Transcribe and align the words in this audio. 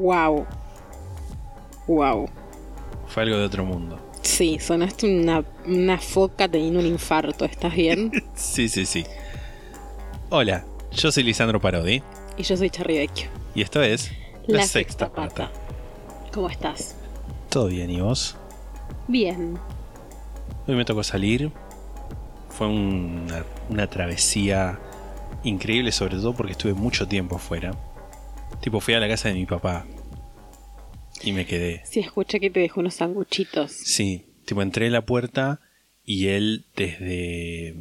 Wow. 0.00 0.46
Wow. 1.86 2.28
Fue 3.08 3.22
algo 3.24 3.36
de 3.36 3.44
otro 3.44 3.64
mundo. 3.64 3.98
Sí, 4.22 4.58
sonaste 4.58 5.06
una, 5.06 5.44
una 5.66 5.98
foca 5.98 6.48
teniendo 6.48 6.80
un 6.80 6.86
infarto. 6.86 7.44
¿Estás 7.44 7.74
bien? 7.74 8.10
Sí, 8.34 8.68
sí, 8.68 8.86
sí. 8.86 9.04
Hola, 10.30 10.64
yo 10.92 11.12
soy 11.12 11.22
Lisandro 11.24 11.60
Parodi 11.60 12.02
y 12.38 12.42
yo 12.42 12.56
soy 12.56 12.70
Charry 12.70 12.98
Vecchio. 12.98 13.28
y 13.54 13.62
esto 13.62 13.82
es 13.82 14.10
La, 14.46 14.62
sexta 14.62 15.10
pata. 15.12 15.50
¿Cómo 16.32 16.48
estás? 16.48 16.94
Todo 17.50 17.66
bien, 17.66 17.90
¿y 17.90 18.00
vos? 18.00 18.36
Bien. 19.08 19.58
Hoy 20.66 20.74
me 20.76 20.84
tocó 20.84 21.02
salir. 21.02 21.50
Fue 22.48 22.68
una, 22.68 23.44
una 23.68 23.86
travesía 23.88 24.78
increíble, 25.42 25.90
sobre 25.92 26.16
todo 26.16 26.32
porque 26.32 26.52
estuve 26.52 26.74
mucho 26.74 27.06
tiempo 27.08 27.36
afuera. 27.36 27.72
Tipo, 28.60 28.80
fui 28.80 28.94
a 28.94 29.00
la 29.00 29.08
casa 29.08 29.28
de 29.28 29.34
mi 29.34 29.46
papá 29.46 29.86
y 31.22 31.32
me 31.32 31.46
quedé. 31.46 31.82
Sí, 31.84 32.00
escuché 32.00 32.40
que 32.40 32.50
te 32.50 32.60
dejó 32.60 32.80
unos 32.80 32.94
sanguchitos. 32.94 33.72
Sí, 33.72 34.26
tipo, 34.44 34.62
entré 34.62 34.86
en 34.86 34.92
la 34.92 35.06
puerta 35.06 35.60
y 36.04 36.28
él 36.28 36.64
desde... 36.76 37.74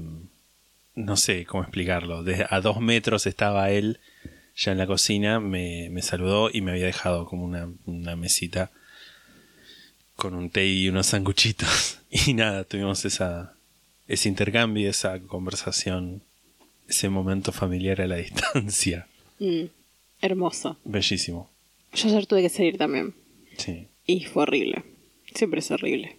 No 0.96 1.16
sé 1.16 1.46
cómo 1.46 1.64
explicarlo. 1.64 2.24
Desde 2.24 2.46
a 2.50 2.60
dos 2.60 2.82
metros 2.82 3.26
estaba 3.26 3.72
él 3.72 4.00
ya 4.56 4.74
en 4.74 4.78
la 4.78 4.88
cocina, 4.88 5.40
me, 5.40 5.90
me 5.90 6.02
saludó 6.02 6.50
y 6.52 6.62
me 6.62 6.72
había 6.72 6.86
dejado 6.86 7.26
como 7.26 7.46
una, 7.46 7.70
una 7.86 8.18
mesita 8.18 8.72
con 10.20 10.36
un 10.36 10.50
té 10.50 10.68
y 10.68 10.90
unos 10.90 11.08
sanguchitos. 11.08 11.96
Y 12.12 12.34
nada, 12.34 12.64
tuvimos 12.64 13.06
esa, 13.06 13.54
ese 14.08 14.30
intercambio, 14.30 14.90
esa 14.90 15.20
conversación, 15.20 16.24
ese 16.88 17.08
momento 17.08 17.52
familiar 17.52 18.02
a 18.02 18.08
la 18.08 18.16
distancia. 18.18 19.08
Mm, 19.38 19.66
hermoso. 20.22 20.78
Bellísimo. 20.84 21.50
Yo 21.94 22.10
ayer 22.10 22.26
tuve 22.26 22.42
que 22.42 22.50
salir 22.50 22.78
también. 22.78 23.14
Sí. 23.58 23.88
Y 24.06 24.26
fue 24.26 24.44
horrible. 24.44 24.84
Siempre 25.34 25.60
es 25.60 25.72
horrible. 25.72 26.18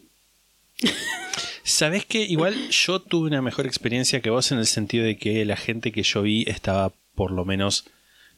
Sabes 1.63 2.05
que 2.07 2.23
igual 2.23 2.55
yo 2.71 3.01
tuve 3.01 3.29
una 3.29 3.43
mejor 3.43 3.67
experiencia 3.67 4.21
que 4.21 4.31
vos 4.31 4.51
en 4.53 4.59
el 4.59 4.67
sentido 4.67 5.05
de 5.05 5.17
que 5.19 5.45
la 5.45 5.57
gente 5.57 5.93
que 5.93 6.03
yo 6.03 6.23
vi 6.23 6.45
estaba 6.49 6.93
por 7.15 7.31
lo 7.31 7.45
menos 7.45 7.85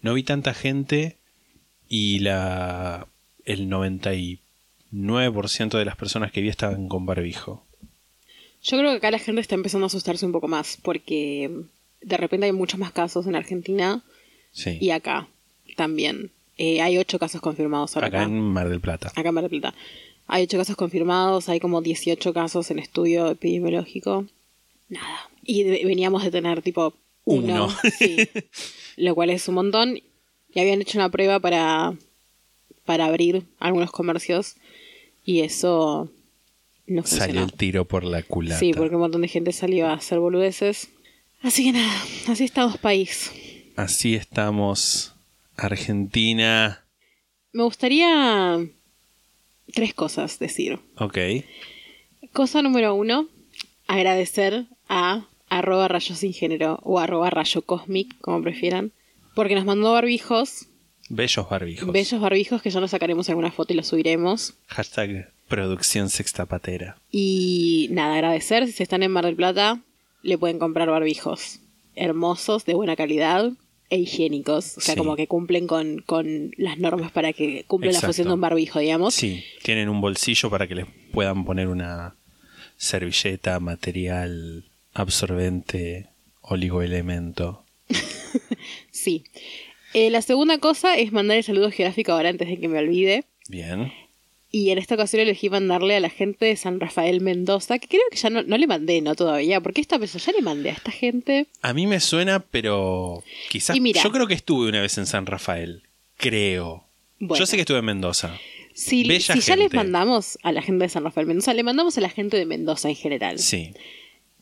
no 0.02 0.14
vi 0.14 0.22
tanta 0.22 0.54
gente 0.54 1.16
y 1.88 2.18
la 2.20 3.06
el 3.44 3.68
99% 3.68 5.78
de 5.78 5.84
las 5.84 5.96
personas 5.96 6.32
que 6.32 6.40
vi 6.40 6.48
estaban 6.48 6.88
con 6.88 7.06
barbijo. 7.06 7.64
Yo 8.62 8.78
creo 8.78 8.90
que 8.92 8.96
acá 8.98 9.10
la 9.10 9.18
gente 9.18 9.40
está 9.40 9.54
empezando 9.54 9.86
a 9.86 9.88
asustarse 9.88 10.26
un 10.26 10.32
poco 10.32 10.48
más 10.48 10.78
porque 10.82 11.50
de 12.00 12.16
repente 12.16 12.46
hay 12.46 12.52
muchos 12.52 12.78
más 12.78 12.92
casos 12.92 13.26
en 13.26 13.34
Argentina 13.36 14.02
Sí. 14.52 14.78
y 14.80 14.90
acá 14.90 15.28
también. 15.76 16.30
Eh, 16.58 16.80
hay 16.82 16.98
ocho 16.98 17.18
casos 17.18 17.40
confirmados 17.40 17.96
ahora 17.96 18.08
acá 18.08 18.18
acá. 18.22 18.26
en 18.30 18.40
Mar 18.40 18.68
del 18.68 18.80
Plata. 18.80 19.08
Acá 19.16 19.28
en 19.28 19.34
Mar 19.34 19.48
del 19.48 19.60
Plata. 19.60 19.76
Hay 20.26 20.44
ocho 20.44 20.58
casos 20.58 20.76
confirmados, 20.76 21.48
hay 21.48 21.60
como 21.60 21.82
18 21.82 22.32
casos 22.32 22.70
en 22.70 22.78
estudio 22.78 23.30
epidemiológico. 23.30 24.26
Nada. 24.88 25.28
Y 25.44 25.64
de- 25.64 25.84
veníamos 25.84 26.22
de 26.22 26.30
tener 26.30 26.62
tipo 26.62 26.94
uno. 27.24 27.66
Uno. 27.66 27.76
Sí. 27.98 28.16
Lo 28.96 29.14
cual 29.14 29.30
es 29.30 29.48
un 29.48 29.54
montón. 29.56 29.98
Y 30.54 30.60
habían 30.60 30.80
hecho 30.82 30.98
una 30.98 31.10
prueba 31.10 31.40
para, 31.40 31.94
para 32.84 33.06
abrir 33.06 33.44
algunos 33.58 33.90
comercios. 33.90 34.56
Y 35.24 35.40
eso 35.40 36.10
no 36.86 37.02
Salió 37.04 37.24
funcionó. 37.24 37.44
el 37.46 37.52
tiro 37.54 37.84
por 37.86 38.04
la 38.04 38.22
culata. 38.22 38.60
Sí, 38.60 38.72
porque 38.74 38.94
un 38.94 39.00
montón 39.00 39.22
de 39.22 39.28
gente 39.28 39.52
salió 39.52 39.86
a 39.88 39.94
hacer 39.94 40.18
boludeces. 40.18 40.88
Así 41.42 41.64
que 41.64 41.72
nada, 41.72 41.92
así 42.28 42.44
estamos 42.44 42.76
país. 42.78 43.32
Así 43.76 44.14
estamos. 44.14 45.11
Argentina. 45.66 46.84
Me 47.52 47.62
gustaría 47.62 48.58
tres 49.72 49.94
cosas 49.94 50.38
decir. 50.38 50.78
Ok. 50.96 51.18
Cosa 52.32 52.62
número 52.62 52.94
uno, 52.94 53.28
agradecer 53.86 54.66
a 54.88 55.26
arroba 55.48 55.88
rayos 55.88 56.18
sin 56.18 56.32
género 56.32 56.78
o 56.82 56.98
arroba 56.98 57.28
rayo 57.30 57.62
cosmic, 57.62 58.18
como 58.20 58.42
prefieran, 58.42 58.92
porque 59.34 59.54
nos 59.54 59.64
mandó 59.64 59.92
barbijos, 59.92 60.66
Bellos 61.10 61.48
barbijos. 61.48 61.92
bellos 61.92 62.20
barbijos 62.20 62.62
que 62.62 62.70
ya 62.70 62.80
nos 62.80 62.92
sacaremos 62.92 63.28
alguna 63.28 63.50
foto 63.52 63.72
y 63.74 63.76
los 63.76 63.86
subiremos. 63.88 64.54
Hashtag 64.68 65.30
producción 65.48 66.08
sextapatera. 66.08 66.96
Y 67.10 67.88
nada, 67.90 68.14
agradecer, 68.14 68.64
si 68.66 68.72
se 68.72 68.82
están 68.84 69.02
en 69.02 69.10
Mar 69.10 69.26
del 69.26 69.36
Plata, 69.36 69.82
le 70.22 70.38
pueden 70.38 70.58
comprar 70.58 70.88
barbijos 70.88 71.58
hermosos, 71.94 72.64
de 72.64 72.72
buena 72.72 72.96
calidad 72.96 73.52
e 73.92 73.98
higiénicos, 73.98 74.78
o 74.78 74.80
sea, 74.80 74.94
Sí. 74.94 74.98
como 74.98 75.16
que 75.16 75.26
cumplen 75.26 75.66
con, 75.66 75.98
con 76.06 76.50
las 76.56 76.78
normas 76.78 77.10
para 77.12 77.34
que 77.34 77.64
cumplen 77.66 77.92
la 77.92 77.98
Exacto. 77.98 78.08
función 78.08 78.28
de 78.28 78.34
un 78.34 78.40
barbijo, 78.40 78.78
digamos. 78.78 79.12
Sí, 79.14 79.44
tienen 79.62 79.90
un 79.90 80.00
bolsillo 80.00 80.48
para 80.48 80.66
que 80.66 80.74
les 80.74 80.86
puedan 81.12 81.44
poner 81.44 81.68
una 81.68 82.14
servilleta, 82.78 83.60
material 83.60 84.64
absorbente, 84.94 86.06
oligoelemento. 86.40 87.64
Sí. 88.90 89.24
Eh, 89.94 90.08
la 90.10 90.22
segunda 90.22 90.56
cosa 90.58 90.96
es 90.96 91.12
mandar 91.12 91.36
el 91.36 91.44
saludo 91.44 91.70
geográfico 91.70 92.12
ahora 92.12 92.30
antes 92.30 92.48
de 92.48 92.58
que 92.58 92.68
me 92.68 92.78
olvide. 92.78 93.24
Bien. 93.48 93.92
Y 94.54 94.68
en 94.70 94.76
esta 94.76 94.96
ocasión 94.96 95.22
elegí 95.22 95.48
mandarle 95.48 95.96
a 95.96 96.00
la 96.00 96.10
gente 96.10 96.44
de 96.44 96.56
San 96.56 96.78
Rafael 96.78 97.22
Mendoza, 97.22 97.78
que 97.78 97.88
creo 97.88 98.02
que 98.10 98.18
ya 98.18 98.28
no, 98.28 98.42
no 98.42 98.58
le 98.58 98.66
mandé, 98.66 99.00
¿no? 99.00 99.14
Todavía, 99.14 99.62
porque 99.62 99.80
esta 99.80 99.96
vez 99.96 100.12
ya 100.12 100.30
le 100.32 100.42
mandé 100.42 100.68
a 100.70 100.74
esta 100.74 100.90
gente. 100.90 101.46
A 101.62 101.72
mí 101.72 101.86
me 101.86 102.00
suena, 102.00 102.40
pero 102.40 103.24
quizás... 103.48 103.74
Y 103.74 103.80
mira. 103.80 104.02
Yo 104.02 104.12
creo 104.12 104.26
que 104.26 104.34
estuve 104.34 104.68
una 104.68 104.82
vez 104.82 104.98
en 104.98 105.06
San 105.06 105.24
Rafael. 105.24 105.82
Creo. 106.18 106.84
Bueno. 107.18 107.38
Yo 107.40 107.46
sé 107.46 107.56
que 107.56 107.62
estuve 107.62 107.78
en 107.78 107.86
Mendoza. 107.86 108.38
Si, 108.74 109.04
Bella 109.04 109.34
si 109.34 109.40
ya 109.40 109.56
les 109.56 109.72
mandamos 109.72 110.38
a 110.42 110.52
la 110.52 110.60
gente 110.62 110.84
de 110.84 110.88
San 110.90 111.04
Rafael 111.04 111.26
Mendoza, 111.26 111.54
le 111.54 111.62
mandamos 111.62 111.96
a 111.96 112.00
la 112.02 112.10
gente 112.10 112.36
de 112.36 112.44
Mendoza 112.46 112.88
en 112.90 112.96
general. 112.96 113.38
Sí. 113.38 113.70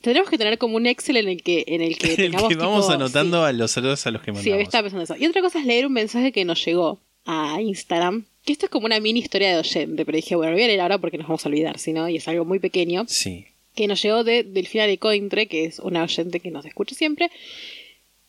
Tendremos 0.01 0.31
que 0.31 0.39
tener 0.39 0.57
como 0.59 0.77
un 0.77 0.87
Excel 0.87 1.19
en 1.19 1.29
el 1.29 1.43
que, 1.43 1.65
en 1.69 1.83
el 1.83 1.99
que 1.99 2.07
En 2.15 2.21
el 2.21 2.31
tengamos 2.33 2.49
que 2.49 2.57
vamos 2.57 2.87
tipo- 2.87 2.95
anotando 2.95 3.45
a 3.45 3.53
los 3.53 3.71
saludos 3.71 4.07
a 4.07 4.11
los 4.11 4.23
que 4.23 4.33
Sí, 4.33 4.39
sí, 4.39 4.49
mandamos. 4.51 4.63
estaba 4.69 4.83
pensando 4.83 5.05
eso. 5.05 5.17
Y 5.17 5.27
otra 5.27 5.41
cosa 5.43 5.61
es 5.61 5.67
leer 5.67 5.87
un 5.87 5.93
mensaje 5.93 6.33
que 6.33 6.45
nos 6.45 6.65
llegó 6.65 6.99
a 7.27 7.61
Instagram. 7.61 8.25
Que 8.45 8.53
esto 8.53 8.67
es 8.67 8.71
como 8.71 8.87
una 8.87 9.01
mini 9.01 9.21
historia 9.21 9.51
de 9.53 9.59
oyente, 9.59 10.05
pero 10.05 10.17
dije, 10.17 10.35
bueno, 10.37 10.53
lo 10.53 10.57
voy 10.57 10.65
a 10.65 10.69
leer 10.69 10.81
ahora 10.81 10.99
porque 10.99 11.19
nos 11.19 11.27
vamos 11.29 11.45
a 11.45 11.49
olvidar, 11.49 11.79
si 11.79 11.93
no, 11.93 12.09
y 12.09 12.17
es 12.17 12.27
algo 12.29 12.45
muy 12.45 12.59
pequeño. 12.59 13.05
Sí. 13.09 13.47
que 13.75 13.87
nos 13.87 14.03
llegó 14.03 14.25
de 14.25 14.43
Delfina 14.45 14.87
de 14.87 14.99
Cointre, 14.99 15.47
que 15.47 15.65
es 15.65 15.79
una 15.79 16.03
oyente 16.03 16.41
que 16.41 16.51
nos 16.51 16.65
escucha 16.67 16.95
siempre, 16.95 17.31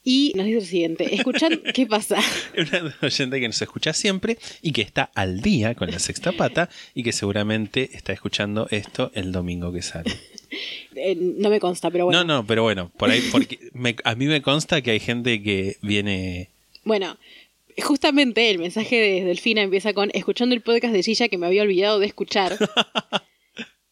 y 0.03 0.31
nos 0.35 0.45
dice 0.47 0.59
lo 0.59 0.65
siguiente, 0.65 1.15
escuchan, 1.15 1.61
¿qué 1.73 1.85
pasa? 1.85 2.19
Una 2.57 2.95
oyente 3.01 3.39
que 3.39 3.47
nos 3.47 3.61
escucha 3.61 3.93
siempre 3.93 4.37
y 4.61 4.71
que 4.71 4.81
está 4.81 5.11
al 5.15 5.41
día 5.41 5.75
con 5.75 5.91
la 5.91 5.99
sexta 5.99 6.31
pata 6.31 6.69
y 6.95 7.03
que 7.03 7.11
seguramente 7.13 7.89
está 7.93 8.11
escuchando 8.11 8.67
esto 8.71 9.11
el 9.13 9.31
domingo 9.31 9.71
que 9.71 9.81
sale. 9.81 10.11
Eh, 10.93 11.15
no 11.17 11.49
me 11.49 11.61
consta, 11.61 11.89
pero 11.89 12.03
bueno. 12.05 12.25
No, 12.25 12.33
no, 12.41 12.45
pero 12.45 12.63
bueno, 12.63 12.91
por 12.97 13.09
ahí, 13.09 13.21
porque 13.31 13.57
me- 13.71 13.95
a 14.03 14.13
mí 14.15 14.25
me 14.25 14.41
consta 14.41 14.81
que 14.81 14.91
hay 14.91 14.99
gente 14.99 15.41
que 15.41 15.77
viene. 15.81 16.49
Bueno, 16.83 17.15
justamente 17.81 18.49
el 18.49 18.59
mensaje 18.59 18.95
de 18.95 19.23
Delfina 19.23 19.61
empieza 19.61 19.93
con, 19.93 20.11
escuchando 20.13 20.55
el 20.55 20.61
podcast 20.61 20.93
de 20.93 21.03
Gilla 21.03 21.29
que 21.29 21.37
me 21.37 21.47
había 21.47 21.63
olvidado 21.63 21.99
de 21.99 22.07
escuchar. 22.07 22.57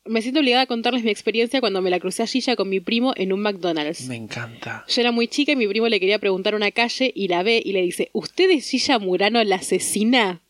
Me 0.05 0.23
siento 0.23 0.39
obligada 0.39 0.63
a 0.63 0.65
contarles 0.65 1.03
mi 1.03 1.11
experiencia 1.11 1.59
cuando 1.59 1.83
me 1.83 1.91
la 1.91 1.99
crucé 1.99 2.23
a 2.23 2.25
Gilla 2.25 2.55
con 2.55 2.67
mi 2.67 2.79
primo 2.79 3.13
en 3.15 3.31
un 3.31 3.41
McDonald's. 3.41 4.07
Me 4.07 4.15
encanta. 4.15 4.83
Yo 4.87 5.01
era 5.01 5.11
muy 5.11 5.27
chica 5.27 5.51
y 5.51 5.55
mi 5.55 5.67
primo 5.67 5.87
le 5.87 5.99
quería 5.99 6.17
preguntar 6.17 6.55
una 6.55 6.71
calle 6.71 7.11
y 7.13 7.27
la 7.27 7.43
ve 7.43 7.61
y 7.63 7.73
le 7.73 7.83
dice, 7.83 8.09
¿usted 8.13 8.49
es 8.49 8.67
Gilla 8.67 8.97
Murano 8.97 9.43
la 9.43 9.57
asesina? 9.57 10.41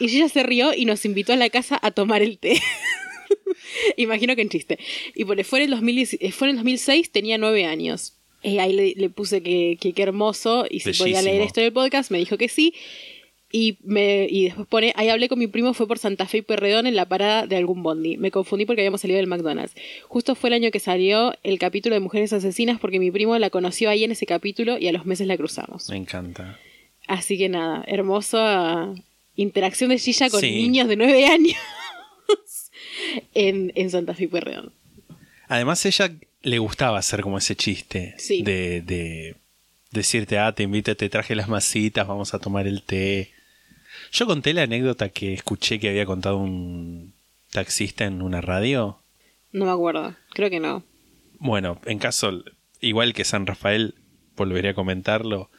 Y 0.00 0.08
Gilla 0.08 0.30
se 0.30 0.42
rió 0.42 0.72
y 0.74 0.86
nos 0.86 1.04
invitó 1.04 1.34
a 1.34 1.36
la 1.36 1.50
casa 1.50 1.78
a 1.82 1.90
tomar 1.90 2.22
el 2.22 2.38
té. 2.38 2.62
Imagino 3.98 4.34
que 4.36 4.42
en 4.42 4.48
chiste. 4.48 4.78
Y 5.14 5.26
por, 5.26 5.42
fue, 5.44 5.58
en 5.58 5.64
el 5.66 5.70
2010 5.72 6.16
eh, 6.20 6.32
fue 6.32 6.48
en 6.48 6.52
el 6.52 6.56
2006, 6.56 7.12
tenía 7.12 7.36
nueve 7.36 7.66
años. 7.66 8.21
Eh, 8.42 8.58
ahí 8.60 8.72
le, 8.72 8.94
le 8.96 9.08
puse 9.10 9.42
que, 9.42 9.76
que 9.80 9.92
qué 9.92 10.02
hermoso 10.02 10.66
y 10.68 10.80
si 10.80 10.92
podía 10.92 11.22
leer 11.22 11.42
esto 11.42 11.60
en 11.60 11.66
el 11.66 11.72
podcast, 11.72 12.10
me 12.10 12.18
dijo 12.18 12.36
que 12.38 12.48
sí. 12.48 12.74
Y, 13.54 13.76
me, 13.82 14.26
y 14.30 14.44
después 14.44 14.66
pone, 14.66 14.94
ahí 14.96 15.10
hablé 15.10 15.28
con 15.28 15.38
mi 15.38 15.46
primo, 15.46 15.74
fue 15.74 15.86
por 15.86 15.98
Santa 15.98 16.26
Fe 16.26 16.38
y 16.38 16.42
Perredón 16.42 16.86
en 16.86 16.96
la 16.96 17.04
parada 17.06 17.46
de 17.46 17.56
algún 17.56 17.82
bondi. 17.82 18.16
Me 18.16 18.30
confundí 18.30 18.64
porque 18.64 18.80
habíamos 18.80 19.02
salido 19.02 19.18
del 19.18 19.26
McDonald's. 19.26 19.74
Justo 20.08 20.34
fue 20.34 20.48
el 20.48 20.54
año 20.54 20.70
que 20.70 20.80
salió 20.80 21.34
el 21.42 21.58
capítulo 21.58 21.94
de 21.94 22.00
Mujeres 22.00 22.32
Asesinas 22.32 22.80
porque 22.80 22.98
mi 22.98 23.10
primo 23.10 23.38
la 23.38 23.50
conoció 23.50 23.90
ahí 23.90 24.04
en 24.04 24.12
ese 24.12 24.24
capítulo 24.24 24.78
y 24.78 24.88
a 24.88 24.92
los 24.92 25.04
meses 25.04 25.26
la 25.26 25.36
cruzamos. 25.36 25.90
Me 25.90 25.96
encanta. 25.98 26.58
Así 27.08 27.36
que 27.36 27.50
nada, 27.50 27.84
hermosa 27.86 28.94
interacción 29.36 29.90
de 29.90 29.98
Gilla 29.98 30.30
con 30.30 30.40
Sí. 30.40 30.50
niños 30.50 30.88
de 30.88 30.96
9 30.96 31.26
años 31.26 31.56
en, 33.34 33.72
en 33.74 33.90
Santa 33.90 34.14
Fe 34.14 34.24
y 34.24 34.26
Pueyrredón. 34.28 34.72
Además, 35.48 35.84
ella 35.84 36.10
le 36.42 36.58
gustaba 36.58 36.98
hacer 36.98 37.20
como 37.22 37.38
ese 37.38 37.56
chiste 37.56 38.14
Sí. 38.18 38.42
de, 38.42 38.82
de 38.82 39.36
decirte, 39.90 40.38
ah, 40.38 40.52
te 40.52 40.62
invito, 40.64 40.96
te 40.96 41.08
traje 41.08 41.34
las 41.34 41.48
masitas, 41.48 42.06
vamos 42.06 42.34
a 42.34 42.38
tomar 42.38 42.66
el 42.66 42.82
té. 42.82 43.30
Yo 44.12 44.26
conté 44.26 44.52
la 44.54 44.62
anécdota 44.62 45.08
que 45.10 45.34
escuché 45.34 45.78
que 45.78 45.88
había 45.88 46.06
contado 46.06 46.38
un 46.38 47.12
taxista 47.50 48.04
en 48.04 48.22
una 48.22 48.40
radio. 48.40 48.98
No 49.52 49.66
me 49.66 49.70
acuerdo, 49.70 50.16
creo 50.30 50.48
que 50.50 50.60
no. 50.60 50.82
Bueno, 51.38 51.78
en 51.84 51.98
caso, 51.98 52.42
igual 52.80 53.12
que 53.14 53.24
San 53.24 53.46
Rafael, 53.46 53.94
volveré 54.36 54.70
a 54.70 54.74
comentarlo. 54.74 55.50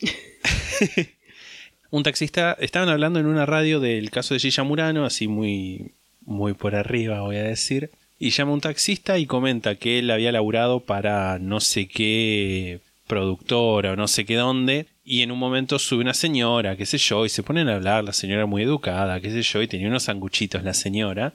un 1.90 2.02
taxista, 2.02 2.56
estaban 2.60 2.88
hablando 2.88 3.20
en 3.20 3.26
una 3.26 3.46
radio 3.46 3.80
del 3.80 4.10
caso 4.10 4.34
de 4.34 4.40
Gilla 4.40 4.64
Murano, 4.64 5.04
así 5.04 5.28
muy, 5.28 5.92
muy 6.22 6.54
por 6.54 6.74
arriba, 6.74 7.20
voy 7.20 7.36
a 7.36 7.42
decir. 7.44 7.90
Y 8.18 8.30
llama 8.30 8.52
un 8.52 8.60
taxista 8.60 9.18
y 9.18 9.26
comenta 9.26 9.74
que 9.74 9.98
él 9.98 10.10
había 10.10 10.32
laburado 10.32 10.80
para 10.80 11.38
no 11.38 11.60
sé 11.60 11.86
qué 11.86 12.80
productora 13.06 13.92
o 13.92 13.96
no 13.96 14.08
sé 14.08 14.24
qué 14.24 14.36
dónde. 14.36 14.86
Y 15.04 15.22
en 15.22 15.30
un 15.30 15.38
momento 15.38 15.78
sube 15.78 16.00
una 16.00 16.14
señora, 16.14 16.76
qué 16.76 16.86
sé 16.86 16.98
yo, 16.98 17.26
y 17.26 17.28
se 17.28 17.42
ponen 17.42 17.68
a 17.68 17.76
hablar, 17.76 18.04
la 18.04 18.12
señora 18.12 18.46
muy 18.46 18.62
educada, 18.62 19.20
qué 19.20 19.30
sé 19.30 19.42
yo, 19.42 19.62
y 19.62 19.68
tenía 19.68 19.88
unos 19.88 20.04
sanguchitos 20.04 20.64
la 20.64 20.74
señora. 20.74 21.32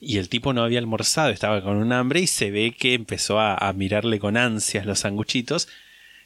Y 0.00 0.18
el 0.18 0.28
tipo 0.28 0.52
no 0.52 0.62
había 0.62 0.80
almorzado, 0.80 1.30
estaba 1.30 1.62
con 1.62 1.76
un 1.76 1.92
hambre 1.92 2.20
y 2.20 2.26
se 2.26 2.50
ve 2.50 2.74
que 2.76 2.94
empezó 2.94 3.38
a, 3.40 3.54
a 3.54 3.72
mirarle 3.72 4.18
con 4.18 4.36
ansias 4.36 4.84
los 4.84 4.98
sanguchitos. 5.00 5.68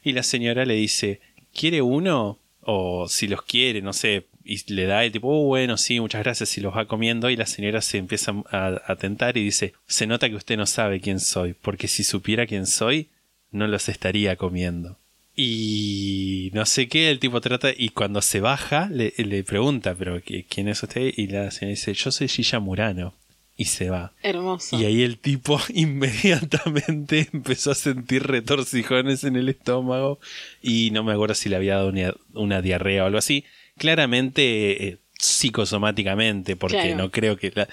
Y 0.03 0.13
la 0.13 0.23
señora 0.23 0.65
le 0.65 0.73
dice, 0.73 1.21
¿quiere 1.53 1.81
uno? 1.81 2.39
O 2.61 3.07
si 3.07 3.27
los 3.27 3.43
quiere, 3.43 3.81
no 3.81 3.93
sé. 3.93 4.25
Y 4.43 4.73
le 4.73 4.85
da 4.85 5.03
el 5.05 5.11
tipo, 5.11 5.27
"Oh, 5.29 5.45
bueno, 5.47 5.77
sí, 5.77 5.99
muchas 5.99 6.23
gracias, 6.23 6.57
y 6.57 6.61
los 6.61 6.75
va 6.75 6.85
comiendo. 6.87 7.29
Y 7.29 7.35
la 7.35 7.45
señora 7.45 7.81
se 7.81 7.97
empieza 7.97 8.33
a, 8.51 8.81
a 8.85 8.95
tentar 8.95 9.37
y 9.37 9.43
dice, 9.43 9.73
se 9.87 10.07
nota 10.07 10.29
que 10.29 10.35
usted 10.35 10.57
no 10.57 10.65
sabe 10.65 10.99
quién 11.01 11.19
soy, 11.19 11.53
porque 11.53 11.87
si 11.87 12.03
supiera 12.03 12.45
quién 12.47 12.65
soy, 12.67 13.09
no 13.51 13.67
los 13.67 13.87
estaría 13.89 14.35
comiendo. 14.35 14.97
Y 15.35 16.49
no 16.53 16.65
sé 16.65 16.87
qué, 16.87 17.09
el 17.09 17.19
tipo 17.19 17.41
trata, 17.41 17.69
y 17.75 17.89
cuando 17.89 18.21
se 18.21 18.39
baja, 18.39 18.89
le, 18.91 19.13
le 19.17 19.43
pregunta, 19.43 19.95
pero 19.97 20.19
¿qui- 20.21 20.45
¿quién 20.47 20.67
es 20.67 20.81
usted? 20.83 21.13
Y 21.15 21.27
la 21.27 21.49
señora 21.51 21.71
dice, 21.71 21.93
yo 21.93 22.11
soy 22.11 22.27
Gilla 22.27 22.59
Murano. 22.59 23.13
Y 23.57 23.65
se 23.65 23.89
va. 23.89 24.13
Hermoso. 24.23 24.79
Y 24.79 24.85
ahí 24.85 25.03
el 25.03 25.17
tipo 25.19 25.59
inmediatamente 25.73 27.27
empezó 27.33 27.71
a 27.71 27.75
sentir 27.75 28.23
retorcijones 28.23 29.23
en 29.23 29.35
el 29.35 29.49
estómago 29.49 30.19
y 30.63 30.89
no 30.91 31.03
me 31.03 31.11
acuerdo 31.13 31.35
si 31.35 31.49
le 31.49 31.57
había 31.57 31.75
dado 31.75 31.89
una, 31.89 32.13
una 32.33 32.61
diarrea 32.61 33.03
o 33.03 33.07
algo 33.07 33.17
así. 33.19 33.43
Claramente 33.81 34.87
eh, 34.87 34.97
psicosomáticamente, 35.19 36.55
porque 36.55 36.77
Claro. 36.77 36.95
no 36.97 37.11
creo 37.11 37.37
que 37.37 37.51
la, 37.53 37.67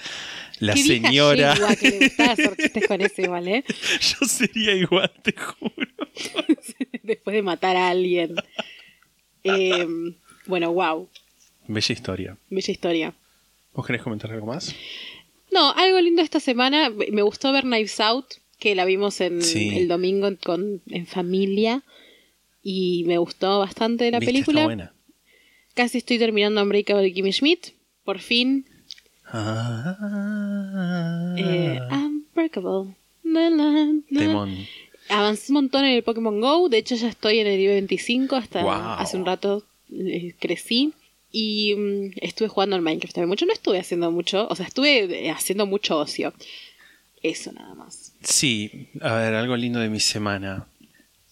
la 0.59 0.73
Qué 0.73 0.83
vieja 0.83 1.07
señora... 1.07 1.53
yegua 1.55 1.75
que 1.75 1.89
le 1.91 1.99
gustaba 2.07 2.31
hacer 2.33 2.57
chistes 2.57 2.87
con 2.87 3.01
eso 3.01 3.21
igual, 3.21 3.47
¿eh? 3.47 3.63
Yo 4.01 4.27
sería 4.27 4.73
igual, 4.73 5.11
te 5.23 5.33
juro. 5.33 5.87
Después 7.03 7.33
de 7.33 7.41
matar 7.41 7.75
a 7.77 7.89
alguien. 7.89 8.35
Eh, 9.43 9.87
bueno, 10.45 10.73
wow. 10.73 11.07
Bella 11.67 11.93
historia. 11.93 12.37
Bella 12.49 12.71
historia. 12.71 13.13
¿Vos 13.73 13.85
querés 13.85 14.01
comentar 14.01 14.31
algo 14.31 14.47
más? 14.47 14.75
No, 15.51 15.71
algo 15.75 15.99
lindo 16.01 16.21
esta 16.21 16.39
semana. 16.39 16.89
Me 16.89 17.21
gustó 17.21 17.51
ver 17.51 17.63
Knives 17.63 17.99
Out, 17.99 18.25
que 18.59 18.75
la 18.75 18.85
vimos 18.85 19.21
en 19.21 19.41
Sí. 19.41 19.77
el 19.77 19.87
domingo 19.87 20.27
en- 20.27 20.35
con, 20.35 20.81
en 20.89 21.07
familia. 21.07 21.83
Y 22.61 23.03
me 23.07 23.17
gustó 23.17 23.59
bastante 23.59 24.11
la 24.11 24.19
¿Viste? 24.19 24.33
película. 24.33 24.59
Está 24.61 24.65
buena. 24.67 24.93
Casi 25.79 25.99
estoy 25.99 26.19
terminando 26.19 26.61
Unbreakable 26.61 27.03
de 27.03 27.13
Kimmy 27.13 27.31
Schmidt. 27.31 27.67
Por 28.03 28.19
fin. 28.19 28.65
Ah, 29.31 29.95
Eh, 31.37 31.79
Unbreakable. 31.89 32.95
Na, 33.23 33.49
na, 33.49 33.85
na. 34.09 34.19
Temón. 34.19 34.67
Avancé 35.07 35.51
un 35.51 35.53
montón 35.53 35.85
en 35.85 35.91
el 35.95 36.03
Pokémon 36.03 36.41
Go. 36.41 36.67
De 36.67 36.79
hecho, 36.79 36.95
ya 36.95 37.07
estoy 37.07 37.39
en 37.39 37.47
el 37.47 37.57
nivel 37.57 37.75
25. 37.87 38.35
Hasta 38.35 38.61
Wow. 38.61 38.71
hace 38.73 39.15
un 39.15 39.25
rato 39.25 39.63
eh, 39.93 40.35
crecí. 40.37 40.91
Y 41.31 41.75
mm, 41.75 42.11
estuve 42.17 42.49
jugando 42.49 42.75
al 42.75 42.81
Minecraft 42.81 43.15
también 43.15 43.29
mucho. 43.29 43.45
No 43.45 43.53
estuve 43.53 43.79
haciendo 43.79 44.11
mucho. 44.11 44.49
O 44.49 44.55
sea, 44.57 44.67
estuve 44.67 45.27
eh, 45.27 45.31
haciendo 45.31 45.65
mucho 45.65 45.97
ocio. 45.97 46.33
Eso 47.23 47.53
nada 47.53 47.73
más. 47.75 48.11
Sí, 48.21 48.89
a 48.99 49.13
ver, 49.15 49.33
algo 49.33 49.55
lindo 49.55 49.79
de 49.79 49.87
mi 49.87 50.01
semana. 50.01 50.67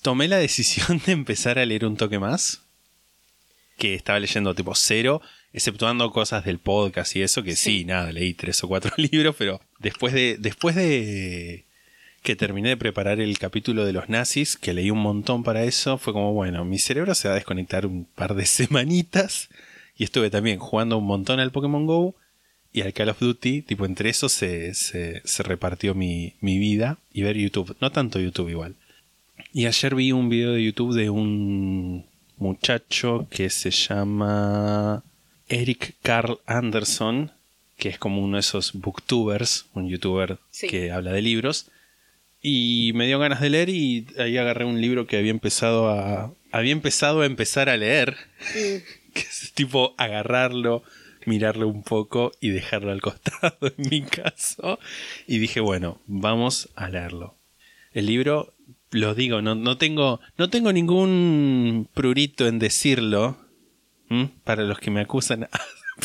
Tomé 0.02 0.30
la 0.30 0.38
decisión 0.38 1.02
de 1.06 1.12
empezar 1.12 1.60
a 1.60 1.66
leer 1.66 1.86
un 1.86 1.98
toque 1.98 2.18
más. 2.18 2.62
Que 3.78 3.94
estaba 3.96 4.20
leyendo 4.20 4.54
tipo 4.56 4.74
cero, 4.76 5.22
exceptuando 5.54 6.12
cosas 6.12 6.44
del 6.46 6.60
podcast 6.60 7.16
y 7.16 7.22
eso, 7.22 7.44
que 7.44 7.56
sí, 7.56 7.80
Sí. 7.80 7.86
nada, 7.86 8.12
leí 8.12 8.34
tres 8.34 8.64
o 8.64 8.68
cuatro 8.68 8.92
libros, 8.98 9.36
pero 9.38 9.62
después 9.80 10.14
de, 10.14 10.38
después 10.40 10.76
de 10.76 11.66
que 12.24 12.36
terminé 12.36 12.70
de 12.70 12.78
preparar 12.78 13.22
el 13.22 13.38
capítulo 13.40 13.86
de 13.86 13.94
los 13.94 14.10
nazis, 14.10 14.58
que 14.58 14.74
leí 14.74 14.90
un 14.92 15.00
montón 15.00 15.44
para 15.44 15.64
eso, 15.64 15.98
fue 15.98 16.12
como, 16.14 16.34
bueno, 16.34 16.66
mi 16.66 16.78
cerebro 16.80 17.16
se 17.16 17.28
va 17.28 17.34
a 17.34 17.38
desconectar 17.38 17.86
un 17.86 18.06
par 18.06 18.36
de 18.36 18.46
semanitas. 18.82 19.50
Y 19.96 20.04
estuve 20.04 20.30
también 20.30 20.60
jugando 20.60 20.98
un 20.98 21.06
montón 21.06 21.40
al 21.40 21.52
Pokémon 21.52 21.86
Go 21.86 22.16
y 22.74 22.82
al 22.82 22.94
Call 22.94 23.10
of 23.10 23.20
Duty, 23.20 23.62
tipo 23.62 23.86
entre 23.86 24.10
eso 24.10 24.30
se, 24.30 24.74
se, 24.74 25.22
se 25.26 25.44
repartió 25.44 25.96
mi, 25.96 26.34
mi 26.42 26.60
vida 26.60 27.00
y 27.14 27.22
ver 27.24 27.38
YouTube, 27.38 27.76
no 27.80 27.92
tanto 27.92 28.20
YouTube 28.20 28.50
igual. 28.50 28.76
Y 29.54 29.66
ayer 29.66 29.96
vi 29.96 30.12
un 30.12 30.30
video 30.30 30.52
de 30.52 30.64
YouTube 30.64 30.94
de 30.96 31.10
un 31.10 32.06
muchacho 32.38 33.28
que 33.30 33.50
se 33.50 33.72
llama 33.72 35.04
Eric 35.50 35.96
Carl 36.02 36.40
Anderson, 36.46 37.32
que 37.78 37.90
es 37.90 38.00
como 38.00 38.22
uno 38.24 38.38
de 38.38 38.42
esos 38.42 38.74
booktubers, 38.74 39.66
un 39.74 39.88
youtuber 39.90 40.40
Sí. 40.52 40.68
que 40.68 40.92
habla 40.92 41.12
de 41.12 41.22
libros. 41.22 41.70
Y 42.42 42.92
me 42.96 43.08
dio 43.08 43.20
ganas 43.20 43.42
de 43.42 43.50
leer 43.50 43.70
y 43.70 44.08
ahí 44.20 44.38
agarré 44.38 44.66
un 44.66 44.80
libro 44.80 45.08
que 45.08 45.18
había 45.18 45.32
empezado 45.32 45.90
a 45.90 46.34
había 46.52 46.72
empezado 46.72 47.22
a 47.22 47.26
empezar 47.26 47.68
a 47.70 47.78
leer, 47.78 48.16
que 48.54 49.22
es 49.22 49.52
tipo 49.54 49.94
agarrarlo, 49.98 50.82
mirarlo 51.26 51.68
un 51.68 51.84
poco 51.84 52.32
y 52.40 52.50
dejarlo 52.50 52.92
al 52.92 53.02
costado 53.02 53.58
en 53.78 53.90
mi 53.90 54.02
caso. 54.04 54.80
Y 55.28 55.40
dije, 55.40 55.60
bueno, 55.60 56.00
vamos 56.08 56.70
a 56.76 56.90
leerlo. 56.90 57.36
El 57.94 58.06
libro, 58.06 58.54
lo 58.98 59.16
digo, 59.16 59.42
no, 59.42 59.56
no 59.56 59.78
tengo, 59.78 60.20
no 60.38 60.50
tengo 60.50 60.74
ningún 60.74 61.88
prurito 61.94 62.48
en 62.48 62.60
decirlo. 62.60 63.38
¿m? 64.10 64.30
Para 64.44 64.64
los 64.64 64.80
que 64.80 64.92
me 64.92 65.02
acusan. 65.02 65.48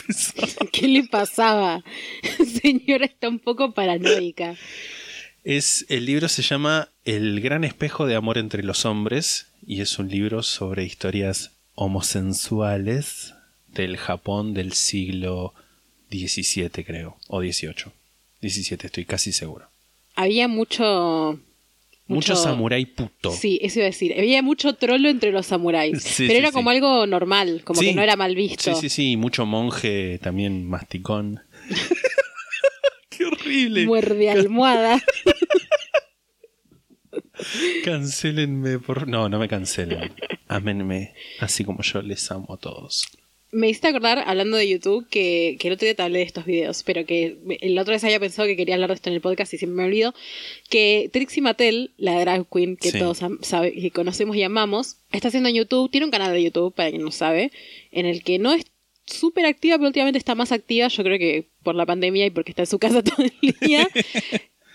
¿Qué 0.72 0.88
le 0.88 1.04
pasaba? 1.04 1.82
Señora 2.62 3.04
está 3.04 3.28
un 3.28 3.38
poco 3.38 3.72
paranoica. 3.72 4.56
Es, 5.44 5.86
el 5.88 6.06
libro 6.06 6.28
se 6.28 6.42
llama 6.42 6.88
El 7.04 7.40
gran 7.40 7.64
espejo 7.64 8.06
de 8.06 8.14
amor 8.14 8.38
entre 8.38 8.62
los 8.62 8.84
hombres 8.84 9.48
y 9.66 9.80
es 9.80 9.98
un 9.98 10.08
libro 10.08 10.42
sobre 10.42 10.84
historias 10.84 11.50
homosensuales 11.74 13.34
del 13.68 13.96
Japón 13.96 14.54
del 14.54 14.72
siglo 14.72 15.54
XVII, 16.10 16.84
creo, 16.84 17.16
o 17.28 17.40
XVIII. 17.40 17.92
XVII, 18.42 18.78
estoy 18.82 19.04
casi 19.04 19.32
seguro. 19.32 19.68
Había 20.14 20.46
mucho. 20.46 21.40
Mucho, 22.14 22.36
samurái 22.36 22.86
puto. 22.86 23.32
Sí, 23.32 23.58
eso 23.62 23.80
iba 23.80 23.86
a 23.86 23.90
decir. 23.90 24.14
Había 24.16 24.42
mucho 24.42 24.74
trolo 24.74 25.08
entre 25.08 25.32
los 25.32 25.46
samuráis. 25.46 26.02
Sí, 26.02 26.24
pero 26.26 26.32
sí, 26.32 26.38
era 26.38 26.48
sí. 26.48 26.54
como 26.54 26.70
algo 26.70 27.06
normal, 27.06 27.62
como 27.64 27.80
que 27.80 27.94
no 27.94 28.02
era 28.02 28.16
mal 28.16 28.34
visto. 28.34 28.74
Sí, 28.74 28.80
sí, 28.80 28.88
sí, 28.88 29.16
mucho 29.16 29.46
monje 29.46 30.18
también 30.22 30.68
masticón. 30.68 31.40
Qué 33.10 33.24
horrible. 33.24 33.86
Muerde 33.86 34.30
almohada. 34.30 35.02
Cancelenme, 37.84 38.78
por 38.78 39.08
No, 39.08 39.28
no 39.28 39.38
me 39.38 39.48
cancelen. 39.48 40.12
Ámenme, 40.48 41.14
así 41.40 41.64
como 41.64 41.82
yo 41.82 42.02
les 42.02 42.30
amo 42.30 42.54
a 42.54 42.56
todos. 42.56 43.06
Me 43.54 43.68
hiciste 43.68 43.88
acordar, 43.88 44.24
hablando 44.26 44.56
de 44.56 44.66
YouTube, 44.66 45.06
que, 45.10 45.58
que 45.60 45.68
el 45.68 45.74
otro 45.74 45.84
día 45.84 45.94
te 45.94 46.02
hablé 46.02 46.20
de 46.20 46.24
estos 46.24 46.46
videos, 46.46 46.82
pero 46.84 47.04
que 47.04 47.36
el 47.60 47.78
otro 47.78 47.92
vez 47.92 48.02
había 48.02 48.18
pensado 48.18 48.48
que 48.48 48.56
quería 48.56 48.76
hablar 48.76 48.88
de 48.88 48.94
esto 48.94 49.10
en 49.10 49.14
el 49.14 49.20
podcast 49.20 49.52
y 49.52 49.58
siempre 49.58 49.76
me 49.76 49.84
olvido, 49.84 50.14
que 50.70 51.10
Trixie 51.12 51.42
Mattel, 51.42 51.90
la 51.98 52.18
drag 52.18 52.46
queen 52.50 52.78
que 52.78 52.90
Sí. 52.92 52.98
todos 52.98 53.20
sabe, 53.42 53.74
que 53.74 53.90
conocemos 53.90 54.36
y 54.36 54.42
amamos, 54.42 54.96
está 55.12 55.28
haciendo 55.28 55.50
en 55.50 55.56
YouTube, 55.56 55.90
tiene 55.90 56.06
un 56.06 56.10
canal 56.10 56.32
de 56.32 56.42
YouTube, 56.42 56.74
para 56.74 56.88
quien 56.88 57.02
no 57.02 57.10
sabe, 57.10 57.52
en 57.90 58.06
el 58.06 58.22
que 58.22 58.38
no 58.38 58.54
es 58.54 58.64
súper 59.04 59.44
activa, 59.44 59.76
pero 59.76 59.88
últimamente 59.88 60.16
está 60.16 60.34
más 60.34 60.50
activa, 60.50 60.88
yo 60.88 61.04
creo 61.04 61.18
que 61.18 61.48
por 61.62 61.74
la 61.74 61.84
pandemia 61.84 62.24
y 62.24 62.30
porque 62.30 62.52
está 62.52 62.62
en 62.62 62.68
su 62.68 62.78
casa 62.78 63.02
todo 63.04 63.22
el 63.22 63.54
día, 63.60 63.86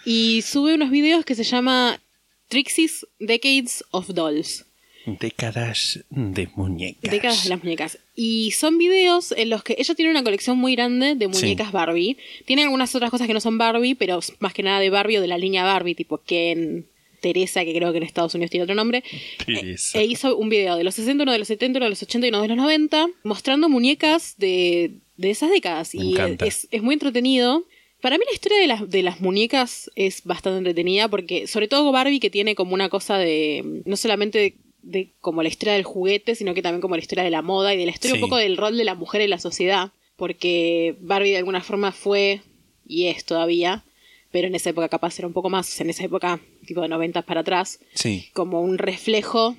y 0.06 0.44
sube 0.44 0.76
unos 0.76 0.92
videos 0.92 1.26
que 1.26 1.34
se 1.34 1.44
llama 1.44 2.00
Trixie's 2.48 3.08
Decades 3.18 3.84
of 3.90 4.10
Dolls. 4.14 4.67
Décadas 5.08 6.04
de 6.10 6.50
muñecas. 6.56 7.10
Décadas 7.12 7.44
de 7.46 7.50
las 7.50 7.64
muñecas. 7.64 7.98
Y 8.14 8.52
son 8.52 8.78
videos 8.78 9.32
en 9.32 9.50
los 9.50 9.64
que 9.64 9.76
ella 9.80 9.96
tiene 9.96 10.12
una 10.12 10.22
colección 10.22 10.58
muy 10.58 10.76
grande 10.76 11.16
de 11.16 11.28
muñecas 11.30 11.72
Barbie. 11.72 12.18
Tiene 12.46 12.64
algunas 12.64 12.94
otras 12.94 13.10
cosas 13.10 13.26
que 13.26 13.34
no 13.34 13.40
son 13.40 13.58
Barbie, 13.58 13.96
pero 13.96 14.20
más 14.40 14.54
que 14.54 14.64
nada 14.64 14.82
de 14.82 14.90
Barbie 14.90 15.18
o 15.18 15.22
de 15.22 15.28
la 15.28 15.38
línea 15.38 15.64
Barbie, 15.64 15.96
tipo 15.96 16.18
Ken, 16.18 16.86
Teresa, 17.22 17.64
que 17.64 17.74
creo 17.74 17.94
que 17.94 18.00
en 18.00 18.04
Estados 18.04 18.36
Unidos 18.36 18.52
tiene 18.52 18.64
otro 18.64 18.76
nombre. 18.76 19.02
Teresa. 19.46 19.98
E 19.98 20.06
hizo 20.06 20.36
un 20.36 20.50
video 20.50 20.76
de 20.76 20.84
los 20.84 20.96
60, 20.96 21.24
uno 21.24 21.32
de 21.32 21.40
los 21.40 21.48
70, 21.48 21.78
uno 21.78 21.86
de 21.86 21.92
los 21.92 22.04
80 22.04 22.28
y 22.28 22.30
uno 22.30 22.42
de 22.42 22.48
los 22.50 22.58
90, 22.58 23.08
mostrando 23.24 23.70
muñecas 23.70 24.36
de, 24.38 24.92
de 25.16 25.30
esas 25.30 25.50
décadas. 25.52 25.96
Me 25.96 26.04
y 26.04 26.18
es, 26.46 26.68
es 26.70 26.84
muy 26.84 26.94
entretenido. 26.94 27.64
Para 28.02 28.18
mí 28.18 28.26
la 28.28 28.34
historia 28.34 28.60
de 28.60 28.68
las, 28.68 28.90
de 28.90 29.04
las 29.04 29.22
muñecas 29.22 29.90
es 29.96 30.24
bastante 30.26 30.58
entretenida 30.58 31.08
porque 31.08 31.48
sobre 31.48 31.70
todo 31.70 31.94
Barbie 31.94 32.20
que 32.20 32.30
tiene 32.30 32.56
como 32.56 32.74
una 32.74 32.90
cosa 32.90 33.18
de 33.18 33.82
no 33.86 33.96
solamente 33.96 34.56
de, 34.90 35.10
como 35.22 35.44
la 35.44 35.50
historia 35.50 35.74
del 35.74 35.84
juguete, 35.84 36.34
sino 36.36 36.54
que 36.54 36.62
también 36.62 36.82
como 36.82 36.96
la 36.96 37.02
historia 37.02 37.24
de 37.24 37.30
la 37.32 37.42
moda 37.42 37.74
y 37.74 37.78
de 37.78 37.86
la 37.86 37.92
historia 37.92 38.16
Sí. 38.16 38.22
un 38.24 38.30
poco 38.30 38.38
del 38.38 38.58
rol 38.58 38.78
de 38.78 38.84
la 38.86 38.96
mujer 38.96 39.22
en 39.22 39.30
la 39.30 39.40
sociedad, 39.40 39.92
porque 40.16 40.96
Barbie 41.02 41.32
de 41.32 41.38
alguna 41.38 41.62
forma 41.62 41.92
fue 41.92 42.42
y 42.88 43.08
es 43.08 43.26
todavía, 43.26 43.84
pero 44.32 44.48
en 44.48 44.56
esa 44.56 44.70
época 44.70 44.90
capaz 44.90 45.18
era 45.20 45.28
un 45.28 45.34
poco 45.34 45.50
más, 45.50 45.80
en 45.82 45.90
esa 45.90 46.04
época 46.06 46.40
tipo 46.66 46.82
de 46.82 46.88
90 46.90 47.22
para 47.24 47.42
atrás, 47.42 47.80
Sí. 47.94 48.28
como 48.34 48.62
un 48.62 48.78
reflejo 48.78 49.56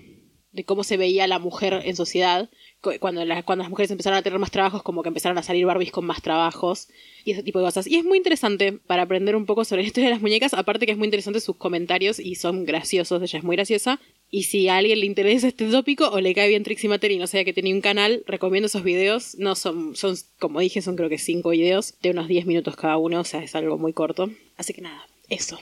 de 0.52 0.64
cómo 0.64 0.82
se 0.82 0.97
veía 0.97 1.26
la 1.26 1.38
mujer 1.38 1.82
en 1.85 1.94
sociedad. 1.94 2.49
Cu- 2.80 2.92
Cuando, 3.00 3.25
la- 3.25 3.42
cuando 3.42 3.64
las 3.64 3.70
mujeres 3.70 3.90
empezaron 3.90 4.18
a 4.18 4.23
tener 4.23 4.38
más 4.38 4.50
trabajos, 4.50 4.82
como 4.82 5.02
que 5.02 5.08
empezaron 5.08 5.37
a 5.37 5.42
salir 5.42 5.66
Barbies 5.66 5.90
con 5.92 6.06
más 6.06 6.23
trabajos 6.23 6.88
y 7.25 7.32
ese 7.32 7.42
tipo 7.42 7.58
de 7.58 7.66
cosas. 7.66 7.87
Y 7.87 7.97
es 7.97 8.04
muy 8.04 8.16
interesante 8.18 8.73
para 8.73 9.02
aprender 9.02 9.37
un 9.37 9.47
poco 9.47 9.64
sobre 9.64 9.82
la 9.82 9.88
historia 9.88 10.08
de 10.08 10.14
las 10.14 10.23
muñecas, 10.23 10.54
aparte 10.54 10.87
que 10.87 10.92
es 10.92 10.99
muy 10.99 11.06
interesante 11.06 11.40
sus 11.40 11.56
comentarios 11.56 12.18
y 12.18 12.35
son 12.37 12.64
graciosos, 12.64 13.23
ella 13.23 13.38
es 13.38 13.44
muy 13.44 13.56
graciosa. 13.56 14.00
Y 14.30 14.42
si 14.42 14.68
a 14.68 14.76
alguien 14.76 15.00
le 15.00 15.06
interesa 15.06 15.49
este 15.49 15.70
tópico 15.70 16.08
o 16.11 16.20
le 16.20 16.35
cae 16.35 16.49
bien 16.49 16.62
Trixie 16.62 16.88
Mattel 16.88 17.12
y 17.12 17.18
no 17.18 17.26
sabía 17.26 17.44
que 17.44 17.54
tenía 17.54 17.75
un 17.75 17.80
canal, 17.80 18.23
recomiendo 18.26 18.66
esos 18.66 18.85
videos. 18.85 19.37
No 19.38 19.54
son, 19.54 19.97
son, 19.97 20.16
como 20.38 20.61
dije, 20.61 20.82
son 20.82 20.97
creo 20.97 21.08
que 21.08 21.18
cinco 21.18 21.50
videos 21.50 21.94
de 22.02 22.11
unos 22.11 22.28
10 22.28 22.44
minutos 22.47 22.76
cada 22.76 22.99
uno, 22.99 23.20
o 23.20 23.25
sea, 23.25 23.42
es 23.42 23.54
algo 23.54 23.78
muy 23.78 23.92
corto. 23.94 24.30
Así 24.56 24.75
que 24.75 24.82
nada, 24.82 25.06
eso. 25.30 25.58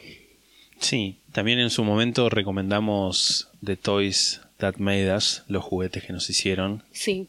Sí, 0.81 1.17
también 1.33 1.59
en 1.59 1.71
su 1.71 1.85
momento 1.85 2.29
recomendamos 2.29 3.49
The 3.65 3.77
Toys 3.77 4.41
That 4.59 4.77
Made 4.79 5.15
Us, 5.15 5.45
los 5.49 5.63
juguetes 5.63 6.05
que 6.05 6.13
nos 6.13 6.29
hicieron, 6.29 6.83
Sí, 6.91 7.29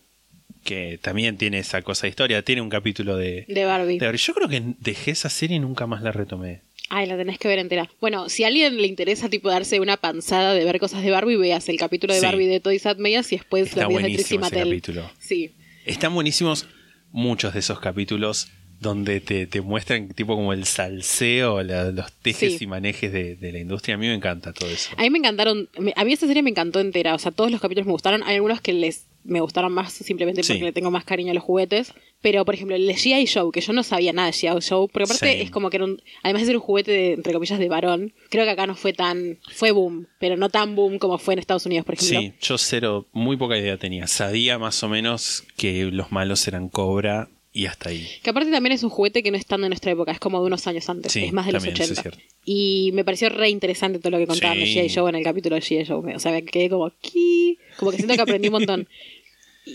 que 0.63 0.99
también 1.01 1.37
tiene 1.37 1.59
esa 1.59 1.81
cosa 1.81 2.03
de 2.03 2.09
historia, 2.09 2.41
tiene 2.43 2.61
un 2.61 2.69
capítulo 2.69 3.15
de... 3.15 3.45
de 3.47 3.63
Barbie. 3.65 3.99
de 3.99 4.05
Barbie. 4.05 4.19
Yo 4.19 4.33
creo 4.33 4.49
que 4.49 4.61
dejé 4.79 5.11
esa 5.11 5.29
serie 5.29 5.55
y 5.57 5.59
nunca 5.59 5.87
más 5.87 6.01
la 6.01 6.11
retomé. 6.11 6.61
Ay, 6.89 7.05
la 7.07 7.17
tenés 7.17 7.37
que 7.37 7.47
ver 7.47 7.59
entera. 7.59 7.89
Bueno, 7.99 8.29
si 8.29 8.43
a 8.43 8.47
alguien 8.47 8.77
le 8.81 8.87
interesa 8.87 9.29
tipo 9.29 9.49
darse 9.49 9.79
una 9.79 9.97
panzada 9.97 10.53
de 10.53 10.63
ver 10.63 10.79
cosas 10.79 11.03
de 11.03 11.11
Barbie, 11.11 11.35
veas 11.35 11.67
el 11.69 11.77
capítulo 11.77 12.13
de 12.13 12.19
Sí. 12.21 12.25
Barbie 12.25 12.47
de 12.47 12.59
Toys 12.59 12.83
That 12.83 12.97
Made 12.97 13.19
Us 13.19 13.31
y 13.33 13.37
después 13.37 13.67
Está 13.67 13.81
los 13.83 13.89
videos 13.89 14.03
de 14.17 14.21
ese 14.21 14.37
capítulo. 14.39 15.11
Sí. 15.19 15.51
Están 15.85 16.13
buenísimos 16.13 16.65
muchos 17.11 17.53
de 17.53 17.59
esos 17.59 17.79
capítulos 17.79 18.49
donde 18.79 19.19
te, 19.21 19.47
te 19.47 19.59
muestran 19.61 20.09
tipo 20.09 20.35
como 20.35 20.53
el 20.53 20.65
salseo, 20.65 21.63
la- 21.63 21.91
los 21.91 22.11
tejes 22.13 22.57
Sí. 22.57 22.65
y 22.65 22.67
manejes 22.67 23.11
de, 23.11 23.35
de 23.35 23.51
la 23.51 23.59
industria. 23.59 23.95
A 23.95 23.97
mí 23.97 24.05
me 24.07 24.13
encanta 24.13 24.53
todo 24.53 24.69
eso. 24.69 24.91
A 24.97 25.01
mí 25.01 25.09
me 25.09 25.17
encantaron, 25.17 25.67
a 25.95 26.05
mí 26.05 26.13
esta 26.13 26.27
serie 26.27 26.43
me 26.43 26.51
encantó 26.51 26.79
entera, 26.79 27.15
o 27.15 27.19
sea, 27.19 27.31
todos 27.31 27.49
los 27.51 27.59
capítulos 27.59 27.87
me 27.87 27.91
gustaron, 27.93 28.21
hay 28.23 28.35
algunos 28.35 28.61
que 28.61 28.73
les 28.73 29.05
me 29.27 29.39
gustaron 29.41 29.71
más 29.71 29.93
simplemente 29.93 30.41
porque 30.41 30.53
Sí. 30.59 30.63
le 30.63 30.71
tengo 30.71 30.89
más 30.89 31.03
cariño 31.05 31.31
a 31.31 31.35
los 31.35 31.43
juguetes, 31.43 31.93
pero 32.21 32.43
por 32.45 32.55
ejemplo 32.55 32.75
el 32.75 32.87
de 32.87 32.95
G.I. 32.95 33.27
Joe, 33.27 33.51
que 33.51 33.61
yo 33.61 33.73
no 33.73 33.83
sabía 33.83 34.13
nada 34.13 34.27
de 34.27 34.33
G.I. 34.33 34.59
Joe, 34.67 34.87
porque 34.87 35.03
aparte 35.03 35.29
Same. 35.31 35.41
es 35.41 35.51
como 35.51 35.69
que 35.69 35.77
era 35.77 35.85
un, 35.85 36.01
además 36.23 36.41
de 36.41 36.45
ser 36.47 36.55
un 36.55 36.61
juguete 36.63 36.91
de, 36.91 37.13
entre 37.13 37.33
comillas 37.33 37.59
de 37.59 37.67
varón, 37.69 38.13
creo 38.29 38.45
que 38.45 38.51
acá 38.51 38.65
no 38.65 38.75
fue 38.75 38.93
tan, 38.93 39.37
fue 39.53 39.71
boom, 39.71 40.07
pero 40.19 40.37
no 40.37 40.49
tan 40.49 40.75
boom 40.75 40.97
como 40.97 41.17
fue 41.17 41.33
en 41.33 41.39
Estados 41.39 41.65
Unidos, 41.65 41.85
por 41.85 41.95
ejemplo. 41.95 42.19
Sí, 42.19 42.33
yo 42.41 42.57
cero, 42.57 43.05
muy 43.11 43.37
poca 43.37 43.57
idea 43.57 43.77
tenía. 43.77 44.07
Sabía 44.07 44.57
más 44.57 44.81
o 44.83 44.89
menos 44.89 45.43
que 45.57 45.83
los 45.85 46.11
malos 46.11 46.47
eran 46.47 46.69
Cobra 46.69 47.29
y 47.53 47.65
hasta 47.65 47.89
ahí. 47.89 48.07
Que 48.21 48.29
aparte 48.29 48.51
también 48.51 48.73
es 48.73 48.83
un 48.83 48.89
juguete 48.91 49.23
que 49.23 49.31
no 49.31 49.37
es 49.37 49.45
tan 49.47 49.61
de 49.61 49.67
nuestra 49.69 49.91
época, 49.91 50.11
es 50.11 50.19
como 50.19 50.39
de 50.41 50.45
unos 50.47 50.67
años 50.67 50.87
antes, 50.89 51.11
Sí, 51.11 51.23
es 51.25 51.33
más 51.33 51.47
de 51.47 51.53
los 51.53 51.63
también, 51.63 51.81
es 51.83 51.91
80. 51.91 52.01
cierto. 52.01 52.19
y 52.45 52.91
me 52.93 53.03
pareció 53.03 53.29
re 53.29 53.49
interesante 53.49 53.97
todo 53.99 54.11
lo 54.11 54.19
que 54.19 54.27
contaban 54.27 54.59
de 54.59 54.65
Sí. 54.67 54.75
G.I. 54.75 54.89
Joe 54.93 55.09
en 55.09 55.15
el 55.15 55.23
capítulo 55.23 55.55
de 55.55 55.61
G.I. 55.61 55.85
Joe. 55.85 56.15
O 56.15 56.19
sea, 56.19 56.31
me 56.31 56.43
quedé 56.45 56.69
como, 56.69 56.91
¿qué? 57.01 57.57
Como 57.77 57.91
que 57.91 57.97
siento 57.97 58.13
que 58.15 58.21
aprendí 58.21 58.47
un 58.47 58.53
montón. 58.53 58.87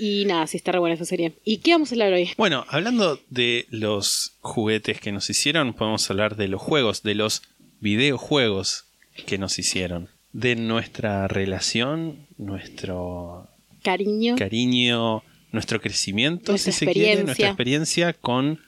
Y 0.00 0.24
nada, 0.26 0.46
sí 0.46 0.56
está 0.56 0.72
re 0.72 0.78
buena 0.78 0.94
esa 0.94 1.04
serie. 1.04 1.34
¿Y 1.44 1.58
qué 1.58 1.72
vamos 1.72 1.90
a 1.92 1.94
hablar 1.94 2.12
hoy? 2.12 2.30
Bueno, 2.36 2.64
hablando 2.68 3.20
de 3.30 3.66
los 3.70 4.32
juguetes 4.40 5.00
que 5.00 5.12
nos 5.12 5.28
hicieron, 5.30 5.74
podemos 5.74 6.10
hablar 6.10 6.36
de 6.36 6.48
los 6.48 6.60
juegos, 6.62 7.02
de 7.02 7.14
los 7.14 7.42
videojuegos 7.80 8.86
que 9.26 9.38
nos 9.38 9.58
hicieron. 9.58 10.08
De 10.32 10.56
nuestra 10.56 11.28
relación, 11.28 12.26
nuestro 12.38 13.48
Cariño. 13.82 14.36
cariño, 14.36 15.22
nuestro 15.52 15.80
crecimiento, 15.80 16.52
Nuestra 16.52 16.72
si 16.72 16.86
se 16.86 16.92
quiere, 16.92 17.24
nuestra 17.24 17.48
experiencia. 17.48 18.12
con 18.14 18.60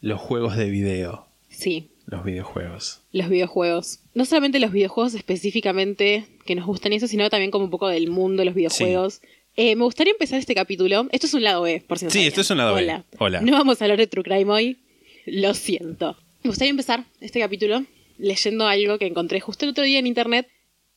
los 0.00 0.20
juegos 0.20 0.56
de 0.56 0.70
video, 0.70 1.26
sí, 1.48 1.88
los 2.06 2.24
videojuegos. 2.24 3.00
los 3.12 3.28
videojuegos. 3.28 3.98
No 4.14 4.24
solamente 4.24 4.60
los 4.60 4.70
videojuegos 4.72 5.14
específicamente 5.14 6.26
que 6.46 6.54
nos 6.54 6.66
gustan 6.66 6.92
y 6.92 6.96
eso, 6.96 7.08
sino 7.08 7.28
también 7.28 7.50
como 7.50 7.64
un 7.64 7.70
poco 7.70 7.88
del 7.88 8.08
mundo 8.08 8.40
de 8.42 8.44
los 8.46 8.54
videojuegos. 8.54 9.20
Eh, 9.62 9.76
me 9.76 9.84
gustaría 9.84 10.12
empezar 10.12 10.38
este 10.38 10.54
capítulo. 10.54 11.06
Esto 11.12 11.26
es 11.26 11.34
un 11.34 11.42
lado 11.42 11.60
B, 11.62 11.82
por 11.86 11.98
si 11.98 12.06
no 12.06 12.10
Sí, 12.10 12.14
sabían. 12.20 12.28
esto 12.28 12.40
es 12.40 12.50
un 12.50 12.56
lado 12.56 12.74
B. 12.74 12.82
Hola. 12.82 13.04
Hola. 13.18 13.40
No 13.42 13.52
vamos 13.52 13.80
a 13.80 13.84
hablar 13.84 13.98
de 13.98 14.06
True 14.06 14.24
Crime 14.24 14.50
hoy. 14.50 14.78
Lo 15.26 15.52
siento. 15.52 16.16
Me 16.42 16.48
gustaría 16.48 16.70
empezar 16.70 17.04
este 17.20 17.40
capítulo 17.40 17.84
leyendo 18.16 18.66
algo 18.66 18.98
que 18.98 19.06
encontré 19.06 19.40
justo 19.40 19.66
el 19.66 19.72
otro 19.72 19.84
día 19.84 19.98
en 19.98 20.06
internet, 20.06 20.48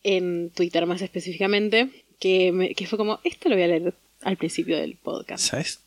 en 0.03 0.49
Twitter 0.51 0.85
más 0.85 1.01
específicamente, 1.01 1.89
que, 2.21 2.53
me- 2.53 2.73
que 2.73 2.87
fue 2.87 2.97
como, 2.97 3.19
esto 3.25 3.49
lo 3.49 3.55
voy 3.55 3.63
a 3.65 3.67
leer 3.67 3.93
al 4.21 4.37
principio 4.37 4.77
del 4.77 4.95
podcast. 4.95 5.43
¿Sabes? 5.43 5.81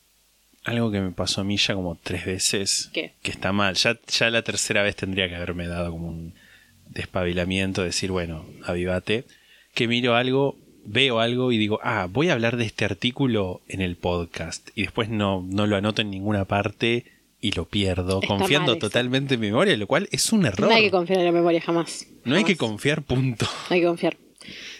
Algo 0.65 0.91
que 0.91 1.01
me 1.01 1.13
pasó 1.13 1.41
a 1.41 1.45
mí 1.45 1.57
ya 1.57 1.73
como 1.75 1.95
tres 2.03 2.27
veces. 2.27 2.91
¿Qué? 2.93 3.13
Que 3.23 3.31
está 3.31 3.53
mal. 3.53 3.75
Ya, 3.77 3.99
ya 4.07 4.29
la 4.31 4.43
tercera 4.43 4.83
vez 4.83 4.97
tendría 4.97 5.29
que 5.31 5.37
haberme 5.37 5.67
dado 5.67 5.93
como 5.93 6.09
un 6.09 6.35
despabilamiento, 6.91 7.83
decir, 7.83 8.11
bueno, 8.11 8.45
avivate. 8.65 9.25
Que 9.75 9.89
miro 9.89 10.15
algo, 10.15 10.59
veo 10.87 11.21
algo 11.21 11.53
y 11.53 11.59
digo, 11.59 11.81
ah, 11.83 12.09
voy 12.11 12.29
a 12.29 12.33
hablar 12.33 12.57
de 12.57 12.65
este 12.65 12.85
artículo 12.85 13.61
en 13.69 13.81
el 13.81 13.97
podcast. 13.97 14.71
Y 14.75 14.83
después 14.83 15.09
no, 15.09 15.45
no 15.49 15.67
lo 15.67 15.77
anoto 15.77 16.03
en 16.03 16.11
ninguna 16.11 16.45
parte 16.45 17.05
y 17.41 17.53
lo 17.53 17.67
pierdo, 17.67 18.21
Está 18.23 18.29
confiando 18.29 18.73
mal 18.73 18.79
totalmente 18.79 19.35
en 19.35 19.41
mi 19.41 19.49
memoria, 19.49 19.77
lo 19.77 19.87
cual 19.87 20.09
es 20.11 20.33
un 20.33 20.47
error. 20.47 20.69
No 20.69 20.75
hay 20.75 20.85
que 20.85 20.91
confiar 20.91 21.19
en 21.21 21.27
la 21.27 21.33
memoria 21.33 21.61
jamás. 21.61 22.07
No 22.25 22.35
hay 22.35 22.45
que 22.45 22.57
confiar, 22.57 23.03
punto. 23.03 23.47
No 23.69 23.75
hay 23.75 23.81
que 23.81 23.87
confiar. 23.87 24.17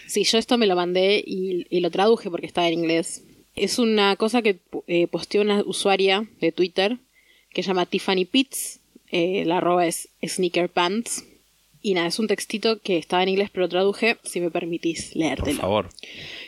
Sí, 0.07 0.23
yo 0.23 0.37
esto 0.37 0.57
me 0.57 0.67
lo 0.67 0.75
mandé 0.75 1.23
y, 1.25 1.67
y 1.69 1.79
lo 1.81 1.91
traduje 1.91 2.29
porque 2.29 2.47
estaba 2.47 2.67
en 2.67 2.73
inglés. 2.73 3.23
Es 3.55 3.79
una 3.79 4.15
cosa 4.15 4.41
que 4.41 4.59
eh, 4.87 5.07
posteó 5.07 5.41
una 5.41 5.61
usuaria 5.65 6.27
de 6.39 6.51
Twitter 6.51 6.97
que 7.51 7.63
se 7.63 7.67
llama 7.67 7.85
Tiffany 7.85 8.25
Pitts. 8.25 8.79
Eh, 9.09 9.43
la 9.45 9.57
arroba 9.57 9.85
es 9.87 10.09
Sneaker 10.25 10.69
Pants. 10.69 11.25
Y 11.87 11.93
nada, 11.93 12.07
es 12.07 12.19
un 12.19 12.27
textito 12.27 12.81
que 12.81 12.97
estaba 12.97 13.23
en 13.23 13.29
inglés, 13.29 13.49
pero 13.49 13.69
traduje, 13.69 14.17
si 14.23 14.41
me 14.41 14.51
permitís 14.51 15.11
Por 15.11 15.19
leértelo. 15.19 15.61
favor. 15.61 15.89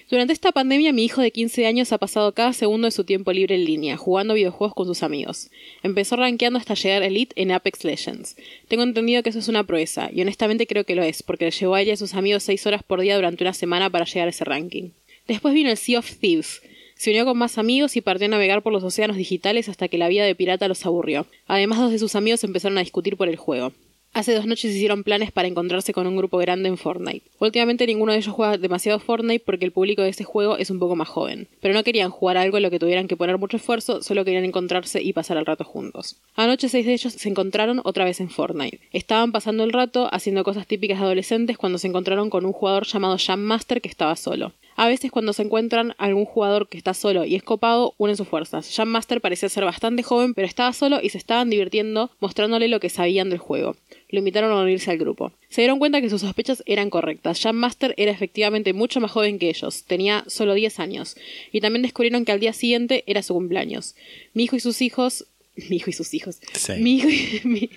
Durante 0.10 0.34
esta 0.34 0.52
pandemia, 0.52 0.92
mi 0.92 1.06
hijo 1.06 1.22
de 1.22 1.32
15 1.32 1.66
años 1.66 1.94
ha 1.94 1.98
pasado 1.98 2.34
cada 2.34 2.52
segundo 2.52 2.88
de 2.88 2.92
su 2.92 3.06
tiempo 3.06 3.32
libre 3.32 3.56
en 3.56 3.64
línea, 3.64 3.96
jugando 3.96 4.34
videojuegos 4.34 4.76
con 4.76 4.86
sus 4.86 5.02
amigos. 5.02 5.50
Empezó 5.82 6.18
rankeando 6.18 6.60
hasta 6.60 6.74
llegar 6.74 7.04
Elite 7.04 7.42
en 7.42 7.54
Apex 7.54 7.86
Legends. 7.86 8.36
Tengo 8.68 8.84
entendido 8.84 9.24
que 9.24 9.30
eso 9.30 9.40
es 9.40 9.48
una 9.48 9.64
proeza, 9.64 10.10
y 10.12 10.22
honestamente 10.22 10.68
creo 10.68 10.84
que 10.84 10.96
lo 10.96 11.04
es, 11.04 11.24
porque 11.24 11.46
le 11.46 11.52
llevó 11.52 11.76
a 11.76 11.82
ella 11.84 11.92
y 11.92 11.94
a 11.94 11.96
sus 11.98 12.16
amigos 12.16 12.44
6 12.44 12.66
horas 12.66 12.84
por 12.84 13.00
día 13.00 13.16
durante 13.16 13.46
una 13.46 13.54
semana 13.54 13.90
para 13.90 14.04
llegar 14.04 14.28
a 14.28 14.32
ese 14.32 14.44
ranking. 14.44 14.90
Después 15.26 15.54
vino 15.54 15.70
el 15.70 15.78
Sea 15.78 16.00
of 16.00 16.18
Thieves. 16.20 16.62
Se 16.96 17.12
unió 17.12 17.24
con 17.24 17.38
más 17.38 17.58
amigos 17.58 17.96
y 17.96 18.02
partió 18.02 18.26
a 18.26 18.32
navegar 18.32 18.62
por 18.62 18.74
los 18.74 18.84
océanos 18.84 19.16
digitales 19.16 19.70
hasta 19.70 19.88
que 19.88 19.98
la 19.98 20.10
vida 20.10 20.26
de 20.26 20.36
pirata 20.36 20.68
los 20.68 20.86
aburrió. 20.86 21.28
Además, 21.48 21.80
dos 21.80 21.92
de 21.94 22.00
sus 22.00 22.16
amigos 22.16 22.44
empezaron 22.44 22.78
a 22.78 22.82
discutir 22.82 23.16
por 23.16 23.30
el 23.30 23.38
juego. 23.38 23.72
Hace 24.12 24.34
dos 24.34 24.48
noches 24.48 24.76
hicieron 24.76 25.04
planes 25.04 25.32
para 25.32 25.48
encontrarse 25.48 25.94
con 25.94 26.08
un 26.08 26.18
grupo 26.18 26.40
grande 26.40 26.68
en 26.68 26.78
Fortnite. 26.78 27.30
Últimamente 27.40 27.86
ninguno 27.86 28.12
de 28.12 28.18
ellos 28.18 28.34
juega 28.34 28.58
demasiado 28.58 29.00
Fortnite 29.00 29.44
porque 29.46 29.66
el 29.66 29.72
público 29.72 30.02
de 30.02 30.10
este 30.10 30.24
juego 30.24 30.58
es 30.58 30.72
un 30.72 30.80
poco 30.80 30.96
más 30.96 31.08
joven. 31.08 31.48
Pero 31.62 31.76
no 31.76 31.84
querían 31.84 32.10
jugar 32.10 32.36
algo 32.38 32.58
en 32.58 32.64
lo 32.64 32.72
que 32.72 32.80
tuvieran 32.80 33.08
que 33.08 33.16
poner 33.16 33.38
mucho 33.38 33.58
esfuerzo, 33.58 34.02
solo 34.02 34.26
querían 34.26 34.46
encontrarse 34.46 35.02
y 35.02 35.14
pasar 35.14 35.38
el 35.38 35.46
rato 35.46 35.64
juntos. 35.64 36.18
Anoche 36.36 36.70
seis 36.70 36.88
de 36.88 36.94
ellos 36.94 37.14
se 37.14 37.30
encontraron 37.30 37.82
otra 37.84 38.04
vez 38.04 38.20
en 38.20 38.30
Fortnite. 38.30 38.80
Estaban 38.92 39.32
pasando 39.32 39.64
el 39.64 39.72
rato 39.72 40.10
haciendo 40.12 40.44
cosas 40.44 40.66
típicas 40.66 41.00
de 41.00 41.06
adolescentes 41.06 41.58
cuando 41.58 41.78
se 41.78 41.88
encontraron 41.88 42.32
con 42.32 42.46
un 42.46 42.54
jugador 42.54 42.88
llamado 42.88 43.18
Jam 43.18 43.40
Master 43.40 43.80
que 43.80 43.90
estaba 43.90 44.16
solo. 44.16 44.54
A 44.82 44.88
veces 44.88 45.12
cuando 45.12 45.34
se 45.34 45.42
encuentran 45.42 45.94
algún 45.98 46.24
jugador 46.24 46.70
que 46.70 46.78
está 46.78 46.94
solo 46.94 47.26
y 47.26 47.36
es 47.36 47.44
copado, 47.44 47.96
unen 47.98 48.16
sus 48.16 48.30
fuerzas. 48.30 48.74
Jam 48.74 48.88
Master 48.88 49.20
parecía 49.20 49.50
ser 49.50 49.66
bastante 49.66 50.04
joven, 50.04 50.34
pero 50.34 50.48
estaba 50.48 50.72
solo 50.72 51.02
y 51.04 51.10
se 51.10 51.18
estaban 51.18 51.50
divirtiendo 51.50 52.12
mostrándole 52.22 52.70
lo 52.70 52.80
que 52.80 52.88
sabían 52.88 53.30
del 53.30 53.40
juego. 53.40 53.76
Lo 54.08 54.20
invitaron 54.20 54.54
a 54.54 54.62
unirse 54.64 54.90
al 54.90 54.98
grupo. 54.98 55.34
Se 55.50 55.60
dieron 55.60 55.80
cuenta 55.80 56.00
que 56.00 56.10
sus 56.10 56.22
sospechas 56.22 56.64
eran 56.66 56.90
correctas. 56.90 57.42
Jam 57.42 57.58
Master 57.58 57.94
era 57.98 58.14
efectivamente 58.14 58.72
mucho 58.72 59.02
más 59.02 59.12
joven 59.12 59.38
que 59.38 59.50
ellos, 59.50 59.84
tenía 59.84 60.24
solo 60.28 60.54
10 60.54 60.80
años, 60.80 61.18
y 61.52 61.60
también 61.60 61.82
descubrieron 61.84 62.24
que 62.24 62.32
al 62.32 62.40
día 62.40 62.54
siguiente 62.54 63.04
era 63.06 63.22
su 63.22 63.34
cumpleaños. 63.34 63.96
Mi 64.34 64.46
hijo 64.46 64.56
y 64.56 64.62
sus 64.62 64.82
hijos... 64.82 65.26
Mi 65.70 65.76
hijo 65.76 65.90
y 65.90 65.94
sus 65.94 66.14
hijos. 66.14 66.40
Sí. 66.54 66.74
Mi 66.80 66.96
hijo 66.96 67.10
y... 67.10 67.42
mi- 67.44 67.70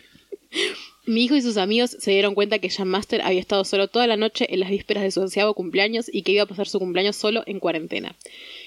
Mi 1.04 1.24
hijo 1.24 1.34
y 1.34 1.42
sus 1.42 1.56
amigos 1.56 1.96
se 1.98 2.12
dieron 2.12 2.36
cuenta 2.36 2.60
que 2.60 2.70
Jam 2.70 2.86
Master 2.86 3.22
había 3.22 3.40
estado 3.40 3.64
solo 3.64 3.88
toda 3.88 4.06
la 4.06 4.16
noche 4.16 4.46
en 4.54 4.60
las 4.60 4.70
vísperas 4.70 5.02
de 5.02 5.10
su 5.10 5.20
onceavo 5.20 5.52
cumpleaños 5.52 6.08
y 6.12 6.22
que 6.22 6.30
iba 6.30 6.44
a 6.44 6.46
pasar 6.46 6.68
su 6.68 6.78
cumpleaños 6.78 7.16
solo 7.16 7.42
en 7.46 7.58
cuarentena. 7.58 8.14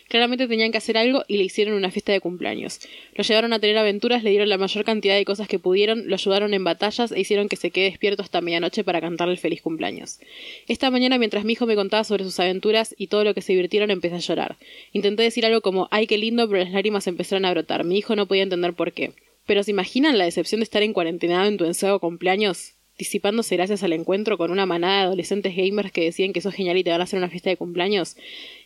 Claramente 0.10 0.46
tenían 0.50 0.74
que 0.74 0.78
hacer 0.78 0.98
algo 0.98 1.24
y 1.30 1.38
le 1.38 1.46
hicieron 1.46 1.76
una 1.76 1.92
fiesta 1.92 2.12
de 2.12 2.20
cumpleaños. 2.20 2.82
Lo 3.14 3.24
llevaron 3.24 3.54
a 3.54 3.60
tener 3.60 3.78
aventuras, 3.78 4.22
le 4.22 4.32
dieron 4.32 4.50
la 4.50 4.58
mayor 4.58 4.84
cantidad 4.84 5.16
de 5.16 5.24
cosas 5.24 5.48
que 5.48 5.60
pudieron, 5.60 6.10
lo 6.10 6.16
ayudaron 6.16 6.54
en 6.54 6.66
batallas 6.66 7.14
e 7.14 7.22
hicieron 7.22 7.48
que 7.48 7.56
se 7.56 7.72
quede 7.72 7.86
despierto 7.86 8.22
hasta 8.22 8.42
medianoche 8.42 8.84
para 8.84 9.00
cantarle 9.00 9.36
el 9.36 9.40
feliz 9.40 9.62
cumpleaños. 9.62 10.20
Esta 10.68 10.92
mañana, 10.92 11.18
mientras 11.18 11.46
mi 11.46 11.54
hijo 11.54 11.66
me 11.66 11.76
contaba 11.76 12.04
sobre 12.04 12.26
sus 12.26 12.38
aventuras 12.42 12.94
y 12.98 13.08
todo 13.08 13.24
lo 13.24 13.34
que 13.34 13.42
se 13.42 13.54
divirtieron, 13.54 13.92
empecé 13.92 14.16
a 14.16 14.20
llorar. 14.20 14.58
Intenté 14.92 15.24
decir 15.24 15.46
algo 15.46 15.62
como 15.62 15.88
¡ay, 15.90 16.06
qué 16.06 16.18
lindo! 16.18 16.50
pero 16.50 16.62
las 16.62 16.74
lágrimas 16.74 17.08
empezaron 17.08 17.46
a 17.46 17.52
brotar. 17.52 17.86
Mi 17.86 17.98
hijo 17.98 18.18
no 18.18 18.26
podía 18.26 18.44
entender 18.44 18.74
por 18.74 18.92
qué. 18.92 19.14
Pero 19.46 19.64
¿se 19.64 19.72
imaginan 19.72 20.18
la 20.18 20.26
decepción 20.26 20.60
de 20.60 20.64
estar 20.66 20.82
en 20.84 20.94
cuarentena 20.94 21.48
en 21.48 21.58
tu 21.58 21.66
ensayo 21.66 22.00
cumpleaños? 22.00 22.72
disipándose 22.98 23.58
gracias 23.58 23.84
al 23.84 23.92
encuentro 23.92 24.38
con 24.38 24.52
una 24.52 24.66
manada 24.66 25.00
de 25.00 25.04
adolescentes 25.08 25.54
gamers 25.54 25.92
que 25.92 26.06
decían 26.06 26.32
que 26.32 26.40
sos 26.40 26.54
genial 26.56 26.78
y 26.78 26.84
te 26.86 26.92
van 26.92 27.02
a 27.02 27.04
hacer 27.04 27.18
una 27.20 27.30
fiesta 27.30 27.50
de 27.50 27.58
cumpleaños. 27.58 28.16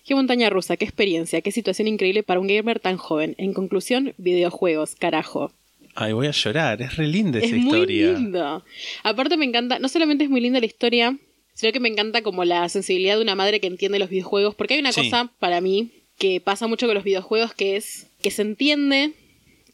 Qué 0.06 0.14
montaña 0.14 0.52
rusa, 0.52 0.78
qué 0.78 0.86
experiencia, 0.86 1.42
qué 1.42 1.52
situación 1.52 1.88
increíble 1.88 2.22
para 2.22 2.40
un 2.40 2.46
gamer 2.46 2.80
tan 2.80 2.98
joven. 2.98 3.34
En 3.40 3.54
conclusión, 3.54 4.14
videojuegos, 4.20 4.94
carajo. 4.94 5.52
Ay, 5.96 6.14
voy 6.14 6.28
a 6.28 6.32
llorar, 6.32 6.80
es 6.80 6.96
re 6.96 7.08
linda 7.08 7.40
esa 7.40 7.48
es 7.48 7.54
muy 7.54 7.62
historia. 7.64 8.12
lindo. 8.14 8.64
Aparte 9.02 9.36
me 9.36 9.46
encanta, 9.46 9.80
no 9.80 9.90
solamente 9.90 10.26
es 10.26 10.30
muy 10.30 10.42
linda 10.42 10.60
la 10.60 10.68
historia, 10.68 11.18
sino 11.56 11.74
que 11.74 11.80
me 11.80 11.90
encanta 11.90 12.22
como 12.22 12.46
la 12.46 12.70
sensibilidad 12.70 13.16
de 13.16 13.24
una 13.24 13.34
madre 13.34 13.60
que 13.60 13.66
entiende 13.66 13.98
los 13.98 14.12
videojuegos, 14.12 14.54
porque 14.54 14.76
hay 14.76 14.80
una 14.80 14.92
Sí. 14.92 15.02
cosa 15.10 15.32
para 15.40 15.60
mí 15.60 15.90
que 16.20 16.40
pasa 16.40 16.68
mucho 16.68 16.86
con 16.86 16.94
los 16.94 17.04
videojuegos 17.04 17.56
que 17.56 17.78
es 17.78 18.06
que 18.22 18.30
se 18.30 18.44
entiende. 18.44 19.14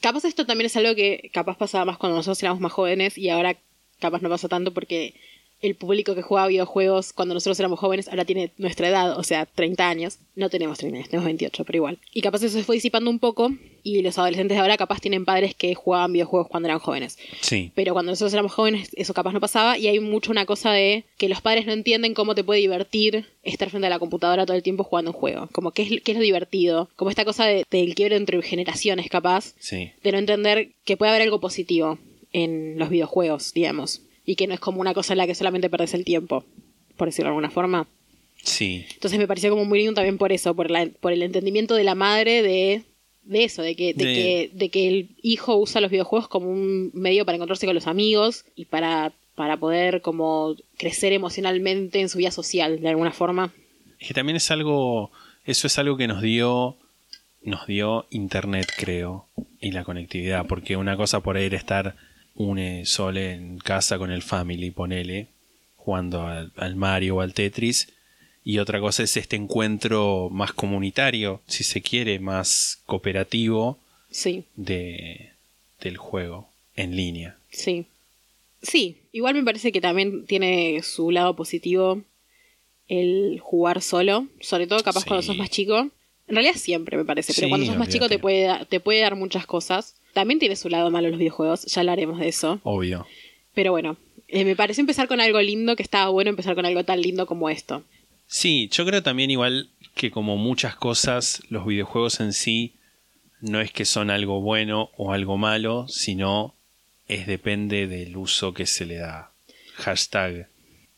Capaz 0.06 0.24
esto 0.26 0.46
también 0.46 0.68
es 0.68 0.78
algo 0.78 0.94
que 0.94 1.32
capaz 1.34 1.58
pasaba 1.58 1.84
más 1.84 1.98
cuando 1.98 2.16
nosotros 2.16 2.44
éramos 2.44 2.62
más 2.62 2.72
jóvenes 2.72 3.18
y 3.18 3.30
ahora 3.30 3.58
capaz 4.00 4.22
no 4.22 4.30
pasa 4.30 4.48
tanto 4.48 4.72
porque 4.72 5.16
el 5.62 5.74
público 5.74 6.14
que 6.14 6.22
jugaba 6.22 6.48
videojuegos 6.48 7.12
cuando 7.12 7.34
nosotros 7.34 7.60
éramos 7.60 7.80
jóvenes 7.80 8.08
ahora 8.08 8.24
tiene 8.24 8.52
nuestra 8.60 8.88
edad, 8.88 9.18
o 9.18 9.24
sea, 9.24 9.48
30 9.48 9.90
años. 9.90 10.20
No 10.36 10.52
tenemos 10.52 10.78
30 10.78 10.96
años, 10.96 11.10
tenemos 11.10 11.26
28, 11.26 11.66
pero 11.66 11.78
igual. 11.78 11.98
Y 12.14 12.22
capaz 12.22 12.44
eso 12.44 12.56
se 12.56 12.64
fue 12.64 12.76
disipando 12.76 13.10
un 13.10 13.18
poco 13.18 13.52
y 13.88 14.02
los 14.02 14.18
adolescentes 14.18 14.56
de 14.58 14.62
ahora 14.62 14.78
capaz 14.78 15.00
tienen 15.00 15.26
padres 15.26 15.54
que 15.54 15.76
jugaban 15.76 16.12
videojuegos 16.12 16.48
cuando 16.50 16.68
eran 16.68 16.80
jóvenes. 16.80 17.20
Sí, 17.40 17.72
Pero 17.76 17.94
cuando 17.94 18.12
nosotros 18.12 18.34
éramos 18.34 18.52
jóvenes 18.52 18.90
eso 18.96 19.14
capaz 19.14 19.32
no 19.32 19.40
pasaba 19.40 19.78
y 19.78 19.86
hay 19.88 20.00
mucho 20.00 20.32
una 20.32 20.48
cosa 20.48 20.72
de 20.72 21.06
que 21.18 21.30
los 21.30 21.40
padres 21.42 21.68
no 21.68 21.72
entienden 21.72 22.16
cómo 22.16 22.34
te 22.34 22.44
puede 22.44 22.60
divertir 22.62 23.28
estar 23.44 23.70
frente 23.70 23.86
a 23.86 23.92
la 23.92 24.00
computadora 24.00 24.46
todo 24.48 24.58
el 24.58 24.64
tiempo 24.64 24.84
jugando 24.84 25.12
un 25.12 25.18
juego. 25.18 25.50
Como 25.52 25.70
qué 25.70 25.84
es, 25.84 26.02
qué 26.02 26.14
es 26.14 26.18
lo 26.18 26.24
divertido. 26.24 26.90
Como 26.96 27.12
esta 27.12 27.26
cosa 27.26 27.46
de- 27.46 27.64
del 27.70 27.94
quiebre 27.94 28.16
entre 28.16 28.42
generaciones 28.42 29.08
capaz. 29.08 29.54
sí. 29.60 29.92
De 30.04 30.12
no 30.12 30.18
entender 30.18 30.70
que 30.84 30.98
puede 30.98 31.12
haber 31.12 31.22
algo 31.22 31.40
positivo 31.40 32.00
en 32.34 32.80
los 32.80 32.90
videojuegos, 32.90 33.54
digamos. 33.54 34.02
Y 34.26 34.36
que 34.36 34.48
no 34.48 34.56
es 34.56 34.60
como 34.60 34.82
una 34.82 34.96
cosa 34.96 35.14
en 35.14 35.20
la 35.20 35.28
que 35.28 35.36
solamente 35.36 35.70
perdes 35.70 35.94
el 35.94 36.04
tiempo, 36.06 36.44
por 36.98 37.08
decirlo 37.08 37.28
de 37.28 37.34
alguna 37.34 37.52
forma. 37.52 37.88
Sí, 38.44 38.86
Entonces 38.94 39.18
me 39.20 39.28
pareció 39.28 39.50
como 39.52 39.66
muy 39.66 39.80
lindo 39.80 39.94
también 39.94 40.18
por 40.18 40.32
eso, 40.32 40.56
por, 40.56 40.70
la, 40.72 40.88
por 41.00 41.12
el 41.14 41.22
entendimiento 41.24 41.76
de 41.76 41.84
la 41.84 41.96
madre 41.96 42.42
de, 42.44 42.84
de 43.26 43.44
eso, 43.44 43.62
de 43.62 43.76
que, 43.76 43.94
de, 43.94 44.06
De- 44.06 44.14
que, 44.14 44.52
de 44.54 44.70
que 44.70 44.88
el 44.88 45.10
hijo 45.22 45.58
usa 45.58 45.82
los 45.82 45.92
videojuegos 45.92 46.28
como 46.28 46.50
un 46.50 46.92
medio 46.94 47.26
para 47.26 47.36
encontrarse 47.36 47.66
con 47.66 47.76
los 47.76 47.88
amigos 47.88 48.46
y 48.56 48.66
para, 48.66 49.12
para 49.36 49.58
poder 49.58 50.02
como 50.02 50.56
crecer 50.78 51.12
emocionalmente 51.14 52.00
en 52.00 52.10
su 52.10 52.18
vida 52.20 52.32
social, 52.32 52.80
de 52.80 52.90
alguna 52.90 53.12
forma. 53.12 53.52
Es 54.00 54.08
que 54.08 54.14
también 54.14 54.36
es 54.38 54.50
algo, 54.52 55.12
eso 55.46 55.68
es 55.68 55.78
algo 55.80 55.98
que 55.98 56.08
nos 56.08 56.22
dio, 56.22 56.78
nos 57.44 57.66
dio 57.68 58.06
internet, 58.12 58.68
creo, 58.78 59.28
y 59.60 59.72
la 59.72 59.84
conectividad, 59.84 60.46
porque 60.46 60.78
una 60.78 60.96
cosa 60.98 61.22
por 61.22 61.38
ahí 61.38 61.46
era 61.46 61.58
estar 61.58 61.96
une 62.36 62.86
sole 62.86 63.34
en 63.34 63.58
casa 63.58 63.98
con 63.98 64.12
el 64.12 64.22
family, 64.22 64.70
ponele, 64.72 65.30
jugando 65.78 66.28
al, 66.28 66.52
al 66.58 66.76
Mario 66.76 67.16
o 67.18 67.22
al 67.22 67.34
Tetris, 67.34 67.90
y 68.46 68.60
otra 68.60 68.80
cosa 68.80 69.04
es 69.04 69.18
este 69.18 69.36
encuentro 69.36 70.30
más 70.32 70.54
comunitario, 70.54 71.42
si 71.48 71.64
se 71.66 71.82
quiere, 71.82 72.20
más 72.20 72.80
cooperativo 72.86 73.78
Sí, 74.12 74.46
de, 74.56 75.32
del 75.82 75.98
juego 75.98 76.48
en 76.78 76.96
línea. 76.96 77.36
sí. 77.50 77.86
Sí, 78.62 78.98
igual 79.12 79.36
me 79.36 79.44
parece 79.44 79.72
que 79.72 79.80
también 79.80 80.26
tiene 80.26 80.82
su 80.82 81.12
lado 81.12 81.36
positivo 81.36 82.02
el 82.88 83.40
jugar 83.40 83.80
solo, 83.82 84.28
sobre 84.42 84.66
todo 84.66 84.82
capaz 84.84 85.02
Sí. 85.02 85.08
cuando 85.08 85.22
sos 85.22 85.38
más 85.38 85.52
chico. 85.52 85.90
En 86.28 86.36
realidad 86.36 86.56
siempre 86.56 86.98
me 86.98 87.06
parece, 87.06 87.32
pero 87.36 87.46
Sí, 87.46 87.50
cuando 87.50 87.68
sos 87.68 87.78
más 87.78 87.90
chico 87.90 88.10
te 88.10 88.18
puede, 88.18 88.66
te 88.66 88.80
puede 88.80 89.02
dar 89.02 89.16
muchas 89.16 89.46
cosas. 89.46 89.96
También 90.14 90.40
tiene 90.40 90.56
su 90.56 90.70
lado 90.70 90.90
malo 90.90 91.10
los 91.10 91.20
videojuegos, 91.20 91.66
ya 91.66 91.82
hablaremos 91.82 92.20
de 92.20 92.28
eso. 92.28 92.60
Obvio. 92.64 93.06
Pero 93.54 93.72
bueno, 93.72 93.98
eh, 94.30 94.46
me 94.46 94.56
pareció 94.56 94.82
empezar 94.82 95.08
con 95.08 95.22
algo 95.22 95.40
lindo, 95.42 95.76
que 95.76 95.84
estaba 95.84 96.10
bueno 96.10 96.30
empezar 96.32 96.56
con 96.56 96.66
algo 96.66 96.84
tan 96.84 97.02
lindo 97.02 97.28
como 97.28 97.52
esto. 97.52 97.84
Sí, 98.28 98.70
yo 98.72 98.86
creo 98.86 99.04
también 99.04 99.32
igual 99.32 99.70
que 99.94 100.12
como 100.12 100.36
muchas 100.38 100.76
cosas, 100.76 101.42
los 101.50 101.66
videojuegos 101.66 102.20
en 102.20 102.34
sí 102.34 102.74
no 103.42 103.62
es 103.62 103.72
que 103.72 103.86
son 103.86 104.10
algo 104.10 104.42
bueno 104.42 104.90
o 104.98 105.14
algo 105.14 105.38
malo, 105.38 105.88
sino 105.88 106.56
es 107.08 107.28
depende 107.28 107.88
del 107.88 108.18
uso 108.18 108.54
que 108.54 108.66
se 108.66 108.86
le 108.86 108.96
da. 108.98 109.32
Hashtag 109.76 110.48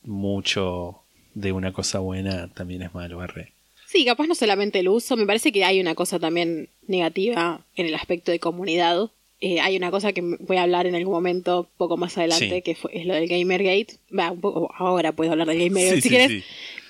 mucho 0.04 1.02
de 1.34 1.52
una 1.52 1.74
cosa 1.74 2.00
buena 2.00 2.48
también 2.54 2.82
es 2.82 2.94
malo, 2.94 3.24
R. 3.24 3.52
Sí, 3.86 4.06
capaz 4.06 4.28
no 4.28 4.36
solamente 4.36 4.80
el 4.80 4.90
uso, 4.90 5.16
me 5.16 5.26
parece 5.26 5.52
que 5.52 5.64
hay 5.64 5.80
una 5.80 5.96
cosa 5.96 6.20
también 6.20 6.70
negativa 6.88 7.62
en 7.76 7.86
el 7.86 7.96
aspecto 7.96 8.32
de 8.32 8.40
comunidad. 8.40 9.10
Eh, 9.40 9.60
hay 9.60 9.78
una 9.78 9.92
cosa 9.92 10.14
que 10.14 10.22
voy 10.22 10.58
a 10.58 10.64
hablar 10.64 10.88
en 10.88 10.96
algún 10.96 11.14
momento, 11.14 11.70
poco 11.78 11.96
más 11.96 12.18
adelante, 12.18 12.56
Sí. 12.56 12.62
que 12.64 12.76
fue, 12.76 12.92
es 12.98 13.06
lo 13.06 13.14
del 13.14 13.28
Gamergate. 13.28 13.98
Va, 14.18 14.32
un 14.32 14.42
poco, 14.42 14.74
ahora 14.78 15.12
puedo 15.12 15.32
hablar 15.32 15.48
del 15.48 15.60
Gamergate 15.60 15.96
Sí, 15.98 16.02
si 16.02 16.10
sí, 16.10 16.16
quieres. 16.16 16.44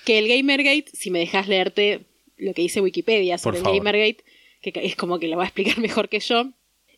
Que 0.08 0.18
el 0.18 0.26
Gamergate, 0.26 0.86
si 0.94 1.10
me 1.10 1.18
dejas 1.18 1.48
leerte 1.48 2.06
lo 2.38 2.54
que 2.54 2.62
dice 2.62 2.80
Wikipedia 2.80 3.36
sobre 3.36 3.58
el. 3.58 3.64
Gamergate, 3.64 4.24
que 4.62 4.72
es 4.74 4.96
como 4.96 5.18
que 5.18 5.28
lo 5.28 5.36
va 5.36 5.42
a 5.42 5.46
explicar 5.48 5.76
mejor 5.86 6.08
que 6.08 6.18
yo. 6.20 6.48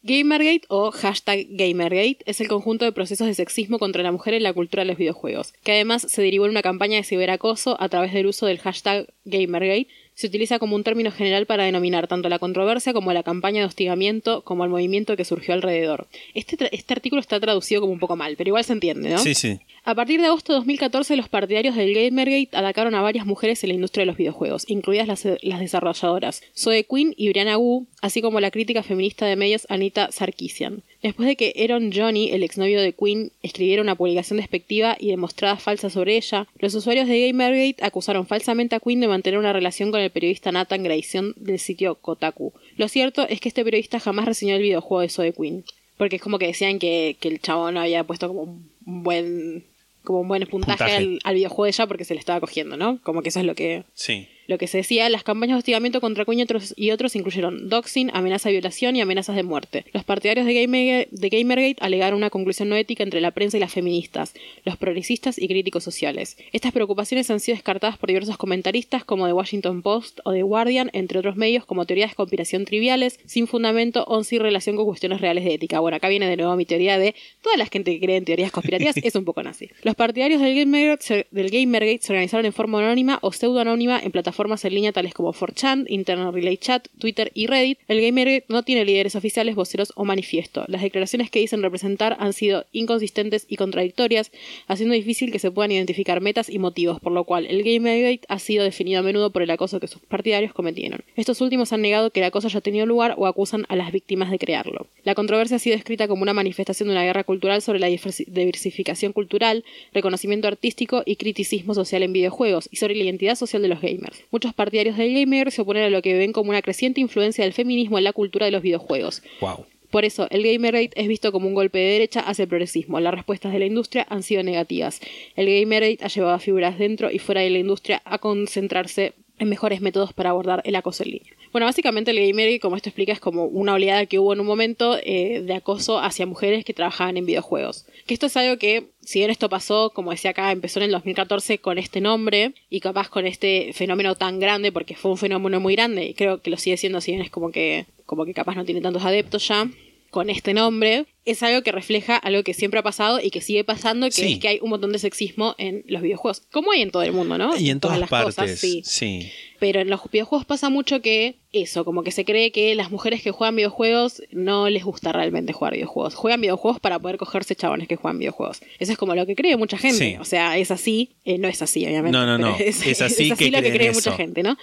Gamergate 0.05 0.63
o 0.69 0.93
hashtag 0.93 1.49
Gamergate 1.51 2.19
es 2.25 2.41
el 2.41 2.47
conjunto 2.47 2.85
de 2.85 2.93
procesos 2.93 3.27
de 3.27 3.35
sexismo 3.35 3.81
contra 3.81 4.05
la 4.05 4.13
mujer 4.13 4.35
en 4.35 4.45
la 4.45 4.53
cultura 4.53 4.83
de 4.85 4.91
los 4.91 4.97
videojuegos, 4.97 5.55
que 5.65 5.73
además 5.73 6.07
se 6.09 6.23
derivó 6.23 6.45
en 6.45 6.53
una 6.53 6.63
campaña 6.63 6.99
de 6.99 7.03
ciberacoso 7.03 7.77
a 7.83 7.89
través 7.89 8.13
del 8.13 8.29
uso 8.29 8.47
del 8.47 8.61
hashtag 8.61 9.13
Gamergate. 9.25 9.89
Se 10.21 10.27
utiliza 10.27 10.59
como 10.59 10.77
un 10.77 10.85
término 10.85 11.11
general 11.11 11.47
para 11.47 11.65
denominar 11.65 12.07
tanto 12.07 12.29
la 12.29 12.39
controversia 12.39 12.93
como 12.93 13.11
la 13.15 13.23
campaña 13.23 13.61
de 13.61 13.67
hostigamiento 13.67 14.43
como 14.43 14.65
el 14.65 14.71
movimiento 14.71 15.17
que 15.17 15.25
surgió 15.25 15.55
alrededor. 15.55 16.09
Este, 16.35 16.59
este 16.77 16.93
artículo 16.93 17.23
está 17.23 17.41
traducido 17.41 17.81
como 17.81 17.95
un 17.95 17.99
poco 17.99 18.17
mal, 18.17 18.37
pero 18.37 18.49
igual 18.49 18.63
se 18.63 18.75
entiende, 18.75 19.09
¿no? 19.09 19.17
Sí, 19.17 19.35
sí. 19.35 19.61
A 19.83 19.95
partir 19.95 20.21
de 20.21 20.27
agosto 20.27 20.53
de 20.53 20.59
2014, 20.59 21.17
los 21.17 21.31
partidarios 21.31 21.75
del 21.75 21.95
Gamergate 21.95 22.51
atacaron 22.53 22.95
a 22.95 23.01
varias 23.01 23.25
mujeres 23.25 23.65
en 23.65 23.69
la 23.69 23.75
industria 23.77 24.03
de 24.03 24.09
los 24.09 24.19
videojuegos, 24.19 24.69
incluidas 24.69 25.09
las, 25.09 25.27
las 25.41 25.61
desarrolladoras 25.61 26.43
Zoe 26.55 26.85
Quinn 26.85 27.15
y 27.17 27.31
Brianna 27.31 27.57
Wu, 27.57 27.87
así 28.03 28.21
como 28.21 28.41
la 28.41 28.51
crítica 28.51 28.83
feminista 28.83 29.25
de 29.25 29.37
medios 29.37 29.67
Anita 29.71 30.13
Sarkeesian. 30.13 30.83
Después 31.03 31.27
de 31.29 31.37
que 31.37 31.55
Aaron 31.63 31.93
Johnny, 31.93 32.31
el 32.31 32.43
exnovio 32.43 32.81
de 32.81 32.93
Quinn, 32.93 33.33
escribiera 33.43 33.83
una 33.83 33.95
publicación 33.95 34.37
despectiva 34.39 34.97
y 34.99 35.09
demostrada 35.09 35.57
falsa 35.57 35.89
sobre 35.89 36.17
ella, 36.17 36.47
los 36.59 36.75
usuarios 36.75 37.09
de 37.09 37.27
Gamergate 37.27 37.85
acusaron 37.85 38.27
falsamente 38.27 38.77
a 38.77 38.81
Quinn 38.81 39.01
de 39.01 39.09
mantener 39.09 39.39
una 39.39 39.53
relación 39.53 39.91
con 39.91 40.01
el 40.01 40.11
periodista 40.11 40.53
Nathan 40.53 40.83
Grayson 40.83 41.35
del 41.37 41.59
sitio 41.59 41.95
Kotaku. 41.95 42.53
Lo 42.77 42.89
cierto 42.89 43.27
es 43.29 43.41
que 43.41 43.49
este 43.49 43.65
periodista 43.65 43.99
jamás 43.99 44.27
reseñó 44.27 44.57
el 44.57 44.63
videojuego 44.63 45.01
de 45.01 45.09
Zoe 45.09 45.33
Quinn. 45.33 45.65
Porque 45.97 46.17
es 46.17 46.23
como 46.23 46.39
que 46.39 46.47
decían 46.47 46.79
que, 46.79 47.17
que 47.21 47.29
el 47.29 47.41
chabón 47.41 47.77
había 47.77 48.05
puesto 48.05 48.29
como 48.29 48.43
un 48.43 48.71
un 48.87 49.03
buen 49.03 49.65
como 50.03 50.21
un 50.21 50.29
buen 50.29 50.47
puntaje, 50.47 50.79
Puntaje. 50.79 50.97
Al, 50.97 51.19
al 51.25 51.35
videojuego 51.35 51.65
de 51.65 51.71
ella 51.71 51.87
porque 51.87 52.05
se 52.07 52.15
le 52.15 52.21
estaba 52.21 52.41
cogiendo, 52.41 52.79
¿no? 52.79 52.99
Como 53.03 53.23
que 53.23 53.29
eso 53.29 53.41
es 53.41 53.45
lo 53.45 53.55
que, 53.55 53.85
Sí. 53.95 54.27
Lo 54.51 54.59
que 54.59 54.67
se 54.67 54.79
decía. 54.79 55.09
Las 55.09 55.23
campañas 55.23 55.55
de 55.55 55.59
hostigamiento 55.61 56.01
contra 56.01 56.25
Queen 56.25 56.47
y 56.77 56.91
otros, 56.91 57.17
incluyeron 57.17 57.69
doxing, 57.69 58.11
amenaza 58.13 58.49
de 58.49 58.55
violación 58.55 58.97
y 58.97 59.01
amenazas 59.01 59.37
de 59.37 59.43
muerte. 59.43 59.85
Los 59.93 60.05
partidarios 60.05 60.45
de, 60.45 60.53
Gamer- 60.55 61.09
de 61.11 61.29
Gamergate 61.29 61.77
alegaron 61.81 62.19
una 62.19 62.31
conclusión 62.31 62.69
no 62.69 62.77
ética 62.77 63.03
entre 63.03 63.21
la 63.21 63.31
prensa 63.31 63.57
y 63.57 63.61
las 63.61 63.73
feministas, 63.73 64.35
los 64.65 64.77
progresistas 64.77 65.39
y 65.39 65.49
críticos 65.49 65.85
sociales. 65.85 66.37
Estas 66.53 66.73
preocupaciones 66.73 67.31
han 67.31 67.41
sido 67.41 67.55
descartadas 67.57 67.97
por 67.97 68.09
diversos 68.09 68.37
comentaristas 68.37 69.05
como 69.05 69.27
The 69.27 69.33
Washington 69.33 69.83
Post 69.83 70.21
o 70.25 70.33
The 70.33 70.43
Guardian, 70.43 70.91
entre 70.93 71.19
otros 71.21 71.37
medios 71.37 71.65
como 71.65 71.87
teorías 71.87 72.11
de 72.11 72.17
conspiración 72.17 72.65
triviales, 72.65 73.21
sin 73.27 73.47
fundamento 73.47 74.05
o 74.09 74.25
sin 74.25 74.41
relación 74.41 74.75
con 74.77 74.85
cuestiones 74.87 75.21
reales 75.21 75.45
de 75.45 75.55
ética. 75.55 75.79
Bueno, 75.79 75.97
acá 75.97 76.09
viene 76.09 76.27
de 76.29 76.37
nuevo 76.37 76.57
mi 76.57 76.65
teoría 76.67 76.99
de 76.99 77.15
toda 77.43 77.57
la 77.57 77.67
gente 77.67 77.93
que 77.95 78.01
cree 78.05 78.17
en 78.17 78.25
teorías 78.25 78.51
conspirativas 78.51 78.97
es 79.03 79.15
un 79.15 79.25
poco 79.25 79.43
nazi. 79.43 79.69
Los 79.85 79.95
partidarios 79.95 80.41
del 80.41 80.57
Gamergate, 80.57 81.03
se, 81.05 81.27
del 81.31 81.51
Gamergate 81.51 82.01
se 82.03 82.13
organizaron 82.13 82.47
en 82.47 82.53
forma 82.53 82.81
anónima 82.81 83.19
o 83.23 83.31
pseudoanónima 83.33 84.01
en 84.03 84.11
plataformas 84.11 84.40
plataformas 84.41 84.65
en 84.65 84.75
línea 84.75 84.93
tales 84.93 85.13
como 85.13 85.35
4chan, 85.35 85.85
Internet 85.89 86.33
Relay 86.33 86.57
Chat, 86.57 86.89
Twitter 86.99 87.31
y 87.35 87.47
Reddit, 87.47 87.79
el 87.89 88.01
Gamergate 88.01 88.47
no 88.49 88.63
tiene 88.63 88.87
líderes 88.87 89.15
oficiales, 89.15 89.55
voceros 89.55 89.93
o 89.97 90.07
manifiesto. 90.07 90.65
Las 90.67 90.81
declaraciones 90.81 91.31
que 91.31 91.41
dicen 91.41 91.61
representar 91.63 92.17
han 92.19 92.33
sido 92.33 92.65
inconsistentes 92.73 93.45
y 93.51 93.57
contradictorias, 93.57 94.33
haciendo 94.67 94.95
difícil 94.95 95.31
que 95.31 95.39
se 95.39 95.51
puedan 95.51 95.73
identificar 95.73 96.23
metas 96.23 96.49
y 96.49 96.59
motivos, 96.59 97.01
por 97.01 97.13
lo 97.13 97.25
cual 97.25 97.45
el 97.45 97.63
Gamergate 97.63 98.23
ha 98.29 98.39
sido 98.39 98.65
definido 98.65 99.01
a 99.01 99.03
menudo 99.03 99.31
por 99.31 99.43
el 99.43 99.51
acoso 99.51 99.79
que 99.79 99.89
sus 99.89 100.01
partidarios 100.01 100.55
cometieron. 100.55 101.03
Estos 101.17 101.43
últimos 101.43 101.75
han 101.75 101.83
negado 101.83 102.11
que 102.11 102.21
el 102.21 102.27
acoso 102.27 102.47
haya 102.47 102.63
tenido 102.63 102.87
lugar 102.87 103.17
o 103.19 103.27
acusan 103.27 103.67
a 103.69 103.77
las 103.77 103.93
víctimas 103.93 104.31
de 104.31 104.39
crearlo. 104.39 104.87
La 105.05 105.15
controversia 105.15 105.57
ha 105.57 105.61
sido 105.61 105.77
descrita 105.77 106.09
como 106.09 106.23
una 106.23 106.33
manifestación 106.33 106.89
de 106.89 106.95
una 106.95 107.05
guerra 107.05 107.25
cultural 107.25 107.61
sobre 107.61 107.79
la 107.79 107.91
diversi- 107.91 108.25
diversificación 108.27 109.13
cultural, 109.13 109.65
reconocimiento 109.93 110.49
artístico 110.49 111.03
y 111.05 111.17
criticismo 111.17 111.75
social 111.75 112.03
en 112.03 112.15
videojuegos 112.15 112.71
y 112.73 112.77
sobre 112.77 112.95
la 112.95 113.05
identidad 113.05 113.35
social 113.35 113.61
de 113.61 113.69
los 113.69 113.83
gamers. 113.83 114.25
Muchos 114.31 114.55
partidarios 114.55 114.97
del 114.97 115.15
gamer 115.15 115.51
se 115.51 115.63
oponen 115.63 115.85
a 115.85 115.91
lo 115.91 116.03
que 116.03 116.17
ven 116.17 116.33
como 116.33 116.51
una 116.51 116.63
creciente 116.63 117.01
influencia 117.01 117.45
del 117.45 117.53
feminismo 117.53 117.99
en 117.99 118.05
la 118.05 118.13
cultura 118.13 118.47
de 118.47 118.53
los 118.53 118.63
videojuegos. 118.63 119.23
Wow. 119.41 119.67
Por 119.91 120.05
eso, 120.05 120.29
el 120.31 120.45
Gamergate 120.45 121.01
es 121.01 121.09
visto 121.09 121.33
como 121.33 121.49
un 121.49 121.55
golpe 121.55 121.79
de 121.79 121.93
derecha 121.93 122.21
hacia 122.21 122.45
el 122.45 122.49
progresismo. 122.49 123.01
Las 123.01 123.13
respuestas 123.13 123.53
de 123.53 123.59
la 123.59 123.67
industria 123.67 124.07
han 124.09 124.23
sido 124.23 124.43
negativas. 124.45 125.01
El 125.35 125.47
Gamergate 125.47 126.05
ha 126.05 126.09
llevado 126.09 126.35
a 126.35 126.39
figuras 126.39 126.79
dentro 126.79 127.11
y 127.11 127.19
fuera 127.19 127.41
de 127.41 127.51
la 127.51 127.59
industria 127.59 128.01
a 128.05 128.19
concentrarse 128.19 129.15
en 129.41 129.49
mejores 129.49 129.81
métodos 129.81 130.13
para 130.13 130.31
abordar 130.31 130.63
el 130.65 130.77
acoso 130.77 131.03
en 131.03 131.11
línea. 131.11 131.33
Bueno, 131.53 131.67
básicamente 131.67 132.13
el 132.13 132.19
Gamergate, 132.19 132.61
como 132.61 132.77
esto 132.77 132.89
explica, 132.89 133.13
es 133.13 133.19
como 133.19 133.47
una 133.47 133.75
oleada 133.75 134.07
que 134.07 134.21
hubo 134.21 134.33
en 134.33 134.41
un 134.41 134.47
momento 134.47 134.97
eh, 135.03 135.43
de 135.45 135.55
acoso 135.55 135.99
hacia 135.99 136.25
mujeres 136.25 136.65
que 136.65 136.75
trabajaban 136.75 137.17
en 137.17 137.27
videojuegos. 137.27 137.87
Que 138.07 138.15
esto 138.15 138.27
es 138.27 138.37
algo 138.37 138.57
que, 138.57 138.91
si 139.01 139.19
bien 139.19 139.31
esto 139.31 139.49
pasó, 139.49 139.91
como 139.91 140.13
decía 140.13 140.31
acá, 140.31 140.53
empezó 140.53 140.79
en 140.79 140.85
el 140.85 140.93
2014 140.93 141.59
con 141.59 141.79
este 141.79 142.01
nombre 142.01 142.55
y 142.71 142.79
capaz 142.79 143.09
con 143.09 143.27
este 143.27 143.73
fenómeno 143.73 144.15
tan 144.15 144.39
grande, 144.39 144.71
porque 144.71 144.95
fue 144.95 145.11
un 145.11 145.19
fenómeno 145.19 145.59
muy 145.59 145.75
grande 145.75 146.05
y 146.05 146.15
creo 146.15 146.41
que 146.41 146.51
lo 146.51 146.57
sigue 146.57 146.77
siendo, 146.77 147.01
si 147.01 147.13
bien 147.13 147.23
es 147.23 147.31
como 147.31 147.51
que, 147.51 147.87
como 148.07 148.25
que 148.25 148.35
capaz 148.35 148.55
no 148.55 148.65
tiene 148.65 148.81
tantos 148.81 149.05
adeptos 149.05 149.49
ya, 149.49 149.69
con 150.11 150.29
este 150.31 150.55
nombre, 150.55 151.07
es 151.25 151.43
algo 151.43 151.63
que 151.63 151.71
refleja 151.73 152.17
algo 152.17 152.43
que 152.43 152.55
siempre 152.55 152.81
ha 152.81 152.83
pasado 152.83 153.21
y 153.23 153.31
que 153.31 153.41
sigue 153.41 153.63
pasando, 153.65 154.07
que 154.07 154.13
Sí. 154.13 154.33
es 154.35 154.39
que 154.39 154.49
hay 154.49 154.59
un 154.61 154.71
montón 154.71 154.93
de 154.93 154.99
sexismo 154.99 155.55
en 155.59 155.85
los 155.87 156.03
videojuegos. 156.03 156.43
Como 156.51 156.73
hay 156.73 156.83
en 156.83 156.91
todo 156.91 157.03
el 157.03 157.13
mundo, 157.13 157.39
¿no? 157.39 157.57
Y 157.57 157.71
en 157.71 157.79
todas, 157.81 157.99
las 158.01 158.11
partes. 158.11 158.35
cosas, 158.35 158.59
sí. 158.59 158.83
sí. 158.85 159.31
Pero 159.61 159.81
en 159.81 159.91
los 159.91 160.01
videojuegos 160.11 160.45
pasa 160.47 160.71
mucho 160.71 161.01
que 161.03 161.37
eso, 161.53 161.85
como 161.85 162.03
que 162.03 162.11
se 162.11 162.25
cree 162.25 162.51
que 162.51 162.75
las 162.75 162.91
mujeres 162.91 163.23
que 163.23 163.31
juegan 163.31 163.55
videojuegos 163.57 164.23
no 164.33 164.69
les 164.71 164.83
gusta 164.85 165.13
realmente 165.13 165.53
jugar 165.53 165.75
videojuegos. 165.75 166.15
Juegan 166.15 166.41
videojuegos 166.41 166.81
para 166.81 166.99
poder 166.99 167.19
cogerse 167.19 167.55
chabones 167.55 167.87
que 167.87 167.97
juegan 167.97 168.19
videojuegos. 168.19 168.61
Eso 168.79 168.93
es 168.93 168.99
como 168.99 169.15
lo 169.15 169.27
que 169.27 169.37
cree 169.37 169.57
mucha 169.57 169.79
gente. 169.79 169.99
Sí. 169.99 170.17
O 170.19 170.25
sea, 170.25 170.57
es 170.59 170.71
así. 170.71 171.11
Eh, 171.25 171.39
no 171.39 171.47
es 171.49 171.61
así, 171.63 171.85
obviamente. 171.87 172.17
No, 172.17 172.27
no, 172.27 172.39
no. 172.39 172.57
Es 172.59 173.01
así 173.03 173.31
que 173.37 173.51
lo 173.51 173.63
que 173.63 173.71
cree 173.71 173.89
eso. 173.91 173.99
mucha 174.11 174.13
gente, 174.17 174.43
¿no? 174.43 174.57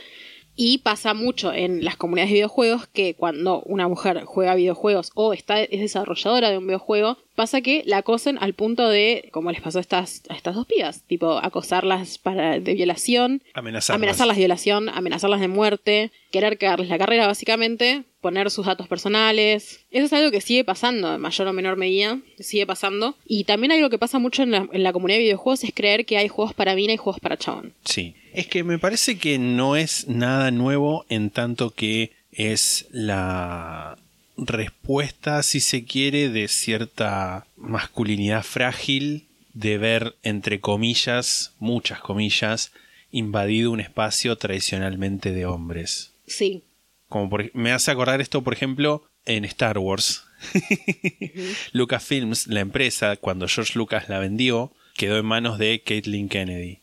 Y 0.59 0.79
pasa 0.79 1.13
mucho 1.13 1.53
en 1.53 1.85
las 1.85 1.97
comunidades 1.97 2.31
de 2.31 2.37
videojuegos 2.37 2.87
que 2.87 3.15
cuando 3.15 3.61
una 3.61 3.87
mujer 3.87 4.23
juega 4.25 4.55
videojuegos 4.55 5.11
o 5.13 5.31
está, 5.31 5.61
es 5.61 5.79
desarrolladora 5.79 6.49
de 6.49 6.57
un 6.57 6.65
videojuego, 6.65 7.19
pasa 7.37 7.61
que 7.61 7.83
la 7.85 7.97
acosen 7.97 8.39
al 8.41 8.53
punto 8.53 8.89
de, 8.89 9.29
como 9.31 9.51
les 9.51 9.61
pasó 9.61 9.77
a 9.77 9.81
estas, 9.81 10.23
a 10.27 10.33
estas 10.33 10.55
dos 10.55 10.65
pibas, 10.65 11.03
tipo 11.03 11.37
acosarlas 11.37 12.17
para, 12.17 12.59
de 12.59 12.73
violación, 12.73 13.43
Amenazarlas. 13.53 13.95
amenazarlas 13.95 14.37
de 14.37 14.41
violación, 14.41 14.89
amenazarlas 14.89 15.39
de 15.39 15.47
muerte, 15.47 16.11
querer 16.31 16.57
cagarles 16.57 16.89
la 16.89 16.97
carrera 16.97 17.27
básicamente, 17.27 18.05
poner 18.21 18.49
sus 18.49 18.65
datos 18.65 18.87
personales. 18.87 19.85
Eso 19.91 20.05
es 20.07 20.13
algo 20.13 20.31
que 20.31 20.41
sigue 20.41 20.65
pasando 20.65 21.13
en 21.13 21.21
mayor 21.21 21.47
o 21.47 21.53
menor 21.53 21.77
medida, 21.77 22.19
sigue 22.39 22.65
pasando. 22.65 23.15
Y 23.27 23.43
también 23.43 23.71
algo 23.71 23.91
que 23.91 23.99
pasa 23.99 24.17
mucho 24.17 24.41
en 24.41 24.49
la, 24.49 24.67
en 24.73 24.81
la 24.81 24.91
comunidad 24.91 25.19
de 25.19 25.25
videojuegos 25.25 25.63
es 25.63 25.71
creer 25.75 26.07
que 26.07 26.17
hay 26.17 26.29
juegos 26.29 26.55
para 26.55 26.73
mina 26.73 26.93
y 26.93 26.97
juegos 26.97 27.19
para 27.19 27.37
chabón. 27.37 27.73
Sí. 27.85 28.15
Es 28.33 28.47
que 28.47 28.63
me 28.63 28.79
parece 28.79 29.19
que 29.19 29.37
no 29.37 29.75
es 29.75 30.07
nada 30.07 30.49
nuevo 30.49 31.05
en 31.07 31.29
tanto 31.29 31.69
que 31.69 32.13
es 32.31 32.87
la 32.91 33.97
respuesta, 34.37 35.41
si 35.43 35.59
se 35.59 35.83
quiere, 35.85 36.29
de 36.29 36.47
cierta 36.47 37.45
masculinidad 37.57 38.43
frágil 38.43 39.25
de 39.53 39.77
ver, 39.77 40.15
entre 40.23 40.59
comillas, 40.59 41.53
muchas 41.59 41.99
comillas, 41.99 42.71
invadido 43.11 43.71
un 43.71 43.79
espacio 43.79 44.37
tradicionalmente 44.37 45.31
de 45.31 45.45
hombres. 45.45 46.13
Sí, 46.27 46.63
Como 47.09 47.29
por- 47.29 47.49
me 47.55 47.71
hace 47.71 47.89
acordar 47.91 48.19
esto, 48.21 48.43
por 48.43 48.53
ejemplo, 48.53 49.03
en 49.25 49.45
Star 49.45 49.77
Wars. 49.77 50.23
Lucasfilms, 51.73 52.47
la 52.47 52.59
empresa, 52.59 53.15
cuando 53.17 53.47
George 53.47 53.73
Lucas 53.77 54.09
la 54.09 54.19
vendió, 54.19 54.71
quedó 54.95 55.17
en 55.17 55.25
manos 55.25 55.57
de 55.57 55.81
Caitlin 55.85 56.29
Kennedy, 56.29 56.79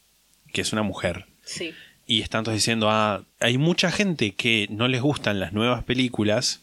que 0.53 0.61
es 0.62 0.73
una 0.73 0.83
mujer. 0.83 1.27
sí. 1.43 1.73
Y 2.07 2.21
están 2.21 2.45
todos 2.45 2.57
diciendo, 2.57 2.90
ah, 2.90 3.25
hay 3.40 3.57
mucha 3.57 3.90
gente 3.90 4.33
que 4.35 4.67
no 4.71 4.88
les 4.88 5.01
gustan 5.01 5.40
las 5.40 5.55
nuevas 5.55 5.85
películas 5.85 6.61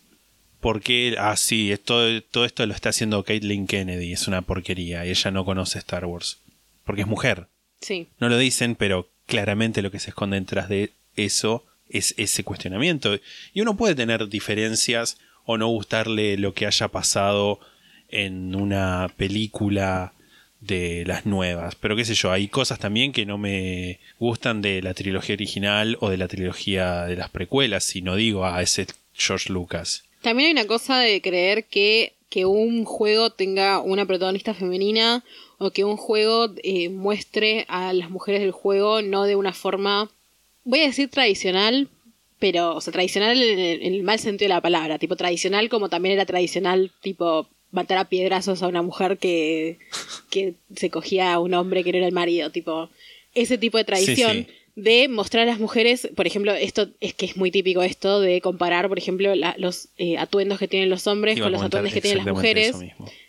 porque, 0.61 1.15
ah, 1.19 1.35
sí, 1.35 1.71
esto, 1.71 2.21
todo 2.31 2.45
esto 2.45 2.65
lo 2.65 2.73
está 2.73 2.89
haciendo 2.89 3.23
Caitlin 3.23 3.67
Kennedy, 3.67 4.13
es 4.13 4.27
una 4.27 4.43
porquería, 4.43 5.05
y 5.05 5.09
ella 5.09 5.31
no 5.31 5.43
conoce 5.43 5.79
Star 5.79 6.05
Wars. 6.05 6.39
Porque 6.85 7.01
es 7.01 7.07
mujer. 7.07 7.47
Sí, 7.81 8.07
No 8.19 8.29
lo 8.29 8.37
dicen, 8.37 8.75
pero 8.75 9.09
claramente 9.25 9.81
lo 9.81 9.91
que 9.91 9.99
se 9.99 10.11
esconde 10.11 10.39
detrás 10.39 10.69
de 10.69 10.91
eso 11.15 11.65
es 11.89 12.13
ese 12.17 12.43
cuestionamiento. 12.43 13.17
Y 13.53 13.61
uno 13.61 13.75
puede 13.75 13.95
tener 13.95 14.29
diferencias 14.29 15.17
o 15.45 15.57
no 15.57 15.67
gustarle 15.67 16.37
lo 16.37 16.53
que 16.53 16.67
haya 16.67 16.87
pasado 16.89 17.59
en 18.07 18.55
una 18.55 19.11
película 19.17 20.13
de 20.59 21.03
las 21.07 21.25
nuevas. 21.25 21.75
Pero 21.75 21.95
qué 21.95 22.05
sé 22.05 22.13
yo, 22.13 22.31
hay 22.31 22.47
cosas 22.47 22.79
también 22.79 23.11
que 23.11 23.25
no 23.25 23.37
me 23.37 23.99
gustan 24.19 24.61
de 24.61 24.81
la 24.81 24.93
trilogía 24.93 25.33
original 25.33 25.97
o 25.99 26.09
de 26.09 26.17
la 26.17 26.27
trilogía 26.27 27.05
de 27.05 27.15
las 27.15 27.29
precuelas. 27.29 27.83
Si 27.83 28.01
no 28.01 28.15
digo, 28.15 28.45
ah, 28.45 28.61
ese 28.61 28.83
es 28.83 28.95
George 29.13 29.51
Lucas. 29.51 30.03
También 30.21 30.47
hay 30.47 30.51
una 30.53 30.67
cosa 30.67 30.99
de 30.99 31.21
creer 31.21 31.65
que, 31.65 32.13
que 32.29 32.45
un 32.45 32.85
juego 32.85 33.31
tenga 33.31 33.79
una 33.79 34.05
protagonista 34.05 34.53
femenina 34.53 35.23
o 35.57 35.71
que 35.71 35.83
un 35.83 35.97
juego 35.97 36.49
eh, 36.63 36.89
muestre 36.89 37.65
a 37.67 37.93
las 37.93 38.09
mujeres 38.09 38.41
del 38.41 38.51
juego 38.51 39.01
no 39.01 39.23
de 39.25 39.35
una 39.35 39.53
forma, 39.53 40.09
voy 40.63 40.81
a 40.81 40.87
decir 40.87 41.09
tradicional, 41.09 41.87
pero, 42.39 42.75
o 42.75 42.81
sea, 42.81 42.91
tradicional 42.93 43.41
en 43.41 43.59
el, 43.59 43.81
en 43.83 43.93
el 43.93 44.03
mal 44.03 44.19
sentido 44.19 44.47
de 44.47 44.55
la 44.55 44.61
palabra, 44.61 44.97
tipo 44.97 45.15
tradicional 45.15 45.69
como 45.69 45.89
también 45.89 46.13
era 46.13 46.25
tradicional, 46.25 46.91
tipo 47.01 47.47
matar 47.71 47.97
a 47.97 48.09
piedrazos 48.09 48.63
a 48.63 48.67
una 48.67 48.81
mujer 48.81 49.17
que, 49.17 49.77
que 50.29 50.55
se 50.75 50.89
cogía 50.89 51.33
a 51.33 51.39
un 51.39 51.53
hombre 51.53 51.83
que 51.83 51.91
no 51.91 51.99
era 51.99 52.07
el 52.07 52.13
marido, 52.13 52.49
tipo 52.49 52.89
ese 53.33 53.57
tipo 53.57 53.77
de 53.77 53.85
tradición 53.85 54.31
Sí, 54.31 54.47
sí. 54.49 54.60
De 54.75 55.07
mostrar 55.07 55.43
a 55.47 55.51
las 55.51 55.59
mujeres, 55.59 56.09
por 56.15 56.25
ejemplo, 56.27 56.53
esto 56.53 56.89
es 57.01 57.13
que 57.13 57.25
es 57.25 57.37
muy 57.37 57.51
típico 57.51 57.81
esto 57.83 58.19
de 58.21 58.41
comparar, 58.41 58.87
por 58.87 58.97
ejemplo, 58.97 59.35
la- 59.35 59.55
los 59.57 59.89
eh, 59.97 60.17
atuendos 60.17 60.59
que 60.59 60.67
tienen 60.67 60.89
los 60.89 61.07
hombres 61.07 61.37
Iba 61.37 61.45
con 61.45 61.51
los 61.53 61.61
atuendos 61.67 61.93
que 61.93 62.01
tienen 62.01 62.17
las 62.25 62.25
mujeres, 62.33 62.71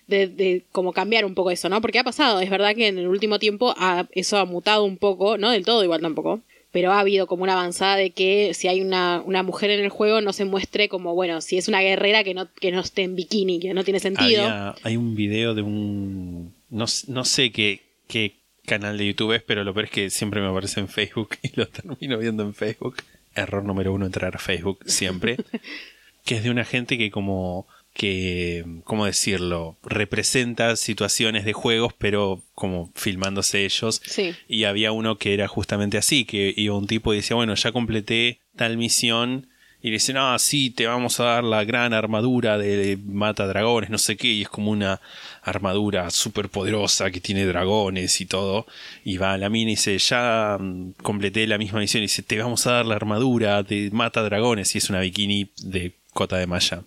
de, 0.07 0.27
de 0.29 0.63
como 0.73 0.93
cambiar 0.93 1.25
un 1.25 1.35
poco 1.35 1.51
eso, 1.51 1.69
¿no? 1.69 1.81
Porque 1.81 1.99
ha 1.99 2.05
pasado, 2.05 2.41
es 2.41 2.51
verdad 2.51 2.75
que 2.75 2.89
en 2.89 2.99
el 2.99 3.09
último 3.09 3.39
tiempo 3.39 3.75
ha- 3.77 4.07
eso 4.13 4.37
ha 4.39 4.45
mutado 4.45 4.85
un 4.85 4.97
poco, 4.99 5.37
no 5.39 5.51
del 5.51 5.65
todo 5.65 5.83
igual 5.85 6.01
tampoco, 6.01 6.41
pero 6.71 6.91
ha 6.93 7.01
habido 7.01 7.27
como 7.27 7.43
una 7.43 7.53
avanzada 7.53 7.97
de 7.97 8.11
que 8.11 8.55
si 8.55 8.67
hay 8.69 8.81
una, 8.81 9.23
una 9.27 9.43
mujer 9.43 9.71
en 9.71 9.81
el 9.81 9.91
juego 9.91 10.21
no 10.23 10.33
se 10.33 10.45
muestre 10.47 10.89
como, 10.89 11.15
bueno, 11.15 11.41
si 11.43 11.59
es 11.59 11.69
una 11.69 11.81
guerrera 11.83 12.25
que 12.25 12.33
no, 12.35 12.49
que 12.61 12.73
no 12.73 12.81
esté 12.81 13.03
en 13.03 13.15
bikini, 13.15 13.61
que 13.61 13.75
no 13.75 13.85
tiene 13.85 14.01
sentido. 14.01 14.43
Había- 14.45 14.75
hay 14.83 14.97
un 14.97 15.15
video 15.15 15.55
de 15.55 15.63
un. 15.63 16.55
No, 16.71 16.87
no 17.09 17.25
sé 17.27 17.53
qué, 17.53 17.81
qué 18.09 18.33
canal 18.67 18.99
de 18.99 19.07
YouTube 19.07 19.33
es, 19.33 19.43
pero 19.43 19.65
lo 19.65 19.75
peor 19.75 19.87
es 19.87 19.91
que 19.91 20.11
siempre 20.11 20.41
me 20.41 20.49
aparece 20.49 20.81
en 20.81 20.89
Facebook 20.89 21.37
y 21.43 21.53
lo 21.55 21.67
termino 21.69 22.19
viendo 22.19 22.43
en 22.43 22.55
Facebook. 22.55 22.97
Error 23.35 23.65
número 23.65 23.93
uno, 23.93 24.07
entrar 24.07 24.37
a 24.37 24.39
Facebook 24.39 24.81
siempre. 24.87 25.37
que 26.25 26.37
es 26.37 26.45
de 26.45 26.51
una 26.51 26.65
gente 26.65 26.99
que, 26.99 27.11
como. 27.11 27.67
que. 27.95 28.65
¿Cómo 28.85 29.07
decirlo? 29.07 29.77
Representa 29.83 30.77
situaciones 30.77 31.45
de 31.45 31.53
juegos, 31.53 31.95
pero 31.97 32.43
como 32.55 32.93
filmándose 32.95 33.65
ellos. 33.65 34.03
Sí. 34.05 34.35
Y 34.49 34.65
había 34.65 34.93
uno 34.93 35.17
que 35.19 35.35
era 35.35 35.49
justamente 35.49 35.99
así, 35.99 36.25
que 36.25 36.53
iba 36.57 36.77
un 36.77 36.87
tipo 36.87 37.13
y 37.13 37.17
decía, 37.17 37.37
bueno, 37.37 37.55
ya 37.55 37.73
completé 37.73 38.41
tal 38.57 38.77
misión. 38.77 39.49
Y 39.85 39.89
le 39.89 39.95
dicen, 39.95 40.17
ah, 40.17 40.37
sí, 40.39 40.71
te 40.71 40.87
vamos 40.87 41.19
a 41.19 41.25
dar 41.25 41.45
la 41.45 41.65
gran 41.65 41.93
armadura 41.93 42.57
de 42.57 42.97
mata 43.05 43.49
dragones, 43.49 43.91
no 43.91 43.99
sé 43.99 44.17
qué. 44.17 44.29
Y 44.29 44.43
es 44.43 44.49
como 44.49 44.71
una 44.71 45.01
armadura 45.43 46.11
súper 46.11 46.49
poderosa 46.49 47.11
que 47.11 47.21
tiene 47.21 47.45
dragones 47.45 48.21
y 48.21 48.27
todo. 48.27 48.67
Y 49.05 49.17
va 49.19 49.35
a 49.35 49.39
la 49.39 49.49
mina 49.49 49.73
y 49.73 49.75
dice, 49.75 49.99
ya 49.99 50.57
mm, 50.59 50.93
completé 51.03 51.47
la 51.47 51.59
misma 51.59 51.81
misión. 51.81 52.03
Y 52.03 52.07
dice, 52.07 52.23
te 52.23 52.39
vamos 52.39 52.67
a 52.67 52.73
dar 52.73 52.87
la 52.87 52.95
armadura 52.95 53.63
de 53.63 53.91
mata 53.93 54.23
dragones. 54.23 54.75
Y 54.75 54.79
es 54.79 54.89
una 54.91 55.01
bikini 55.01 55.51
de 55.63 55.95
cota 56.13 56.37
de 56.37 56.47
malla. 56.47 56.85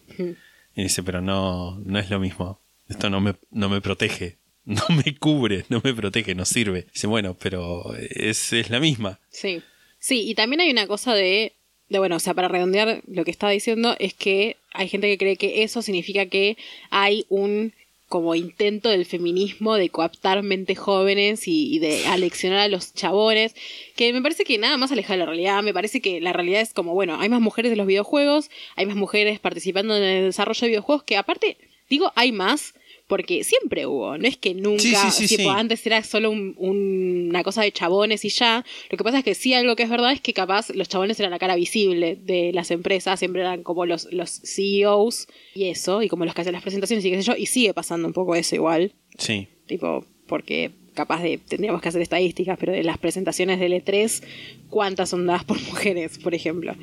Y 0.75 0.83
dice, 0.83 1.03
pero 1.03 1.21
no, 1.21 1.79
no 1.85 1.99
es 1.99 2.09
lo 2.09 2.19
mismo. 2.19 2.59
Esto 2.87 3.09
no 3.09 3.21
me, 3.21 3.35
no 3.51 3.69
me 3.69 3.81
protege. 3.81 4.37
No 4.67 4.81
me 4.89 5.15
cubre, 5.15 5.63
no 5.69 5.79
me 5.83 5.93
protege, 5.93 6.33
no 6.33 6.43
sirve. 6.43 6.87
Dice, 6.91 7.05
bueno, 7.05 7.37
pero 7.39 7.93
es, 7.95 8.51
es 8.51 8.71
la 8.71 8.79
misma. 8.79 9.19
Sí. 9.29 9.61
Sí, 9.99 10.27
y 10.27 10.33
también 10.33 10.59
hay 10.59 10.71
una 10.71 10.87
cosa 10.87 11.13
de, 11.13 11.53
de, 11.89 11.99
bueno, 11.99 12.15
o 12.15 12.19
sea, 12.19 12.33
para 12.33 12.47
redondear 12.47 13.03
lo 13.07 13.25
que 13.25 13.29
estaba 13.29 13.51
diciendo, 13.51 13.95
es 13.99 14.15
que 14.15 14.57
hay 14.73 14.87
gente 14.87 15.07
que 15.07 15.19
cree 15.19 15.35
que 15.35 15.61
eso 15.61 15.83
significa 15.83 16.25
que 16.25 16.57
hay 16.89 17.27
un 17.29 17.73
como 18.15 18.33
intento 18.33 18.87
del 18.87 19.05
feminismo 19.05 19.75
de 19.75 19.89
coaptar 19.89 20.41
mentes 20.41 20.79
jóvenes 20.79 21.49
y, 21.49 21.79
de 21.79 22.07
aleccionar 22.07 22.59
a 22.59 22.67
los 22.69 22.93
chabones, 22.93 23.53
que 23.97 24.13
me 24.13 24.21
parece 24.21 24.45
que 24.45 24.57
nada 24.57 24.77
más 24.77 24.89
aleja 24.93 25.11
de 25.11 25.19
la 25.19 25.25
realidad, 25.25 25.61
me 25.63 25.73
parece 25.73 25.99
que 25.99 26.21
la 26.21 26.31
realidad 26.31 26.61
es 26.61 26.73
como, 26.73 26.93
bueno, 26.93 27.19
hay 27.19 27.27
más 27.27 27.41
mujeres 27.41 27.73
en 27.73 27.77
los 27.77 27.87
videojuegos, 27.87 28.49
hay 28.77 28.85
más 28.85 28.95
mujeres 28.95 29.41
participando 29.41 29.97
en 29.97 30.03
el 30.03 30.23
desarrollo 30.27 30.61
de 30.61 30.67
videojuegos, 30.67 31.03
que 31.03 31.17
aparte, 31.17 31.57
digo, 31.89 32.13
hay 32.15 32.31
más, 32.31 32.74
porque 33.07 33.43
siempre 33.43 33.85
hubo, 33.85 34.17
no 34.17 34.27
es 34.27 34.35
que 34.37 34.53
nunca, 34.55 34.79
Sí, 34.81 34.95
sí, 35.11 35.27
sí, 35.27 35.37
tipo, 35.37 35.51
antes 35.51 35.85
era 35.85 36.01
solo 36.03 36.31
un- 36.31 36.55
un- 36.57 37.27
una 37.29 37.43
cosa 37.43 37.61
de 37.61 37.71
chabones 37.71 38.25
y 38.25 38.29
ya. 38.29 38.65
Lo 38.89 38.97
que 38.97 39.03
pasa 39.03 39.19
es 39.19 39.23
que 39.23 39.35
sí, 39.35 39.53
algo 39.53 39.75
que 39.75 39.83
es 39.83 39.89
verdad 39.89 40.11
es 40.11 40.21
que 40.21 40.33
capaz 40.33 40.69
los 40.71 40.89
chabones 40.89 41.19
eran 41.19 41.31
la 41.31 41.37
cara 41.39 41.55
visible 41.55 42.15
de 42.15 42.51
las 42.53 42.71
empresas, 42.71 43.19
siempre 43.19 43.41
eran 43.41 43.61
como 43.63 43.85
los, 43.85 44.11
los 44.11 44.41
CEOs 44.43 45.27
y 45.53 45.65
eso, 45.65 46.01
y 46.01 46.09
como 46.09 46.25
los 46.25 46.33
que 46.33 46.41
hacen 46.41 46.53
las 46.53 46.63
presentaciones 46.63 47.05
y 47.05 47.11
qué 47.11 47.17
sé 47.17 47.23
yo, 47.23 47.35
y 47.37 47.45
sigue 47.45 47.73
pasando 47.73 48.07
un 48.07 48.13
poco 48.13 48.35
eso 48.35 48.55
igual, 48.55 48.93
Sí. 49.19 49.47
tipo, 49.67 50.03
porque 50.27 50.71
capaz 50.95 51.21
de, 51.21 51.37
tendríamos 51.37 51.81
que 51.81 51.89
hacer 51.89 52.01
estadísticas, 52.01 52.57
pero 52.59 52.71
de 52.71 52.81
las 52.83 52.97
presentaciones 52.97 53.59
del 53.59 53.73
E3, 53.73 54.23
¿cuántas 54.69 55.09
son 55.09 55.25
dadas 55.27 55.43
por 55.43 55.57
mujeres, 55.61 56.17
por 56.17 56.33
ejemplo? 56.33 56.73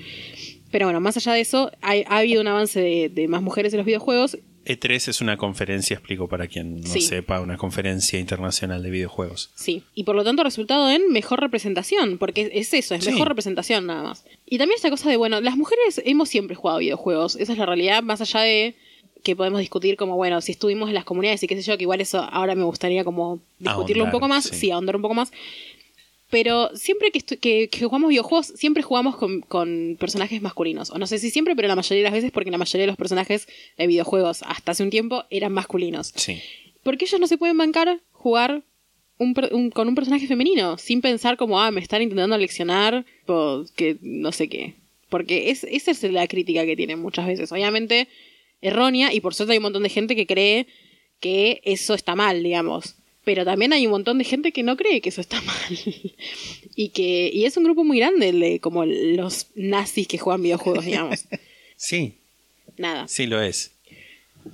Pero 0.70 0.86
bueno, 0.86 1.00
más 1.00 1.16
allá 1.16 1.32
de 1.32 1.40
eso, 1.40 1.70
hay- 1.80 2.04
ha 2.08 2.18
habido 2.18 2.40
un 2.40 2.46
avance 2.48 2.80
de, 2.80 3.08
de 3.08 3.26
más 3.28 3.42
mujeres 3.42 3.72
en 3.72 3.78
los 3.78 3.86
videojuegos 3.86 4.38
E3 4.64 5.08
E 5.08 5.10
es 5.10 5.20
una 5.20 5.36
conferencia, 5.36 5.94
explico 5.94 6.28
para 6.28 6.46
quien 6.46 6.80
no 6.82 6.86
Sí. 6.88 7.00
sepa, 7.00 7.40
una 7.40 7.56
conferencia 7.56 8.18
internacional 8.18 8.82
de 8.82 8.90
videojuegos. 8.90 9.50
Sí, 9.54 9.82
y 9.94 10.04
por 10.04 10.14
lo 10.14 10.24
tanto 10.24 10.44
resultado 10.44 10.90
en 10.90 11.10
mejor 11.12 11.40
representación, 11.40 12.18
porque 12.18 12.50
es 12.52 12.72
eso, 12.74 12.94
es 12.94 13.04
Sí. 13.04 13.10
mejor 13.10 13.28
representación 13.28 13.86
nada 13.86 14.02
más. 14.02 14.24
Y 14.46 14.58
también 14.58 14.76
esta 14.76 14.90
cosa 14.90 15.10
de, 15.10 15.16
bueno, 15.16 15.40
las 15.40 15.56
mujeres 15.56 16.00
hemos 16.04 16.28
siempre 16.28 16.54
jugado 16.56 16.78
videojuegos, 16.80 17.36
esa 17.36 17.52
es 17.52 17.58
la 17.58 17.66
realidad, 17.66 18.02
más 18.02 18.20
allá 18.20 18.40
de 18.42 18.74
que 19.24 19.36
podemos 19.36 19.60
discutir 19.60 19.96
como, 19.96 20.16
bueno, 20.16 20.40
si 20.40 20.50
estuvimos 20.52 20.88
en 20.88 20.94
las 20.94 21.04
comunidades 21.04 21.40
y 21.44 21.46
qué 21.46 21.54
sé 21.54 21.62
yo, 21.62 21.76
que 21.76 21.84
igual 21.84 22.00
eso 22.00 22.18
ahora 22.32 22.56
me 22.56 22.64
gustaría 22.64 23.04
como 23.04 23.40
discutirlo 23.60 24.04
un 24.04 24.10
poco 24.10 24.26
más, 24.26 24.44
sí. 24.44 24.56
sí, 24.56 24.70
ahondar 24.72 24.96
un 24.96 25.02
poco 25.02 25.14
más. 25.14 25.30
Pero 26.32 26.74
siempre 26.74 27.10
que, 27.10 27.20
que, 27.20 27.68
que 27.68 27.84
jugamos 27.84 28.08
videojuegos, 28.08 28.46
siempre 28.56 28.82
jugamos 28.82 29.16
con, 29.16 29.42
con 29.42 29.96
personajes 30.00 30.40
masculinos. 30.40 30.90
O 30.90 30.98
no 30.98 31.06
sé 31.06 31.18
si 31.18 31.30
siempre, 31.30 31.54
pero 31.54 31.68
la 31.68 31.76
mayoría 31.76 31.98
de 31.98 32.04
las 32.04 32.12
veces, 32.14 32.30
porque 32.32 32.50
la 32.50 32.56
mayoría 32.56 32.84
de 32.84 32.86
los 32.86 32.96
personajes 32.96 33.46
de 33.76 33.86
videojuegos 33.86 34.42
hasta 34.42 34.72
hace 34.72 34.82
un 34.82 34.88
tiempo 34.88 35.24
eran 35.28 35.52
masculinos. 35.52 36.10
Sí. 36.16 36.40
¿Por 36.82 36.96
qué 36.96 37.04
ellos 37.04 37.20
no 37.20 37.26
se 37.26 37.36
pueden 37.36 37.58
bancar 37.58 38.00
jugar 38.12 38.62
un 39.18 39.34
per- 39.34 39.52
un- 39.52 39.70
con 39.70 39.88
un 39.88 39.94
personaje 39.94 40.26
femenino? 40.26 40.78
Sin 40.78 41.02
pensar 41.02 41.36
como, 41.36 41.60
ah, 41.60 41.70
me 41.70 41.82
están 41.82 42.00
intentando 42.00 42.38
leccionar, 42.38 43.04
o 43.26 43.64
que 43.76 43.98
no 44.00 44.32
sé 44.32 44.48
qué. 44.48 44.74
Porque 45.10 45.50
es, 45.50 45.64
esa 45.64 45.90
es 45.90 46.02
la 46.04 46.26
crítica 46.28 46.64
que 46.64 46.76
tienen 46.76 46.98
muchas 46.98 47.26
veces. 47.26 47.52
Obviamente, 47.52 48.08
errónea, 48.62 49.12
y 49.12 49.20
por 49.20 49.34
suerte 49.34 49.52
hay 49.52 49.58
un 49.58 49.64
montón 49.64 49.82
de 49.82 49.90
gente 49.90 50.16
que 50.16 50.26
cree 50.26 50.66
que 51.20 51.60
eso 51.64 51.92
está 51.92 52.14
mal, 52.16 52.42
digamos. 52.42 52.96
Pero 53.24 53.44
también 53.44 53.72
hay 53.72 53.86
un 53.86 53.92
montón 53.92 54.18
de 54.18 54.24
gente 54.24 54.50
que 54.52 54.62
no 54.64 54.76
cree 54.76 55.00
que 55.00 55.10
eso 55.10 55.20
está 55.20 55.40
mal. 55.42 55.78
y 56.74 56.88
que 56.88 57.30
y 57.32 57.44
es 57.44 57.56
un 57.56 57.64
grupo 57.64 57.84
muy 57.84 57.98
grande, 57.98 58.30
el 58.30 58.40
de 58.40 58.60
como 58.60 58.84
los 58.84 59.46
nazis 59.54 60.08
que 60.08 60.18
juegan 60.18 60.42
videojuegos, 60.42 60.84
digamos. 60.84 61.24
Sí, 61.76 62.14
Nada, 62.78 63.08
sí 63.08 63.26
lo 63.26 63.42
es. 63.42 63.72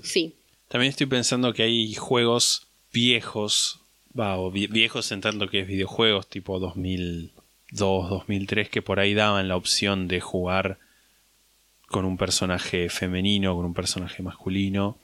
sí. 0.03 0.33
También 0.69 0.89
estoy 0.91 1.07
pensando 1.07 1.53
que 1.53 1.63
hay 1.63 1.95
juegos 1.95 2.67
viejos, 2.93 3.81
va, 4.19 4.39
o 4.39 4.51
vie- 4.51 4.69
viejos 4.71 5.13
en 5.13 5.21
tanto 5.21 5.49
que 5.49 5.61
es 5.61 5.67
videojuegos 5.67 6.27
tipo 6.29 6.59
2002, 6.59 8.09
2003, 8.11 8.69
que 8.71 8.81
por 8.83 8.99
ahí 9.01 9.13
daban 9.15 9.49
la 9.49 9.57
opción 9.57 10.09
de 10.09 10.21
jugar 10.21 10.79
con 11.87 12.05
un 12.07 12.17
personaje 12.17 12.89
femenino, 12.89 13.55
con 13.55 13.65
un 13.67 13.75
personaje 13.75 14.23
masculino. 14.23 14.99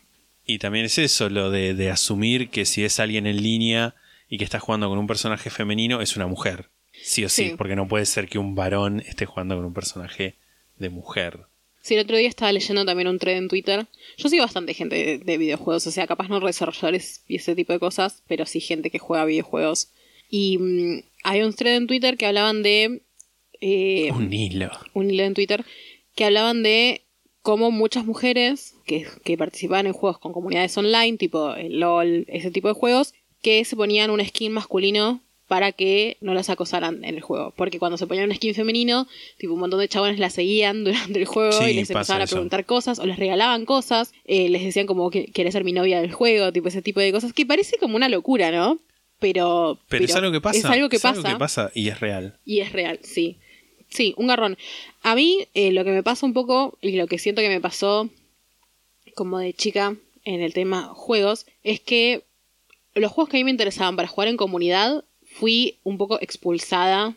Y 0.47 0.59
también 0.59 0.85
es 0.85 0.99
eso, 0.99 1.29
lo 1.31 1.51
de, 1.51 1.75
de 1.75 1.91
asumir 1.91 2.51
que 2.51 2.65
si 2.67 2.85
es 2.85 3.01
alguien 3.01 3.27
en 3.27 3.43
línea 3.43 3.95
y 4.29 4.39
que 4.39 4.45
está 4.45 4.61
jugando 4.61 4.89
con 4.89 4.99
un 4.99 5.07
personaje 5.07 5.49
femenino, 5.51 6.01
es 6.03 6.17
una 6.17 6.27
mujer. 6.27 6.69
Sí 7.03 7.25
o 7.25 7.29
sí, 7.29 7.51
Sí. 7.51 7.55
porque 7.57 7.77
no 7.77 7.89
puede 7.89 8.07
ser 8.07 8.29
que 8.29 8.39
un 8.39 8.55
varón 8.55 9.01
esté 9.07 9.27
jugando 9.27 9.57
con 9.57 9.65
un 9.65 9.75
personaje 9.75 10.37
de 10.79 10.91
mujer. 10.91 11.41
Sí, 11.83 11.95
el 11.95 12.01
otro 12.01 12.17
día 12.17 12.29
estaba 12.29 12.51
leyendo 12.53 12.85
también 12.87 13.09
un 13.09 13.19
thread 13.19 13.37
en 13.37 13.49
Twitter. 13.49 13.87
Yo 14.17 14.29
sigo 14.31 14.43
bastante 14.43 14.73
gente 14.75 14.97
de, 14.97 15.19
de 15.19 15.39
videojuegos, 15.39 15.87
o 15.87 15.91
sea, 15.91 16.07
capaz 16.07 16.29
no 16.29 16.41
desarrolladores 16.41 17.23
y 17.29 17.37
ese 17.37 17.55
tipo 17.55 17.73
de 17.75 17.79
cosas, 17.79 18.23
pero 18.27 18.47
sí 18.47 18.61
gente 18.61 18.91
que 18.91 18.99
juega 18.99 19.25
videojuegos. 19.27 19.91
Y 20.31 20.57
mm, 20.59 21.03
hay 21.25 21.43
un 21.43 21.53
thread 21.53 21.77
en 21.77 21.87
Twitter 21.87 22.17
que 22.17 22.27
hablaban 22.27 22.63
de... 22.63 23.03
eh, 23.61 24.11
Un 24.13 24.33
hilo. 24.33 24.71
un 24.95 25.11
hilo 25.11 25.25
en 25.25 25.35
Twitter 25.35 25.65
que 26.17 26.25
hablaban 26.25 26.63
de 26.63 27.03
cómo 27.45 27.71
muchas 27.71 28.07
mujeres 28.07 28.75
que, 28.87 29.07
que 29.23 29.37
participaban 29.37 29.87
en 29.87 29.93
juegos 29.93 30.19
con 30.19 30.33
comunidades 30.33 30.77
online, 30.79 31.19
tipo 31.19 31.55
el 31.55 31.79
LOL, 31.79 32.25
ese 32.29 32.51
tipo 32.51 32.69
de 32.69 32.75
juegos, 32.75 33.13
que 33.43 33.63
se 33.67 33.77
ponían 33.77 34.11
un 34.11 34.25
skin 34.25 34.51
masculino 34.51 35.21
para 35.47 35.73
que 35.73 36.17
no 36.23 36.33
las 36.33 36.49
acosaran 36.49 37.05
en 37.05 37.17
el 37.17 37.21
juego. 37.21 37.53
Porque 37.55 37.79
cuando 37.79 37.99
se 37.99 38.07
ponían 38.07 38.31
un 38.31 38.35
skin 38.35 38.55
femenino, 38.55 39.07
tipo 39.37 39.53
un 39.53 39.61
montón 39.61 39.79
de 39.79 39.89
chabones 39.89 40.19
la 40.19 40.31
seguían 40.31 40.85
durante 40.85 41.19
el 41.19 41.27
juego 41.27 41.53
Sí, 41.53 41.65
y 41.65 41.75
les 41.75 41.91
empezaban 41.91 42.23
a 42.23 42.25
eso. 42.25 42.37
preguntar 42.37 42.65
cosas 42.65 42.99
o 42.99 43.05
les 43.05 43.19
regalaban 43.19 43.67
cosas, 43.67 44.15
eh, 44.25 44.49
les 44.49 44.65
decían 44.65 44.87
como 44.87 45.11
que 45.11 45.27
querés 45.27 45.53
ser 45.53 45.65
mi 45.65 45.73
novia 45.73 46.01
del 46.01 46.13
juego, 46.13 46.51
tipo 46.51 46.69
ese 46.69 46.81
tipo 46.81 47.01
de 47.01 47.13
cosas, 47.13 47.35
que 47.35 47.45
parece 47.45 47.77
como 47.77 47.95
una 47.95 48.09
locura, 48.09 48.51
¿no? 48.51 48.79
Pero, 49.21 49.79
Pero, 49.89 50.05
es 50.07 50.17
algo 50.17 50.33
que 50.33 50.41
pasa. 50.41 50.59
Es 50.59 50.65
algo 50.65 50.89
que 50.89 50.97
es 50.97 51.03
pasa. 51.03 51.21
algo 51.21 51.29
que 51.31 51.39
pasa 51.39 51.71
y 51.75 51.89
es 51.89 52.01
real. 52.01 52.39
Y 52.47 52.61
es 52.61 52.73
real, 52.73 53.01
sí. 53.03 53.39
Sí, 53.95 54.13
un 54.17 54.27
garrón. 54.27 54.59
A 55.03 55.15
mí 55.15 55.47
eh, 55.55 55.71
lo 55.71 55.85
que 55.85 55.93
me 55.93 56.03
pasa 56.03 56.27
un 56.27 56.33
poco 56.33 56.77
y 56.81 56.97
lo 56.97 57.07
que 57.07 57.21
siento 57.21 57.43
que 57.43 57.49
me 57.49 57.61
pasó 57.61 58.11
como 59.15 59.39
de 59.39 59.53
chica 59.53 59.97
en 60.25 60.41
el 60.41 60.53
tema 60.53 60.89
juegos 60.89 61.47
es 61.63 61.79
que 61.79 62.25
los 62.97 63.13
juegos 63.13 63.31
que 63.31 63.37
a 63.37 63.39
mí 63.39 63.45
me 63.45 63.53
interesaban 63.53 63.95
para 63.95 64.09
jugar 64.09 64.27
en 64.27 64.37
comunidad 64.37 65.05
fui 65.25 65.79
un 65.85 65.97
poco 65.97 66.21
expulsada 66.21 67.15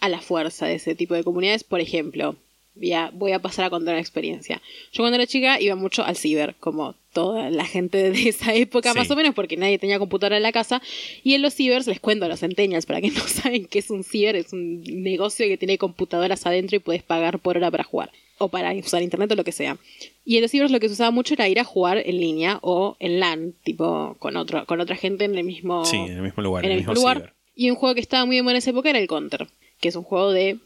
a 0.00 0.08
la 0.08 0.20
fuerza 0.20 0.66
de 0.66 0.74
ese 0.74 0.96
tipo 0.96 1.14
de 1.14 1.22
comunidades. 1.22 1.62
Por 1.62 1.78
ejemplo, 1.78 2.34
voy 2.78 2.92
a, 2.92 3.10
voy 3.12 3.32
a 3.32 3.38
pasar 3.40 3.66
a 3.66 3.70
contar 3.70 3.94
una 3.94 4.00
experiencia. 4.00 4.62
Yo 4.92 5.02
cuando 5.02 5.16
era 5.16 5.26
chica 5.26 5.60
iba 5.60 5.74
mucho 5.74 6.04
al 6.04 6.16
ciber, 6.16 6.54
como 6.60 6.94
toda 7.12 7.50
la 7.50 7.64
gente 7.64 8.10
de 8.10 8.28
esa 8.28 8.54
época 8.54 8.92
Sí. 8.92 8.98
más 8.98 9.10
o 9.10 9.16
menos, 9.16 9.34
porque 9.34 9.56
nadie 9.56 9.78
tenía 9.78 9.98
computadora 9.98 10.36
en 10.36 10.42
la 10.42 10.52
casa. 10.52 10.80
Y 11.24 11.34
en 11.34 11.42
los 11.42 11.54
cibers, 11.54 11.86
les 11.86 12.00
cuento 12.00 12.24
a 12.24 12.28
los 12.28 12.40
centennials, 12.40 12.86
para 12.86 13.00
que 13.00 13.10
no 13.10 13.20
saben 13.26 13.66
qué 13.66 13.80
es 13.80 13.90
un 13.90 14.04
ciber, 14.04 14.36
es 14.36 14.52
un 14.52 14.82
negocio 14.84 15.46
que 15.46 15.56
tiene 15.56 15.78
computadoras 15.78 16.46
adentro 16.46 16.76
y 16.76 16.80
puedes 16.80 17.02
pagar 17.02 17.38
por 17.40 17.56
hora 17.56 17.70
para 17.70 17.84
jugar. 17.84 18.10
O 18.40 18.48
para 18.48 18.72
usar 18.74 19.02
internet 19.02 19.32
o 19.32 19.34
lo 19.34 19.42
que 19.42 19.50
sea. 19.50 19.78
Y 20.24 20.36
en 20.36 20.42
los 20.42 20.52
cibers 20.52 20.70
lo 20.70 20.78
que 20.78 20.86
se 20.88 20.94
usaba 20.94 21.10
mucho 21.10 21.34
era 21.34 21.48
ir 21.48 21.58
a 21.58 21.64
jugar 21.64 21.98
en 21.98 22.20
línea 22.20 22.60
o 22.62 22.96
en 23.00 23.18
LAN, 23.18 23.54
tipo 23.64 24.14
con, 24.20 24.36
otro, 24.36 24.64
con 24.66 24.80
otra 24.80 24.94
gente 24.94 25.24
en 25.24 25.34
el 25.36 25.42
mismo, 25.42 25.84
Sí, 25.84 25.96
en 25.96 26.12
el 26.12 26.22
mismo 26.22 26.42
lugar, 26.44 26.64
en 26.64 26.70
el 26.70 26.76
mismo 26.78 26.92
mismo 26.92 27.02
lugar. 27.02 27.16
ciber. 27.18 27.32
Y 27.56 27.70
un 27.70 27.76
juego 27.76 27.96
que 27.96 28.00
estaba 28.00 28.24
muy 28.26 28.36
de 28.36 28.42
moda 28.42 28.52
en 28.52 28.58
esa 28.58 28.70
época 28.70 28.90
era 28.90 29.00
el 29.00 29.08
Counter, 29.08 29.48
que 29.80 29.88
es 29.88 29.96
un 29.96 30.04
juego 30.04 30.30
de 30.30 30.58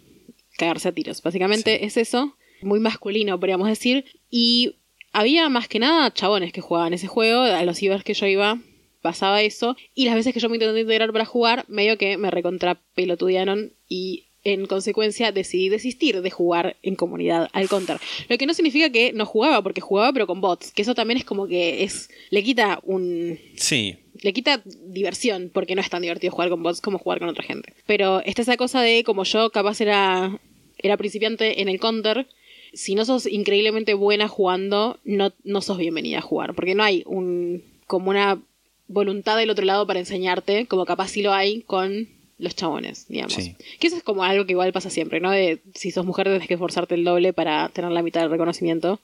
cagarse 0.56 0.88
a 0.88 0.92
tiros. 0.92 1.22
Básicamente 1.22 1.84
es 1.84 1.96
eso, 1.96 2.36
muy 2.62 2.80
masculino, 2.80 3.38
podríamos 3.38 3.68
decir. 3.68 4.04
Y 4.30 4.76
había 5.12 5.48
más 5.48 5.68
que 5.68 5.78
nada 5.78 6.12
chabones 6.12 6.52
que 6.52 6.60
jugaban 6.60 6.94
ese 6.94 7.06
juego, 7.06 7.42
a 7.42 7.62
los 7.64 7.78
cibers 7.78 8.04
que 8.04 8.14
yo 8.14 8.26
iba 8.26 8.58
pasaba 9.02 9.42
eso. 9.42 9.76
Y 9.94 10.06
las 10.06 10.14
veces 10.14 10.32
que 10.32 10.40
yo 10.40 10.48
me 10.48 10.56
intenté 10.56 10.80
integrar 10.80 11.12
para 11.12 11.26
jugar, 11.26 11.64
medio 11.68 11.98
que 11.98 12.16
me 12.16 12.30
recontra 12.30 12.80
pelotudearon 12.94 13.72
y 13.88 14.28
en 14.44 14.66
consecuencia 14.66 15.32
decidí 15.32 15.68
desistir 15.68 16.20
de 16.20 16.30
jugar 16.30 16.76
en 16.82 16.96
comunidad 16.96 17.48
al 17.52 17.68
Counter. 17.68 17.98
Lo 18.28 18.38
que 18.38 18.46
no 18.46 18.54
significa 18.54 18.90
que 18.90 19.12
no 19.12 19.26
jugaba, 19.26 19.62
porque 19.62 19.80
jugaba 19.80 20.12
pero 20.12 20.26
con 20.26 20.40
bots, 20.40 20.72
que 20.72 20.82
eso 20.82 20.94
también 20.94 21.18
es 21.18 21.24
como 21.24 21.46
que 21.46 21.84
es 21.84 22.10
le 22.30 22.42
quita 22.42 22.80
un 22.82 23.38
Sí, 23.56 23.96
le 24.20 24.32
quita 24.32 24.62
diversión, 24.64 25.50
porque 25.52 25.74
no 25.74 25.80
es 25.80 25.90
tan 25.90 26.02
divertido 26.02 26.32
jugar 26.32 26.50
con 26.50 26.62
bots 26.62 26.80
como 26.80 26.98
jugar 26.98 27.18
con 27.18 27.28
otra 27.28 27.44
gente. 27.44 27.72
Pero 27.86 28.20
está 28.24 28.42
esa 28.42 28.56
cosa 28.56 28.80
de, 28.80 29.04
como 29.04 29.24
yo 29.24 29.50
capaz 29.50 29.80
era, 29.80 30.40
era 30.78 30.96
principiante 30.96 31.62
en 31.62 31.68
el 31.68 31.78
counter, 31.78 32.26
si 32.72 32.94
no 32.94 33.04
sos 33.04 33.26
increíblemente 33.26 33.94
buena 33.94 34.28
jugando, 34.28 34.98
no, 35.04 35.32
no 35.44 35.60
sos 35.60 35.78
bienvenida 35.78 36.18
a 36.18 36.22
jugar, 36.22 36.54
porque 36.54 36.74
no 36.74 36.82
hay 36.82 37.02
un 37.06 37.62
como 37.86 38.10
una 38.10 38.40
voluntad 38.88 39.36
del 39.36 39.50
otro 39.50 39.64
lado 39.64 39.86
para 39.86 40.00
enseñarte, 40.00 40.66
como 40.66 40.86
capaz 40.86 41.08
sí 41.08 41.22
lo 41.22 41.32
hay 41.32 41.62
con 41.62 42.08
los 42.42 42.56
chabones, 42.56 43.06
digamos. 43.08 43.34
Sí. 43.34 43.54
Que 43.78 43.86
eso 43.86 43.96
es 43.96 44.02
como 44.02 44.24
algo 44.24 44.44
que 44.44 44.52
igual 44.52 44.72
pasa 44.72 44.90
siempre, 44.90 45.20
¿no? 45.20 45.30
De 45.30 45.62
si 45.74 45.92
sos 45.92 46.04
mujer 46.04 46.26
tenés 46.26 46.48
que 46.48 46.54
esforzarte 46.54 46.96
el 46.96 47.04
doble 47.04 47.32
para 47.32 47.68
tener 47.68 47.92
la 47.92 48.02
mitad 48.02 48.20
del 48.20 48.30
reconocimiento. 48.30 49.00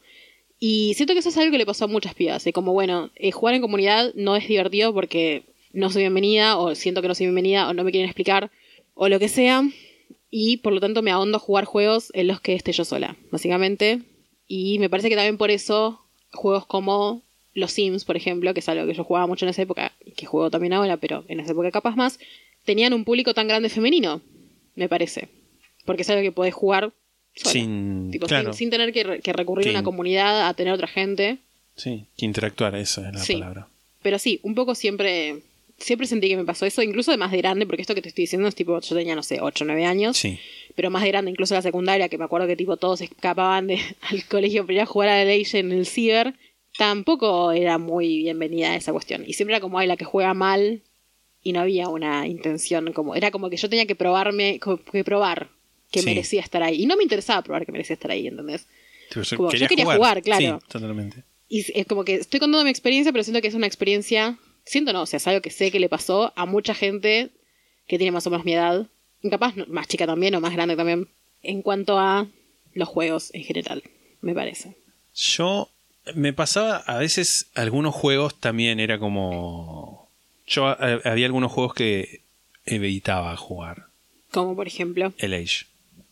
Y 0.58 0.94
siento 0.94 1.14
que 1.14 1.20
eso 1.20 1.28
es 1.28 1.38
algo 1.38 1.52
que 1.52 1.58
le 1.58 1.66
pasó 1.66 1.84
a 1.84 1.88
muchas 1.88 2.14
pibas. 2.14 2.42
De 2.42 2.52
como, 2.52 2.72
bueno, 2.72 3.10
eh, 3.14 3.30
jugar 3.30 3.54
en 3.54 3.62
comunidad 3.62 4.12
no 4.14 4.34
es 4.34 4.48
divertido 4.48 4.92
porque 4.92 5.44
no 5.72 5.88
soy 5.90 6.02
bienvenida, 6.02 6.58
o 6.58 6.74
siento 6.74 7.00
que 7.00 7.08
no 7.08 7.14
soy 7.14 7.26
bienvenida, 7.26 7.68
o 7.68 7.74
no 7.74 7.84
me 7.84 7.92
quieren 7.92 8.08
explicar, 8.08 8.50
o 8.94 9.08
lo 9.08 9.20
que 9.20 9.28
sea. 9.28 9.62
Y 10.30 10.58
por 10.58 10.72
lo 10.72 10.80
tanto 10.80 11.00
me 11.00 11.12
ahondo 11.12 11.36
a 11.36 11.40
jugar 11.40 11.64
juegos 11.64 12.10
en 12.14 12.26
los 12.26 12.40
que 12.40 12.54
esté 12.54 12.72
yo 12.72 12.84
sola, 12.84 13.16
básicamente. 13.30 14.00
Y 14.48 14.80
me 14.80 14.90
parece 14.90 15.08
que 15.08 15.14
también 15.14 15.38
por 15.38 15.52
eso 15.52 16.00
juegos 16.32 16.66
como 16.66 17.22
los 17.54 17.70
Sims, 17.72 18.04
por 18.04 18.16
ejemplo, 18.16 18.52
que 18.52 18.60
es 18.60 18.68
algo 18.68 18.86
que 18.86 18.94
yo 18.94 19.04
jugaba 19.04 19.26
mucho 19.28 19.44
en 19.44 19.50
esa 19.50 19.62
época, 19.62 19.92
que 20.16 20.26
juego 20.26 20.50
también 20.50 20.72
ahora, 20.72 20.96
pero 20.96 21.24
en 21.28 21.40
esa 21.40 21.52
época 21.52 21.70
capaz 21.70 21.96
más, 21.96 22.18
tenían 22.68 22.92
un 22.92 23.04
público 23.04 23.32
tan 23.34 23.48
grande 23.48 23.68
femenino, 23.70 24.20
me 24.76 24.88
parece. 24.88 25.28
Porque 25.86 26.02
es 26.02 26.10
algo 26.10 26.22
que 26.22 26.32
podés 26.32 26.52
jugar 26.54 26.92
sola. 27.34 27.52
sin. 27.52 28.10
Tipo, 28.12 28.26
claro, 28.26 28.52
sin, 28.52 28.58
sin 28.58 28.70
tener 28.70 28.92
que, 28.92 29.04
re- 29.04 29.20
que 29.20 29.32
recurrir 29.32 29.68
a 29.68 29.70
una 29.70 29.82
comunidad, 29.82 30.46
a 30.48 30.52
tener 30.54 30.72
otra 30.74 30.86
gente. 30.86 31.38
sí, 31.76 32.04
que 32.16 32.26
interactuar, 32.26 32.74
eso 32.76 33.04
es 33.06 33.12
la 33.14 33.20
Sí. 33.20 33.32
palabra. 33.34 33.68
Pero 34.02 34.18
sí, 34.18 34.38
un 34.42 34.54
poco 34.54 34.74
siempre, 34.74 35.40
siempre 35.78 36.06
sentí 36.06 36.28
que 36.28 36.36
me 36.36 36.44
pasó 36.44 36.66
eso, 36.66 36.82
incluso 36.82 37.10
de 37.10 37.16
más 37.16 37.30
de 37.32 37.38
grande, 37.38 37.64
porque 37.66 37.82
esto 37.82 37.94
que 37.94 38.02
te 38.02 38.08
estoy 38.10 38.24
diciendo 38.24 38.46
es 38.48 38.54
tipo, 38.54 38.78
yo 38.80 38.94
tenía, 38.96 39.14
no 39.16 39.22
sé, 39.22 39.40
8 39.40 39.64
o 39.64 39.66
9 39.66 39.84
años. 39.86 40.16
Sí. 40.16 40.38
Pero 40.76 40.90
más 40.90 41.02
de 41.02 41.08
grande, 41.08 41.30
incluso 41.30 41.54
la 41.54 41.62
secundaria, 41.62 42.08
que 42.08 42.18
me 42.18 42.24
acuerdo 42.24 42.46
que 42.46 42.54
tipo 42.56 42.76
todos 42.76 43.00
escapaban 43.00 43.66
de, 43.68 43.80
al 44.10 44.24
colegio 44.26 44.62
para 44.64 44.74
ir 44.74 44.80
a 44.82 44.86
jugar 44.86 45.08
a 45.08 45.16
la 45.18 45.24
ley 45.24 45.44
en 45.52 45.72
el 45.72 45.86
ciber, 45.86 46.34
tampoco 46.76 47.50
era 47.52 47.78
muy 47.78 48.18
bienvenida 48.18 48.76
esa 48.76 48.92
cuestión. 48.92 49.24
Y 49.26 49.32
siempre 49.32 49.54
era 49.56 49.60
como, 49.60 49.78
ay, 49.78 49.86
la 49.88 49.96
que 49.96 50.04
juega 50.04 50.34
mal, 50.34 50.82
y 51.42 51.52
no 51.52 51.60
había 51.60 51.88
una 51.88 52.26
intención, 52.26 52.92
como, 52.92 53.14
era 53.14 53.30
como 53.30 53.48
que 53.50 53.56
yo 53.56 53.68
tenía 53.68 53.86
que 53.86 53.94
probarme, 53.94 54.58
como 54.60 54.78
que 54.78 55.04
probar 55.04 55.48
que 55.90 56.00
Sí. 56.00 56.06
merecía 56.06 56.40
estar 56.42 56.62
ahí. 56.62 56.82
Y 56.82 56.86
no 56.86 56.96
me 56.96 57.02
interesaba 57.02 57.42
probar 57.42 57.64
que 57.64 57.72
merecía 57.72 57.94
estar 57.94 58.10
ahí, 58.10 58.26
¿entendés? 58.26 58.66
Yo, 59.14 59.22
Como, 59.36 59.52
yo 59.52 59.66
quería 59.68 59.84
jugar, 59.86 60.20
claro. 60.22 60.60
Sí, 60.60 60.66
totalmente. 60.68 61.22
Y 61.48 61.64
es 61.80 61.86
como 61.86 62.04
que 62.04 62.14
estoy 62.16 62.40
contando 62.40 62.64
mi 62.64 62.70
experiencia, 62.70 63.10
pero 63.12 63.24
siento 63.24 63.40
que 63.40 63.48
es 63.48 63.54
una 63.54 63.66
experiencia, 63.66 64.38
siento 64.66 64.92
no, 64.92 65.02
o 65.02 65.06
sea, 65.06 65.16
es 65.16 65.26
algo 65.26 65.40
que 65.40 65.50
sé 65.50 65.70
que 65.70 65.80
le 65.80 65.88
pasó 65.88 66.32
a 66.36 66.44
mucha 66.44 66.74
gente 66.74 67.30
que 67.86 67.96
tiene 67.96 68.10
más 68.10 68.26
o 68.26 68.30
menos 68.30 68.44
mi 68.44 68.52
edad, 68.52 68.86
capaz 69.30 69.54
más 69.66 69.88
chica 69.88 70.06
también 70.06 70.34
o 70.34 70.40
más 70.40 70.52
grande 70.52 70.76
también, 70.76 71.08
en 71.42 71.62
cuanto 71.62 71.98
a 71.98 72.26
los 72.74 72.86
juegos 72.88 73.32
en 73.32 73.44
general, 73.44 73.82
me 74.20 74.34
parece. 74.34 74.76
Yo 75.14 75.70
me 76.14 76.34
pasaba 76.34 76.76
a 76.76 76.98
veces 76.98 77.46
algunos 77.54 77.94
juegos 77.94 78.38
también 78.38 78.78
era 78.78 78.98
como 78.98 80.07
yo 80.48 80.72
eh, 80.72 81.00
había 81.04 81.26
algunos 81.26 81.52
juegos 81.52 81.74
que 81.74 82.22
evitaba 82.64 83.36
jugar 83.36 83.86
Como 84.30 84.54
por 84.56 84.66
ejemplo. 84.66 85.12
el 85.18 85.34
Age 85.34 85.66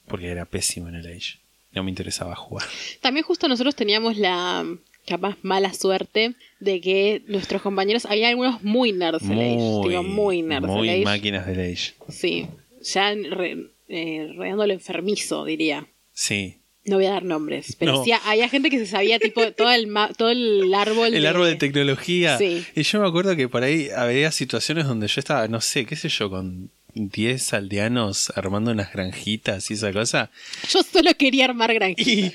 porque 0.07 0.29
era 0.29 0.44
pésimo 0.44 0.88
en 0.88 0.94
el 0.96 1.07
Age 1.07 1.38
no 1.72 1.83
me 1.85 1.90
interesaba 1.90 2.35
jugar 2.37 2.66
También 3.01 3.25
justo 3.25 3.49
nosotros 3.49 3.75
teníamos 3.75 4.16
la 4.16 4.64
capaz 5.07 5.37
mala 5.42 5.72
suerte 5.72 6.35
de 6.59 6.81
que 6.81 7.22
nuestros 7.29 7.62
compañeros, 7.62 8.07
había 8.07 8.29
algunos 8.29 8.62
muy 8.64 8.92
nerds 8.92 9.27
del 9.29 9.38
Age, 9.38 9.88
digo, 9.88 10.03
muy 10.03 10.42
nerds 10.42 10.66
muy 10.66 10.88
del 10.88 10.96
Age. 10.96 11.05
máquinas 11.05 11.46
del 11.46 11.61
Age 11.72 11.94
Sí, 12.09 12.49
ya 12.83 13.14
re, 13.14 13.68
eh, 13.88 14.33
rodeándolo 14.37 14.72
enfermizo, 14.72 15.44
diría. 15.44 15.87
sí 16.12 16.57
No 16.87 16.96
voy 16.96 17.07
a 17.07 17.11
dar 17.12 17.25
nombres, 17.25 17.77
pero 17.79 17.92
No. 17.94 18.05
sí 18.05 18.12
había 18.25 18.49
gente 18.49 18.70
que 18.70 18.79
se 18.79 18.87
sabía 18.87 19.18
tipo 19.18 19.51
todo 19.53 19.70
el 19.72 19.87
ma- 19.88 20.11
todo 20.16 20.31
el 20.31 20.72
árbol 20.75 21.14
el 21.14 21.27
árbol 21.27 21.46
de 21.49 21.57
tecnología 21.57 22.38
Sí. 22.38 22.64
y 22.75 22.83
yo 22.83 23.01
me 23.01 23.09
acuerdo 23.09 23.35
que 23.37 23.49
por 23.49 23.62
ahí 23.64 23.88
había 23.94 24.31
situaciones 24.33 24.87
donde 24.87 25.09
yo 25.09 25.18
estaba 25.18 25.49
no 25.49 25.61
sé 25.61 25.85
qué 25.85 25.96
sé 25.96 26.09
yo 26.09 26.31
con 26.31 26.70
10 26.94 27.53
aldeanos 27.53 28.33
armando 28.37 28.70
unas 28.70 28.90
granjitas 28.92 29.70
y 29.70 29.75
esa 29.75 29.92
cosa 29.92 30.31
Yo 30.70 30.83
solo 30.83 31.11
quería 31.18 31.44
armar 31.46 31.75
granjitas. 31.75 32.33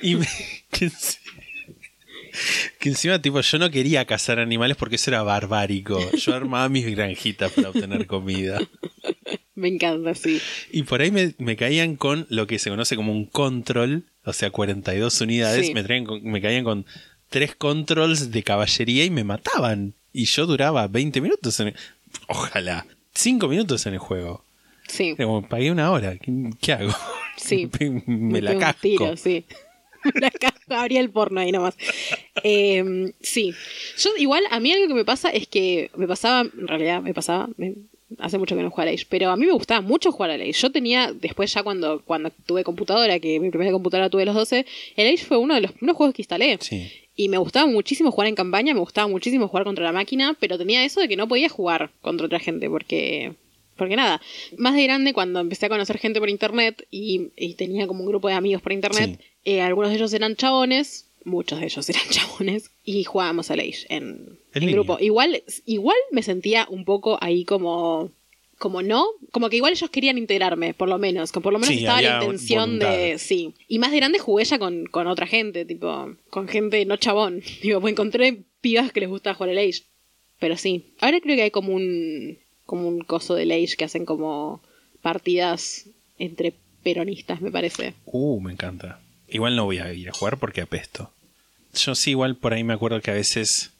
Y, 0.00 0.10
y 0.12 0.14
me- 0.16 0.28
que, 2.30 2.36
enci- 2.38 2.70
que 2.78 2.88
encima, 2.90 3.20
tipo, 3.22 3.40
yo 3.40 3.58
no 3.58 3.70
quería 3.70 4.04
cazar 4.04 4.38
animales 4.38 4.76
porque 4.76 4.96
eso 4.96 5.10
era 5.10 5.22
barbárico. 5.22 5.98
Yo 6.12 6.34
armaba 6.34 6.68
mis 6.68 6.86
granjitas 6.86 7.52
para 7.52 7.70
obtener 7.70 8.06
comida. 8.06 8.58
Me 9.54 9.68
encanta, 9.68 10.14
sí. 10.14 10.40
Y 10.72 10.84
por 10.84 11.00
ahí 11.02 11.10
me, 11.10 11.34
me 11.38 11.56
caían 11.56 11.96
con 11.96 12.26
lo 12.30 12.46
que 12.46 12.58
se 12.58 12.70
conoce 12.70 12.96
como 12.96 13.12
un 13.12 13.26
control, 13.26 14.04
o 14.24 14.32
sea, 14.32 14.50
42 14.50 15.20
unidades. 15.20 15.66
Sí. 15.66 15.74
Me, 15.74 15.82
traían 15.82 16.04
con- 16.04 16.22
me 16.24 16.40
caían 16.40 16.64
con 16.64 16.86
tres 17.28 17.54
controls 17.54 18.30
de 18.32 18.42
caballería 18.42 19.04
y 19.04 19.10
me 19.10 19.24
mataban. 19.24 19.94
Y 20.12 20.24
yo 20.24 20.46
duraba 20.46 20.88
20 20.88 21.20
minutos 21.20 21.60
en 21.60 21.68
el- 21.68 21.74
Ojalá. 22.28 22.86
5 23.14 23.48
minutos 23.48 23.84
en 23.86 23.92
el 23.94 23.98
juego. 23.98 24.44
Sí, 24.88 25.14
como, 25.16 25.46
pagué 25.48 25.70
una 25.70 25.90
hora. 25.92 26.16
¿Qué, 26.16 26.50
qué 26.60 26.72
hago? 26.72 26.92
sí. 27.36 27.68
me 28.06 28.40
la 28.40 28.56
casco. 28.58 28.80
tiro, 28.80 29.16
sí. 29.16 29.44
La 30.20 30.30
casco, 30.30 30.74
abría 30.74 31.00
el 31.00 31.10
porno 31.10 31.40
ahí 31.40 31.52
nomás. 31.52 31.76
Eh, 32.42 33.12
sí. 33.20 33.52
Yo, 33.98 34.10
igual, 34.18 34.44
a 34.50 34.60
mí 34.60 34.72
algo 34.72 34.88
que 34.88 34.94
me 34.94 35.04
pasa 35.04 35.30
es 35.30 35.46
que 35.46 35.90
me 35.96 36.06
pasaba, 36.06 36.42
en 36.58 36.68
realidad 36.68 37.02
me 37.02 37.14
pasaba, 37.14 37.48
me- 37.56 37.74
hace 38.18 38.38
mucho 38.38 38.56
que 38.56 38.62
no 38.62 38.70
juego 38.70 38.90
a 38.90 38.92
Age, 38.92 39.06
pero 39.08 39.30
a 39.30 39.36
mí 39.36 39.46
me 39.46 39.52
gustaba 39.52 39.80
mucho 39.80 40.10
jugar 40.10 40.30
a 40.30 40.34
Age. 40.34 40.52
Yo 40.52 40.72
tenía, 40.72 41.12
después 41.12 41.52
ya 41.52 41.62
cuando, 41.62 42.02
cuando 42.04 42.30
tuve 42.46 42.64
computadora, 42.64 43.18
que 43.20 43.38
mi 43.40 43.50
primera 43.50 43.70
computadora 43.72 44.10
tuve 44.10 44.22
a 44.22 44.26
los 44.26 44.34
12, 44.34 44.66
el 44.96 45.06
Age 45.14 45.24
fue 45.24 45.36
uno 45.38 45.54
de 45.54 45.60
los 45.60 45.72
primeros 45.72 45.96
juegos 45.96 46.14
que 46.14 46.22
instalé. 46.22 46.58
Sí. 46.60 46.90
Y 47.16 47.28
me 47.28 47.36
gustaba 47.38 47.66
muchísimo 47.66 48.10
jugar 48.10 48.28
en 48.28 48.34
campaña, 48.34 48.72
me 48.74 48.80
gustaba 48.80 49.06
muchísimo 49.06 49.46
jugar 49.48 49.64
contra 49.64 49.84
la 49.84 49.92
máquina, 49.92 50.36
pero 50.40 50.56
tenía 50.56 50.84
eso 50.84 51.00
de 51.00 51.08
que 51.08 51.16
no 51.16 51.28
podía 51.28 51.48
jugar 51.48 51.90
contra 52.00 52.26
otra 52.26 52.38
gente, 52.40 52.68
porque. 52.70 53.32
Porque 53.76 53.96
nada, 53.96 54.20
más 54.58 54.74
de 54.74 54.82
grande 54.84 55.14
cuando 55.14 55.40
empecé 55.40 55.64
a 55.64 55.68
conocer 55.70 55.96
gente 55.96 56.20
por 56.20 56.28
internet 56.28 56.86
y, 56.90 57.28
y 57.34 57.54
tenía 57.54 57.86
como 57.86 58.00
un 58.00 58.06
grupo 58.08 58.28
de 58.28 58.34
amigos 58.34 58.60
por 58.60 58.72
internet, 58.72 59.18
Sí. 59.18 59.26
Eh, 59.44 59.60
algunos 59.60 59.90
de 59.90 59.96
ellos 59.96 60.12
eran 60.12 60.36
chabones, 60.36 61.08
muchos 61.24 61.60
de 61.60 61.66
ellos 61.66 61.88
eran 61.90 62.08
chabones, 62.10 62.70
y 62.84 63.04
jugábamos 63.04 63.50
a 63.50 63.54
Age 63.54 63.86
en, 63.88 64.38
línea. 64.54 64.74
grupo. 64.74 64.98
Igual, 65.00 65.42
igual 65.66 65.96
me 66.10 66.22
sentía 66.22 66.66
un 66.70 66.84
poco 66.84 67.18
ahí 67.20 67.44
como 67.44 68.10
como 68.58 68.82
no, 68.82 69.06
como 69.32 69.48
que 69.48 69.56
igual 69.56 69.72
ellos 69.72 69.88
querían 69.88 70.18
integrarme, 70.18 70.74
por 70.74 70.86
lo 70.86 70.98
menos, 70.98 71.32
por 71.32 71.50
lo 71.50 71.58
menos 71.58 71.68
Sí, 71.74 71.78
estaba 71.78 72.02
la 72.02 72.22
intención 72.22 72.78
de, 72.78 73.16
sí. 73.18 73.54
Y 73.68 73.78
más 73.78 73.90
de 73.90 73.96
grande 73.96 74.18
jugué 74.18 74.44
ya 74.44 74.58
con, 74.58 74.84
con 74.84 75.06
otra 75.06 75.26
gente, 75.26 75.64
tipo, 75.64 76.14
con 76.28 76.46
gente 76.46 76.84
no 76.84 76.98
chabón. 76.98 77.40
Digo, 77.62 77.80
pues 77.80 77.92
encontré 77.92 78.42
pibas 78.60 78.92
que 78.92 79.00
les 79.00 79.08
gusta 79.08 79.32
jugar 79.32 79.48
el 79.48 79.58
Age. 79.58 79.84
Pero 80.38 80.58
sí, 80.58 80.92
ahora 81.00 81.20
creo 81.22 81.36
que 81.36 81.42
hay 81.44 81.50
como 81.50 81.72
un 81.74 82.36
como 82.66 82.86
un 82.86 83.00
coso 83.00 83.34
del 83.34 83.50
Age 83.50 83.76
que 83.78 83.84
hacen 83.84 84.04
como 84.04 84.60
partidas 85.00 85.86
entre 86.18 86.52
peronistas, 86.82 87.40
me 87.40 87.50
parece. 87.50 87.94
Uh, 88.04 88.40
me 88.40 88.52
encanta. 88.52 89.00
Igual 89.30 89.56
no 89.56 89.64
voy 89.64 89.78
a 89.78 89.92
ir 89.92 90.08
a 90.08 90.12
jugar 90.12 90.38
porque 90.38 90.60
apesto. 90.62 91.12
Yo 91.74 91.94
sí, 91.94 92.10
igual 92.10 92.36
por 92.36 92.52
ahí 92.52 92.64
me 92.64 92.74
acuerdo 92.74 93.00
que 93.00 93.10
a 93.10 93.14
veces. 93.14 93.70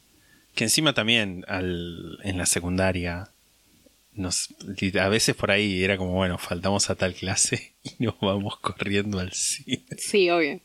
Que 0.55 0.65
encima 0.65 0.93
también 0.95 1.45
al, 1.49 2.19
en 2.23 2.39
la 2.39 2.47
secundaria. 2.47 3.29
Nos, 4.13 4.49
a 5.01 5.09
veces 5.09 5.37
por 5.37 5.51
ahí 5.51 5.83
era 5.85 5.97
como, 5.97 6.13
bueno, 6.15 6.37
faltamos 6.37 6.91
a 6.91 6.97
tal 6.97 7.15
clase 7.15 7.73
y 7.99 8.05
nos 8.05 8.15
vamos 8.21 8.59
corriendo 8.59 9.19
al 9.21 9.33
cine. 9.33 9.85
Sí, 9.99 10.29
obvio. 10.31 10.61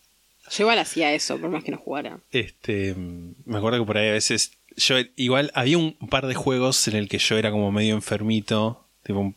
Yo 0.52 0.64
igual 0.64 0.80
hacía 0.80 1.14
eso, 1.14 1.40
por 1.40 1.50
más 1.50 1.64
que 1.64 1.72
no 1.72 1.78
jugara. 1.78 2.20
Este, 2.32 2.94
me 2.96 3.58
acuerdo 3.58 3.80
que 3.80 3.86
por 3.86 3.98
ahí 3.98 4.10
a 4.10 4.14
veces. 4.14 4.52
Yo 4.78 4.98
igual 5.16 5.52
había 5.56 5.78
un 5.78 5.94
par 6.10 6.28
de 6.28 6.36
juegos 6.36 6.88
en 6.88 6.96
el 6.96 7.08
que 7.08 7.18
yo 7.18 7.38
era 7.38 7.50
como 7.52 7.72
medio 7.72 7.96
enfermito. 7.96 8.86
Tipo 9.04 9.20
un- 9.20 9.36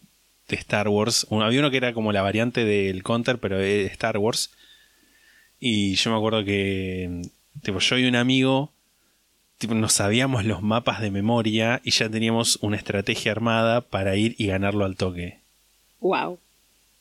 de 0.49 0.57
Star 0.57 0.89
Wars. 0.89 1.27
Había 1.31 1.61
uno 1.61 1.71
que 1.71 1.77
era 1.77 1.93
como 1.93 2.11
la 2.11 2.23
variante 2.23 2.65
del 2.65 3.03
Counter, 3.03 3.39
pero 3.39 3.59
de 3.59 3.85
Star 3.87 4.17
Wars. 4.17 4.51
Y 5.61 5.95
yo 5.95 6.11
me 6.11 6.17
acuerdo 6.17 6.45
que. 6.45 7.23
Tipo, 7.63 7.79
yo 7.81 7.99
y 7.99 8.07
un 8.07 8.17
amigo. 8.17 8.73
Tipo, 9.59 9.75
nos 9.75 9.93
sabíamos 9.93 10.45
los 10.45 10.63
mapas 10.63 11.01
de 11.01 11.11
memoria 11.11 11.81
y 11.85 11.91
ya 11.91 12.09
teníamos 12.09 12.59
una 12.63 12.77
estrategia 12.77 13.33
armada 13.33 13.81
para 13.81 14.15
ir 14.15 14.37
y 14.39 14.47
ganarlo 14.47 14.85
al 14.85 14.95
toque. 14.97 15.39
Wow. 16.01 16.39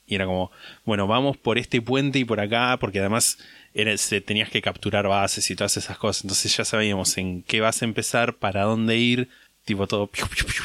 Y 0.08 0.16
era 0.16 0.26
como, 0.26 0.50
bueno, 0.86 1.06
vamos 1.06 1.38
por 1.38 1.60
este 1.60 1.82
puente 1.82 2.18
y 2.18 2.26
por 2.26 2.40
acá, 2.40 2.78
porque 2.80 3.00
además 3.00 3.38
era, 3.76 3.96
se- 3.98 4.22
tenías 4.22 4.50
que 4.50 4.62
capturar 4.64 5.08
bases 5.08 5.52
y 5.52 5.56
todas 5.56 5.78
esas 5.78 6.00
cosas. 6.00 6.24
Entonces 6.24 6.56
ya 6.58 6.66
sabíamos 6.66 7.16
en 7.20 7.44
qué 7.44 7.62
vas 7.62 7.82
a 7.84 7.86
empezar, 7.86 8.34
para 8.38 8.64
dónde 8.64 8.98
ir, 8.98 9.30
tipo 9.66 9.86
todo. 9.86 10.08
piu, 10.08 10.26
piu, 10.28 10.46
piu, 10.46 10.64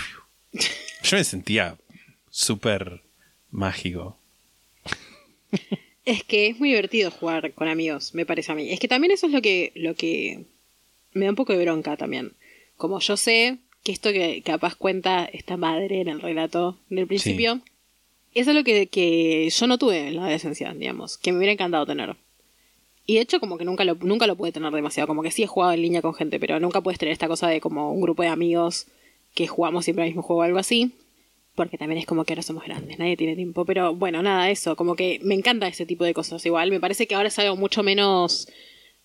piu. 0.52 0.60
Yo 1.02 1.16
me 1.18 1.24
sentía 1.24 1.76
súper 2.30 3.02
mágico. 3.50 4.16
Es 6.04 6.24
que 6.24 6.48
es 6.48 6.58
muy 6.58 6.70
divertido 6.70 7.10
jugar 7.10 7.52
con 7.52 7.68
amigos, 7.68 8.14
me 8.14 8.26
parece 8.26 8.52
a 8.52 8.54
mí. 8.54 8.70
Es 8.70 8.80
que 8.80 8.88
también 8.88 9.12
eso 9.12 9.26
es 9.26 9.32
lo 9.32 9.40
que, 9.40 9.72
lo 9.74 9.94
que 9.94 10.44
me 11.12 11.26
da 11.26 11.30
un 11.30 11.36
poco 11.36 11.52
de 11.52 11.62
bronca 11.64 11.96
también. 11.96 12.32
Como 12.76 12.98
yo 12.98 13.16
sé 13.16 13.58
que 13.84 13.92
esto 13.92 14.12
que 14.12 14.42
capaz 14.42 14.74
cuenta 14.74 15.24
esta 15.24 15.56
madre 15.56 16.00
en 16.00 16.08
el 16.08 16.20
relato 16.20 16.78
del 16.88 17.06
principio, 17.06 17.60
eso 18.34 18.50
es 18.50 18.56
lo 18.56 18.64
que, 18.64 18.86
que 18.86 19.48
yo 19.50 19.66
no 19.66 19.78
tuve 19.78 20.08
en 20.08 20.16
la 20.16 20.22
adolescencia, 20.22 20.72
digamos, 20.72 21.18
que 21.18 21.32
me 21.32 21.38
hubiera 21.38 21.52
encantado 21.52 21.86
tener. 21.86 22.16
Y 23.04 23.16
de 23.16 23.20
hecho 23.20 23.40
como 23.40 23.58
que 23.58 23.64
nunca 23.64 23.84
lo, 23.84 23.96
nunca 23.96 24.26
lo 24.26 24.36
pude 24.36 24.52
tener 24.52 24.72
demasiado, 24.72 25.06
como 25.06 25.22
que 25.22 25.30
sí 25.30 25.42
he 25.42 25.46
jugado 25.46 25.72
en 25.72 25.82
línea 25.82 26.02
con 26.02 26.14
gente, 26.14 26.38
pero 26.38 26.58
nunca 26.60 26.80
puedes 26.80 26.98
tener 26.98 27.12
esta 27.12 27.28
cosa 27.28 27.48
de 27.48 27.60
como 27.60 27.92
un 27.92 28.00
grupo 28.00 28.22
de 28.22 28.28
amigos 28.28 28.86
que 29.34 29.46
jugamos 29.46 29.84
siempre 29.84 30.04
al 30.04 30.10
mismo 30.10 30.22
juego 30.22 30.40
o 30.40 30.44
algo 30.44 30.58
así. 30.58 30.92
Porque 31.54 31.76
también 31.76 31.98
es 31.98 32.06
como 32.06 32.24
que 32.24 32.32
ahora 32.32 32.42
somos 32.42 32.64
grandes, 32.64 32.98
nadie 32.98 33.16
tiene 33.16 33.36
tiempo. 33.36 33.64
Pero 33.66 33.94
bueno, 33.94 34.22
nada, 34.22 34.50
eso, 34.50 34.74
como 34.74 34.96
que 34.96 35.20
me 35.22 35.34
encanta 35.34 35.68
ese 35.68 35.84
tipo 35.84 36.04
de 36.04 36.14
cosas 36.14 36.44
igual. 36.46 36.70
Me 36.70 36.80
parece 36.80 37.06
que 37.06 37.14
ahora 37.14 37.28
es 37.28 37.38
algo 37.38 37.56
mucho 37.56 37.82
menos 37.82 38.48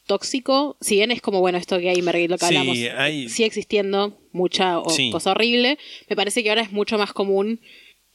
tóxico. 0.05 0.77
Si 0.79 0.95
bien 0.95 1.12
es 1.12 1.21
como, 1.21 1.39
bueno, 1.41 1.57
esto 1.57 1.75
Gamergate, 1.79 2.27
lo 2.29 2.38
que 2.38 2.45
Sí, 2.45 2.55
hablamos, 2.55 2.77
hay- 2.97 3.29
sigue 3.29 3.47
existiendo 3.47 4.17
mucha 4.31 4.79
o- 4.79 4.89
Sí. 4.89 5.10
cosa 5.12 5.31
horrible. 5.31 5.77
Me 6.10 6.15
parece 6.15 6.43
que 6.43 6.49
ahora 6.49 6.62
es 6.62 6.71
mucho 6.71 6.97
más 6.97 7.13
común 7.13 7.60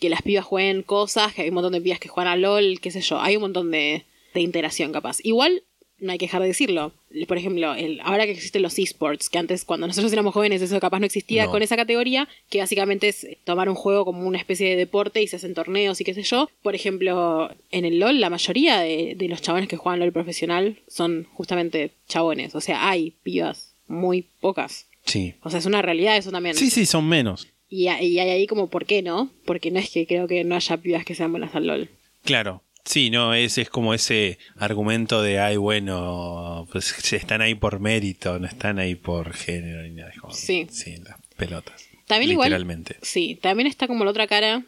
que 0.01 0.09
las 0.09 0.23
pibas 0.23 0.45
jueguen 0.45 0.83
cosas, 0.83 1.35
que 1.35 1.43
hay 1.43 1.49
un 1.49 1.55
montón 1.55 1.73
de 1.75 1.81
pibas 1.81 2.01
que 2.01 2.09
juegan 2.09 2.33
a 2.33 2.37
LOL, 2.37 2.81
qué 2.81 2.91
sé 2.91 3.01
yo. 3.03 3.21
Hay 3.21 3.37
un 3.37 3.43
montón 3.43 3.71
de, 3.71 4.05
de 4.35 4.41
interacción 4.41 4.93
capaz. 4.93 5.19
Igual, 5.23 5.63
no 6.03 6.13
hay 6.13 6.19
que 6.19 6.27
dejar 6.27 6.43
de 6.43 6.49
decirlo. 6.49 6.93
Por 7.29 7.39
ejemplo, 7.39 7.75
el, 7.75 8.01
ahora 8.03 8.27
que 8.27 8.33
existen 8.33 8.63
los 8.63 8.79
esports, 8.79 9.29
que 9.31 9.39
antes 9.39 9.65
cuando 9.65 9.87
nosotros 9.87 10.13
éramos 10.13 10.35
jóvenes 10.35 10.61
eso 10.63 10.79
capaz 10.81 10.99
no 11.01 11.07
existía 11.07 11.45
No. 11.47 11.51
con 11.51 11.63
esa 11.63 11.77
categoría, 11.77 12.29
que 12.51 12.59
básicamente 12.59 13.09
es 13.09 13.27
tomar 13.45 13.69
un 13.69 13.75
juego 13.75 14.05
como 14.05 14.27
una 14.27 14.39
especie 14.39 14.69
de 14.69 14.77
deporte 14.77 15.23
y 15.23 15.27
se 15.29 15.37
hacen 15.37 15.55
torneos 15.55 16.01
y 16.01 16.05
qué 16.05 16.15
sé 16.15 16.23
yo. 16.23 16.51
Por 16.63 16.75
ejemplo, 16.75 17.51
en 17.71 17.85
el 17.85 17.99
LOL 17.99 18.21
la 18.21 18.29
mayoría 18.31 18.81
de, 18.81 19.15
de 19.17 19.29
los 19.29 19.41
chabones 19.41 19.69
que 19.69 19.77
juegan 19.77 20.01
LOL 20.01 20.13
profesional 20.13 20.79
son 20.89 21.27
justamente 21.33 21.93
chabones. 22.09 22.55
O 22.55 22.61
sea, 22.61 22.89
hay 22.89 23.15
pibas 23.23 23.75
muy 23.87 24.27
pocas. 24.41 24.87
Sí. 25.05 25.35
O 25.43 25.51
sea, 25.51 25.59
es 25.59 25.67
una 25.67 25.83
realidad 25.83 26.17
eso 26.17 26.31
también. 26.31 26.55
Sí, 26.57 26.71
sí, 26.71 26.87
son 26.87 27.09
menos. 27.09 27.49
Y, 27.69 27.85
y 27.85 27.89
hay 28.19 28.19
ahí 28.19 28.47
como, 28.47 28.69
¿por 28.69 28.85
qué 28.87 29.03
no? 29.03 29.31
Porque 29.45 29.71
no 29.71 29.79
es 29.79 29.91
que 29.91 30.07
creo 30.07 30.29
que 30.29 30.45
no 30.45 30.55
haya 30.57 30.77
pibas 30.77 31.05
que 31.05 31.15
sean 31.15 31.31
buenas 31.33 31.55
al 31.55 31.67
LOL. 31.67 31.89
Claro. 32.23 32.63
Sí, 32.85 33.11
no, 33.11 33.33
es, 33.33 33.59
es 33.59 33.71
como 33.71 33.95
ese 33.95 34.39
argumento 34.57 35.23
de, 35.23 35.39
ay, 35.39 35.57
bueno, 35.57 36.67
pues 36.73 36.87
se 36.87 37.17
están 37.17 37.41
ahí 37.41 37.55
por 37.55 37.79
mérito, 37.81 38.39
no 38.39 38.47
están 38.47 38.79
ahí 38.79 38.95
por 38.95 39.33
género 39.33 39.83
ni 39.83 39.91
nada. 39.91 40.11
Es 40.11 40.21
como, 40.21 40.35
Sí. 40.35 40.67
Sí, 40.71 40.97
las 40.97 41.17
pelotas. 41.37 41.87
También 42.07 42.33
igual. 42.33 42.49
Literalmente. 42.49 42.97
Sí, 43.03 43.39
también 43.41 43.67
está 43.69 43.87
como 43.87 44.05
la 44.05 44.11
otra 44.11 44.27
cara, 44.27 44.65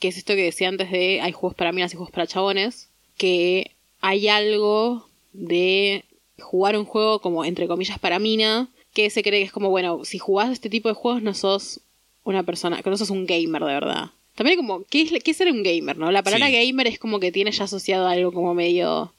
que 0.00 0.08
es 0.08 0.16
esto 0.16 0.34
que 0.34 0.42
decía 0.42 0.68
antes 0.68 0.90
de 0.90 1.20
hay 1.20 1.32
juegos 1.32 1.54
para 1.54 1.72
minas 1.72 1.92
y 1.92 1.96
juegos 1.96 2.12
para 2.12 2.26
chabones, 2.26 2.90
que 3.16 3.70
hay 4.00 4.28
algo 4.28 5.08
de 5.32 6.04
jugar 6.38 6.76
un 6.76 6.84
juego 6.84 7.20
como 7.20 7.44
entre 7.44 7.68
comillas 7.68 7.98
para 8.00 8.18
mina, 8.18 8.68
que 8.92 9.08
se 9.10 9.22
cree 9.22 9.40
que 9.40 9.46
es 9.46 9.52
como, 9.52 9.70
bueno, 9.70 10.04
si 10.04 10.18
jugás 10.18 10.50
este 10.50 10.68
tipo 10.68 10.88
de 10.88 10.94
juegos 10.94 11.22
no 11.22 11.32
sos 11.34 11.80
una 12.24 12.42
persona, 12.42 12.82
que 12.82 12.90
no 12.90 12.96
sos 12.96 13.10
un 13.10 13.26
gamer 13.26 13.62
de 13.62 13.72
verdad. 13.72 14.10
También 14.34 14.56
como, 14.56 14.84
¿qué 14.84 15.02
es, 15.02 15.22
qué 15.22 15.30
es 15.30 15.36
ser 15.36 15.50
un 15.50 15.62
gamer, 15.62 15.96
no? 15.98 16.10
La 16.10 16.22
palabra 16.22 16.46
Sí. 16.48 16.52
gamer 16.66 16.86
es 16.86 16.98
como 16.98 17.20
que 17.20 17.32
tiene 17.32 17.52
ya 17.52 17.64
asociado 17.64 18.06
algo 18.08 18.32
como 18.32 18.54
medio... 18.54 19.12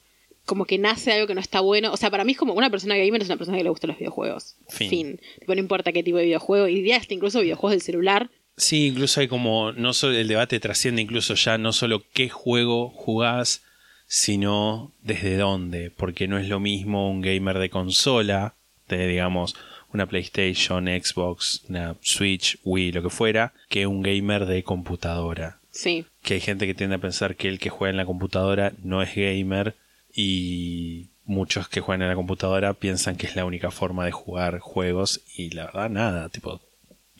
Como 0.44 0.66
que 0.66 0.76
nace 0.76 1.10
algo 1.12 1.26
que 1.26 1.34
no 1.34 1.40
está 1.40 1.60
bueno. 1.60 1.90
O 1.90 1.96
sea, 1.96 2.10
para 2.10 2.22
mí 2.22 2.32
es 2.32 2.38
como 2.38 2.52
una 2.52 2.68
persona 2.68 2.96
gamer 2.98 3.22
es 3.22 3.28
una 3.28 3.38
persona 3.38 3.56
que 3.56 3.64
le 3.64 3.70
gustan 3.70 3.88
los 3.88 3.98
videojuegos. 3.98 4.56
Fin. 4.68 5.18
Tipo, 5.40 5.54
no 5.54 5.60
importa 5.60 5.90
qué 5.90 6.02
tipo 6.02 6.18
de 6.18 6.24
videojuego. 6.24 6.68
Y 6.68 6.86
ya 6.86 6.98
hasta 6.98 7.14
incluso 7.14 7.40
videojuegos 7.40 7.70
del 7.70 7.80
celular. 7.80 8.30
Sí, 8.58 8.88
incluso 8.88 9.20
hay 9.20 9.28
como, 9.28 9.72
no 9.72 9.94
solo 9.94 10.14
el 10.18 10.28
debate 10.28 10.60
trasciende 10.60 11.00
incluso 11.00 11.34
ya 11.34 11.56
no 11.56 11.72
solo 11.72 12.02
qué 12.12 12.28
juego 12.28 12.90
jugás, 12.90 13.62
sino 14.06 14.92
desde 15.02 15.36
dónde, 15.36 15.90
porque 15.90 16.28
no 16.28 16.38
es 16.38 16.48
lo 16.48 16.60
mismo 16.60 17.10
un 17.10 17.20
gamer 17.22 17.58
de 17.58 17.70
consola, 17.70 18.54
de 18.88 19.08
digamos 19.08 19.56
una 19.94 20.06
PlayStation, 20.06 20.86
Xbox, 20.86 21.62
una 21.68 21.96
Switch, 22.02 22.58
Wii, 22.64 22.92
lo 22.92 23.02
que 23.02 23.10
fuera, 23.10 23.54
que 23.68 23.86
un 23.86 24.02
gamer 24.02 24.44
de 24.44 24.62
computadora. 24.62 25.60
Sí. 25.70 26.04
Que 26.22 26.34
hay 26.34 26.40
gente 26.40 26.66
que 26.66 26.74
tiende 26.74 26.96
a 26.96 27.00
pensar 27.00 27.36
que 27.36 27.48
el 27.48 27.58
que 27.58 27.70
juega 27.70 27.90
en 27.90 27.96
la 27.96 28.06
computadora 28.06 28.72
no 28.82 29.02
es 29.02 29.14
gamer 29.14 29.74
y 30.12 31.08
muchos 31.24 31.68
que 31.68 31.80
juegan 31.80 32.02
en 32.02 32.08
la 32.08 32.14
computadora 32.14 32.74
piensan 32.74 33.16
que 33.16 33.26
es 33.26 33.36
la 33.36 33.44
única 33.44 33.70
forma 33.70 34.04
de 34.04 34.12
jugar 34.12 34.58
juegos 34.58 35.22
y 35.36 35.50
la 35.50 35.66
verdad 35.66 35.90
nada, 35.90 36.28
tipo 36.28 36.60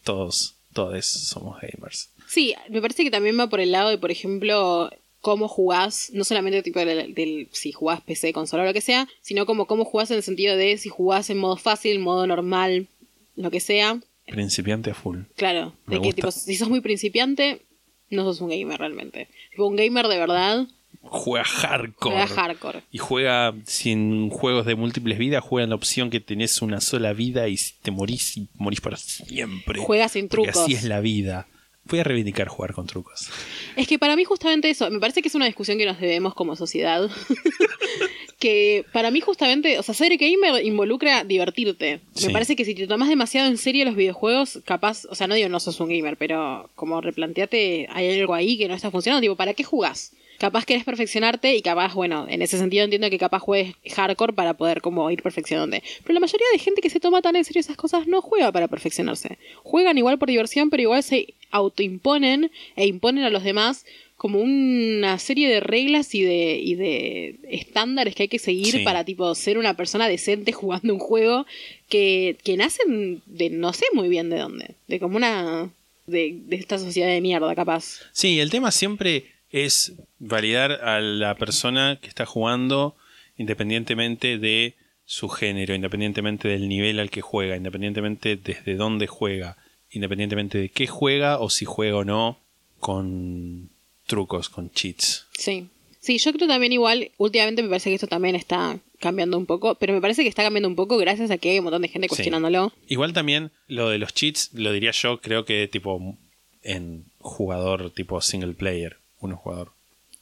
todos, 0.03 0.57
todos 0.72 1.07
somos 1.07 1.61
gamers. 1.61 2.11
Sí, 2.29 2.55
me 2.68 2.81
parece 2.81 3.05
que 3.05 3.11
también 3.11 3.39
va 3.39 3.49
por 3.49 3.61
el 3.61 3.72
lado 3.72 3.91
de, 3.91 3.99
por 3.99 4.11
ejemplo, 4.11 4.91
cómo 5.25 5.49
jugás, 5.49 6.11
no 6.12 6.22
solamente 6.22 6.62
tipo 6.62 6.79
del, 6.79 7.12
del- 7.14 7.49
si 7.51 7.72
jugás 7.72 8.01
PC, 8.03 8.33
consola 8.33 8.62
o 8.62 8.66
lo 8.66 8.72
que 8.72 8.81
sea, 8.81 9.09
sino 9.22 9.47
como 9.47 9.66
cómo 9.66 9.85
jugás 9.85 10.11
en 10.12 10.18
el 10.18 10.22
sentido 10.22 10.57
de 10.57 10.79
si 10.79 10.89
jugás 10.91 11.31
en 11.31 11.39
modo 11.39 11.57
fácil, 11.57 11.99
modo 11.99 12.27
normal, 12.29 12.87
lo 13.35 13.51
que 13.51 13.59
sea. 13.61 13.99
Principiante 14.27 14.91
a 14.91 14.95
full. 14.95 15.20
Claro, 15.37 15.72
Me 15.87 15.97
de 15.97 16.03
que 16.03 16.12
tipo, 16.12 16.31
si 16.31 16.55
sos 16.57 16.68
muy 16.68 16.81
principiante, 16.81 17.62
no 18.11 18.22
sos 18.25 18.41
un 18.41 18.51
gamer 18.51 18.79
realmente. 18.79 19.29
Tipo, 19.51 19.66
un 19.66 19.77
gamer 19.77 20.07
de 20.09 20.18
verdad 20.18 20.66
Juega 21.07 21.45
hardcore. 21.45 22.14
juega 22.16 22.27
hardcore. 22.27 22.83
Y 22.91 22.99
juega 22.99 23.55
sin 23.66 24.31
juegos 24.31 24.64
de 24.66 24.75
múltiples 24.75 25.18
vidas, 25.18 25.43
juega 25.45 25.64
en 25.64 25.70
la 25.70 25.77
opción 25.77 26.09
que 26.11 26.20
tenés 26.20 26.62
una 26.62 26.81
sola 26.81 27.12
vida 27.12 27.49
y 27.49 27.59
te 27.83 27.91
morís 27.91 28.37
y 28.39 28.49
morís 28.55 28.81
para 28.81 28.97
siempre. 28.97 29.81
Juega 29.81 30.09
sin 30.09 30.29
Porque 30.29 30.45
trucos. 30.53 30.62
así 30.62 30.72
es 30.75 30.85
la 30.85 31.01
vida. 31.01 31.47
Voy 31.87 31.99
a 31.99 32.05
reivindicar 32.05 32.49
jugar 32.49 32.72
con 32.72 32.87
trucos. 32.87 33.28
Es 33.76 33.87
que 33.87 33.99
para 33.99 34.16
mí 34.16 34.24
justamente 34.24 34.70
eso, 34.70 34.91
me 34.91 35.01
parece 35.01 35.20
que 35.20 35.28
es 35.28 35.35
una 35.35 35.47
discusión 35.47 35.76
que 35.76 35.85
nos 35.85 36.01
debemos 36.01 36.35
como 36.35 36.57
sociedad. 36.57 37.11
que 38.39 38.85
para 38.93 39.11
mí 39.11 39.20
justamente, 39.20 39.78
o 39.78 39.82
sea, 39.82 39.95
ser 39.95 40.16
gamer 40.16 40.64
involucra 40.64 41.24
divertirte. 41.24 42.01
Sí. 42.14 42.26
Me 42.26 42.32
parece 42.32 42.57
que 42.57 42.64
si 42.64 42.74
te 42.74 42.87
tomas 42.87 43.09
demasiado 43.09 43.49
en 43.49 43.59
serio 43.59 43.85
los 43.85 43.97
videojuegos, 43.97 44.61
capaz, 44.64 45.05
o 45.11 45.14
sea, 45.14 45.26
no 45.26 45.35
digo 45.35 45.49
no 45.49 45.61
sos 45.61 45.80
un 45.80 45.89
gamer, 45.89 46.16
pero 46.16 46.70
como 46.74 47.01
replanteate, 47.01 47.89
hay 47.91 48.20
algo 48.20 48.35
ahí 48.35 48.57
que 48.57 48.68
no 48.68 48.74
está 48.74 48.91
funcionando, 48.91 49.20
tipo, 49.20 49.37
¿para 49.37 49.55
qué 49.55 49.64
jugás? 49.64 50.12
Capaz 50.39 50.64
querés 50.66 50.85
perfeccionarte 50.85 51.55
y 51.55 51.62
capaz, 51.62 51.95
bueno, 51.95 52.26
en 52.28 52.43
ese 52.43 52.59
sentido 52.59 52.85
entiendo 52.85 53.09
que 53.11 53.18
capaz 53.18 53.39
juegues 53.41 53.74
hardcore 53.95 54.32
para 54.32 54.55
poder 54.55 54.80
como 54.80 55.11
ir 55.11 55.22
perfeccionándote. 55.22 55.82
Pero 56.03 56.14
la 56.14 56.20
mayoría 56.20 56.47
de 56.53 56.59
gente 56.59 56.80
que 56.80 56.91
se 56.91 57.01
toma 57.01 57.22
tan 57.22 57.37
en 57.37 57.45
serio 57.45 57.61
esas 57.61 57.76
cosas 57.76 58.07
no 58.07 58.20
juega 58.20 58.51
para 58.53 58.68
perfeccionarse. 58.68 59.39
Juegan 59.62 59.97
igual 59.99 60.18
por 60.18 60.28
diversión, 60.28 60.70
pero 60.70 60.82
igual 60.82 61.03
se 61.03 61.35
autoimponen 61.51 62.51
e 62.76 62.87
imponen 62.87 63.24
a 63.24 63.30
los 63.30 63.45
demás 63.45 63.85
como 64.16 64.39
una 64.41 65.18
serie 65.18 65.49
de 65.49 65.61
reglas 65.61 66.14
y 66.14 66.22
de, 66.22 66.57
y 66.57 66.74
de 66.76 67.37
estándares 67.51 68.14
que 68.14 68.24
hay 68.24 68.28
que 68.28 68.39
seguir 68.39 68.66
Sí. 68.72 68.78
para 68.85 69.05
tipo 69.05 69.35
ser 69.35 69.59
una 69.59 69.74
persona 69.76 70.09
decente 70.09 70.53
jugando 70.53 70.95
un 70.95 71.01
juego 71.01 71.47
que, 71.89 72.37
que 72.45 72.57
nacen 72.57 73.22
de 73.26 73.51
no 73.51 73.72
sé 73.72 73.85
muy 73.93 74.09
bien 74.09 74.30
de 74.30 74.39
dónde. 74.39 74.74
De 74.89 74.99
como 74.99 75.16
una... 75.16 75.70
De, 76.07 76.37
de 76.47 76.57
esta 76.57 76.78
sociedad 76.78 77.09
de 77.09 77.22
mierda, 77.22 77.55
capaz. 77.55 78.01
Sí, 78.12 78.39
el 78.39 78.51
tema 78.51 78.70
siempre 78.70 79.24
es 79.55 79.93
validar 80.19 80.73
a 80.73 81.01
la 81.01 81.37
persona 81.37 82.01
que 82.03 82.09
está 82.09 82.27
jugando 82.27 82.97
independientemente 83.37 84.37
de 84.37 84.75
su 85.05 85.29
género, 85.29 85.77
independientemente 85.77 86.49
del 86.49 86.69
nivel 86.69 86.99
al 86.99 87.09
que 87.09 87.21
juega, 87.21 87.57
independientemente 87.57 88.37
desde 88.37 88.75
dónde 88.75 89.07
juega, 89.07 89.57
independientemente 89.93 90.59
de 90.59 90.71
qué 90.71 90.89
juega 90.89 91.39
o 91.39 91.51
si 91.51 91.67
juega 91.67 91.99
o 91.99 92.05
no 92.05 92.41
con 92.81 93.71
trucos, 94.07 94.49
con 94.49 94.73
cheats. 94.73 95.29
Sí. 95.39 95.69
Sí, 96.01 96.19
yo 96.19 96.33
creo 96.33 96.49
también 96.49 96.73
igual, 96.73 97.13
últimamente 97.17 97.63
me 97.63 97.69
parece 97.69 97.91
que 97.91 97.95
esto 97.95 98.09
también 98.09 98.35
está 98.35 98.79
cambiando 98.99 99.39
un 99.39 99.47
poco, 99.47 99.77
pero 99.77 99.95
me 99.95 100.01
parece 100.01 100.23
que 100.23 100.29
está 100.29 100.43
cambiando 100.43 100.69
un 100.69 100.77
poco 100.77 100.99
gracias 100.99 101.31
a 101.31 101.39
que 101.39 101.51
hay 101.51 101.59
un 101.61 101.65
montón 101.65 101.83
de 101.83 101.89
gente 101.89 102.09
cuestionándolo. 102.09 102.73
Igual 102.89 103.13
también 103.13 103.53
lo 103.69 103.89
de 103.89 103.99
los 103.99 104.13
cheats, 104.13 104.51
lo 104.53 104.73
diría 104.73 104.91
yo, 104.91 105.21
creo 105.21 105.45
que 105.45 105.69
tipo 105.69 106.19
en 106.63 107.05
jugador 107.19 107.91
tipo 107.91 108.21
single 108.21 108.55
player, 108.55 108.99
uno 109.27 109.37
jugador. 109.37 109.72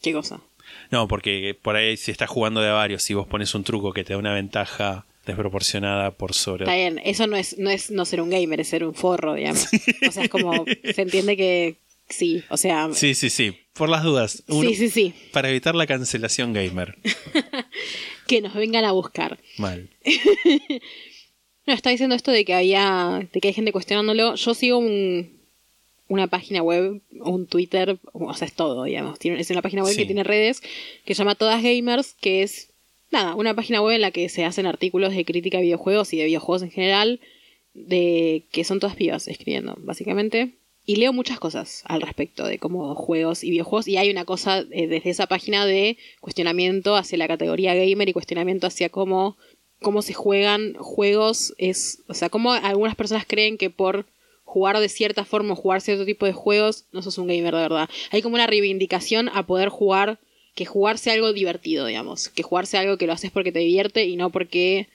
¿Qué 0.01 0.13
cosa? 0.13 0.41
No, 0.91 1.09
porque 1.09 1.57
por 1.61 1.77
ahí 1.77 1.97
si 1.97 2.11
estás 2.11 2.31
jugando 2.31 2.61
de 2.61 2.69
a 2.69 2.73
varios, 2.73 3.03
si 3.03 3.15
vos 3.15 3.27
pones 3.27 3.55
un 3.55 3.65
truco 3.65 3.93
que 3.93 4.05
te 4.05 4.13
da 4.15 4.19
una 4.19 4.33
ventaja 4.35 5.05
desproporcionada 5.27 6.11
por 6.13 6.35
sobre... 6.35 6.65
Está 6.65 6.75
bien, 6.75 7.01
eso 7.05 7.27
no 7.27 7.37
es, 7.37 7.59
no 7.59 7.71
es 7.71 7.91
no 7.91 8.05
ser 8.05 8.21
un 8.21 8.31
gamer, 8.31 8.61
es 8.61 8.69
ser 8.69 8.85
un 8.85 8.95
forro, 8.95 9.35
digamos. 9.35 9.67
O 10.09 10.13
sea, 10.13 10.25
es 10.25 10.31
como, 10.31 10.65
se 10.95 11.03
entiende 11.03 11.37
que 11.37 11.77
sí, 12.09 12.43
o 12.49 12.57
sea, 12.57 12.89
Sí, 12.93 13.15
sí, 13.15 13.31
sí. 13.31 13.57
Por 13.75 13.89
las 13.89 14.03
dudas. 14.03 14.43
Uno- 14.49 14.69
sí, 14.69 14.75
sí, 14.75 14.91
sí, 14.91 15.15
Para 15.33 15.49
evitar 15.49 15.75
la 15.75 15.87
cancelación 15.87 16.53
gamer. 16.53 16.97
que 18.27 18.41
nos 18.41 18.55
vengan 18.55 18.85
a 18.85 18.93
buscar. 18.93 19.39
Mal. 19.59 19.89
No, 21.65 21.75
está 21.75 21.91
diciendo 21.91 22.17
esto 22.17 22.33
de 22.33 22.45
que 22.45 22.55
había, 22.55 23.29
de 23.33 23.41
que 23.41 23.47
hay 23.49 23.55
gente 23.55 23.71
cuestionándolo. 23.71 24.35
Yo 24.35 24.53
sigo 24.53 24.79
un, 24.79 25.31
una 26.09 26.27
página 26.27 26.63
web, 26.63 27.01
un 27.21 27.47
Twitter, 27.47 27.99
o 28.13 28.35
sea, 28.35 28.47
es 28.47 28.55
todo, 28.55 28.85
digamos. 28.85 29.19
Tiene, 29.19 29.41
es 29.41 29.51
una 29.51 29.63
página 29.63 29.83
web 29.83 29.93
Sí. 29.93 30.01
que 30.01 30.07
tiene 30.07 30.25
redes, 30.25 30.61
que 31.05 31.15
se 31.15 31.19
llama 31.19 31.35
Todas 31.35 31.63
Gamers, 31.63 32.15
que 32.21 32.43
es, 32.43 32.71
nada, 33.11 33.35
una 33.35 33.55
página 33.55 33.81
web 33.81 33.95
en 33.95 34.03
la 34.03 34.11
que 34.11 34.29
se 34.29 34.45
hacen 34.45 34.67
artículos 34.67 35.15
de 35.15 35.25
crítica 35.25 35.59
de 35.59 35.65
videojuegos 35.65 36.13
y 36.13 36.19
de 36.19 36.25
videojuegos 36.27 36.63
en 36.63 36.71
general, 36.71 37.21
de 37.75 38.45
que 38.53 38.65
son 38.65 38.81
todas 38.81 38.97
pibas 38.97 39.29
escribiendo, 39.29 39.75
básicamente. 39.79 40.53
Y 40.85 40.97
leo 40.97 41.13
muchas 41.13 41.39
cosas 41.39 41.85
al 41.87 42.03
respecto 42.03 42.45
de 42.45 42.59
cómo 42.59 42.95
juegos 42.97 43.45
y 43.45 43.51
videojuegos. 43.51 43.87
Y 43.87 43.97
hay 43.99 44.11
una 44.11 44.25
cosa 44.25 44.65
eh, 44.73 44.89
desde 44.89 45.11
esa 45.11 45.29
página 45.29 45.65
de 45.65 45.97
cuestionamiento 46.21 46.97
hacia 46.97 47.17
la 47.19 47.29
categoría 47.29 47.73
gamer 47.75 48.09
y 48.09 48.13
cuestionamiento 48.13 48.67
hacia 48.67 48.89
cómo, 48.89 49.37
cómo 49.81 50.03
se 50.03 50.13
juegan 50.13 50.75
juegos. 50.75 51.55
Es, 51.57 52.03
o 52.09 52.15
sea, 52.15 52.31
cómo 52.31 52.53
algunas 52.53 52.97
personas 52.97 53.25
creen 53.27 53.59
que 53.59 53.71
por 53.71 54.07
jugar 54.53 54.79
de 54.79 54.91
cierta 54.91 55.25
forma 55.25 55.55
o 55.55 55.57
jugar 55.57 55.81
cierto 55.81 56.05
tipo 56.05 56.27
de 56.27 56.35
juegos 56.35 56.85
no 56.93 57.01
sos 57.01 57.17
un 57.17 57.27
gamer 57.27 57.55
de 57.55 57.63
verdad. 57.63 57.89
Hay 58.11 58.21
como 58.21 58.35
una 58.35 58.47
reivindicación 58.47 59.31
a 59.33 59.47
poder 59.47 59.71
jugar, 59.71 60.19
que 60.55 60.67
jugarse 60.67 61.11
algo 61.11 61.33
divertido, 61.33 61.87
digamos. 61.87 62.29
Que 62.29 62.43
jugarse 62.43 62.77
algo 62.77 62.99
que 62.99 63.07
lo 63.07 63.15
haces 63.15 63.31
porque 63.31 63.51
te 63.51 63.61
divierte 63.61 64.05
y 64.05 64.17
no 64.17 64.29
porque, 64.29 64.89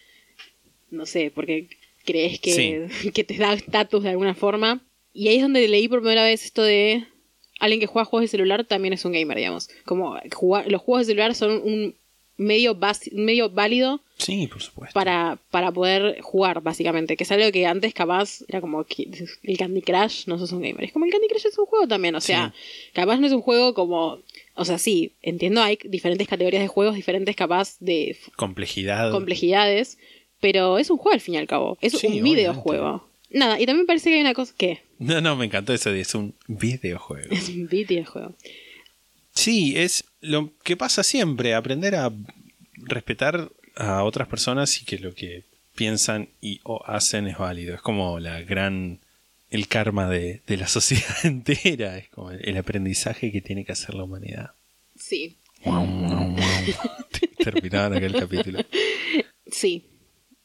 no 0.91 1.08
sé, 1.08 1.32
porque 1.34 1.70
crees 2.05 2.39
que, 2.39 2.88
que 3.16 3.24
te 3.24 3.36
da 3.36 3.53
estatus 3.53 4.03
de 4.03 4.10
alguna 4.10 4.36
forma. 4.36 4.86
Y 5.12 5.30
ahí 5.30 5.38
es 5.38 5.41
donde 5.41 5.68
leí 5.68 5.88
por 5.88 6.01
primera 6.01 6.24
vez 6.24 6.45
esto 6.45 6.62
de 6.62 7.08
alguien 7.60 7.80
que 7.80 7.88
juega 7.88 8.05
juegos 8.05 8.26
de 8.26 8.38
celular 8.38 8.64
también 8.64 8.93
es 8.93 9.05
un 9.05 9.14
gamer, 9.14 9.38
digamos. 9.38 9.70
Como 9.86 10.20
jugar, 10.36 10.72
los 10.72 10.84
juegos 10.84 11.08
de 11.08 11.14
celular 11.14 11.34
son 11.34 11.64
un 11.64 11.95
medio, 12.38 12.78
medio 13.12 13.50
válido 13.50 14.02
Sí, 14.18 14.48
por 14.48 14.62
supuesto. 14.62 14.94
para, 14.94 15.38
para 15.52 15.72
poder 15.72 16.22
jugar, 16.22 16.62
básicamente. 16.62 17.16
Que 17.18 17.24
es 17.24 17.32
algo 17.32 17.52
que 17.52 17.66
antes 17.68 17.94
capaz 17.94 18.42
era 18.48 18.62
como 18.62 18.84
que 18.84 19.08
el 19.44 19.58
Candy 19.58 19.82
Crush 19.82 20.26
no 20.28 20.40
sos 20.40 20.52
un 20.52 20.62
gamer. 20.62 20.86
Es 20.86 20.92
como 20.92 21.06
el 21.06 21.12
Candy 21.12 21.28
Crush 21.28 21.46
es 21.48 21.58
un 21.58 21.66
juego 21.68 21.88
también. 21.88 22.16
O 22.16 22.22
sea, 22.22 22.54
capaz 22.94 23.18
no 23.18 23.28
es 23.28 23.34
un 23.34 23.42
juego 23.42 23.74
como. 23.74 24.20
O 24.56 24.66
sea, 24.66 24.80
sí, 24.80 25.14
entiendo, 25.22 25.62
hay 25.62 25.78
diferentes 25.84 26.28
categorías 26.28 26.64
de 26.64 26.68
juegos, 26.68 26.96
diferentes 26.96 27.36
capaz 27.36 27.76
de 27.80 28.18
Complejidad. 28.36 29.12
complejidades. 29.12 29.98
Pero 30.40 30.78
es 30.78 30.90
un 30.90 30.98
juego 30.98 31.14
al 31.14 31.22
fin 31.22 31.34
y 31.36 31.38
al 31.38 31.48
cabo. 31.48 31.78
Es 31.82 31.94
Sí, 31.94 32.08
un 32.08 32.14
obviamente. 32.14 32.40
videojuego. 32.42 33.08
Nada, 33.30 33.60
y 33.60 33.66
también 33.66 33.84
me 33.84 33.88
parece 33.88 34.10
que 34.10 34.16
hay 34.16 34.22
una 34.22 34.34
cosa. 34.34 34.54
¿Qué? 34.58 34.82
no, 35.00 35.20
no, 35.22 35.36
me 35.36 35.46
encantó 35.46 35.74
eso 35.74 35.92
de 35.92 36.02
es 36.02 36.16
un 36.16 36.34
videojuego. 36.48 37.28
Es 37.32 37.50
un 37.50 37.68
videojuego. 37.68 38.34
Sí, 39.34 39.74
es 39.78 40.04
lo 40.22 40.51
que 40.63 40.76
pasa 40.78 41.03
siempre, 41.03 41.53
aprender 41.53 41.95
a 41.95 42.11
respetar 42.76 43.51
a 43.76 44.03
otras 44.03 44.28
personas 44.28 44.82
y 44.82 44.86
que 44.86 44.97
lo 44.99 45.13
que 45.13 45.43
piensan 45.76 46.30
y 46.41 46.59
o 46.63 46.84
hacen 46.86 47.28
es 47.28 47.38
válido. 47.38 47.76
Es 47.76 47.82
como 47.82 48.20
la 48.20 48.41
gran. 48.41 48.99
el 49.49 49.68
karma 49.68 50.09
de, 50.09 50.41
de 50.47 50.57
la 50.57 50.68
sociedad 50.78 51.24
entera. 51.26 51.97
Es 51.97 52.09
como 52.09 52.32
el, 52.32 52.47
el 52.47 52.57
aprendizaje 52.57 53.32
que 53.32 53.41
tiene 53.41 53.63
que 53.65 53.72
hacer 53.74 53.95
la 53.95 54.03
humanidad. 54.03 54.51
Sí, 54.95 55.38
Terminaban 57.43 57.93
aquel 57.93 58.13
capítulo. 58.13 58.59
sí, 59.51 59.84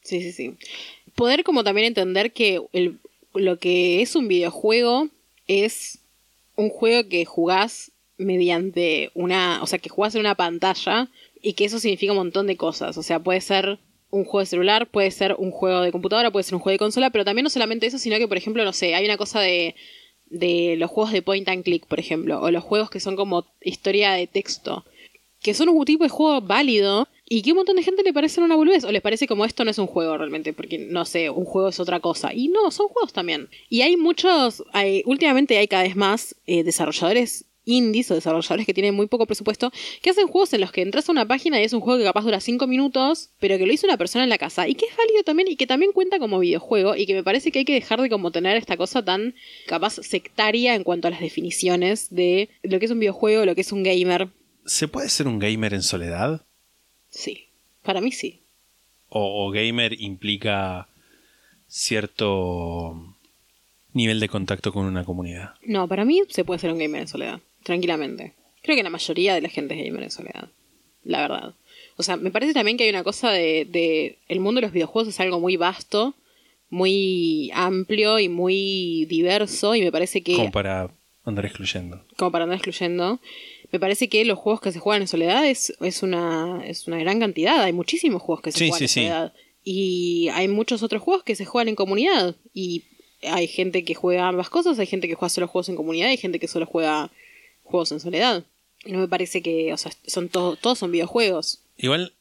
sí, 0.03 0.21
sí, 0.21 0.31
sí. 0.31 0.55
Poder 1.15 1.43
como 1.43 1.63
también 1.63 1.87
entender 1.87 2.31
que 2.33 2.61
el- 2.73 2.99
lo 3.33 3.57
que 3.59 4.01
es 4.01 4.15
un 4.15 4.27
videojuego 4.27 5.09
es 5.47 5.99
un 6.55 6.69
juego 6.69 7.09
que 7.09 7.25
jugás 7.25 7.91
mediante 8.17 9.11
una, 9.13 9.61
o 9.61 9.67
sea, 9.67 9.79
que 9.79 9.89
jugás 9.89 10.15
en 10.15 10.21
una 10.21 10.35
pantalla 10.35 11.09
y 11.41 11.53
que 11.53 11.65
eso 11.65 11.79
significa 11.79 12.13
un 12.13 12.19
montón 12.19 12.47
de 12.47 12.57
cosas. 12.57 12.97
O 12.97 13.03
sea, 13.03 13.19
puede 13.19 13.41
ser 13.41 13.79
un 14.09 14.25
juego 14.25 14.39
de 14.41 14.45
celular, 14.45 14.87
puede 14.87 15.11
ser 15.11 15.35
un 15.37 15.51
juego 15.51 15.81
de 15.81 15.91
computadora, 15.91 16.31
puede 16.31 16.43
ser 16.43 16.55
un 16.55 16.61
juego 16.61 16.73
de 16.73 16.79
consola, 16.79 17.09
pero 17.09 17.25
también 17.25 17.43
no 17.43 17.49
solamente 17.49 17.87
eso, 17.87 17.97
sino 17.97 18.17
que, 18.17 18.27
por 18.27 18.37
ejemplo, 18.37 18.63
no 18.63 18.73
sé, 18.73 18.93
hay 18.95 19.05
una 19.05 19.17
cosa 19.17 19.39
de, 19.41 19.75
de 20.27 20.75
los 20.77 20.89
juegos 20.89 21.11
de 21.11 21.21
point 21.21 21.47
and 21.49 21.63
click, 21.63 21.87
por 21.87 21.99
ejemplo, 21.99 22.41
o 22.41 22.51
los 22.51 22.63
juegos 22.63 22.89
que 22.89 22.99
son 22.99 23.15
como 23.15 23.45
historia 23.61 24.13
de 24.13 24.27
texto, 24.27 24.85
que 25.41 25.53
son 25.53 25.69
un 25.69 25.83
tipo 25.83 26.03
de 26.03 26.09
juego 26.09 26.41
válido 26.41 27.07
y 27.27 27.41
que 27.41 27.51
un 27.51 27.57
montón 27.57 27.75
de 27.75 27.83
gente 27.83 28.03
le 28.03 28.13
parece 28.13 28.39
una 28.39 28.55
boludez, 28.55 28.83
o 28.83 28.91
les 28.91 29.01
parece 29.01 29.27
como 29.27 29.45
esto 29.45 29.65
no 29.65 29.71
es 29.71 29.77
un 29.77 29.87
juego 29.87 30.17
realmente, 30.17 30.53
porque 30.53 30.77
no 30.77 31.05
sé, 31.05 31.29
un 31.29 31.45
juego 31.45 31.69
es 31.69 31.79
otra 31.79 31.99
cosa. 31.99 32.33
Y 32.33 32.47
no, 32.49 32.71
son 32.71 32.87
juegos 32.87 33.13
también. 33.13 33.49
Y 33.69 33.81
hay 33.81 33.97
muchos, 33.97 34.63
hay, 34.71 35.01
últimamente 35.05 35.57
hay 35.57 35.67
cada 35.67 35.83
vez 35.83 35.95
más 35.95 36.35
eh, 36.45 36.63
desarrolladores 36.63 37.45
indies 37.65 38.11
o 38.11 38.15
desarrolladores 38.15 38.65
que 38.65 38.73
tienen 38.73 38.95
muy 38.95 39.07
poco 39.07 39.25
presupuesto 39.25 39.71
que 40.01 40.09
hacen 40.09 40.27
juegos 40.27 40.53
en 40.53 40.61
los 40.61 40.71
que 40.71 40.81
entras 40.81 41.07
a 41.07 41.11
una 41.11 41.27
página 41.27 41.59
y 41.59 41.63
es 41.63 41.73
un 41.73 41.81
juego 41.81 41.99
que 41.99 42.05
capaz 42.05 42.23
dura 42.23 42.39
5 42.39 42.67
minutos, 42.67 43.29
pero 43.39 43.57
que 43.57 43.65
lo 43.65 43.73
hizo 43.73 43.87
una 43.87 43.97
persona 43.97 44.23
en 44.23 44.29
la 44.29 44.37
casa 44.37 44.67
y 44.67 44.75
que 44.75 44.85
es 44.85 44.95
válido 44.97 45.23
también 45.23 45.47
y 45.49 45.55
que 45.55 45.67
también 45.67 45.91
cuenta 45.91 46.19
como 46.19 46.39
videojuego 46.39 46.95
y 46.95 47.05
que 47.05 47.13
me 47.13 47.23
parece 47.23 47.51
que 47.51 47.59
hay 47.59 47.65
que 47.65 47.73
dejar 47.73 48.01
de 48.01 48.09
como 48.09 48.31
tener 48.31 48.57
esta 48.57 48.77
cosa 48.77 49.03
tan 49.03 49.35
capaz 49.67 49.95
sectaria 50.01 50.75
en 50.75 50.83
cuanto 50.83 51.07
a 51.07 51.11
las 51.11 51.21
definiciones 51.21 52.07
de 52.09 52.49
lo 52.63 52.79
que 52.79 52.85
es 52.85 52.91
un 52.91 52.99
videojuego, 52.99 53.45
lo 53.45 53.55
que 53.55 53.61
es 53.61 53.71
un 53.71 53.83
gamer. 53.83 54.29
¿Se 54.65 54.87
puede 54.87 55.09
ser 55.09 55.27
un 55.27 55.39
gamer 55.39 55.73
en 55.73 55.83
soledad? 55.83 56.41
Sí, 57.09 57.47
para 57.83 58.01
mí 58.01 58.11
sí. 58.11 58.39
O, 59.09 59.45
o 59.45 59.51
gamer 59.51 59.99
implica 60.01 60.87
cierto 61.67 63.15
nivel 63.93 64.19
de 64.19 64.29
contacto 64.29 64.73
con 64.73 64.85
una 64.85 65.05
comunidad. 65.05 65.53
No, 65.63 65.87
para 65.87 66.05
mí 66.05 66.21
se 66.29 66.43
puede 66.43 66.59
ser 66.59 66.71
un 66.71 66.79
gamer 66.79 67.01
en 67.01 67.07
soledad, 67.07 67.39
tranquilamente. 67.63 68.33
Creo 68.61 68.75
que 68.77 68.83
la 68.83 68.89
mayoría 68.89 69.33
de 69.35 69.41
la 69.41 69.49
gente 69.49 69.73
es 69.77 69.85
gamer 69.85 70.03
en 70.03 70.11
soledad, 70.11 70.49
la 71.03 71.21
verdad. 71.21 71.55
O 71.97 72.03
sea, 72.03 72.15
me 72.17 72.31
parece 72.31 72.53
también 72.53 72.77
que 72.77 72.83
hay 72.85 72.89
una 72.89 73.03
cosa 73.03 73.31
de, 73.31 73.65
de 73.65 74.17
el 74.27 74.39
mundo 74.39 74.59
de 74.61 74.67
los 74.67 74.73
videojuegos 74.73 75.09
es 75.09 75.19
algo 75.19 75.39
muy 75.39 75.57
vasto, 75.57 76.15
muy 76.69 77.51
amplio 77.53 78.19
y 78.19 78.29
muy 78.29 79.05
diverso 79.09 79.75
y 79.75 79.81
me 79.81 79.91
parece 79.91 80.23
que 80.23 80.35
Como 80.35 80.51
para 80.51 80.89
andar 81.23 81.45
excluyendo. 81.45 82.03
como 82.17 82.31
para 82.31 82.45
no 82.45 82.53
excluyendo, 82.53 83.19
me 83.71 83.79
parece 83.79 84.09
que 84.09 84.25
los 84.25 84.39
juegos 84.39 84.59
que 84.61 84.71
se 84.71 84.79
juegan 84.79 85.01
en 85.03 85.07
soledad 85.07 85.47
es, 85.47 85.73
es, 85.81 86.03
una, 86.03 86.63
es 86.65 86.87
una 86.87 86.97
gran 86.97 87.19
cantidad. 87.19 87.61
Hay 87.63 87.73
muchísimos 87.73 88.21
juegos 88.21 88.41
que 88.43 88.51
se 88.51 88.57
Sí, 88.59 88.69
juegan 88.69 88.79
sí, 88.79 88.83
en 88.85 88.89
sí. 88.89 88.93
soledad. 89.01 89.33
Y 89.63 90.27
hay 90.33 90.47
muchos 90.47 90.83
otros 90.83 91.01
juegos 91.01 91.23
que 91.23 91.35
se 91.35 91.45
juegan 91.45 91.69
en 91.69 91.75
comunidad. 91.75 92.35
Y 92.53 92.83
hay 93.23 93.47
gente 93.47 93.83
que 93.83 93.95
juega 93.95 94.27
ambas 94.27 94.49
cosas, 94.49 94.77
hay 94.79 94.85
gente 94.87 95.07
que 95.07 95.15
juega 95.15 95.29
solo 95.29 95.47
juegos 95.47 95.69
en 95.69 95.75
comunidad 95.75 96.09
hay 96.09 96.17
gente 96.17 96.39
que 96.39 96.47
solo 96.47 96.65
juega 96.65 97.11
juegos 97.63 97.91
en 97.91 97.99
soledad. 97.99 98.43
No 98.85 98.99
me 98.99 99.07
parece 99.07 99.41
que, 99.41 99.71
o 99.73 99.77
sea, 99.77 99.91
son 100.07 100.29
todo- 100.29 100.55
todos 100.57 100.79
son 100.79 100.91
videojuegos. 100.91 101.61
Igual, 101.77 102.13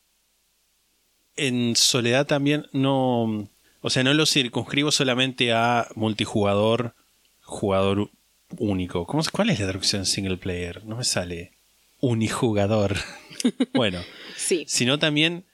en 1.36 1.76
soledad 1.76 2.26
también 2.26 2.66
no. 2.72 3.49
O 3.80 3.90
sea, 3.90 4.05
no 4.05 4.14
lo 4.14 4.26
circunscribo 4.26 4.93
solamente 4.93 5.53
a 5.53 5.88
multijugador, 5.97 6.95
jugador 7.43 8.11
único. 8.59 9.07
¿Cómo, 9.07 9.22
¿Cuál 9.32 9.51
es 9.51 9.59
la 9.59 9.66
traducción 9.66 10.07
single 10.07 10.36
player? 10.36 10.84
No 10.84 10.97
me 10.97 11.05
sale. 11.05 11.53
Unijugador. 12.01 12.97
bueno, 13.74 14.01
Sí, 14.36 14.64
sino 14.68 14.99
también 14.99 15.45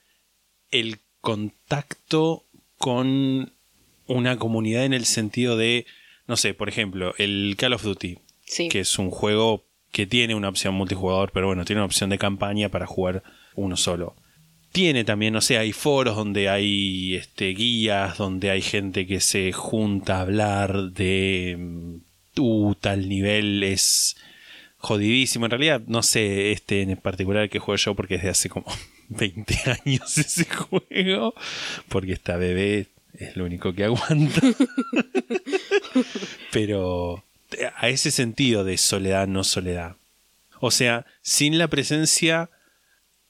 el 0.70 0.99
contacto 1.20 2.45
con 2.76 3.53
una 4.07 4.39
comunidad 4.39 4.84
en 4.84 4.93
el 4.93 5.05
sentido 5.07 5.57
de, 5.57 5.86
no 6.26 6.36
sé, 6.36 6.55
por 6.55 6.68
ejemplo, 6.68 7.14
el 7.18 7.55
Call 7.59 7.72
of 7.74 7.82
Duty, 7.82 8.18
sí. 8.45 8.68
que 8.68 8.80
es 8.80 8.99
un 8.99 9.11
juego 9.11 9.64
que 9.99 10.07
tiene 10.07 10.36
una 10.36 10.49
opción 10.49 10.76
multijugador, 10.76 11.32
pero 11.32 11.49
bueno, 11.49 11.64
tiene 11.64 11.80
una 11.80 11.86
opción 11.86 12.09
de 12.09 12.18
campaña 12.18 12.68
para 12.68 12.86
jugar 12.86 13.24
uno 13.57 13.76
solo. 13.76 14.14
Tiene 14.70 15.03
también, 15.03 15.32
no 15.32 15.40
sé, 15.40 15.59
hay 15.59 15.72
foros 15.72 16.14
donde 16.14 16.49
hay 16.49 17.16
este, 17.16 17.46
guías, 17.46 18.16
donde 18.16 18.53
hay 18.53 18.62
gente 18.62 19.09
que 19.09 19.18
se 19.18 19.51
junta 19.51 20.18
a 20.18 20.20
hablar 20.20 20.92
de 20.92 21.57
mm, 21.59 21.96
uh, 22.38 22.74
tal 22.76 23.09
nivel 23.09 23.64
es 23.64 24.16
jodidísimo. 24.76 25.46
En 25.46 25.51
realidad, 25.51 25.82
no 25.88 26.05
sé 26.05 26.53
este 26.53 26.82
en 26.82 26.96
particular 26.99 27.51
que 27.51 27.59
juego 27.59 27.74
yo 27.74 27.96
porque 27.96 28.14
es 28.14 28.22
de 28.22 28.28
hace 28.28 28.49
como 28.49 28.66
20 29.09 29.57
años 29.84 30.16
ese 30.16 30.44
juego, 30.44 31.34
porque 31.88 32.12
esta 32.12 32.36
bebé 32.36 32.86
es 33.14 33.36
lo 33.36 33.46
único 33.46 33.72
que 33.72 33.82
aguanta. 33.82 34.42
Pero 36.53 37.24
a 37.76 37.88
ese 37.88 38.11
sentido 38.11 38.64
de 38.64 38.76
soledad, 38.76 39.26
no 39.26 39.44
soledad. 39.44 39.96
O 40.61 40.70
sea, 40.70 41.07
sin 41.22 41.59
la 41.59 41.68
presencia 41.68 42.51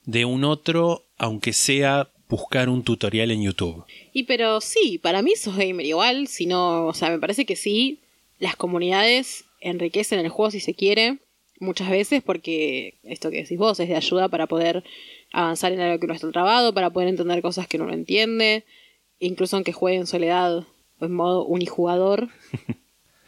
de 0.04 0.24
un 0.24 0.44
otro, 0.44 1.04
aunque 1.18 1.52
sea 1.52 2.10
buscar 2.28 2.68
un 2.68 2.82
tutorial 2.82 3.30
en 3.30 3.42
YouTube. 3.42 3.84
Y 4.12 4.24
pero 4.24 4.60
sí, 4.60 4.98
para 5.02 5.22
mí 5.22 5.34
sos 5.36 5.56
gamer 5.56 5.86
igual, 5.86 6.28
si 6.28 6.46
no, 6.46 6.86
o 6.86 6.94
sea, 6.94 7.10
me 7.10 7.18
parece 7.18 7.46
que 7.46 7.56
sí, 7.56 8.00
las 8.38 8.56
comunidades 8.56 9.44
enriquecen 9.60 10.18
el 10.18 10.28
juego 10.28 10.50
si 10.50 10.60
se 10.60 10.74
quiere, 10.74 11.18
muchas 11.60 11.90
veces 11.90 12.22
porque 12.22 12.94
esto 13.02 13.30
que 13.30 13.42
decís 13.42 13.58
vos 13.58 13.80
es 13.80 13.88
de 13.88 13.96
ayuda 13.96 14.28
para 14.28 14.46
poder 14.46 14.84
avanzar 15.32 15.72
en 15.72 15.80
algo 15.80 15.98
que 15.98 16.06
no 16.06 16.14
está 16.14 16.30
trabado, 16.30 16.72
para 16.72 16.90
poder 16.90 17.08
entender 17.08 17.42
cosas 17.42 17.66
que 17.66 17.76
uno 17.76 17.86
no 17.86 17.94
entiende, 17.94 18.64
incluso 19.18 19.56
aunque 19.56 19.72
juegue 19.72 19.98
en 19.98 20.06
soledad 20.06 20.64
o 20.98 21.04
en 21.04 21.12
modo 21.12 21.44
unijugador. 21.44 22.28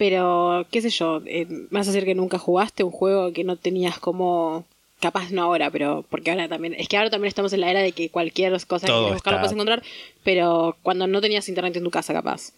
Pero, 0.00 0.66
qué 0.70 0.80
sé 0.80 0.88
yo, 0.88 1.20
eh, 1.26 1.46
vas 1.70 1.86
a 1.86 1.92
decir 1.92 2.06
que 2.06 2.14
nunca 2.14 2.38
jugaste 2.38 2.84
un 2.84 2.90
juego 2.90 3.34
que 3.34 3.44
no 3.44 3.56
tenías 3.56 3.98
como... 3.98 4.64
Capaz 4.98 5.30
no 5.30 5.42
ahora, 5.42 5.70
pero 5.70 6.06
porque 6.08 6.30
ahora 6.30 6.48
también... 6.48 6.72
Es 6.72 6.88
que 6.88 6.96
ahora 6.96 7.10
también 7.10 7.28
estamos 7.28 7.52
en 7.52 7.60
la 7.60 7.70
era 7.70 7.80
de 7.82 7.92
que 7.92 8.08
cualquier 8.08 8.52
cosa 8.66 8.86
que 8.86 8.92
quieras 8.94 9.12
buscar 9.12 9.34
lo 9.34 9.40
puedes 9.40 9.52
encontrar, 9.52 9.82
pero 10.24 10.76
cuando 10.82 11.06
no 11.06 11.20
tenías 11.20 11.50
internet 11.50 11.76
en 11.76 11.84
tu 11.84 11.90
casa 11.90 12.14
capaz, 12.14 12.52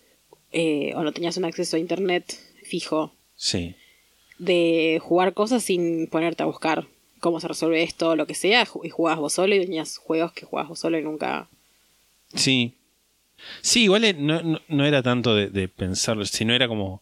eh, 0.53 0.93
o 0.95 1.03
no 1.03 1.11
tenías 1.13 1.37
un 1.37 1.45
acceso 1.45 1.75
a 1.77 1.81
internet 1.81 2.33
fijo, 2.65 3.13
Sí. 3.35 3.75
de 4.39 5.01
jugar 5.03 5.35
cosas 5.35 5.65
sin 5.65 6.07
ponerte 6.07 6.45
a 6.45 6.47
buscar 6.47 6.87
cómo 7.19 7.41
se 7.41 7.49
resuelve 7.49 7.83
esto, 7.83 8.15
lo 8.15 8.27
que 8.29 8.35
sea, 8.37 8.69
y 8.85 8.89
jugabas 8.89 9.19
vos 9.19 9.33
solo 9.33 9.55
y 9.57 9.61
tenías 9.61 9.97
juegos 9.99 10.33
que 10.33 10.47
jugabas 10.47 10.69
vos 10.69 10.79
solo 10.79 10.97
y 10.97 11.03
nunca... 11.03 11.49
Sí. 12.35 12.75
Sí, 13.63 13.83
igual 13.85 14.05
eh, 14.05 14.15
no, 14.15 14.43
no- 14.43 14.61
no 14.69 14.85
era 14.87 15.03
tanto 15.03 15.35
de, 15.35 15.49
de 15.49 15.67
pensarlo, 15.67 16.25
sino 16.25 16.55
era 16.55 16.69
como 16.69 17.02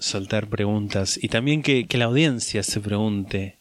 soltar 0.00 0.48
preguntas 0.48 1.18
y 1.22 1.28
también 1.28 1.62
que, 1.62 1.86
que 1.86 1.98
la 1.98 2.06
audiencia 2.06 2.62
se 2.62 2.80
pregunte, 2.80 3.56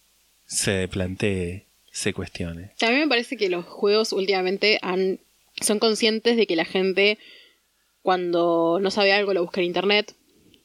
se 0.47 0.87
plantee, 0.87 1.65
se 1.91 2.13
cuestione. 2.13 2.71
También 2.79 3.01
me 3.03 3.07
parece 3.09 3.37
que 3.37 3.49
los 3.49 3.65
juegos 3.65 4.11
últimamente 4.13 4.79
han, 4.81 5.19
son 5.61 5.79
conscientes 5.79 6.35
de 6.37 6.47
que 6.47 6.55
la 6.55 6.65
gente 6.65 7.17
cuando 8.01 8.79
no 8.81 8.91
sabe 8.91 9.13
algo 9.13 9.33
lo 9.33 9.41
busca 9.43 9.61
en 9.61 9.67
internet 9.67 10.15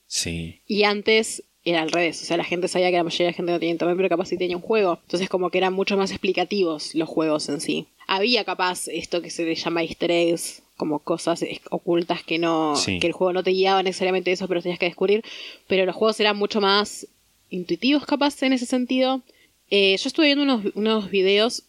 Sí. 0.06 0.60
y 0.66 0.84
antes 0.84 1.42
era 1.64 1.80
al 1.82 1.90
revés, 1.90 2.20
o 2.22 2.24
sea, 2.26 2.36
la 2.36 2.44
gente 2.44 2.68
sabía 2.68 2.90
que 2.90 2.98
la 2.98 3.04
mayoría 3.04 3.26
de 3.26 3.32
la 3.32 3.36
gente 3.36 3.52
no 3.52 3.58
tenía 3.58 3.72
internet, 3.72 3.96
pero 3.96 4.08
capaz 4.10 4.26
sí 4.26 4.36
tenía 4.36 4.56
un 4.56 4.62
juego. 4.62 4.98
Entonces 5.02 5.30
como 5.30 5.48
que 5.48 5.56
eran 5.58 5.72
mucho 5.72 5.96
más 5.96 6.10
explicativos 6.10 6.94
los 6.94 7.08
juegos 7.08 7.48
en 7.48 7.60
sí. 7.62 7.88
Había 8.06 8.44
capaz 8.44 8.86
esto 8.88 9.22
que 9.22 9.30
se 9.30 9.46
le 9.46 9.54
llama 9.54 9.82
easter 9.82 10.10
eggs, 10.10 10.62
como 10.76 10.98
cosas 10.98 11.44
ocultas 11.70 12.22
que 12.24 12.38
no 12.38 12.74
Sí. 12.76 12.98
que 12.98 13.06
el 13.06 13.12
juego 13.12 13.32
no 13.32 13.42
te 13.42 13.50
guiaba 13.52 13.82
necesariamente 13.82 14.32
eso, 14.32 14.48
pero 14.48 14.60
tenías 14.62 14.78
que 14.78 14.86
descubrir, 14.86 15.22
pero 15.68 15.86
los 15.86 15.94
juegos 15.94 16.18
eran 16.20 16.36
mucho 16.36 16.60
más 16.60 17.06
intuitivos 17.50 18.04
capaz 18.06 18.42
en 18.42 18.52
ese 18.52 18.66
sentido. 18.66 19.22
Eh, 19.70 19.96
yo 19.96 20.08
estuve 20.08 20.26
viendo 20.26 20.42
unos, 20.44 20.64
unos 20.74 21.10
videos 21.10 21.62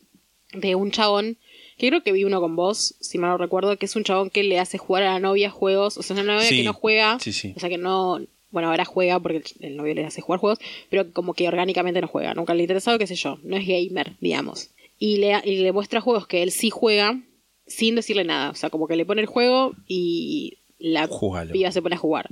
de 0.53 0.75
un 0.75 0.91
chabón, 0.91 1.37
que 1.77 1.89
creo 1.89 2.01
que 2.03 2.11
vi 2.13 2.23
uno 2.23 2.39
con 2.41 2.55
vos, 2.55 2.95
si 2.99 3.17
mal 3.17 3.31
no 3.31 3.37
recuerdo, 3.37 3.77
que 3.77 3.85
es 3.85 3.95
un 3.95 4.03
chabón 4.03 4.29
que 4.29 4.43
le 4.43 4.59
hace 4.59 4.77
jugar 4.77 5.03
a 5.03 5.13
la 5.13 5.19
novia 5.19 5.49
juegos, 5.49 5.97
o 5.97 6.03
sea, 6.03 6.13
una 6.15 6.23
novia 6.35 6.47
Sí, 6.47 6.57
que 6.57 6.63
no 6.63 6.73
juega, 6.73 7.19
sí, 7.19 7.33
sí. 7.33 7.53
o 7.55 7.59
sea, 7.59 7.69
que 7.69 7.77
no, 7.77 8.21
bueno, 8.51 8.69
ahora 8.69 8.85
juega 8.85 9.19
porque 9.19 9.37
el, 9.59 9.65
el 9.71 9.75
novio 9.77 9.93
le 9.93 10.05
hace 10.05 10.21
jugar 10.21 10.39
juegos, 10.39 10.59
pero 10.89 11.11
como 11.11 11.33
que 11.33 11.47
orgánicamente 11.47 11.99
no 12.01 12.07
juega, 12.07 12.33
nunca 12.33 12.53
le 12.53 12.61
ha 12.61 12.63
interesado, 12.63 12.97
qué 12.97 13.05
sé 13.07 13.15
yo, 13.15 13.37
no 13.43 13.57
es 13.57 13.67
gamer, 13.67 14.13
digamos. 14.21 14.69
Y 14.97 15.17
le, 15.17 15.33
y 15.43 15.57
le 15.57 15.71
muestra 15.73 15.99
juegos 15.99 16.25
que 16.27 16.41
él 16.41 16.51
sí 16.51 16.69
juega 16.69 17.19
sin 17.67 17.95
decirle 17.95 18.23
nada, 18.23 18.51
o 18.51 18.55
sea, 18.55 18.69
como 18.69 18.87
que 18.87 18.95
le 18.95 19.05
pone 19.05 19.21
el 19.21 19.27
juego 19.27 19.73
y 19.87 20.57
la 20.77 21.07
Júgalo. 21.07 21.51
piba 21.51 21.71
se 21.71 21.81
pone 21.81 21.95
a 21.95 21.99
jugar. 21.99 22.29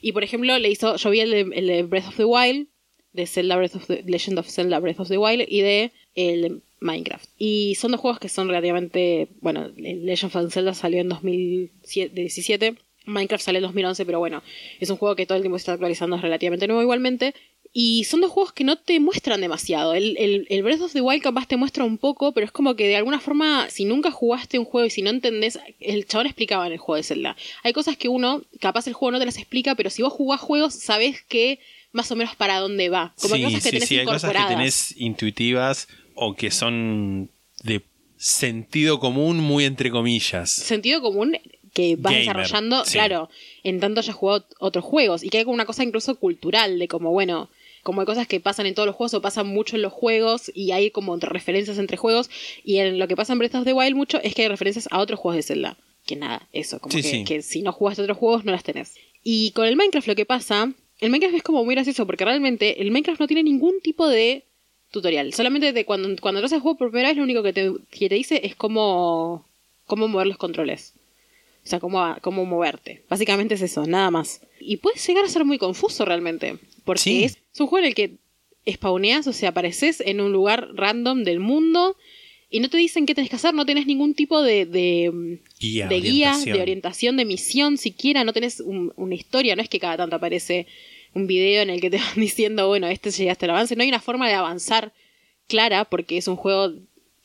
Y 0.00 0.12
por 0.12 0.24
ejemplo, 0.24 0.58
le 0.58 0.70
hizo, 0.70 0.96
yo 0.96 1.10
vi 1.10 1.20
el 1.20 1.30
de, 1.30 1.40
el 1.40 1.66
de 1.66 1.82
Breath 1.82 2.08
of 2.08 2.16
the 2.16 2.24
Wild, 2.24 2.68
de 3.12 3.26
Zelda 3.26 3.56
Breath 3.56 3.76
of 3.76 3.86
the, 3.86 4.02
Legend 4.06 4.38
of 4.38 4.48
Zelda 4.48 4.78
Breath 4.78 5.00
of 5.00 5.08
the 5.08 5.18
Wild 5.18 5.46
y 5.48 5.60
de 5.60 5.92
el 6.14 6.62
Minecraft. 6.80 7.28
Y 7.38 7.74
son 7.76 7.92
dos 7.92 8.00
juegos 8.00 8.20
que 8.20 8.28
son 8.28 8.48
relativamente, 8.48 9.28
bueno, 9.40 9.68
Legend 9.76 10.36
of 10.36 10.52
Zelda 10.52 10.74
salió 10.74 11.00
en 11.00 11.08
2017, 11.08 12.74
Minecraft 13.06 13.42
salió 13.42 13.58
en 13.58 13.64
2011, 13.64 14.04
pero 14.04 14.18
bueno, 14.18 14.42
es 14.78 14.90
un 14.90 14.96
juego 14.96 15.16
que 15.16 15.26
todo 15.26 15.36
el 15.36 15.42
tiempo 15.42 15.58
se 15.58 15.62
está 15.62 15.72
actualizando, 15.72 16.16
es 16.16 16.22
relativamente 16.22 16.66
nuevo 16.66 16.82
igualmente. 16.82 17.34
Y 17.78 18.04
son 18.04 18.22
dos 18.22 18.30
juegos 18.30 18.54
que 18.54 18.64
no 18.64 18.76
te 18.76 18.98
muestran 19.00 19.42
demasiado. 19.42 19.92
El, 19.92 20.16
el, 20.16 20.46
el, 20.48 20.62
Breath 20.62 20.80
of 20.80 20.94
the 20.94 21.02
Wild 21.02 21.22
capaz 21.22 21.46
te 21.46 21.58
muestra 21.58 21.84
un 21.84 21.98
poco, 21.98 22.32
pero 22.32 22.46
es 22.46 22.50
como 22.50 22.74
que 22.74 22.88
de 22.88 22.96
alguna 22.96 23.20
forma, 23.20 23.68
si 23.68 23.84
nunca 23.84 24.10
jugaste 24.10 24.58
un 24.58 24.64
juego 24.64 24.86
y 24.86 24.90
si 24.90 25.02
no 25.02 25.10
entendés, 25.10 25.58
el 25.80 26.06
chabón 26.06 26.26
explicaba 26.26 26.66
en 26.66 26.72
el 26.72 26.78
juego 26.78 26.96
de 26.96 27.02
Zelda. 27.02 27.36
Hay 27.64 27.74
cosas 27.74 27.98
que 27.98 28.08
uno, 28.08 28.40
capaz 28.60 28.86
el 28.86 28.94
juego 28.94 29.12
no 29.12 29.18
te 29.18 29.26
las 29.26 29.36
explica, 29.36 29.74
pero 29.74 29.90
si 29.90 30.00
vos 30.00 30.14
jugás 30.14 30.40
juegos, 30.40 30.72
sabés 30.72 31.20
que 31.20 31.58
más 31.92 32.10
o 32.10 32.16
menos 32.16 32.34
para 32.34 32.60
dónde 32.60 32.88
va. 32.88 33.12
Como 33.20 33.34
sí, 33.34 33.44
hay 33.44 33.52
cosas 33.52 33.62
que 33.62 33.68
sí, 33.68 33.74
tenés 33.74 33.88
sí, 33.90 33.98
hay 33.98 34.06
cosas 34.06 34.32
que 34.32 34.54
tenés 34.54 34.94
intuitivas 34.96 35.88
o 36.14 36.34
que 36.34 36.50
son 36.50 37.28
de 37.62 37.82
sentido 38.16 39.00
común 39.00 39.36
muy 39.36 39.66
entre 39.66 39.90
comillas. 39.90 40.50
Sentido 40.50 41.02
común 41.02 41.36
que 41.74 41.96
vas 41.96 42.14
Gamer, 42.14 42.20
desarrollando, 42.20 42.82
claro, 42.90 43.28
en 43.64 43.80
tanto 43.80 44.00
hayas 44.00 44.16
jugado 44.16 44.46
otros 44.60 44.82
juegos. 44.82 45.22
Y 45.22 45.28
que 45.28 45.36
hay 45.36 45.44
como 45.44 45.56
una 45.56 45.66
cosa 45.66 45.84
incluso 45.84 46.14
cultural, 46.14 46.78
de 46.78 46.88
como, 46.88 47.10
bueno, 47.10 47.50
como 47.86 48.00
hay 48.02 48.06
cosas 48.06 48.26
que 48.26 48.40
pasan 48.40 48.66
en 48.66 48.74
todos 48.74 48.86
los 48.86 48.96
juegos 48.96 49.14
o 49.14 49.22
pasan 49.22 49.46
mucho 49.46 49.76
en 49.76 49.82
los 49.82 49.92
juegos 49.92 50.50
y 50.54 50.72
hay 50.72 50.90
como 50.90 51.14
entre- 51.14 51.30
referencias 51.30 51.78
entre 51.78 51.96
juegos. 51.96 52.28
Y 52.64 52.78
en 52.78 52.98
lo 52.98 53.06
que 53.08 53.14
pasa 53.16 53.32
en 53.32 53.38
Breath 53.38 53.54
of 53.54 53.64
the 53.64 53.72
Wild 53.72 53.94
mucho 53.96 54.20
es 54.22 54.34
que 54.34 54.42
hay 54.42 54.48
referencias 54.48 54.88
a 54.90 54.98
otros 54.98 55.18
juegos 55.20 55.36
de 55.36 55.42
Zelda. 55.42 55.78
Que 56.04 56.16
nada, 56.16 56.46
eso, 56.52 56.78
como 56.80 56.92
Sí, 56.92 57.02
que, 57.02 57.08
sí. 57.08 57.24
que 57.24 57.42
si 57.42 57.62
no 57.62 57.72
jugaste 57.72 58.02
otros 58.02 58.18
juegos 58.18 58.44
no 58.44 58.52
las 58.52 58.64
tenés. 58.64 58.94
Y 59.22 59.52
con 59.52 59.66
el 59.66 59.76
Minecraft 59.76 60.08
lo 60.08 60.14
que 60.16 60.26
pasa, 60.26 60.72
el 61.00 61.10
Minecraft 61.10 61.36
es 61.36 61.42
como 61.42 61.64
muy 61.64 61.74
gracioso 61.74 62.06
porque 62.06 62.24
realmente 62.24 62.82
el 62.82 62.90
Minecraft 62.90 63.20
no 63.20 63.26
tiene 63.26 63.42
ningún 63.44 63.80
tipo 63.80 64.06
de 64.08 64.44
tutorial. 64.90 65.32
Solamente 65.32 65.72
de 65.72 65.84
cuando, 65.84 66.08
cuando 66.20 66.40
entras 66.40 66.52
al 66.52 66.60
juego 66.60 66.76
por 66.78 66.90
primera 66.90 67.08
vez 67.10 67.16
lo 67.16 67.22
único 67.24 67.42
que 67.42 67.52
te, 67.52 67.72
que 67.90 68.08
te 68.08 68.14
dice 68.14 68.40
es 68.44 68.54
cómo, 68.54 69.46
cómo 69.86 70.08
mover 70.08 70.26
los 70.26 70.36
controles. 70.36 70.92
O 71.64 71.68
sea, 71.68 71.80
cómo, 71.80 72.16
cómo 72.20 72.44
moverte. 72.44 73.02
Básicamente 73.08 73.54
es 73.54 73.62
eso, 73.62 73.86
nada 73.86 74.10
más. 74.12 74.40
Y 74.60 74.76
puede 74.76 74.98
llegar 75.00 75.24
a 75.24 75.28
ser 75.28 75.44
muy 75.44 75.58
confuso 75.58 76.04
realmente. 76.04 76.58
Porque 76.86 77.00
Sí. 77.02 77.24
es, 77.24 77.36
es 77.52 77.60
un 77.60 77.66
juego 77.66 77.84
en 77.84 77.88
el 77.90 77.94
que 77.94 78.12
spawneas, 78.72 79.26
o 79.26 79.32
sea, 79.34 79.50
apareces 79.50 80.00
en 80.00 80.22
un 80.22 80.32
lugar 80.32 80.68
random 80.74 81.22
del 81.24 81.40
mundo 81.40 81.96
y 82.48 82.60
no 82.60 82.70
te 82.70 82.78
dicen 82.78 83.04
qué 83.04 83.14
tenés 83.14 83.28
que 83.28 83.36
hacer, 83.36 83.52
no 83.52 83.66
tenés 83.66 83.86
ningún 83.86 84.14
tipo 84.14 84.40
de, 84.42 84.64
de, 84.64 85.38
Guía, 85.60 85.88
de 85.88 86.00
guía, 86.00 86.28
orientación. 86.30 86.56
de 86.56 86.62
orientación, 86.62 87.16
de 87.18 87.24
misión 87.26 87.76
siquiera, 87.76 88.24
no 88.24 88.32
tenés 88.32 88.60
un- 88.60 88.92
una 88.96 89.14
historia, 89.14 89.54
no 89.56 89.62
es 89.62 89.68
que 89.68 89.78
cada 89.80 89.96
tanto 89.98 90.16
aparece 90.16 90.66
un 91.12 91.26
video 91.26 91.60
en 91.62 91.70
el 91.70 91.80
que 91.80 91.90
te 91.90 91.98
van 92.16 92.16
diciendo, 92.16 92.66
bueno, 92.68 92.86
este 92.88 93.10
llegaste 93.10 93.44
al 93.46 93.50
avance, 93.50 93.76
no 93.76 93.82
hay 93.82 93.88
una 93.88 94.00
forma 94.00 94.28
de 94.28 94.34
avanzar 94.34 94.92
clara 95.48 95.84
porque 95.84 96.16
es 96.16 96.28
un 96.28 96.36
juego 96.36 96.72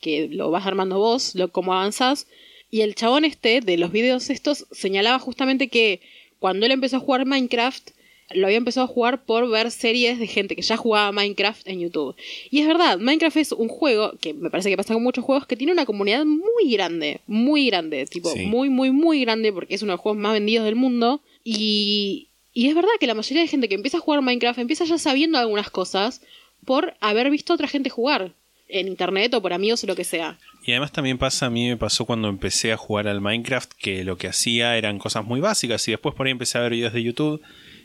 que 0.00 0.28
lo 0.28 0.50
vas 0.50 0.66
armando 0.66 0.98
vos, 0.98 1.34
lo 1.34 1.48
cómo 1.52 1.72
avanzás. 1.72 2.26
Y 2.70 2.80
el 2.80 2.94
chabón 2.94 3.24
este 3.24 3.60
de 3.60 3.76
los 3.76 3.92
videos 3.92 4.30
estos 4.30 4.66
señalaba 4.72 5.18
justamente 5.18 5.68
que 5.68 6.00
cuando 6.40 6.66
él 6.66 6.72
empezó 6.72 6.96
a 6.96 7.00
jugar 7.00 7.26
Minecraft, 7.26 7.90
lo 8.34 8.46
había 8.46 8.56
empezado 8.58 8.84
a 8.84 8.88
jugar 8.88 9.24
por 9.24 9.48
ver 9.50 9.70
series 9.70 10.18
de 10.18 10.26
gente 10.26 10.56
que 10.56 10.62
ya 10.62 10.76
jugaba 10.76 11.12
Minecraft 11.12 11.66
en 11.68 11.80
YouTube. 11.80 12.14
Y 12.50 12.60
es 12.60 12.66
verdad, 12.66 12.98
Minecraft 12.98 13.36
es 13.36 13.52
un 13.52 13.68
juego 13.68 14.12
que 14.20 14.34
me 14.34 14.50
parece 14.50 14.70
que 14.70 14.76
pasa 14.76 14.94
con 14.94 15.02
muchos 15.02 15.24
juegos 15.24 15.46
que 15.46 15.56
tiene 15.56 15.72
una 15.72 15.86
comunidad 15.86 16.24
muy 16.24 16.70
grande, 16.72 17.20
muy 17.26 17.66
grande, 17.66 18.06
tipo 18.06 18.30
Sí. 18.30 18.46
muy, 18.46 18.68
muy, 18.68 18.90
muy 18.90 19.20
grande 19.22 19.52
porque 19.52 19.74
es 19.74 19.82
uno 19.82 19.92
de 19.92 19.94
los 19.96 20.00
juegos 20.00 20.20
más 20.20 20.32
vendidos 20.32 20.64
del 20.64 20.76
mundo. 20.76 21.20
Y, 21.44 22.28
y 22.52 22.68
es 22.68 22.74
verdad 22.74 22.90
que 23.00 23.06
la 23.06 23.14
mayoría 23.14 23.42
de 23.42 23.48
gente 23.48 23.68
que 23.68 23.74
empieza 23.74 23.98
a 23.98 24.00
jugar 24.00 24.22
Minecraft 24.22 24.58
empieza 24.58 24.84
ya 24.84 24.98
sabiendo 24.98 25.38
algunas 25.38 25.70
cosas 25.70 26.22
por 26.64 26.94
haber 27.00 27.30
visto 27.30 27.52
a 27.52 27.56
otra 27.56 27.68
gente 27.68 27.90
jugar 27.90 28.32
en 28.68 28.88
internet 28.88 29.34
o 29.34 29.42
por 29.42 29.52
amigos 29.52 29.84
o 29.84 29.86
lo 29.86 29.94
que 29.96 30.04
sea. 30.04 30.38
Y 30.64 30.70
además 30.70 30.92
también 30.92 31.18
pasa, 31.18 31.46
a 31.46 31.50
mí 31.50 31.68
me 31.68 31.76
pasó 31.76 32.06
cuando 32.06 32.28
empecé 32.28 32.72
a 32.72 32.76
jugar 32.76 33.06
al 33.08 33.20
Minecraft 33.20 33.72
que 33.74 34.04
lo 34.04 34.16
que 34.16 34.28
hacía 34.28 34.76
eran 34.78 34.98
cosas 34.98 35.24
muy 35.26 35.40
básicas 35.40 35.86
y 35.88 35.90
después 35.90 36.14
por 36.14 36.26
ahí 36.26 36.30
empecé 36.32 36.56
a 36.56 36.62
ver 36.62 36.72
videos 36.72 36.92
de 36.94 37.02
YouTube 37.02 37.42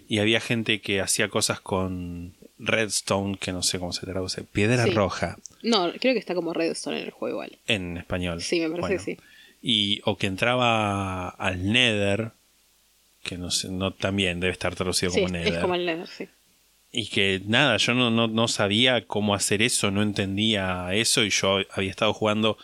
y 0.08 0.20
había 0.20 0.40
gente 0.40 0.80
que 0.82 1.02
hacía 1.02 1.30
cosas 1.30 1.60
con 1.60 2.34
redstone, 2.60 3.38
que 3.38 3.52
no 3.52 3.62
sé 3.64 3.78
cómo 3.80 3.94
se 3.94 4.06
traduce, 4.06 4.44
piedra 4.44 4.86
Sí. 4.86 4.92
roja 4.92 5.38
No, 5.64 5.92
creo 6.00 6.14
que 6.14 6.20
está 6.20 6.34
como 6.36 6.54
Redstone 6.54 7.00
en 7.00 7.06
el 7.06 7.12
juego 7.12 7.36
igual. 7.44 7.58
en 7.68 7.98
español. 7.98 8.42
Sí, 8.42 8.60
me 8.60 8.70
parece 8.70 8.82
Bueno, 8.82 8.98
que 8.98 9.04
sí. 9.04 9.18
Y, 9.62 10.02
o 10.06 10.18
que 10.18 10.28
entraba 10.28 11.30
al 11.30 11.72
Nether, 11.72 12.32
que 13.24 13.38
no 13.38 13.52
sé, 13.52 13.70
no, 13.70 13.92
también 13.92 14.40
debe 14.40 14.54
estar 14.54 14.76
traducido 14.76 15.12
Sí, 15.12 15.22
como 15.22 15.34
Nether. 15.34 15.54
es 15.54 15.60
como 15.60 15.76
el 15.76 15.86
Nether, 15.86 16.08
sí. 16.08 16.28
Y 16.92 17.08
que 17.10 17.42
nada, 17.46 17.76
yo 17.78 17.94
no, 17.94 18.10
no, 18.10 18.28
no 18.28 18.48
sabía 18.48 19.06
cómo 19.06 19.36
hacer 19.36 19.62
eso, 19.62 19.92
no 19.92 20.02
entendía 20.02 20.88
eso 20.94 21.24
y 21.26 21.30
yo 21.32 21.60
había 21.74 21.90
estado 21.92 22.14
jugando 22.14 22.58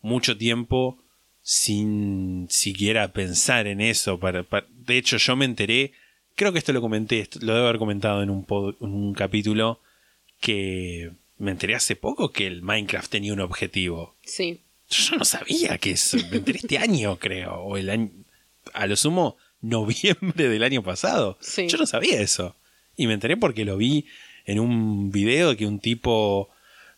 mucho 0.00 0.36
tiempo 0.36 0.98
sin 1.42 2.46
siquiera 2.50 3.08
pensar 3.12 3.66
en 3.66 3.80
eso. 3.80 4.18
Para, 4.18 4.42
para- 4.42 4.66
de 4.70 4.98
hecho, 4.98 5.16
yo 5.16 5.36
me 5.36 5.44
enteré, 5.44 5.92
creo 6.38 6.52
que 6.52 6.58
esto 6.58 6.72
lo 6.72 6.80
comenté, 6.80 7.20
esto 7.20 7.38
lo 7.42 7.52
debo 7.54 7.66
haber 7.66 7.78
comentado 7.78 8.22
en 8.22 8.30
un, 8.30 8.46
pod- 8.46 8.76
en 8.80 8.88
un 8.94 9.12
capítulo, 9.12 9.80
que 10.40 11.10
me 11.38 11.50
enteré 11.50 11.74
hace 11.74 11.96
poco 11.96 12.32
que 12.32 12.46
el 12.46 12.62
Minecraft 12.62 13.10
tenía 13.10 13.32
un 13.34 13.40
objetivo. 13.40 14.14
Sí. 14.24 14.60
Yo 14.88 15.16
no 15.16 15.24
sabía 15.26 15.76
que 15.78 15.90
eso, 15.90 16.16
me 16.30 16.38
enteré 16.38 16.60
este 16.60 16.78
año, 16.78 17.18
creo, 17.18 17.54
o 17.56 17.76
el 17.76 17.90
año, 17.90 18.08
a 18.72 18.86
lo 18.86 18.96
sumo, 18.96 19.36
noviembre 19.60 20.48
del 20.48 20.62
año 20.62 20.82
pasado. 20.82 21.36
Sí. 21.40 21.66
Yo 21.68 21.76
no 21.76 21.86
sabía 21.86 22.20
eso. 22.20 22.56
Y 22.96 23.06
me 23.06 23.12
enteré 23.14 23.36
porque 23.36 23.64
lo 23.64 23.76
vi 23.76 24.06
en 24.46 24.60
un 24.60 25.10
video 25.12 25.56
que 25.56 25.66
un 25.66 25.78
tipo 25.80 26.48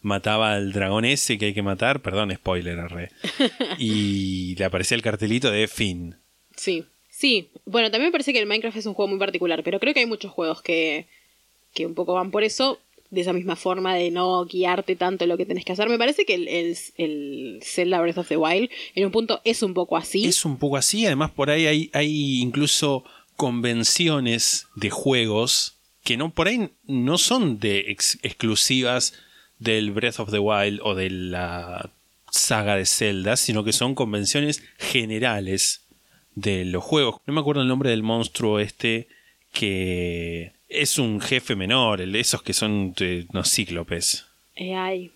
mataba 0.03 0.55
al 0.55 0.73
dragón 0.73 1.05
ese 1.05 1.37
que 1.37 1.47
hay 1.47 1.55
que 1.55 1.63
matar, 1.63 2.01
perdón, 2.01 2.33
spoiler, 2.35 2.79
arre. 2.79 3.11
y 3.79 4.55
le 4.57 4.65
aparecía 4.65 4.95
el 4.95 5.03
cartelito 5.03 5.51
de 5.51 5.67
fin. 5.69 6.17
Sí. 6.57 6.85
Sí. 7.21 7.51
Bueno, 7.67 7.91
también 7.91 8.09
me 8.09 8.13
parece 8.13 8.33
que 8.33 8.39
el 8.39 8.47
Minecraft 8.47 8.79
es 8.79 8.87
un 8.87 8.95
juego 8.95 9.11
muy 9.11 9.19
particular, 9.19 9.63
pero 9.63 9.79
creo 9.79 9.93
que 9.93 10.01
hay 10.01 10.07
muchos 10.07 10.33
juegos 10.33 10.63
que, 10.63 11.07
que 11.75 11.85
un 11.85 11.95
poco 11.95 12.15
van 12.15 12.31
por 12.31 12.45
eso, 12.45 12.79
de 13.11 13.21
esa 13.21 13.35
misma 13.35 13.57
forma 13.57 13.95
de 13.95 14.11
no 14.11 14.47
guiarte 14.47 14.97
tanto 14.97 15.27
lo 15.27 15.37
que 15.37 15.45
tenés 15.45 15.67
que 15.67 15.73
hacer. 15.73 15.89
Me 15.91 15.99
parece 15.99 16.25
que 16.25 16.35
el, 16.35 16.49
el, 16.49 16.79
el 16.97 17.61
Zelda 17.63 18.01
Breath 18.01 18.19
of 18.19 18.29
the 18.29 18.39
Wild 18.39 18.71
en 18.95 19.05
un 19.05 19.13
punto 19.13 19.43
es 19.45 19.63
un 19.63 19.75
poco 19.75 19.99
así. 19.99 20.25
Es 20.25 20.45
un 20.47 20.57
poco 20.59 20.79
así, 20.79 21.05
además 21.05 21.31
por 21.31 21.51
ahí 21.51 21.67
hay, 21.67 21.91
hay 21.93 22.41
incluso 22.41 23.05
convenciones 23.37 24.67
de 24.77 24.89
juegos 24.91 25.77
que 26.05 26.17
no 26.17 26.33
por 26.33 26.49
ahí 26.49 26.71
no 26.85 27.19
son 27.19 27.59
de 27.59 27.81
ex- 27.91 28.19
exclusivas 28.23 29.13
del 29.59 29.91
Breath 29.91 30.21
of 30.21 30.31
the 30.31 30.39
Wild 30.39 30.81
o 30.83 30.95
de 30.95 31.11
la 31.11 31.91
saga 32.31 32.77
de 32.77 32.87
Zelda, 32.87 33.37
sino 33.37 33.65
que 33.65 33.73
son 33.73 33.95
convenciones 33.95 34.63
generales 34.79 35.80
de 36.41 36.65
los 36.65 36.83
juegos. 36.83 37.17
No 37.27 37.35
me 37.35 37.41
acuerdo 37.41 37.63
el 37.63 37.69
nombre 37.69 37.91
del 37.91 38.03
monstruo 38.03 38.59
este 38.59 39.09
que 39.53 40.53
es 40.69 40.99
un 40.99 41.21
jefe 41.21 41.57
menor, 41.57 42.01
el 42.01 42.13
de 42.13 42.21
esos 42.21 42.43
que 42.43 42.53
son 42.53 42.93
de, 42.95 43.27
no 43.33 43.45
cíclopes. 43.45 44.27
Eh, 44.57 44.75
ay. 44.75 45.13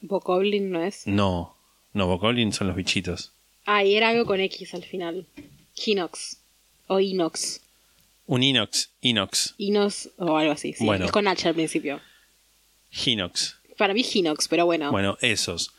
Bokoblin 0.00 0.70
no 0.70 0.82
es. 0.82 1.06
No, 1.06 1.56
no, 1.94 2.06
Bokoblin 2.06 2.52
son 2.52 2.66
los 2.66 2.76
bichitos. 2.76 3.32
Ay, 3.64 3.94
era 3.94 4.10
algo 4.10 4.26
con 4.26 4.40
X 4.40 4.74
al 4.74 4.84
final. 4.84 5.26
Hinox. 5.74 6.38
O 6.86 7.00
Inox. 7.00 7.62
Un 8.26 8.42
Inox, 8.42 8.90
Inox, 9.02 9.54
Inos 9.58 10.10
o 10.16 10.36
algo 10.36 10.52
así. 10.52 10.72
Sí. 10.72 10.84
Bueno. 10.84 11.06
Es 11.06 11.12
con 11.12 11.28
H 11.28 11.48
al 11.48 11.54
principio. 11.54 12.00
Hinox. 12.90 13.56
Para 13.76 13.92
mí 13.92 14.02
Hinox, 14.02 14.48
pero 14.48 14.64
bueno. 14.66 14.90
Bueno, 14.90 15.18
esos. 15.20 15.72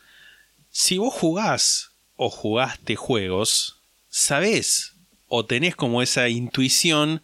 Si 0.70 0.98
vos 0.98 1.12
jugás 1.14 1.90
o 2.16 2.30
jugaste 2.30 2.94
juegos, 2.94 3.75
sabés 4.16 4.94
o 5.28 5.44
tenés 5.44 5.76
como 5.76 6.00
esa 6.00 6.30
intuición 6.30 7.22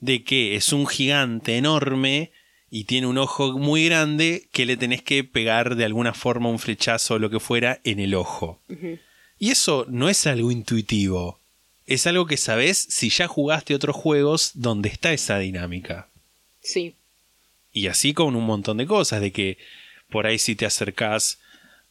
de 0.00 0.22
que 0.22 0.54
es 0.54 0.70
un 0.74 0.86
gigante 0.86 1.56
enorme 1.56 2.30
y 2.70 2.84
tiene 2.84 3.06
un 3.06 3.16
ojo 3.16 3.56
muy 3.58 3.86
grande 3.86 4.46
que 4.52 4.66
le 4.66 4.76
tenés 4.76 5.02
que 5.02 5.24
pegar 5.24 5.76
de 5.76 5.86
alguna 5.86 6.12
forma 6.12 6.50
un 6.50 6.58
flechazo 6.58 7.14
o 7.14 7.18
lo 7.18 7.30
que 7.30 7.40
fuera 7.40 7.80
en 7.84 8.00
el 8.00 8.14
ojo. 8.14 8.60
Y 9.38 9.50
eso 9.50 9.86
no 9.88 10.10
es 10.10 10.26
algo 10.26 10.50
intuitivo. 10.50 11.40
Es 11.86 12.06
algo 12.06 12.26
que 12.26 12.36
sabés 12.36 12.86
si 12.90 13.08
ya 13.08 13.28
jugaste 13.28 13.74
otros 13.74 13.96
juegos 13.96 14.50
donde 14.54 14.90
está 14.90 15.14
esa 15.14 15.38
dinámica. 15.38 16.08
Sí. 16.60 16.96
Y 17.72 17.86
así 17.86 18.12
con 18.12 18.36
un 18.36 18.44
montón 18.44 18.76
de 18.76 18.86
cosas, 18.86 19.22
de 19.22 19.32
que 19.32 19.56
por 20.10 20.26
ahí 20.26 20.38
si 20.38 20.54
te 20.54 20.66
acercás 20.66 21.38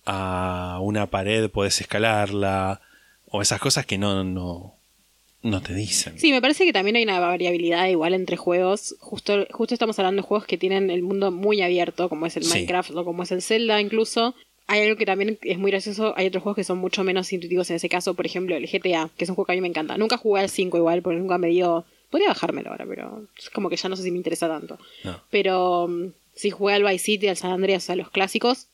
a 0.05 0.77
una 0.83 1.07
pared 1.07 1.49
podés 1.49 1.81
escalarla, 1.81 2.81
o 3.35 3.41
esas 3.41 3.59
cosas 3.59 3.85
que 3.85 3.97
no, 3.97 4.23
no, 4.23 4.75
no 5.41 5.61
te 5.61 5.73
dicen. 5.73 6.17
Sí, 6.17 6.31
me 6.31 6.41
parece 6.41 6.65
que 6.65 6.73
también 6.73 6.95
hay 6.95 7.03
una 7.03 7.19
variabilidad 7.19 7.87
igual 7.87 8.13
entre 8.13 8.37
juegos. 8.37 8.95
Justo, 8.99 9.45
justo 9.51 9.73
estamos 9.75 9.97
hablando 9.99 10.21
de 10.21 10.27
juegos 10.27 10.47
que 10.47 10.57
tienen 10.57 10.89
el 10.89 11.03
mundo 11.03 11.31
muy 11.31 11.61
abierto, 11.61 12.09
como 12.09 12.25
es 12.25 12.35
el 12.37 12.43
Sí. 12.43 12.53
Minecraft 12.53 12.91
o 12.91 13.05
como 13.05 13.23
es 13.23 13.31
el 13.31 13.41
Zelda 13.41 13.79
incluso. 13.81 14.35
Hay 14.67 14.81
algo 14.81 14.97
que 14.97 15.05
también 15.05 15.37
es 15.43 15.59
muy 15.59 15.69
gracioso, 15.69 16.15
hay 16.17 16.25
otros 16.27 16.41
juegos 16.41 16.55
que 16.55 16.63
son 16.63 16.79
mucho 16.79 17.03
menos 17.03 17.31
intuitivos 17.31 17.69
en 17.69 17.75
ese 17.75 17.87
caso, 17.87 18.15
por 18.15 18.25
ejemplo 18.25 18.55
el 18.55 18.65
GTA, 18.67 19.11
que 19.15 19.23
es 19.25 19.29
un 19.29 19.35
juego 19.35 19.45
que 19.45 19.51
a 19.53 19.55
mí 19.55 19.61
me 19.61 19.67
encanta. 19.67 19.95
Nunca 19.97 20.17
jugué 20.17 20.41
al 20.41 20.49
5 20.49 20.77
igual, 20.77 21.01
porque 21.03 21.19
nunca 21.19 21.37
me 21.37 21.49
dio... 21.49 21.85
Podría 22.09 22.29
bajármelo 22.29 22.71
ahora, 22.71 22.85
pero 22.87 23.27
es 23.37 23.49
como 23.51 23.69
que 23.69 23.75
ya 23.75 23.89
no 23.89 23.95
sé 23.95 24.01
si 24.03 24.09
me 24.11 24.17
interesa 24.17 24.47
tanto. 24.47 24.79
No. 25.03 25.21
Pero 25.29 25.87
mm, 25.87 26.07
sí 26.33 26.49
jugué 26.49 26.73
al 26.75 26.83
Vice 26.83 26.97
City, 27.05 27.27
al 27.27 27.37
San 27.37 27.51
Andreas, 27.51 27.89
a 27.91 27.95
los 27.95 28.09
clásicos, 28.09 28.67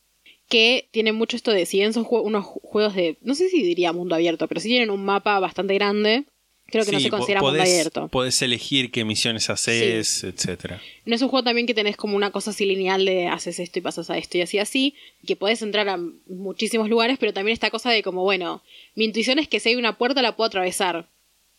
que 0.51 0.87
tienen 0.91 1.15
mucho 1.15 1.35
esto 1.35 1.49
de, 1.51 1.65
si 1.65 1.77
bien 1.77 1.93
son 1.93 2.05
jue- 2.05 2.21
unos 2.21 2.45
juegos 2.45 2.93
de, 2.93 3.17
no 3.21 3.33
sé 3.33 3.49
si 3.49 3.63
diría 3.63 3.91
mundo 3.93 4.13
abierto, 4.13 4.47
pero 4.47 4.61
sí 4.61 4.67
tienen 4.67 4.91
un 4.91 5.03
mapa 5.03 5.39
bastante 5.39 5.73
grande, 5.73 6.25
creo 6.67 6.85
que 6.85 6.91
no 6.91 6.99
Sí, 6.99 7.05
se 7.05 7.09
considera 7.09 7.41
mundo 7.41 7.61
abierto. 7.61 8.07
Podés 8.09 8.41
elegir 8.41 8.91
qué 8.91 9.03
misiones 9.05 9.49
haces, 9.49 10.23
etcétera. 10.23 10.79
No 11.05 11.15
es 11.15 11.21
un 11.21 11.29
juego 11.29 11.43
también 11.43 11.65
que 11.67 11.73
tenés 11.73 11.97
como 11.97 12.15
una 12.15 12.31
cosa 12.31 12.51
así 12.51 12.65
lineal 12.65 13.03
de 13.05 13.27
haces 13.27 13.59
esto 13.59 13.79
y 13.79 13.81
pasas 13.81 14.09
a 14.09 14.17
esto 14.17 14.37
y 14.37 14.41
así 14.41 14.59
así, 14.59 14.93
que 15.25 15.35
podés 15.35 15.61
entrar 15.63 15.87
a 15.89 15.97
muchísimos 16.27 16.87
lugares, 16.89 17.17
pero 17.19 17.33
también 17.33 17.53
esta 17.53 17.71
cosa 17.71 17.89
de 17.89 18.03
como, 18.03 18.21
bueno, 18.23 18.61
mi 18.95 19.05
intuición 19.05 19.39
es 19.39 19.47
que 19.47 19.59
si 19.59 19.69
hay 19.69 19.75
una 19.75 19.97
puerta 19.97 20.21
la 20.21 20.35
puedo 20.35 20.47
atravesar, 20.49 21.07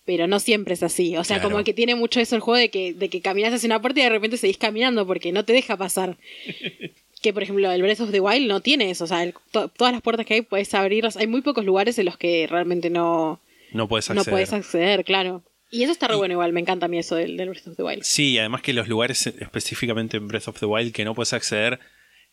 pero 0.05 0.27
no 0.27 0.39
siempre 0.41 0.75
es 0.75 0.83
así. 0.83 1.17
O 1.17 1.25
sea, 1.25 1.37
Claro. 1.39 1.51
como 1.51 1.65
que 1.65 1.73
tiene 1.75 1.95
mucho 1.95 2.21
eso 2.21 2.35
el 2.37 2.41
juego 2.43 2.59
de 2.59 2.71
que, 2.71 2.93
de 2.93 3.09
que 3.09 3.21
caminas 3.21 3.53
hacia 3.55 3.67
una 3.69 3.81
puerta 3.81 4.01
y 4.01 4.03
de 4.05 4.09
repente 4.11 4.37
seguís 4.37 4.59
caminando 4.59 5.07
porque 5.07 5.31
no 5.33 5.45
te 5.45 5.53
deja 5.53 5.77
pasar. 5.77 6.17
que 7.23 7.33
por 7.33 7.43
ejemplo 7.43 7.71
el 7.71 7.81
Breath 7.83 8.01
of 8.01 8.11
the 8.11 8.21
Wild 8.21 8.47
no 8.49 8.61
tiene 8.61 8.91
eso, 8.91 9.05
o 9.05 9.07
sea, 9.07 9.23
el- 9.23 9.35
to- 9.53 9.69
todas 9.69 9.93
las 9.93 10.03
puertas 10.03 10.27
que 10.27 10.35
hay 10.35 10.43
puedes 10.43 10.73
abrirlas, 10.75 11.17
hay 11.17 11.27
muy 11.27 11.41
pocos 11.41 11.65
lugares 11.65 11.99
en 11.99 12.07
los 12.07 12.17
que 12.19 12.47
realmente 12.51 12.91
no, 12.91 13.41
No 13.73 13.89
puedes 13.89 14.09
no 14.11 14.21
acceder. 14.21 14.33
puedes 14.33 14.53
acceder, 14.53 15.05
claro. 15.05 15.43
Y 15.71 15.85
eso 15.85 15.93
está 15.93 16.07
re 16.09 16.17
bueno 16.17 16.33
igual, 16.35 16.53
me 16.53 16.61
encanta 16.61 16.85
a 16.87 16.89
mí 16.89 16.99
eso 16.99 17.15
del, 17.17 17.37
del 17.39 17.49
Breath 17.49 17.69
of 17.69 17.77
the 17.77 17.83
Wild. 17.83 18.03
Sí, 18.03 18.39
además 18.39 18.61
que 18.61 18.75
los 18.75 18.89
lugares 18.89 19.27
específicamente 19.27 20.19
en 20.19 20.29
Breath 20.29 20.49
of 20.49 20.59
the 20.61 20.67
Wild 20.67 20.93
que 20.93 21.05
no 21.05 21.15
puedes 21.15 21.33
acceder, 21.33 21.81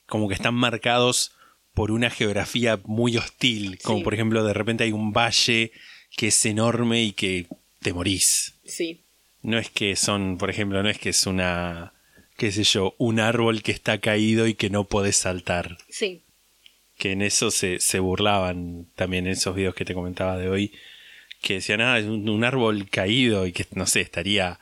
como 0.08 0.28
que 0.28 0.34
están 0.34 0.56
marcados 0.56 1.32
por 1.74 1.92
una 1.92 2.10
geografía 2.10 2.80
muy 2.84 3.16
hostil. 3.16 3.78
Como 3.82 4.00
Sí. 4.00 4.04
por 4.04 4.14
ejemplo, 4.14 4.44
de 4.44 4.54
repente 4.54 4.84
hay 4.84 4.92
un 4.92 5.14
valle 5.14 5.72
que 6.18 6.28
es 6.28 6.46
enorme 6.46 7.04
y 7.04 7.12
que 7.14 7.46
te 7.82 7.94
morís. 7.94 8.56
Sí. 8.66 9.04
No 9.42 9.58
es 9.58 9.70
que 9.70 9.96
son, 9.96 10.38
por 10.38 10.50
ejemplo, 10.50 10.84
no 10.84 10.90
es 10.90 10.98
que 10.98 11.10
es 11.10 11.26
una, 11.26 11.94
qué 12.40 12.54
sé 12.54 12.64
yo, 12.64 12.96
un 12.98 13.20
árbol 13.20 13.62
que 13.62 13.74
está 13.74 14.00
caído 14.00 14.48
y 14.48 14.54
que 14.54 14.70
no 14.70 14.86
podés 14.86 15.18
saltar. 15.18 15.78
Sí. 15.90 16.24
Que 16.98 17.12
en 17.12 17.22
eso 17.22 17.52
se, 17.52 17.80
se 17.80 18.00
burlaban 18.00 18.88
también 18.96 19.28
en 19.28 19.34
esos 19.34 19.56
videos 19.56 19.76
que 19.76 19.84
te 19.84 19.94
comentaba 19.94 20.38
de 20.38 20.50
hoy. 20.50 20.72
Que 21.42 21.56
decían, 21.56 21.82
ah, 21.82 22.00
es 22.00 22.06
un, 22.06 22.28
un 22.30 22.44
árbol 22.46 22.90
caído 22.90 23.46
y 23.46 23.52
que, 23.52 23.66
no 23.76 23.86
sé, 23.86 24.00
estaría, 24.00 24.58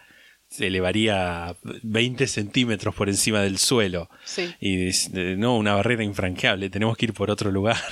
se 0.50 0.68
elevaría 0.68 1.56
20 1.84 2.26
centímetros 2.26 2.96
por 2.96 3.10
encima 3.10 3.42
del 3.42 3.60
suelo. 3.60 4.10
Sí. 4.26 4.52
Y 4.60 4.76
dice, 4.78 5.36
no, 5.38 5.56
una 5.56 5.76
barrera 5.76 6.04
infranqueable, 6.04 6.72
tenemos 6.72 6.98
que 6.98 7.06
ir 7.06 7.14
por 7.14 7.32
otro 7.32 7.52
lugar. 7.52 7.78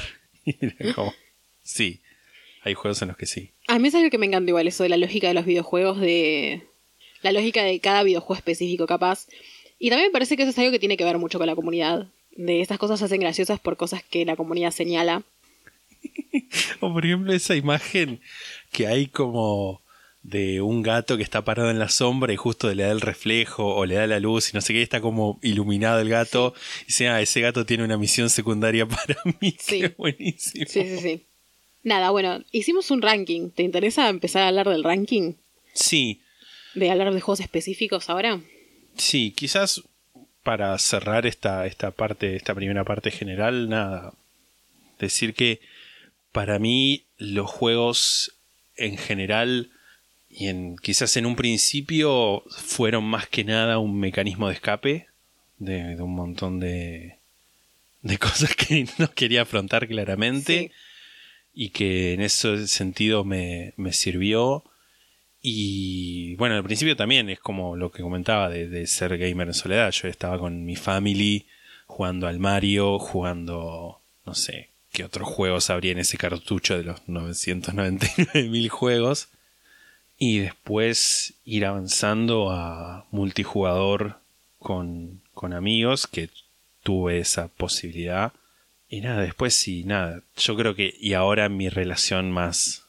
Y 0.48 0.64
era 0.64 0.94
como, 0.94 1.12
sí, 1.64 2.02
hay 2.64 2.76
juegos 2.76 3.02
en 3.02 3.08
los 3.08 3.18
que 3.18 3.26
sí. 3.26 3.54
A 3.68 3.80
mí 3.80 3.88
es 3.88 3.96
algo 3.96 4.12
que 4.12 4.20
me 4.20 4.28
encanta 4.28 4.50
igual, 4.50 4.68
eso 4.68 4.84
de 4.84 4.90
la 4.90 4.98
lógica 4.98 5.28
de 5.28 5.34
los 5.34 5.46
videojuegos, 5.48 6.00
de 6.00 6.62
la 7.24 7.32
lógica 7.32 7.64
de 7.64 7.80
cada 7.80 8.04
videojuego 8.04 8.36
específico 8.36 8.86
capaz. 8.86 9.26
Y 9.80 9.90
también 9.90 10.10
me 10.10 10.14
parece 10.14 10.38
que 10.38 10.44
eso 10.44 10.52
es 10.52 10.60
algo 10.60 10.72
que 10.72 10.80
tiene 10.80 10.98
que 10.98 11.04
ver 11.04 11.18
mucho 11.18 11.38
con 11.38 11.48
la 11.48 11.56
comunidad. 11.56 12.08
De 12.32 12.62
estas 12.62 12.78
cosas 12.78 13.00
se 13.00 13.06
hacen 13.06 13.22
graciosas 13.22 13.60
por 13.60 13.78
cosas 13.78 14.04
que 14.04 14.26
la 14.26 14.36
comunidad 14.36 14.72
señala. 14.72 15.24
O 16.82 16.92
por 16.92 17.06
ejemplo 17.06 17.34
esa 17.34 17.56
imagen 17.56 18.20
que 18.72 18.88
hay 18.88 19.08
como 19.08 19.82
de 20.22 20.62
un 20.62 20.82
gato 20.82 21.18
que 21.18 21.24
está 21.24 21.44
parado 21.46 21.70
en 21.70 21.80
la 21.80 21.88
sombra 21.88 22.34
y 22.34 22.36
justo 22.36 22.74
le 22.74 22.84
da 22.84 22.92
el 22.92 23.02
reflejo 23.02 23.76
o 23.76 23.86
le 23.86 23.96
da 23.96 24.06
la 24.06 24.20
luz 24.20 24.52
y 24.52 24.54
no 24.54 24.62
sé 24.62 24.74
qué, 24.74 24.82
está 24.82 25.00
como 25.00 25.40
iluminado 25.42 26.00
el 26.02 26.10
gato. 26.10 26.54
Y 26.84 26.88
dice, 26.88 27.08
ah, 27.08 27.22
ese 27.22 27.42
gato 27.42 27.66
tiene 27.66 27.84
una 27.84 27.98
misión 27.98 28.30
secundaria 28.30 28.86
para 28.88 29.18
mí. 29.40 29.56
Sí. 29.60 29.82
Qué 29.82 29.96
buenísimo. 29.98 30.66
Sí, 30.68 30.84
sí, 30.84 30.98
sí. 31.00 31.26
Nada, 31.84 32.10
bueno, 32.10 32.44
hicimos 32.52 32.92
un 32.92 33.02
ranking. 33.02 33.50
¿Te 33.52 33.64
interesa 33.64 34.10
empezar 34.10 34.42
a 34.44 34.48
hablar 34.50 34.68
del 34.70 34.84
ranking? 34.84 35.34
Sí, 35.74 36.22
¿De 36.76 36.92
hablar 36.92 37.14
de 37.14 37.22
juegos 37.22 37.40
específicos 37.40 38.10
ahora? 38.10 38.42
Sí, 38.98 39.32
quizás 39.36 39.82
para 40.44 40.78
cerrar 40.78 41.26
esta, 41.26 41.66
esta 41.66 41.92
parte, 41.92 42.36
esta 42.36 42.54
primera 42.54 42.84
parte 42.84 43.12
general, 43.12 43.68
nada. 43.70 44.14
Decir 45.00 45.34
que 45.34 45.60
para 46.32 46.60
mí 46.60 47.04
los 47.18 47.50
juegos 47.50 48.34
en 48.78 48.98
general 48.98 49.70
y 50.30 50.48
en 50.48 50.76
quizás 50.78 51.16
en 51.18 51.26
un 51.26 51.36
principio 51.36 52.44
fueron 52.50 53.06
más 53.06 53.28
que 53.28 53.44
nada 53.44 53.78
un 53.80 54.00
mecanismo 54.00 54.50
de 54.50 54.54
escape 54.54 55.08
de, 55.60 55.96
de 55.96 56.02
un 56.02 56.14
montón 56.14 56.60
de, 56.60 57.18
de 58.02 58.18
cosas 58.20 58.56
que 58.56 58.86
no 58.98 59.12
quería 59.12 59.44
afrontar 59.44 59.88
claramente 59.88 60.46
Sí. 60.46 60.72
y 61.54 61.70
que 61.70 62.14
en 62.14 62.22
ese 62.22 62.68
sentido 62.68 63.24
me, 63.24 63.74
me 63.78 63.94
sirvió. 63.94 64.64
Y 65.48 66.34
bueno, 66.38 66.56
al 66.56 66.64
principio 66.64 66.96
también 66.96 67.30
es 67.30 67.40
como 67.40 67.76
lo 67.76 67.92
que 67.92 68.02
comentaba 68.02 68.50
de, 68.50 68.88
ser 68.88 69.16
gamer 69.16 69.50
en 69.50 69.54
soledad. 69.54 69.92
Yo 69.92 70.08
estaba 70.08 70.40
con 70.40 70.66
mi 70.66 70.76
family 70.76 71.46
jugando 71.86 72.26
al 72.28 72.40
Mario, 72.40 72.98
jugando, 72.98 74.02
no 74.26 74.34
sé, 74.34 74.70
qué 74.92 75.04
otros 75.04 75.30
juegos 75.30 75.70
habría 75.70 75.92
en 75.92 76.00
ese 76.00 76.18
cartucho 76.18 76.76
de 76.76 76.86
los 76.86 77.08
999 77.08 78.50
mil 78.50 78.70
juegos. 78.70 79.28
Y 80.18 80.40
después 80.40 81.36
ir 81.46 81.68
avanzando 81.68 82.50
a 82.50 83.06
multijugador 83.12 84.18
con, 84.58 85.22
con 85.36 85.54
amigos, 85.54 86.08
que 86.08 86.32
tuve 86.82 87.20
esa 87.20 87.50
posibilidad. 87.50 88.34
Y 88.90 89.02
nada, 89.02 89.22
después 89.22 89.54
sí, 89.54 89.84
nada. 89.84 90.24
Yo 90.38 90.56
creo 90.56 90.74
que, 90.74 90.96
y 91.00 91.14
ahora 91.14 91.50
mi 91.50 91.70
relación 91.70 92.32
más 92.32 92.82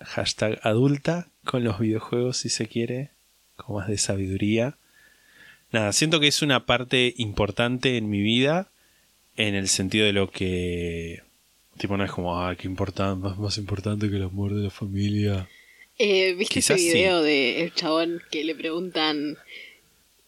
hashtag 0.00 0.60
adulta 0.62 1.28
con 1.44 1.64
los 1.64 1.78
videojuegos, 1.78 2.36
si 2.38 2.48
se 2.48 2.66
quiere, 2.66 3.10
con 3.56 3.76
más 3.76 3.88
de 3.88 3.98
sabiduría. 3.98 4.76
Nada, 5.72 5.92
siento 5.92 6.20
que 6.20 6.28
es 6.28 6.42
una 6.42 6.66
parte 6.66 7.14
importante 7.16 7.96
en 7.96 8.08
mi 8.08 8.20
vida, 8.22 8.70
en 9.36 9.54
el 9.54 9.68
sentido 9.68 10.06
de 10.06 10.12
lo 10.12 10.30
que, 10.30 11.22
tipo, 11.78 11.96
no 11.96 12.04
es 12.04 12.10
como, 12.12 12.40
ah, 12.40 12.54
qué 12.56 12.66
importante, 12.68 13.20
más, 13.28 13.38
más 13.38 13.58
importante 13.58 14.08
que 14.08 14.16
el 14.16 14.22
amor 14.24 14.54
de 14.54 14.62
la 14.64 14.70
familia. 14.70 15.48
Eh, 15.98 16.34
¿Viste 16.34 16.54
Quizás 16.54 16.78
ese 16.80 16.90
sí. 16.90 16.96
video 16.98 17.22
de 17.22 17.62
el 17.62 17.74
chabón 17.74 18.20
que 18.30 18.44
le 18.44 18.54
preguntan 18.54 19.36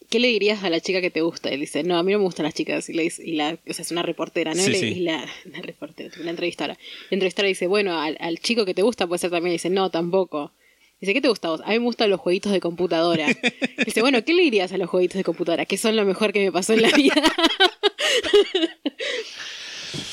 ¿qué 0.09 0.19
le 0.21 0.29
dirías 0.29 0.63
a 0.63 0.69
la 0.69 0.79
chica 0.79 1.01
que 1.01 1.09
te 1.11 1.19
gusta? 1.19 1.49
Él 1.49 1.59
dice, 1.59 1.83
no, 1.83 1.97
a 1.97 2.03
mí 2.03 2.13
no 2.13 2.19
me 2.19 2.23
gustan 2.23 2.45
las 2.45 2.53
chicas. 2.53 2.87
Y, 2.89 2.93
le 2.93 3.03
dice- 3.03 3.25
y 3.25 3.33
la, 3.33 3.57
o 3.67 3.73
sea, 3.73 3.83
es 3.83 3.91
una 3.91 4.03
reportera, 4.03 4.53
¿no? 4.53 4.61
Sí, 4.63 4.69
y, 4.69 4.71
le- 4.71 4.79
sí. 4.79 4.85
y 4.87 4.99
la, 5.01 5.25
la 5.51 5.61
reportera, 5.61 6.09
la 6.23 6.29
entrevistadora. 6.29 6.77
La 7.09 7.15
entrevistadora 7.15 7.49
dice, 7.49 7.67
bueno, 7.67 7.99
al, 7.99 8.15
al 8.21 8.39
chico 8.39 8.63
que 8.63 8.73
te 8.73 8.83
gusta 8.83 9.05
puede 9.05 9.19
ser 9.19 9.31
también. 9.31 9.51
Y 9.51 9.55
dice, 9.55 9.69
no, 9.69 9.89
tampoco. 9.91 10.53
Dice, 10.99 11.13
¿qué 11.13 11.21
te 11.21 11.29
gusta 11.29 11.47
a 11.47 11.51
vos? 11.51 11.61
A 11.61 11.69
mí 11.69 11.79
me 11.79 11.85
gustan 11.85 12.09
los 12.09 12.19
jueguitos 12.19 12.51
de 12.51 12.59
computadora. 12.59 13.27
Dice, 13.85 14.01
bueno, 14.01 14.23
¿qué 14.23 14.33
le 14.33 14.43
dirías 14.43 14.71
a 14.71 14.77
los 14.77 14.89
jueguitos 14.89 15.17
de 15.17 15.23
computadora? 15.23 15.65
Que 15.65 15.77
son 15.77 15.95
lo 15.95 16.05
mejor 16.05 16.33
que 16.33 16.43
me 16.43 16.51
pasó 16.51 16.73
en 16.73 16.81
la 16.81 16.89
vida. 16.89 17.13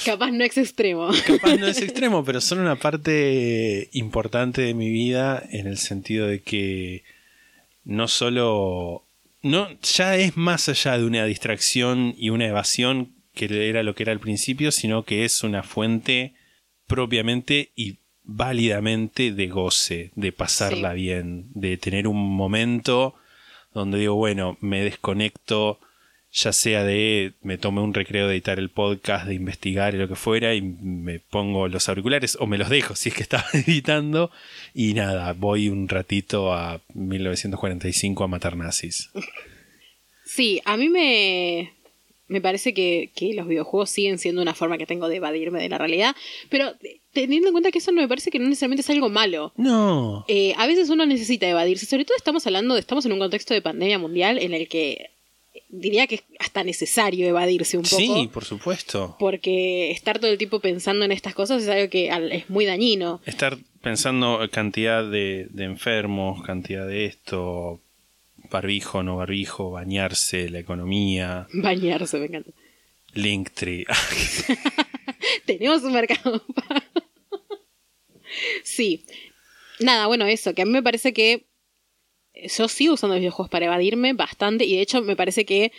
Capaz 0.05 0.30
no 0.30 0.45
es 0.45 0.59
extremo. 0.59 1.11
Capaz 1.26 1.57
no 1.57 1.66
es 1.66 1.78
extremo, 1.82 2.24
pero 2.24 2.41
son 2.41 2.61
una 2.61 2.76
parte 2.76 3.89
importante 3.93 4.62
de 4.62 4.74
mi 4.74 4.91
vida 4.91 5.43
en 5.51 5.66
el 5.66 5.78
sentido 5.78 6.26
de 6.26 6.43
que 6.43 7.03
no 7.85 8.07
solo. 8.09 9.05
No, 9.43 9.68
ya 9.82 10.16
es 10.16 10.37
más 10.37 10.68
allá 10.68 10.99
de 10.99 11.05
una 11.05 11.24
distracción 11.26 12.14
y 12.16 12.30
una 12.30 12.47
evasión 12.47 13.12
que 13.35 13.68
era 13.68 13.82
lo 13.82 13.95
que 13.95 14.05
era 14.05 14.12
al 14.12 14.20
principio, 14.20 14.70
sino 14.70 15.05
que 15.05 15.24
es 15.24 15.43
una 15.43 15.62
fuente 15.62 16.35
propiamente 16.87 17.72
y 17.74 17.99
válidamente 18.25 19.33
de 19.33 19.47
goce, 19.49 20.11
de 20.14 20.33
pasarla 20.33 20.91
Sí. 20.91 20.97
bien, 20.97 21.47
de 21.55 21.77
tener 21.77 22.09
un 22.09 22.35
momento 22.37 23.14
donde 23.72 23.99
digo, 23.99 24.14
bueno, 24.14 24.57
me 24.61 24.83
desconecto, 24.83 25.79
ya 26.33 26.53
sea 26.53 26.85
de 26.85 27.35
me 27.43 27.59
tomé 27.59 27.81
un 27.81 27.93
recreo 27.95 28.27
de 28.29 28.35
editar 28.35 28.59
el 28.59 28.70
podcast, 28.70 29.27
de 29.27 29.35
investigar 29.35 29.95
y 29.95 29.99
lo 29.99 30.09
que 30.09 30.16
fuera, 30.16 30.55
y 30.55 30.62
me 30.62 31.18
pongo 31.20 31.68
los 31.68 31.89
auriculares 31.89 32.37
o 32.41 32.47
me 32.47 32.59
los 32.59 32.68
dejo 32.70 32.95
si 32.97 33.11
es 33.11 33.14
que 33.14 33.22
estaba 33.22 33.45
editando, 33.53 34.31
y 34.75 34.95
nada, 34.95 35.33
voy 35.35 35.68
un 35.68 35.89
ratito 35.89 36.53
a 36.53 36.81
1945 36.95 38.25
a 38.25 38.29
matar 38.29 38.57
nazis. 38.57 39.11
Sí, 40.25 40.61
a 40.64 40.77
mí 40.77 40.89
me, 40.89 41.72
me 42.29 42.41
parece 42.41 42.72
que, 42.75 43.11
que 43.14 43.35
los 43.35 43.47
videojuegos 43.47 43.91
siguen 43.91 44.18
siendo 44.18 44.41
una 44.41 44.55
forma 44.55 44.79
que 44.79 44.87
tengo 44.87 45.09
de 45.09 45.16
evadirme 45.16 45.61
de 45.61 45.68
la 45.68 45.79
realidad, 45.79 46.16
pero 46.49 46.72
teniendo 47.15 47.49
en 47.49 47.53
cuenta 47.53 47.71
que 47.71 47.79
eso 47.79 47.93
no 47.93 48.03
me 48.03 48.09
parece 48.09 48.31
que 48.31 48.39
no 48.39 48.49
necesariamente 48.49 48.83
es 48.83 48.91
algo 48.91 49.09
malo. 49.09 49.53
No. 49.57 50.27
Eh, 50.29 50.53
a 50.59 50.67
veces 50.67 50.91
uno 50.91 51.07
necesita 51.07 51.49
evadirse, 51.49 51.87
sobre 51.87 52.05
todo 52.05 52.17
estamos 52.17 52.47
hablando 52.47 52.75
de, 52.75 52.81
estamos 52.81 53.07
en 53.07 53.12
un 53.12 53.21
contexto 53.21 53.55
de 53.55 53.62
pandemia 53.62 53.99
mundial 53.99 54.39
en 54.39 54.53
el 54.53 54.69
que 54.69 55.11
diría 55.71 56.07
que 56.07 56.17
es 56.17 56.25
hasta 56.39 56.62
necesario 56.65 57.27
evadirse 57.27 57.79
un 57.79 57.85
poco. 57.85 57.97
Sí, 57.97 58.29
por 58.33 58.45
supuesto. 58.45 59.17
Porque 59.19 59.91
estar 59.91 60.19
todo 60.19 60.31
el 60.31 60.39
tiempo 60.39 60.61
pensando 60.61 61.05
en 61.05 61.12
estas 61.12 61.35
cosas 61.35 61.62
es 61.62 61.69
algo 61.69 61.89
que 61.89 62.11
es 62.33 62.51
muy 62.51 62.67
dañino. 62.67 63.21
Estar 63.25 63.57
pensando 63.81 64.41
cantidad 64.51 65.09
de, 65.09 65.47
de 65.51 65.65
enfermos, 65.65 66.43
cantidad 66.43 66.87
de 66.87 67.07
esto, 67.07 67.81
barbijo, 68.51 69.03
no 69.03 69.17
barbijo, 69.17 69.71
bañarse, 69.71 70.51
la 70.51 70.59
economía, 70.59 71.47
Bañarse, 71.53 72.19
me 72.19 72.27
encanta. 72.27 72.51
Linktree. 73.15 73.85
Tenemos 75.47 75.83
un 75.83 75.93
mercado. 75.93 76.43
Sí. 78.62 79.05
Nada, 79.80 80.07
bueno, 80.07 80.26
eso, 80.26 80.55
que 80.55 80.62
a 80.62 80.64
mí 80.64 80.70
me 80.70 80.82
parece 80.82 81.12
que 81.12 81.47
yo 82.35 82.68
sigo 82.68 82.95
usando 82.95 83.14
los 83.14 83.20
videojuegos 83.20 83.51
para 83.51 83.66
evadirme 83.66 84.12
bastante 84.12 84.64
y 84.64 84.76
de 84.76 84.82
hecho 84.82 85.03
me 85.03 85.16
parece 85.16 85.45
que 85.45 85.72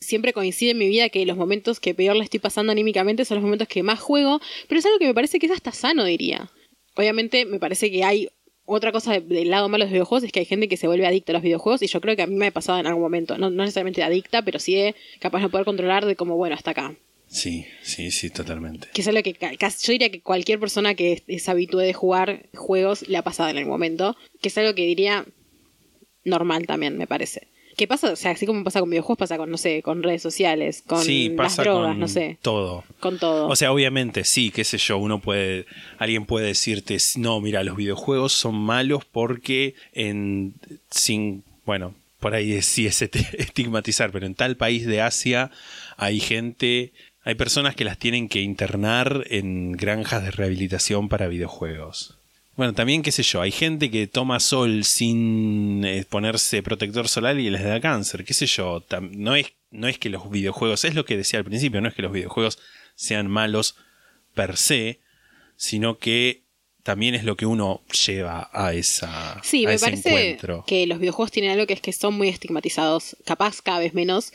siempre 0.00 0.32
coincide 0.32 0.70
en 0.72 0.78
mi 0.78 0.88
vida 0.88 1.08
que 1.10 1.24
los 1.26 1.36
momentos 1.36 1.80
que 1.80 1.94
peor 1.94 2.16
le 2.16 2.24
estoy 2.24 2.40
pasando 2.40 2.72
anímicamente 2.72 3.24
son 3.24 3.36
los 3.36 3.44
momentos 3.44 3.68
que 3.68 3.82
más 3.82 4.00
juego, 4.00 4.40
pero 4.68 4.78
es 4.78 4.86
algo 4.86 4.98
que 4.98 5.06
me 5.06 5.14
parece 5.14 5.38
que 5.38 5.46
es 5.46 5.52
hasta 5.52 5.72
sano, 5.72 6.04
diría. 6.04 6.50
Obviamente 6.94 7.44
me 7.46 7.58
parece 7.58 7.90
que 7.90 8.04
hay 8.04 8.28
otra 8.64 8.92
cosa 8.92 9.12
de- 9.12 9.20
del 9.20 9.50
lado 9.50 9.68
malo 9.68 9.84
de 9.84 9.88
los 9.88 9.92
videojuegos 9.92 10.24
es 10.24 10.32
que 10.32 10.40
hay 10.40 10.46
gente 10.46 10.68
que 10.68 10.76
se 10.76 10.86
vuelve 10.86 11.06
adicta 11.06 11.32
a 11.32 11.34
los 11.34 11.42
videojuegos 11.42 11.82
y 11.82 11.86
yo 11.86 12.00
creo 12.00 12.16
que 12.16 12.22
a 12.22 12.26
mí 12.26 12.34
me 12.34 12.46
ha 12.48 12.50
pasado 12.50 12.78
en 12.78 12.86
algún 12.86 13.02
momento, 13.02 13.38
no, 13.38 13.50
necesariamente 13.50 14.02
adicta, 14.02 14.42
pero 14.42 14.58
sí 14.58 14.74
de 14.74 14.94
capaz 15.20 15.40
no 15.40 15.50
poder 15.50 15.64
controlar 15.64 16.06
de 16.06 16.16
como, 16.16 16.36
bueno, 16.36 16.54
hasta 16.54 16.70
acá. 16.72 16.94
Sí, 17.32 17.64
sí, 17.82 18.10
sí, 18.10 18.28
totalmente. 18.28 18.88
Que 18.92 19.00
es 19.00 19.08
algo 19.08 19.22
que 19.22 19.32
yo 19.32 19.92
diría 19.92 20.10
que 20.10 20.20
cualquier 20.20 20.60
persona 20.60 20.94
que 20.94 21.14
es, 21.14 21.22
es 21.26 21.48
habitué 21.48 21.86
de 21.86 21.94
jugar 21.94 22.50
juegos 22.54 23.08
le 23.08 23.16
ha 23.16 23.22
pasado 23.22 23.48
en 23.48 23.56
algún 23.56 23.72
momento, 23.72 24.16
que 24.42 24.48
es 24.48 24.58
algo 24.58 24.74
que 24.74 24.84
diría 24.84 25.24
normal 26.24 26.66
también, 26.66 26.98
me 26.98 27.06
parece. 27.06 27.48
¿Qué 27.74 27.86
pasa? 27.86 28.12
O 28.12 28.16
sea, 28.16 28.32
así 28.32 28.44
como 28.44 28.62
pasa 28.64 28.80
con 28.80 28.90
videojuegos, 28.90 29.18
pasa 29.18 29.38
con, 29.38 29.50
no 29.50 29.56
sé, 29.56 29.82
con 29.82 30.02
redes 30.02 30.20
sociales, 30.20 30.82
con 30.86 31.02
sí, 31.02 31.30
las 31.30 31.36
pasa 31.36 31.62
drogas, 31.62 31.92
con 31.92 32.00
no 32.00 32.08
sé, 32.08 32.36
todo. 32.42 32.84
con 33.00 33.18
todo. 33.18 33.48
O 33.48 33.56
sea, 33.56 33.72
obviamente, 33.72 34.24
sí, 34.24 34.50
qué 34.50 34.64
sé 34.64 34.76
yo, 34.76 34.98
uno 34.98 35.20
puede, 35.20 35.64
alguien 35.96 36.26
puede 36.26 36.48
decirte, 36.48 36.98
no, 37.16 37.40
mira, 37.40 37.64
los 37.64 37.76
videojuegos 37.76 38.34
son 38.34 38.56
malos 38.56 39.06
porque 39.06 39.74
en, 39.94 40.54
sin, 40.90 41.44
bueno, 41.64 41.94
por 42.20 42.34
ahí 42.34 42.60
sí 42.60 42.86
es 42.86 43.00
estigmatizar, 43.32 44.12
pero 44.12 44.26
en 44.26 44.34
tal 44.34 44.56
país 44.56 44.86
de 44.86 45.00
Asia 45.00 45.50
hay 45.96 46.20
gente, 46.20 46.92
hay 47.24 47.34
personas 47.34 47.74
que 47.74 47.84
las 47.84 47.98
tienen 47.98 48.28
que 48.28 48.40
internar 48.40 49.24
en 49.30 49.72
granjas 49.72 50.24
de 50.24 50.30
rehabilitación 50.30 51.08
para 51.08 51.28
videojuegos. 51.28 52.18
Bueno, 52.56 52.74
también, 52.74 53.02
qué 53.02 53.12
sé 53.12 53.22
yo, 53.22 53.40
hay 53.40 53.50
gente 53.50 53.90
que 53.90 54.06
toma 54.06 54.38
sol 54.38 54.84
sin 54.84 55.84
eh, 55.84 56.04
ponerse 56.08 56.62
protector 56.62 57.08
solar 57.08 57.38
y 57.38 57.48
les 57.48 57.64
da 57.64 57.80
cáncer, 57.80 58.24
qué 58.24 58.34
sé 58.34 58.46
yo. 58.46 58.84
no, 59.12 59.34
es, 59.36 59.52
no 59.70 59.88
es 59.88 59.98
que 59.98 60.10
los 60.10 60.30
videojuegos, 60.30 60.84
es 60.84 60.94
lo 60.94 61.04
que 61.06 61.16
decía 61.16 61.38
al 61.38 61.46
principio, 61.46 61.80
no 61.80 61.88
es 61.88 61.94
que 61.94 62.02
los 62.02 62.12
videojuegos 62.12 62.58
sean 62.94 63.30
malos 63.30 63.76
per 64.34 64.56
se, 64.58 65.00
sino 65.56 65.98
que 65.98 66.42
también 66.82 67.14
es 67.14 67.24
lo 67.24 67.36
que 67.36 67.46
uno 67.46 67.82
lleva 68.06 68.50
a, 68.52 68.74
esa, 68.74 69.40
Sí, 69.42 69.64
a 69.64 69.68
me 69.68 69.74
ese 69.74 69.84
parece 69.86 70.08
encuentro. 70.08 70.64
que 70.66 70.86
los 70.86 70.98
videojuegos 70.98 71.30
tienen 71.32 71.52
algo 71.52 71.66
que 71.66 71.74
es 71.74 71.80
que 71.80 71.92
son 71.92 72.14
muy 72.14 72.28
estigmatizados, 72.28 73.16
capaz 73.24 73.62
cada 73.62 73.78
vez 73.78 73.94
menos, 73.94 74.32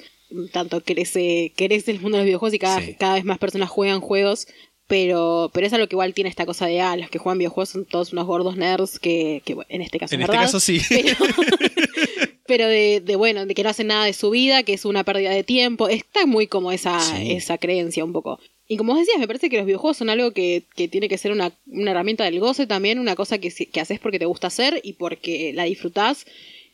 tanto 0.52 0.82
crece, 0.82 1.54
crece 1.56 1.92
el 1.92 2.00
mundo 2.02 2.18
de 2.18 2.24
los 2.24 2.26
videojuegos 2.28 2.54
y 2.54 2.60
cada, 2.60 2.82
Sí. 2.82 2.96
cada 3.00 3.16
vez 3.16 3.26
más 3.26 3.38
personas 3.38 3.70
juegan 3.70 4.02
juegos, 4.02 4.48
pero, 4.88 5.52
pero 5.54 5.68
es 5.68 5.74
algo 5.74 5.88
que 5.88 5.96
igual 5.96 6.14
tiene 6.14 6.30
esta 6.30 6.46
cosa 6.46 6.66
de, 6.66 6.80
ah, 6.82 6.96
los 6.96 7.10
que 7.10 7.20
juegan 7.20 7.38
videojuegos 7.40 7.70
son 7.70 7.86
todos 7.86 8.14
unos 8.14 8.26
gordos 8.26 8.56
nerds, 8.56 9.00
que, 9.00 9.42
que 9.46 9.56
en 9.70 9.82
este 9.82 10.00
caso 10.00 10.16
En 10.16 10.22
es 10.22 10.26
este 10.26 10.32
verdad, 10.32 10.46
caso 10.46 10.60
sí. 10.60 10.80
Pero, 10.90 11.16
pero 12.48 12.68
de, 12.68 13.02
de, 13.04 13.16
bueno, 13.18 13.46
de 13.46 13.54
que 13.54 13.64
no 13.64 13.70
hacen 13.70 13.88
nada 13.88 14.06
de 14.06 14.14
su 14.14 14.30
vida, 14.30 14.64
que 14.64 14.74
es 14.74 14.86
una 14.86 15.04
pérdida 15.04 15.32
de 15.32 15.44
tiempo, 15.44 15.90
está 15.90 16.26
muy 16.26 16.48
como 16.48 16.72
esa, 16.72 17.00
Sí. 17.02 17.34
esa 17.34 17.58
creencia 17.58 18.06
un 18.06 18.14
poco. 18.14 18.40
Y 18.70 18.78
como 18.78 18.94
vos 18.94 19.00
decías, 19.00 19.20
me 19.20 19.28
parece 19.28 19.50
que 19.50 19.58
los 19.58 19.66
videojuegos 19.66 19.98
son 19.98 20.10
algo 20.10 20.32
que, 20.32 20.64
que 20.76 20.88
tiene 20.88 21.08
que 21.10 21.18
ser 21.18 21.32
una, 21.32 21.52
una 21.68 21.92
herramienta 21.92 22.24
del 22.26 22.40
goce 22.40 22.68
también, 22.68 23.00
una 23.00 23.16
cosa 23.16 23.38
que, 23.38 23.50
que 23.50 23.80
haces 23.82 24.00
porque 24.00 24.20
te 24.20 24.26
gusta 24.26 24.48
hacer 24.48 24.80
y 24.84 24.94
porque 24.94 25.52
la 25.54 25.64
disfrutás. 25.64 26.26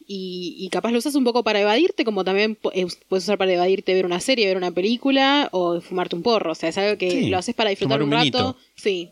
Y, 0.08 0.56
y 0.60 0.70
capaz 0.70 0.92
lo 0.92 0.98
usas 0.98 1.16
un 1.16 1.24
poco 1.24 1.44
para 1.44 1.62
evadirte, 1.62 2.04
como 2.06 2.24
también 2.24 2.58
eh, 2.74 2.88
puedes 3.08 3.24
usar 3.24 3.38
para 3.38 3.54
evadirte 3.54 3.94
ver 3.94 4.06
una 4.06 4.20
serie, 4.20 4.48
ver 4.48 4.58
una 4.58 4.72
película 4.72 5.50
o 5.52 5.82
fumarte 5.82 6.16
un 6.16 6.24
porro. 6.24 6.52
O 6.52 6.56
sea, 6.56 6.70
es 6.70 6.78
algo 6.78 6.98
que 6.98 7.10
Sí, 7.12 7.30
lo 7.30 7.38
haces 7.38 7.56
para 7.56 7.70
disfrutar 7.70 8.02
un 8.02 8.14
un 8.14 8.14
rato. 8.14 8.58
Sí, 8.76 9.10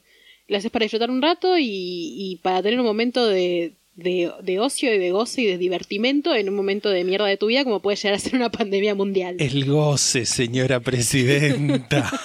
lo 0.47 0.57
haces 0.57 0.71
para 0.71 0.83
disfrutar 0.83 1.09
un 1.09 1.21
rato 1.21 1.57
y, 1.57 1.65
y 1.65 2.39
para 2.41 2.61
tener 2.61 2.79
un 2.79 2.85
momento 2.85 3.25
de, 3.25 3.73
de, 3.95 4.31
de 4.41 4.59
ocio 4.59 4.93
y 4.93 4.97
de 4.97 5.11
goce 5.11 5.41
y 5.41 5.45
de 5.45 5.57
divertimento 5.57 6.35
en 6.35 6.49
un 6.49 6.55
momento 6.55 6.89
de 6.89 7.03
mierda 7.03 7.25
de 7.25 7.37
tu 7.37 7.47
vida, 7.47 7.63
como 7.63 7.79
puede 7.79 7.97
llegar 7.97 8.15
a 8.15 8.19
ser 8.19 8.35
una 8.35 8.51
pandemia 8.51 8.95
mundial. 8.95 9.37
El 9.39 9.65
goce, 9.65 10.25
señora 10.25 10.79
presidenta. 10.79 12.11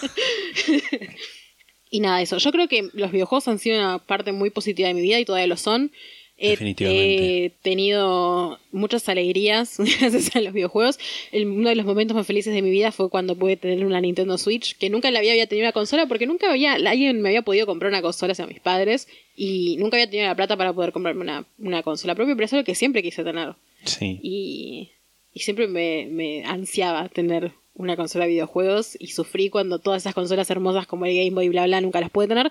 Y 1.88 2.00
nada, 2.00 2.20
eso. 2.20 2.38
Yo 2.38 2.50
creo 2.50 2.68
que 2.68 2.88
los 2.92 3.12
videojuegos 3.12 3.48
han 3.48 3.58
sido 3.58 3.78
una 3.78 3.98
parte 3.98 4.32
muy 4.32 4.50
positiva 4.50 4.88
de 4.88 4.94
mi 4.94 5.02
vida 5.02 5.20
y 5.20 5.24
todavía 5.24 5.46
lo 5.46 5.56
son. 5.56 5.92
He- 6.38 6.50
Definitivamente. 6.50 7.44
He 7.46 7.50
tenido 7.62 8.58
muchas 8.72 9.08
alegrías 9.08 9.78
gracias 10.00 10.36
a 10.36 10.40
los 10.40 10.52
videojuegos. 10.52 10.98
El- 11.32 11.46
uno 11.48 11.68
de 11.70 11.76
los 11.76 11.86
momentos 11.86 12.14
más 12.14 12.26
felices 12.26 12.52
de 12.54 12.60
mi 12.62 12.70
vida 12.70 12.92
fue 12.92 13.08
cuando 13.08 13.36
pude 13.36 13.56
tener 13.56 13.84
una 13.86 14.00
Nintendo 14.00 14.36
Switch, 14.36 14.76
que 14.76 14.90
nunca 14.90 15.10
la 15.10 15.20
había, 15.20 15.32
había 15.32 15.46
tenido 15.46 15.64
una 15.66 15.72
consola 15.72 16.06
porque 16.06 16.26
nunca 16.26 16.50
había, 16.50 16.74
alguien 16.74 17.22
me 17.22 17.30
había 17.30 17.42
podido 17.42 17.64
comprar 17.66 17.90
una 17.90 18.02
consola 18.02 18.32
hacia 18.32 18.46
mis 18.46 18.60
padres 18.60 19.08
y 19.34 19.76
nunca 19.78 19.96
había 19.96 20.10
tenido 20.10 20.28
la 20.28 20.34
plata 20.36 20.56
para 20.56 20.72
poder 20.72 20.92
comprarme 20.92 21.22
una, 21.22 21.46
una 21.58 21.82
consola 21.82 22.14
propia, 22.14 22.34
pero 22.34 22.44
es 22.46 22.52
algo 22.52 22.64
que 22.64 22.74
siempre 22.74 23.02
quise 23.02 23.24
tener. 23.24 23.54
Sí. 23.84 24.18
Y, 24.22 24.90
y 25.32 25.40
siempre 25.40 25.68
me, 25.68 26.06
me 26.10 26.44
ansiaba 26.44 27.08
tener 27.08 27.52
una 27.78 27.94
consola 27.96 28.24
de 28.24 28.30
videojuegos 28.32 28.96
y 28.98 29.08
sufrí 29.08 29.50
cuando 29.50 29.78
todas 29.78 30.02
esas 30.02 30.14
consolas 30.14 30.48
hermosas 30.50 30.86
como 30.86 31.04
el 31.06 31.14
Game 31.14 31.30
Boy 31.30 31.46
y 31.46 31.48
bla 31.50 31.66
bla 31.66 31.80
nunca 31.80 32.00
las 32.00 32.10
pude 32.10 32.26
tener 32.26 32.50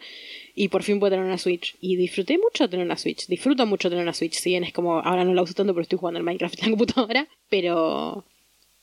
y 0.53 0.67
por 0.69 0.83
fin 0.83 0.99
pude 0.99 1.09
tener 1.11 1.25
una 1.25 1.37
Switch 1.37 1.75
y 1.81 1.95
disfruté 1.95 2.37
mucho 2.37 2.69
tener 2.69 2.85
una 2.85 2.95
Switch 2.97 3.25
disfruto 3.27 3.65
mucho 3.65 3.89
tener 3.89 4.03
una 4.03 4.13
Switch 4.13 4.33
si 4.35 4.51
bien 4.51 4.63
es 4.63 4.71
como 4.71 4.99
ahora 4.99 5.23
no 5.25 5.33
la 5.33 5.41
uso 5.41 5.53
tanto 5.53 5.73
pero 5.73 5.81
estoy 5.83 5.97
jugando 5.99 6.19
al 6.19 6.23
Minecraft 6.23 6.55
en 6.59 6.65
la 6.65 6.69
computadora 6.77 7.27
pero 7.49 8.23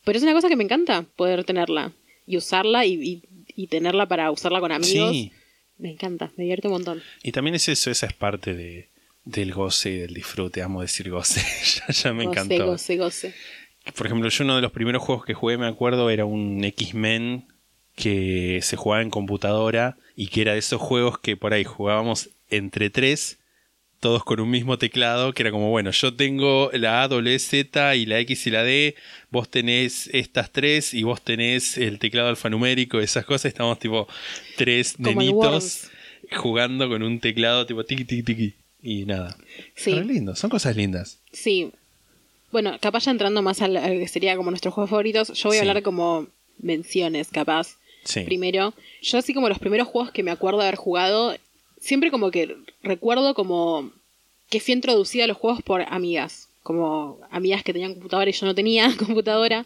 pero 0.05 0.17
es 0.19 0.23
una 0.25 0.33
cosa 0.33 0.49
que 0.49 0.57
me 0.57 0.65
encanta 0.65 1.07
poder 1.17 1.45
tenerla 1.45 1.93
y 2.27 2.37
usarla 2.37 2.85
y, 2.87 2.95
y- 2.95 3.23
y 3.55 3.67
tenerla 3.69 4.07
para 4.07 4.31
usarla 4.31 4.61
con 4.61 4.73
amigos 4.73 5.11
Sí. 5.13 5.31
me 5.79 5.91
encanta 5.93 6.33
me 6.37 6.45
divierte 6.45 6.67
un 6.69 6.73
montón 6.75 7.03
Y 7.23 7.33
también 7.33 7.55
es 7.55 7.69
eso, 7.69 7.91
esa 7.91 8.07
es 8.07 8.13
parte 8.15 8.55
de, 8.55 8.89
del 9.25 9.53
goce 9.53 9.91
y 9.91 9.99
del 9.99 10.15
disfrute. 10.15 10.63
Amo 10.63 10.81
decir 10.81 11.09
goce. 11.11 11.41
ya, 11.87 11.93
ya 11.93 12.13
me 12.13 12.25
goce 12.27 12.41
encantó. 12.41 12.67
goce 12.67 12.97
goce 12.97 13.35
Por 13.97 14.07
ejemplo, 14.07 14.29
yo 14.29 14.45
uno 14.45 14.57
de 14.57 14.63
los 14.63 14.73
primeros 14.73 15.03
juegos 15.03 15.25
que 15.25 15.35
jugué, 15.35 15.59
me 15.59 15.67
acuerdo, 15.67 16.09
era 16.11 16.25
un 16.25 16.63
X-Men 16.65 17.47
que 17.97 18.61
se 18.63 18.77
jugaba 18.77 19.03
en 19.03 19.11
computadora 19.11 19.97
y 20.17 20.29
que 20.29 20.43
era 20.43 20.53
de 20.53 20.61
esos 20.61 20.81
juegos 20.81 21.19
que 21.19 21.37
por 21.37 21.53
ahí 21.53 21.65
jugábamos 21.65 22.31
entre 22.49 22.91
tres, 22.91 23.39
todos 24.01 24.25
con 24.25 24.41
un 24.41 24.51
mismo 24.51 24.79
teclado, 24.79 25.33
que 25.33 25.43
era 25.43 25.51
como, 25.51 25.71
bueno, 25.71 25.91
yo 25.91 26.15
tengo 26.15 26.71
la 26.73 27.03
A, 27.03 27.09
W, 27.09 27.39
Z 27.39 27.97
y 27.97 28.07
la 28.07 28.19
X 28.21 28.47
y 28.47 28.51
la 28.51 28.63
D, 28.63 28.95
vos 29.31 29.49
tenés 29.49 30.09
estas 30.13 30.51
tres 30.51 30.95
y 30.95 31.03
vos 31.03 31.23
tenés 31.23 31.77
el 31.77 31.99
teclado 31.99 32.29
alfanumérico, 32.29 33.01
esas 33.01 33.25
cosas, 33.25 33.47
estamos 33.47 33.79
tipo 33.79 34.09
tres 34.57 34.95
Como 34.97 35.21
nenitos 35.21 35.91
jugando 36.33 36.89
con 36.89 37.03
un 37.03 37.21
teclado 37.21 37.67
tipo 37.67 37.85
tiki 37.85 38.05
tiki 38.05 38.23
tiki 38.23 38.55
y 38.83 39.05
nada. 39.05 39.37
Sí. 39.75 39.95
Re 39.95 40.05
lindo, 40.05 40.35
son 40.35 40.51
cosas 40.51 40.77
lindas. 40.77 41.21
Sí. 41.33 41.73
Bueno, 42.53 42.77
capaz 42.81 43.05
ya 43.07 43.11
entrando 43.11 43.43
más 43.43 43.61
al, 43.63 43.77
al 43.77 43.99
que 43.99 44.07
sería 44.09 44.37
como 44.37 44.51
nuestros 44.51 44.73
juegos 44.75 44.91
favoritos, 44.91 45.33
yo 45.33 45.49
voy 45.49 45.57
a 45.59 45.63
Sí. 45.63 45.69
hablar 45.69 45.83
como 45.83 46.27
menciones, 46.59 47.29
capaz. 47.29 47.77
Sí. 48.05 48.21
Primero, 48.25 48.75
yo 49.01 49.19
así 49.19 49.33
como 49.35 49.49
los 49.49 49.59
primeros 49.59 49.89
juegos 49.89 50.11
que 50.13 50.23
me 50.23 50.31
acuerdo 50.31 50.59
de 50.61 50.65
haber 50.67 50.77
jugado, 50.77 51.35
siempre 51.81 52.11
como 52.11 52.31
que 52.31 52.57
recuerdo 52.83 53.35
como 53.35 53.91
que 54.51 54.61
fui 54.61 54.75
introducida 54.75 55.25
a 55.25 55.27
los 55.29 55.37
juegos 55.37 55.63
por 55.63 55.83
amigas, 55.83 56.49
como 56.63 57.19
amigas 57.31 57.63
que 57.65 57.73
tenían 57.73 57.95
computadora 57.95 58.29
y 58.29 58.33
yo 58.35 58.47
no 58.47 58.55
tenía 58.55 58.93
computadora 58.99 59.65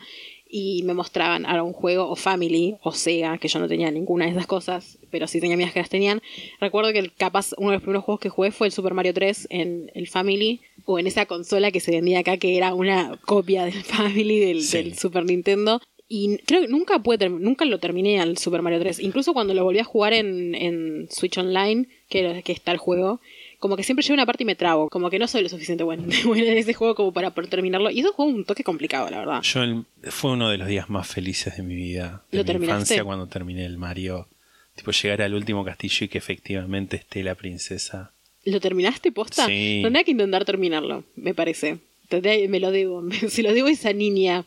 y 0.48 0.82
me 0.84 0.94
mostraban 0.94 1.44
ahora 1.44 1.64
un 1.64 1.72
juego 1.72 2.08
o 2.08 2.14
Family 2.14 2.76
o 2.82 2.92
Sega, 2.92 3.36
que 3.38 3.48
yo 3.48 3.58
no 3.58 3.66
tenía 3.66 3.90
ninguna 3.90 4.26
de 4.26 4.30
esas 4.30 4.46
cosas, 4.46 4.96
pero 5.10 5.26
sí 5.26 5.40
tenía 5.40 5.54
amigas 5.54 5.72
que 5.72 5.80
las 5.80 5.88
tenían. 5.90 6.22
Recuerdo 6.60 6.92
que 6.92 7.00
el, 7.00 7.12
capaz 7.12 7.50
uno 7.56 7.70
de 7.70 7.76
los 7.76 7.82
primeros 7.82 8.04
juegos 8.04 8.20
que 8.20 8.28
jugué 8.28 8.52
fue 8.52 8.68
el 8.68 8.72
Super 8.72 8.94
Mario 8.94 9.12
3 9.12 9.48
en 9.50 9.90
el 9.94 10.06
Family 10.06 10.60
o 10.86 10.98
en 10.98 11.06
esa 11.06 11.26
consola 11.26 11.70
que 11.70 11.80
se 11.80 11.90
vendía 11.90 12.20
acá 12.20 12.36
que 12.38 12.56
era 12.56 12.72
una 12.74 13.18
copia 13.26 13.64
del 13.66 13.74
Family 13.84 14.38
del, 14.40 14.62
Sí. 14.62 14.78
del 14.78 14.96
Super 14.98 15.24
Nintendo. 15.24 15.80
Y 16.08 16.38
creo 16.46 16.60
que 16.60 16.68
nunca 16.68 17.00
pude 17.00 17.28
nunca 17.28 17.64
lo 17.64 17.80
terminé 17.80 18.20
al 18.20 18.38
Super 18.38 18.62
Mario 18.62 18.78
3. 18.78 19.00
Incluso 19.00 19.32
cuando 19.34 19.54
lo 19.54 19.64
volví 19.64 19.80
a 19.80 19.84
jugar 19.84 20.12
en, 20.12 20.54
en 20.54 21.08
Switch 21.10 21.36
Online, 21.36 21.88
que, 22.08 22.20
era- 22.20 22.42
que 22.42 22.52
está 22.52 22.70
el 22.70 22.78
juego, 22.78 23.20
como 23.58 23.76
que 23.76 23.82
siempre 23.82 24.04
llego 24.04 24.12
a 24.12 24.18
una 24.18 24.26
parte 24.26 24.44
y 24.44 24.46
me 24.46 24.54
trabo. 24.54 24.88
Como 24.88 25.10
que 25.10 25.18
no 25.18 25.26
soy 25.26 25.42
lo 25.42 25.48
suficiente 25.48 25.82
bueno, 25.82 26.04
buena 26.24 26.52
en 26.52 26.58
ese 26.58 26.74
juego 26.74 26.94
como 26.94 27.12
para 27.12 27.30
poder 27.30 27.50
terminarlo. 27.50 27.90
Y 27.90 27.98
eso 28.00 28.12
fue 28.14 28.26
un 28.26 28.44
toque 28.44 28.62
complicado, 28.62 29.10
la 29.10 29.18
verdad. 29.18 29.42
Yo 29.42 29.62
el- 29.64 29.84
fue 30.04 30.30
uno 30.30 30.48
de 30.48 30.58
los 30.58 30.68
días 30.68 30.88
más 30.88 31.08
felices 31.08 31.56
de 31.56 31.64
mi 31.64 31.74
vida, 31.74 32.22
de 32.30 32.38
¿Lo 32.38 32.44
mi 32.44 32.46
terminaste? 32.46 32.74
infancia 32.94 33.02
cuando 33.04 33.26
terminé 33.26 33.64
el 33.66 33.76
Mario. 33.76 34.28
Tipo 34.76 34.92
llegar 34.92 35.22
al 35.22 35.34
último 35.34 35.64
castillo 35.64 36.04
y 36.04 36.08
que 36.08 36.18
efectivamente 36.18 36.96
esté 36.98 37.24
la 37.24 37.34
princesa. 37.34 38.12
¿Lo 38.46 38.60
terminaste 38.60 39.12
posta? 39.12 39.46
Sí. 39.46 39.80
Tendría 39.82 40.04
que 40.04 40.12
intentar 40.12 40.44
terminarlo, 40.44 41.04
me 41.16 41.34
parece. 41.34 41.78
Tendría- 42.08 42.48
me 42.48 42.60
lo 42.60 42.70
debo. 42.70 43.02
Se 43.28 43.42
lo 43.42 43.52
debo 43.52 43.68
a 43.68 43.72
esa 43.72 43.92
niña. 43.92 44.44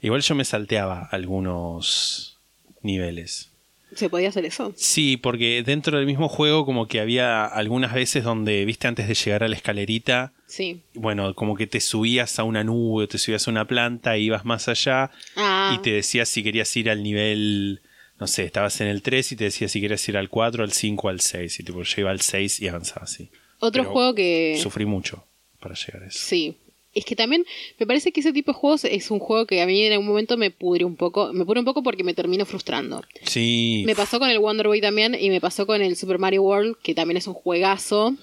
Igual 0.00 0.22
yo 0.22 0.34
me 0.34 0.44
salteaba 0.44 1.08
algunos 1.12 2.38
niveles. 2.82 3.50
¿Se 3.94 4.08
podía 4.08 4.30
hacer 4.30 4.46
eso? 4.46 4.72
Sí, 4.74 5.18
porque 5.18 5.62
dentro 5.62 5.98
del 5.98 6.06
mismo 6.06 6.26
juego 6.30 6.64
como 6.64 6.88
que 6.88 6.98
había 6.98 7.44
algunas 7.44 7.92
veces 7.92 8.24
donde, 8.24 8.64
viste, 8.64 8.88
antes 8.88 9.06
de 9.06 9.12
llegar 9.14 9.44
a 9.44 9.48
la 9.48 9.54
escalerita, 9.56 10.32
Sí. 10.46 10.80
bueno, 10.94 11.34
como 11.34 11.54
que 11.56 11.66
te 11.66 11.78
subías 11.80 12.38
a 12.38 12.44
una 12.44 12.64
nube 12.64 13.04
o 13.04 13.08
te 13.08 13.18
subías 13.18 13.46
a 13.46 13.50
una 13.50 13.66
planta 13.66 14.16
e 14.16 14.20
ibas 14.20 14.46
más 14.46 14.66
allá 14.68 15.10
Ah, 15.36 15.76
y 15.78 15.82
te 15.82 15.92
decías 15.92 16.30
si 16.30 16.42
querías 16.42 16.74
ir 16.74 16.88
al 16.88 17.02
nivel, 17.02 17.82
no 18.18 18.26
sé, 18.26 18.44
estabas 18.44 18.80
en 18.80 18.86
el 18.86 19.02
3 19.02 19.32
y 19.32 19.36
te 19.36 19.44
decía 19.44 19.68
si 19.68 19.80
querías 19.82 20.08
ir 20.08 20.16
al 20.16 20.30
4, 20.30 20.64
al 20.64 20.72
5, 20.72 21.10
al 21.10 21.20
6. 21.20 21.60
Y 21.60 21.62
tipo, 21.62 21.82
yo 21.82 22.00
iba 22.00 22.10
al 22.10 22.22
6 22.22 22.60
y 22.62 22.68
avanzaba 22.68 23.02
así. 23.04 23.28
Otro 23.62 23.82
pero 23.82 23.92
juego 23.92 24.14
que... 24.14 24.58
Sufrí 24.60 24.84
mucho 24.84 25.24
para 25.60 25.74
llegar 25.74 26.02
a 26.02 26.06
eso. 26.08 26.18
Sí. 26.18 26.56
Es 26.94 27.06
que 27.06 27.16
también 27.16 27.46
me 27.78 27.86
parece 27.86 28.12
que 28.12 28.20
ese 28.20 28.32
tipo 28.34 28.52
de 28.52 28.58
juegos 28.58 28.84
es 28.84 29.10
un 29.10 29.18
juego 29.18 29.46
que 29.46 29.62
a 29.62 29.66
mí 29.66 29.82
en 29.82 29.92
algún 29.92 30.08
momento 30.08 30.36
me 30.36 30.50
pudre 30.50 30.84
un 30.84 30.96
poco. 30.96 31.32
Me 31.32 31.46
pudre 31.46 31.60
un 31.60 31.64
poco 31.64 31.82
porque 31.82 32.04
me 32.04 32.12
termino 32.12 32.44
frustrando. 32.44 33.02
Sí. 33.22 33.82
Me 33.86 33.94
pasó 33.94 34.18
con 34.18 34.28
el 34.28 34.38
Wonder 34.38 34.66
Boy 34.66 34.82
también 34.82 35.16
y 35.18 35.30
me 35.30 35.40
pasó 35.40 35.66
con 35.66 35.80
el 35.80 35.96
Super 35.96 36.18
Mario 36.18 36.42
World, 36.42 36.76
que 36.82 36.94
también 36.94 37.16
es 37.16 37.26
un 37.26 37.34
juegazo, 37.34 38.14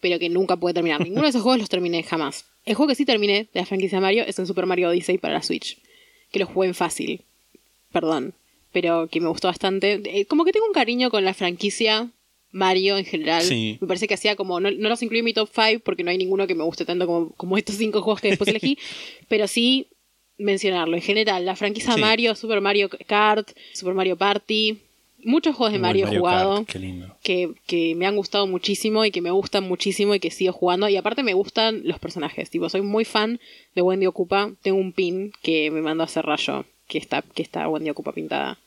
pero 0.00 0.18
que 0.18 0.30
nunca 0.30 0.56
pude 0.56 0.72
terminar. 0.72 1.02
Ninguno 1.02 1.24
de 1.24 1.28
esos 1.28 1.42
juegos 1.42 1.60
los 1.60 1.68
terminé 1.68 2.02
jamás. 2.04 2.46
El 2.64 2.74
juego 2.74 2.88
que 2.88 2.94
sí 2.94 3.04
terminé 3.04 3.48
de 3.52 3.60
la 3.60 3.66
franquicia 3.66 4.00
Mario 4.00 4.24
es 4.26 4.38
el 4.38 4.46
Super 4.46 4.64
Mario 4.64 4.88
Odyssey 4.88 5.18
para 5.18 5.34
la 5.34 5.42
Switch, 5.42 5.78
que 6.32 6.38
lo 6.38 6.46
jugué 6.46 6.68
en 6.68 6.74
fácil. 6.74 7.22
Perdón, 7.92 8.32
pero 8.72 9.08
que 9.08 9.20
me 9.20 9.28
gustó 9.28 9.48
bastante. 9.48 10.00
Eh, 10.04 10.24
Como 10.26 10.44
que 10.44 10.52
tengo 10.52 10.66
un 10.66 10.72
cariño 10.72 11.10
con 11.10 11.24
la 11.24 11.34
franquicia 11.34 12.10
Mario 12.56 12.96
en 12.98 13.04
general. 13.04 13.42
Sí. 13.42 13.78
Me 13.80 13.86
parece 13.86 14.08
que 14.08 14.14
hacía 14.14 14.34
como. 14.34 14.58
No, 14.60 14.70
no 14.70 14.88
los 14.88 15.02
incluí 15.02 15.18
en 15.20 15.24
mi 15.26 15.32
top 15.34 15.48
5 15.54 15.82
porque 15.84 16.02
no 16.02 16.10
hay 16.10 16.18
ninguno 16.18 16.46
que 16.46 16.54
me 16.54 16.64
guste 16.64 16.84
tanto 16.84 17.06
como, 17.06 17.30
como 17.36 17.56
estos 17.58 17.76
cinco 17.76 18.00
juegos 18.02 18.20
que 18.20 18.28
después 18.28 18.48
elegí. 18.48 18.78
pero 19.28 19.46
sí 19.46 19.86
mencionarlo. 20.38 20.96
En 20.96 21.02
general, 21.02 21.44
la 21.44 21.56
franquicia 21.56 21.92
Sí. 21.94 22.00
Mario, 22.00 22.34
Super 22.34 22.60
Mario 22.60 22.88
Kart, 23.06 23.50
Super 23.74 23.94
Mario 23.94 24.16
Party. 24.16 24.78
Muchos 25.24 25.56
juegos 25.56 25.72
de 25.72 25.78
Mario, 25.80 26.06
he 26.06 26.18
jugado 26.18 26.56
Kart, 26.56 26.68
qué 26.68 26.78
lindo. 26.78 27.16
que, 27.22 27.50
que 27.66 27.94
me 27.96 28.06
han 28.06 28.14
gustado 28.16 28.46
muchísimo 28.46 29.04
y 29.04 29.10
que 29.10 29.20
me 29.22 29.30
gustan 29.32 29.64
muchísimo 29.64 30.14
y 30.14 30.20
que 30.20 30.30
sigo 30.30 30.52
jugando. 30.52 30.88
Y 30.88 30.96
aparte 30.96 31.22
me 31.22 31.34
gustan 31.34 31.82
los 31.84 31.98
personajes. 31.98 32.48
Tipo, 32.50 32.68
soy 32.68 32.82
muy 32.82 33.04
fan 33.04 33.40
de 33.74 33.82
Wendy 33.82 34.06
Ocupa. 34.06 34.52
Tengo 34.62 34.78
un 34.78 34.92
pin 34.92 35.32
que 35.42 35.70
me 35.70 35.82
mandó 35.82 36.02
a 36.02 36.06
hacer 36.06 36.24
rayo 36.24 36.64
que 36.86 36.98
está, 36.98 37.22
que 37.22 37.42
está 37.42 37.68
Wendy 37.68 37.90
Ocupa 37.90 38.12
pintada. 38.12 38.58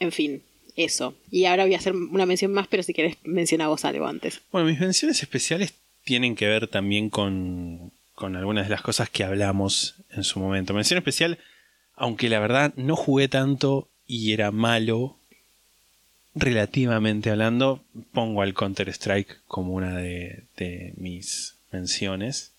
En 0.00 0.10
fin, 0.10 0.42
eso. 0.76 1.14
Y 1.30 1.44
ahora 1.44 1.64
voy 1.64 1.74
a 1.74 1.78
hacer 1.78 1.94
una 1.94 2.26
mención 2.26 2.52
más, 2.52 2.66
pero 2.68 2.82
si 2.82 2.94
querés 2.94 3.16
menciona 3.24 3.68
vos 3.68 3.84
algo 3.84 4.06
antes. 4.06 4.40
Bueno, 4.52 4.68
mis 4.68 4.80
menciones 4.80 5.22
especiales 5.22 5.74
tienen 6.04 6.34
que 6.34 6.46
ver 6.46 6.68
también 6.68 7.10
con, 7.10 7.92
con 8.14 8.36
algunas 8.36 8.66
de 8.66 8.70
las 8.70 8.82
cosas 8.82 9.10
que 9.10 9.24
hablamos 9.24 9.94
en 10.10 10.24
su 10.24 10.40
momento. 10.40 10.74
Mención 10.74 10.98
especial, 10.98 11.38
aunque 11.94 12.28
la 12.28 12.40
verdad 12.40 12.72
no 12.76 12.96
jugué 12.96 13.28
tanto 13.28 13.88
y 14.06 14.32
era 14.32 14.50
malo, 14.50 15.16
relativamente 16.34 17.30
hablando, 17.30 17.82
pongo 18.12 18.42
al 18.42 18.54
Counter-Strike 18.54 19.38
como 19.46 19.74
una 19.74 19.96
de, 19.96 20.44
mis 20.96 21.54
menciones. 21.72 22.52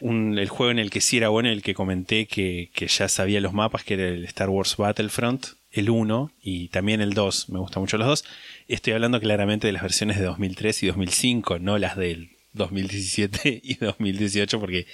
El 0.00 0.48
juego 0.48 0.72
en 0.72 0.80
el 0.80 0.90
que 0.90 1.00
sí 1.00 1.18
era 1.18 1.28
bueno, 1.28 1.48
el 1.48 1.62
que 1.62 1.74
comenté 1.74 2.26
que, 2.26 2.70
que 2.74 2.88
ya 2.88 3.08
sabía 3.08 3.40
los 3.40 3.52
mapas, 3.52 3.84
que 3.84 3.94
era 3.94 4.08
el 4.08 4.24
Star 4.24 4.50
Wars 4.50 4.76
Battlefront, 4.76 5.46
el 5.72 5.90
1 5.90 6.30
y 6.42 6.68
también 6.68 7.00
el 7.00 7.14
2, 7.14 7.48
me 7.48 7.58
gustan 7.58 7.82
mucho 7.82 7.98
los 7.98 8.06
dos. 8.06 8.24
Estoy 8.68 8.92
hablando 8.92 9.20
claramente 9.20 9.66
de 9.66 9.72
las 9.72 9.82
versiones 9.82 10.18
de 10.18 10.24
2003 10.24 10.82
y 10.82 10.86
2005, 10.86 11.58
no 11.58 11.78
las 11.78 11.96
del 11.96 12.30
2017 12.52 13.60
y 13.64 13.74
2018, 13.76 14.60
porque 14.60 14.86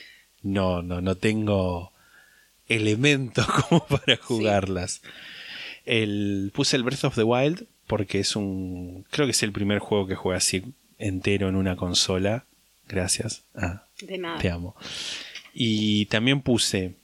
no, 0.43 0.83
no, 0.83 1.01
no 1.01 1.17
tengo 1.17 1.93
elementos 2.69 3.47
como 3.69 3.85
para 3.87 4.17
jugarlas. 4.17 5.03
El, 5.85 6.53
puse 6.55 6.77
el 6.77 6.83
Breath 6.83 7.05
of 7.05 7.15
the 7.15 7.25
Wild 7.25 7.67
porque 7.87 8.21
es 8.21 8.37
un. 8.37 9.05
Creo 9.11 9.27
que 9.27 9.33
es 9.33 9.43
el 9.43 9.53
primer 9.53 9.81
juego 9.81 10.07
que 10.07 10.15
juega 10.15 10.39
así 10.39 10.63
entero 10.99 11.49
en 11.49 11.57
una 11.57 11.75
consola. 11.75 12.45
Gracias. 12.87 13.43
Ah, 13.55 13.85
De 14.01 14.19
nada. 14.19 14.39
te 14.39 14.51
amo. 14.51 14.77
Y 15.53 16.07
también 16.07 16.43
puse 16.43 16.95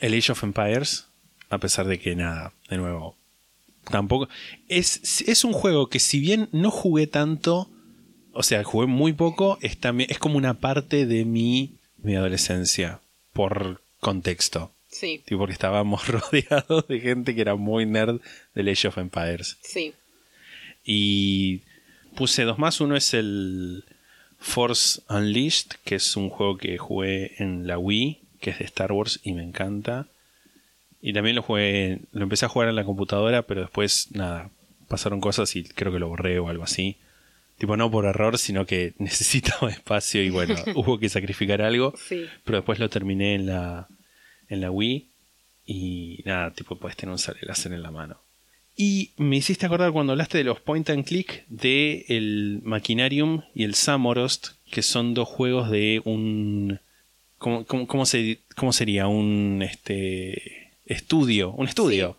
el 0.00 0.14
Age 0.14 0.32
of 0.32 0.42
Empires, 0.42 1.06
a 1.54 1.58
pesar 1.58 1.86
de 1.86 1.98
que 1.98 2.16
nada, 2.16 2.52
de 2.68 2.76
nuevo, 2.78 3.16
tampoco. 3.90 4.28
Es, 4.68 5.22
es 5.26 5.44
un 5.44 5.52
juego 5.52 5.88
que 5.88 5.98
si 6.00 6.20
bien 6.20 6.48
no 6.52 6.70
jugué 6.70 7.06
tanto, 7.06 7.70
o 8.32 8.42
sea, 8.42 8.62
jugué 8.64 8.86
muy 8.86 9.12
poco, 9.12 9.58
es, 9.60 9.78
también, 9.78 10.10
es 10.10 10.18
como 10.18 10.36
una 10.36 10.54
parte 10.54 11.06
de 11.06 11.24
mi, 11.24 11.74
mi 11.98 12.14
adolescencia, 12.16 13.00
por 13.32 13.82
contexto. 14.00 14.72
Sí, 14.88 15.20
Tipo, 15.24 15.40
porque 15.40 15.52
estábamos 15.54 16.06
rodeados 16.08 16.86
de 16.86 17.00
gente 17.00 17.34
que 17.34 17.40
era 17.40 17.56
muy 17.56 17.84
nerd 17.84 18.20
del 18.54 18.68
Age 18.68 18.88
of 18.88 18.98
Empires. 18.98 19.56
sí. 19.62 19.92
Y 20.86 21.62
puse 22.14 22.44
dos 22.44 22.58
más. 22.58 22.80
Uno 22.80 22.94
es 22.94 23.14
el 23.14 23.84
Force 24.38 25.00
Unleashed, 25.08 25.72
que 25.84 25.94
es 25.94 26.16
un 26.16 26.28
juego 26.28 26.58
que 26.58 26.76
jugué 26.78 27.32
en 27.42 27.66
la 27.66 27.78
Wii, 27.78 28.20
que 28.40 28.50
es 28.50 28.58
de 28.58 28.66
Star 28.66 28.92
Wars 28.92 29.20
y 29.22 29.32
me 29.32 29.42
encanta. 29.42 30.06
Y 31.06 31.12
también 31.12 31.36
lo 31.36 31.42
jugué, 31.42 31.98
lo 32.12 32.22
empecé 32.22 32.46
a 32.46 32.48
jugar 32.48 32.70
en 32.70 32.76
la 32.76 32.84
computadora, 32.84 33.42
pero 33.42 33.60
después, 33.60 34.08
nada, 34.12 34.48
pasaron 34.88 35.20
cosas 35.20 35.54
y 35.54 35.64
creo 35.64 35.92
que 35.92 35.98
lo 35.98 36.08
borré 36.08 36.38
o 36.38 36.48
algo 36.48 36.64
así. 36.64 36.96
Tipo, 37.58 37.76
no 37.76 37.90
por 37.90 38.06
error, 38.06 38.38
sino 38.38 38.64
que 38.64 38.94
necesitaba 38.98 39.70
espacio 39.70 40.22
y 40.22 40.30
bueno, 40.30 40.54
hubo 40.74 40.98
que 40.98 41.10
sacrificar 41.10 41.60
algo. 41.60 41.92
Sí. 42.08 42.24
Pero 42.44 42.58
después 42.58 42.78
lo 42.78 42.88
terminé 42.88 43.34
en 43.34 43.46
la, 43.46 43.86
en 44.48 44.62
la 44.62 44.70
Wii 44.70 45.08
y 45.66 46.22
nada, 46.24 46.52
tipo, 46.52 46.76
puedes 46.76 46.96
tener 46.96 47.14
un 47.14 47.20
láser 47.42 47.72
en 47.74 47.82
la 47.82 47.90
mano. 47.90 48.16
Y 48.76 49.10
me 49.18 49.36
hiciste 49.36 49.66
acordar 49.66 49.92
cuando 49.92 50.12
hablaste 50.14 50.38
de 50.38 50.44
los 50.44 50.58
point 50.60 50.88
and 50.90 51.04
click 51.04 51.44
de 51.48 52.06
el 52.08 52.60
Machinarium 52.64 53.42
y 53.54 53.64
el 53.64 53.74
Samorost, 53.74 54.48
que 54.70 54.82
son 54.82 55.12
dos 55.14 55.28
juegos 55.28 55.70
de 55.70 56.00
un... 56.04 56.80
¿Cómo, 57.38 57.64
cómo- 57.66 57.86
cómo 57.86 58.06
se- 58.06 58.38
cómo 58.56 58.72
sería? 58.72 59.06
Un 59.06 59.60
este, 59.62 60.63
estudio, 60.86 61.52
un 61.52 61.68
estudio 61.68 62.18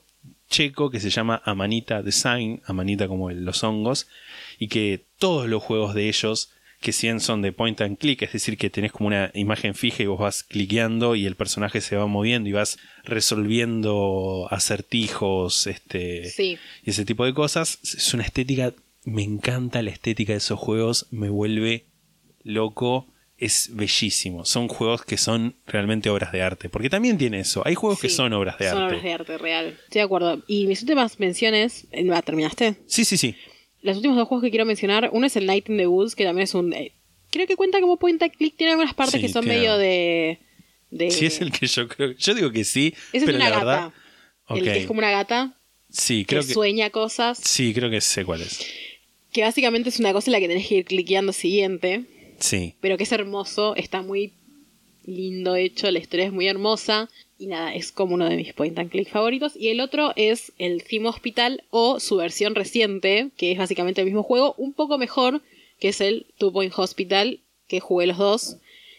checo 0.49 0.89
que 0.91 0.99
se 0.99 1.09
llama 1.09 1.41
Amanita 1.43 2.03
Design, 2.03 2.61
Amanita 2.65 3.07
como 3.07 3.31
los 3.31 3.63
hongos, 3.63 4.07
y 4.59 4.67
que 4.67 5.05
todos 5.17 5.47
los 5.49 5.61
juegos 5.63 5.95
de 5.95 6.07
ellos, 6.07 6.51
que 6.81 6.91
si 6.91 7.07
bien 7.07 7.19
son 7.19 7.41
de 7.41 7.51
point 7.51 7.81
and 7.81 7.97
click, 7.97 8.21
es 8.21 8.33
decir, 8.33 8.57
que 8.57 8.69
tenés 8.69 8.91
como 8.91 9.07
una 9.07 9.31
imagen 9.33 9.73
fija 9.73 10.03
y 10.03 10.05
vos 10.05 10.19
vas 10.19 10.43
cliqueando 10.43 11.15
y 11.15 11.25
el 11.25 11.35
personaje 11.35 11.81
se 11.81 11.95
va 11.95 12.05
moviendo 12.05 12.47
y 12.47 12.51
vas 12.53 12.77
resolviendo 13.03 14.47
acertijos, 14.51 15.67
este, 15.67 16.25
Sí. 16.29 16.57
y 16.83 16.89
ese 16.89 17.05
tipo 17.05 17.25
de 17.25 17.33
cosas. 17.33 17.79
Es 17.83 18.13
una 18.13 18.23
estética, 18.23 18.73
me 19.03 19.23
encanta 19.23 19.81
la 19.81 19.91
estética 19.91 20.33
de 20.33 20.37
esos 20.37 20.59
juegos, 20.59 21.07
me 21.11 21.29
vuelve 21.29 21.85
loco, 22.43 23.07
es 23.37 23.69
bellísimo. 23.73 24.45
Son 24.45 24.67
juegos 24.67 25.03
que 25.03 25.17
son 25.17 25.55
realmente 25.67 26.09
obras 26.09 26.31
de 26.31 26.41
arte, 26.41 26.69
porque 26.69 26.89
también 26.89 27.17
tiene 27.17 27.39
eso. 27.41 27.61
Hay 27.65 27.75
juegos 27.75 27.99
que 27.99 28.09
son 28.09 28.31
obras 28.33 28.57
de 28.57 28.69
Son 28.69 28.77
arte. 28.83 28.87
obras 28.87 29.03
de 29.03 29.13
arte, 29.13 29.37
real. 29.37 29.67
Estoy 29.83 29.99
de 29.99 30.01
acuerdo. 30.01 30.41
Y 30.47 30.67
mis 30.67 30.81
últimas 30.81 31.19
menciones. 31.19 31.85
eh, 31.91 32.03
¿la 32.03 32.21
¿Terminaste? 32.21 32.75
Sí, 32.87 33.03
sí, 33.05 33.17
sí. 33.17 33.35
Los 33.81 33.97
últimos 33.97 34.17
dos 34.17 34.27
juegos 34.27 34.43
que 34.43 34.49
quiero 34.49 34.65
mencionar, 34.65 35.09
uno 35.13 35.27
es 35.27 35.35
el 35.35 35.45
Night 35.45 35.69
in 35.69 35.77
the 35.77 35.87
Woods, 35.87 36.15
que 36.15 36.23
también 36.23 36.43
es 36.45 36.53
un... 36.55 36.73
eh, 36.73 36.93
creo 37.29 37.45
que 37.47 37.55
cuenta 37.55 37.79
como 37.81 37.97
point 37.97 38.21
and 38.23 38.31
click, 38.33 38.55
tiene 38.55 38.71
algunas 38.71 38.93
partes 38.93 39.15
Sí, 39.15 39.21
que 39.27 39.29
son 39.31 39.45
medio 39.45 39.77
de... 39.77 40.39
de 40.89 41.11
Sí, 41.11 41.25
es 41.25 41.41
el 41.41 41.51
que 41.51 41.67
yo 41.67 41.87
creo. 41.87 42.11
Yo 42.13 42.33
digo 42.33 42.51
que 42.51 42.63
sí, 42.63 42.93
Ese 43.11 43.17
es 43.17 43.23
pero 43.25 43.37
una 43.37 43.49
la 43.49 43.55
gata. 43.59 43.65
verdad. 43.65 43.93
El 44.49 44.63
que 44.63 44.77
es 44.77 44.85
como 44.87 44.99
una 44.99 45.11
gata 45.11 45.57
Sí, 45.89 46.21
que, 46.25 46.35
creo 46.37 46.47
que. 46.47 46.53
sueña 46.53 46.89
cosas, 46.89 47.37
Sí, 47.37 47.73
creo 47.73 47.89
que 47.89 48.01
sé 48.01 48.25
cuál 48.25 48.41
es. 48.41 48.65
que 49.31 49.41
básicamente 49.41 49.89
es 49.89 49.99
una 49.99 50.13
cosa 50.13 50.29
en 50.29 50.33
la 50.33 50.39
que 50.39 50.47
tenés 50.47 50.67
que 50.67 50.75
ir 50.77 50.85
cliqueando 50.85 51.31
siguiente, 51.33 52.05
Sí. 52.39 52.75
pero 52.81 52.97
que 52.97 53.03
es 53.03 53.11
hermoso, 53.11 53.75
está 53.75 54.01
muy 54.01 54.33
lindo 55.05 55.55
hecho, 55.55 55.89
la 55.91 55.99
historia 55.99 56.25
es 56.25 56.33
muy 56.33 56.47
hermosa 56.47 57.09
y 57.37 57.47
nada, 57.47 57.73
es 57.75 57.91
como 57.91 58.15
uno 58.15 58.29
de 58.29 58.37
mis 58.37 58.53
point 58.53 58.77
and 58.79 58.89
click 58.89 59.09
favoritos. 59.09 59.55
Y 59.55 59.67
el 59.67 59.81
otro 59.81 60.13
es 60.15 60.53
el 60.57 60.83
Theme 60.83 61.09
Hospital 61.09 61.63
o 61.69 61.99
su 61.99 62.15
versión 62.15 62.55
reciente, 62.55 63.29
que 63.37 63.51
es 63.51 63.57
básicamente 63.57 64.01
el 64.01 64.05
mismo 64.05 64.23
juego, 64.23 64.55
un 64.57 64.73
poco 64.73 64.97
mejor, 64.97 65.41
que 65.79 65.89
es 65.89 65.99
el 66.01 66.25
Two 66.37 66.53
Point 66.53 66.73
Hospital, 66.75 67.39
que 67.67 67.79
jugué 67.79 68.07
los 68.07 68.17
dos. 68.17 68.57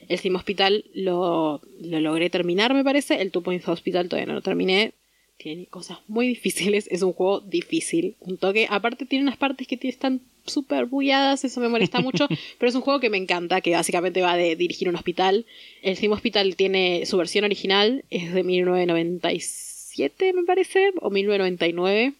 El 0.08 0.20
Theme 0.20 0.36
Hospital 0.36 0.84
lo, 0.94 1.62
lo 1.80 2.00
logré 2.00 2.28
terminar, 2.28 2.74
me 2.74 2.84
parece. 2.84 3.22
El 3.22 3.30
Two 3.30 3.42
Point 3.42 3.66
Hospital 3.66 4.08
todavía 4.08 4.26
no 4.26 4.34
lo 4.34 4.42
terminé. 4.42 4.92
Tiene 5.36 5.66
cosas 5.66 5.98
muy 6.08 6.28
difíciles. 6.28 6.88
Es 6.90 7.02
un 7.02 7.12
juego 7.12 7.40
difícil. 7.40 8.16
Un 8.20 8.38
toque. 8.38 8.66
Aparte, 8.70 9.04
tiene 9.06 9.24
unas 9.24 9.36
partes 9.36 9.66
que 9.66 9.78
están 9.82 10.22
súper 10.46 10.86
bulladas. 10.86 11.44
Eso 11.44 11.60
me 11.60 11.68
molesta 11.68 12.00
mucho. 12.00 12.26
pero 12.58 12.68
es 12.68 12.74
un 12.74 12.80
juego 12.80 13.00
que 13.00 13.10
me 13.10 13.18
encanta. 13.18 13.60
Que 13.60 13.72
básicamente 13.72 14.22
va 14.22 14.36
de 14.36 14.56
dirigir 14.56 14.88
un 14.88 14.96
hospital. 14.96 15.46
El 15.82 15.98
Theme 15.98 16.14
Hospital 16.14 16.56
tiene 16.56 17.04
su 17.06 17.16
versión 17.16 17.44
original. 17.44 18.04
Es 18.10 18.32
de 18.32 18.42
1997, 18.42 20.32
me 20.32 20.44
parece. 20.44 20.92
O 21.00 21.10
1999. 21.10 22.14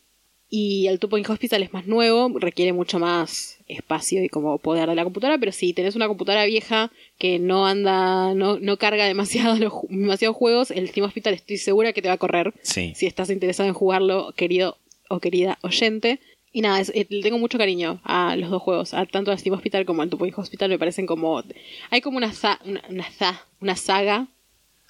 Y 0.49 0.87
el 0.87 1.01
Two 1.01 1.11
Point 1.11 1.29
Hospital 1.29 1.63
es 1.65 1.73
más 1.73 1.87
nuevo, 1.87 2.31
requiere 2.39 2.73
mucho 2.73 2.99
más 3.01 3.59
espacio 3.67 4.23
y 4.23 4.29
como 4.29 4.59
poder 4.59 4.89
de 4.89 4.95
la 4.95 5.03
computadora, 5.03 5.39
pero 5.39 5.51
si 5.51 5.73
tenés 5.73 5.97
una 5.97 6.07
computadora 6.07 6.45
vieja 6.45 6.93
que 7.19 7.41
no 7.41 7.67
anda, 7.67 8.33
no, 8.35 8.59
no 8.61 8.77
carga 8.77 9.07
demasiado 9.07 9.57
los, 9.57 9.73
demasiados 9.89 10.37
juegos, 10.37 10.71
el 10.71 10.89
Steam 10.89 11.05
Hospital 11.07 11.35
estoy 11.35 11.57
segura 11.59 11.93
que 11.93 12.01
te 12.01 12.07
va 12.09 12.15
a 12.15 12.19
correr 12.19 12.55
Sí. 12.63 12.93
si 12.95 13.07
estás 13.07 13.29
interesado 13.31 13.69
en 13.69 13.75
jugarlo, 13.75 14.33
querido 14.37 14.77
o 15.09 15.19
querida 15.19 15.59
oyente. 15.63 16.21
Y 16.53 16.61
nada, 16.63 16.81
es- 16.81 16.93
eh, 16.95 17.05
tengo 17.23 17.39
mucho 17.39 17.59
cariño 17.59 18.01
a 18.05 18.37
los 18.37 18.49
dos 18.49 18.63
juegos, 18.63 18.95
a 18.95 19.05
tanto 19.05 19.33
al 19.33 19.39
Steam 19.41 19.55
Hospital 19.57 19.85
como 19.85 20.03
al 20.03 20.11
Two 20.11 20.19
Point 20.19 20.39
Hospital, 20.39 20.71
me 20.71 20.79
parecen 20.79 21.07
como... 21.07 21.43
Hay 21.91 22.01
como 22.01 22.19
una, 22.19 22.33
sa- 22.33 22.61
una, 22.65 22.83
una 22.89 23.11
sa- 23.11 23.45
una 23.61 23.75
saga, 23.75 24.29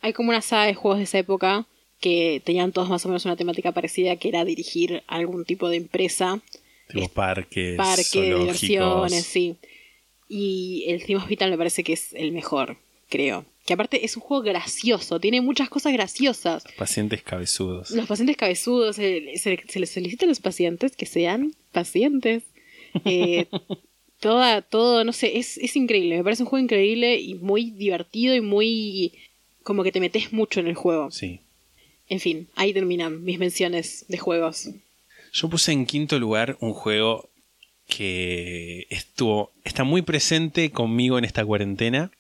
hay 0.02 0.12
como 0.12 0.28
una 0.28 0.42
saga 0.42 0.66
de 0.66 0.74
juegos 0.74 0.98
de 0.98 1.04
esa 1.04 1.18
época 1.18 1.66
que 2.00 2.42
tenían 2.44 2.72
todos 2.72 2.88
más 2.88 3.04
o 3.04 3.08
menos 3.08 3.24
una 3.24 3.36
temática 3.36 3.72
parecida, 3.72 4.16
que 4.16 4.28
era 4.28 4.44
dirigir 4.44 5.02
algún 5.06 5.44
tipo 5.44 5.68
de 5.68 5.76
empresa, 5.76 6.40
Tipo 6.88 7.08
parques, 7.08 7.76
parque 7.76 8.02
de 8.02 8.04
zoológicos. 8.30 8.60
diversiones, 8.60 9.24
sí. 9.24 9.56
Y 10.28 10.84
el 10.88 11.00
Steam 11.02 11.20
Hospital 11.20 11.50
me 11.50 11.58
parece 11.58 11.82
que 11.84 11.92
es 11.94 12.12
el 12.14 12.32
mejor, 12.32 12.76
creo. 13.08 13.44
que 13.64 13.72
aparte 13.74 14.04
es 14.04 14.16
un 14.16 14.22
juego 14.22 14.42
gracioso, 14.44 15.18
tiene 15.18 15.40
muchas 15.40 15.68
cosas 15.68 15.92
graciosas. 15.92 16.64
Pacientes 16.78 17.22
cabezudos. 17.22 17.90
Los 17.90 18.06
pacientes 18.06 18.36
cabezudos, 18.36 18.94
se, 18.96 19.36
se- 19.38 19.64
se 19.68 19.80
les 19.80 19.90
solicita 19.90 20.24
a 20.24 20.28
los 20.28 20.38
pacientes 20.40 20.94
que 20.96 21.06
sean 21.06 21.52
pacientes. 21.72 22.42
Eh, 23.04 23.46
toda, 24.20 24.62
todo, 24.62 25.04
no 25.04 25.12
sé, 25.12 25.36
es, 25.36 25.58
es 25.58 25.76
increíble, 25.76 26.16
me 26.16 26.24
parece 26.24 26.44
un 26.44 26.48
juego 26.48 26.64
increíble 26.64 27.18
y 27.20 27.34
muy 27.34 27.70
divertido 27.72 28.34
y 28.34 28.40
muy... 28.40 29.12
como 29.62 29.82
que 29.84 29.92
te 29.92 30.00
metes 30.00 30.32
mucho 30.32 30.60
en 30.60 30.66
el 30.68 30.74
juego. 30.74 31.10
Sí. 31.10 31.40
En 32.08 32.20
fin, 32.20 32.48
ahí 32.54 32.72
terminan 32.72 33.24
mis 33.24 33.38
menciones 33.38 34.04
de 34.08 34.18
juegos. 34.18 34.68
Yo 35.32 35.48
puse 35.48 35.72
en 35.72 35.86
quinto 35.86 36.18
lugar 36.18 36.56
un 36.60 36.72
juego 36.72 37.28
que 37.88 38.86
estuvo, 38.90 39.52
está 39.64 39.84
muy 39.84 40.02
presente 40.02 40.70
conmigo 40.70 41.18
en 41.18 41.24
esta 41.24 41.44
cuarentena. 41.44 42.10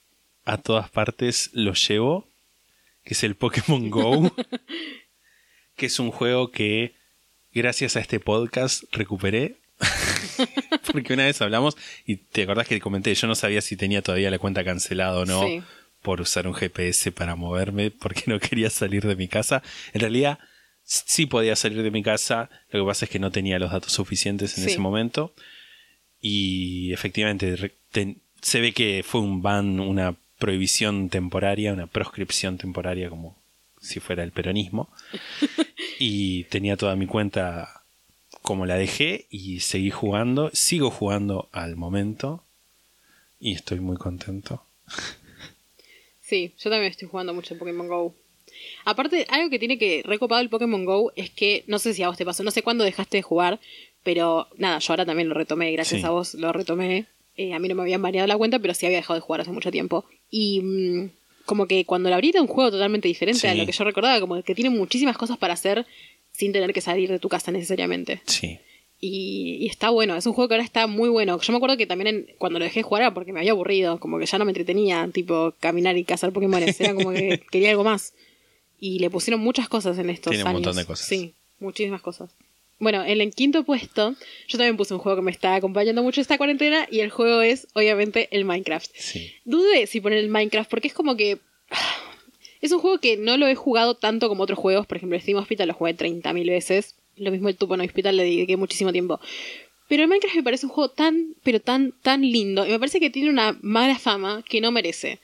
A 0.44 0.58
todas 0.58 0.90
partes 0.90 1.50
lo 1.52 1.74
llevo. 1.74 2.28
Que 3.04 3.14
es 3.14 3.22
el 3.22 3.36
Pokémon 3.36 3.88
Go. 3.88 4.34
que 5.76 5.86
es 5.86 5.98
un 6.00 6.10
juego 6.10 6.50
que, 6.50 6.94
gracias 7.52 7.96
a 7.96 8.00
este 8.00 8.18
podcast, 8.18 8.84
recuperé. 8.92 9.56
Porque 10.92 11.14
una 11.14 11.26
vez 11.26 11.40
hablamos 11.40 11.76
y 12.06 12.16
te 12.16 12.42
acordás 12.42 12.66
que 12.66 12.80
comenté, 12.80 13.14
yo 13.14 13.28
no 13.28 13.34
sabía 13.34 13.60
si 13.60 13.76
tenía 13.76 14.02
todavía 14.02 14.30
la 14.30 14.38
cuenta 14.38 14.64
cancelada 14.64 15.20
o 15.20 15.24
no 15.24 15.46
Sí. 15.46 15.62
Por 16.06 16.20
usar 16.20 16.46
un 16.46 16.54
GPS 16.54 17.10
para 17.10 17.34
moverme, 17.34 17.90
porque 17.90 18.22
no 18.28 18.38
quería 18.38 18.70
salir 18.70 19.04
de 19.04 19.16
mi 19.16 19.26
casa. 19.26 19.60
En 19.92 20.00
realidad, 20.00 20.38
sí 20.84 21.26
podía 21.26 21.56
salir 21.56 21.82
de 21.82 21.90
mi 21.90 22.00
casa, 22.04 22.48
lo 22.70 22.84
que 22.84 22.86
pasa 22.86 23.04
es 23.06 23.10
que 23.10 23.18
no 23.18 23.32
tenía 23.32 23.58
los 23.58 23.72
datos 23.72 23.90
suficientes 23.92 24.56
en 24.56 24.62
Sí. 24.64 24.70
ese 24.70 24.78
momento. 24.78 25.34
Y 26.20 26.92
efectivamente, 26.92 27.72
se 28.40 28.60
ve 28.60 28.72
que 28.72 29.02
fue 29.04 29.20
un 29.20 29.42
ban, 29.42 29.80
una 29.80 30.14
prohibición 30.38 31.08
temporaria, 31.08 31.72
una 31.72 31.88
proscripción 31.88 32.56
temporaria, 32.56 33.10
como 33.10 33.36
si 33.80 33.98
fuera 33.98 34.22
el 34.22 34.30
peronismo. 34.30 34.88
y 35.98 36.44
tenía 36.44 36.76
toda 36.76 36.94
mi 36.94 37.06
cuenta 37.06 37.82
como 38.42 38.64
la 38.64 38.76
dejé 38.76 39.26
y 39.28 39.58
seguí 39.58 39.90
jugando. 39.90 40.50
Sigo 40.52 40.92
jugando 40.92 41.48
al 41.50 41.74
momento 41.74 42.44
y 43.40 43.54
estoy 43.54 43.80
muy 43.80 43.96
contento. 43.96 44.62
Sí, 46.26 46.52
yo 46.58 46.70
también 46.70 46.90
estoy 46.90 47.08
jugando 47.08 47.32
mucho 47.34 47.56
Pokémon 47.56 47.86
Go. 47.88 48.14
Aparte, 48.84 49.26
algo 49.28 49.50
que 49.50 49.58
tiene 49.58 49.78
que 49.78 50.02
recopado 50.04 50.40
el 50.40 50.48
Pokémon 50.48 50.84
Go 50.84 51.12
es 51.16 51.30
que, 51.30 51.62
no 51.66 51.78
sé 51.78 51.94
si 51.94 52.02
a 52.02 52.08
vos 52.08 52.16
te 52.16 52.24
pasó, 52.24 52.42
no 52.42 52.50
sé 52.50 52.62
cuándo 52.62 52.84
dejaste 52.84 53.18
de 53.18 53.22
jugar, 53.22 53.60
pero 54.02 54.48
nada, 54.56 54.78
yo 54.78 54.92
ahora 54.92 55.04
también 55.06 55.28
lo 55.28 55.34
retomé, 55.34 55.70
gracias 55.72 56.00
Sí. 56.00 56.06
a 56.06 56.10
vos 56.10 56.34
lo 56.34 56.52
retomé. 56.52 57.06
Eh, 57.36 57.52
a 57.52 57.58
mí 57.58 57.68
no 57.68 57.74
me 57.74 57.82
habían 57.82 58.00
baneado 58.02 58.26
la 58.26 58.36
cuenta, 58.36 58.58
pero 58.58 58.72
sí 58.72 58.86
había 58.86 58.98
dejado 58.98 59.14
de 59.14 59.20
jugar 59.20 59.42
hace 59.42 59.50
mucho 59.50 59.70
tiempo. 59.70 60.04
Y 60.30 60.60
mm, 60.62 61.10
como 61.44 61.66
que 61.66 61.84
cuando 61.84 62.08
lo 62.08 62.14
abrí 62.14 62.30
era 62.30 62.40
un 62.40 62.46
juego 62.48 62.70
totalmente 62.70 63.08
diferente 63.08 63.46
a 63.48 63.54
lo 63.54 63.66
que 63.66 63.72
yo 63.72 63.84
recordaba, 63.84 64.18
como 64.20 64.42
que 64.42 64.54
tiene 64.54 64.70
muchísimas 64.70 65.16
cosas 65.18 65.36
para 65.38 65.54
hacer 65.54 65.84
sin 66.32 66.52
tener 66.52 66.72
que 66.72 66.80
salir 66.80 67.10
de 67.10 67.18
tu 67.18 67.28
casa 67.28 67.52
necesariamente. 67.52 68.20
Sí. 68.26 68.58
Y, 69.00 69.58
y 69.60 69.66
está 69.66 69.90
bueno, 69.90 70.16
es 70.16 70.24
un 70.26 70.32
juego 70.32 70.48
que 70.48 70.54
ahora 70.54 70.64
está 70.64 70.86
muy 70.86 71.08
bueno. 71.10 71.38
Yo 71.40 71.52
me 71.52 71.56
acuerdo 71.58 71.76
que 71.76 71.86
también 71.86 72.06
en- 72.08 72.26
cuando 72.38 72.58
lo 72.58 72.64
dejé 72.64 72.80
de 72.80 72.84
jugar 72.84 73.02
era 73.02 73.14
porque 73.14 73.32
me 73.32 73.40
había 73.40 73.52
aburrido, 73.52 74.00
como 74.00 74.18
que 74.18 74.26
ya 74.26 74.38
no 74.38 74.44
me 74.46 74.50
entretenía, 74.52 75.08
tipo 75.12 75.54
caminar 75.60 75.96
y 75.98 76.04
cazar 76.04 76.32
Pokémon, 76.32 76.62
era 76.62 76.94
como 76.94 77.10
que 77.12 77.42
quería 77.50 77.70
algo 77.70 77.84
más. 77.84 78.14
Y 78.80 78.98
le 78.98 79.10
pusieron 79.10 79.40
muchas 79.40 79.68
cosas 79.68 79.98
en 79.98 80.08
estos 80.10 80.30
Tiene 80.30 80.44
un 80.44 80.48
años. 80.48 80.60
montón 80.62 80.76
de 80.76 80.84
cosas. 80.86 81.06
Sí, 81.06 81.34
muchísimas 81.60 82.00
cosas. 82.02 82.30
Bueno, 82.78 83.02
en 83.04 83.20
el 83.22 83.34
quinto 83.34 83.64
puesto, 83.64 84.14
yo 84.48 84.58
también 84.58 84.76
puse 84.76 84.92
un 84.92 85.00
juego 85.00 85.16
que 85.16 85.22
me 85.22 85.30
está 85.30 85.54
acompañando 85.54 86.02
mucho 86.02 86.20
esta 86.20 86.36
cuarentena 86.36 86.86
y 86.90 87.00
el 87.00 87.08
juego 87.10 87.40
es, 87.40 87.68
obviamente, 87.74 88.28
el 88.32 88.44
Minecraft. 88.44 88.90
Sí. 88.94 89.32
Dudé 89.46 89.86
si 89.86 90.00
poner 90.02 90.18
el 90.18 90.28
Minecraft 90.28 90.68
porque 90.70 90.88
es 90.88 90.94
como 90.94 91.16
que... 91.16 91.38
Es 92.60 92.72
un 92.72 92.80
juego 92.80 92.98
que 92.98 93.16
no 93.16 93.36
lo 93.36 93.46
he 93.46 93.54
jugado 93.54 93.94
tanto 93.94 94.28
como 94.28 94.42
otros 94.42 94.58
juegos. 94.58 94.86
Por 94.86 94.96
ejemplo, 94.96 95.16
el 95.16 95.22
Steam 95.22 95.38
Hospital 95.38 95.68
lo 95.68 95.74
jugué 95.74 95.94
30.000 95.96 96.46
veces. 96.48 96.94
Lo 97.16 97.30
mismo 97.30 97.48
el 97.48 97.56
Tupo 97.56 97.76
no 97.76 97.84
Hospital 97.84 98.16
le 98.16 98.24
dediqué 98.24 98.56
muchísimo 98.56 98.92
tiempo. 98.92 99.20
Pero 99.88 100.02
el 100.02 100.08
Minecraft 100.08 100.36
me 100.36 100.42
parece 100.42 100.66
un 100.66 100.72
juego 100.72 100.90
tan, 100.90 101.34
pero 101.42 101.60
tan, 101.60 101.92
tan 102.02 102.22
lindo. 102.22 102.66
Y 102.66 102.70
me 102.70 102.78
parece 102.78 103.00
que 103.00 103.10
tiene 103.10 103.30
una 103.30 103.56
mala 103.62 103.98
fama 103.98 104.42
que 104.48 104.60
no 104.60 104.72
merece. 104.72 105.20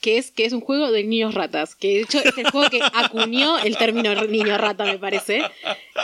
Que 0.00 0.18
es 0.18 0.30
que 0.30 0.44
es 0.44 0.52
un 0.52 0.60
juego 0.60 0.90
de 0.90 1.04
niños 1.04 1.34
ratas. 1.34 1.74
Que 1.74 1.88
de 1.88 2.00
hecho 2.02 2.18
es 2.18 2.36
el 2.36 2.50
juego 2.50 2.68
que 2.68 2.80
acuñó 2.92 3.58
el 3.58 3.76
término 3.76 4.14
niño 4.26 4.58
rata, 4.58 4.84
me 4.84 4.98
parece. 4.98 5.42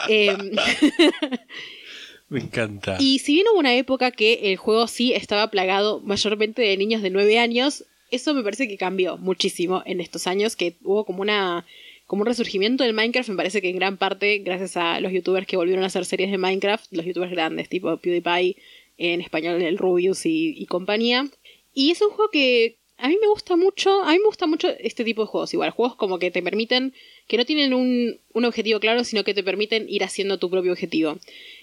Em, 0.09 0.53
Me 2.31 2.41
encanta. 2.41 2.97
y 3.01 3.21
si 3.21 3.33
bien 3.33 3.47
hubo 3.51 3.59
una 3.59 3.75
época 3.75 4.11
que 4.11 4.53
el 4.53 4.59
juego 4.59 4.87
sí 4.87 5.15
estaba 5.15 5.51
plagado 5.51 6.01
mayormente 6.01 6.61
de 6.61 6.77
niños 6.77 7.01
de 7.01 7.09
9 7.09 7.39
años, 7.39 7.85
eso 8.11 8.35
me 8.35 8.43
parece 8.43 8.69
que 8.69 8.77
cambió 8.77 9.17
muchísimo 9.17 9.83
en 9.87 10.01
estos 10.01 10.27
años, 10.27 10.55
que 10.55 10.77
hubo 10.83 11.05
como 11.05 11.23
una 11.23 11.65
como 12.09 12.23
un 12.23 12.27
resurgimiento 12.27 12.85
del 12.85 12.95
Minecraft, 12.95 13.29
me 13.29 13.37
parece 13.37 13.61
que 13.61 13.69
en 13.69 13.77
gran 13.77 13.99
parte 13.99 14.39
gracias 14.39 14.79
a 14.79 14.99
los 14.99 15.13
youtubers 15.13 15.47
que 15.47 15.59
volvieron 15.59 15.85
a 15.85 15.89
hacer 15.89 16.07
series 16.07 16.31
de 16.31 16.39
Minecraft, 16.39 16.91
los 16.91 17.05
youtubers 17.05 17.31
grandes, 17.31 17.69
tipo 17.69 17.95
PewDiePie, 17.99 18.57
en 18.97 19.21
español 19.21 19.61
el 19.61 19.77
Rubius 19.77 20.23
y, 20.25 20.65
compañía. 20.71 21.29
Y 21.75 21.91
es 21.91 22.01
un 22.01 22.09
juego 22.09 22.31
que 22.31 22.77
a 22.97 23.09
mí 23.09 23.19
me 23.21 23.29
gusta 23.29 23.57
mucho, 23.57 24.03
a 24.03 24.13
mí 24.13 24.19
me 24.21 24.25
gusta 24.25 24.47
mucho 24.47 24.69
este 24.81 25.05
tipo 25.05 25.21
de 25.21 25.29
juegos, 25.29 25.53
igual, 25.53 25.71
juegos 25.71 25.97
como 25.97 26.19
que 26.19 26.31
te 26.31 26.43
permiten, 26.43 26.95
que 27.27 27.37
no 27.37 27.45
tienen 27.45 27.75
un, 27.75 28.19
un 28.33 28.45
objetivo 28.47 28.81
claro, 28.81 29.05
sino 29.05 29.23
que 29.23 29.35
te 29.35 29.45
permiten 29.45 29.85
ir 29.87 30.03
haciendo 30.03 30.39
tu 30.39 30.49
propio 30.49 30.73
objetivo. 30.73 31.19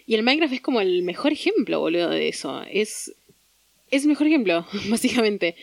Y 0.06 0.14
el 0.14 0.22
Minecraft 0.22 0.54
es 0.54 0.62
como 0.62 0.80
el 0.80 1.02
mejor 1.02 1.32
ejemplo, 1.32 1.80
boludo, 1.80 2.12
de 2.12 2.28
eso. 2.28 2.62
Es, 2.72 3.12
es 3.90 4.04
el 4.04 4.10
mejor 4.10 4.28
ejemplo, 4.28 4.68
básicamente. 4.90 5.56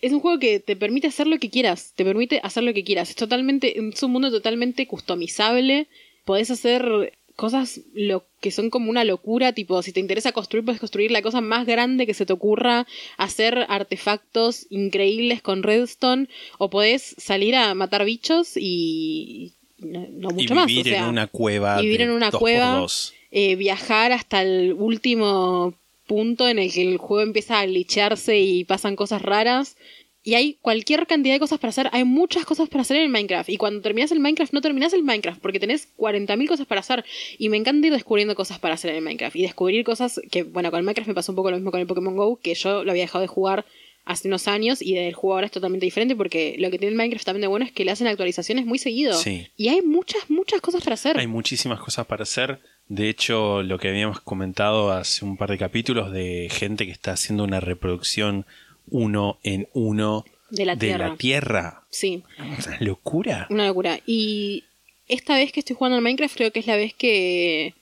Es 0.00 0.12
un 0.12 0.20
juego 0.20 0.38
que 0.38 0.60
te 0.60 0.76
permite 0.76 1.06
hacer 1.06 1.26
lo 1.26 1.38
que 1.38 1.50
quieras, 1.50 1.92
te 1.94 2.04
permite 2.04 2.40
hacer 2.42 2.62
lo 2.62 2.72
que 2.72 2.84
quieras. 2.84 3.10
Es 3.10 3.16
totalmente, 3.16 3.78
es 3.78 4.02
un 4.02 4.12
mundo 4.12 4.30
totalmente 4.30 4.86
customizable. 4.86 5.88
Podés 6.24 6.50
hacer 6.50 7.12
cosas 7.40 7.80
lo 7.94 8.26
que 8.40 8.50
son 8.50 8.68
como 8.68 8.90
una 8.90 9.02
locura, 9.02 9.54
tipo, 9.54 9.82
si 9.82 9.92
te 9.92 10.00
interesa 10.00 10.32
construir, 10.32 10.62
puedes 10.62 10.78
construir 10.78 11.10
la 11.10 11.22
cosa 11.22 11.40
más 11.40 11.66
grande 11.66 12.06
que 12.06 12.12
se 12.12 12.26
te 12.26 12.34
ocurra, 12.34 12.86
hacer 13.16 13.64
artefactos 13.70 14.66
increíbles 14.68 15.40
con 15.40 15.62
redstone, 15.62 16.28
o 16.58 16.68
podés 16.68 17.14
salir 17.16 17.56
a 17.56 17.74
matar 17.74 18.04
bichos 18.04 18.58
y, 18.58 19.54
no, 19.78 20.30
y 20.30 20.34
mucho 20.34 20.54
más. 20.54 20.66
vivir 20.66 20.88
o 20.88 20.90
sea, 20.90 21.02
en 21.04 21.08
una 21.08 21.26
cueva. 21.28 21.80
vivir 21.80 22.02
en 22.02 22.10
una 22.10 22.30
cueva, 22.30 22.84
eh, 23.30 23.56
viajar 23.56 24.12
hasta 24.12 24.42
el 24.42 24.74
último 24.74 25.74
punto 26.10 26.48
en 26.48 26.58
el 26.58 26.72
que 26.72 26.82
el 26.82 26.98
juego 26.98 27.22
empieza 27.22 27.60
a 27.60 27.66
glitcharse 27.66 28.36
y 28.40 28.64
pasan 28.64 28.96
cosas 28.96 29.22
raras. 29.22 29.76
Y 30.24 30.34
hay 30.34 30.58
cualquier 30.60 31.06
cantidad 31.06 31.34
de 31.34 31.38
cosas 31.38 31.60
para 31.60 31.68
hacer. 31.68 31.88
Hay 31.92 32.02
muchas 32.02 32.44
cosas 32.44 32.68
para 32.68 32.82
hacer 32.82 32.96
en 32.96 33.04
el 33.04 33.08
Minecraft. 33.10 33.48
Y 33.48 33.56
cuando 33.56 33.80
terminas 33.80 34.10
el 34.10 34.18
Minecraft, 34.18 34.52
no 34.52 34.60
terminas 34.60 34.92
el 34.92 35.04
Minecraft 35.04 35.40
porque 35.40 35.60
tenés 35.60 35.96
40.000 35.96 36.48
cosas 36.48 36.66
para 36.66 36.80
hacer. 36.80 37.04
Y 37.38 37.48
me 37.48 37.56
encanta 37.56 37.86
ir 37.86 37.92
descubriendo 37.92 38.34
cosas 38.34 38.58
para 38.58 38.74
hacer 38.74 38.90
en 38.90 38.96
el 38.96 39.02
Minecraft. 39.02 39.36
Y 39.36 39.42
descubrir 39.42 39.84
cosas 39.84 40.20
que, 40.32 40.42
bueno, 40.42 40.72
con 40.72 40.78
el 40.78 40.84
Minecraft 40.84 41.06
me 41.06 41.14
pasó 41.14 41.30
un 41.30 41.36
poco 41.36 41.52
lo 41.52 41.58
mismo 41.58 41.70
con 41.70 41.78
el 41.78 41.86
Pokémon 41.86 42.16
Go, 42.16 42.40
que 42.42 42.54
yo 42.54 42.82
lo 42.82 42.90
había 42.90 43.04
dejado 43.04 43.22
de 43.22 43.28
jugar 43.28 43.64
hace 44.04 44.26
unos 44.26 44.48
años 44.48 44.82
y 44.82 44.96
el 44.96 45.14
juego 45.14 45.34
ahora 45.34 45.46
es 45.46 45.52
totalmente 45.52 45.86
diferente 45.86 46.16
porque 46.16 46.56
lo 46.58 46.70
que 46.70 46.78
tiene 46.78 46.90
el 46.90 46.96
Minecraft 46.96 47.24
también 47.24 47.42
de 47.42 47.46
bueno 47.46 47.64
es 47.64 47.70
que 47.70 47.84
le 47.84 47.92
hacen 47.92 48.08
actualizaciones 48.08 48.66
muy 48.66 48.78
seguido. 48.78 49.14
Sí. 49.14 49.46
Y 49.56 49.68
hay 49.68 49.82
muchas, 49.82 50.28
muchas 50.28 50.60
cosas 50.60 50.82
para 50.82 50.94
hacer. 50.94 51.18
Hay 51.18 51.28
muchísimas 51.28 51.78
cosas 51.78 52.06
para 52.06 52.24
hacer. 52.24 52.60
De 52.90 53.08
hecho, 53.08 53.62
lo 53.62 53.78
que 53.78 53.86
habíamos 53.86 54.20
comentado 54.20 54.90
hace 54.90 55.24
un 55.24 55.36
par 55.36 55.48
de 55.48 55.58
capítulos 55.58 56.10
de 56.10 56.48
gente 56.50 56.86
que 56.86 56.90
está 56.90 57.12
haciendo 57.12 57.44
una 57.44 57.60
reproducción 57.60 58.46
uno 58.90 59.38
en 59.44 59.68
uno 59.74 60.24
De 60.50 60.64
la 60.64 60.76
Tierra. 60.76 61.14
Tierra. 61.16 61.84
Sí. 61.88 62.24
Una 62.36 62.78
locura. 62.80 63.46
Una 63.48 63.68
locura. 63.68 64.00
Y 64.06 64.64
esta 65.06 65.36
vez 65.36 65.52
que 65.52 65.60
estoy 65.60 65.76
jugando 65.76 65.98
al 65.98 66.02
Minecraft 66.02 66.34
creo 66.34 66.50
que 66.50 66.58
es 66.58 66.66
la 66.66 66.74
vez 66.74 66.92
que, 66.92 67.74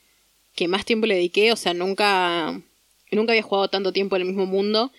que 0.54 0.68
más 0.68 0.84
tiempo 0.84 1.06
le 1.06 1.14
dediqué. 1.14 1.52
O 1.52 1.56
sea, 1.56 1.72
nunca, 1.72 2.60
nunca 3.10 3.32
había 3.32 3.42
jugado 3.42 3.68
tanto 3.68 3.94
tiempo 3.94 4.14
en 4.16 4.22
el 4.22 4.28
mismo 4.28 4.44
mundo. 4.44 4.92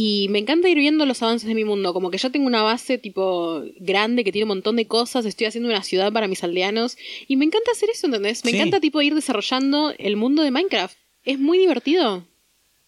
Y 0.00 0.28
me 0.30 0.38
encanta 0.38 0.68
ir 0.68 0.78
viendo 0.78 1.04
los 1.06 1.20
avances 1.24 1.48
de 1.48 1.56
mi 1.56 1.64
mundo. 1.64 1.92
Como 1.92 2.12
que 2.12 2.18
ya 2.18 2.30
tengo 2.30 2.46
una 2.46 2.62
base 2.62 2.98
tipo 2.98 3.62
grande 3.80 4.22
que 4.22 4.30
tiene 4.30 4.44
un 4.44 4.50
montón 4.56 4.76
de 4.76 4.86
cosas. 4.86 5.26
Estoy 5.26 5.48
haciendo 5.48 5.68
una 5.68 5.82
ciudad 5.82 6.12
para 6.12 6.28
mis 6.28 6.44
aldeanos. 6.44 6.96
Y 7.26 7.34
me 7.36 7.44
encanta 7.44 7.72
hacer 7.72 7.90
eso, 7.90 8.06
¿entendés? 8.06 8.44
Me 8.44 8.52
Sí. 8.52 8.56
encanta 8.58 8.78
tipo 8.78 9.02
ir 9.02 9.16
desarrollando 9.16 9.92
el 9.98 10.14
mundo 10.16 10.44
de 10.44 10.52
Minecraft. 10.52 10.96
Es 11.24 11.40
muy 11.40 11.58
divertido. 11.58 12.24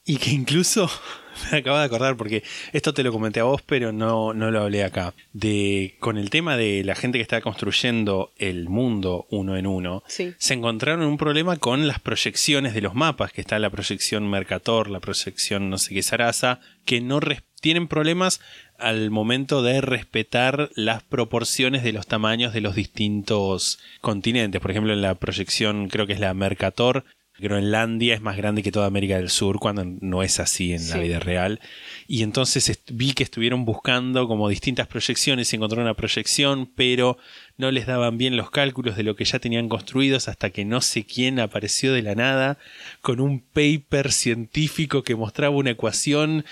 Y 0.04 0.16
que 0.16 0.30
incluso 0.30 0.90
me 1.52 1.58
acabo 1.58 1.78
de 1.78 1.84
acordar, 1.84 2.16
porque 2.16 2.42
esto 2.72 2.94
te 2.94 3.02
lo 3.02 3.12
comenté 3.12 3.40
a 3.40 3.44
vos, 3.44 3.62
pero 3.62 3.92
no, 3.92 4.32
no 4.34 4.50
lo 4.50 4.62
hablé 4.62 4.82
acá. 4.82 5.14
De 5.32 5.96
con 6.00 6.18
el 6.18 6.30
tema 6.30 6.56
de 6.56 6.82
la 6.84 6.94
gente 6.94 7.18
que 7.18 7.22
está 7.22 7.40
construyendo 7.40 8.32
el 8.38 8.68
mundo 8.68 9.26
uno 9.30 9.56
en 9.56 9.66
uno, 9.66 10.02
Sí. 10.06 10.34
se 10.38 10.54
encontraron 10.54 11.02
un 11.04 11.18
problema 11.18 11.56
con 11.56 11.86
las 11.86 12.00
proyecciones 12.00 12.74
de 12.74 12.80
los 12.80 12.94
mapas, 12.94 13.32
que 13.32 13.40
está 13.42 13.58
la 13.58 13.70
proyección 13.70 14.28
Mercator, 14.28 14.88
la 14.88 15.00
proyección 15.00 15.70
no 15.70 15.78
sé 15.78 15.94
qué 15.94 16.02
Sarasa, 16.02 16.60
que 16.84 17.00
no 17.00 17.20
tienen 17.60 17.88
problemas 17.88 18.40
al 18.78 19.10
momento 19.10 19.62
de 19.62 19.82
respetar 19.82 20.70
las 20.74 21.02
proporciones 21.02 21.82
de 21.82 21.92
los 21.92 22.06
tamaños 22.06 22.54
de 22.54 22.62
los 22.62 22.74
distintos 22.74 23.78
continentes. 24.00 24.60
Por 24.62 24.70
ejemplo, 24.70 24.94
en 24.94 25.02
la 25.02 25.14
proyección, 25.14 25.88
creo 25.88 26.06
que 26.06 26.14
es 26.14 26.20
la 26.20 26.32
Mercator, 26.32 27.04
Groenlandia 27.40 28.14
es 28.14 28.20
más 28.20 28.36
grande 28.36 28.62
que 28.62 28.70
toda 28.72 28.86
América 28.86 29.16
del 29.16 29.30
Sur 29.30 29.58
cuando 29.58 29.84
no 29.84 30.22
es 30.22 30.38
así 30.40 30.72
en 30.72 30.88
la 30.88 30.98
vida 30.98 31.18
real. 31.20 31.60
Y 32.06 32.22
entonces 32.22 32.80
vi 32.92 33.12
que 33.12 33.22
estuvieron 33.22 33.64
buscando 33.64 34.28
como 34.28 34.48
distintas 34.48 34.86
proyecciones 34.86 35.52
y 35.52 35.56
encontraron 35.56 35.86
una 35.86 35.94
proyección, 35.94 36.70
pero 36.74 37.18
no 37.56 37.70
les 37.70 37.86
daban 37.86 38.16
bien 38.18 38.36
los 38.36 38.50
cálculos 38.50 38.96
de 38.96 39.02
lo 39.02 39.16
que 39.16 39.24
ya 39.24 39.38
tenían 39.38 39.68
construidos 39.68 40.28
hasta 40.28 40.50
que 40.50 40.64
no 40.64 40.80
sé 40.80 41.04
quién 41.04 41.38
apareció 41.40 41.92
de 41.92 42.02
la 42.02 42.14
nada 42.14 42.58
con 43.02 43.20
un 43.20 43.40
paper 43.40 44.12
científico 44.12 45.02
que 45.02 45.14
mostraba 45.14 45.54
una 45.56 45.70
ecuación 45.70 46.44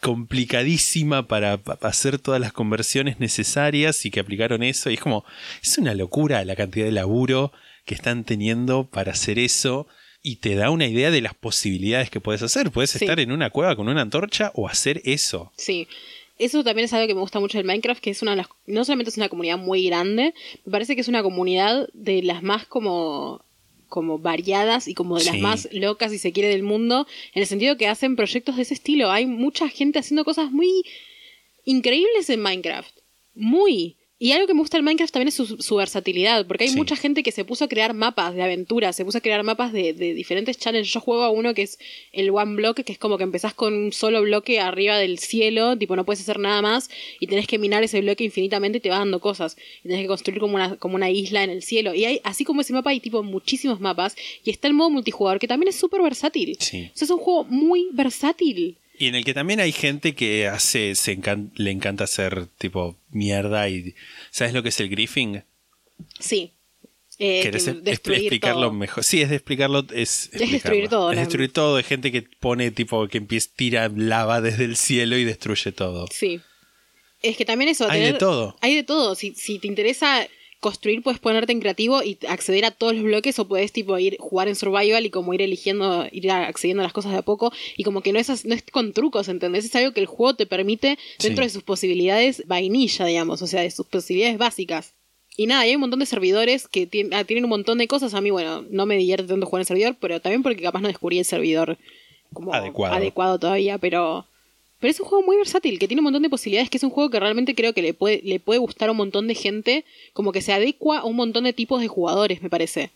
complicadísima 0.00 1.26
para 1.26 1.56
pa- 1.58 1.78
hacer 1.82 2.18
todas 2.18 2.40
las 2.40 2.52
conversiones 2.52 3.18
necesarias 3.20 4.04
y 4.04 4.10
que 4.10 4.20
aplicaron 4.20 4.62
eso. 4.62 4.90
Y 4.90 4.94
es 4.94 5.00
como, 5.00 5.24
es 5.62 5.78
una 5.78 5.94
locura 5.94 6.44
la 6.44 6.54
cantidad 6.56 6.84
de 6.84 6.92
laburo 6.92 7.52
que 7.84 7.94
están 7.94 8.24
teniendo 8.24 8.84
para 8.84 9.12
hacer 9.12 9.38
eso 9.38 9.86
y 10.22 10.36
te 10.36 10.54
da 10.54 10.70
una 10.70 10.86
idea 10.86 11.10
de 11.10 11.20
las 11.20 11.34
posibilidades 11.34 12.10
que 12.10 12.20
puedes 12.20 12.42
hacer. 12.42 12.70
Puedes 12.70 12.90
Sí. 12.90 13.04
estar 13.04 13.18
en 13.20 13.32
una 13.32 13.50
cueva 13.50 13.74
con 13.76 13.88
una 13.88 14.02
antorcha 14.02 14.52
o 14.54 14.68
hacer 14.68 15.00
eso. 15.04 15.52
Sí. 15.56 15.88
Eso 16.38 16.64
también 16.64 16.86
es 16.86 16.92
algo 16.92 17.06
que 17.06 17.14
me 17.14 17.20
gusta 17.20 17.38
mucho 17.40 17.58
del 17.58 17.66
Minecraft, 17.66 18.00
que 18.02 18.10
es 18.10 18.22
una 18.22 18.32
de 18.32 18.38
las... 18.38 18.46
No 18.66 18.84
solamente 18.84 19.10
es 19.10 19.16
una 19.16 19.28
comunidad 19.28 19.58
muy 19.58 19.84
grande, 19.86 20.34
me 20.64 20.72
parece 20.72 20.94
que 20.94 21.00
es 21.02 21.08
una 21.08 21.22
comunidad 21.22 21.88
de 21.92 22.22
las 22.22 22.42
más 22.42 22.66
como 22.66 23.44
como 23.88 24.18
variadas 24.18 24.88
y 24.88 24.94
como 24.94 25.18
de 25.18 25.24
las 25.26 25.34
Sí. 25.34 25.40
más 25.42 25.68
locas, 25.70 26.10
si 26.12 26.16
se 26.18 26.32
quiere, 26.32 26.48
del 26.48 26.62
mundo, 26.62 27.06
en 27.34 27.42
el 27.42 27.46
sentido 27.46 27.76
que 27.76 27.88
hacen 27.88 28.16
proyectos 28.16 28.56
de 28.56 28.62
ese 28.62 28.72
estilo. 28.72 29.10
Hay 29.10 29.26
mucha 29.26 29.68
gente 29.68 29.98
haciendo 29.98 30.24
cosas 30.24 30.50
muy 30.50 30.82
increíbles 31.66 32.30
en 32.30 32.40
Minecraft. 32.40 32.90
Muy. 33.34 33.96
Y 34.24 34.30
algo 34.30 34.46
que 34.46 34.54
me 34.54 34.60
gusta 34.60 34.76
del 34.76 34.84
Minecraft 34.84 35.12
también 35.12 35.28
es 35.28 35.34
su, 35.34 35.46
su 35.60 35.74
versatilidad, 35.74 36.46
porque 36.46 36.62
hay 36.64 36.70
Sí. 36.70 36.76
mucha 36.76 36.94
gente 36.94 37.24
que 37.24 37.32
se 37.32 37.44
puso 37.44 37.64
a 37.64 37.68
crear 37.68 37.92
mapas 37.92 38.34
de 38.36 38.42
aventuras, 38.42 38.94
se 38.94 39.04
puso 39.04 39.18
a 39.18 39.20
crear 39.20 39.42
mapas 39.42 39.72
de, 39.72 39.94
de 39.94 40.14
diferentes 40.14 40.56
challenges. 40.58 40.92
Yo 40.92 41.00
juego 41.00 41.22
a 41.24 41.30
uno 41.30 41.54
que 41.54 41.62
es 41.62 41.78
el 42.12 42.30
One 42.30 42.54
Block, 42.54 42.82
que 42.84 42.92
es 42.92 42.98
como 42.98 43.18
que 43.18 43.24
empezás 43.24 43.52
con 43.52 43.74
un 43.74 43.92
solo 43.92 44.22
bloque 44.22 44.60
arriba 44.60 44.96
del 44.96 45.18
cielo, 45.18 45.76
tipo 45.76 45.96
no 45.96 46.04
puedes 46.04 46.20
hacer 46.20 46.38
nada 46.38 46.62
más, 46.62 46.88
y 47.18 47.26
tenés 47.26 47.48
que 47.48 47.58
minar 47.58 47.82
ese 47.82 48.00
bloque 48.00 48.22
infinitamente 48.22 48.78
y 48.78 48.80
te 48.80 48.90
va 48.90 48.98
dando 48.98 49.18
cosas. 49.18 49.56
Y 49.82 49.88
tenés 49.88 50.02
que 50.02 50.08
construir 50.08 50.38
como 50.38 50.54
una, 50.54 50.76
como 50.76 50.94
una 50.94 51.10
isla 51.10 51.42
en 51.42 51.50
el 51.50 51.64
cielo. 51.64 51.92
Y 51.92 52.04
hay, 52.04 52.20
así 52.22 52.44
como 52.44 52.60
ese 52.60 52.72
mapa, 52.72 52.90
hay 52.90 53.00
tipo 53.00 53.24
muchísimos 53.24 53.80
mapas. 53.80 54.14
Y 54.44 54.50
está 54.50 54.68
el 54.68 54.74
modo 54.74 54.90
multijugador, 54.90 55.40
que 55.40 55.48
también 55.48 55.68
es 55.70 55.74
súper 55.76 56.00
versátil. 56.00 56.56
Sí. 56.60 56.90
O 56.94 56.96
sea, 56.96 57.06
es 57.06 57.10
un 57.10 57.18
juego 57.18 57.42
muy 57.44 57.88
versátil. 57.92 58.76
Y 59.02 59.08
en 59.08 59.16
el 59.16 59.24
que 59.24 59.34
también 59.34 59.58
hay 59.58 59.72
gente 59.72 60.14
que 60.14 60.46
hace, 60.46 60.94
se 60.94 61.18
encan- 61.18 61.50
le 61.56 61.72
encanta 61.72 62.04
hacer 62.04 62.46
tipo 62.58 62.96
mierda 63.10 63.68
y... 63.68 63.96
¿Sabes 64.30 64.54
lo 64.54 64.62
que 64.62 64.68
es 64.68 64.78
el 64.78 64.88
griefing? 64.88 65.42
Sí. 66.20 66.52
Eh, 67.18 67.40
¿Querés 67.42 67.64
que 67.64 67.90
explicarlo 67.90 68.68
todo. 68.68 68.72
mejor? 68.72 69.02
Sí, 69.02 69.20
es 69.20 69.28
de 69.30 69.36
explicarlo. 69.36 69.84
Es, 69.92 70.30
destruir 70.32 70.88
todo, 70.88 71.10
Es 71.10 71.16
la- 71.16 71.22
destruir 71.22 71.52
todo. 71.52 71.76
Hay 71.78 71.82
gente 71.82 72.12
que 72.12 72.22
pone 72.22 72.70
tipo 72.70 73.08
que 73.08 73.18
empieza, 73.18 73.50
tira 73.56 73.88
lava 73.88 74.40
desde 74.40 74.64
el 74.66 74.76
cielo 74.76 75.16
y 75.16 75.24
destruye 75.24 75.72
todo. 75.72 76.06
Sí. 76.12 76.40
Es 77.22 77.36
que 77.36 77.44
también 77.44 77.70
eso. 77.70 77.90
Hay 77.90 78.02
de 78.02 78.12
todo. 78.14 78.56
Hay 78.60 78.74
de 78.76 78.84
todo. 78.84 79.16
Si, 79.16 79.34
si 79.34 79.58
te 79.58 79.66
interesa 79.66 80.26
construir, 80.62 81.02
puedes 81.02 81.20
ponerte 81.20 81.52
en 81.52 81.60
creativo 81.60 82.02
y 82.02 82.16
acceder 82.26 82.64
a 82.64 82.70
todos 82.70 82.94
los 82.94 83.02
bloques 83.02 83.38
o 83.38 83.46
puedes 83.46 83.72
tipo 83.72 83.98
ir 83.98 84.16
jugar 84.18 84.48
en 84.48 84.54
survival 84.54 85.04
y 85.04 85.10
como 85.10 85.34
ir 85.34 85.42
eligiendo, 85.42 86.06
ir 86.10 86.30
accediendo 86.30 86.82
a 86.82 86.84
las 86.84 86.92
cosas 86.94 87.12
de 87.12 87.18
a 87.18 87.22
poco 87.22 87.52
y 87.76 87.82
como 87.84 88.00
que 88.00 88.12
no 88.14 88.18
es, 88.18 88.44
no 88.46 88.54
es 88.54 88.62
con 88.72 88.92
trucos, 88.94 89.28
¿entendés? 89.28 89.64
Es 89.66 89.74
algo 89.76 89.92
que 89.92 90.00
el 90.00 90.06
juego 90.06 90.34
te 90.34 90.46
permite 90.46 90.96
dentro 91.18 91.42
Sí. 91.42 91.48
de 91.48 91.50
sus 91.50 91.62
posibilidades 91.64 92.44
vainilla, 92.46 93.04
digamos, 93.04 93.42
o 93.42 93.46
sea, 93.46 93.60
de 93.60 93.70
sus 93.70 93.86
posibilidades 93.86 94.38
básicas. 94.38 94.94
Y 95.36 95.46
nada, 95.46 95.66
y 95.66 95.70
hay 95.70 95.74
un 95.74 95.80
montón 95.80 96.00
de 96.00 96.06
servidores 96.06 96.68
que 96.68 96.88
ah, 97.12 97.24
tienen 97.24 97.44
un 97.44 97.50
montón 97.50 97.78
de 97.78 97.88
cosas. 97.88 98.14
A 98.14 98.20
mí, 98.20 98.30
bueno, 98.30 98.64
no 98.70 98.86
me 98.86 98.96
divierte 98.96 99.26
tanto 99.28 99.46
jugar 99.46 99.62
en 99.62 99.66
servidor, 99.66 99.96
pero 100.00 100.20
también 100.20 100.42
porque 100.42 100.62
capaz 100.62 100.80
no 100.80 100.88
descubrí 100.88 101.18
el 101.18 101.24
servidor 101.24 101.78
como 102.32 102.54
Adecuado. 102.54 102.94
adecuado 102.94 103.38
todavía, 103.38 103.78
pero 103.78 104.26
pero 104.82 104.90
es 104.90 104.98
un 104.98 105.06
juego 105.06 105.24
muy 105.24 105.36
versátil, 105.36 105.78
que 105.78 105.86
tiene 105.86 106.00
un 106.00 106.04
montón 106.06 106.24
de 106.24 106.28
posibilidades, 106.28 106.68
que 106.68 106.76
es 106.76 106.82
un 106.82 106.90
juego 106.90 107.08
que 107.08 107.20
realmente 107.20 107.54
creo 107.54 107.72
que 107.72 107.82
le 107.82 107.94
puede, 107.94 108.20
le 108.24 108.40
puede 108.40 108.58
gustar 108.58 108.88
a 108.88 108.90
un 108.90 108.98
montón 108.98 109.28
de 109.28 109.36
gente, 109.36 109.84
como 110.12 110.32
que 110.32 110.42
se 110.42 110.52
adecua 110.52 110.98
a 110.98 111.04
un 111.04 111.14
montón 111.14 111.44
de 111.44 111.52
tipos 111.52 111.80
de 111.80 111.86
jugadores, 111.86 112.42
me 112.42 112.50
parece. 112.50 112.90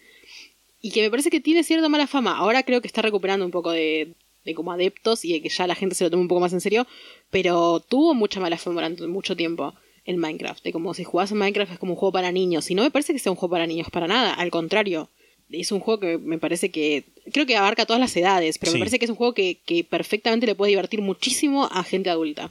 Y 0.83 0.91
que 0.91 1.01
me 1.01 1.11
parece 1.11 1.31
que 1.31 1.39
tiene 1.39 1.63
cierta 1.63 1.89
mala 1.89 2.09
fama. 2.09 2.37
Ahora 2.37 2.65
creo 2.65 2.81
que 2.81 2.89
está 2.89 3.03
recuperando 3.03 3.45
un 3.45 3.53
poco 3.53 3.71
de, 3.71 4.15
como 4.57 4.73
adeptos 4.73 5.25
y 5.25 5.35
de 5.35 5.43
que 5.43 5.49
ya 5.49 5.69
la 5.69 5.77
gente 5.77 5.95
se 5.95 6.03
lo 6.03 6.11
toma 6.11 6.23
un 6.23 6.29
poco 6.29 6.41
más 6.41 6.53
en 6.53 6.61
serio, 6.61 6.89
pero 7.31 7.79
tuvo 7.79 8.15
mucha 8.15 8.41
mala 8.41 8.59
fama 8.59 8.75
durante 8.75 9.07
mucho 9.07 9.37
tiempo 9.37 9.73
el 10.07 10.17
Minecraft. 10.17 10.65
De 10.65 10.73
como 10.73 10.93
si 10.93 11.05
jugás 11.05 11.31
en 11.31 11.39
Minecraft 11.39 11.75
es 11.75 11.79
como 11.79 11.93
un 11.93 11.99
juego 11.99 12.11
para 12.11 12.33
niños. 12.33 12.69
Y 12.69 12.75
no 12.75 12.83
me 12.83 12.91
parece 12.91 13.13
que 13.13 13.21
sea 13.21 13.31
un 13.31 13.37
juego 13.37 13.53
para 13.53 13.69
niños, 13.69 13.91
para 13.93 14.09
nada. 14.09 14.35
Al 14.35 14.51
contrario. 14.51 15.09
Es 15.51 15.71
un 15.73 15.81
juego 15.81 16.01
que 16.01 16.19
me 16.19 16.39
parece 16.39 16.71
que. 16.71 17.05
Creo 17.33 17.47
que 17.47 17.57
abarca 17.57 17.87
todas 17.87 18.01
las 18.01 18.17
edades, 18.17 18.59
pero 18.59 18.73
Sí. 18.73 18.77
me 18.79 18.81
parece 18.81 18.99
que 18.99 19.05
es 19.05 19.11
un 19.11 19.17
juego 19.17 19.35
que, 19.35 19.59
que 19.67 19.85
perfectamente 19.85 20.47
le 20.47 20.55
puede 20.55 20.71
divertir 20.71 21.01
muchísimo 21.03 21.69
a 21.73 21.83
gente 21.85 22.11
adulta. 22.11 22.51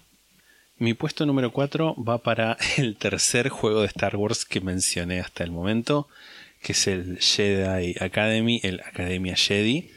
Mi 0.78 0.94
puesto 0.94 1.26
número 1.26 1.52
4 1.52 1.96
va 2.04 2.18
para 2.18 2.58
el 2.78 2.96
tercer 2.98 3.50
juego 3.50 3.82
de 3.82 3.88
Star 3.88 4.16
Wars 4.16 4.46
que 4.46 4.60
mencioné 4.62 5.20
hasta 5.20 5.44
el 5.44 5.52
momento, 5.52 6.08
que 6.62 6.74
es 6.74 6.88
el 6.88 7.18
Jedi 7.20 7.96
Academy, 8.00 8.60
el 8.64 8.82
Academia 8.82 9.36
Jedi, 9.36 9.90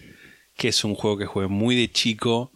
que 0.57 0.69
es 0.69 0.85
un 0.85 0.95
juego 0.95 1.19
que 1.19 1.27
jugué 1.27 1.47
muy 1.49 1.75
de 1.77 1.91
chico, 1.91 2.53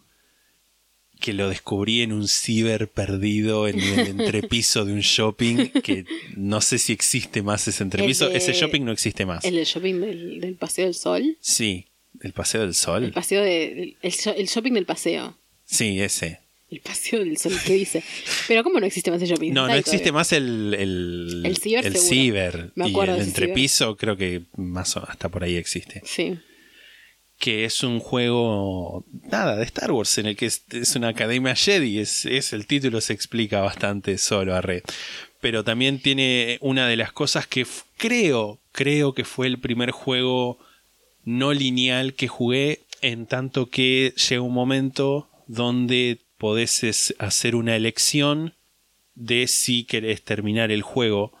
que 1.23 1.31
lo 1.33 1.47
descubrí 1.47 2.01
en 2.01 2.11
un 2.11 2.27
ciber 2.27 2.89
perdido 2.89 3.67
en 3.69 3.79
el 3.79 4.07
entrepiso 4.19 4.83
de 4.83 4.91
un 4.91 4.99
shopping, 4.99 5.69
que 5.81 6.05
no 6.35 6.59
sé 6.59 6.77
si 6.77 6.91
existe 6.91 7.41
más 7.41 7.65
ese 7.67 7.81
entrepiso, 7.81 8.25
El 8.27 8.33
de- 8.33 8.37
ese 8.39 8.51
shopping 8.53 8.81
no 8.81 8.91
existe 8.91 9.25
más. 9.25 9.45
El 9.45 9.55
del 9.55 9.65
shopping 9.65 10.01
del, 10.01 10.41
del 10.41 10.55
Paseo 10.55 10.85
del 10.85 10.93
Sol. 10.95 11.37
Sí, 11.39 11.85
el 12.21 12.33
Paseo 12.33 12.61
del 12.61 12.73
Sol. 12.73 13.05
El 13.05 13.13
paseo 13.13 13.41
de, 13.41 13.95
el, 14.01 14.11
sho- 14.11 14.35
el 14.35 14.47
shopping 14.47 14.73
del 14.73 14.85
paseo. 14.85 15.37
Sí, 15.65 15.99
ese. 16.01 16.39
El 16.69 16.79
paseo 16.81 17.19
del 17.19 17.37
sol, 17.37 17.53
¿qué 17.65 17.73
dice? 17.73 18.03
Pero 18.47 18.63
¿cómo 18.63 18.79
no 18.79 18.85
existe 18.87 19.11
más 19.11 19.21
el 19.21 19.29
shopping? 19.29 19.51
No, 19.53 19.67
no 19.67 19.73
existe 19.75 19.97
todavía. 20.09 20.13
más 20.13 20.31
el, 20.33 20.73
el, 20.77 21.43
El 21.45 21.57
ciber, 21.57 21.83
seguro. 21.83 22.01
ciber. 22.09 22.71
Me 22.75 22.85
y 22.85 22.89
el 22.89 22.93
ciber. 22.95 23.21
entrepiso 23.21 23.95
creo 23.95 24.17
que 24.17 24.41
más 24.57 24.97
o- 24.97 25.07
hasta 25.07 25.29
por 25.29 25.43
ahí 25.43 25.55
existe. 25.55 26.01
Sí. 26.03 26.33
Que 27.37 27.65
es 27.65 27.83
un 27.83 27.99
juego, 27.99 29.05
nada, 29.29 29.55
de 29.55 29.63
Star 29.63 29.91
Wars, 29.91 30.17
en 30.17 30.27
el 30.27 30.35
que 30.37 30.45
es, 30.45 30.95
una 30.95 31.09
academia 31.09 31.55
Jedi. 31.55 31.99
Es, 31.99 32.25
es 32.25 32.53
el 32.53 32.67
título 32.67 33.01
se 33.01 33.13
explica 33.13 33.61
bastante 33.61 34.17
solo 34.17 34.55
a 34.55 34.61
red. 34.61 34.83
Pero 35.41 35.63
también 35.63 35.99
tiene 35.99 36.57
una 36.61 36.87
de 36.87 36.95
las 36.95 37.11
cosas 37.11 37.47
que 37.47 37.65
creo, 37.97 38.59
creo 38.71 39.13
que 39.13 39.25
fue 39.25 39.47
el 39.47 39.59
primer 39.59 39.91
juego 39.91 40.57
no 41.25 41.53
lineal 41.53 42.13
que 42.13 42.27
jugué, 42.27 42.81
en 43.01 43.25
tanto 43.25 43.69
que 43.69 44.13
llega 44.29 44.41
un 44.41 44.53
momento 44.53 45.27
donde 45.47 46.19
podés 46.37 47.13
hacer 47.19 47.55
una 47.55 47.75
elección 47.75 48.53
de 49.15 49.47
si 49.47 49.83
querés 49.83 50.23
terminar 50.23 50.71
el 50.71 50.81
juego 50.81 51.33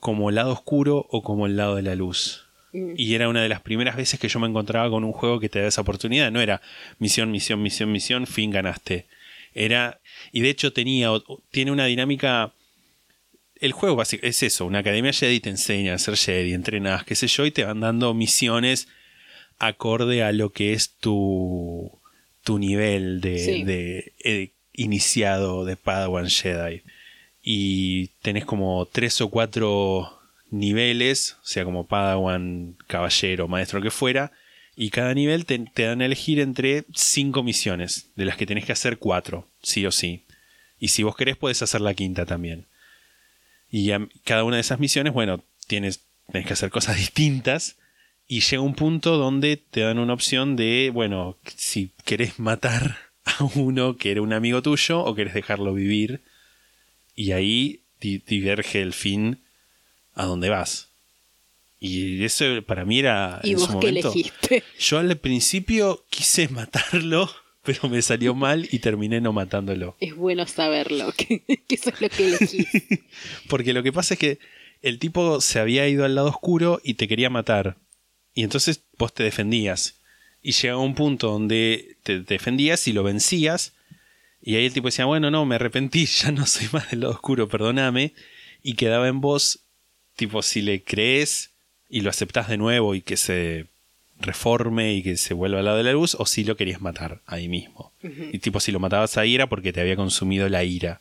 como 0.00 0.28
el 0.28 0.36
lado 0.36 0.52
oscuro 0.52 1.06
o 1.10 1.22
como 1.22 1.46
el 1.46 1.56
lado 1.56 1.76
de 1.76 1.82
la 1.82 1.94
luz. 1.94 2.47
Y 2.72 3.14
era 3.14 3.28
una 3.28 3.42
de 3.42 3.48
las 3.48 3.62
primeras 3.62 3.96
veces 3.96 4.20
que 4.20 4.28
yo 4.28 4.38
me 4.40 4.46
encontraba 4.46 4.90
con 4.90 5.02
un 5.04 5.12
juego 5.12 5.40
que 5.40 5.48
te 5.48 5.60
da 5.60 5.68
esa 5.68 5.80
oportunidad. 5.80 6.30
No 6.30 6.40
era 6.40 6.60
misión, 6.98 7.30
misión, 7.30 7.62
misión, 7.62 7.90
misión, 7.90 8.26
fin, 8.26 8.50
ganaste. 8.50 9.06
Era. 9.54 10.00
Y 10.32 10.42
de 10.42 10.50
hecho 10.50 10.72
tenía. 10.72 11.10
Tiene 11.50 11.70
una 11.72 11.86
dinámica. 11.86 12.52
El 13.60 13.72
juego 13.72 13.96
básico 13.96 14.24
es 14.24 14.42
eso, 14.44 14.66
una 14.66 14.78
academia 14.80 15.12
Jedi 15.12 15.40
te 15.40 15.50
enseña 15.50 15.94
a 15.94 15.98
ser 15.98 16.16
Jedi, 16.16 16.52
entrenas, 16.52 17.02
qué 17.04 17.16
sé 17.16 17.26
yo, 17.26 17.44
y 17.44 17.50
te 17.50 17.64
van 17.64 17.80
dando 17.80 18.14
misiones 18.14 18.86
acorde 19.58 20.22
a 20.22 20.30
lo 20.30 20.52
que 20.52 20.74
es 20.74 20.94
tu, 20.98 21.90
tu 22.44 22.58
nivel 22.60 23.20
de, 23.20 23.38
Sí. 23.40 23.64
de, 23.64 24.12
eh, 24.22 24.50
iniciado 24.74 25.64
de 25.64 25.76
Padawan 25.76 26.28
Jedi. 26.30 26.82
Y 27.42 28.08
tenés 28.22 28.44
como 28.44 28.86
tres 28.86 29.20
o 29.20 29.28
cuatro 29.28 30.17
niveles, 30.50 31.36
sea, 31.42 31.64
como 31.64 31.86
Padawan, 31.86 32.76
caballero, 32.86 33.48
maestro 33.48 33.80
que 33.82 33.90
fuera, 33.90 34.32
y 34.76 34.90
cada 34.90 35.12
nivel 35.12 35.44
te, 35.44 35.58
dan 35.74 36.02
a 36.02 36.06
elegir 36.06 36.38
entre 36.40 36.84
cinco 36.94 37.42
misiones, 37.42 38.10
de 38.14 38.24
las 38.24 38.36
que 38.36 38.46
tenés 38.46 38.64
que 38.64 38.72
hacer 38.72 38.98
cuatro, 38.98 39.48
sí 39.62 39.84
o 39.86 39.90
sí. 39.90 40.24
Y 40.78 40.88
si 40.88 41.02
vos 41.02 41.16
querés, 41.16 41.36
puedes 41.36 41.62
hacer 41.62 41.80
la 41.80 41.94
quinta 41.94 42.26
también. 42.26 42.66
Y 43.70 43.90
cada 44.24 44.44
una 44.44 44.56
de 44.56 44.60
esas 44.60 44.78
misiones, 44.78 45.12
bueno, 45.12 45.42
tienes, 45.66 46.04
tenés 46.30 46.46
que 46.46 46.52
hacer 46.52 46.70
cosas 46.70 46.96
distintas. 46.98 47.76
Y 48.28 48.40
llega 48.40 48.62
un 48.62 48.74
punto 48.74 49.16
donde 49.16 49.56
te 49.56 49.80
dan 49.80 49.98
una 49.98 50.12
opción 50.12 50.54
de, 50.54 50.90
bueno, 50.92 51.38
si 51.56 51.90
querés 52.04 52.38
matar 52.38 52.98
a 53.24 53.44
uno 53.56 53.96
que 53.96 54.12
era 54.12 54.22
un 54.22 54.32
amigo 54.32 54.62
tuyo 54.62 55.00
o 55.00 55.14
querés 55.14 55.34
dejarlo 55.34 55.74
vivir. 55.74 56.22
Y 57.16 57.32
ahí 57.32 57.80
di- 58.00 58.18
diverge 58.18 58.80
el 58.80 58.92
fin 58.92 59.40
a 60.18 60.26
dónde 60.26 60.48
vas. 60.50 60.88
Y 61.80 62.24
eso 62.24 62.44
para 62.66 62.84
mí 62.84 62.98
era... 62.98 63.40
¿Y 63.44 63.52
en 63.52 63.58
vos 63.58 63.66
su 63.66 63.78
qué 63.78 63.86
momento- 63.86 64.08
elegiste? 64.12 64.64
Yo 64.78 64.98
al 64.98 65.16
principio 65.18 66.04
quise 66.10 66.48
matarlo, 66.48 67.30
pero 67.62 67.88
me 67.88 68.02
salió 68.02 68.34
mal 68.34 68.68
y 68.70 68.80
terminé 68.80 69.20
no 69.20 69.32
matándolo. 69.32 69.96
Es 70.00 70.14
bueno 70.16 70.46
saberlo, 70.46 71.12
que, 71.16 71.40
que 71.44 71.74
eso 71.74 71.90
es 71.90 72.00
lo 72.00 72.08
que 72.08 72.26
elegí. 72.26 72.66
Porque 73.48 73.72
lo 73.72 73.82
que 73.82 73.92
pasa 73.92 74.14
es 74.14 74.20
que 74.20 74.38
el 74.82 74.98
tipo 74.98 75.40
se 75.40 75.60
había 75.60 75.86
ido 75.88 76.04
al 76.04 76.14
lado 76.16 76.28
oscuro 76.28 76.80
y 76.82 76.94
te 76.94 77.06
quería 77.08 77.30
matar. 77.30 77.76
Y 78.34 78.42
entonces 78.42 78.82
vos 78.98 79.12
te 79.14 79.22
defendías. 79.22 79.94
Y 80.42 80.52
llegaba 80.52 80.80
un 80.80 80.94
punto 80.94 81.30
donde 81.30 81.96
te 82.02 82.20
defendías 82.20 82.86
y 82.88 82.92
lo 82.92 83.02
vencías. 83.02 83.72
Y 84.40 84.54
ahí 84.56 84.66
el 84.66 84.72
tipo 84.72 84.86
decía, 84.88 85.04
bueno, 85.04 85.30
no, 85.30 85.44
me 85.46 85.56
arrepentí, 85.56 86.06
ya 86.06 86.30
no 86.32 86.46
soy 86.46 86.68
más 86.72 86.90
del 86.90 87.00
lado 87.00 87.12
oscuro, 87.12 87.48
perdóname. 87.48 88.14
Y 88.62 88.74
quedaba 88.74 89.08
en 89.08 89.20
vos, 89.20 89.60
tipo, 90.18 90.42
si 90.42 90.60
le 90.60 90.82
crees 90.82 91.50
y 91.88 92.02
lo 92.02 92.10
aceptás 92.10 92.48
de 92.48 92.58
nuevo 92.58 92.94
y 92.94 93.00
que 93.00 93.16
se 93.16 93.66
reforme 94.20 94.94
y 94.94 95.02
que 95.02 95.16
se 95.16 95.32
vuelva 95.32 95.60
al 95.60 95.64
lado 95.64 95.76
de 95.78 95.84
la 95.84 95.92
luz, 95.92 96.16
o 96.18 96.26
si 96.26 96.42
lo 96.44 96.56
querías 96.56 96.80
matar 96.80 97.20
ahí 97.26 97.48
mismo. 97.48 97.92
Y 98.02 98.38
tipo, 98.40 98.58
si 98.60 98.72
lo 98.72 98.80
matabas 98.80 99.16
ahí 99.16 99.34
era 99.34 99.46
porque 99.48 99.72
te 99.72 99.80
había 99.80 99.96
consumido 99.96 100.48
la 100.48 100.64
ira. 100.64 101.00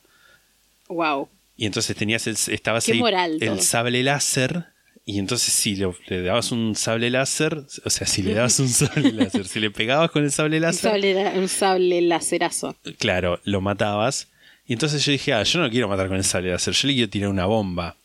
Wow. 0.87 1.27
Y 1.57 1.65
entonces 1.65 1.95
tenías 1.95 2.27
el, 2.27 2.37
estabas 2.53 2.85
Qué 2.85 2.93
ahí 2.93 2.99
moral 2.99 3.37
todo. 3.39 3.53
el 3.53 3.61
sable 3.61 4.03
láser. 4.03 4.65
Y 5.05 5.19
entonces 5.19 5.53
si 5.53 5.75
le, 5.75 5.87
le 6.07 6.21
dabas 6.21 6.51
un 6.51 6.75
sable 6.75 7.09
láser, 7.09 7.63
o 7.85 7.89
sea, 7.89 8.05
si 8.05 8.21
le 8.21 8.33
dabas 8.33 8.59
un 8.59 8.67
sable 8.81 9.11
láser, 9.13 9.47
si 9.47 9.59
le 9.59 9.71
pegabas 9.71 10.11
con 10.11 10.23
el 10.23 10.31
sable 10.31 10.57
Un 10.57 10.61
láser, 10.63 10.91
sable, 10.91 11.13
la- 11.13 11.31
un 11.31 11.47
sable 11.47 12.01
lacerazo. 12.01 12.75
claro, 12.99 13.39
lo 13.45 13.61
matabas. 13.61 14.27
Y 14.67 14.73
entonces 14.73 15.03
yo 15.05 15.11
dije, 15.13 15.33
ah, 15.33 15.43
yo 15.43 15.59
no 15.59 15.65
lo 15.65 15.71
quiero 15.71 15.87
matar 15.87 16.07
con 16.09 16.17
el 16.17 16.23
sable 16.25 16.51
láser, 16.51 16.73
yo 16.73 16.87
le 16.89 16.93
quiero 16.93 17.09
tirar 17.09 17.29
una 17.29 17.45
bomba. 17.45 17.95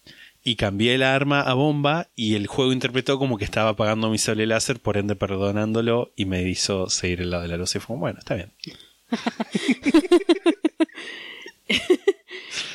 Y 0.44 0.56
cambié 0.56 0.94
el 0.96 1.02
arma 1.04 1.40
a 1.40 1.54
bomba 1.54 2.08
y 2.16 2.34
el 2.34 2.46
juego 2.48 2.72
interpretó 2.72 3.18
como 3.18 3.38
que 3.38 3.44
estaba 3.44 3.70
apagando 3.70 4.10
mi 4.10 4.18
sable 4.18 4.46
láser, 4.46 4.80
por 4.80 4.96
ende 4.96 5.14
perdonándolo 5.14 6.12
y 6.16 6.24
me 6.24 6.42
hizo 6.48 6.90
seguir 6.90 7.20
el 7.20 7.30
lado 7.30 7.42
de 7.44 7.48
la 7.48 7.56
luz. 7.56 7.74
Y 7.76 7.78
fue, 7.78 7.96
bueno, 7.96 8.18
está 8.18 8.34
bien. 8.34 8.52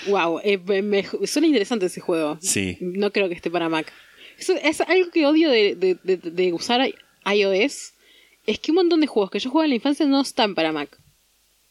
Wow, 0.07 0.39
eh, 0.44 0.57
me- 0.81 1.03
suena 1.27 1.48
interesante 1.48 1.88
ese 1.88 1.99
juego. 1.99 2.38
Sí. 2.41 2.77
No 2.80 3.11
creo 3.11 3.27
que 3.27 3.35
esté 3.35 3.52
para 3.52 3.68
Mac. 3.69 3.91
Eso 4.39 4.53
es 4.56 4.80
algo 4.81 5.11
que 5.11 5.26
odio 5.26 5.49
de, 5.49 5.76
de- 5.76 5.98
de- 6.03 6.18
de 6.18 6.53
usar 6.53 6.81
iOS. 7.30 7.94
Es 8.45 8.60
que 8.60 8.72
un 8.72 8.76
montón 8.76 9.02
de 9.02 9.07
juegos 9.07 9.30
que 9.31 9.39
yo 9.39 9.49
jugaba 9.49 9.65
en 9.65 9.72
la 9.72 9.76
infancia 9.76 10.06
no 10.06 10.22
están 10.22 10.56
para 10.56 10.72
Mac. 10.72 10.98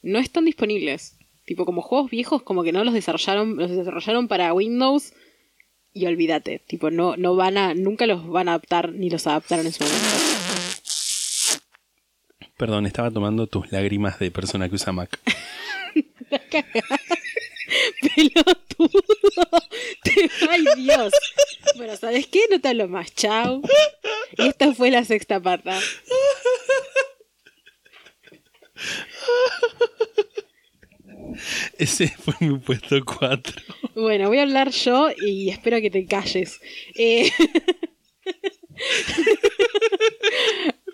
No 0.03 0.19
están 0.19 0.45
disponibles. 0.45 1.17
Tipo, 1.47 1.65
como 1.65 1.81
juegos 1.81 2.11
viejos, 2.11 2.43
como 2.43 2.63
que 2.63 2.73
no 2.73 2.85
los 2.85 2.93
desarrollaron, 2.93 3.57
los 3.57 3.71
desarrollaron 3.71 4.29
para 4.29 4.53
Windows 4.53 5.15
y 5.97 6.07
olvídate. 6.07 6.63
Tipo, 6.67 6.91
no, 6.91 7.17
no 7.17 7.35
van 7.35 7.57
a, 7.57 7.75
nunca 7.75 8.07
los 8.07 8.29
van 8.29 8.49
a 8.49 8.53
adaptar 8.53 8.93
ni 8.93 9.09
los 9.09 9.27
adaptaron 9.27 9.65
en 9.65 9.73
su 9.73 9.83
momento. 9.83 10.07
Perdón, 12.59 12.87
estaba 12.87 13.11
tomando 13.11 13.47
tus 13.47 13.73
lágrimas 13.73 14.19
de 14.19 14.31
persona 14.31 14.69
que 14.69 14.75
usa 14.75 14.93
Mac. 14.93 15.19
Pelotudo. 18.15 19.03
Ay, 20.51 20.65
Dios. 20.77 21.13
Bueno, 21.77 21.97
¿sabes 21.97 22.27
qué? 22.27 22.41
No 22.51 22.61
te 22.61 22.69
hablo 22.69 22.89
más. 22.89 23.15
Chao. 23.15 23.63
Y 24.37 24.49
esta 24.49 24.75
fue 24.75 24.91
la 24.91 25.05
sexta 25.05 25.41
pata. 25.41 25.79
Ese 31.79 32.09
fue 32.09 32.35
mi 32.41 32.59
puesto 32.59 32.97
4. 33.05 33.63
Bueno, 33.95 34.29
voy 34.29 34.39
a 34.39 34.43
hablar 34.43 34.71
yo 34.71 35.09
y 35.25 35.49
espero 35.51 35.81
que 35.81 35.91
te 35.91 36.07
calles. 36.07 36.61
Eh, 36.95 37.31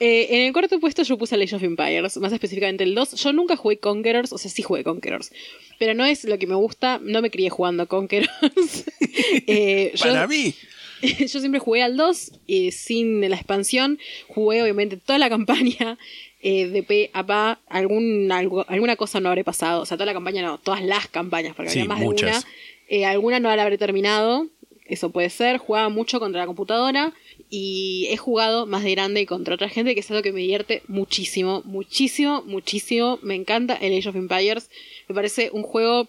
eh, 0.00 0.26
en 0.30 0.42
el 0.46 0.52
cuarto 0.52 0.78
puesto 0.80 1.02
yo 1.02 1.16
puse 1.18 1.34
Age 1.36 1.56
of 1.56 1.62
Empires, 1.62 2.16
más 2.18 2.32
específicamente 2.32 2.84
el 2.84 2.94
2. 2.94 3.14
Yo 3.14 3.32
nunca 3.32 3.56
jugué 3.56 3.78
Conquerors, 3.78 4.32
o 4.32 4.38
sea, 4.38 4.50
sí 4.50 4.62
jugué 4.62 4.84
Conquerors, 4.84 5.32
pero 5.78 5.94
no 5.94 6.04
es 6.04 6.24
lo 6.24 6.38
que 6.38 6.46
me 6.46 6.54
gusta, 6.54 7.00
no 7.02 7.22
me 7.22 7.30
crié 7.30 7.50
jugando 7.50 7.86
Conquerors. 7.88 8.30
Eh, 9.46 9.92
yo- 9.94 10.04
Para 10.04 10.26
mí. 10.26 10.54
yo 11.02 11.26
siempre 11.40 11.58
jugué 11.60 11.82
al 11.82 11.96
2 11.98 12.32
eh, 12.48 12.70
sin 12.72 13.20
la 13.28 13.36
expansión. 13.36 13.98
Jugué 14.28 14.62
obviamente 14.62 14.96
toda 14.96 15.18
la 15.18 15.28
campaña 15.28 15.98
eh, 16.42 16.66
de 16.66 16.82
P 16.82 17.10
a 17.14 17.24
Pa. 17.24 17.60
Algún, 17.68 18.30
algo- 18.32 18.64
alguna 18.68 18.96
cosa 18.96 19.20
no 19.20 19.28
habré 19.28 19.44
pasado. 19.44 19.82
O 19.82 19.86
sea, 19.86 19.96
toda 19.96 20.06
la 20.06 20.12
campaña 20.12 20.42
no, 20.42 20.58
todas 20.58 20.82
las 20.82 21.08
campañas, 21.08 21.54
porque 21.54 21.70
Sí, 21.70 21.78
había 21.80 21.88
más 21.88 22.00
muchas. 22.00 22.30
de 22.30 22.36
una. 22.38 22.46
Eh, 22.88 23.04
alguna 23.06 23.40
no 23.40 23.54
la 23.54 23.62
habré 23.62 23.78
terminado. 23.78 24.48
Eso 24.86 25.10
puede 25.10 25.30
ser. 25.30 25.56
Jugaba 25.58 25.88
mucho 25.88 26.20
contra 26.20 26.40
la 26.42 26.46
computadora. 26.46 27.12
Y 27.48 28.08
he 28.10 28.16
jugado 28.16 28.66
más 28.66 28.82
de 28.82 28.90
grande 28.92 29.24
contra 29.26 29.54
otra 29.54 29.68
gente, 29.68 29.94
que 29.94 30.00
es 30.00 30.10
algo 30.10 30.22
que 30.22 30.32
me 30.32 30.40
divierte 30.40 30.82
muchísimo, 30.88 31.62
muchísimo, 31.64 32.42
muchísimo. 32.46 33.18
Me 33.22 33.34
encanta 33.34 33.74
el 33.74 33.96
Age 33.96 34.08
of 34.08 34.16
Empires. 34.16 34.70
Me 35.08 35.14
parece 35.14 35.50
un 35.52 35.62
juego 35.62 36.08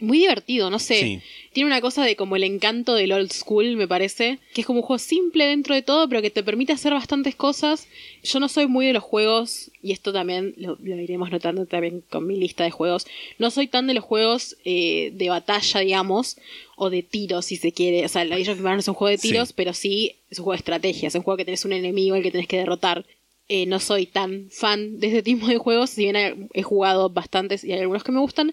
muy 0.00 0.18
divertido, 0.18 0.68
no 0.70 0.78
sé. 0.78 1.00
Sí. 1.00 1.20
Tiene 1.52 1.68
una 1.68 1.80
cosa 1.80 2.04
de 2.04 2.16
como 2.16 2.36
el 2.36 2.44
encanto 2.44 2.94
del 2.94 3.12
old 3.12 3.32
school, 3.32 3.76
me 3.76 3.88
parece, 3.88 4.38
que 4.52 4.60
es 4.60 4.66
como 4.66 4.80
un 4.80 4.86
juego 4.86 4.98
simple 4.98 5.46
dentro 5.46 5.74
de 5.74 5.80
todo, 5.80 6.06
pero 6.08 6.20
que 6.20 6.30
te 6.30 6.42
permite 6.42 6.74
hacer 6.74 6.92
bastantes 6.92 7.34
cosas. 7.34 7.88
Yo 8.22 8.38
no 8.38 8.48
soy 8.48 8.66
muy 8.66 8.84
de 8.86 8.92
los 8.92 9.02
juegos, 9.02 9.70
y 9.82 9.92
esto 9.92 10.12
también 10.12 10.52
lo, 10.58 10.76
lo 10.82 11.00
iremos 11.00 11.30
notando 11.30 11.64
también 11.64 12.02
con 12.10 12.26
mi 12.26 12.36
lista 12.36 12.64
de 12.64 12.70
juegos. 12.70 13.06
No 13.38 13.50
soy 13.50 13.68
tan 13.68 13.86
de 13.86 13.94
los 13.94 14.04
juegos 14.04 14.56
eh, 14.66 15.12
de 15.14 15.28
batalla, 15.30 15.80
digamos, 15.80 16.36
o 16.76 16.90
de 16.90 17.02
tiros, 17.02 17.46
si 17.46 17.56
se 17.56 17.72
quiere. 17.72 18.04
O 18.04 18.08
sea, 18.08 18.20
el 18.22 18.32
Age 18.32 18.50
of 18.50 18.58
Empires 18.58 18.74
no 18.74 18.80
es 18.80 18.88
un 18.88 18.94
juego 18.94 19.10
de 19.12 19.18
Sí. 19.18 19.28
tiros, 19.30 19.54
pero 19.54 19.72
sí 19.72 20.16
es 20.30 20.38
un 20.38 20.44
juego 20.44 20.56
de 20.56 20.58
estrategia. 20.58 21.08
Es 21.08 21.14
un 21.14 21.22
juego 21.22 21.38
que 21.38 21.46
tenés 21.46 21.64
un 21.64 21.72
enemigo 21.72 22.16
al 22.16 22.22
que 22.22 22.30
tenés 22.30 22.48
que 22.48 22.58
derrotar. 22.58 23.06
Eh, 23.48 23.66
no 23.66 23.78
soy 23.78 24.06
tan 24.06 24.48
fan 24.50 24.98
de 24.98 25.06
este 25.06 25.22
tipo 25.22 25.46
de 25.46 25.56
juegos, 25.56 25.90
si 25.90 26.02
bien 26.02 26.16
he- 26.16 26.34
he 26.52 26.62
jugado 26.64 27.10
bastantes 27.10 27.62
y 27.62 27.72
hay 27.72 27.78
algunos 27.80 28.02
que 28.02 28.10
me 28.10 28.18
gustan, 28.18 28.52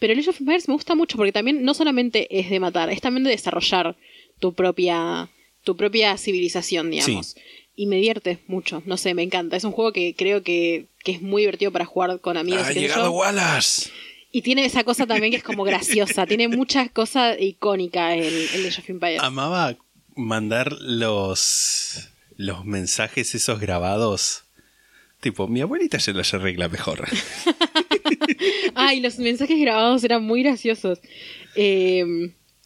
pero 0.00 0.12
el 0.12 0.18
Age 0.18 0.30
of 0.30 0.40
Empires 0.40 0.66
me 0.66 0.74
gusta 0.74 0.96
mucho 0.96 1.16
porque 1.16 1.30
también 1.30 1.62
no 1.64 1.74
solamente 1.74 2.26
es 2.40 2.50
de 2.50 2.58
matar, 2.58 2.90
es 2.90 3.00
también 3.00 3.22
de 3.22 3.30
desarrollar 3.30 3.96
tu 4.40 4.52
propia, 4.52 5.28
tu 5.62 5.76
propia 5.76 6.16
civilización, 6.18 6.90
digamos. 6.90 7.36
Y 7.76 7.86
me 7.86 7.96
divierte 7.96 8.38
mucho, 8.48 8.82
no 8.84 8.96
sé, 8.96 9.14
me 9.14 9.22
encanta. 9.22 9.56
Es 9.56 9.62
un 9.64 9.70
juego 9.72 9.92
que 9.92 10.14
creo 10.16 10.42
que, 10.42 10.86
que 11.04 11.12
es 11.12 11.22
muy 11.22 11.42
divertido 11.42 11.70
para 11.70 11.84
jugar 11.84 12.20
con 12.20 12.36
amigos. 12.36 12.66
Ha 12.66 12.72
llegado 12.72 13.06
yo. 13.10 13.12
Wallace. 13.12 13.90
Y 14.32 14.42
tiene 14.42 14.64
esa 14.64 14.82
cosa 14.82 15.06
también 15.06 15.30
que 15.30 15.36
es 15.36 15.42
como 15.44 15.62
graciosa, 15.62 16.26
tiene 16.26 16.48
muchas 16.48 16.90
cosas 16.90 17.36
icónicas 17.40 18.14
el, 18.16 18.24
el 18.54 18.66
Age 18.66 18.80
of 18.80 18.90
Empires. 18.90 19.22
Amaba 19.22 19.76
mandar 20.16 20.72
los, 20.80 22.08
los 22.42 22.64
mensajes 22.64 23.34
esos 23.34 23.60
grabados. 23.60 24.44
Tipo, 25.20 25.46
mi 25.46 25.60
abuelita 25.60 25.98
ya 25.98 26.12
los 26.12 26.34
arregla 26.34 26.68
mejor. 26.68 27.06
Ay, 28.74 29.00
los 29.00 29.18
mensajes 29.18 29.58
grabados 29.60 30.02
eran 30.04 30.24
muy 30.24 30.42
graciosos. 30.42 31.00
Eh, 31.54 32.04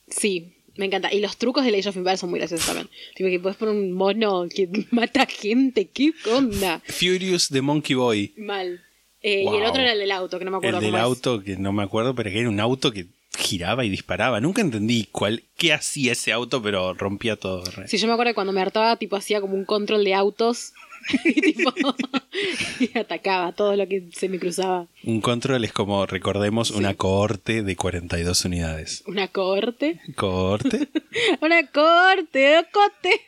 sí, 0.08 0.54
me 0.76 0.86
encanta. 0.86 1.12
Y 1.12 1.20
los 1.20 1.36
trucos 1.36 1.64
de 1.64 1.76
Age 1.76 1.88
of 1.90 1.96
Empires 1.96 2.20
son 2.20 2.30
muy 2.30 2.38
graciosos 2.38 2.66
también. 2.66 2.88
Tipo 3.14 3.28
que 3.28 3.38
puedes 3.40 3.56
poner 3.58 3.74
un 3.74 3.92
mono 3.92 4.46
que 4.48 4.68
mata 4.90 5.26
gente. 5.26 5.88
¿Qué 5.88 6.12
onda? 6.30 6.82
Furious 6.86 7.50
de 7.50 7.60
Monkey 7.60 7.94
Boy. 7.94 8.34
Mal. 8.38 8.80
Eh, 9.22 9.42
Y 9.44 9.56
el 9.56 9.64
otro 9.64 9.82
era 9.82 9.92
el 9.92 9.98
del 9.98 10.12
auto, 10.12 10.38
que 10.38 10.44
no 10.44 10.50
me 10.52 10.56
acuerdo 10.58 10.78
El 10.78 10.84
del 10.84 10.92
cómo 10.92 11.02
es. 11.02 11.04
auto, 11.04 11.42
que 11.42 11.56
no 11.56 11.72
me 11.72 11.82
acuerdo, 11.82 12.14
pero 12.14 12.30
que 12.30 12.38
era 12.40 12.48
un 12.48 12.60
auto 12.60 12.92
que 12.92 13.06
giraba 13.36 13.84
y 13.84 13.90
disparaba. 13.90 14.40
Nunca 14.40 14.60
entendí 14.62 15.08
cuál, 15.12 15.44
qué 15.56 15.72
hacía 15.72 16.12
ese 16.12 16.32
auto, 16.32 16.62
pero 16.62 16.94
rompía 16.94 17.36
todo. 17.36 17.64
Re. 17.64 17.88
Sí, 17.88 17.98
yo 17.98 18.06
me 18.06 18.14
acuerdo 18.14 18.30
que 18.30 18.34
cuando 18.34 18.52
me 18.52 18.60
hartaba, 18.60 18.96
tipo, 18.96 19.16
hacía 19.16 19.40
como 19.40 19.54
un 19.54 19.64
control 19.64 20.04
de 20.04 20.14
autos. 20.14 20.72
y 21.24 21.40
tipo, 21.40 21.72
y 22.80 22.98
atacaba 22.98 23.52
todo 23.52 23.76
lo 23.76 23.86
que 23.86 24.08
se 24.12 24.28
me 24.28 24.38
cruzaba. 24.38 24.88
Un 25.04 25.20
control 25.20 25.64
es 25.64 25.72
como, 25.72 26.04
recordemos, 26.06 26.70
una 26.70 26.94
cohorte 26.94 27.62
de 27.62 27.76
42 27.76 28.44
unidades. 28.44 29.04
Una 29.06 29.28
cohorte. 29.28 30.00
¿Cohorte? 30.16 30.88
Una 31.40 31.66
corte, 31.70 32.66
cote. 32.72 33.20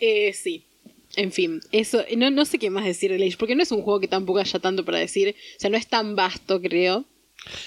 eh, 0.00 0.32
sí. 0.34 0.66
En 1.16 1.32
fin, 1.32 1.60
eso, 1.70 2.04
no, 2.16 2.30
no 2.30 2.44
sé 2.44 2.58
qué 2.58 2.70
más 2.70 2.84
decir 2.84 3.10
de 3.10 3.24
Age, 3.24 3.36
porque 3.38 3.54
no 3.54 3.62
es 3.62 3.70
un 3.72 3.82
juego 3.82 4.00
que 4.00 4.08
tampoco 4.08 4.40
haya 4.40 4.58
tanto 4.58 4.84
para 4.84 4.98
decir. 4.98 5.36
O 5.56 5.60
sea, 5.60 5.70
no 5.70 5.76
es 5.76 5.86
tan 5.86 6.16
vasto, 6.16 6.60
creo. 6.60 7.04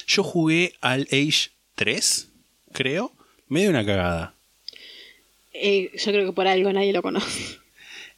Yo 0.08 0.24
jugué 0.24 0.74
al 0.82 1.08
Age 1.12 1.52
3, 1.76 2.28
creo. 2.74 3.12
Medio 3.48 3.70
una 3.70 3.86
cagada. 3.86 4.34
Eh, 5.54 5.92
yo 5.98 6.12
creo 6.12 6.26
que 6.26 6.34
por 6.34 6.48
algo 6.48 6.72
nadie 6.72 6.94
lo 6.94 7.02
conoce. 7.02 7.58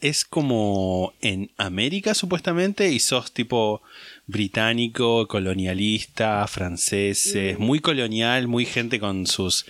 Es 0.02 0.24
como 0.24 1.14
en 1.20 1.52
América 1.58 2.14
supuestamente 2.14 2.90
y 2.90 3.00
sos 3.00 3.34
tipo 3.34 3.82
británico, 4.28 5.28
colonialista, 5.28 6.48
franceses, 6.48 7.60
muy 7.60 7.80
colonial, 7.80 8.48
muy 8.48 8.66
gente 8.66 9.00
con 9.00 9.28
sus 9.28 9.66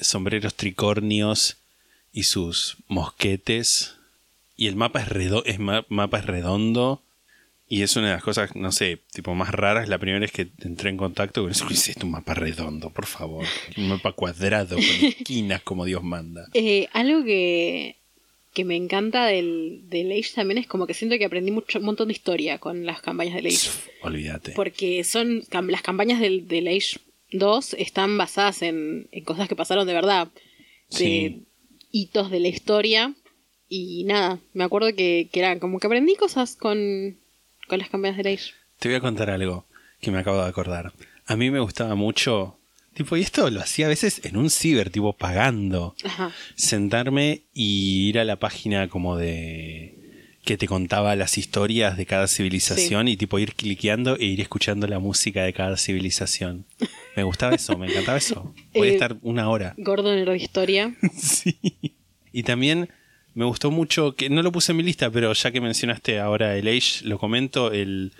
sombreros 0.00 0.54
tricornios 0.54 1.58
y 2.12 2.24
sus 2.24 2.76
mosquetes. 2.88 3.97
Y 4.58 4.66
el 4.66 4.76
mapa 4.76 5.00
es, 5.00 5.08
redo- 5.08 5.42
es 5.46 5.58
ma- 5.58 5.86
mapa 5.88 6.18
es 6.18 6.26
redondo. 6.26 7.02
Y 7.70 7.82
es 7.82 7.96
una 7.96 8.06
de 8.08 8.12
las 8.14 8.22
cosas, 8.24 8.56
no 8.56 8.72
sé, 8.72 9.02
tipo 9.12 9.34
más 9.34 9.50
raras. 9.52 9.88
La 9.88 9.98
primera 9.98 10.18
vez 10.20 10.32
que 10.32 10.48
entré 10.62 10.88
en 10.90 10.96
contacto 10.96 11.42
con 11.42 11.50
eso, 11.50 11.66
es 11.70 11.94
un 12.02 12.10
mapa 12.10 12.32
redondo, 12.34 12.90
por 12.90 13.04
favor. 13.06 13.46
Un 13.76 13.88
mapa 13.88 14.12
cuadrado, 14.12 14.76
con 14.76 14.84
esquinas 15.02 15.62
como 15.62 15.84
Dios 15.84 16.02
manda. 16.02 16.48
Eh, 16.54 16.88
algo 16.94 17.22
que, 17.24 17.96
que 18.54 18.64
me 18.64 18.74
encanta 18.74 19.26
del, 19.26 19.82
del 19.90 20.10
Age 20.12 20.30
también 20.34 20.56
es 20.58 20.66
como 20.66 20.86
que 20.86 20.94
siento 20.94 21.18
que 21.18 21.26
aprendí 21.26 21.50
mucho, 21.50 21.78
un 21.78 21.84
montón 21.84 22.08
de 22.08 22.14
historia 22.14 22.58
con 22.58 22.86
las 22.86 23.02
campañas 23.02 23.34
del 23.34 23.46
Age. 23.48 23.68
Olvídate. 24.02 24.52
Porque 24.52 25.04
son 25.04 25.42
cam- 25.42 25.70
las 25.70 25.82
campañas 25.82 26.20
del, 26.20 26.48
del 26.48 26.68
Age 26.68 26.98
2 27.32 27.74
están 27.74 28.16
basadas 28.16 28.62
en, 28.62 29.08
en 29.12 29.24
cosas 29.24 29.46
que 29.46 29.56
pasaron 29.56 29.86
de 29.86 29.92
verdad. 29.92 30.28
De 30.90 30.96
Sí. 30.96 31.42
hitos 31.92 32.30
de 32.30 32.40
la 32.40 32.48
historia. 32.48 33.14
Y 33.68 34.04
nada, 34.04 34.38
me 34.54 34.64
acuerdo 34.64 34.94
que, 34.94 35.28
que 35.30 35.40
era 35.40 35.58
como 35.58 35.78
que 35.78 35.86
aprendí 35.86 36.16
cosas 36.16 36.56
con, 36.56 37.16
con 37.68 37.78
las 37.78 37.90
campañas 37.90 38.16
de 38.16 38.32
Age. 38.32 38.52
Te 38.78 38.88
voy 38.88 38.96
a 38.96 39.00
contar 39.00 39.30
algo 39.30 39.66
que 40.00 40.10
me 40.10 40.18
acabo 40.18 40.42
de 40.42 40.48
acordar. 40.48 40.92
A 41.26 41.36
mí 41.36 41.50
me 41.50 41.60
gustaba 41.60 41.94
mucho, 41.94 42.56
tipo, 42.94 43.16
y 43.16 43.22
esto 43.22 43.50
lo 43.50 43.60
hacía 43.60 43.86
a 43.86 43.90
veces 43.90 44.22
en 44.24 44.36
un 44.36 44.48
ciber, 44.50 44.90
tipo, 44.90 45.12
pagando. 45.12 45.94
Ajá. 46.04 46.32
Sentarme 46.54 47.42
y 47.52 48.08
ir 48.08 48.18
a 48.18 48.24
la 48.24 48.36
página 48.36 48.88
como 48.88 49.16
de 49.16 49.94
que 50.44 50.56
te 50.56 50.66
contaba 50.66 51.14
las 51.14 51.36
historias 51.36 51.98
de 51.98 52.06
cada 52.06 52.26
civilización 52.26 53.06
y 53.06 53.18
tipo 53.18 53.38
ir 53.38 53.52
cliqueando 53.52 54.16
e 54.16 54.24
ir 54.24 54.40
escuchando 54.40 54.86
la 54.86 54.98
música 54.98 55.42
de 55.42 55.52
cada 55.52 55.76
civilización. 55.76 56.64
Me 57.16 57.22
gustaba 57.22 57.54
eso, 57.54 57.76
me 57.76 57.86
encantaba 57.86 58.16
eso. 58.16 58.54
Voy 58.72 58.88
a 58.88 58.90
Eh, 58.92 58.94
estar 58.94 59.18
una 59.20 59.50
hora. 59.50 59.74
Gordo 59.76 60.14
en 60.14 60.24
de 60.24 60.36
historia. 60.38 60.96
Sí. 61.12 61.58
Y 62.32 62.44
también 62.44 62.88
me 63.38 63.44
gustó 63.44 63.70
mucho, 63.70 64.16
que 64.16 64.30
no 64.30 64.42
lo 64.42 64.50
puse 64.50 64.72
en 64.72 64.78
mi 64.78 64.82
lista, 64.82 65.10
pero 65.10 65.32
ya 65.32 65.52
que 65.52 65.60
mencionaste 65.60 66.18
ahora 66.18 66.56
el 66.56 66.66
Age, 66.66 67.04
lo 67.04 67.20
comento, 67.20 67.70
el 67.70 68.12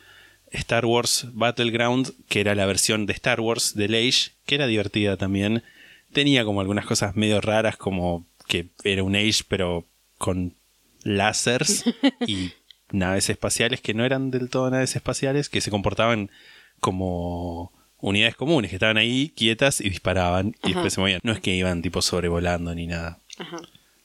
Star 0.52 0.86
Wars 0.86 1.26
Battleground, 1.32 2.12
que 2.28 2.38
era 2.38 2.54
la 2.54 2.66
versión 2.66 3.04
de 3.04 3.14
Star 3.14 3.40
Wars 3.40 3.74
del 3.74 3.96
Age, 3.96 4.30
que 4.46 4.54
era 4.54 4.68
divertida 4.68 5.16
también. 5.16 5.64
Tenía 6.12 6.44
como 6.44 6.60
algunas 6.60 6.86
cosas 6.86 7.16
medio 7.16 7.40
raras, 7.40 7.76
como 7.76 8.28
que 8.46 8.68
era 8.84 9.02
un 9.02 9.16
Age, 9.16 9.42
pero 9.48 9.86
con 10.18 10.54
lásers 11.02 11.82
y 12.28 12.52
naves 12.92 13.28
espaciales 13.28 13.80
que 13.80 13.94
no 13.94 14.04
eran 14.04 14.30
del 14.30 14.48
todo 14.48 14.70
naves 14.70 14.94
espaciales, 14.94 15.48
que 15.48 15.60
se 15.60 15.72
comportaban 15.72 16.30
como 16.78 17.72
unidades 17.98 18.36
comunes, 18.36 18.70
que 18.70 18.76
estaban 18.76 18.98
ahí 18.98 19.32
quietas 19.34 19.80
y 19.80 19.90
disparaban 19.90 20.54
y 20.62 20.68
Ajá. 20.68 20.68
después 20.68 20.92
se 20.92 21.00
movían. 21.00 21.20
No 21.24 21.32
es 21.32 21.40
que 21.40 21.56
iban 21.56 21.82
tipo 21.82 22.02
sobrevolando 22.02 22.72
ni 22.72 22.86
nada. 22.86 23.18
Ajá. 23.36 23.56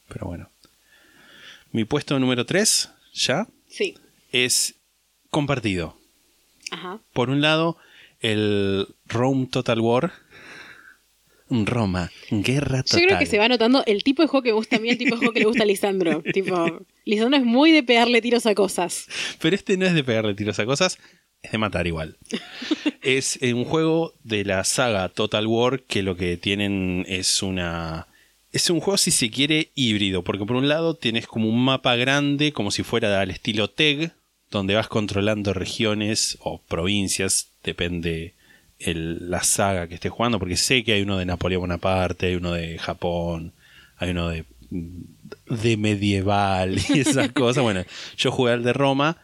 Pero 0.08 0.26
bueno. 0.26 0.53
Mi 1.74 1.84
puesto 1.86 2.18
número 2.20 2.46
3, 2.46 2.90
ya, 3.14 3.48
Sí. 3.68 3.96
es 4.32 4.76
compartido. 5.30 5.98
Ajá. 6.72 7.00
Por 7.14 7.30
un 7.30 7.42
lado, 7.42 7.78
el 8.22 8.88
Rome 9.08 9.48
Total 9.48 9.80
War. 9.82 10.14
Roma, 11.50 12.10
guerra 12.32 12.78
Yo 12.78 12.84
total. 12.84 13.06
creo 13.06 13.20
que 13.20 13.26
se 13.26 13.38
va 13.38 13.48
notando 13.48 13.84
el 13.86 14.04
tipo 14.04 14.22
de 14.24 14.28
juego 14.28 14.44
que 14.44 14.52
gusta 14.54 14.78
a 14.78 14.80
mí, 14.80 14.90
el 14.90 14.98
tipo 14.98 15.12
de 15.16 15.18
juego 15.18 15.34
que 15.34 15.40
le 15.42 15.46
gusta 15.46 15.64
a 15.64 15.66
Lisandro. 15.66 16.24
tipo, 16.34 16.86
Lisandro 17.06 17.38
es 17.38 17.46
muy 17.46 17.72
de 17.72 17.84
pegarle 17.84 18.22
tiros 18.22 18.46
a 18.46 18.56
cosas. 18.56 19.08
Pero 19.40 19.56
este 19.56 19.76
no 19.78 19.86
es 19.86 19.94
de 19.94 20.04
pegarle 20.04 20.34
tiros 20.34 20.58
a 20.60 20.66
cosas, 20.66 20.98
es 21.42 21.52
de 21.52 21.58
matar 21.58 21.86
igual. 21.86 22.18
es 23.02 23.38
eh, 23.42 23.54
un 23.54 23.66
juego 23.66 24.14
de 24.24 24.46
la 24.46 24.64
saga 24.64 25.10
Total 25.10 25.46
War 25.46 25.82
que 25.84 26.02
lo 26.02 26.16
que 26.16 26.38
tienen 26.38 27.06
es 27.08 27.44
una... 27.44 28.08
Es 28.54 28.70
un 28.70 28.80
juego, 28.80 28.98
si 28.98 29.12
se 29.12 29.30
quiere, 29.32 29.72
híbrido, 29.76 30.24
porque 30.24 30.46
por 30.46 30.56
un 30.56 30.70
lado 30.70 30.94
tienes 30.96 31.28
como 31.28 31.50
un 31.50 31.64
mapa 31.66 31.96
grande, 31.96 32.54
como 32.54 32.72
si 32.72 32.84
fuera 32.84 33.20
al 33.20 33.32
estilo 33.32 33.70
TEG, 33.70 34.12
donde 34.52 34.76
vas 34.76 34.88
controlando 34.88 35.54
regiones 35.54 36.38
o 36.40 36.62
provincias, 36.62 37.50
depende 37.64 38.36
el- 38.80 39.30
la 39.32 39.44
saga 39.44 39.88
que 39.88 39.96
estés 39.96 40.12
jugando, 40.12 40.38
porque 40.40 40.56
sé 40.58 40.84
que 40.84 40.94
hay 40.94 41.02
uno 41.02 41.18
de 41.18 41.26
Napoleón 41.26 41.62
Bonaparte, 41.62 42.28
hay 42.28 42.36
uno 42.36 42.52
de 42.54 42.78
Japón, 42.78 43.54
hay 43.98 44.12
uno 44.12 44.30
de, 44.30 44.46
de 45.50 45.78
medieval 45.78 46.78
y 46.94 47.00
esas 47.00 47.32
cosas. 47.32 47.64
Bueno, 47.64 47.84
yo 48.18 48.32
jugué 48.32 48.54
al 48.54 48.64
de 48.64 48.74
Roma, 48.74 49.18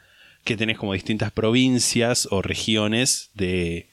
que 0.44 0.58
tenés 0.58 0.78
como 0.80 0.94
distintas 0.94 1.32
provincias 1.32 2.28
o 2.32 2.42
regiones 2.42 3.30
de 3.36 3.90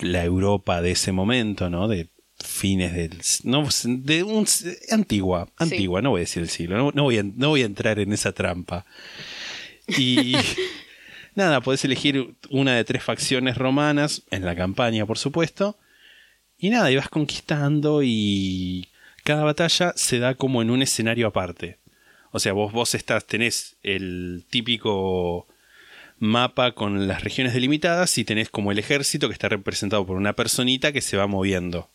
la 0.00 0.24
Europa 0.24 0.82
de 0.82 0.92
ese 0.92 1.12
momento, 1.12 1.70
¿no? 1.70 1.86
De 1.86 2.08
fines 2.46 2.94
del... 2.94 3.20
No, 3.44 3.68
de 3.84 4.22
un... 4.22 4.46
Antigua, 4.90 5.48
antigua, 5.56 6.02
no 6.02 6.10
voy 6.10 6.20
a 6.20 6.22
decir 6.22 6.42
el 6.42 6.48
siglo, 6.48 6.76
no, 6.76 6.92
no 6.92 7.02
voy, 7.04 7.18
a, 7.18 7.22
no 7.22 7.50
voy 7.50 7.62
a 7.62 7.66
entrar 7.66 7.98
en 7.98 8.12
esa 8.12 8.32
trampa. 8.32 8.84
Y 9.88 10.34
nada, 11.34 11.60
podés 11.60 11.84
elegir 11.84 12.34
una 12.50 12.74
de 12.74 12.84
tres 12.84 13.02
facciones 13.02 13.56
romanas, 13.56 14.22
en 14.30 14.44
la 14.44 14.56
campaña 14.56 15.06
por 15.06 15.18
supuesto, 15.18 15.78
y 16.58 16.70
nada, 16.70 16.90
y 16.90 16.96
vas 16.96 17.08
conquistando 17.08 18.02
y 18.02 18.88
cada 19.24 19.44
batalla 19.44 19.92
se 19.96 20.18
da 20.18 20.34
como 20.34 20.62
en 20.62 20.70
un 20.70 20.82
escenario 20.82 21.26
aparte. 21.26 21.78
O 22.30 22.38
sea, 22.38 22.52
vos, 22.52 22.72
vos 22.72 22.94
estás, 22.94 23.26
tenés 23.26 23.76
el 23.82 24.44
típico 24.50 25.48
mapa 26.18 26.72
con 26.72 27.06
las 27.06 27.22
regiones 27.22 27.52
delimitadas 27.52 28.16
y 28.18 28.24
tenés 28.24 28.48
como 28.48 28.72
el 28.72 28.78
ejército 28.78 29.28
que 29.28 29.34
está 29.34 29.48
representado 29.48 30.06
por 30.06 30.16
una 30.16 30.32
personita 30.32 30.92
que 30.92 31.00
se 31.00 31.16
va 31.16 31.26
moviendo. 31.26 31.90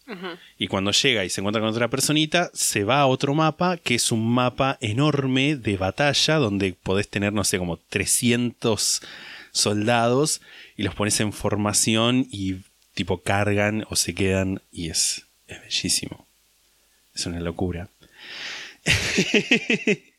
Y 0.57 0.67
cuando 0.67 0.91
llega 0.91 1.25
y 1.25 1.29
se 1.29 1.41
encuentra 1.41 1.61
con 1.61 1.69
otra 1.69 1.87
personita, 1.87 2.51
se 2.53 2.83
va 2.83 2.99
a 2.99 3.07
otro 3.07 3.33
mapa, 3.33 3.77
que 3.77 3.95
es 3.95 4.11
un 4.11 4.31
mapa 4.33 4.77
enorme 4.81 5.55
de 5.55 5.77
batalla, 5.77 6.35
donde 6.35 6.73
podés 6.73 7.07
tener, 7.07 7.33
no 7.33 7.43
sé, 7.43 7.57
como 7.57 7.77
300 7.77 9.01
soldados 9.51 10.41
y 10.77 10.83
los 10.83 10.95
pones 10.95 11.19
en 11.19 11.33
formación 11.33 12.27
y 12.29 12.57
tipo 12.93 13.21
cargan 13.21 13.85
o 13.89 13.95
se 13.95 14.13
quedan 14.13 14.61
y 14.71 14.89
es, 14.89 15.25
es 15.47 15.61
bellísimo. 15.61 16.27
Es 17.15 17.25
una 17.25 17.39
locura. 17.39 17.89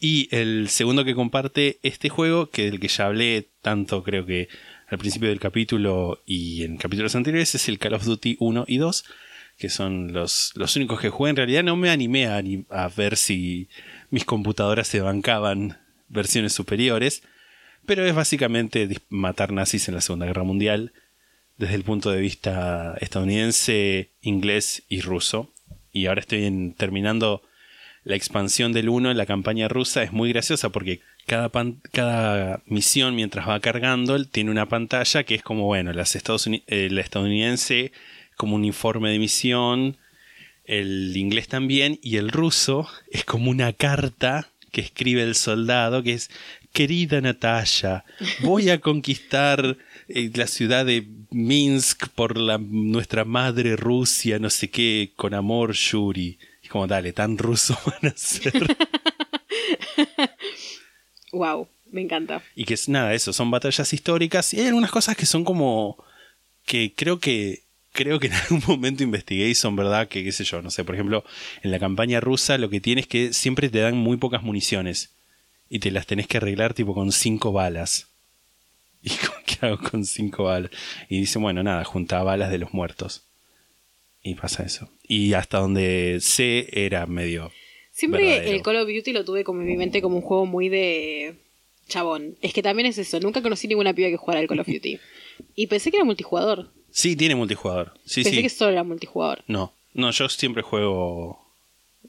Y 0.00 0.28
el 0.34 0.68
segundo 0.68 1.04
que 1.04 1.14
comparte 1.14 1.78
este 1.82 2.08
juego, 2.08 2.50
que 2.50 2.64
del 2.64 2.80
que 2.80 2.88
ya 2.88 3.06
hablé 3.06 3.48
tanto 3.60 4.02
creo 4.02 4.26
que 4.26 4.48
al 4.88 4.98
principio 4.98 5.28
del 5.28 5.40
capítulo 5.40 6.22
y 6.26 6.64
en 6.64 6.76
capítulos 6.76 7.14
anteriores, 7.14 7.54
es 7.54 7.68
el 7.68 7.78
Call 7.78 7.94
of 7.94 8.04
Duty 8.04 8.36
1 8.40 8.64
y 8.68 8.76
2, 8.76 9.04
que 9.58 9.70
son 9.70 10.12
los, 10.12 10.52
los 10.54 10.76
únicos 10.76 11.00
que 11.00 11.08
jugué. 11.08 11.30
En 11.30 11.36
realidad 11.36 11.62
no 11.62 11.76
me 11.76 11.90
animé 11.90 12.26
a, 12.26 12.88
ver 12.88 13.16
si 13.16 13.68
mis 14.10 14.24
computadoras 14.24 14.88
se 14.88 15.00
bancaban 15.00 15.78
versiones 16.08 16.52
superiores, 16.52 17.22
pero 17.86 18.04
es 18.04 18.14
básicamente 18.14 18.88
matar 19.08 19.52
nazis 19.52 19.88
en 19.88 19.94
la 19.94 20.00
Segunda 20.00 20.26
Guerra 20.26 20.44
Mundial 20.44 20.92
desde 21.56 21.74
el 21.74 21.84
punto 21.84 22.10
de 22.10 22.20
vista 22.20 22.96
estadounidense, 23.00 24.10
inglés 24.20 24.82
y 24.88 25.00
ruso. 25.00 25.52
Y 25.92 26.06
ahora 26.06 26.20
estoy 26.20 26.74
terminando 26.76 27.42
la 28.04 28.16
expansión 28.16 28.72
del 28.72 28.88
1 28.88 29.10
en 29.10 29.16
la 29.16 29.26
campaña 29.26 29.68
rusa. 29.68 30.02
Es 30.02 30.12
muy 30.12 30.32
graciosa 30.32 30.70
porque 30.70 31.00
cada, 31.26 31.50
cada 31.92 32.62
misión 32.66 33.14
mientras 33.14 33.48
va 33.48 33.60
cargando 33.60 34.22
tiene 34.24 34.50
una 34.50 34.68
pantalla 34.68 35.24
que 35.24 35.34
es 35.34 35.42
como, 35.42 35.64
bueno, 35.64 35.92
las 35.92 36.14
la 36.14 37.00
estadounidense 37.00 37.92
como 38.36 38.56
un 38.56 38.64
informe 38.64 39.10
de 39.10 39.18
misión, 39.18 39.96
el 40.64 41.16
inglés 41.16 41.48
también, 41.48 41.98
y 42.02 42.16
el 42.16 42.30
ruso 42.30 42.88
es 43.10 43.24
como 43.24 43.50
una 43.50 43.72
carta 43.72 44.48
que 44.70 44.80
escribe 44.80 45.22
el 45.22 45.34
soldado 45.34 46.02
que 46.02 46.14
es, 46.14 46.30
querida 46.72 47.20
Natalia, 47.20 48.04
voy 48.40 48.70
a 48.70 48.80
conquistar 48.80 49.76
eh, 50.08 50.30
la 50.34 50.46
ciudad 50.46 50.86
de 50.86 51.06
Minsk 51.30 52.08
por 52.08 52.38
la, 52.38 52.58
nuestra 52.58 53.24
madre 53.24 53.76
Rusia, 53.76 54.38
no 54.38 54.50
sé 54.50 54.70
qué, 54.70 55.12
con 55.14 55.34
amor 55.34 55.72
Yuri. 55.72 56.38
Como, 56.72 56.86
dale, 56.86 57.12
tan 57.12 57.36
ruso 57.38 57.78
van 57.86 58.12
a 58.12 58.16
ser. 58.16 58.52
Wow, 61.32 61.68
me 61.90 62.02
encanta. 62.02 62.42
y 62.54 62.64
que 62.64 62.74
es 62.74 62.88
nada, 62.88 63.14
eso, 63.14 63.32
son 63.32 63.50
batallas 63.50 63.92
históricas 63.92 64.52
y 64.52 64.60
hay 64.60 64.66
algunas 64.66 64.90
cosas 64.90 65.16
que 65.16 65.24
son 65.26 65.44
como 65.44 66.02
que 66.66 66.92
creo 66.94 67.20
que 67.20 67.62
creo 67.92 68.18
que 68.20 68.26
en 68.26 68.32
algún 68.50 68.62
momento 68.66 69.02
investigué 69.02 69.48
y 69.48 69.54
son 69.54 69.74
verdad 69.76 70.08
que 70.08 70.22
qué 70.24 70.32
sé 70.32 70.44
yo, 70.44 70.60
no 70.62 70.70
sé, 70.70 70.84
por 70.84 70.94
ejemplo, 70.94 71.24
en 71.62 71.70
la 71.70 71.78
campaña 71.78 72.20
rusa 72.20 72.58
lo 72.58 72.68
que 72.68 72.80
tienes 72.80 73.04
es 73.04 73.08
que 73.08 73.32
siempre 73.32 73.70
te 73.70 73.78
dan 73.80 73.96
muy 73.96 74.18
pocas 74.18 74.42
municiones 74.42 75.14
y 75.70 75.78
te 75.78 75.90
las 75.90 76.06
tenés 76.06 76.26
que 76.26 76.36
arreglar 76.36 76.74
tipo 76.74 76.92
con 76.94 77.12
cinco 77.12 77.50
balas. 77.52 78.08
¿Y 79.02 79.10
con- 79.10 79.42
qué 79.46 79.66
hago 79.66 79.78
con 79.78 80.04
cinco 80.04 80.44
balas? 80.44 80.70
Y 81.08 81.18
dice, 81.20 81.38
bueno, 81.38 81.62
nada, 81.62 81.82
junta 81.84 82.22
balas 82.22 82.50
de 82.50 82.58
los 82.58 82.74
muertos. 82.74 83.24
Y 84.22 84.34
pasa 84.34 84.62
eso. 84.62 84.88
Y 85.02 85.32
hasta 85.32 85.58
donde 85.58 86.18
sé 86.20 86.68
era 86.72 87.06
medio 87.06 87.50
Siempre 87.90 88.24
verdadero. 88.24 88.52
el 88.52 88.62
Call 88.62 88.76
of 88.76 88.88
Duty 88.88 89.12
lo 89.12 89.24
tuve 89.24 89.44
como 89.44 89.60
en 89.60 89.66
mi 89.66 89.76
mente 89.76 90.00
como 90.00 90.16
un 90.16 90.22
juego 90.22 90.46
muy 90.46 90.68
de 90.68 91.34
chabón. 91.88 92.36
Es 92.40 92.52
que 92.54 92.62
también 92.62 92.86
es 92.86 92.98
eso, 92.98 93.20
nunca 93.20 93.42
conocí 93.42 93.68
ninguna 93.68 93.92
piba 93.94 94.08
que 94.08 94.16
jugara 94.16 94.40
al 94.40 94.46
Call 94.46 94.60
of 94.60 94.66
Duty. 94.66 94.98
Y 95.54 95.66
pensé 95.66 95.90
que 95.90 95.96
era 95.96 96.04
multijugador. 96.04 96.72
Sí, 96.90 97.16
tiene 97.16 97.34
multijugador. 97.34 97.94
Sí, 98.04 98.22
pensé 98.22 98.36
sí. 98.36 98.42
que 98.42 98.48
solo 98.48 98.72
era 98.72 98.84
multijugador. 98.84 99.42
No, 99.48 99.74
no, 99.92 100.10
yo 100.10 100.28
siempre 100.28 100.62
juego 100.62 101.42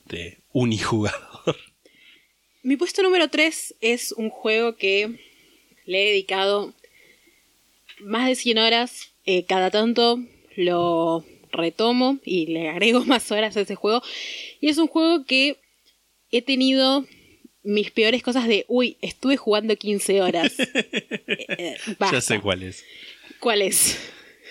de 0.06 0.38
unijugador. 0.52 1.56
Mi 2.64 2.78
puesto 2.78 3.02
número 3.02 3.30
3 3.30 3.76
es 3.82 4.12
un 4.12 4.30
juego 4.30 4.76
que 4.76 5.20
le 5.86 6.04
he 6.04 6.10
dedicado 6.12 6.74
más 8.02 8.28
de 8.28 8.36
100 8.36 8.58
horas. 8.60 9.14
Eh, 9.26 9.46
cada 9.46 9.72
tanto 9.72 10.20
lo 10.56 11.26
retomo 11.54 12.20
y 12.26 12.48
le 12.48 12.70
agrego 12.70 13.06
más 13.06 13.32
horas 13.32 13.56
a 13.58 13.62
ese 13.62 13.76
juego. 13.76 14.02
Y 14.60 14.70
es 14.70 14.78
un 14.78 14.88
juego 14.88 15.26
que 15.26 15.58
he 16.32 16.42
tenido 16.42 17.06
mis 17.64 17.92
peores 17.92 18.22
cosas 18.24 18.48
de, 18.48 18.66
uy, 18.68 18.98
estuve 19.02 19.38
jugando 19.38 19.76
15 19.78 20.22
horas. 20.22 20.54
Eh, 21.28 21.46
eh, 21.58 21.78
Ya 22.12 22.22
sé 22.22 22.40
cuál 22.40 22.64
es. 22.64 22.84
¿Cuál 23.40 23.62
es? 23.62 23.98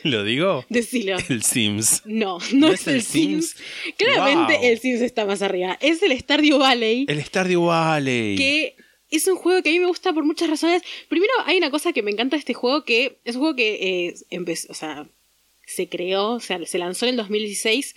¿Lo 0.02 0.24
digo? 0.24 0.64
Decilo. 0.68 1.16
El 1.28 1.42
Sims. 1.42 2.02
No, 2.06 2.38
no, 2.52 2.72
es, 2.72 2.86
el 2.88 3.02
Sims. 3.02 3.56
Claramente 3.96 4.54
Wow. 4.58 4.64
el 4.64 4.78
Sims 4.80 5.00
está 5.00 5.24
más 5.26 5.42
arriba. 5.42 5.78
Es 5.80 6.02
el 6.02 6.18
Stardew 6.18 6.58
Valley, 6.58 7.04
El 7.08 7.22
Stardew 7.22 7.66
Valley. 7.66 8.34
que 8.36 8.76
es 9.10 9.26
un 9.28 9.36
juego 9.36 9.62
que 9.62 9.68
a 9.68 9.72
mí 9.72 9.78
me 9.78 9.86
gusta 9.86 10.12
por 10.12 10.24
muchas 10.24 10.48
razones. 10.50 10.82
Primero, 11.08 11.32
hay 11.44 11.58
una 11.58 11.70
cosa 11.70 11.92
que 11.92 12.02
me 12.02 12.10
encanta 12.10 12.36
de 12.36 12.40
este 12.40 12.54
juego, 12.54 12.84
que 12.84 13.20
es 13.24 13.36
un 13.36 13.42
juego 13.42 13.56
que 13.56 14.08
eh, 14.08 14.14
empezó, 14.30 14.72
o 14.72 14.74
sea, 14.74 15.06
se 15.74 15.88
creó, 15.88 16.32
o 16.32 16.40
sea, 16.40 16.64
se 16.66 16.78
lanzó 16.78 17.06
en 17.06 17.10
el 17.10 17.16
2016, 17.16 17.94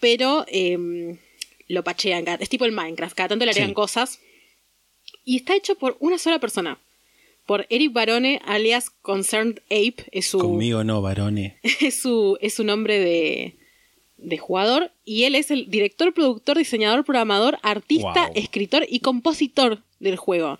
pero 0.00 0.44
eh, 0.48 1.16
lo 1.68 1.84
pachean. 1.84 2.24
Es 2.40 2.48
tipo 2.48 2.64
el 2.64 2.72
Minecraft, 2.72 3.14
cada 3.16 3.28
tanto 3.30 3.44
le 3.44 3.50
agregan 3.50 3.70
Sí. 3.70 3.74
cosas. 3.74 4.20
Y 5.24 5.36
está 5.36 5.54
hecho 5.56 5.74
por 5.76 5.96
una 6.00 6.18
sola 6.18 6.38
persona. 6.38 6.78
Por 7.46 7.66
Eric 7.70 7.92
Barone, 7.92 8.40
alias 8.44 8.90
Concerned 8.90 9.60
Ape, 9.66 10.04
es 10.10 10.26
su, 10.26 10.38
Conmigo 10.38 10.82
no, 10.82 11.00
varones. 11.02 11.54
es 11.80 12.00
su, 12.00 12.36
es 12.40 12.54
su 12.54 12.64
nombre 12.64 12.98
de, 12.98 13.54
de 14.16 14.38
jugador. 14.38 14.90
Y 15.04 15.24
él 15.24 15.34
es 15.36 15.50
el 15.52 15.70
director, 15.70 16.12
productor, 16.12 16.58
diseñador, 16.58 17.04
programador, 17.04 17.58
artista, 17.62 18.26
Wow. 18.28 18.32
escritor 18.34 18.84
y 18.88 18.98
compositor 19.00 19.82
del 20.00 20.16
juego. 20.16 20.58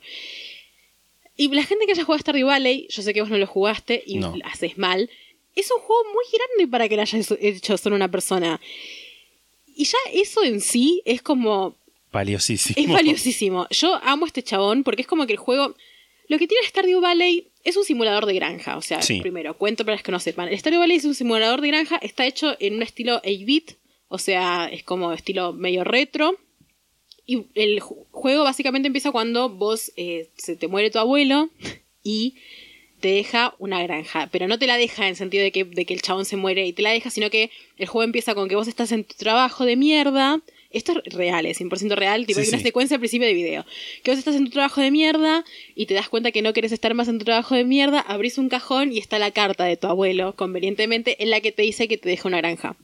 Y 1.36 1.48
la 1.48 1.64
gente 1.64 1.84
que 1.86 1.92
haya 1.92 2.04
jugado 2.04 2.20
Stardew 2.22 2.46
Valley, 2.46 2.86
yo 2.88 3.02
sé 3.02 3.12
que 3.12 3.20
vos 3.20 3.30
no 3.30 3.36
lo 3.36 3.46
jugaste 3.46 4.02
y 4.06 4.16
No. 4.18 4.34
haces 4.44 4.78
mal, 4.78 5.10
es 5.56 5.70
un 5.72 5.80
juego 5.80 6.02
muy 6.12 6.24
grande 6.32 6.70
para 6.70 6.88
que 6.88 6.96
lo 6.96 7.02
hayas 7.02 7.30
hecho 7.40 7.76
solo 7.76 7.96
una 7.96 8.10
persona. 8.10 8.60
Y 9.74 9.84
ya 9.84 9.98
eso 10.12 10.42
en 10.44 10.60
sí 10.60 11.02
es 11.04 11.20
como 11.22 11.76
Valiosísimo. 12.12 12.76
es 12.78 12.88
valiosísimo. 12.92 13.66
Yo 13.70 13.94
amo 14.02 14.24
a 14.24 14.28
este 14.28 14.42
chabón 14.42 14.84
porque 14.84 15.02
es 15.02 15.08
como 15.08 15.26
que 15.26 15.32
el 15.32 15.38
juego. 15.38 15.74
Lo 16.28 16.38
que 16.38 16.46
tiene 16.48 16.66
Stardew 16.66 17.00
Valley 17.00 17.48
es 17.62 17.76
un 17.76 17.84
simulador 17.84 18.26
de 18.26 18.34
granja. 18.34 18.76
O 18.76 18.82
sea, 18.82 19.00
Sí. 19.02 19.20
primero, 19.20 19.56
cuento 19.56 19.84
para 19.84 19.96
los 19.96 20.02
que 20.02 20.12
no 20.12 20.18
sepan. 20.20 20.48
El 20.48 20.58
Stardew 20.58 20.80
Valley 20.80 20.96
es 20.96 21.04
un 21.04 21.14
simulador 21.14 21.60
de 21.60 21.68
granja, 21.68 21.96
está 21.96 22.26
hecho 22.26 22.56
en 22.58 22.74
un 22.76 22.82
estilo 22.82 23.20
8-bit. 23.22 23.72
O 24.08 24.18
sea, 24.18 24.68
es 24.72 24.82
como 24.82 25.12
estilo 25.12 25.52
medio 25.52 25.84
retro. 25.84 26.36
Y 27.26 27.46
el 27.54 27.80
ju- 27.80 28.06
juego 28.12 28.44
básicamente 28.44 28.86
empieza 28.86 29.10
cuando 29.12 29.48
vos 29.48 29.92
eh, 29.96 30.30
se 30.36 30.54
te 30.56 30.68
muere 30.68 30.90
tu 30.90 30.98
abuelo 31.00 31.50
y 32.04 32.36
te 33.06 33.12
deja 33.12 33.54
una 33.60 33.80
granja. 33.84 34.28
Pero 34.32 34.48
no 34.48 34.58
te 34.58 34.66
la 34.66 34.76
deja 34.76 35.06
en 35.06 35.14
sentido 35.14 35.44
de 35.44 35.52
que, 35.52 35.62
de 35.62 35.84
que 35.84 35.94
el 35.94 36.02
chabón 36.02 36.24
se 36.24 36.36
muere 36.36 36.66
y 36.66 36.72
te 36.72 36.82
la 36.82 36.90
deja, 36.90 37.08
sino 37.08 37.30
que 37.30 37.52
el 37.78 37.86
juego 37.86 38.02
empieza 38.02 38.34
con 38.34 38.48
que 38.48 38.56
vos 38.56 38.66
estás 38.66 38.90
en 38.90 39.04
tu 39.04 39.14
trabajo 39.14 39.64
de 39.64 39.76
mierda. 39.76 40.40
Esto 40.72 41.00
es 41.04 41.14
real, 41.14 41.46
es 41.46 41.60
100% 41.60 41.94
real. 41.94 42.26
Tipo, 42.26 42.40
Sí, 42.40 42.46
hay 42.46 42.48
una 42.48 42.58
sí. 42.58 42.64
secuencia 42.64 42.96
al 42.96 43.00
principio 43.00 43.28
del 43.28 43.36
video. 43.36 43.64
Que 44.02 44.10
vos 44.10 44.18
estás 44.18 44.34
en 44.34 44.46
tu 44.46 44.50
trabajo 44.50 44.80
de 44.80 44.90
mierda 44.90 45.44
y 45.76 45.86
te 45.86 45.94
das 45.94 46.08
cuenta 46.08 46.32
que 46.32 46.42
no 46.42 46.52
querés 46.52 46.72
estar 46.72 46.94
más 46.94 47.06
en 47.06 47.20
tu 47.20 47.24
trabajo 47.24 47.54
de 47.54 47.62
mierda, 47.64 48.00
abrís 48.00 48.38
un 48.38 48.48
cajón 48.48 48.92
y 48.92 48.98
está 48.98 49.20
la 49.20 49.30
carta 49.30 49.64
de 49.66 49.76
tu 49.76 49.86
abuelo, 49.86 50.34
convenientemente, 50.34 51.22
en 51.22 51.30
la 51.30 51.40
que 51.40 51.52
te 51.52 51.62
dice 51.62 51.86
que 51.86 51.98
te 51.98 52.08
deja 52.08 52.26
una 52.26 52.38
granja. 52.38 52.76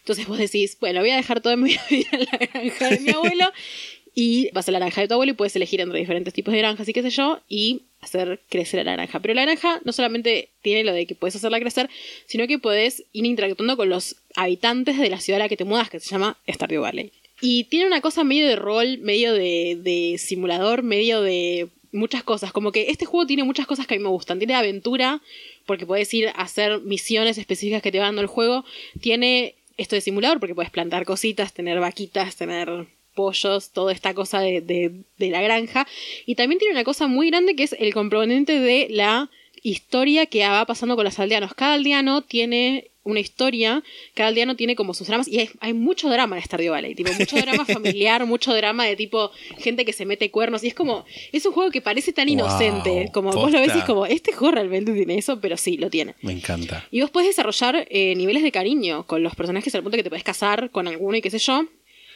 Entonces 0.00 0.26
vos 0.28 0.36
decís, 0.36 0.76
bueno, 0.78 1.00
voy 1.00 1.08
a 1.08 1.16
dejar 1.16 1.40
toda 1.40 1.56
mi 1.56 1.70
vida 1.90 2.08
en 2.12 2.26
la 2.30 2.36
granja 2.36 2.90
de 2.90 3.00
mi 3.00 3.12
abuelo 3.12 3.50
y 4.14 4.50
vas 4.52 4.68
a 4.68 4.72
la 4.72 4.78
granja 4.78 5.00
de 5.00 5.08
tu 5.08 5.14
abuelo 5.14 5.32
y 5.32 5.36
puedes 5.36 5.56
elegir 5.56 5.80
entre 5.80 5.98
diferentes 5.98 6.34
tipos 6.34 6.52
de 6.52 6.58
granjas 6.58 6.86
y 6.86 6.92
qué 6.92 7.00
sé 7.00 7.08
yo 7.08 7.40
y 7.48 7.80
hacer 8.04 8.40
crecer 8.48 8.84
la 8.84 8.92
granja. 8.92 9.20
Pero 9.20 9.34
la 9.34 9.42
granja 9.42 9.80
no 9.84 9.92
solamente 9.92 10.50
tiene 10.62 10.84
lo 10.84 10.92
de 10.92 11.06
que 11.06 11.14
puedes 11.14 11.36
hacerla 11.36 11.60
crecer, 11.60 11.90
sino 12.26 12.46
que 12.46 12.58
puedes 12.58 13.04
ir 13.12 13.24
interactuando 13.24 13.76
con 13.76 13.88
los 13.88 14.16
habitantes 14.36 14.98
de 14.98 15.10
la 15.10 15.20
ciudad 15.20 15.40
a 15.40 15.44
la 15.44 15.48
que 15.48 15.56
te 15.56 15.64
mudas, 15.64 15.90
que 15.90 16.00
se 16.00 16.10
llama 16.10 16.36
Stardew 16.48 16.82
Valley. 16.82 17.12
Y 17.40 17.64
tiene 17.64 17.86
una 17.86 18.00
cosa 18.00 18.24
medio 18.24 18.46
de 18.46 18.56
rol, 18.56 18.98
medio 18.98 19.32
de, 19.32 19.78
de 19.82 20.16
simulador, 20.18 20.82
medio 20.82 21.20
de 21.20 21.68
muchas 21.92 22.22
cosas. 22.22 22.52
Como 22.52 22.72
que 22.72 22.90
este 22.90 23.06
juego 23.06 23.26
tiene 23.26 23.44
muchas 23.44 23.66
cosas 23.66 23.86
que 23.86 23.94
a 23.94 23.98
mí 23.98 24.02
me 24.02 24.10
gustan. 24.10 24.38
Tiene 24.38 24.54
aventura, 24.54 25.20
porque 25.66 25.86
puedes 25.86 26.12
ir 26.12 26.28
a 26.28 26.42
hacer 26.42 26.80
misiones 26.80 27.38
específicas 27.38 27.82
que 27.82 27.92
te 27.92 27.98
va 27.98 28.06
dando 28.06 28.20
el 28.20 28.26
juego. 28.26 28.64
Tiene 29.00 29.54
esto 29.76 29.96
de 29.96 30.00
simulador, 30.00 30.40
porque 30.40 30.54
puedes 30.54 30.70
plantar 30.70 31.04
cositas, 31.04 31.52
tener 31.52 31.80
vaquitas, 31.80 32.36
tener 32.36 32.86
pollos, 33.14 33.70
toda 33.70 33.92
esta 33.92 34.12
cosa 34.14 34.40
de, 34.40 34.60
de- 34.60 34.92
de 35.18 35.30
la 35.30 35.40
granja. 35.40 35.86
Y 36.26 36.34
también 36.34 36.58
tiene 36.58 36.74
una 36.74 36.84
cosa 36.84 37.06
muy 37.06 37.28
grande 37.30 37.56
que 37.56 37.62
es 37.62 37.74
el 37.78 37.94
componente 37.94 38.58
de 38.60 38.88
la 38.90 39.30
historia 39.62 40.26
que 40.26 40.46
va 40.46 40.64
pasando 40.66 40.94
con 40.96 41.04
los 41.04 41.18
aldeanos. 41.18 41.54
Cada 41.54 41.74
aldeano 41.74 42.22
tiene 42.22 42.90
una 43.06 43.20
historia, 43.20 43.82
cada 44.14 44.30
aldeano 44.30 44.56
tiene 44.56 44.76
como 44.76 44.94
sus 44.94 45.06
dramas, 45.08 45.28
y 45.28 45.38
hay, 45.38 45.50
hay 45.60 45.74
mucho 45.74 46.08
drama 46.08 46.36
en 46.38 46.42
Stardew 46.42 46.70
Valley, 46.72 46.94
tipo, 46.94 47.12
mucho 47.12 47.36
drama 47.36 47.64
familiar, 47.66 48.24
mucho 48.24 48.54
drama 48.54 48.86
de 48.86 48.96
tipo 48.96 49.30
gente 49.58 49.84
que 49.84 49.92
se 49.92 50.06
mete 50.06 50.30
cuernos, 50.30 50.64
y 50.64 50.68
es 50.68 50.74
como, 50.74 51.04
es 51.30 51.44
un 51.44 51.52
juego 51.52 51.70
que 51.70 51.82
parece 51.82 52.14
tan 52.14 52.28
Wow, 52.28 52.32
inocente, 52.32 53.10
como 53.12 53.30
vos 53.32 53.52
lo 53.52 53.60
ves 53.60 53.74
y 53.76 53.78
es 53.80 53.84
como, 53.84 54.06
este 54.06 54.32
juego 54.32 54.54
realmente 54.54 54.94
tiene 54.94 55.18
eso, 55.18 55.38
pero 55.38 55.58
sí, 55.58 55.76
lo 55.76 55.90
tiene. 55.90 56.14
Me 56.22 56.32
encanta. 56.32 56.86
Y 56.90 57.02
vos 57.02 57.10
puedes 57.10 57.28
desarrollar 57.28 57.86
eh, 57.90 58.14
niveles 58.16 58.42
de 58.42 58.50
cariño 58.52 59.06
con 59.06 59.22
los 59.22 59.34
personajes 59.34 59.74
al 59.74 59.82
punto 59.82 59.98
que 59.98 60.02
te 60.02 60.08
puedes 60.08 60.24
casar 60.24 60.70
con 60.70 60.88
alguno 60.88 61.14
y 61.18 61.20
qué 61.20 61.28
sé 61.28 61.38
yo. 61.38 61.66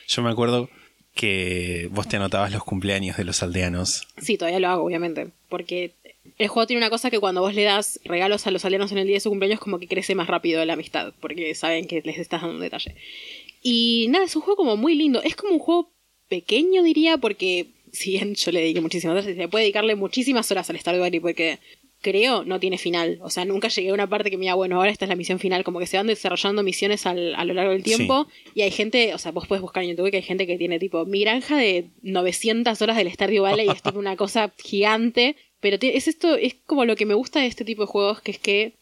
Yo 0.08 0.22
me 0.22 0.30
acuerdo 0.30 0.70
que 1.18 1.88
vos 1.90 2.06
te 2.06 2.16
anotabas 2.16 2.52
los 2.52 2.62
cumpleaños 2.62 3.16
de 3.16 3.24
los 3.24 3.42
aldeanos. 3.42 4.06
Sí, 4.18 4.38
todavía 4.38 4.60
lo 4.60 4.68
hago, 4.68 4.84
obviamente. 4.84 5.30
Porque 5.48 5.90
el 6.38 6.46
juego 6.46 6.68
tiene 6.68 6.78
una 6.78 6.90
cosa 6.90 7.10
que 7.10 7.18
cuando 7.18 7.40
vos 7.40 7.56
le 7.56 7.64
das 7.64 7.98
regalos 8.04 8.46
a 8.46 8.52
los 8.52 8.64
aldeanos 8.64 8.92
en 8.92 8.98
el 8.98 9.08
día 9.08 9.16
de 9.16 9.20
su 9.20 9.28
cumpleaños, 9.28 9.58
como 9.58 9.80
que 9.80 9.88
crece 9.88 10.14
más 10.14 10.28
rápido 10.28 10.64
la 10.64 10.74
amistad. 10.74 11.12
Porque 11.20 11.56
saben 11.56 11.88
que 11.88 12.02
les 12.04 12.18
estás 12.18 12.42
dando 12.42 12.54
un 12.54 12.62
detalle. 12.62 12.94
Y 13.62 14.06
nada, 14.10 14.26
es 14.26 14.36
un 14.36 14.42
juego 14.42 14.58
como 14.58 14.76
muy 14.76 14.94
lindo. 14.94 15.20
Es 15.20 15.34
como 15.34 15.54
un 15.54 15.58
juego 15.58 15.90
pequeño, 16.28 16.84
diría, 16.84 17.18
porque 17.18 17.66
si 17.90 18.12
bien 18.12 18.36
yo 18.36 18.52
le 18.52 18.60
dediqué 18.60 18.80
muchísimas 18.80 19.14
horas, 19.14 19.24
se 19.24 19.48
puede 19.48 19.64
dedicarle 19.64 19.96
muchísimas 19.96 20.48
horas 20.52 20.70
al 20.70 20.78
Stardew 20.78 21.00
Valley 21.00 21.18
porque 21.18 21.58
creo 22.00 22.44
no 22.44 22.60
tiene 22.60 22.78
final. 22.78 23.18
O 23.22 23.30
sea, 23.30 23.44
nunca 23.44 23.68
llegué 23.68 23.90
a 23.90 23.94
una 23.94 24.06
parte 24.08 24.30
que 24.30 24.36
me 24.36 24.42
diga, 24.42 24.54
bueno, 24.54 24.76
ahora 24.76 24.90
esta 24.90 25.04
es 25.04 25.08
la 25.08 25.16
misión 25.16 25.38
final. 25.38 25.64
Como 25.64 25.78
que 25.78 25.86
se 25.86 25.96
van 25.96 26.06
desarrollando 26.06 26.62
misiones 26.62 27.06
al- 27.06 27.34
a 27.34 27.44
lo 27.44 27.54
largo 27.54 27.72
del 27.72 27.82
tiempo. 27.82 28.26
Y 28.54 28.62
hay 28.62 28.70
gente, 28.70 29.14
o 29.14 29.18
sea, 29.18 29.32
vos 29.32 29.46
puedes 29.46 29.62
buscar 29.62 29.82
en 29.82 29.90
YouTube 29.90 30.10
que 30.10 30.18
hay 30.18 30.22
gente 30.22 30.46
que 30.46 30.56
tiene 30.58 30.78
tipo 30.78 31.04
mi 31.06 31.20
granja 31.20 31.56
de 31.56 31.86
900 32.02 32.80
horas 32.82 32.96
del 32.96 33.10
Stardew 33.12 33.42
Valley 33.42 33.66
y 33.66 33.70
es 33.70 33.82
tipo 33.82 33.98
una 33.98 34.16
cosa 34.16 34.52
gigante. 34.62 35.36
Pero 35.60 35.76
es 35.80 36.06
esto, 36.08 36.36
es 36.36 36.54
como 36.66 36.84
lo 36.84 36.94
que 36.96 37.06
me 37.06 37.14
gusta 37.14 37.40
de 37.40 37.46
este 37.46 37.64
tipo 37.64 37.82
de 37.82 37.86
juegos, 37.88 38.20
que 38.20 38.30
es 38.30 38.38
que 38.38 38.74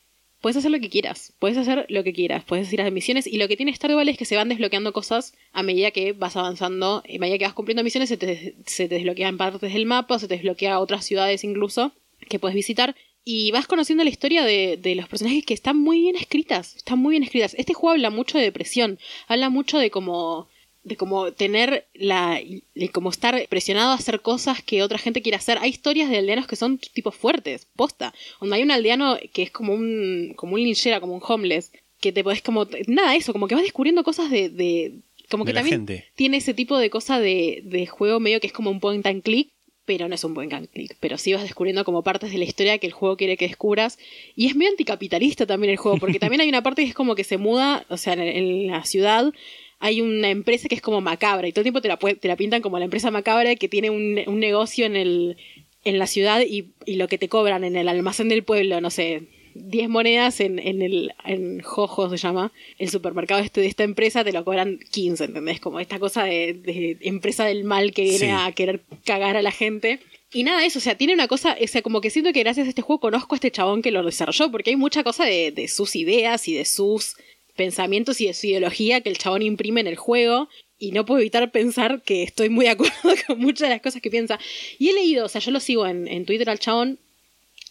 puedes 0.43 0.59
hacer 0.59 0.71
lo 0.71 0.79
que 0.79 0.91
quieras, 0.91 1.33
puedes 1.39 1.57
hacer 1.57 1.87
lo 1.89 2.05
que 2.05 2.13
quieras, 2.13 2.45
puedes 2.45 2.71
ir 2.73 2.81
a 2.83 2.85
las 2.85 2.93
misiones 2.93 3.27
y 3.27 3.39
lo 3.39 3.49
que 3.49 3.57
tiene 3.57 3.75
Stardew 3.75 3.97
Valley 3.97 4.13
es 4.13 4.19
que 4.19 4.27
se 4.27 4.37
van 4.37 4.51
desbloqueando 4.51 4.93
cosas 4.93 5.33
a 5.53 5.63
medida 5.63 5.91
que 5.91 6.13
vas 6.13 6.37
avanzando, 6.37 6.99
a 6.99 7.19
medida 7.19 7.39
que 7.39 7.47
vas 7.47 7.55
cumpliendo 7.55 7.83
misiones 7.83 8.11
se 8.11 8.19
te, 8.19 8.55
se 8.67 8.87
te 8.89 8.97
desbloquean 8.97 9.39
partes 9.39 9.73
del 9.73 9.87
mapa, 9.87 10.19
se 10.19 10.29
te 10.29 10.35
desbloquea 10.35 10.79
otras 10.79 11.05
ciudades 11.07 11.43
incluso 11.43 11.93
que 12.29 12.39
puedes 12.39 12.55
visitar 12.55 12.95
y 13.25 13.51
vas 13.51 13.67
conociendo 13.67 14.05
la 14.05 14.11
historia 14.11 14.45
de, 14.45 14.79
de 14.81 14.95
los 14.95 15.09
personajes 15.09 15.45
que 15.45 15.55
están 15.55 15.77
muy 15.77 16.01
bien 16.01 16.17
escritas, 16.17 16.77
están 16.77 16.99
muy 17.01 17.13
bien 17.13 17.25
escritas. 17.25 17.55
Este 17.59 17.75
juego 17.75 17.93
habla 17.93 18.11
mucho 18.11 18.39
de 18.39 18.45
depresión, 18.45 18.99
habla 19.27 19.51
mucho 19.51 19.79
de 19.79 19.91
como 19.91 20.49
de 20.85 20.97
como 20.97 21.33
tener 21.33 21.89
la 21.95 22.41
de 22.77 22.89
como 22.91 23.11
estar 23.11 23.45
presionado 23.49 23.91
a 23.91 23.95
hacer 23.97 24.21
cosas 24.21 24.63
que 24.63 24.85
otra 24.85 24.99
gente 24.99 25.21
quiere 25.21 25.35
hacer. 25.37 25.59
Hay 25.59 25.71
historias 25.71 26.09
de 26.09 26.19
aldeanos 26.19 26.47
que 26.47 26.55
son 26.55 26.79
tipo 26.79 27.11
fuertes, 27.11 27.67
posta. 27.75 28.15
Donde 28.41 28.55
hay 28.55 28.63
un 28.63 28.71
aldeano 28.71 29.19
que 29.33 29.43
es 29.43 29.51
como 29.51 29.75
un 29.75 30.35
como 30.37 30.55
un 30.55 30.63
linchera, 30.63 31.01
como 31.01 31.15
un 31.17 31.23
homeless, 31.27 31.73
que 32.01 32.13
te 32.13 32.23
podés 32.23 32.41
como 32.43 32.69
nada 32.87 33.17
eso, 33.17 33.33
como 33.33 33.49
que 33.49 33.57
vas 33.57 33.65
descubriendo 33.65 34.05
cosas 34.05 34.31
de, 34.31 34.49
de 34.49 35.01
como 35.29 35.45
que 35.45 35.51
De 35.53 35.57
también 35.59 35.79
gente. 35.89 36.05
tiene 36.15 36.37
ese 36.37 36.55
tipo 36.55 36.79
de 36.79 36.89
cosa 36.89 37.19
de, 37.19 37.63
de 37.65 37.87
juego 37.89 38.21
medio 38.21 38.39
que 38.39 38.47
es 38.47 38.53
como 38.53 38.71
un 38.71 38.79
point 38.79 39.05
and 39.07 39.25
click, 39.25 39.49
pero 39.87 40.09
no 40.09 40.15
es 40.15 40.25
un 40.25 40.39
and 40.39 40.69
click. 40.69 40.97
Pero 41.01 41.17
sí 41.17 41.33
vas 41.33 41.43
descubriendo 41.43 41.85
como 41.85 42.03
partes 42.03 42.33
de 42.33 42.39
la 42.39 42.45
historia 42.45 42.79
que 42.79 42.87
el 42.87 42.93
juego 42.93 43.17
quiere 43.17 43.37
que 43.37 43.49
descubras. 43.49 43.99
Y 44.35 44.47
es 44.47 44.57
medio 44.57 44.71
anticapitalista 44.71 45.47
también 45.47 45.71
el 45.71 45.79
juego, 45.79 45.97
porque 45.99 46.19
también 46.19 46.41
hay 46.43 46.49
una 46.49 46.63
parte 46.63 46.83
que 46.83 46.89
es 46.89 46.95
como 46.95 47.15
que 47.15 47.25
se 47.25 47.39
muda, 47.39 47.87
o 47.89 47.97
sea, 47.97 48.13
en, 48.15 48.67
la 48.67 48.85
ciudad 48.85 49.33
hay 49.79 50.01
una 50.01 50.31
empresa 50.31 50.69
que 50.69 50.75
es 50.75 50.81
como 50.81 51.01
macabra 51.01 51.47
y 51.47 51.53
todo 51.53 51.61
el 51.61 51.65
tiempo 51.65 51.83
te 51.83 51.89
la, 51.89 51.99
te 51.99 52.29
la 52.29 52.37
pintan 52.37 52.63
como 52.63 52.79
la 52.79 52.87
empresa 52.87 53.11
macabra 53.11 53.55
que 53.57 53.69
tiene 53.69 53.91
un, 53.91 54.21
un 54.27 54.41
negocio 54.41 54.87
en, 54.87 54.97
el, 54.97 55.37
en 55.85 55.99
la 55.99 56.07
ciudad 56.07 56.41
y, 56.41 56.71
y 56.87 56.97
lo 56.97 57.09
que 57.09 57.19
te 57.19 57.29
cobran 57.29 57.63
en 57.63 57.77
el 57.77 57.89
almacén 57.89 58.31
del 58.31 58.43
pueblo, 58.43 58.81
no 58.81 58.91
sé, 58.91 59.25
10 59.59 59.89
monedas 59.89 60.41
en, 60.41 60.59
en 60.59 60.83
el 60.83 61.13
en 61.25 61.61
Jojo 61.61 62.09
se 62.11 62.17
llama, 62.17 62.53
el 62.79 62.89
supermercado 62.91 63.41
este 63.41 63.61
de 63.61 63.67
esta 63.67 63.85
empresa 63.85 64.25
te 64.25 64.33
lo 64.33 64.45
cobran 64.45 64.79
15, 64.91 65.25
¿entendés? 65.25 65.61
Como 65.61 65.81
esta 65.81 65.99
cosa 65.99 66.25
de, 66.25 66.55
de 66.55 66.99
empresa 67.03 67.45
del 67.45 67.65
mal 67.65 67.93
que 67.93 68.03
viene 68.03 68.19
Sí. 68.19 68.27
a 68.31 68.53
querer 68.53 68.83
cagar 69.05 69.37
a 69.37 69.43
la 69.43 69.53
gente. 69.53 70.01
Y 70.33 70.43
nada, 70.43 70.65
eso, 70.67 70.79
o 70.81 70.83
sea, 70.83 70.97
tiene 70.97 71.15
una 71.15 71.29
cosa, 71.29 71.57
o 71.63 71.67
sea, 71.67 71.83
como 71.83 72.01
que 72.01 72.11
siento 72.11 72.33
que 72.33 72.41
gracias 72.41 72.67
a 72.67 72.71
este 72.71 72.83
juego 72.83 73.01
conozco 73.01 73.35
a 73.35 73.39
este 73.39 73.51
chabón 73.51 73.81
que 73.81 73.91
lo 73.91 74.03
desarrolló, 74.05 74.51
porque 74.51 74.71
hay 74.71 74.77
mucha 74.77 75.03
cosa 75.05 75.25
de, 75.25 75.53
de 75.53 75.69
sus 75.69 75.97
ideas 75.97 76.47
y 76.49 76.55
de 76.55 76.65
sus 76.65 77.17
pensamientos 77.57 78.21
y 78.21 78.27
de 78.27 78.35
su 78.35 78.47
ideología 78.49 79.01
que 79.01 79.09
el 79.09 79.19
chabón 79.19 79.43
imprime 79.43 79.81
en 79.81 79.87
el 79.87 79.97
juego. 79.97 80.49
Y 80.79 80.93
no 80.93 81.07
puedo 81.07 81.21
evitar 81.21 81.51
pensar 81.53 82.03
que 82.03 82.23
estoy 82.23 82.51
muy 82.51 82.67
de 82.67 82.73
acuerdo 82.73 82.95
con 83.27 83.39
muchas 83.39 83.69
de 83.69 83.75
las 83.77 83.81
cosas 83.83 84.03
que 84.03 84.11
piensa. 84.11 84.39
Y 84.79 84.91
he 84.91 84.93
leído, 84.93 85.25
o 85.25 85.29
sea, 85.29 85.41
yo 85.41 85.51
lo 85.51 85.61
sigo 85.61 85.87
en, 85.87 86.07
en 86.07 86.27
Twitter 86.27 86.51
al 86.51 86.59
chabón, 86.59 86.99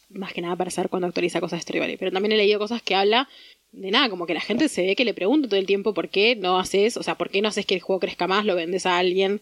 más 0.10 0.34
que 0.34 0.42
nada 0.42 0.56
para 0.56 0.72
saber 0.72 0.90
cuándo 0.90 1.08
actualiza 1.08 1.40
cosas 1.40 1.58
de 1.58 1.62
Story 1.62 1.80
Valley. 1.80 1.98
Pero 1.98 2.12
también 2.12 2.32
he 2.34 2.38
leído 2.38 2.60
cosas 2.60 2.82
que 2.82 2.96
habla 2.96 3.28
de 3.72 3.92
nada, 3.92 4.10
como 4.10 4.26
que 4.26 4.34
la 4.34 4.42
gente 4.42 4.70
se 4.70 4.86
ve 4.86 4.96
que 4.96 5.04
le 5.06 5.14
pregunta 5.14 5.50
todo 5.50 5.60
el 5.60 5.66
tiempo 5.66 5.94
por 5.94 6.10
qué 6.10 6.36
no 6.36 6.58
haces, 6.60 6.96
o 6.98 7.04
sea, 7.04 7.16
por 7.16 7.30
qué 7.30 7.42
no 7.42 7.50
haces 7.50 7.66
que 7.66 7.76
el 7.76 7.82
juego 7.82 8.00
crezca 8.00 8.26
más, 8.28 8.46
lo 8.46 8.56
vendes 8.56 8.86
a 8.86 8.98
alguien, 8.98 9.42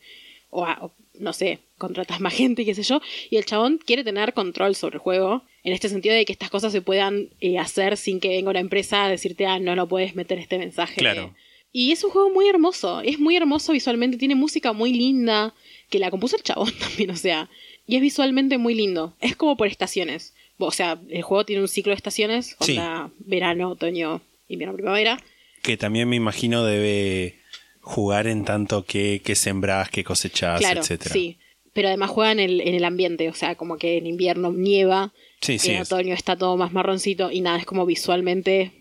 o, 0.50 0.66
a- 0.66 0.80
o 0.82 0.92
no 1.20 1.34
sé, 1.34 1.60
contratas 1.78 2.20
más 2.20 2.34
gente, 2.42 2.66
qué 2.66 2.74
sé 2.74 2.82
yo, 2.84 3.00
y 3.30 3.38
el 3.38 3.46
chabón 3.46 3.80
quiere 3.86 4.04
tener 4.04 4.34
control 4.34 4.74
sobre 4.76 4.96
el 4.96 5.02
juego, 5.02 5.44
en 5.64 5.74
este 5.74 5.88
sentido 5.88 6.16
de 6.16 6.26
que 6.26 6.34
estas 6.34 6.50
cosas 6.50 6.72
se 6.72 6.82
puedan 6.82 7.30
eh, 7.42 7.60
hacer 7.60 7.96
sin 7.96 8.20
que 8.20 8.30
venga 8.30 8.50
una 8.50 8.60
empresa 8.60 9.06
a 9.06 9.10
decirte, 9.10 9.46
ah, 9.46 9.60
no, 9.60 9.76
no 9.76 9.88
puedes 9.88 10.16
meter 10.16 10.40
este 10.40 10.58
mensaje. 10.58 10.96
Claro. 10.96 11.36
Y 11.72 11.92
es 11.92 12.04
un 12.04 12.10
juego 12.10 12.30
muy 12.32 12.48
hermoso, 12.48 13.02
es 13.02 13.20
muy 13.20 13.36
hermoso 13.36 13.72
visualmente, 13.74 14.18
tiene 14.18 14.36
música 14.36 14.74
muy 14.74 14.94
linda, 14.94 15.54
que 15.90 16.00
la 16.00 16.10
compuso 16.10 16.36
el 16.38 16.44
chabón 16.44 16.72
también, 16.80 17.12
o 17.12 17.16
sea, 17.18 17.50
y 17.86 17.98
es 17.98 18.02
visualmente 18.02 18.58
muy 18.58 18.74
lindo. 18.74 19.16
Es 19.22 19.36
como 19.36 19.58
por 19.58 19.68
estaciones. 19.68 20.34
O 20.58 20.72
sea, 20.72 21.00
el 21.10 21.22
juego 21.24 21.46
tiene 21.46 21.62
un 21.62 21.68
ciclo 21.68 21.92
de 21.92 21.96
estaciones, 21.98 22.56
Sí. 22.62 22.74
onda 22.78 23.12
verano, 23.20 23.72
otoño, 23.72 24.22
invierno, 24.48 24.76
primavera. 24.76 25.20
Que 25.62 25.78
también 25.78 26.08
me 26.10 26.16
imagino 26.16 26.64
debe 26.64 27.40
jugar 27.82 28.28
en 28.28 28.46
tanto 28.46 28.86
que, 28.86 29.22
que 29.24 29.36
sembrás, 29.36 29.90
que 29.90 30.04
cosechás, 30.04 30.60
claro, 30.60 30.82
etcétera. 30.82 31.14
sí. 31.14 31.38
Pero 31.74 31.88
además 31.88 32.12
juega 32.12 32.32
en 32.32 32.40
el, 32.40 32.62
en 32.62 32.76
el 32.76 32.86
ambiente, 32.86 33.30
o 33.30 33.34
sea, 33.34 33.56
como 33.56 33.78
que 33.78 33.98
en 33.98 34.06
invierno 34.06 34.52
nieva, 34.54 35.12
Sí, 35.42 35.58
sí, 35.58 35.72
en 35.72 35.82
es- 35.82 35.92
otoño 35.92 36.14
está 36.14 36.38
todo 36.38 36.56
más 36.56 36.72
marroncito 36.72 37.32
y 37.32 37.42
nada, 37.42 37.58
es 37.58 37.66
como 37.66 37.86
visualmente 37.86 38.72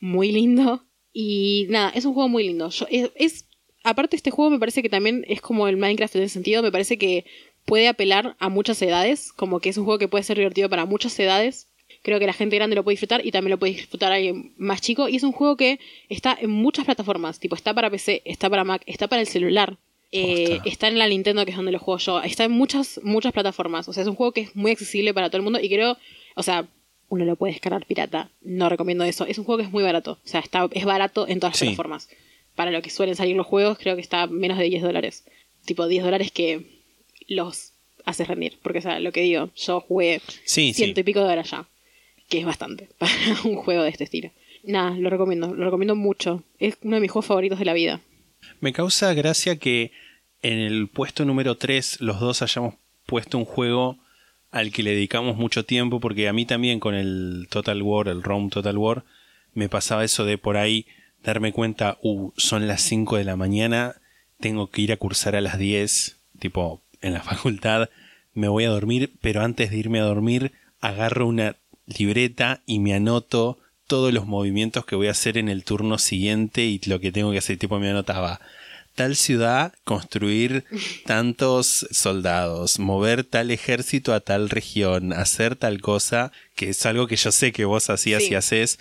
muy 0.00 0.32
lindo. 0.32 0.82
Y 1.12 1.66
nada, 1.68 1.90
es 1.90 2.04
un 2.04 2.14
juego 2.14 2.28
muy 2.28 2.44
lindo. 2.44 2.70
Yo- 2.70 2.86
es, 2.90 3.10
es- 3.16 3.44
aparte 3.84 4.16
este 4.16 4.30
juego 4.30 4.50
me 4.50 4.58
parece 4.58 4.82
que 4.82 4.88
también 4.88 5.24
es 5.28 5.40
como 5.40 5.68
el 5.68 5.76
Minecraft 5.76 6.16
en 6.16 6.22
ese 6.22 6.32
sentido, 6.34 6.62
me 6.62 6.72
parece 6.72 6.96
que 6.98 7.24
puede 7.68 7.86
apelar 7.88 8.34
a 8.40 8.48
muchas 8.48 8.80
edades, 8.82 9.32
como 9.32 9.60
que 9.60 9.68
es 9.68 9.76
un 9.78 9.84
juego 9.84 9.98
que 9.98 10.08
puede 10.08 10.24
ser 10.24 10.36
divertido 10.38 10.68
para 10.68 10.84
muchas 10.86 11.18
edades. 11.20 11.68
Creo 12.02 12.18
que 12.18 12.26
la 12.26 12.32
gente 12.32 12.56
grande 12.56 12.74
lo 12.76 12.82
puede 12.84 12.94
disfrutar 12.94 13.24
y 13.24 13.30
también 13.30 13.50
lo 13.50 13.58
puede 13.58 13.74
disfrutar 13.74 14.12
alguien 14.12 14.52
más 14.56 14.80
chico. 14.80 15.08
Y 15.08 15.16
es 15.16 15.22
un 15.22 15.32
juego 15.32 15.56
que 15.56 15.78
está 16.08 16.36
en 16.40 16.50
muchas 16.50 16.84
plataformas, 16.84 17.38
tipo 17.38 17.54
está 17.54 17.74
para 17.74 17.90
PC, 17.90 18.22
está 18.24 18.48
para 18.50 18.64
Mac, 18.64 18.82
está 18.86 19.06
para 19.08 19.20
el 19.20 19.28
celular. 19.28 19.76
Eh, 20.10 20.60
está 20.64 20.88
en 20.88 20.98
la 20.98 21.06
Nintendo, 21.06 21.44
que 21.44 21.50
es 21.50 21.56
donde 21.56 21.72
lo 21.72 21.78
juego 21.78 21.98
yo. 21.98 22.22
Está 22.22 22.44
en 22.44 22.52
muchas, 22.52 22.98
muchas 23.02 23.32
plataformas. 23.32 23.88
O 23.88 23.92
sea, 23.92 24.02
es 24.02 24.08
un 24.08 24.14
juego 24.14 24.32
que 24.32 24.40
es 24.42 24.56
muy 24.56 24.70
accesible 24.70 25.12
para 25.12 25.28
todo 25.28 25.36
el 25.36 25.42
mundo. 25.42 25.60
Y 25.60 25.68
creo, 25.68 25.98
o 26.34 26.42
sea, 26.42 26.66
uno 27.10 27.26
lo 27.26 27.36
puede 27.36 27.52
descargar 27.52 27.84
pirata. 27.84 28.30
No 28.40 28.70
recomiendo 28.70 29.04
eso. 29.04 29.26
Es 29.26 29.36
un 29.38 29.44
juego 29.44 29.58
que 29.58 29.64
es 29.66 29.70
muy 29.70 29.82
barato. 29.84 30.12
O 30.24 30.28
sea, 30.28 30.40
está, 30.40 30.66
es 30.72 30.84
barato 30.86 31.28
en 31.28 31.40
todas 31.40 31.52
las 31.52 31.58
Sí. 31.58 31.64
plataformas. 31.66 32.08
Para 32.54 32.70
lo 32.70 32.80
que 32.80 32.88
suelen 32.90 33.16
salir 33.16 33.36
los 33.36 33.46
juegos, 33.46 33.76
creo 33.78 33.96
que 33.96 34.00
está 34.00 34.26
menos 34.28 34.56
de 34.56 34.64
10 34.64 34.82
dólares. 34.82 35.24
Tipo 35.66 35.86
10 35.86 36.02
dólares 36.04 36.32
que 36.32 36.77
los 37.28 37.72
haces 38.04 38.26
rendir. 38.26 38.58
Porque, 38.62 38.80
o 38.80 38.82
sea, 38.82 38.98
lo 39.00 39.12
que 39.12 39.20
digo, 39.20 39.50
yo 39.54 39.80
jugué 39.80 40.20
Sí, 40.44 40.68
sí. 40.68 40.74
ciento 40.74 41.00
y 41.00 41.04
pico 41.04 41.20
de 41.20 41.32
horas 41.32 41.50
ya. 41.50 41.68
Que 42.28 42.40
es 42.40 42.44
bastante 42.46 42.88
para 42.98 43.12
un 43.44 43.56
juego 43.56 43.82
de 43.84 43.90
este 43.90 44.04
estilo. 44.04 44.30
Nada, 44.64 44.90
lo 44.90 45.08
recomiendo. 45.10 45.54
Lo 45.54 45.64
recomiendo 45.64 45.94
mucho. 45.94 46.42
Es 46.58 46.76
uno 46.82 46.96
de 46.96 47.00
mis 47.00 47.10
juegos 47.10 47.26
favoritos 47.26 47.58
de 47.58 47.64
la 47.64 47.72
vida. 47.74 48.00
Me 48.60 48.72
causa 48.72 49.14
gracia 49.14 49.56
que 49.56 49.92
en 50.42 50.58
el 50.58 50.88
puesto 50.88 51.24
número 51.24 51.56
3 51.56 52.00
los 52.00 52.20
dos 52.20 52.42
hayamos 52.42 52.74
puesto 53.06 53.38
un 53.38 53.44
juego 53.44 53.98
al 54.50 54.72
que 54.72 54.82
le 54.82 54.90
dedicamos 54.92 55.36
mucho 55.36 55.64
tiempo, 55.64 56.00
porque 56.00 56.28
a 56.28 56.32
mí 56.32 56.46
también 56.46 56.80
con 56.80 56.94
el 56.94 57.46
Total 57.50 57.82
War, 57.82 58.08
el 58.08 58.22
Rome 58.22 58.48
Total 58.50 58.78
War, 58.78 59.04
me 59.52 59.68
pasaba 59.68 60.04
eso 60.04 60.24
de 60.24 60.38
por 60.38 60.56
ahí 60.56 60.86
darme 61.22 61.52
cuenta, 61.52 61.98
uh, 62.02 62.30
son 62.36 62.66
las 62.66 62.80
5 62.82 63.16
de 63.16 63.24
la 63.24 63.36
mañana, 63.36 63.96
tengo 64.40 64.70
que 64.70 64.82
ir 64.82 64.92
a 64.92 64.96
cursar 64.96 65.36
a 65.36 65.40
las 65.40 65.58
10, 65.58 66.16
tipo 66.38 66.80
en 67.02 67.12
la 67.14 67.22
facultad, 67.22 67.88
me 68.34 68.48
voy 68.48 68.64
a 68.64 68.70
dormir, 68.70 69.12
pero 69.20 69.42
antes 69.42 69.70
de 69.70 69.76
irme 69.78 70.00
a 70.00 70.04
dormir 70.04 70.52
agarro 70.80 71.26
una 71.26 71.56
libreta 71.86 72.60
y 72.66 72.78
me 72.78 72.94
anoto 72.94 73.58
todos 73.86 74.12
los 74.12 74.26
movimientos 74.26 74.84
que 74.84 74.94
voy 74.96 75.08
a 75.08 75.12
hacer 75.12 75.38
en 75.38 75.48
el 75.48 75.64
turno 75.64 75.98
siguiente 75.98 76.64
y 76.66 76.78
lo 76.86 77.00
que 77.00 77.10
tengo 77.10 77.32
que 77.32 77.38
hacer, 77.38 77.56
tipo 77.56 77.78
me 77.80 77.88
anotaba 77.90 78.40
tal 78.94 79.16
ciudad, 79.16 79.72
construir 79.84 80.64
tantos 81.06 81.86
soldados, 81.90 82.78
mover 82.78 83.24
tal 83.24 83.50
ejército 83.50 84.12
a 84.12 84.20
tal 84.20 84.50
región, 84.50 85.12
hacer 85.12 85.56
tal 85.56 85.80
cosa, 85.80 86.32
que 86.54 86.70
es 86.70 86.84
algo 86.84 87.06
que 87.06 87.16
yo 87.16 87.32
sé 87.32 87.52
que 87.52 87.64
vos 87.64 87.90
hacías 87.90 88.22
Sí. 88.24 88.32
y 88.32 88.34
haces. 88.34 88.78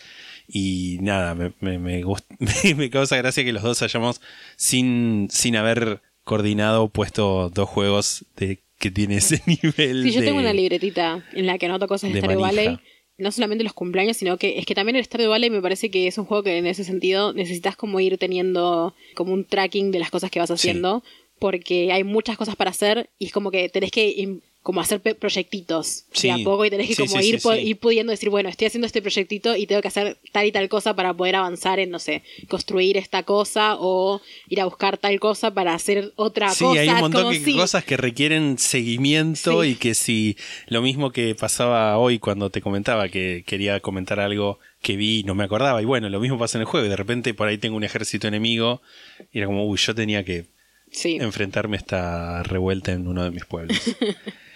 Y 0.49 0.98
nada, 1.02 1.35
me, 1.35 1.53
me, 1.61 1.77
me 1.77 2.03
gust- 2.03 2.26
me- 2.39 2.73
me 2.76 2.89
causa 2.89 3.18
gracia 3.18 3.44
que 3.44 3.53
los 3.53 3.64
dos 3.64 3.81
hayamos, 3.81 4.22
sin, 4.56 5.27
sin 5.31 5.56
haber 5.56 6.02
coordinado, 6.28 6.90
puesto 6.90 7.49
dos 7.49 7.68
juegos 7.70 8.26
de 8.36 8.60
que 8.78 8.91
tiene 8.91 9.18
ese 9.18 9.41
nivel. 9.48 10.04
Sí, 10.04 10.12
yo 10.12 10.20
de- 10.22 10.28
tengo 10.28 10.40
una 10.40 10.54
libretita 10.54 11.26
en 11.34 11.48
la 11.48 11.58
que 11.58 11.66
anoto 11.66 11.88
cosas 11.88 12.10
de, 12.12 12.16
de 12.16 12.22
Stardew. 12.22 12.41
Valley. 12.41 12.80
No 13.18 13.32
solamente 13.32 13.64
los 13.64 13.74
cumpleaños, 13.74 14.16
sino 14.18 14.38
que 14.38 14.60
es 14.60 14.66
que 14.68 14.76
también 14.76 14.95
el 14.95 15.04
Stardew 15.04 15.30
Valley 15.32 15.49
me 15.49 15.62
parece 15.62 15.90
que 15.90 16.06
es 16.06 16.20
un 16.20 16.26
juego 16.26 16.44
que 16.44 16.58
en 16.58 16.68
ese 16.68 16.84
sentido 16.84 17.34
necesitas 17.34 17.76
como 17.76 17.99
ir 17.99 18.20
teniendo 18.20 18.94
como 19.16 19.34
un 19.34 19.44
tracking 19.45 19.90
de 19.91 19.98
las 19.98 20.12
cosas 20.12 20.30
que 20.30 20.40
vas 20.40 20.52
haciendo. 20.52 21.04
Porque 21.40 21.91
hay 21.91 22.04
muchas 22.04 22.36
cosas 22.38 22.56
para 22.56 22.70
hacer 22.72 23.10
y 23.20 23.26
es 23.28 23.32
como 23.32 23.49
que 23.52 23.70
tenés 23.70 23.91
que 23.91 24.10
como 24.68 24.81
hacer 24.81 24.99
proyectitos 24.99 26.03
Sí. 26.11 26.27
de 26.27 26.34
a 26.34 26.38
poco 26.44 26.65
y 26.65 26.69
tenés 26.69 26.88
que 26.89 26.95
Sí, 26.95 27.07
como 27.07 27.22
sí, 27.22 27.30
ir, 27.30 27.39
sí, 27.39 27.49
sí. 27.68 27.76
pudiendo 27.76 28.11
decir, 28.11 28.30
bueno, 28.30 28.49
estoy 28.49 28.68
haciendo 28.68 28.85
este 28.85 29.02
proyectito 29.02 29.56
y 29.56 29.65
tengo 29.65 29.81
que 29.81 29.88
hacer 29.88 30.18
tal 30.34 30.45
y 30.45 30.52
tal 30.52 30.68
cosa 30.68 30.94
para 30.94 31.14
poder 31.14 31.38
avanzar 31.38 31.80
en, 31.80 31.89
no 31.89 31.99
sé, 31.99 32.22
construir 32.49 32.98
esta 32.98 33.23
cosa 33.23 33.77
o 33.80 34.19
ir 34.49 34.60
a 34.60 34.65
buscar 34.65 34.98
tal 34.98 35.18
cosa 35.22 35.52
para 35.53 35.73
hacer 35.73 36.11
otra 36.18 36.49
Sí, 36.49 36.65
cosa. 36.65 36.81
hay 36.81 36.89
un 36.89 36.99
montón 36.99 37.31
de 37.34 37.39
si- 37.39 37.56
cosas 37.56 37.85
que 37.85 37.95
requieren 37.95 38.57
seguimiento 38.57 39.64
Sí. 39.64 39.69
y 39.69 39.76
que 39.76 39.94
si 39.95 40.35
lo 40.68 40.81
mismo 40.81 41.11
que 41.11 41.34
pasaba 41.34 41.98
hoy 41.98 42.19
cuando 42.19 42.49
te 42.49 42.60
comentaba 42.61 43.07
que 43.07 43.45
quería 43.48 43.80
comentar 43.80 44.19
algo 44.19 44.60
que 44.81 44.98
vi 44.98 45.19
y 45.19 45.23
no 45.23 45.34
me 45.34 45.45
acordaba 45.45 45.81
y 45.81 45.85
bueno, 45.85 46.10
lo 46.10 46.19
mismo 46.19 46.38
pasa 46.38 46.57
en 46.57 46.64
el 46.64 46.65
juego 46.68 46.85
y 46.85 46.89
de 46.89 46.98
repente 46.98 47.34
por 47.34 47.48
ahí 47.48 47.57
tengo 47.57 47.77
un 47.77 47.85
ejército 47.85 48.27
enemigo 48.27 48.81
y 49.31 49.38
era 49.38 49.48
como, 49.48 49.65
uy, 49.65 49.77
yo 49.80 49.95
tenía 49.95 50.26
que 50.26 50.45
Sí. 50.89 51.18
enfrentarme 51.19 51.76
a 51.76 51.80
esta 51.80 52.44
revuelta 52.44 52.94
en 52.94 53.07
uno 53.07 53.23
de 53.26 53.31
mis 53.31 53.44
pueblos. 53.45 53.77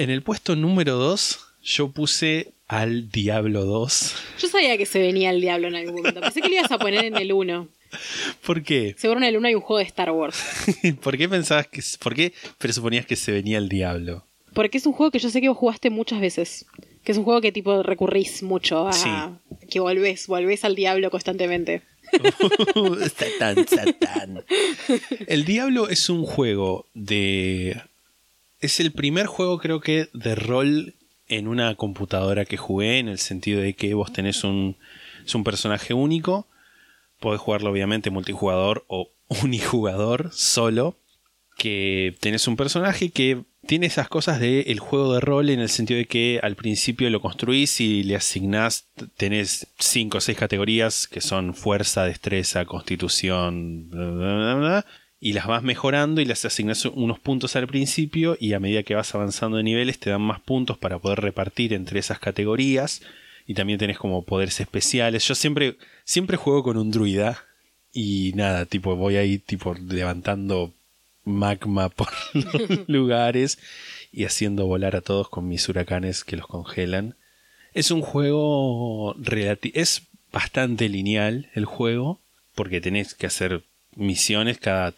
en 0.00 0.08
el 0.08 0.22
puesto 0.22 0.56
número 0.56 0.96
2 0.96 1.46
yo 1.62 1.90
puse 1.90 2.52
al 2.66 3.10
Diablo 3.10 3.66
2. 3.66 4.14
Yo 4.40 4.48
sabía 4.48 4.78
que 4.78 4.86
se 4.86 4.98
venía 4.98 5.28
el 5.28 5.42
diablo 5.42 5.68
en 5.68 5.74
algún 5.74 5.96
momento. 5.96 6.22
Pensé 6.22 6.40
que 6.40 6.48
lo 6.48 6.54
ibas 6.54 6.72
a 6.72 6.78
poner 6.78 7.04
en 7.04 7.16
el 7.18 7.34
1. 7.34 7.68
¿Por 8.46 8.62
qué? 8.62 8.94
Seguro 8.96 9.20
en 9.20 9.24
el 9.24 9.36
1 9.36 9.48
hay 9.48 9.54
un 9.54 9.60
juego 9.60 9.78
de 9.78 9.84
Star 9.84 10.10
Wars. 10.10 10.42
¿Por 11.02 11.18
qué 11.18 11.28
pensabas 11.28 11.66
que 11.66 11.82
por 11.98 12.14
qué 12.14 12.32
presuponías 12.56 13.04
que 13.04 13.16
se 13.16 13.30
venía 13.30 13.58
el 13.58 13.68
diablo? 13.68 14.24
Porque 14.54 14.78
es 14.78 14.86
un 14.86 14.94
juego 14.94 15.10
que 15.10 15.18
yo 15.18 15.28
sé 15.28 15.42
que 15.42 15.48
vos 15.50 15.58
jugaste 15.58 15.90
muchas 15.90 16.20
veces. 16.20 16.64
Que 17.04 17.12
es 17.12 17.18
un 17.18 17.24
juego 17.24 17.42
que 17.42 17.52
tipo 17.52 17.82
recurrís 17.82 18.42
mucho 18.42 18.88
a... 18.88 18.94
Sí. 18.94 19.10
Que 19.68 19.80
volvés, 19.80 20.28
volvés 20.28 20.64
al 20.64 20.76
diablo 20.76 21.10
constantemente. 21.10 21.82
Satán, 23.16 23.66
Satán. 23.68 24.44
El 25.26 25.44
Diablo 25.44 25.88
es 25.88 26.08
un 26.08 26.24
juego 26.24 26.86
de. 26.94 27.80
Es 28.60 28.80
el 28.80 28.92
primer 28.92 29.26
juego, 29.26 29.58
creo 29.58 29.80
que, 29.80 30.08
de 30.12 30.34
rol 30.34 30.94
en 31.28 31.48
una 31.48 31.74
computadora 31.76 32.44
que 32.44 32.56
jugué, 32.56 32.98
en 32.98 33.08
el 33.08 33.18
sentido 33.18 33.60
de 33.60 33.74
que 33.74 33.94
vos 33.94 34.12
tenés 34.12 34.44
un. 34.44 34.76
Es 35.24 35.34
un 35.34 35.44
personaje 35.44 35.94
único. 35.94 36.46
Podés 37.20 37.40
jugarlo, 37.40 37.70
obviamente, 37.70 38.10
multijugador 38.10 38.84
o 38.88 39.10
unijugador 39.42 40.30
solo. 40.32 40.96
Que 41.56 42.16
tenés 42.20 42.48
un 42.48 42.56
personaje 42.56 43.10
que 43.10 43.44
tiene 43.66 43.86
esas 43.86 44.08
cosas 44.08 44.40
del 44.40 44.80
juego 44.80 45.14
de 45.14 45.20
rol 45.20 45.50
en 45.50 45.60
el 45.60 45.68
sentido 45.68 45.98
de 45.98 46.06
que 46.06 46.40
al 46.42 46.56
principio 46.56 47.10
lo 47.10 47.20
construís 47.20 47.80
y 47.80 48.02
le 48.02 48.16
asignás, 48.16 48.86
tenés 49.16 49.66
5 49.78 50.18
o 50.18 50.20
6 50.20 50.38
categorías 50.38 51.06
que 51.06 51.20
son 51.20 51.54
fuerza, 51.54 52.04
destreza, 52.04 52.64
constitución, 52.64 53.90
bla, 53.90 54.10
bla, 54.10 54.54
bla, 54.54 54.86
y 55.20 55.34
las 55.34 55.46
vas 55.46 55.62
mejorando 55.62 56.22
y 56.22 56.24
las 56.24 56.44
asignas 56.46 56.86
unos 56.86 57.18
puntos 57.18 57.54
al 57.54 57.66
principio 57.66 58.38
y 58.40 58.54
a 58.54 58.60
medida 58.60 58.82
que 58.82 58.94
vas 58.94 59.14
avanzando 59.14 59.58
de 59.58 59.62
niveles 59.62 59.98
te 59.98 60.10
dan 60.10 60.22
más 60.22 60.40
puntos 60.40 60.78
para 60.78 60.98
poder 60.98 61.20
repartir 61.20 61.74
entre 61.74 62.00
esas 62.00 62.18
categorías 62.18 63.02
y 63.46 63.54
también 63.54 63.78
tenés 63.78 63.98
como 63.98 64.22
poderes 64.22 64.60
especiales. 64.60 65.26
Yo 65.28 65.34
siempre, 65.34 65.76
siempre 66.04 66.38
juego 66.38 66.62
con 66.62 66.78
un 66.78 66.90
druida 66.90 67.44
y 67.92 68.32
nada, 68.34 68.64
tipo 68.64 68.96
voy 68.96 69.16
ahí 69.16 69.38
tipo 69.38 69.74
levantando 69.74 70.72
magma 71.24 71.88
por 71.90 72.08
los 72.32 72.54
lugares 72.88 73.58
y 74.12 74.24
haciendo 74.24 74.66
volar 74.66 74.96
a 74.96 75.02
todos 75.02 75.28
con 75.28 75.46
mis 75.48 75.68
huracanes 75.68 76.24
que 76.24 76.36
los 76.36 76.46
congelan. 76.46 77.16
Es 77.74 77.90
un 77.90 78.00
juego 78.00 79.14
es 79.74 80.02
bastante 80.32 80.88
lineal 80.88 81.50
el 81.54 81.66
juego 81.66 82.20
porque 82.54 82.80
tenés 82.80 83.14
que 83.14 83.26
hacer 83.26 83.62
misiones 83.96 84.58
cada 84.58 84.94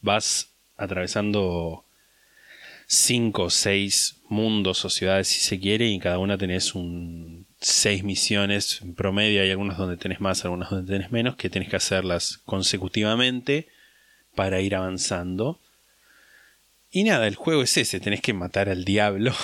vas 0.00 0.50
atravesando 0.76 1.84
cinco 2.86 3.44
o 3.44 3.50
seis 3.50 4.20
mundos 4.28 4.84
o 4.84 4.90
ciudades 4.90 5.28
si 5.28 5.40
se 5.40 5.58
quiere 5.58 5.86
y 5.86 5.94
en 5.94 6.00
cada 6.00 6.18
una 6.18 6.38
tenés 6.38 6.74
un 6.74 7.46
seis 7.58 8.04
misiones 8.04 8.80
en 8.82 8.94
promedio 8.94 9.42
hay 9.42 9.50
algunas 9.50 9.78
donde 9.78 9.96
tenés 9.96 10.20
más 10.20 10.44
algunas 10.44 10.70
donde 10.70 10.92
tenés 10.92 11.10
menos 11.10 11.36
que 11.36 11.50
tenés 11.50 11.68
que 11.68 11.76
hacerlas 11.76 12.40
consecutivamente 12.44 13.68
para 14.36 14.60
ir 14.60 14.76
avanzando. 14.76 15.58
Y 16.92 17.02
nada, 17.02 17.26
el 17.26 17.34
juego 17.34 17.62
es 17.62 17.76
ese, 17.76 17.98
tenés 17.98 18.20
que 18.20 18.32
matar 18.32 18.68
al 18.68 18.84
diablo. 18.84 19.34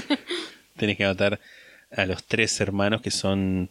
tenés 0.76 0.96
que 0.96 1.04
matar 1.04 1.40
a 1.90 2.06
los 2.06 2.24
tres 2.24 2.58
hermanos 2.60 3.02
que 3.02 3.10
son 3.10 3.70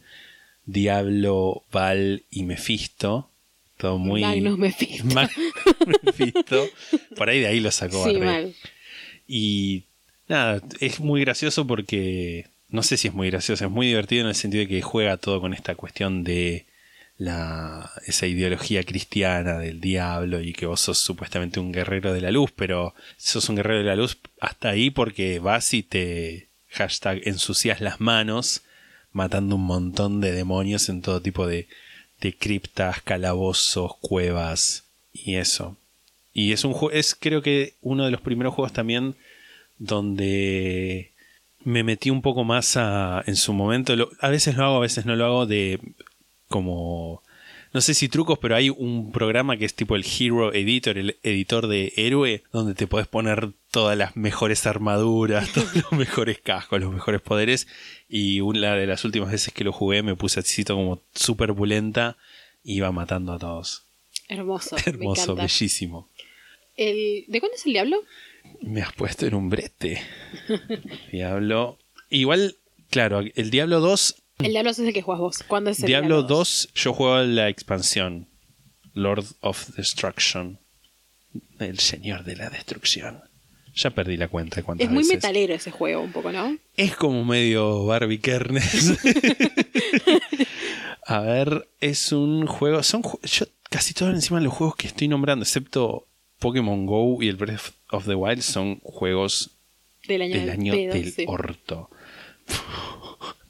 Diablo, 0.65 1.63
Val 1.71 2.23
y 2.29 2.43
Mefisto. 2.43 3.30
Todo 3.81 3.97
muy. 3.97 4.21
Magnus 4.21 4.59
Mephisto. 4.59 5.05
Magnus 5.15 6.03
Mephisto. 6.03 6.67
Por 7.15 7.29
ahí 7.29 7.39
de 7.39 7.47
ahí 7.47 7.59
lo 7.59 7.71
sacó 7.71 8.05
Sí, 8.07 8.13
Barré. 8.13 8.25
mal. 8.25 8.55
Y 9.27 9.85
nada, 10.27 10.61
es 10.79 10.99
muy 10.99 11.21
gracioso 11.21 11.65
porque. 11.65 12.45
No 12.69 12.83
sé 12.83 12.95
si 12.95 13.07
es 13.07 13.13
muy 13.15 13.31
gracioso, 13.31 13.65
es 13.65 13.71
muy 13.71 13.87
divertido 13.87 14.21
en 14.21 14.27
el 14.27 14.35
sentido 14.35 14.61
de 14.61 14.67
que 14.67 14.81
juega 14.83 15.17
todo 15.17 15.41
con 15.41 15.53
esta 15.55 15.73
cuestión 15.73 16.23
de 16.23 16.67
la, 17.17 17.91
esa 18.05 18.27
ideología 18.27 18.83
cristiana 18.83 19.57
del 19.57 19.81
diablo 19.81 20.41
y 20.41 20.53
que 20.53 20.67
vos 20.67 20.79
sos 20.79 20.99
supuestamente 20.99 21.59
un 21.59 21.73
guerrero 21.73 22.13
de 22.13 22.21
la 22.21 22.31
luz, 22.31 22.53
pero 22.55 22.93
sos 23.17 23.49
un 23.49 23.57
guerrero 23.57 23.79
de 23.79 23.85
la 23.85 23.95
luz 23.95 24.19
hasta 24.39 24.69
ahí 24.69 24.89
porque 24.89 25.39
vas 25.39 25.73
y 25.73 25.83
te 25.83 26.47
hashtag 26.69 27.27
ensucias 27.27 27.81
las 27.81 27.99
manos 27.99 28.61
matando 29.11 29.55
un 29.57 29.65
montón 29.65 30.21
de 30.21 30.31
demonios 30.31 30.87
en 30.87 31.01
todo 31.01 31.21
tipo 31.21 31.47
de, 31.47 31.67
de 32.21 32.33
criptas, 32.33 33.01
calabozos, 33.01 33.95
cuevas 33.99 34.85
y 35.11 35.35
eso. 35.35 35.75
Y 36.33 36.53
es 36.53 36.63
un 36.63 36.75
es 36.93 37.15
creo 37.15 37.41
que 37.41 37.73
uno 37.81 38.05
de 38.05 38.11
los 38.11 38.21
primeros 38.21 38.53
juegos 38.53 38.71
también 38.71 39.15
donde 39.77 41.11
me 41.63 41.83
metí 41.83 42.09
un 42.09 42.21
poco 42.21 42.43
más 42.43 42.77
a, 42.77 43.23
en 43.25 43.35
su 43.35 43.53
momento. 43.53 43.93
a 44.19 44.29
veces 44.29 44.55
lo 44.55 44.65
hago, 44.65 44.77
a 44.77 44.81
veces 44.81 45.05
no 45.05 45.15
lo 45.15 45.25
hago 45.25 45.45
de 45.45 45.79
como 46.47 47.21
no 47.73 47.79
sé 47.79 47.93
si 47.93 48.09
trucos, 48.09 48.37
pero 48.39 48.55
hay 48.55 48.69
un 48.69 49.11
programa 49.11 49.55
que 49.55 49.65
es 49.65 49.73
tipo 49.73 49.95
el 49.95 50.05
Hero 50.05 50.53
Editor, 50.53 50.97
el 50.97 51.17
editor 51.23 51.67
de 51.67 51.93
héroe, 51.95 52.43
donde 52.51 52.75
te 52.75 52.85
podés 52.85 53.07
poner 53.07 53.51
todas 53.71 53.97
las 53.97 54.17
mejores 54.17 54.65
armaduras, 54.65 55.49
todos 55.53 55.73
los 55.75 55.91
mejores 55.93 56.39
cascos, 56.39 56.81
los 56.81 56.93
mejores 56.93 57.21
poderes. 57.21 57.67
Y 58.09 58.41
una 58.41 58.75
de 58.75 58.87
las 58.87 59.05
últimas 59.05 59.31
veces 59.31 59.53
que 59.53 59.63
lo 59.63 59.71
jugué 59.71 60.03
me 60.03 60.15
puse 60.15 60.41
así 60.41 60.65
como 60.65 61.01
súper 61.13 61.53
pulenta 61.53 62.17
y 62.63 62.75
iba 62.75 62.91
matando 62.91 63.33
a 63.33 63.39
todos. 63.39 63.85
Hermoso. 64.27 64.75
Hermoso, 64.85 65.35
bellísimo. 65.35 66.09
El, 66.75 67.25
¿De 67.27 67.39
cuándo 67.39 67.55
es 67.55 67.65
el 67.65 67.73
diablo? 67.73 68.03
Me 68.61 68.81
has 68.81 68.93
puesto 68.93 69.25
en 69.25 69.35
un 69.35 69.49
brete. 69.49 70.01
Diablo. 71.11 71.77
Igual, 72.09 72.57
claro, 72.89 73.21
el 73.21 73.49
Diablo 73.49 73.79
2 73.79 74.20
El 74.43 74.51
diablo 74.51 74.71
es 74.71 74.79
el 74.79 74.93
que 74.93 75.01
juegas 75.01 75.21
vos. 75.21 75.43
¿Cuándo 75.47 75.69
es 75.69 75.79
el 75.79 75.85
Diablo 75.87 76.23
2 76.23 76.69
yo 76.75 76.93
jugaba 76.93 77.23
la 77.23 77.49
expansión 77.49 78.27
Lord 78.93 79.25
of 79.41 79.69
Destruction. 79.75 80.59
El 81.59 81.79
Señor 81.79 82.23
de 82.23 82.35
la 82.35 82.49
Destrucción. 82.49 83.21
Ya 83.73 83.89
perdí 83.91 84.17
la 84.17 84.27
cuenta 84.27 84.57
de 84.57 84.63
cuántas 84.63 84.85
Es 84.85 84.91
muy 84.91 85.03
veces. 85.03 85.15
metalero 85.15 85.53
ese 85.53 85.71
juego, 85.71 86.01
un 86.01 86.11
poco, 86.11 86.31
¿no? 86.31 86.57
Es 86.75 86.95
como 86.97 87.23
medio 87.23 87.85
Barbie 87.85 88.19
Kernes. 88.19 88.97
A 91.05 91.19
ver, 91.21 91.69
es 91.79 92.11
un 92.11 92.47
juego. 92.47 92.83
Son 92.83 93.01
yo 93.23 93.45
casi 93.69 93.93
todos 93.93 94.13
encima 94.13 94.39
de 94.39 94.45
los 94.45 94.53
juegos 94.53 94.75
que 94.75 94.87
estoy 94.87 95.07
nombrando, 95.07 95.43
excepto 95.43 96.07
Pokémon 96.39 96.85
Go 96.85 97.21
y 97.23 97.29
el 97.29 97.37
Breath 97.37 97.71
of 97.91 98.05
the 98.05 98.15
Wild, 98.15 98.41
son 98.41 98.79
juegos 98.81 99.51
Del 100.07 100.21
año 100.23 100.33
del 100.35 100.41
del 100.41 100.49
año 100.51 100.73
pedo, 100.73 100.93
del 100.93 101.13
sí. 101.13 101.23
orto. 101.27 101.89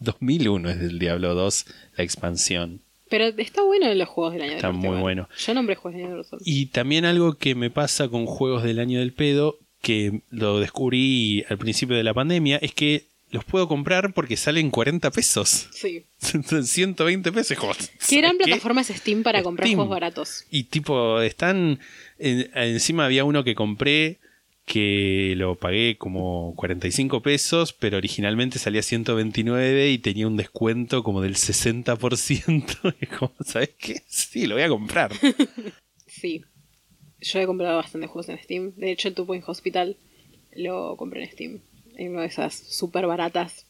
2001 0.01 0.69
es 0.69 0.79
del 0.79 0.99
Diablo 0.99 1.33
2, 1.33 1.65
la 1.97 2.03
expansión. 2.03 2.81
Pero 3.09 3.25
está 3.25 3.61
bueno 3.63 3.87
en 3.87 3.97
los 3.97 4.07
juegos 4.07 4.33
del 4.33 4.43
año 4.43 4.53
Está 4.53 4.67
del 4.67 4.75
muy 4.77 4.97
bueno. 4.99 5.27
Yo 5.37 5.53
nombré 5.53 5.75
juegos 5.75 5.97
del 5.97 6.05
año 6.07 6.15
del. 6.17 6.41
Y 6.45 6.67
también 6.67 7.05
algo 7.05 7.33
que 7.33 7.55
me 7.55 7.69
pasa 7.69 8.07
con 8.07 8.25
juegos 8.25 8.63
del 8.63 8.79
año 8.79 8.99
del 8.99 9.13
pedo, 9.13 9.57
que 9.81 10.21
lo 10.29 10.59
descubrí 10.59 11.43
al 11.49 11.57
principio 11.57 11.95
de 11.97 12.03
la 12.03 12.13
pandemia, 12.13 12.57
es 12.57 12.73
que 12.73 13.05
los 13.31 13.43
puedo 13.45 13.67
comprar 13.67 14.13
porque 14.13 14.37
salen 14.37 14.69
40 14.71 15.09
pesos. 15.11 15.67
Sí. 15.71 16.03
120 16.63 17.31
pesos. 17.31 17.57
como, 17.59 17.73
Qué 18.07 18.17
gran 18.17 18.31
¿sabes 18.31 18.45
plataforma 18.47 18.81
es 18.81 18.87
Steam 18.87 19.23
para 19.23 19.43
comprar 19.43 19.67
juegos 19.67 19.89
baratos. 19.89 20.45
Y 20.49 20.63
tipo, 20.65 21.21
están. 21.21 21.79
en- 22.19 22.49
encima 22.55 23.05
había 23.05 23.23
uno 23.25 23.43
que 23.43 23.55
compré 23.55 24.19
que 24.65 25.33
lo 25.37 25.55
pagué 25.55 25.97
como 25.97 26.53
45 26.55 27.21
pesos, 27.21 27.73
pero 27.73 27.97
originalmente 27.97 28.59
salía 28.59 28.81
129 28.81 29.89
y 29.89 29.97
tenía 29.97 30.27
un 30.27 30.37
descuento 30.37 31.03
como 31.03 31.21
del 31.21 31.35
60%. 31.35 32.95
Y 33.01 33.05
como, 33.17 33.33
¿sabes 33.43 33.71
qué? 33.77 34.03
Sí, 34.07 34.47
lo 34.47 34.55
voy 34.55 34.63
a 34.63 34.69
comprar. 34.69 35.11
Sí. 36.07 36.43
Yo 37.19 37.39
he 37.39 37.47
comprado 37.47 37.77
bastantes 37.77 38.11
juegos 38.11 38.29
en 38.29 38.37
Steam. 38.37 38.73
De 38.75 38.91
hecho, 38.91 39.07
el 39.07 39.15
Two 39.15 39.25
Point 39.25 39.43
Hospital 39.47 39.97
lo 40.53 40.95
compré 40.97 41.23
en 41.23 41.31
Steam. 41.31 41.61
En 41.95 42.11
una 42.11 42.21
de 42.21 42.27
esas 42.27 42.53
súper 42.53 43.07
baratas. 43.07 43.65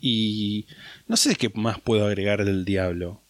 Y 0.00 0.66
no 1.08 1.16
sé 1.16 1.34
qué 1.34 1.50
más 1.54 1.80
puedo 1.80 2.06
agregar 2.06 2.44
del 2.44 2.64
diablo. 2.64 3.20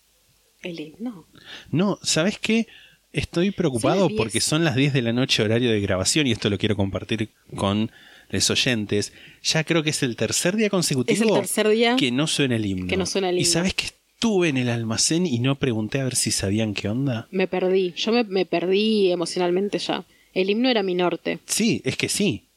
El 0.63 0.79
himno. 0.79 1.27
No, 1.71 1.99
¿sabes 2.03 2.39
qué? 2.39 2.67
Estoy 3.15 3.51
preocupado 3.53 4.01
Son 4.01 4.03
las 4.03 4.09
10. 4.11 4.19
porque 4.19 4.41
son 4.41 4.65
las 4.65 4.75
10 4.77 4.93
de 4.93 5.03
la 5.03 5.13
noche 5.13 5.43
horario 5.43 5.71
de 5.71 5.81
grabación 5.81 6.27
y 6.27 6.33
esto 6.33 6.51
lo 6.51 6.59
quiero 6.59 6.77
compartir 6.77 7.31
con 7.55 7.91
los 8.31 8.51
oyentes. 8.51 9.13
Ya 9.43 9.65
creo 9.65 9.83
que 9.83 9.91
es 9.91 10.03
el 10.03 10.17
tercer 10.17 10.57
día 10.57 10.69
consecutivo 10.69 11.15
Es 11.15 11.21
el 11.23 11.33
tercer 11.33 11.69
día 11.69 11.97
que 11.97 12.11
no 12.11 12.27
suena 12.27 12.57
el 12.57 12.67
himno. 12.67 12.87
que 12.89 12.97
no 12.97 13.07
suena 13.07 13.31
el 13.31 13.39
Y 13.39 13.45
sabes 13.45 13.73
que 13.75 13.87
estuve 13.87 14.49
en 14.49 14.57
el 14.57 14.69
almacén 14.69 15.27
y 15.27 15.39
no 15.39 15.55
pregunté 15.55 16.01
a 16.01 16.05
ver 16.05 16.17
si 16.17 16.31
sabían 16.33 16.75
qué 16.75 16.89
onda. 16.89 17.29
Me 17.31 17.47
perdí. 17.47 17.93
Yo 17.97 18.11
me, 18.13 18.25
me 18.25 18.47
perdí 18.47 19.11
emocionalmente 19.13 19.79
ya. 19.79 20.05
El 20.33 20.51
himno 20.51 20.69
era 20.69 20.83
mi 20.83 20.95
norte. 20.95 21.39
Sí, 21.47 21.81
es 21.85 21.97
que 21.97 22.09
sí. 22.09 22.49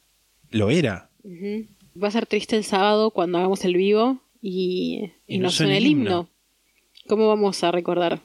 Lo 0.50 0.70
era. 0.70 1.10
Va 2.02 2.08
a 2.08 2.10
ser 2.10 2.26
triste 2.26 2.56
el 2.56 2.64
sábado 2.64 3.10
cuando 3.12 3.38
hagamos 3.38 3.64
el 3.64 3.74
vivo 3.76 4.20
y, 4.42 5.10
y, 5.28 5.34
Y 5.36 5.38
no 5.38 5.44
no 5.44 5.50
suena 5.50 5.76
el 5.76 5.84
el 5.84 5.90
himno. 5.90 6.02
himno. 6.10 6.28
¿Cómo 7.06 7.28
vamos 7.28 7.62
a 7.64 7.70
recordar 7.70 8.20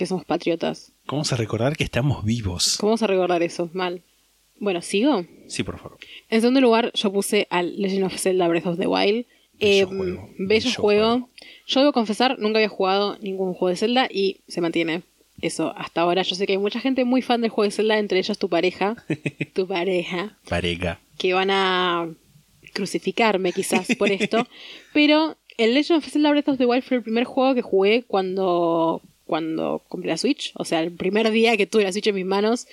que 0.00 0.06
somos 0.06 0.24
patriotas? 0.24 0.92
¿Cómo 1.06 1.18
vamos 1.18 1.32
a 1.32 1.36
recordar 1.36 1.76
que 1.76 1.84
estamos 1.84 2.24
vivos? 2.24 2.76
¿Cómo 2.80 2.90
vamos 2.90 3.02
a 3.02 3.06
recordar 3.06 3.42
eso? 3.42 3.68
Mal. 3.74 4.02
Bueno, 4.58 4.80
¿sigo? 4.82 5.24
Sí, 5.46 5.62
por 5.62 5.78
favor. 5.78 5.98
En 6.28 6.40
segundo 6.40 6.60
lugar, 6.60 6.90
yo 6.94 7.12
puse 7.12 7.46
al 7.50 7.80
Legend 7.80 8.04
of 8.04 8.16
Zelda 8.18 8.48
Breath 8.48 8.66
of 8.66 8.78
the 8.78 8.86
Wild. 8.86 9.26
Bello 9.26 9.26
Eh, 9.60 9.84
juego, 9.84 10.02
bello 10.04 10.48
bello 10.48 10.70
juego. 10.76 11.08
juego. 11.10 11.28
Yo 11.66 11.80
debo 11.80 11.92
confesar, 11.92 12.38
nunca 12.38 12.58
había 12.58 12.68
jugado 12.70 13.18
ningún 13.20 13.52
juego 13.52 13.68
de 13.68 13.76
Zelda 13.76 14.08
y 14.10 14.40
se 14.48 14.60
mantiene 14.62 15.02
eso 15.42 15.74
hasta 15.76 16.00
ahora. 16.00 16.22
Yo 16.22 16.34
sé 16.34 16.46
que 16.46 16.52
hay 16.54 16.58
mucha 16.58 16.80
gente 16.80 17.04
muy 17.04 17.20
fan 17.22 17.42
del 17.42 17.50
juego 17.50 17.68
de 17.68 17.76
Zelda, 17.76 17.98
entre 17.98 18.18
ellos 18.18 18.38
tu 18.38 18.48
pareja, 18.48 18.96
tu 19.54 19.66
pareja, 19.66 20.38
Pareja. 20.48 20.98
que 21.18 21.34
van 21.34 21.50
a 21.50 22.08
crucificarme 22.72 23.52
quizás 23.52 23.88
por 23.98 24.10
esto. 24.10 24.46
pero 24.94 25.36
el 25.58 25.74
Legend 25.74 25.98
of 25.98 26.08
Zelda 26.10 26.30
Breath 26.30 26.48
of 26.48 26.58
the 26.58 26.64
Wild 26.66 26.84
fue 26.84 26.96
el 26.98 27.02
primer 27.02 27.24
juego 27.24 27.54
que 27.54 27.62
jugué 27.62 28.04
cuando, 28.06 29.02
cuando 29.30 29.80
compré 29.88 30.10
la 30.10 30.16
Switch. 30.16 30.50
O 30.56 30.64
sea, 30.64 30.82
el 30.82 30.90
primer 30.90 31.30
día 31.30 31.56
que 31.56 31.68
tuve 31.68 31.84
la 31.84 31.92
Switch 31.92 32.08
en 32.08 32.16
mis 32.16 32.26
manos 32.26 32.66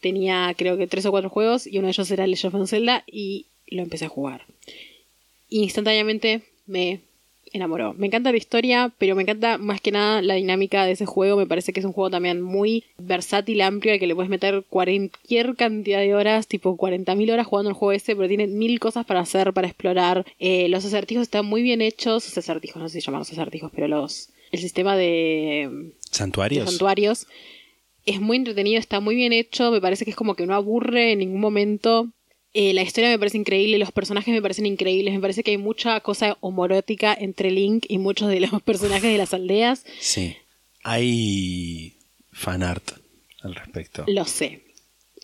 tenía 0.00 0.54
creo 0.56 0.78
que 0.78 0.86
tres 0.86 1.04
o 1.04 1.10
cuatro 1.10 1.28
juegos 1.28 1.66
y 1.66 1.76
uno 1.76 1.88
de 1.88 1.90
ellos 1.90 2.10
era 2.10 2.26
Legend 2.26 2.54
of 2.54 2.70
Zelda 2.70 3.04
y 3.06 3.44
lo 3.66 3.82
empecé 3.82 4.06
a 4.06 4.08
jugar. 4.08 4.46
Instantáneamente 5.50 6.40
me 6.66 7.00
enamoró. 7.52 7.92
Me 7.92 8.06
encanta 8.06 8.30
la 8.30 8.38
historia, 8.38 8.90
pero 8.96 9.14
me 9.16 9.22
encanta 9.22 9.58
más 9.58 9.82
que 9.82 9.92
nada 9.92 10.22
la 10.22 10.32
dinámica 10.34 10.86
de 10.86 10.92
ese 10.92 11.04
juego. 11.04 11.36
Me 11.36 11.46
parece 11.46 11.74
que 11.74 11.80
es 11.80 11.86
un 11.86 11.92
juego 11.92 12.08
también 12.08 12.40
muy 12.40 12.84
versátil, 12.96 13.60
amplio, 13.60 13.92
al 13.92 13.98
que 13.98 14.06
le 14.06 14.14
puedes 14.14 14.30
meter 14.30 14.64
cualquier 14.70 15.56
cantidad 15.56 16.00
de 16.00 16.14
horas, 16.14 16.46
tipo 16.46 16.74
40.000 16.74 17.32
horas 17.34 17.46
jugando 17.46 17.68
el 17.68 17.76
juego 17.76 17.92
ese, 17.92 18.16
pero 18.16 18.28
tiene 18.28 18.46
mil 18.46 18.80
cosas 18.80 19.04
para 19.04 19.20
hacer, 19.20 19.52
para 19.52 19.68
explorar. 19.68 20.24
Eh, 20.38 20.70
los 20.70 20.86
acertijos 20.86 21.22
están 21.22 21.44
muy 21.44 21.60
bien 21.60 21.82
hechos. 21.82 22.24
Los 22.24 22.38
acertijos, 22.38 22.80
no 22.80 22.88
sé 22.88 23.02
si 23.02 23.04
llamarlos 23.04 23.30
acertijos, 23.30 23.70
pero 23.74 23.88
los... 23.88 24.30
El 24.50 24.60
sistema 24.60 24.96
de, 24.96 25.92
santuarios 26.10 27.26
es 28.08 28.20
muy 28.20 28.38
entretenido, 28.38 28.78
está 28.78 29.00
muy 29.00 29.14
bien 29.14 29.32
hecho. 29.32 29.70
Me 29.70 29.80
parece 29.80 30.04
que 30.04 30.10
es 30.12 30.16
como 30.16 30.34
que 30.34 30.46
no 30.46 30.54
aburre 30.54 31.12
en 31.12 31.18
ningún 31.18 31.40
momento. 31.40 32.08
Eh, 32.54 32.72
la 32.72 32.82
historia 32.82 33.10
me 33.10 33.18
parece 33.18 33.36
increíble, 33.36 33.78
los 33.78 33.92
personajes 33.92 34.32
me 34.32 34.40
parecen 34.40 34.64
increíbles, 34.64 35.12
me 35.12 35.20
parece 35.20 35.42
que 35.42 35.50
hay 35.50 35.58
mucha 35.58 36.00
cosa 36.00 36.38
homorótica 36.40 37.14
entre 37.18 37.50
Link 37.50 37.84
y 37.88 37.98
muchos 37.98 38.30
de 38.30 38.40
los 38.40 38.62
personajes 38.64 39.12
de 39.12 39.18
las 39.18 39.34
aldeas. 39.34 39.84
Sí. 40.00 40.36
Hay 40.82 41.98
fanart 42.32 42.92
al 43.42 43.54
respecto. 43.54 44.04
Lo 44.08 44.24
sé, 44.24 44.62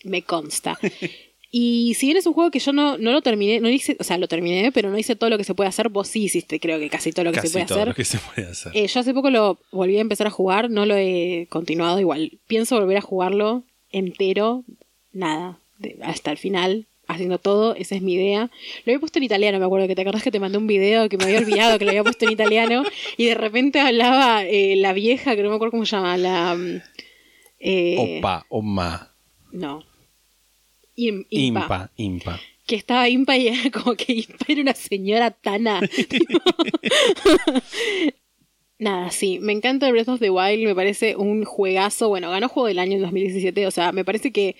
me 0.05 0.23
consta. 0.23 0.79
Y 1.57 1.95
si 1.95 2.07
bien 2.07 2.17
es 2.17 2.27
un 2.27 2.33
juego 2.33 2.51
que 2.51 2.59
yo 2.59 2.73
no, 2.73 2.99
no 2.99 3.13
lo 3.13 3.23
terminé, 3.23 3.61
no 3.61 3.69
hice, 3.69 3.97
o 4.01 4.03
sea, 4.03 4.19
lo 4.19 4.27
terminé, 4.27 4.73
pero 4.73 4.91
no 4.91 4.99
hice 4.99 5.15
todo 5.15 5.31
lo 5.31 5.39
que 5.39 5.45
se 5.45 5.55
puede 5.55 5.69
hacer, 5.69 5.89
vos 5.89 6.09
sí 6.09 6.25
hiciste, 6.25 6.59
creo 6.59 6.81
que 6.81 6.91
casi 6.91 7.13
todo 7.13 7.27
lo 7.27 7.31
que 7.31 7.37
Casi 7.37 7.47
se 7.47 7.53
puede 7.53 7.67
todo 7.67 7.79
hacer. 7.79 7.89
lo 7.89 7.95
que 7.95 8.05
se 8.05 8.19
puede 8.19 8.49
hacer. 8.49 8.73
Eh, 8.75 8.89
yo 8.89 8.99
hace 8.99 9.15
poco 9.15 9.31
lo 9.31 9.61
volví 9.71 9.97
a 9.97 10.01
empezar 10.01 10.27
a 10.27 10.31
jugar, 10.31 10.69
no 10.69 10.85
lo 10.85 10.97
he 10.97 11.47
continuado 11.51 12.01
igual. 12.01 12.33
Pienso 12.49 12.75
volver 12.81 12.97
a 12.97 13.03
jugarlo 13.03 13.63
entero, 13.93 14.65
nada, 15.13 15.61
de- 15.79 15.97
hasta 16.03 16.33
el 16.33 16.39
final, 16.39 16.87
haciendo 17.07 17.39
todo, 17.39 17.77
esa 17.77 17.95
es 17.95 18.03
mi 18.03 18.15
idea. 18.15 18.51
Lo 18.85 18.91
había 18.91 18.99
puesto 18.99 19.21
en 19.21 19.23
italiano, 19.23 19.61
me 19.61 19.65
acuerdo 19.67 19.87
que 19.87 19.95
te 19.95 20.03
acordás 20.03 20.25
que 20.25 20.33
te 20.33 20.41
mandé 20.41 20.59
un 20.59 20.67
video 20.67 21.09
que 21.09 21.19
me 21.19 21.23
había 21.27 21.39
olvidado 21.39 21.79
que 21.79 21.85
lo 21.85 21.93
había 21.93 22.03
puesto 22.03 22.25
en 22.25 22.33
italiano 22.33 22.83
y 23.17 23.27
de 23.27 23.35
repente 23.37 23.79
hablaba 23.79 24.45
eh, 24.45 24.75
la 24.75 24.93
vieja, 24.93 25.37
que 25.37 25.45
no 25.45 25.51
me 25.51 25.55
acuerdo 25.55 25.71
cómo 25.71 25.87
se 25.87 25.95
llama, 25.95 26.17
la... 26.17 26.57
mm, 26.57 26.81
eh, 27.61 28.19
Opa, 28.19 28.45
oma. 28.49 29.15
No. 29.53 29.85
Im- 30.97 31.27
impa. 31.31 31.61
Impa, 31.62 31.91
impa. 31.97 32.41
Que 32.66 32.77
estaba 32.77 33.09
impa 33.09 33.37
y 33.37 33.49
era 33.49 33.71
como 33.71 33.95
que 33.95 34.12
impa 34.15 34.45
era 34.49 34.62
una 34.62 34.75
señora 34.75 35.31
tana. 35.31 35.81
Nada, 38.79 39.11
sí, 39.11 39.39
me 39.41 39.53
encanta 39.53 39.91
Breath 39.91 40.09
of 40.09 40.21
the 40.21 40.31
Wild, 40.31 40.65
me 40.66 40.75
parece 40.75 41.15
un 41.16 41.45
juegazo. 41.45 42.09
Bueno, 42.09 42.31
ganó 42.31 42.49
juego 42.49 42.66
del 42.66 42.79
año 42.81 42.97
en 42.97 43.03
2017, 43.03 43.66
o 43.66 43.71
sea, 43.71 43.93
me 43.93 44.05
parece 44.05 44.33
que 44.33 44.57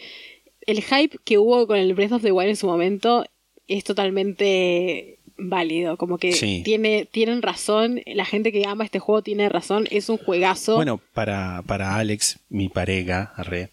el 0.67 0.83
hype 0.83 1.19
que 1.25 1.37
hubo 1.39 1.67
con 1.67 1.79
el 1.79 1.95
Breath 1.95 2.13
of 2.13 2.23
the 2.23 2.31
Wild 2.33 2.51
en 2.51 2.57
su 2.57 2.67
momento 2.67 3.25
es 3.67 3.83
totalmente 3.85 5.19
válido, 5.37 5.97
como 5.97 6.19
que 6.19 6.33
Sí. 6.33 6.63
tiene, 6.65 7.07
tienen 7.11 7.43
razón, 7.43 8.01
la 8.07 8.25
gente 8.25 8.53
que 8.53 8.65
ama 8.67 8.85
este 8.85 9.01
juego 9.01 9.21
tiene 9.23 9.49
razón, 9.49 9.87
es 9.91 10.09
un 10.09 10.17
juegazo. 10.17 10.77
Bueno, 10.77 11.01
para, 11.13 11.63
para 11.67 11.97
Alex, 11.97 12.39
mi 12.49 12.69
pareja, 12.69 13.33
arre, 13.37 13.71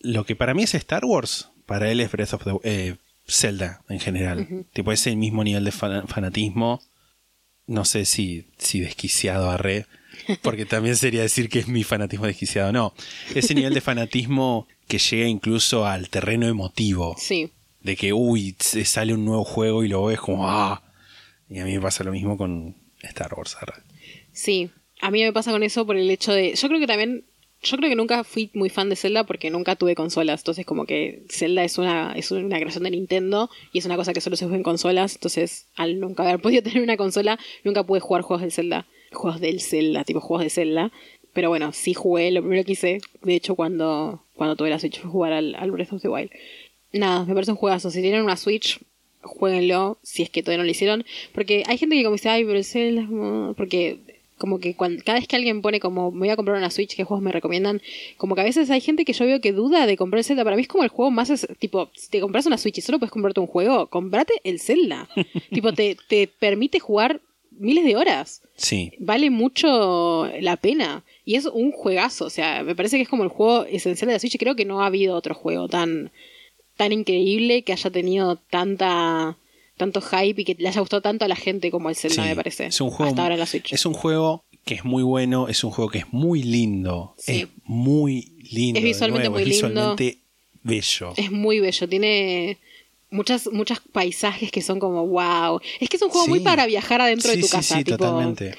lo 0.00 0.24
que 0.24 0.34
para 0.34 0.52
mí 0.52 0.64
es 0.64 0.74
Star 0.74 1.04
Wars, 1.04 1.48
para 1.70 1.88
él 1.90 2.00
es 2.00 2.10
Breath 2.10 2.34
of 2.34 2.42
the 2.44 2.50
eh, 2.64 2.96
Zelda 3.28 3.82
en 3.88 4.00
general. 4.00 4.66
Tipo, 4.72 4.90
es 4.90 5.06
el 5.06 5.16
mismo 5.16 5.44
nivel 5.44 5.64
de 5.64 5.70
fan- 5.70 6.08
fanatismo. 6.08 6.82
No 7.66 7.84
sé 7.84 8.04
si, 8.04 8.48
si 8.58 8.80
desquiciado 8.80 9.48
arre, 9.50 9.86
porque 10.42 10.66
también 10.66 10.96
sería 10.96 11.22
decir 11.22 11.48
que 11.48 11.60
es 11.60 11.68
mi 11.68 11.84
fanatismo 11.84 12.26
desquiciado. 12.26 12.72
No, 12.72 12.92
ese 13.36 13.54
nivel 13.54 13.72
de 13.72 13.80
fanatismo 13.80 14.66
que 14.88 14.98
llega 14.98 15.28
incluso 15.28 15.86
al 15.86 16.08
terreno 16.10 16.48
emotivo. 16.48 17.14
Sí, 17.16 17.52
De 17.82 17.94
que, 17.94 18.12
uy, 18.12 18.56
se 18.58 18.84
sale 18.84 19.14
un 19.14 19.24
nuevo 19.24 19.44
juego 19.44 19.84
y 19.84 19.88
lo 19.88 20.04
ves 20.04 20.18
como, 20.18 20.48
ah. 20.50 20.82
Y 21.48 21.60
a 21.60 21.64
mí 21.64 21.72
me 21.74 21.80
pasa 21.80 22.02
lo 22.02 22.10
mismo 22.10 22.36
con 22.36 22.74
Star 23.02 23.32
Wars. 23.34 23.56
sí, 24.32 24.70
a 25.00 25.10
mí 25.12 25.22
me 25.22 25.32
pasa 25.32 25.52
con 25.52 25.62
eso 25.62 25.86
por 25.86 25.96
el 25.96 26.10
hecho 26.10 26.32
de, 26.32 26.54
yo 26.54 26.66
creo 26.68 26.80
que 26.80 26.86
también, 26.88 27.24
yo 27.62 27.76
creo 27.76 27.90
que 27.90 27.96
nunca 27.96 28.24
fui 28.24 28.50
muy 28.54 28.70
fan 28.70 28.88
de 28.88 28.96
Zelda 28.96 29.24
porque 29.24 29.50
nunca 29.50 29.76
tuve 29.76 29.94
consolas, 29.94 30.40
entonces 30.40 30.64
como 30.64 30.86
que 30.86 31.24
Zelda 31.28 31.62
es 31.62 31.76
una, 31.78 32.14
es 32.16 32.30
una 32.30 32.56
creación 32.58 32.84
de 32.84 32.90
Nintendo 32.90 33.50
y 33.72 33.78
es 33.78 33.84
una 33.84 33.96
cosa 33.96 34.14
que 34.14 34.20
solo 34.20 34.36
se 34.36 34.46
juega 34.46 34.56
en 34.56 34.62
consolas, 34.62 35.14
entonces 35.14 35.66
al 35.76 36.00
nunca 36.00 36.22
haber 36.22 36.40
podido 36.42 36.62
tener 36.62 36.82
una 36.82 36.96
consola, 36.96 37.38
nunca 37.64 37.84
pude 37.84 38.00
jugar 38.00 38.22
juegos 38.22 38.42
del 38.42 38.52
Zelda, 38.52 38.86
juegos 39.12 39.40
del 39.40 39.60
Zelda, 39.60 40.04
tipo 40.04 40.20
juegos 40.20 40.44
de 40.44 40.50
Zelda. 40.50 40.92
Pero 41.32 41.48
bueno, 41.48 41.72
sí 41.72 41.94
jugué, 41.94 42.30
lo 42.32 42.40
primero 42.40 42.64
que 42.64 42.72
hice, 42.72 43.00
de 43.22 43.34
hecho, 43.36 43.54
cuando, 43.54 44.24
cuando 44.34 44.56
tuve 44.56 44.70
la 44.70 44.80
Switch 44.80 45.00
fue 45.00 45.10
jugar 45.10 45.32
al, 45.32 45.70
Breath 45.70 45.92
of 45.92 46.02
the 46.02 46.08
Wild. 46.08 46.30
Nada, 46.92 47.24
me 47.24 47.34
parece 47.34 47.52
un 47.52 47.56
juegazo. 47.56 47.90
Si 47.90 48.02
tienen 48.02 48.24
una 48.24 48.36
Switch, 48.36 48.80
jueguenlo, 49.22 49.98
si 50.02 50.24
es 50.24 50.30
que 50.30 50.42
todavía 50.42 50.58
no 50.58 50.64
lo 50.64 50.70
hicieron. 50.72 51.04
Porque 51.32 51.62
hay 51.68 51.78
gente 51.78 51.94
que 51.94 52.02
como 52.02 52.16
dice, 52.16 52.30
ay, 52.30 52.44
pero 52.44 52.58
el 52.58 52.64
Zelda... 52.64 53.02
mm", 53.02 53.54
Porque 53.54 54.09
como 54.40 54.58
que 54.58 54.74
cuando, 54.74 55.00
cada 55.04 55.18
vez 55.20 55.28
que 55.28 55.36
alguien 55.36 55.62
pone 55.62 55.78
como, 55.78 56.10
me 56.10 56.18
voy 56.20 56.30
a 56.30 56.36
comprar 56.36 56.56
una 56.56 56.70
Switch, 56.70 56.96
¿qué 56.96 57.04
juegos 57.04 57.22
me 57.22 57.30
recomiendan? 57.30 57.80
Como 58.16 58.34
que 58.34 58.40
a 58.40 58.44
veces 58.44 58.68
hay 58.70 58.80
gente 58.80 59.04
que 59.04 59.12
yo 59.12 59.24
veo 59.26 59.40
que 59.40 59.52
duda 59.52 59.86
de 59.86 59.96
comprar 59.96 60.18
el 60.18 60.24
Zelda. 60.24 60.42
Para 60.42 60.56
mí 60.56 60.62
es 60.62 60.68
como 60.68 60.82
el 60.82 60.88
juego 60.90 61.10
más, 61.12 61.30
es- 61.30 61.46
tipo, 61.60 61.90
si 61.94 62.10
te 62.10 62.20
compras 62.20 62.46
una 62.46 62.58
Switch 62.58 62.78
y 62.78 62.80
solo 62.80 62.98
puedes 62.98 63.12
comprarte 63.12 63.38
un 63.38 63.46
juego, 63.46 63.86
comprate 63.86 64.32
el 64.42 64.58
Zelda. 64.58 65.08
tipo, 65.52 65.72
te, 65.72 65.96
te 66.08 66.26
permite 66.26 66.80
jugar 66.80 67.20
miles 67.52 67.84
de 67.84 67.94
horas 67.96 68.42
Sí, 68.56 68.92
vale 68.98 69.28
mucho 69.30 70.26
la 70.40 70.56
pena. 70.56 71.04
Y 71.24 71.34
es 71.36 71.46
un 71.46 71.72
juegazo. 71.72 72.24
O 72.26 72.30
sea, 72.30 72.62
me 72.62 72.74
parece 72.74 72.96
que 72.96 73.02
es 73.04 73.08
como 73.08 73.22
el 73.22 73.28
juego 73.28 73.64
esencial 73.64 74.08
de 74.08 74.14
la 74.14 74.18
Switch. 74.18 74.38
Creo 74.38 74.56
que 74.56 74.64
no 74.64 74.82
ha 74.82 74.86
habido 74.86 75.14
otro 75.14 75.34
juego 75.34 75.68
tan, 75.68 76.10
tan 76.76 76.92
increíble 76.92 77.62
que 77.62 77.72
haya 77.72 77.90
tenido 77.90 78.36
tanta 78.36 79.36
tanto 79.80 80.00
hype 80.00 80.40
y 80.42 80.44
que 80.44 80.54
le 80.58 80.68
haya 80.68 80.80
gustado 80.80 81.02
tanto 81.02 81.24
a 81.24 81.28
la 81.28 81.34
gente 81.36 81.70
como 81.72 81.88
el 81.90 81.96
Zelda, 81.96 82.22
Sí, 82.22 82.28
me 82.28 82.36
parece. 82.36 82.66
Es 82.66 82.80
un 82.80 82.90
juego, 82.90 83.10
Hasta 83.10 83.22
ahora 83.22 83.34
en 83.34 83.40
la 83.40 83.46
Switch. 83.46 83.72
Es 83.72 83.84
un 83.84 83.94
juego 83.94 84.44
que 84.64 84.74
es 84.74 84.84
muy 84.84 85.02
bueno, 85.02 85.48
es 85.48 85.64
un 85.64 85.70
juego 85.72 85.90
que 85.90 85.98
es 85.98 86.12
muy 86.12 86.42
lindo. 86.44 87.14
Sí. 87.18 87.32
Es 87.42 87.48
muy 87.64 88.32
lindo. 88.52 88.78
Es 88.78 88.84
visualmente 88.84 89.28
nuevo, 89.28 89.42
muy 89.42 89.50
es 89.50 89.62
lindo. 89.62 89.68
visualmente 89.96 90.18
bello. 90.62 91.14
Es 91.16 91.32
muy 91.32 91.58
bello. 91.60 91.88
Tiene 91.88 92.58
muchas, 93.10 93.48
muchos 93.52 93.80
paisajes 93.92 94.50
que 94.52 94.62
son 94.62 94.78
como 94.78 95.06
wow. 95.06 95.60
Es 95.80 95.88
que 95.88 95.96
es 95.96 96.02
un 96.02 96.10
juego 96.10 96.26
Sí. 96.26 96.30
muy 96.30 96.40
para 96.40 96.66
viajar 96.66 97.00
adentro 97.00 97.30
sí, 97.30 97.36
de 97.36 97.42
tu 97.42 97.48
casa. 97.48 97.76
sí, 97.78 97.84
tipo, 97.84 97.96
totalmente. 97.98 98.54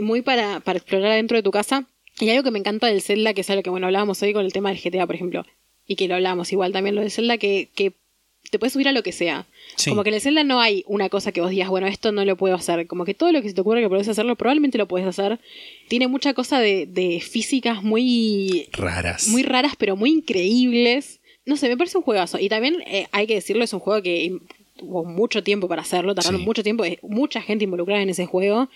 muy 0.00 0.22
para, 0.22 0.60
para 0.60 0.78
explorar 0.78 1.12
adentro 1.12 1.36
de 1.36 1.42
tu 1.42 1.50
casa. 1.50 1.84
Y 2.20 2.28
algo 2.28 2.42
que 2.42 2.50
me 2.50 2.58
encanta 2.58 2.86
del 2.86 3.00
Zelda, 3.00 3.32
que 3.32 3.40
es 3.40 3.48
algo 3.50 3.62
que 3.62 3.70
bueno 3.70 3.86
hablábamos 3.86 4.22
hoy 4.22 4.32
con 4.34 4.44
el 4.44 4.52
tema 4.52 4.68
del 4.70 4.78
GTA, 4.78 5.06
por 5.06 5.14
ejemplo, 5.14 5.46
y 5.86 5.96
que 5.96 6.06
lo 6.06 6.16
hablábamos 6.16 6.52
igual 6.52 6.70
también 6.72 6.94
lo 6.94 7.00
del 7.00 7.10
Zelda, 7.10 7.38
que, 7.38 7.68
que 7.74 7.94
te 8.50 8.58
puedes 8.58 8.74
subir 8.74 8.88
a 8.88 8.92
lo 8.92 9.02
que 9.02 9.12
sea. 9.12 9.46
Sí. 9.80 9.90
Como 9.90 10.02
que 10.02 10.10
en 10.10 10.14
el 10.16 10.20
Zelda 10.20 10.44
no 10.44 10.60
hay 10.60 10.84
una 10.86 11.08
cosa 11.08 11.32
que 11.32 11.40
vos 11.40 11.50
digas, 11.50 11.68
bueno, 11.68 11.86
esto 11.86 12.12
no 12.12 12.24
lo 12.24 12.36
puedo 12.36 12.54
hacer. 12.54 12.86
Como 12.86 13.04
que 13.04 13.14
todo 13.14 13.32
lo 13.32 13.42
que 13.42 13.48
se 13.48 13.54
te 13.54 13.60
ocurre 13.60 13.80
que 13.80 13.88
podés 13.88 14.08
hacerlo, 14.08 14.36
probablemente 14.36 14.78
lo 14.78 14.86
puedes 14.86 15.06
hacer. 15.06 15.40
Tiene 15.88 16.06
mucha 16.08 16.34
cosa 16.34 16.60
de, 16.60 16.86
de 16.86 17.20
físicas 17.20 17.82
muy 17.82 18.68
Raras. 18.72 19.28
muy 19.28 19.42
raras, 19.42 19.74
pero 19.78 19.96
muy 19.96 20.10
increíbles. 20.10 21.20
No 21.46 21.56
sé, 21.56 21.68
me 21.68 21.76
parece 21.76 21.96
un 21.98 22.04
juegazo. 22.04 22.38
Y 22.38 22.48
también 22.48 22.76
eh, 22.86 23.06
hay 23.12 23.26
que 23.26 23.34
decirlo, 23.34 23.64
es 23.64 23.72
un 23.72 23.80
juego 23.80 24.02
que 24.02 24.38
tuvo 24.76 25.04
mucho 25.04 25.42
tiempo 25.42 25.68
para 25.68 25.82
hacerlo, 25.82 26.14
tardaron 26.14 26.40
Sí. 26.40 26.46
mucho 26.46 26.62
tiempo, 26.62 26.84
es 26.84 26.96
mucha 27.02 27.42
gente 27.42 27.64
involucrada 27.64 28.02
en 28.02 28.10
ese 28.10 28.26
juego. 28.26 28.68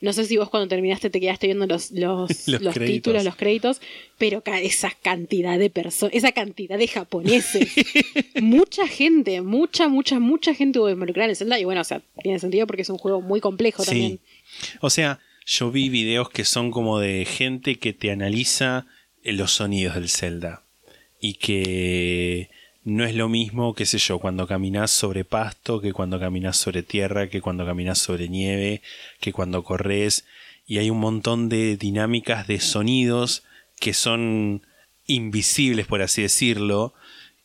No 0.00 0.12
sé 0.12 0.24
si 0.24 0.36
vos 0.36 0.48
cuando 0.48 0.68
terminaste 0.68 1.10
te 1.10 1.20
quedaste 1.20 1.46
viendo 1.46 1.66
los, 1.66 1.90
los, 1.90 2.48
Los 2.48 2.74
títulos, 2.74 3.24
los 3.24 3.36
créditos, 3.36 3.80
pero 4.18 4.42
esa 4.46 4.90
cantidad 5.02 5.58
de 5.58 5.70
personas, 5.70 6.14
esa 6.14 6.32
cantidad 6.32 6.78
de 6.78 6.88
japoneses, 6.88 7.68
mucha 8.40 8.86
gente, 8.88 9.40
mucha, 9.42 9.88
mucha, 9.88 10.18
mucha 10.18 10.54
gente 10.54 10.78
hubo 10.78 10.88
involucrada 10.88 11.26
en 11.26 11.30
el 11.30 11.36
Zelda. 11.36 11.58
Y 11.58 11.64
bueno, 11.64 11.82
o 11.82 11.84
sea, 11.84 12.02
tiene 12.22 12.38
sentido 12.38 12.66
porque 12.66 12.82
es 12.82 12.90
un 12.90 12.98
juego 12.98 13.20
muy 13.20 13.40
complejo 13.40 13.84
también. 13.84 14.20
Sí. 14.52 14.72
O 14.80 14.90
sea, 14.90 15.20
yo 15.46 15.70
vi 15.70 15.88
videos 15.88 16.30
que 16.30 16.44
son 16.44 16.70
como 16.70 16.98
de 16.98 17.24
gente 17.24 17.76
que 17.76 17.92
te 17.92 18.10
analiza 18.10 18.86
eh, 19.22 19.32
los 19.32 19.52
sonidos 19.52 19.94
del 19.94 20.08
Zelda. 20.08 20.64
Y 21.20 21.34
que 21.34 22.48
no 22.90 23.04
es 23.04 23.14
lo 23.14 23.28
mismo, 23.28 23.74
qué 23.74 23.86
sé 23.86 23.98
yo, 23.98 24.18
cuando 24.18 24.48
caminas 24.48 24.90
sobre 24.90 25.24
pasto, 25.24 25.80
que 25.80 25.92
cuando 25.92 26.18
caminas 26.18 26.56
sobre 26.56 26.82
tierra, 26.82 27.28
que 27.28 27.40
cuando 27.40 27.64
caminas 27.64 27.98
sobre 27.98 28.28
nieve, 28.28 28.82
que 29.20 29.32
cuando 29.32 29.62
corres. 29.62 30.24
Y 30.66 30.78
hay 30.78 30.90
un 30.90 30.98
montón 30.98 31.48
de 31.48 31.76
dinámicas 31.76 32.48
de 32.48 32.58
sonidos 32.58 33.44
que 33.78 33.94
son 33.94 34.66
invisibles, 35.06 35.86
por 35.86 36.02
así 36.02 36.22
decirlo, 36.22 36.92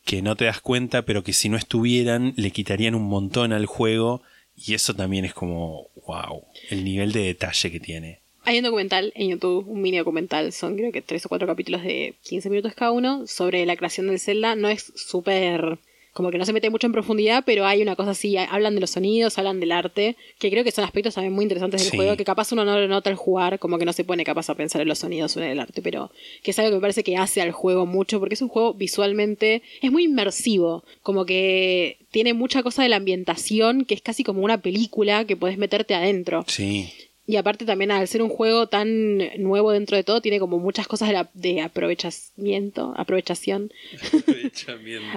que 0.03 0.23
no 0.23 0.35
te 0.35 0.45
das 0.45 0.61
cuenta, 0.61 1.03
pero 1.03 1.23
que 1.23 1.33
si 1.33 1.47
no 1.47 1.57
estuvieran 1.57 2.33
le 2.37 2.49
quitarían 2.49 2.95
un 2.95 3.07
montón 3.07 3.53
al 3.53 3.67
juego. 3.67 4.23
Y 4.55 4.73
eso 4.73 4.95
también 4.95 5.25
es 5.25 5.35
como, 5.35 5.89
wow, 6.07 6.43
el 6.71 6.83
nivel 6.83 7.11
de 7.11 7.21
detalle 7.21 7.71
que 7.71 7.79
tiene. 7.79 8.24
Hay 8.45 8.57
un 8.59 8.63
documental 8.63 9.11
en 9.15 9.29
YouTube, 9.29 9.67
un 9.67 9.81
mini 9.81 9.97
documental, 9.97 10.51
son 10.53 10.75
creo 10.77 10.91
que 10.91 11.01
tres 11.01 11.25
o 11.25 11.29
cuatro 11.29 11.47
capítulos 11.47 11.81
de 11.83 12.13
15 12.23 12.49
minutos 12.49 12.73
cada 12.75 12.91
uno, 12.91 13.25
sobre 13.27 13.65
la 13.65 13.75
creación 13.75 14.07
del 14.07 14.19
Zelda. 14.19 14.55
No 14.55 14.69
es 14.69 14.91
súper. 14.95 15.77
como 16.13 16.31
que 16.31 16.37
no 16.37 16.45
se 16.45 16.53
mete 16.53 16.69
mucho 16.69 16.87
en 16.87 16.93
profundidad, 16.93 17.43
pero 17.45 17.65
hay 17.65 17.81
una 17.81 17.97
cosa 17.97 18.11
así, 18.11 18.37
hablan 18.37 18.73
de 18.75 18.79
los 18.79 18.91
sonidos, 18.91 19.37
hablan 19.37 19.59
del 19.59 19.73
arte, 19.73 20.15
que 20.39 20.49
creo 20.49 20.63
que 20.63 20.71
son 20.71 20.85
aspectos 20.85 21.13
también 21.15 21.33
muy 21.33 21.43
interesantes 21.43 21.81
del 21.81 21.91
Sí. 21.91 21.97
juego, 21.97 22.15
que 22.15 22.23
capaz 22.23 22.53
uno 22.53 22.63
no 22.63 22.79
lo 22.79 22.87
nota 22.87 23.09
al 23.09 23.17
jugar, 23.17 23.59
como 23.59 23.77
que 23.77 23.83
no 23.83 23.91
se 23.91 24.05
pone 24.05 24.23
capaz 24.23 24.49
a 24.49 24.55
pensar 24.55 24.79
en 24.81 24.87
los 24.87 24.99
sonidos 24.99 25.35
o 25.35 25.41
en 25.43 25.49
el 25.49 25.59
arte, 25.59 25.81
pero 25.81 26.11
que 26.41 26.51
es 26.51 26.59
algo 26.59 26.71
que 26.71 26.75
me 26.75 26.79
parece 26.81 27.03
que 27.03 27.17
hace 27.17 27.41
al 27.41 27.51
juego 27.51 27.85
mucho, 27.85 28.19
porque 28.19 28.35
es 28.35 28.41
un 28.41 28.47
juego 28.47 28.73
visualmente, 28.73 29.61
es 29.81 29.91
muy 29.91 30.05
inmersivo, 30.05 30.85
como 31.03 31.25
que 31.25 31.97
tiene 32.11 32.33
mucha 32.33 32.63
cosa 32.63 32.81
de 32.81 32.87
la 32.87 32.95
ambientación, 32.95 33.83
que 33.83 33.93
es 33.95 34.01
casi 34.01 34.23
como 34.23 34.39
una 34.41 34.61
película 34.61 35.25
que 35.25 35.35
puedes 35.35 35.57
meterte 35.57 35.95
adentro. 35.95 36.45
Sí, 36.47 36.93
Y 37.27 37.37
aparte 37.37 37.65
también 37.65 37.89
al 37.89 38.07
ser 38.07 38.21
un 38.21 38.29
juego 38.29 38.67
tan 38.67 39.17
nuevo 39.41 39.71
dentro 39.71 39.97
de 39.97 40.03
todo, 40.03 40.21
tiene 40.21 40.39
como 40.39 40.59
muchas 40.59 40.87
cosas 40.87 41.07
de, 41.09 41.13
la, 41.15 41.29
de 41.33 41.61
aprovechamiento, 41.61 42.93
aprovechación, 42.95 43.71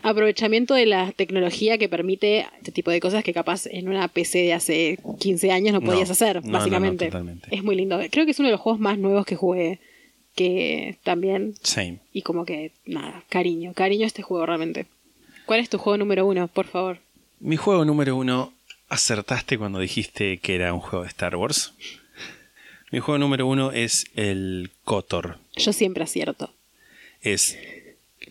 aprovechamiento 0.02 0.74
de 0.74 0.86
la 0.86 1.12
tecnología 1.12 1.78
que 1.78 1.88
permite 1.88 2.46
este 2.58 2.72
tipo 2.72 2.90
de 2.90 3.00
cosas 3.00 3.24
que 3.24 3.32
capaz 3.32 3.66
en 3.66 3.88
una 3.88 4.08
PC 4.08 4.38
de 4.38 4.52
hace 4.54 4.98
15 5.20 5.50
años 5.52 5.72
no 5.74 5.80
No, 5.80 5.86
podías 5.86 6.10
hacer, 6.10 6.36
no, 6.36 6.42
no, 6.42 6.46
no, 6.48 6.58
básicamente. 6.58 7.10
es 7.50 7.62
muy 7.62 7.76
lindo. 7.76 8.00
Creo 8.10 8.24
que 8.24 8.30
es 8.32 8.38
uno 8.38 8.48
de 8.48 8.52
los 8.52 8.60
juegos 8.60 8.80
más 8.80 8.98
nuevos 8.98 9.26
que 9.26 9.36
jugué, 9.36 9.78
que 10.34 10.96
también, 11.02 11.54
same. 11.62 11.98
y 12.12 12.22
como 12.22 12.44
que, 12.44 12.72
nada, 12.86 13.22
cariño, 13.28 13.72
cariño 13.74 14.04
a 14.04 14.06
este 14.06 14.22
juego 14.22 14.46
realmente. 14.46 14.86
¿Cuál 15.46 15.60
es 15.60 15.68
tu 15.68 15.78
juego 15.78 15.96
número 15.96 16.26
uno, 16.26 16.48
por 16.48 16.66
favor? 16.66 16.98
Mi 17.40 17.56
juego 17.56 17.84
número 17.84 18.16
uno, 18.16 18.52
acertaste 18.88 19.58
cuando 19.58 19.78
dijiste 19.78 20.38
que 20.38 20.54
era 20.54 20.72
un 20.74 20.80
juego 20.80 21.02
de 21.04 21.08
Star 21.08 21.36
Wars. 21.36 21.72
Mi 22.90 23.00
juego 23.00 23.18
número 23.18 23.46
uno 23.46 23.70
es 23.72 24.06
el 24.14 24.70
KOTOR. 24.84 25.38
Yo 25.56 25.72
siempre 25.72 26.04
acierto. 26.04 26.50
Es 27.20 27.58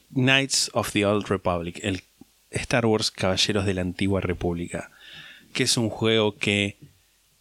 Knights 0.10 0.72
of 0.74 0.92
the 0.94 1.06
Old 1.06 1.28
Republic, 1.28 1.80
el 1.84 2.02
Star 2.50 2.86
Wars 2.86 3.12
Caballeros 3.12 3.66
de 3.66 3.74
la 3.76 3.82
Antigua 3.82 4.22
República, 4.22 4.90
que 5.54 5.64
es 5.64 5.78
un 5.78 5.90
juego 5.90 6.38
que 6.38 6.76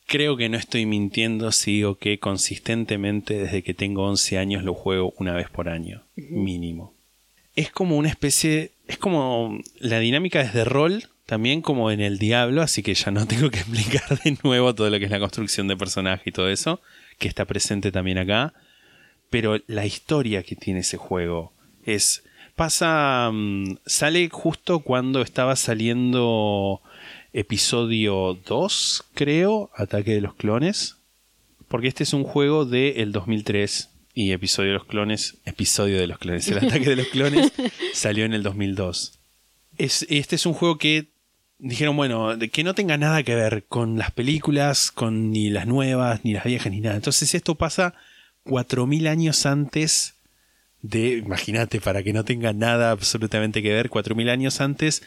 creo 0.06 0.36
que 0.36 0.48
no 0.48 0.58
estoy 0.58 0.84
mintiendo 0.84 1.52
si 1.52 1.72
digo 1.72 1.96
que 1.96 2.18
consistentemente 2.18 3.34
desde 3.34 3.62
que 3.62 3.74
tengo 3.74 4.06
11 4.06 4.38
años 4.38 4.64
lo 4.64 4.74
juego 4.74 5.14
una 5.18 5.34
vez 5.34 5.48
por 5.48 5.68
año, 5.68 6.02
mínimo. 6.16 6.92
Es 7.54 7.70
como 7.70 7.96
una 7.96 8.10
especie, 8.10 8.72
es 8.88 8.98
como 8.98 9.58
la 9.78 9.98
dinámica 9.98 10.42
es 10.42 10.52
de 10.52 10.64
rol, 10.64 11.04
también 11.24 11.62
como 11.62 11.90
en 11.90 12.00
el 12.00 12.18
Diablo, 12.18 12.62
así 12.62 12.82
que 12.82 12.94
ya 12.94 13.10
no 13.10 13.26
tengo 13.28 13.50
que 13.50 13.60
explicar 13.60 14.20
de 14.22 14.36
nuevo 14.42 14.74
todo 14.74 14.90
lo 14.90 14.98
que 14.98 15.06
es 15.06 15.10
la 15.10 15.18
construcción 15.18 15.66
de 15.68 15.76
personaje 15.76 16.30
y 16.30 16.32
todo 16.32 16.50
eso, 16.50 16.80
que 17.18 17.28
está 17.28 17.44
presente 17.44 17.92
también 17.92 18.18
acá 18.18 18.54
pero 19.30 19.58
la 19.66 19.86
historia 19.86 20.42
que 20.42 20.56
tiene 20.56 20.80
ese 20.80 20.96
juego 20.96 21.52
es 21.84 22.24
pasa 22.54 23.30
mm, 23.32 23.78
sale 23.84 24.28
justo 24.30 24.80
cuando 24.80 25.20
estaba 25.20 25.56
saliendo 25.56 26.80
episodio 27.32 28.38
2, 28.46 29.04
creo, 29.14 29.70
Ataque 29.76 30.14
de 30.14 30.20
los 30.20 30.34
Clones. 30.34 30.96
Porque 31.68 31.88
este 31.88 32.04
es 32.04 32.12
un 32.12 32.24
juego 32.24 32.64
del 32.64 33.12
2003 33.12 33.90
y 34.14 34.32
episodio 34.32 34.70
de 34.70 34.78
los 34.78 34.86
clones, 34.86 35.36
episodio 35.44 35.98
de 35.98 36.06
los 36.06 36.18
clones, 36.18 36.48
el 36.48 36.58
ataque 36.66 36.88
de 36.88 36.96
los 36.96 37.08
clones 37.08 37.52
salió 37.92 38.24
en 38.24 38.32
el 38.32 38.42
2002. 38.42 39.18
Es, 39.76 40.06
este 40.08 40.36
es 40.36 40.46
un 40.46 40.54
juego 40.54 40.78
que 40.78 41.08
dijeron, 41.58 41.96
bueno, 41.96 42.36
que 42.52 42.64
no 42.64 42.74
tenga 42.74 42.96
nada 42.96 43.22
que 43.22 43.34
ver 43.34 43.64
con 43.64 43.98
las 43.98 44.10
películas, 44.10 44.90
con 44.90 45.30
ni 45.30 45.50
las 45.50 45.66
nuevas, 45.66 46.24
ni 46.24 46.32
las 46.32 46.44
viejas, 46.44 46.72
ni 46.72 46.80
nada. 46.80 46.96
Entonces 46.96 47.34
esto 47.34 47.54
pasa 47.54 47.94
4.000 48.44 49.08
años 49.08 49.46
antes 49.46 50.14
de, 50.82 51.16
imagínate, 51.18 51.80
para 51.80 52.02
que 52.02 52.12
no 52.12 52.24
tenga 52.24 52.52
nada 52.52 52.90
absolutamente 52.90 53.62
que 53.62 53.72
ver, 53.72 53.90
4.000 53.90 54.30
años 54.30 54.60
antes 54.60 55.02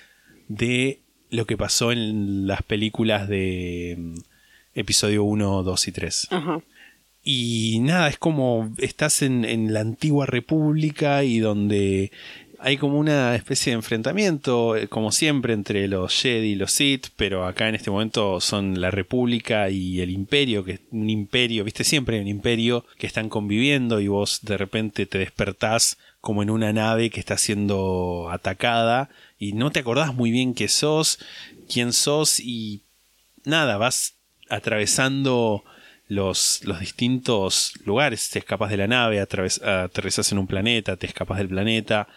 de 0.47 1.01
lo 1.29 1.45
que 1.45 1.57
pasó 1.57 1.91
en 1.91 2.47
las 2.47 2.63
películas 2.63 3.29
de 3.29 3.95
mm, 3.97 4.15
episodio 4.73 5.23
1, 5.23 5.63
2 5.63 5.87
y 5.87 5.91
3. 5.91 6.27
Ajá. 6.31 6.61
Y 7.21 7.79
nada, 7.81 8.07
es 8.07 8.17
como 8.17 8.73
estás 8.77 9.21
en, 9.21 9.45
en 9.45 9.73
la 9.73 9.81
antigua 9.81 10.25
república 10.25 11.23
y 11.23 11.39
donde 11.39 12.11
hay 12.61 12.77
como 12.77 12.99
una 12.99 13.35
especie 13.35 13.71
de 13.71 13.75
enfrentamiento, 13.75 14.75
eh, 14.75 14.87
como 14.89 15.11
siempre, 15.11 15.53
entre 15.53 15.87
los 15.87 16.13
Jedi 16.13 16.49
y 16.49 16.55
los 16.55 16.73
Sith, 16.73 17.07
pero 17.15 17.45
acá 17.45 17.69
en 17.69 17.75
este 17.75 17.89
momento 17.89 18.41
son 18.41 18.81
la 18.81 18.91
República 18.91 19.69
y 19.69 20.01
el 20.01 20.09
Imperio, 20.09 20.65
que 20.65 20.73
es 20.73 20.81
un 20.91 21.09
imperio, 21.09 21.63
viste, 21.63 21.85
siempre 21.85 22.17
hay 22.17 22.21
un 22.21 22.27
imperio 22.27 22.85
que 22.97 23.07
están 23.07 23.29
conviviendo 23.29 24.01
y 24.01 24.09
vos 24.09 24.41
de 24.41 24.57
repente 24.57 25.05
te 25.05 25.19
despertás 25.19 25.97
como 26.19 26.43
en 26.43 26.49
una 26.49 26.73
nave 26.73 27.09
que 27.09 27.21
está 27.21 27.37
siendo 27.37 28.29
atacada 28.29 29.09
y 29.37 29.53
no 29.53 29.71
te 29.71 29.79
acordás 29.79 30.13
muy 30.13 30.31
bien 30.31 30.53
qué 30.53 30.67
sos, 30.67 31.17
quién 31.71 31.93
sos 31.93 32.41
y 32.41 32.81
nada, 33.45 33.77
vas 33.77 34.15
atravesando 34.49 35.63
los, 36.09 36.61
los 36.65 36.81
distintos 36.81 37.73
lugares, 37.85 38.29
te 38.29 38.39
escapas 38.39 38.69
de 38.69 38.77
la 38.77 38.87
nave, 38.87 39.21
aterrizas 39.21 40.31
en 40.33 40.39
un 40.39 40.47
planeta, 40.47 40.97
te 40.97 41.07
escapas 41.07 41.37
del 41.37 41.47
planeta 41.47 42.09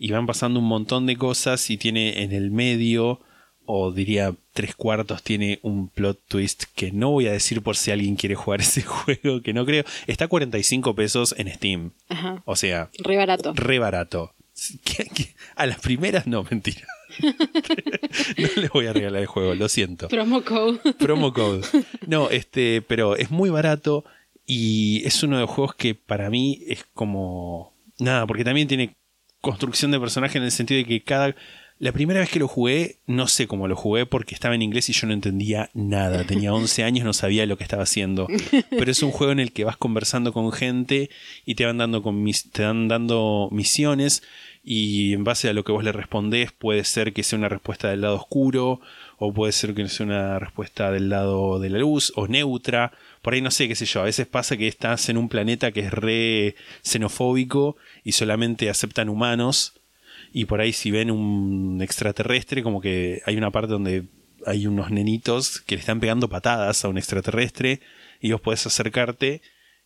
y 0.00 0.10
van 0.10 0.26
pasando 0.26 0.58
un 0.58 0.66
montón 0.66 1.04
de 1.06 1.16
cosas 1.16 1.68
y 1.70 1.76
tiene 1.76 2.22
en 2.24 2.32
el 2.32 2.50
medio 2.50 3.20
o 3.66 3.92
diría 3.92 4.34
tres 4.52 4.74
cuartos 4.74 5.22
tiene 5.22 5.60
un 5.62 5.88
plot 5.88 6.18
twist 6.26 6.64
que 6.74 6.90
no 6.90 7.10
voy 7.10 7.26
a 7.28 7.32
decir 7.32 7.62
por 7.62 7.76
si 7.76 7.90
alguien 7.92 8.16
quiere 8.16 8.34
jugar 8.34 8.60
ese 8.62 8.82
juego 8.82 9.42
que 9.42 9.52
no 9.52 9.64
creo 9.66 9.84
está 10.08 10.24
a 10.24 10.28
45 10.28 10.94
pesos 10.96 11.34
en 11.38 11.52
Steam 11.54 11.90
Ajá. 12.08 12.42
o 12.46 12.56
sea 12.56 12.90
Re 12.98 13.16
barato. 13.16 13.52
re 13.54 13.78
barato 13.78 14.34
¿Qué- 14.84 15.08
qué? 15.14 15.34
a 15.54 15.66
las 15.66 15.78
primeras 15.78 16.26
no 16.26 16.44
mentira 16.50 16.86
no 18.38 18.48
les 18.56 18.70
voy 18.70 18.86
a 18.86 18.92
regalar 18.92 19.20
el 19.20 19.26
juego 19.26 19.54
lo 19.54 19.68
siento 19.68 20.08
Promo 20.08 20.42
code. 20.42 20.78
promo 20.98 21.32
code. 21.32 21.62
No, 22.06 22.30
este, 22.30 22.82
pero 22.82 23.16
es 23.16 23.30
muy 23.30 23.50
barato 23.50 24.04
y 24.46 25.02
es 25.06 25.22
uno 25.22 25.36
de 25.36 25.42
los 25.42 25.50
juegos 25.50 25.74
que 25.74 25.94
para 25.94 26.30
mí 26.30 26.60
es 26.66 26.84
como 26.94 27.72
nada, 27.98 28.26
porque 28.26 28.44
también 28.44 28.66
tiene 28.68 28.94
construcción 29.40 29.90
de 29.90 30.00
personaje 30.00 30.38
en 30.38 30.44
el 30.44 30.50
sentido 30.52 30.78
de 30.78 30.84
que 30.86 31.02
cada 31.02 31.34
la 31.78 31.92
primera 31.92 32.20
vez 32.20 32.28
que 32.28 32.38
lo 32.38 32.46
jugué, 32.46 32.96
no 33.06 33.26
sé 33.26 33.46
cómo 33.46 33.66
lo 33.66 33.74
jugué 33.74 34.04
porque 34.04 34.34
estaba 34.34 34.54
en 34.54 34.60
inglés 34.60 34.90
y 34.90 34.92
yo 34.92 35.06
no 35.06 35.14
entendía 35.14 35.70
nada. 35.72 36.24
Tenía 36.24 36.52
11 36.54 36.84
años, 36.84 37.06
no 37.06 37.14
sabía 37.14 37.46
lo 37.46 37.56
que 37.56 37.62
estaba 37.64 37.84
haciendo. 37.84 38.26
Pero 38.68 38.90
es 38.90 39.02
un 39.02 39.10
juego 39.12 39.32
en 39.32 39.40
el 39.40 39.52
que 39.52 39.64
vas 39.64 39.78
conversando 39.78 40.34
con 40.34 40.52
gente 40.52 41.08
y 41.46 41.54
te 41.54 41.64
van 41.64 41.78
dando, 41.78 42.02
con 42.02 42.22
mis- 42.22 42.50
te 42.50 42.64
van 42.66 42.86
dando 42.88 43.48
misiones 43.50 44.22
y 44.62 45.14
en 45.14 45.24
base 45.24 45.48
a 45.48 45.54
lo 45.54 45.64
que 45.64 45.72
vos 45.72 45.82
le 45.82 45.92
respondés 45.92 46.52
puede 46.52 46.84
ser 46.84 47.14
que 47.14 47.22
sea 47.22 47.38
una 47.38 47.48
respuesta 47.48 47.88
del 47.88 48.02
lado 48.02 48.16
oscuro 48.16 48.82
o 49.16 49.32
puede 49.32 49.52
ser 49.52 49.72
que 49.72 49.88
sea 49.88 50.04
una 50.04 50.38
respuesta 50.38 50.90
del 50.92 51.08
lado 51.08 51.58
de 51.60 51.70
la 51.70 51.78
luz 51.78 52.12
o 52.14 52.28
neutra. 52.28 52.92
Por 53.22 53.34
ahí 53.34 53.42
no 53.42 53.50
sé, 53.50 53.68
qué 53.68 53.74
sé 53.74 53.84
yo. 53.86 54.00
A 54.00 54.04
veces 54.04 54.26
pasa 54.26 54.56
que 54.56 54.66
estás 54.68 55.08
en 55.08 55.16
un 55.18 55.28
planeta 55.28 55.72
que 55.72 55.80
es 55.80 55.92
re 55.92 56.54
xenofóbico 56.82 57.76
y 58.04 58.12
solamente 58.12 58.70
aceptan 58.70 59.08
humanos 59.08 59.74
y 60.32 60.44
por 60.46 60.60
ahí 60.60 60.72
si 60.72 60.90
ven 60.90 61.10
un 61.10 61.80
extraterrestre, 61.82 62.62
como 62.62 62.80
que 62.80 63.20
hay 63.26 63.36
una 63.36 63.50
parte 63.50 63.72
donde 63.72 64.04
hay 64.46 64.66
unos 64.66 64.90
nenitos 64.90 65.60
que 65.60 65.74
le 65.74 65.80
están 65.80 66.00
pegando 66.00 66.28
patadas 66.28 66.84
a 66.84 66.88
un 66.88 66.96
extraterrestre 66.98 67.80
y 68.20 68.32
vos 68.32 68.40
podés 68.40 68.66
acercarte 68.66 69.42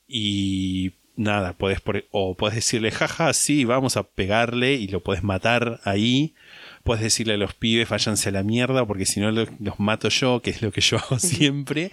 y 0.06 0.92
nada, 1.16 1.52
podés 1.54 1.80
por- 1.80 2.04
o 2.10 2.36
podés 2.36 2.56
decirle, 2.56 2.90
jaja, 2.90 3.32
sí, 3.32 3.64
vamos 3.64 3.96
a 3.96 4.02
pegarle 4.02 4.74
y 4.74 4.88
lo 4.88 5.00
podés 5.00 5.22
matar 5.22 5.80
ahí. 5.84 6.34
Puedes 6.82 7.02
decirle 7.02 7.34
a 7.34 7.38
los 7.38 7.54
pibes, 7.54 7.88
váyanse 7.88 8.28
a 8.28 8.32
la 8.32 8.42
mierda, 8.42 8.84
porque 8.86 9.06
si 9.06 9.20
no 9.20 9.30
lo- 9.30 9.46
los 9.60 9.80
mato 9.80 10.08
yo, 10.08 10.40
que 10.42 10.50
es 10.50 10.60
lo 10.62 10.70
que 10.72 10.80
yo 10.82 10.98
hago 10.98 11.18
siempre. 11.18 11.90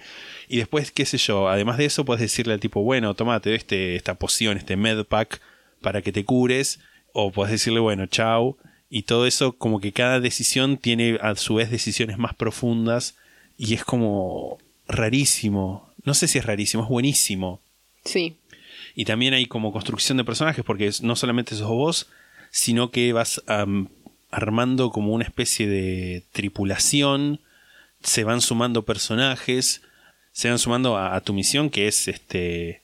Y 0.52 0.58
después, 0.58 0.92
qué 0.92 1.06
sé 1.06 1.16
yo, 1.16 1.48
además 1.48 1.78
de 1.78 1.86
eso, 1.86 2.04
puedes 2.04 2.20
decirle 2.20 2.52
al 2.52 2.60
tipo, 2.60 2.82
bueno, 2.82 3.14
tomate 3.14 3.54
este, 3.54 3.96
esta 3.96 4.16
poción, 4.16 4.58
este 4.58 4.76
medpack, 4.76 5.40
para 5.80 6.02
que 6.02 6.12
te 6.12 6.26
cures. 6.26 6.78
O 7.14 7.32
puedes 7.32 7.52
decirle, 7.52 7.80
bueno, 7.80 8.04
chao. 8.04 8.58
Y 8.90 9.04
todo 9.04 9.26
eso, 9.26 9.52
como 9.52 9.80
que 9.80 9.92
cada 9.92 10.20
decisión 10.20 10.76
tiene 10.76 11.18
a 11.22 11.36
su 11.36 11.54
vez 11.54 11.70
decisiones 11.70 12.18
más 12.18 12.34
profundas. 12.34 13.16
Y 13.56 13.72
es 13.72 13.82
como 13.82 14.58
rarísimo. 14.86 15.90
No 16.04 16.12
sé 16.12 16.28
si 16.28 16.36
es 16.36 16.44
rarísimo, 16.44 16.82
es 16.82 16.90
buenísimo. 16.90 17.62
Sí. 18.04 18.36
Y 18.94 19.06
también 19.06 19.32
hay 19.32 19.46
como 19.46 19.72
construcción 19.72 20.18
de 20.18 20.24
personajes, 20.24 20.62
porque 20.66 20.90
no 21.00 21.16
solamente 21.16 21.54
sos 21.54 21.68
vos, 21.68 22.08
sino 22.50 22.90
que 22.90 23.14
vas 23.14 23.42
armando 24.30 24.90
como 24.90 25.14
una 25.14 25.24
especie 25.24 25.66
de 25.66 26.24
tripulación, 26.30 27.40
se 28.02 28.24
van 28.24 28.42
sumando 28.42 28.84
personajes, 28.84 29.80
se 30.32 30.48
van 30.48 30.58
sumando 30.58 30.96
a, 30.96 31.20
tu 31.20 31.32
misión, 31.32 31.70
que 31.70 31.88
es 31.88 32.08
este 32.08 32.82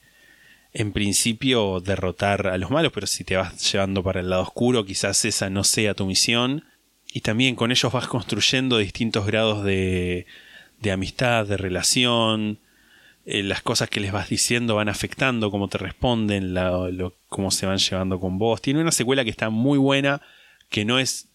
en 0.71 0.91
principio 0.91 1.79
derrotar 1.79 2.47
a 2.47 2.57
los 2.59 2.69
malos, 2.69 2.91
pero 2.93 3.07
si 3.07 3.23
te 3.23 3.35
vas 3.35 3.71
llevando 3.71 4.03
para 4.03 4.19
el 4.19 4.29
lado 4.29 4.43
oscuro, 4.43 4.85
quizás 4.85 5.25
esa 5.25 5.49
no 5.49 5.63
sea 5.63 5.95
tu 5.95 6.05
misión. 6.05 6.63
Y 7.11 7.21
también 7.21 7.55
con 7.55 7.71
ellos 7.71 7.91
vas 7.91 8.07
construyendo 8.07 8.77
distintos 8.77 9.25
grados 9.25 9.63
de, 9.63 10.27
de 10.79 10.91
amistad, 10.91 11.47
de 11.47 11.57
relación, 11.57 12.59
eh, 13.25 13.43
las 13.43 13.61
cosas 13.63 13.89
que 13.89 13.99
les 13.99 14.11
vas 14.11 14.29
diciendo 14.29 14.75
van 14.75 14.89
afectando 14.89 15.51
cómo 15.51 15.67
te 15.67 15.79
responden, 15.79 16.55
cómo 17.27 17.51
se 17.51 17.65
van 17.65 17.79
llevando 17.79 18.19
con 18.19 18.37
vos. 18.37 18.61
Tiene 18.61 18.81
una 18.81 18.91
secuela 18.91 19.23
que 19.23 19.29
está 19.31 19.49
muy 19.49 19.79
buena, 19.79 20.21
que 20.69 20.85
no 20.85 20.99
es 20.99 21.29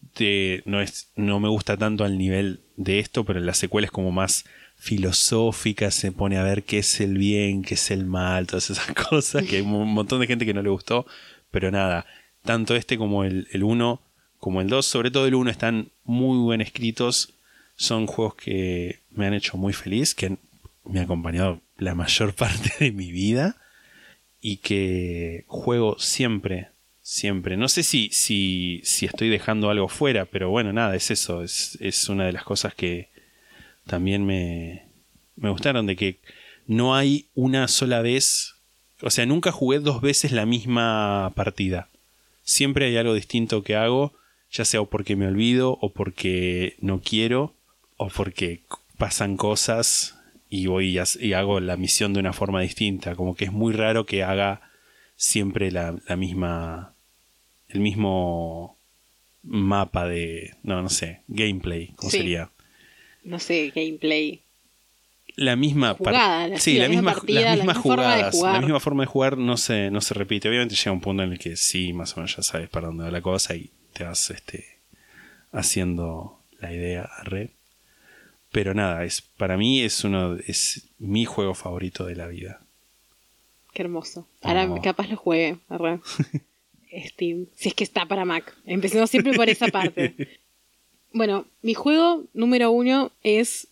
no 0.64 0.80
es, 0.80 1.10
no 1.16 1.40
me 1.40 1.48
gusta 1.48 1.76
tanto 1.76 2.04
al 2.04 2.18
nivel 2.18 2.60
de 2.76 3.00
esto, 3.00 3.24
pero 3.24 3.40
la 3.40 3.54
secuela 3.54 3.86
es 3.86 3.90
como 3.90 4.12
más 4.12 4.44
filosófica, 4.84 5.90
se 5.90 6.12
pone 6.12 6.36
a 6.36 6.42
ver 6.42 6.62
qué 6.62 6.80
es 6.80 7.00
el 7.00 7.16
bien, 7.16 7.62
qué 7.62 7.72
es 7.72 7.90
el 7.90 8.04
mal, 8.04 8.46
todas 8.46 8.68
esas 8.68 8.92
cosas, 9.08 9.42
que 9.44 9.56
hay 9.56 9.62
un 9.62 9.94
montón 9.94 10.20
de 10.20 10.26
gente 10.26 10.44
que 10.44 10.52
no 10.52 10.62
le 10.62 10.68
gustó, 10.68 11.06
pero 11.50 11.70
nada, 11.70 12.04
tanto 12.42 12.76
este 12.76 12.98
como 12.98 13.24
el 13.24 13.46
1, 13.50 14.00
como 14.38 14.60
el 14.60 14.68
2, 14.68 14.84
sobre 14.84 15.10
todo 15.10 15.26
el 15.26 15.34
1 15.34 15.50
están 15.50 15.88
muy 16.04 16.50
bien 16.50 16.60
escritos, 16.60 17.32
son 17.76 18.06
juegos 18.06 18.34
que 18.34 19.00
me 19.10 19.26
han 19.26 19.32
hecho 19.32 19.56
muy 19.56 19.72
feliz, 19.72 20.14
que 20.14 20.36
me 20.84 20.98
han 20.98 21.06
acompañado 21.06 21.62
la 21.78 21.94
mayor 21.94 22.34
parte 22.36 22.70
de 22.78 22.92
mi 22.92 23.10
vida 23.10 23.56
y 24.42 24.58
que 24.58 25.44
juego 25.46 25.98
siempre, 25.98 26.68
siempre. 27.00 27.56
No 27.56 27.68
sé 27.68 27.82
si, 27.82 28.10
si, 28.12 28.82
si 28.84 29.06
estoy 29.06 29.30
dejando 29.30 29.70
algo 29.70 29.88
fuera, 29.88 30.26
pero 30.26 30.50
bueno, 30.50 30.74
nada, 30.74 30.94
es 30.94 31.10
eso, 31.10 31.42
es, 31.42 31.78
es 31.80 32.10
una 32.10 32.26
de 32.26 32.32
las 32.32 32.44
cosas 32.44 32.74
que 32.74 33.13
también 33.86 34.24
me, 34.24 34.84
me 35.36 35.50
gustaron, 35.50 35.86
de 35.86 35.96
que 35.96 36.18
no 36.66 36.94
hay 36.94 37.26
una 37.34 37.68
sola 37.68 38.00
vez, 38.02 38.54
o 39.02 39.10
sea, 39.10 39.26
nunca 39.26 39.52
jugué 39.52 39.78
dos 39.80 40.00
veces 40.00 40.32
la 40.32 40.46
misma 40.46 41.32
partida. 41.34 41.88
Siempre 42.42 42.86
hay 42.86 42.96
algo 42.96 43.14
distinto 43.14 43.62
que 43.62 43.76
hago, 43.76 44.12
ya 44.50 44.64
sea 44.64 44.80
o 44.80 44.86
porque 44.86 45.16
me 45.16 45.26
olvido, 45.26 45.78
o 45.80 45.90
porque 45.92 46.76
no 46.80 47.00
quiero, 47.00 47.54
o 47.96 48.08
porque 48.08 48.60
pasan 48.98 49.36
cosas 49.36 50.16
y 50.48 50.66
voy 50.66 50.98
y, 51.20 51.32
hago 51.32 51.60
la 51.60 51.76
misión 51.76 52.12
de 52.12 52.20
una 52.20 52.32
forma 52.32 52.60
distinta. 52.60 53.16
Como 53.16 53.34
que 53.34 53.46
es 53.46 53.52
muy 53.52 53.72
raro 53.72 54.06
que 54.06 54.22
haga 54.22 54.60
siempre 55.16 55.70
la, 55.70 55.96
la 56.08 56.16
misma. 56.16 56.94
el 57.68 57.80
mismo 57.80 58.76
mapa 59.42 60.06
de. 60.06 60.54
no, 60.62 60.80
no 60.82 60.88
sé, 60.88 61.20
gameplay, 61.28 61.88
¿cómo 61.96 62.10
Sí. 62.10 62.18
sería? 62.18 62.50
No 63.24 63.38
sé, 63.38 63.72
gameplay. 63.74 64.40
La 65.36 65.56
misma 65.56 65.94
Jugada, 65.94 66.46
la- 66.46 66.60
sí, 66.60 66.74
la 66.74 66.84
la 66.84 66.88
misma 66.90 67.02
misma, 67.10 67.14
partida, 67.14 67.40
las 67.40 67.50
la 67.58 67.64
mismas 67.64 67.76
misma 67.76 67.82
forma 67.82 68.02
de 68.04 68.12
jugadas, 68.14 68.34
jugar. 68.36 68.52
la 68.54 68.60
misma 68.60 68.80
forma 68.80 69.02
de 69.02 69.06
jugar 69.06 69.38
no 69.38 69.56
se, 69.56 69.90
no 69.90 70.00
se 70.00 70.14
repite. 70.14 70.48
Obviamente 70.48 70.76
llega 70.76 70.92
un 70.92 71.00
punto 71.00 71.22
en 71.24 71.32
el 71.32 71.38
que 71.38 71.56
sí, 71.56 71.92
más 71.92 72.12
o 72.12 72.16
menos 72.20 72.36
ya 72.36 72.42
sabes 72.42 72.68
para 72.68 72.86
dónde 72.88 73.04
va 73.04 73.10
la 73.10 73.20
cosa 73.22 73.56
y 73.56 73.70
te 73.94 74.04
vas 74.04 74.30
este, 74.30 74.64
haciendo 75.52 76.38
la 76.60 76.72
idea 76.72 77.02
a 77.02 77.24
red. 77.24 77.50
Pero 78.52 78.74
nada, 78.74 79.04
es, 79.04 79.22
para 79.22 79.56
mí 79.56 79.80
es 79.82 80.04
uno, 80.04 80.36
es 80.46 80.86
mi 81.00 81.24
juego 81.24 81.54
favorito 81.54 82.04
de 82.04 82.14
la 82.14 82.28
vida. 82.28 82.60
Qué 83.72 83.82
hermoso. 83.82 84.28
Ahora 84.42 84.66
Oh. 84.70 84.80
capaz 84.80 85.08
lo 85.08 85.16
juegue. 85.16 85.56
Steam. 87.08 87.46
Si 87.56 87.70
es 87.70 87.74
que 87.74 87.82
está 87.82 88.06
para 88.06 88.24
Mac. 88.24 88.54
Empecemos 88.66 89.10
siempre 89.10 89.32
por 89.32 89.48
esa 89.48 89.66
parte. 89.68 90.14
Bueno, 91.14 91.46
mi 91.62 91.74
juego 91.74 92.24
número 92.34 92.72
uno 92.72 93.12
es 93.22 93.68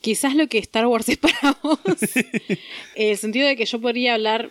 quizás 0.00 0.34
lo 0.34 0.48
que 0.48 0.56
Star 0.58 0.86
Wars 0.86 1.08
es 1.10 1.18
para 1.18 1.58
vos. 1.62 1.78
en 2.96 3.08
el 3.10 3.18
sentido 3.18 3.46
de 3.46 3.54
que 3.54 3.66
yo 3.66 3.80
podría 3.82 4.14
hablar, 4.14 4.50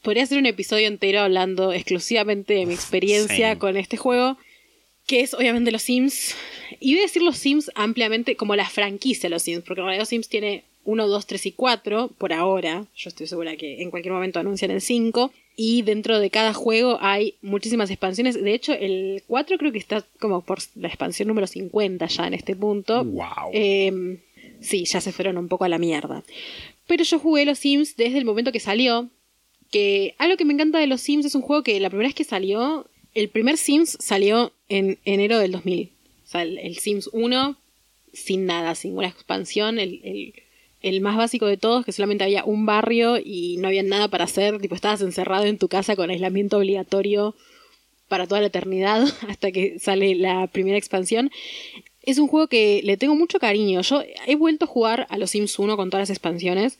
podría 0.00 0.22
hacer 0.24 0.38
un 0.38 0.46
episodio 0.46 0.88
entero 0.88 1.20
hablando 1.20 1.74
exclusivamente 1.74 2.54
de 2.54 2.64
mi 2.64 2.72
experiencia 2.72 3.58
con 3.58 3.76
este 3.76 3.98
juego, 3.98 4.38
que 5.06 5.20
es 5.20 5.34
obviamente 5.34 5.70
los 5.70 5.82
Sims. 5.82 6.34
Y 6.80 6.94
voy 6.94 7.00
a 7.00 7.06
decir 7.06 7.20
los 7.20 7.36
Sims 7.36 7.70
ampliamente 7.74 8.34
como 8.34 8.56
la 8.56 8.68
franquicia 8.68 9.28
de 9.28 9.34
los 9.34 9.42
Sims, 9.42 9.62
porque 9.62 9.82
en 9.82 9.86
realidad 9.88 10.02
los 10.02 10.08
Sims 10.08 10.30
tiene 10.30 10.64
1, 10.84 11.06
2, 11.06 11.26
3 11.26 11.46
y 11.46 11.52
4 11.52 12.10
por 12.16 12.32
ahora. 12.32 12.86
Yo 12.96 13.08
estoy 13.10 13.26
segura 13.26 13.56
que 13.56 13.82
en 13.82 13.90
cualquier 13.90 14.14
momento 14.14 14.40
anuncian 14.40 14.70
el 14.70 14.80
5. 14.80 15.30
Y 15.56 15.82
dentro 15.82 16.18
de 16.18 16.30
cada 16.30 16.54
juego 16.54 16.98
hay 17.00 17.34
muchísimas 17.42 17.90
expansiones. 17.90 18.42
De 18.42 18.54
hecho, 18.54 18.72
el 18.72 19.22
4 19.26 19.58
creo 19.58 19.70
que 19.72 19.78
está 19.78 20.04
como 20.18 20.40
por 20.42 20.58
la 20.76 20.88
expansión 20.88 21.28
número 21.28 21.46
50 21.46 22.06
ya 22.06 22.26
en 22.26 22.34
este 22.34 22.56
punto. 22.56 23.04
Wow. 23.04 23.50
Eh, 23.52 24.18
sí, 24.60 24.84
ya 24.86 25.00
se 25.00 25.12
fueron 25.12 25.36
un 25.38 25.48
poco 25.48 25.64
a 25.64 25.68
la 25.68 25.78
mierda. 25.78 26.22
Pero 26.86 27.04
yo 27.04 27.18
jugué 27.18 27.44
los 27.44 27.58
Sims 27.58 27.96
desde 27.96 28.18
el 28.18 28.24
momento 28.24 28.50
que 28.52 28.60
salió. 28.60 29.08
Que 29.70 30.14
algo 30.18 30.36
que 30.36 30.44
me 30.44 30.52
encanta 30.52 30.78
de 30.78 30.86
los 30.86 31.00
Sims 31.00 31.24
es 31.26 31.34
un 31.34 31.42
juego 31.42 31.62
que 31.62 31.78
la 31.80 31.88
primera 31.90 32.08
vez 32.08 32.14
que 32.14 32.24
salió, 32.24 32.86
el 33.14 33.28
primer 33.28 33.56
Sims 33.56 33.96
salió 34.00 34.52
en 34.68 34.98
enero 35.04 35.38
del 35.38 35.52
2000. 35.52 35.90
O 36.24 36.28
sea, 36.28 36.42
el, 36.42 36.58
el 36.58 36.76
Sims 36.78 37.08
1, 37.12 37.56
sin 38.12 38.46
nada, 38.46 38.74
sin 38.74 38.96
una 38.96 39.08
expansión, 39.08 39.78
el, 39.78 40.00
el- 40.04 40.34
el 40.82 41.00
más 41.00 41.16
básico 41.16 41.46
de 41.46 41.56
todos, 41.56 41.84
que 41.84 41.92
solamente 41.92 42.24
había 42.24 42.44
un 42.44 42.66
barrio 42.66 43.16
y 43.16 43.56
no 43.58 43.68
había 43.68 43.82
nada 43.82 44.08
para 44.08 44.24
hacer. 44.24 44.58
Tipo, 44.60 44.74
estabas 44.74 45.00
encerrado 45.00 45.44
en 45.44 45.58
tu 45.58 45.68
casa 45.68 45.96
con 45.96 46.10
aislamiento 46.10 46.58
obligatorio 46.58 47.34
para 48.08 48.26
toda 48.26 48.40
la 48.40 48.48
eternidad 48.48 49.04
hasta 49.28 49.52
que 49.52 49.78
sale 49.78 50.14
la 50.14 50.46
primera 50.48 50.76
expansión. 50.76 51.30
Es 52.02 52.18
un 52.18 52.26
juego 52.26 52.48
que 52.48 52.80
le 52.82 52.96
tengo 52.96 53.14
mucho 53.14 53.38
cariño. 53.38 53.80
Yo 53.82 54.02
he 54.26 54.34
vuelto 54.34 54.64
a 54.64 54.68
jugar 54.68 55.06
a 55.08 55.16
los 55.18 55.30
Sims 55.30 55.58
1 55.58 55.76
con 55.76 55.88
todas 55.88 56.02
las 56.02 56.10
expansiones 56.10 56.78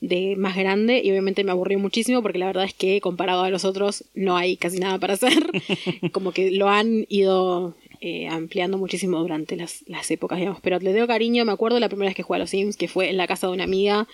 de 0.00 0.36
más 0.36 0.56
grande 0.56 1.00
y 1.02 1.10
obviamente 1.10 1.44
me 1.44 1.52
aburrió 1.52 1.78
muchísimo 1.78 2.20
porque 2.20 2.38
la 2.38 2.46
verdad 2.46 2.64
es 2.64 2.74
que 2.74 3.00
comparado 3.00 3.42
a 3.42 3.50
los 3.50 3.64
otros 3.64 4.04
no 4.14 4.36
hay 4.36 4.56
casi 4.56 4.78
nada 4.78 4.98
para 4.98 5.14
hacer. 5.14 5.50
Como 6.12 6.32
que 6.32 6.50
lo 6.50 6.68
han 6.68 7.06
ido 7.08 7.76
eh, 8.06 8.28
ampliando 8.28 8.76
muchísimo 8.76 9.18
durante 9.18 9.56
las, 9.56 10.10
épocas, 10.10 10.38
digamos. 10.38 10.60
Pero 10.60 10.78
le 10.78 10.92
tengo 10.92 11.06
cariño. 11.06 11.46
Me 11.46 11.52
acuerdo 11.52 11.80
la 11.80 11.88
primera 11.88 12.10
vez 12.10 12.14
que 12.14 12.22
jugué 12.22 12.36
a 12.36 12.40
los 12.40 12.50
Sims, 12.50 12.76
que 12.76 12.86
fue 12.86 13.08
en 13.08 13.16
la 13.16 13.26
casa 13.26 13.46
de 13.46 13.54
una 13.54 13.64
amiga 13.64 14.06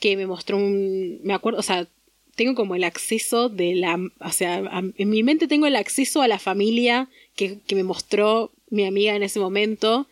que 0.00 0.16
me 0.16 0.26
mostró 0.26 0.56
un... 0.56 1.20
Me 1.24 1.34
acuerdo, 1.34 1.58
o 1.60 1.62
sea, 1.62 1.86
tengo 2.36 2.54
como 2.54 2.74
el 2.74 2.84
acceso 2.84 3.50
de 3.50 3.74
la... 3.74 4.00
O 4.20 4.30
sea, 4.30 4.62
en 4.96 5.10
mi 5.10 5.22
mente 5.22 5.46
tengo 5.46 5.66
el 5.66 5.76
acceso 5.76 6.22
a 6.22 6.28
la 6.28 6.38
familia 6.38 7.10
que 7.36 7.60
me 7.74 7.84
mostró 7.84 8.50
mi 8.70 8.86
amiga 8.86 9.14
en 9.14 9.22
ese 9.22 9.40
momento. 9.40 10.06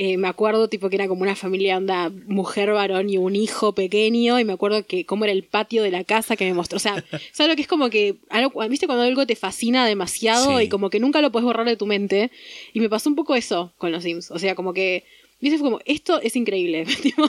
Eh, 0.00 0.16
me 0.16 0.28
acuerdo 0.28 0.68
tipo 0.68 0.88
que 0.88 0.94
era 0.94 1.08
como 1.08 1.22
una 1.22 1.34
familia 1.34 1.76
onda 1.76 2.12
mujer, 2.28 2.72
varón 2.72 3.10
y 3.10 3.18
un 3.18 3.34
hijo 3.34 3.74
pequeño 3.74 4.38
y 4.38 4.44
me 4.44 4.52
acuerdo 4.52 4.86
que 4.86 5.04
cómo 5.04 5.24
era 5.24 5.32
el 5.32 5.42
patio 5.42 5.82
de 5.82 5.90
la 5.90 6.04
casa 6.04 6.36
que 6.36 6.44
me 6.44 6.54
mostró. 6.54 6.76
O 6.76 6.80
sea, 6.80 7.04
¿sabes 7.32 7.50
lo 7.50 7.56
que 7.56 7.62
es 7.62 7.68
como 7.68 7.90
que, 7.90 8.14
algo, 8.30 8.66
viste 8.68 8.86
cuando 8.86 9.02
algo 9.02 9.26
te 9.26 9.34
fascina 9.34 9.84
demasiado 9.86 10.58
Sí. 10.60 10.66
y 10.66 10.68
como 10.68 10.88
que 10.88 11.00
nunca 11.00 11.20
lo 11.20 11.32
puedes 11.32 11.44
borrar 11.44 11.66
de 11.66 11.76
tu 11.76 11.86
mente? 11.86 12.30
Y 12.72 12.78
me 12.78 12.88
pasó 12.88 13.10
un 13.10 13.16
poco 13.16 13.34
eso 13.34 13.72
con 13.76 13.90
los 13.90 14.04
Sims. 14.04 14.30
O 14.30 14.38
sea, 14.38 14.54
como 14.54 14.72
que, 14.72 15.02
viste, 15.40 15.58
fue 15.58 15.66
como, 15.68 15.80
esto 15.84 16.20
es 16.20 16.36
increíble. 16.36 16.84
Tipo, 17.02 17.28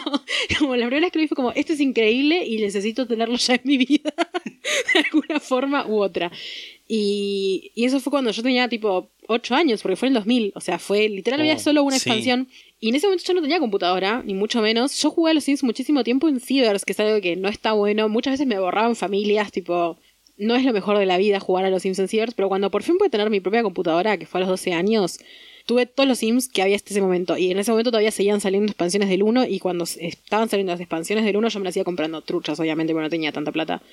como 0.59 0.75
la 0.75 0.85
primera 0.85 1.07
vez 1.07 1.11
que 1.11 1.17
lo 1.17 1.23
vi 1.23 1.27
fue 1.27 1.35
como, 1.35 1.51
esto 1.53 1.73
es 1.73 1.79
increíble 1.79 2.45
y 2.45 2.61
necesito 2.61 3.07
tenerlo 3.07 3.35
ya 3.37 3.55
en 3.55 3.61
mi 3.63 3.77
vida 3.77 4.13
de 4.93 4.99
alguna 4.99 5.39
forma 5.39 5.87
u 5.87 6.03
otra. 6.03 6.31
Y, 6.91 7.71
y 7.75 7.85
eso 7.85 7.99
fue 7.99 8.09
cuando 8.09 8.31
yo 8.31 8.41
tenía 8.41 8.67
tipo 8.67 9.11
8 9.27 9.53
años, 9.53 9.83
porque 9.83 9.95
fue 9.95 10.07
en 10.07 10.15
el 10.15 10.21
2000. 10.21 10.53
O 10.55 10.59
sea, 10.59 10.79
fue 10.79 11.07
literal, 11.07 11.39
había 11.39 11.53
Oh, 11.55 11.59
solo 11.59 11.83
una 11.83 11.99
sí. 11.99 12.09
expansión. 12.09 12.47
Y 12.79 12.89
en 12.89 12.95
ese 12.95 13.05
momento 13.05 13.23
yo 13.27 13.33
no 13.35 13.41
tenía 13.41 13.59
computadora, 13.59 14.23
ni 14.25 14.33
mucho 14.33 14.59
menos. 14.61 14.99
Yo 14.99 15.11
jugué 15.11 15.31
a 15.31 15.33
los 15.35 15.43
Sims 15.43 15.63
muchísimo 15.63 16.03
tiempo 16.03 16.27
en 16.27 16.39
Cibers, 16.39 16.85
que 16.85 16.93
es 16.93 16.99
algo 16.99 17.21
que 17.21 17.35
no 17.35 17.47
está 17.47 17.73
bueno. 17.73 18.09
Muchas 18.09 18.33
veces 18.33 18.47
me 18.47 18.59
borraban 18.59 18.95
familias, 18.95 19.51
tipo, 19.51 19.97
no 20.37 20.55
es 20.55 20.65
lo 20.65 20.73
mejor 20.73 20.97
de 20.97 21.05
la 21.05 21.17
vida 21.19 21.39
jugar 21.39 21.63
a 21.65 21.69
los 21.69 21.83
Sims 21.83 21.99
en 21.99 22.07
Cibers, 22.07 22.33
pero 22.33 22.47
cuando 22.49 22.71
por 22.71 22.81
fin 22.81 22.97
pude 22.97 23.09
tener 23.11 23.29
mi 23.29 23.39
propia 23.39 23.61
computadora, 23.61 24.17
que 24.17 24.25
fue 24.25 24.39
a 24.39 24.41
los 24.41 24.49
12 24.49 24.73
años, 24.73 25.19
tuve 25.67 25.85
todos 25.85 26.09
los 26.09 26.17
Sims 26.17 26.47
que 26.47 26.63
había 26.63 26.75
hasta 26.75 26.89
ese 26.91 27.01
momento. 27.01 27.37
Y 27.37 27.51
en 27.51 27.59
ese 27.59 27.69
momento 27.69 27.91
todavía 27.91 28.09
seguían 28.09 28.41
saliendo 28.41 28.71
expansiones 28.71 29.09
del 29.09 29.21
1, 29.21 29.45
y 29.45 29.59
cuando 29.59 29.83
estaban 29.83 30.49
saliendo 30.49 30.71
las 30.73 30.79
expansiones 30.79 31.23
del 31.25 31.37
1, 31.37 31.49
yo 31.49 31.59
me 31.59 31.65
las 31.65 31.75
iba 31.75 31.83
comprando 31.83 32.21
truchas, 32.21 32.59
obviamente, 32.59 32.93
porque 32.93 33.03
no 33.03 33.09
tenía 33.11 33.31
tanta 33.31 33.51
plata. 33.51 33.83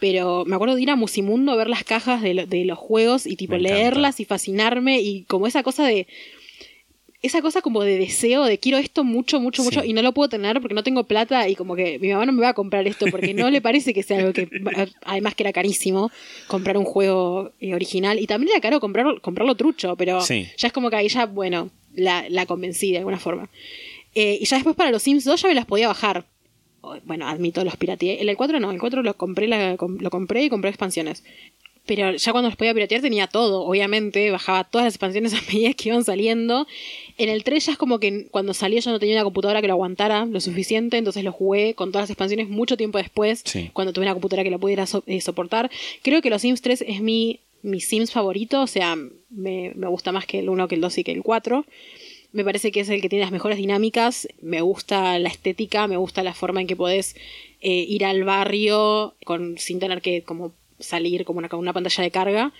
Pero 0.00 0.44
me 0.46 0.54
acuerdo 0.56 0.74
de 0.76 0.82
ir 0.82 0.90
a 0.90 0.96
Musimundo 0.96 1.52
a 1.52 1.56
ver 1.56 1.68
las 1.68 1.84
cajas 1.84 2.22
de, 2.22 2.34
lo- 2.34 2.46
de 2.46 2.64
los 2.64 2.78
juegos 2.78 3.26
y 3.26 3.36
tipo 3.36 3.52
Me 3.52 3.58
encanta. 3.60 3.76
leerlas 3.78 4.20
y 4.20 4.24
fascinarme 4.24 5.00
y 5.00 5.24
como 5.24 5.46
esa 5.46 5.62
cosa 5.62 5.84
de 5.86 6.06
esa 7.22 7.42
cosa 7.42 7.60
como 7.60 7.82
de 7.82 7.98
deseo 7.98 8.44
de 8.46 8.56
quiero 8.56 8.78
esto 8.78 9.04
mucho, 9.04 9.40
mucho, 9.40 9.60
Sí. 9.62 9.66
mucho 9.68 9.84
y 9.84 9.92
no 9.92 10.00
lo 10.00 10.12
puedo 10.14 10.30
tener 10.30 10.58
porque 10.62 10.72
no 10.74 10.82
tengo 10.82 11.04
plata 11.04 11.46
y 11.50 11.54
como 11.54 11.76
que 11.76 11.98
mi 11.98 12.08
mamá 12.08 12.24
no 12.24 12.32
me 12.32 12.40
va 12.40 12.48
a 12.48 12.54
comprar 12.54 12.86
esto 12.86 13.04
porque 13.10 13.34
no 13.34 13.50
le 13.50 13.60
parece 13.68 13.92
que 13.92 14.02
sea 14.02 14.20
algo 14.20 14.32
que, 14.32 14.48
además 15.04 15.34
que 15.34 15.42
era 15.42 15.52
carísimo 15.52 16.10
comprar 16.46 16.78
un 16.78 16.86
juego 16.86 17.52
eh, 17.60 17.74
original 17.74 18.18
y 18.18 18.26
también 18.26 18.52
era 18.52 18.60
caro 18.62 18.80
comprar, 18.80 19.20
comprarlo 19.20 19.54
trucho, 19.54 19.96
pero 19.96 20.22
Sí. 20.22 20.46
ya 20.56 20.68
es 20.68 20.72
como 20.72 20.88
que 20.88 20.96
ahí 20.96 21.08
ya, 21.08 21.26
bueno, 21.26 21.68
la, 21.94 22.24
la 22.30 22.46
convencí 22.46 22.90
de 22.92 22.98
alguna 22.98 23.18
forma. 23.18 23.50
Eh, 24.14 24.38
y 24.40 24.46
ya 24.46 24.56
después 24.56 24.74
para 24.74 24.90
los 24.90 25.02
Sims 25.02 25.24
2 25.24 25.42
ya 25.42 25.48
me 25.48 25.54
las 25.54 25.66
podía 25.66 25.88
bajar. 25.88 26.24
Bueno, 27.04 27.28
admito, 27.28 27.62
los 27.64 27.76
pirateé. 27.76 28.20
El 28.22 28.36
4 28.36 28.58
no, 28.60 28.70
el 28.70 28.78
4 28.80 29.02
lo 29.02 29.14
compré, 29.14 29.46
la- 29.48 29.76
lo 29.76 30.10
compré 30.10 30.44
y 30.44 30.48
compré 30.48 30.70
expansiones. 30.70 31.22
Pero 31.86 32.14
ya 32.14 32.32
cuando 32.32 32.48
los 32.50 32.56
podía 32.56 32.72
piratear 32.74 33.00
tenía 33.00 33.26
todo, 33.26 33.62
obviamente, 33.64 34.30
bajaba 34.30 34.64
todas 34.64 34.84
las 34.84 34.94
expansiones 34.94 35.32
a 35.34 35.40
medida 35.52 35.72
que 35.74 35.88
iban 35.88 36.04
saliendo. 36.04 36.66
En 37.18 37.28
el 37.28 37.42
3 37.42 37.66
ya 37.66 37.72
es 37.72 37.78
como 37.78 37.98
que 37.98 38.26
cuando 38.30 38.54
salió 38.54 38.80
yo 38.80 38.90
no 38.92 38.98
tenía 39.00 39.16
una 39.16 39.24
computadora 39.24 39.60
que 39.60 39.66
lo 39.66 39.72
aguantara 39.74 40.24
lo 40.26 40.40
suficiente, 40.40 40.98
entonces 40.98 41.24
lo 41.24 41.32
jugué 41.32 41.74
con 41.74 41.90
todas 41.90 42.04
las 42.04 42.10
expansiones 42.10 42.48
mucho 42.48 42.76
tiempo 42.76 42.98
después, 42.98 43.42
Sí. 43.44 43.70
cuando 43.72 43.92
tuve 43.92 44.04
una 44.04 44.12
computadora 44.14 44.44
que 44.44 44.50
lo 44.50 44.58
pudiera 44.60 44.86
so- 44.86 45.02
eh, 45.06 45.20
soportar. 45.20 45.70
Creo 46.02 46.22
que 46.22 46.30
los 46.30 46.42
Sims 46.42 46.62
3 46.62 46.84
es 46.86 47.00
mi, 47.00 47.40
mi 47.62 47.80
Sims 47.80 48.12
favorito, 48.12 48.62
o 48.62 48.66
sea, 48.66 48.96
me, 49.30 49.72
me 49.74 49.86
gusta 49.88 50.12
más 50.12 50.26
que 50.26 50.38
el 50.38 50.48
1, 50.48 50.68
que 50.68 50.76
el 50.76 50.80
2 50.80 50.96
y 50.98 51.04
que 51.04 51.12
el 51.12 51.22
4. 51.22 51.64
Me 52.32 52.44
parece 52.44 52.70
que 52.70 52.80
es 52.80 52.88
el 52.88 53.00
que 53.02 53.08
tiene 53.08 53.24
las 53.24 53.32
mejores 53.32 53.58
dinámicas. 53.58 54.28
Me 54.40 54.60
gusta 54.60 55.18
la 55.18 55.28
estética, 55.28 55.86
me 55.88 55.96
gusta 55.96 56.22
la 56.22 56.34
forma 56.34 56.60
en 56.60 56.66
que 56.66 56.76
podés 56.76 57.16
eh, 57.60 57.84
ir 57.88 58.04
al 58.04 58.22
barrio 58.24 59.14
con, 59.24 59.58
sin 59.58 59.80
tener 59.80 60.00
que 60.00 60.22
como 60.22 60.52
salir 60.78 61.24
como 61.24 61.38
una, 61.38 61.48
con 61.48 61.58
una 61.58 61.72
pantalla 61.72 62.04
de 62.04 62.10
carga. 62.10 62.52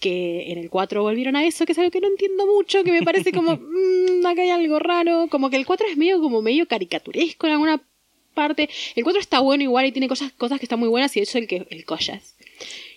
Que 0.00 0.50
en 0.50 0.58
el 0.58 0.68
4 0.68 1.02
volvieron 1.02 1.36
a 1.36 1.46
eso, 1.46 1.64
que 1.64 1.72
es 1.72 1.78
algo 1.78 1.92
que 1.92 2.00
no 2.00 2.08
entiendo 2.08 2.44
mucho, 2.46 2.82
que 2.82 2.90
me 2.90 3.02
parece 3.02 3.30
como, 3.32 3.56
"Mm, 3.60 4.26
acá 4.26 4.42
hay 4.42 4.50
algo 4.50 4.80
raro. 4.80 5.28
Como 5.30 5.48
que 5.50 5.56
el 5.56 5.66
4 5.66 5.86
es 5.88 5.96
medio 5.96 6.20
como 6.20 6.42
medio 6.42 6.66
caricaturesco 6.66 7.46
en 7.46 7.52
alguna 7.52 7.80
parte. 8.34 8.68
El 8.96 9.04
4 9.04 9.20
está 9.20 9.38
bueno 9.38 9.62
igual 9.62 9.86
y 9.86 9.92
tiene 9.92 10.08
cosas, 10.08 10.32
cosas 10.32 10.58
que 10.58 10.64
están 10.66 10.80
muy 10.80 10.88
buenas 10.88 11.16
y 11.16 11.20
de 11.20 11.24
hecho 11.24 11.38
el 11.38 11.46
que 11.46 11.66
el 11.70 11.84
collas. 11.84 12.34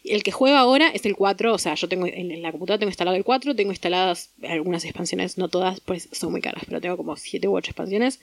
El 0.07 0.23
que 0.23 0.31
juego 0.31 0.57
ahora 0.57 0.89
es 0.89 1.05
el 1.05 1.15
4, 1.15 1.53
o 1.53 1.57
sea, 1.57 1.75
yo 1.75 1.87
tengo 1.87 2.05
en 2.05 2.41
la 2.41 2.51
computadora 2.51 2.79
tengo 2.79 2.89
instalado 2.89 3.17
el 3.17 3.23
4, 3.23 3.55
tengo 3.55 3.71
instaladas 3.71 4.31
algunas 4.47 4.85
expansiones, 4.85 5.37
no 5.37 5.49
todas, 5.49 5.79
pues 5.79 6.09
son 6.11 6.31
muy 6.31 6.41
caras, 6.41 6.63
pero 6.67 6.81
tengo 6.81 6.97
como 6.97 7.15
7 7.15 7.47
u 7.47 7.55
8 7.55 7.71
expansiones. 7.71 8.19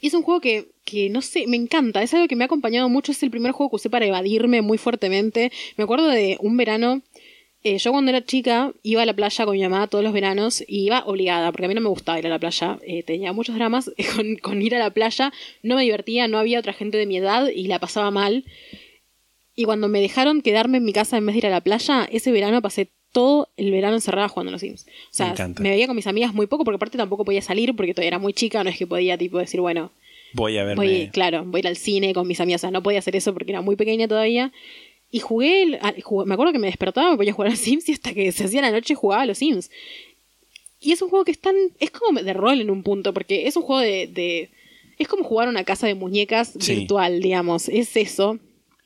Y 0.00 0.06
es 0.06 0.14
un 0.14 0.22
juego 0.22 0.40
que, 0.40 0.68
que, 0.84 1.10
no 1.10 1.22
sé, 1.22 1.46
me 1.46 1.56
encanta, 1.56 2.02
es 2.02 2.14
algo 2.14 2.28
que 2.28 2.36
me 2.36 2.44
ha 2.44 2.46
acompañado 2.46 2.88
mucho, 2.88 3.12
es 3.12 3.22
el 3.22 3.30
primer 3.30 3.52
juego 3.52 3.70
que 3.70 3.76
usé 3.76 3.90
para 3.90 4.06
evadirme 4.06 4.62
muy 4.62 4.78
fuertemente. 4.78 5.50
Me 5.76 5.84
acuerdo 5.84 6.06
de 6.06 6.38
un 6.40 6.56
verano, 6.56 7.02
eh, 7.64 7.78
yo 7.78 7.90
cuando 7.90 8.10
era 8.10 8.24
chica 8.24 8.72
iba 8.84 9.02
a 9.02 9.06
la 9.06 9.14
playa 9.14 9.44
con 9.44 9.56
mi 9.56 9.62
mamá 9.62 9.88
todos 9.88 10.04
los 10.04 10.12
veranos 10.12 10.62
y 10.66 10.84
iba 10.86 11.04
obligada, 11.04 11.50
porque 11.50 11.64
a 11.64 11.68
mí 11.68 11.74
no 11.74 11.80
me 11.80 11.88
gustaba 11.88 12.18
ir 12.18 12.26
a 12.26 12.30
la 12.30 12.38
playa, 12.38 12.78
eh, 12.82 13.02
tenía 13.02 13.32
muchos 13.32 13.56
dramas 13.56 13.90
con, 14.14 14.36
con 14.36 14.62
ir 14.62 14.76
a 14.76 14.78
la 14.78 14.90
playa, 14.90 15.32
no 15.64 15.74
me 15.74 15.82
divertía, 15.82 16.28
no 16.28 16.38
había 16.38 16.60
otra 16.60 16.72
gente 16.72 16.96
de 16.96 17.06
mi 17.06 17.16
edad 17.16 17.48
y 17.48 17.66
la 17.66 17.80
pasaba 17.80 18.12
mal. 18.12 18.44
Y 19.60 19.64
cuando 19.64 19.88
me 19.88 20.00
dejaron 20.00 20.40
quedarme 20.40 20.78
en 20.78 20.84
mi 20.84 20.92
casa 20.92 21.16
en 21.18 21.26
vez 21.26 21.34
de 21.34 21.38
ir 21.38 21.46
a 21.46 21.50
la 21.50 21.60
playa, 21.60 22.08
ese 22.12 22.30
verano 22.30 22.62
pasé 22.62 22.90
todo 23.10 23.48
el 23.56 23.72
verano 23.72 23.96
encerrada 23.96 24.28
jugando 24.28 24.50
a 24.50 24.52
los 24.52 24.60
Sims. 24.60 24.86
O 24.86 25.14
sea, 25.14 25.34
Me 25.58 25.70
veía 25.70 25.88
con 25.88 25.96
mis 25.96 26.06
amigas 26.06 26.32
muy 26.32 26.46
poco, 26.46 26.62
porque 26.62 26.76
aparte 26.76 26.96
tampoco 26.96 27.24
podía 27.24 27.42
salir, 27.42 27.74
porque 27.74 27.92
todavía 27.92 28.08
era 28.08 28.18
muy 28.20 28.32
chica, 28.32 28.62
no 28.62 28.70
es 28.70 28.78
que 28.78 28.86
podía 28.86 29.18
tipo 29.18 29.36
decir, 29.38 29.60
bueno, 29.60 29.90
Voy 30.32 30.56
a 30.58 30.62
verme. 30.64 30.76
voy, 30.84 31.08
claro, 31.08 31.42
voy 31.44 31.58
a 31.58 31.60
ir 31.60 31.66
al 31.66 31.76
cine 31.76 32.14
con 32.14 32.28
mis 32.28 32.38
amigas, 32.40 32.60
o 32.60 32.62
sea, 32.62 32.70
no 32.70 32.84
podía 32.84 33.00
hacer 33.00 33.16
eso 33.16 33.32
porque 33.34 33.50
era 33.50 33.60
muy 33.60 33.74
pequeña 33.74 34.06
todavía. 34.06 34.52
Y 35.10 35.18
jugué, 35.18 35.76
jugué- 36.04 36.26
me 36.26 36.34
acuerdo 36.34 36.52
que 36.52 36.58
me 36.60 36.68
despertaba, 36.68 37.10
me 37.10 37.16
ponía 37.16 37.32
a 37.32 37.34
jugar 37.34 37.48
a 37.48 37.50
los 37.52 37.58
Sims 37.60 37.88
y 37.88 37.92
hasta 37.94 38.14
que 38.14 38.30
se 38.30 38.44
hacía 38.44 38.60
la 38.60 38.70
noche 38.70 38.94
jugaba 38.94 39.22
a 39.22 39.26
los 39.26 39.38
Sims. 39.38 39.70
Y 40.80 40.92
es 40.92 41.02
un 41.02 41.08
juego 41.08 41.24
que 41.24 41.32
es 41.32 41.40
tan, 41.40 41.56
es 41.80 41.90
como 41.90 42.20
de 42.20 42.32
rol 42.32 42.60
en 42.60 42.70
un 42.70 42.84
punto, 42.84 43.12
porque 43.12 43.48
es 43.48 43.56
un 43.56 43.62
juego 43.64 43.80
de, 43.80 44.06
de 44.06 44.50
es 44.98 45.08
como 45.08 45.24
jugar 45.24 45.48
a 45.48 45.50
una 45.50 45.64
casa 45.64 45.88
de 45.88 45.94
muñecas 45.96 46.52
Sí. 46.60 46.76
virtual, 46.76 47.20
digamos, 47.20 47.68
es 47.68 47.96
eso. 47.96 48.38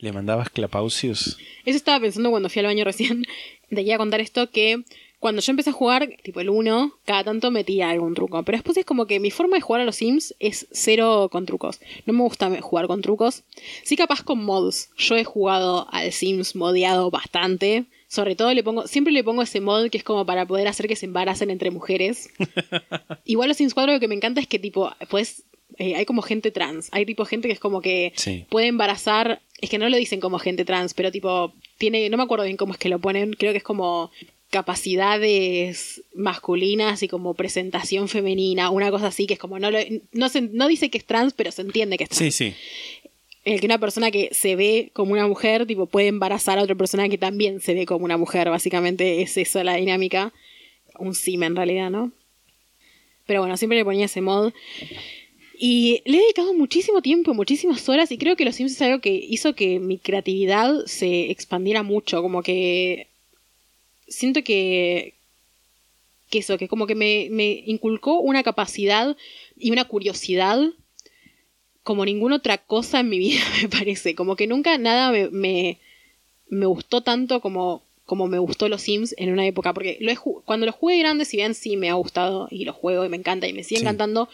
¿Le 0.02 0.12
mandabas 0.12 0.50
Clapausius? 0.50 1.38
Eso 1.64 1.76
estaba 1.76 2.00
pensando 2.00 2.30
cuando 2.30 2.48
fui 2.48 2.58
al 2.60 2.66
baño 2.66 2.84
recién. 2.84 3.24
De 3.70 3.90
a 3.94 3.98
contar 3.98 4.20
esto 4.20 4.50
que 4.50 4.82
cuando 5.20 5.40
yo 5.40 5.52
empecé 5.52 5.70
a 5.70 5.72
jugar, 5.72 6.10
tipo 6.24 6.40
el 6.40 6.50
1, 6.50 6.92
cada 7.04 7.22
tanto 7.22 7.52
metía 7.52 7.88
algún 7.88 8.12
truco. 8.14 8.42
Pero 8.42 8.58
después 8.58 8.76
es 8.76 8.84
como 8.84 9.06
que 9.06 9.20
mi 9.20 9.30
forma 9.30 9.54
de 9.56 9.60
jugar 9.62 9.80
a 9.80 9.84
los 9.84 9.94
Sims 9.94 10.34
es 10.40 10.66
cero 10.72 11.28
con 11.30 11.46
trucos. 11.46 11.80
No 12.04 12.12
me 12.14 12.22
gusta 12.24 12.60
jugar 12.60 12.88
con 12.88 13.00
trucos. 13.00 13.44
Sí 13.84 13.94
capaz 13.96 14.24
con 14.24 14.44
mods. 14.44 14.90
Yo 14.98 15.16
he 15.16 15.22
jugado 15.22 15.86
al 15.92 16.10
Sims 16.10 16.56
modeado 16.56 17.12
bastante. 17.12 17.84
Sobre 18.08 18.34
todo 18.34 18.52
le 18.52 18.64
pongo, 18.64 18.88
siempre 18.88 19.12
le 19.12 19.22
pongo 19.22 19.42
ese 19.42 19.60
mod 19.60 19.88
que 19.88 19.98
es 19.98 20.04
como 20.04 20.26
para 20.26 20.46
poder 20.46 20.66
hacer 20.66 20.88
que 20.88 20.96
se 20.96 21.06
embaracen 21.06 21.48
entre 21.48 21.70
mujeres. 21.70 22.28
Igual 23.24 23.48
los 23.50 23.56
Sims 23.56 23.72
4 23.74 23.92
lo 23.94 24.00
que 24.00 24.08
me 24.08 24.16
encanta 24.16 24.40
es 24.40 24.48
que 24.48 24.58
tipo, 24.58 24.90
puedes 25.08 25.44
eh, 25.78 25.94
hay 25.94 26.04
como 26.04 26.22
gente 26.22 26.50
trans. 26.50 26.88
Hay 26.90 27.06
tipo 27.06 27.24
gente 27.24 27.46
que 27.46 27.54
es 27.54 27.60
como 27.60 27.80
que 27.80 28.12
Sí. 28.16 28.44
puede 28.50 28.66
embarazar. 28.66 29.40
Es 29.62 29.70
que 29.70 29.78
no 29.78 29.89
lo 29.89 29.97
dicen 29.97 30.20
como 30.20 30.39
gente 30.39 30.64
trans, 30.66 30.93
pero 30.93 31.10
tipo, 31.10 31.55
tiene, 31.78 32.10
no 32.10 32.16
me 32.18 32.24
acuerdo 32.24 32.44
bien 32.44 32.56
cómo 32.59 32.72
es 32.74 32.78
que 32.78 32.89
lo 32.90 32.98
ponen. 32.98 33.32
Creo 33.32 33.52
que 33.52 33.59
es 33.59 33.64
como 33.64 34.10
capacidades 34.51 36.02
masculinas 36.14 37.02
y 37.02 37.09
como 37.09 37.34
presentación 37.34 38.09
femenina, 38.09 38.70
una 38.70 38.90
cosa 38.90 39.06
así 39.06 39.26
que 39.26 39.34
es 39.34 39.39
como 39.40 39.59
no 39.59 39.70
lo- 39.70 39.78
no, 40.12 40.28
se- 40.28 40.43
no 40.43 40.68
dice 40.68 40.90
que 40.90 40.98
es 40.98 41.05
trans, 41.06 41.32
pero 41.32 41.51
se 41.52 41.62
entiende 41.62 41.97
que 41.97 42.05
es 42.05 42.10
trans. 42.10 42.34
Sí, 42.34 42.51
sí. 42.51 42.55
El 43.44 43.60
que 43.60 43.66
una 43.66 43.78
persona 43.78 44.10
que 44.10 44.28
se 44.32 44.55
ve 44.56 44.90
como 44.93 45.12
una 45.12 45.26
mujer, 45.26 45.66
tipo, 45.66 45.86
puede 45.86 46.09
embarazar 46.09 46.59
a 46.59 46.62
otra 46.62 46.74
persona 46.76 47.09
que 47.09 47.18
también 47.18 47.60
se 47.60 47.74
ve 47.74 47.86
como 47.86 48.05
una 48.05 48.16
mujer. 48.16 48.51
Básicamente 48.51 49.22
es 49.22 49.36
eso 49.36 49.62
la 49.64 49.76
dinámica. 49.76 50.32
Un 50.98 51.14
sim 51.14 51.43
en 51.43 51.56
realidad, 51.56 51.90
¿no? 51.90 52.12
Pero 53.26 53.40
bueno, 53.40 53.56
siempre 53.56 53.78
le 53.78 53.84
ponía 53.84 54.05
ese 54.05 54.20
mod. 54.20 54.52
Y 55.58 56.02
le 56.06 56.18
he 56.18 56.20
dedicado 56.22 56.54
muchísimo 56.54 57.02
tiempo, 57.02 57.34
muchísimas 57.34 57.88
horas, 57.88 58.10
y 58.10 58.18
creo 58.18 58.36
que 58.36 58.44
los 58.44 58.56
Sims 58.56 58.72
es 58.72 58.82
algo 58.82 59.00
que 59.00 59.12
hizo 59.12 59.54
que 59.54 59.78
mi 59.78 59.98
creatividad 59.98 60.86
se 60.86 61.30
expandiera 61.30 61.82
mucho. 61.82 62.22
Como 62.22 62.42
que. 62.42 63.06
Siento 64.08 64.42
que. 64.42 65.14
que 66.30 66.38
eso, 66.38 66.58
que 66.58 66.68
como 66.68 66.86
que 66.86 66.94
me, 66.94 67.28
me 67.30 67.62
inculcó 67.66 68.20
una 68.20 68.42
capacidad 68.42 69.16
y 69.56 69.70
una 69.70 69.84
curiosidad 69.84 70.60
como 71.82 72.04
ninguna 72.04 72.36
otra 72.36 72.58
cosa 72.58 73.00
en 73.00 73.08
mi 73.08 73.18
vida, 73.18 73.40
me 73.62 73.68
parece. 73.68 74.14
Como 74.14 74.36
que 74.36 74.46
nunca 74.46 74.78
nada 74.78 75.10
me, 75.12 75.28
me, 75.30 75.78
me 76.48 76.66
gustó 76.66 77.02
tanto 77.02 77.40
como, 77.40 77.82
como 78.06 78.26
me 78.28 78.38
gustó 78.38 78.68
los 78.68 78.82
Sims 78.82 79.14
en 79.18 79.32
una 79.32 79.46
época. 79.46 79.74
Porque 79.74 79.98
lo 80.00 80.10
he 80.10 80.16
cuando 80.44 80.66
los 80.66 80.74
jugué 80.74 80.94
de 80.94 81.00
grande, 81.00 81.24
si 81.24 81.36
bien 81.36 81.54
sí 81.54 81.76
me 81.76 81.90
ha 81.90 81.94
gustado 81.94 82.48
y 82.50 82.64
los 82.64 82.76
juego 82.76 83.04
y 83.04 83.08
me 83.08 83.16
encanta 83.16 83.46
y 83.48 83.52
me 83.52 83.64
sigue 83.64 83.80
Sí. 83.80 83.84
encantando, 83.84 84.28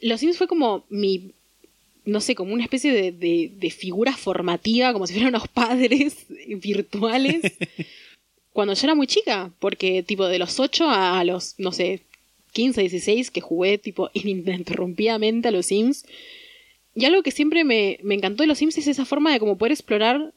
los 0.00 0.20
Sims 0.20 0.38
fue 0.38 0.48
como 0.48 0.84
mi. 0.88 1.32
No 2.06 2.20
sé, 2.20 2.34
como 2.34 2.54
una 2.54 2.64
especie 2.64 2.92
de, 2.92 3.12
de, 3.12 3.52
de 3.54 3.70
figura 3.70 4.16
formativa, 4.16 4.92
como 4.92 5.06
si 5.06 5.12
fueran 5.12 5.34
unos 5.34 5.48
padres 5.54 6.26
virtuales. 6.48 7.42
cuando 8.52 8.74
yo 8.74 8.84
era 8.84 8.94
muy 8.94 9.06
chica, 9.06 9.52
porque 9.58 10.02
tipo 10.02 10.26
de 10.26 10.38
los 10.38 10.58
8 10.58 10.88
a 10.88 11.22
los, 11.24 11.54
no 11.58 11.72
sé, 11.72 12.00
15, 12.52 12.80
16, 12.80 13.30
que 13.30 13.40
jugué 13.40 13.78
tipo 13.78 14.10
ininterrumpidamente 14.14 15.48
a 15.48 15.52
los 15.52 15.66
Sims. 15.66 16.04
Y 16.94 17.04
algo 17.04 17.22
que 17.22 17.30
siempre 17.30 17.64
me, 17.64 17.98
me 18.02 18.14
encantó 18.14 18.42
de 18.42 18.48
los 18.48 18.58
Sims 18.58 18.76
es 18.78 18.88
esa 18.88 19.04
forma 19.04 19.32
de 19.32 19.38
como 19.38 19.56
poder 19.56 19.72
explorar 19.72 20.32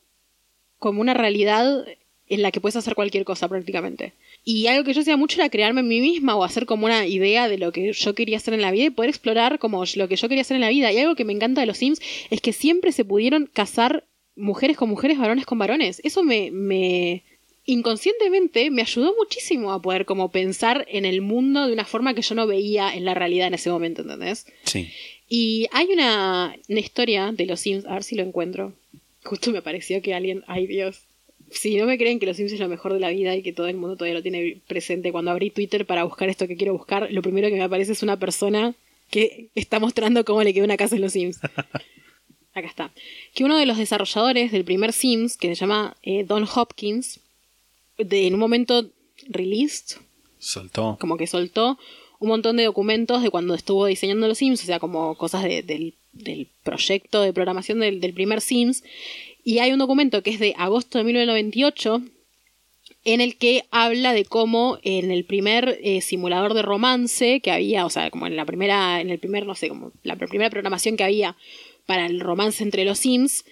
como 0.77 1.01
una 1.01 1.13
realidad 1.13 1.85
en 2.27 2.41
la 2.41 2.51
que 2.51 2.61
puedes 2.61 2.75
hacer 2.75 2.95
cualquier 2.95 3.25
cosa 3.25 3.47
prácticamente. 3.47 4.13
Y 4.45 4.67
algo 4.67 4.83
que 4.83 4.93
yo 4.93 5.01
hacía 5.01 5.15
mucho 5.15 5.39
era 5.39 5.49
crearme 5.49 5.79
a 5.79 5.83
mí 5.83 6.01
misma 6.01 6.35
o 6.35 6.43
hacer 6.43 6.65
como 6.65 6.85
una 6.85 7.07
idea 7.07 7.47
de 7.47 7.57
lo 7.57 7.71
que 7.71 7.93
yo 7.93 8.13
quería 8.13 8.37
hacer 8.37 8.53
en 8.53 8.61
la 8.61 8.71
vida 8.71 8.85
y 8.85 8.89
poder 8.89 9.09
explorar 9.09 9.57
como 9.57 9.83
lo 9.95 10.07
que 10.07 10.15
yo 10.17 10.27
quería 10.27 10.41
hacer 10.41 10.55
en 10.55 10.61
la 10.61 10.69
vida. 10.69 10.91
Y 10.91 10.97
algo 10.97 11.15
que 11.15 11.23
me 11.23 11.33
encanta 11.33 11.61
de 11.61 11.67
los 11.67 11.77
Sims 11.77 12.01
es 12.29 12.41
que 12.41 12.51
siempre 12.51 12.91
se 12.91 13.05
pudieron 13.05 13.45
casar 13.45 14.03
mujeres 14.35 14.75
con 14.75 14.89
mujeres, 14.89 15.17
varones 15.17 15.45
con 15.45 15.59
varones. 15.59 16.01
Eso 16.03 16.23
me, 16.23 16.51
me 16.51 17.23
inconscientemente 17.65 18.69
me 18.71 18.81
ayudó 18.81 19.15
muchísimo 19.17 19.71
a 19.71 19.81
poder 19.81 20.05
como 20.05 20.29
pensar 20.29 20.85
en 20.89 21.05
el 21.05 21.21
mundo 21.21 21.67
de 21.67 21.73
una 21.73 21.85
forma 21.85 22.13
que 22.13 22.21
yo 22.21 22.35
no 22.35 22.47
veía 22.47 22.93
en 22.93 23.05
la 23.05 23.13
realidad 23.13 23.47
en 23.47 23.53
ese 23.53 23.69
momento, 23.69 24.01
¿entendés? 24.01 24.45
Sí. 24.63 24.89
Y 25.29 25.67
hay 25.71 25.87
una, 25.87 26.55
una 26.67 26.79
historia 26.79 27.31
de 27.31 27.45
los 27.45 27.61
Sims, 27.61 27.85
a 27.85 27.93
ver 27.93 28.03
si 28.03 28.15
lo 28.15 28.23
encuentro. 28.23 28.73
Justo 29.23 29.51
me 29.51 29.61
pareció 29.61 30.01
que 30.01 30.13
alguien, 30.13 30.43
ay 30.47 30.67
Dios. 30.67 31.02
Si 31.53 31.75
no 31.77 31.85
me 31.85 31.97
creen 31.97 32.19
que 32.19 32.25
los 32.25 32.35
Sims 32.37 32.51
es 32.51 32.59
lo 32.59 32.67
mejor 32.67 32.93
de 32.93 32.99
la 32.99 33.09
vida 33.09 33.35
y 33.35 33.43
que 33.43 33.53
todo 33.53 33.67
el 33.67 33.75
mundo 33.77 33.95
todavía 33.95 34.15
lo 34.15 34.21
tiene 34.23 34.57
presente, 34.67 35.11
cuando 35.11 35.31
abrí 35.31 35.49
Twitter 35.51 35.85
para 35.85 36.03
buscar 36.03 36.27
esto 36.29 36.47
que 36.47 36.57
quiero 36.57 36.73
buscar, 36.73 37.11
lo 37.11 37.21
primero 37.21 37.47
que 37.49 37.55
me 37.55 37.61
aparece 37.63 37.91
es 37.93 38.03
una 38.03 38.17
persona 38.19 38.73
que 39.09 39.49
está 39.55 39.79
mostrando 39.79 40.25
cómo 40.25 40.41
le 40.43 40.53
quedó 40.53 40.65
una 40.65 40.77
casa 40.77 40.95
en 40.95 41.01
los 41.01 41.13
Sims. 41.13 41.39
Acá 42.55 42.67
está. 42.67 42.91
Que 43.33 43.43
uno 43.43 43.57
de 43.57 43.65
los 43.65 43.77
desarrolladores 43.77 44.51
del 44.51 44.63
primer 44.63 44.93
Sims, 44.93 45.37
que 45.37 45.47
se 45.49 45.55
llama 45.55 45.95
eh, 46.03 46.23
Don 46.23 46.47
Hopkins, 46.55 47.19
de, 47.97 48.27
en 48.27 48.33
un 48.33 48.39
momento 48.39 48.89
released, 49.27 49.97
Soltó. 50.39 50.97
como 50.99 51.17
que 51.17 51.25
soltó 51.27 51.77
un 52.19 52.27
montón 52.29 52.57
de 52.57 52.63
documentos 52.63 53.21
de 53.23 53.29
cuando 53.29 53.53
estuvo 53.53 53.85
diseñando 53.85 54.27
los 54.27 54.37
Sims, 54.37 54.61
o 54.63 54.65
sea, 54.65 54.79
como 54.79 55.15
cosas 55.17 55.43
de- 55.43 55.61
del, 55.63 55.93
del 56.13 56.47
proyecto 56.63 57.21
de 57.21 57.33
programación 57.33 57.79
del, 57.79 57.99
del 57.99 58.13
primer 58.13 58.39
Sims. 58.41 58.83
Y 59.43 59.59
hay 59.59 59.71
un 59.71 59.79
documento 59.79 60.23
que 60.23 60.29
es 60.31 60.39
de 60.39 60.53
agosto 60.57 60.97
de 60.97 61.03
1998 61.03 62.01
en 63.05 63.19
el 63.21 63.35
que 63.37 63.65
habla 63.71 64.13
de 64.13 64.23
cómo 64.23 64.77
en 64.83 65.11
el 65.11 65.25
primer 65.25 65.77
eh, 65.83 65.99
simulador 66.01 66.53
de 66.53 66.61
romance 66.61 67.41
que 67.41 67.51
había, 67.51 67.85
o 67.85 67.89
sea, 67.89 68.09
como 68.09 68.27
en 68.27 68.35
la 68.37 68.45
primera, 68.45 69.01
en 69.01 69.09
el 69.09 69.19
primer, 69.19 69.45
no 69.45 69.55
sé, 69.55 69.67
como 69.67 69.91
la 70.03 70.15
pr- 70.15 70.29
primera 70.29 70.49
programación 70.49 70.95
que 70.95 71.03
había 71.03 71.35
para 71.85 72.05
el 72.05 72.21
romance 72.21 72.63
entre 72.63 72.85
los 72.85 72.99
Sims, 72.99 73.43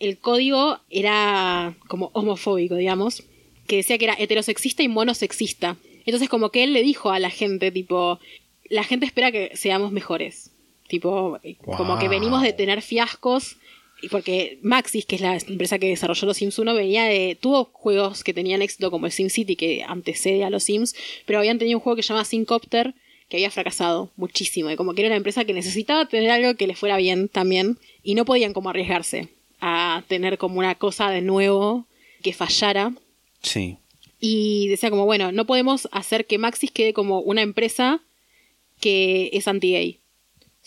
el 0.00 0.18
código 0.18 0.78
era 0.90 1.76
como 1.86 2.10
homofóbico, 2.14 2.74
digamos, 2.74 3.22
que 3.68 3.76
decía 3.76 3.98
que 3.98 4.06
era 4.06 4.16
heterosexista 4.18 4.82
y 4.82 4.88
monosexista. 4.88 5.76
Entonces 6.06 6.28
como 6.28 6.50
que 6.50 6.64
él 6.64 6.72
le 6.72 6.82
dijo 6.82 7.10
a 7.10 7.20
la 7.20 7.30
gente, 7.30 7.70
tipo, 7.70 8.18
la 8.68 8.82
gente 8.82 9.06
espera 9.06 9.30
que 9.30 9.52
seamos 9.56 9.92
mejores. 9.92 10.50
Tipo, 10.88 11.38
eh, 11.44 11.54
como 11.76 11.98
que 12.00 12.08
venimos 12.08 12.42
de 12.42 12.52
tener 12.52 12.82
fiascos. 12.82 13.58
Y 14.02 14.08
porque 14.08 14.58
Maxis, 14.62 15.04
que 15.04 15.16
es 15.16 15.22
la 15.22 15.36
empresa 15.36 15.78
que 15.78 15.88
desarrolló 15.88 16.26
los 16.26 16.36
Sims 16.36 16.58
1, 16.58 16.74
venía 16.74 17.04
de. 17.04 17.36
tuvo 17.38 17.70
juegos 17.72 18.24
que 18.24 18.34
tenían 18.34 18.62
éxito 18.62 18.90
como 18.90 19.06
el 19.06 19.12
Sim 19.12 19.28
City, 19.28 19.56
que 19.56 19.84
antecede 19.86 20.44
a 20.44 20.50
los 20.50 20.64
Sims, 20.64 20.94
pero 21.26 21.38
habían 21.38 21.58
tenido 21.58 21.78
un 21.78 21.82
juego 21.82 21.96
que 21.96 22.02
se 22.02 22.08
llama 22.08 22.24
Syncopter, 22.24 22.94
que 23.28 23.36
había 23.36 23.50
fracasado 23.50 24.10
muchísimo. 24.16 24.70
Y 24.70 24.76
como 24.76 24.94
que 24.94 25.02
era 25.02 25.08
una 25.08 25.16
empresa 25.16 25.44
que 25.44 25.52
necesitaba 25.52 26.06
tener 26.06 26.30
algo 26.30 26.56
que 26.56 26.66
les 26.66 26.78
fuera 26.78 26.96
bien 26.96 27.28
también. 27.28 27.78
Y 28.02 28.14
no 28.14 28.24
podían 28.24 28.52
como 28.52 28.70
arriesgarse 28.70 29.28
a 29.60 30.02
tener 30.08 30.38
como 30.38 30.58
una 30.58 30.74
cosa 30.74 31.10
de 31.10 31.20
nuevo 31.20 31.86
que 32.22 32.32
fallara. 32.32 32.92
Sí. 33.42 33.76
Y 34.18 34.68
decía 34.68 34.90
como, 34.90 35.06
bueno, 35.06 35.32
no 35.32 35.46
podemos 35.46 35.88
hacer 35.92 36.26
que 36.26 36.38
Maxis 36.38 36.70
quede 36.70 36.92
como 36.92 37.20
una 37.20 37.42
empresa 37.42 38.02
que 38.80 39.30
es 39.32 39.46
anti-gay. 39.46 39.99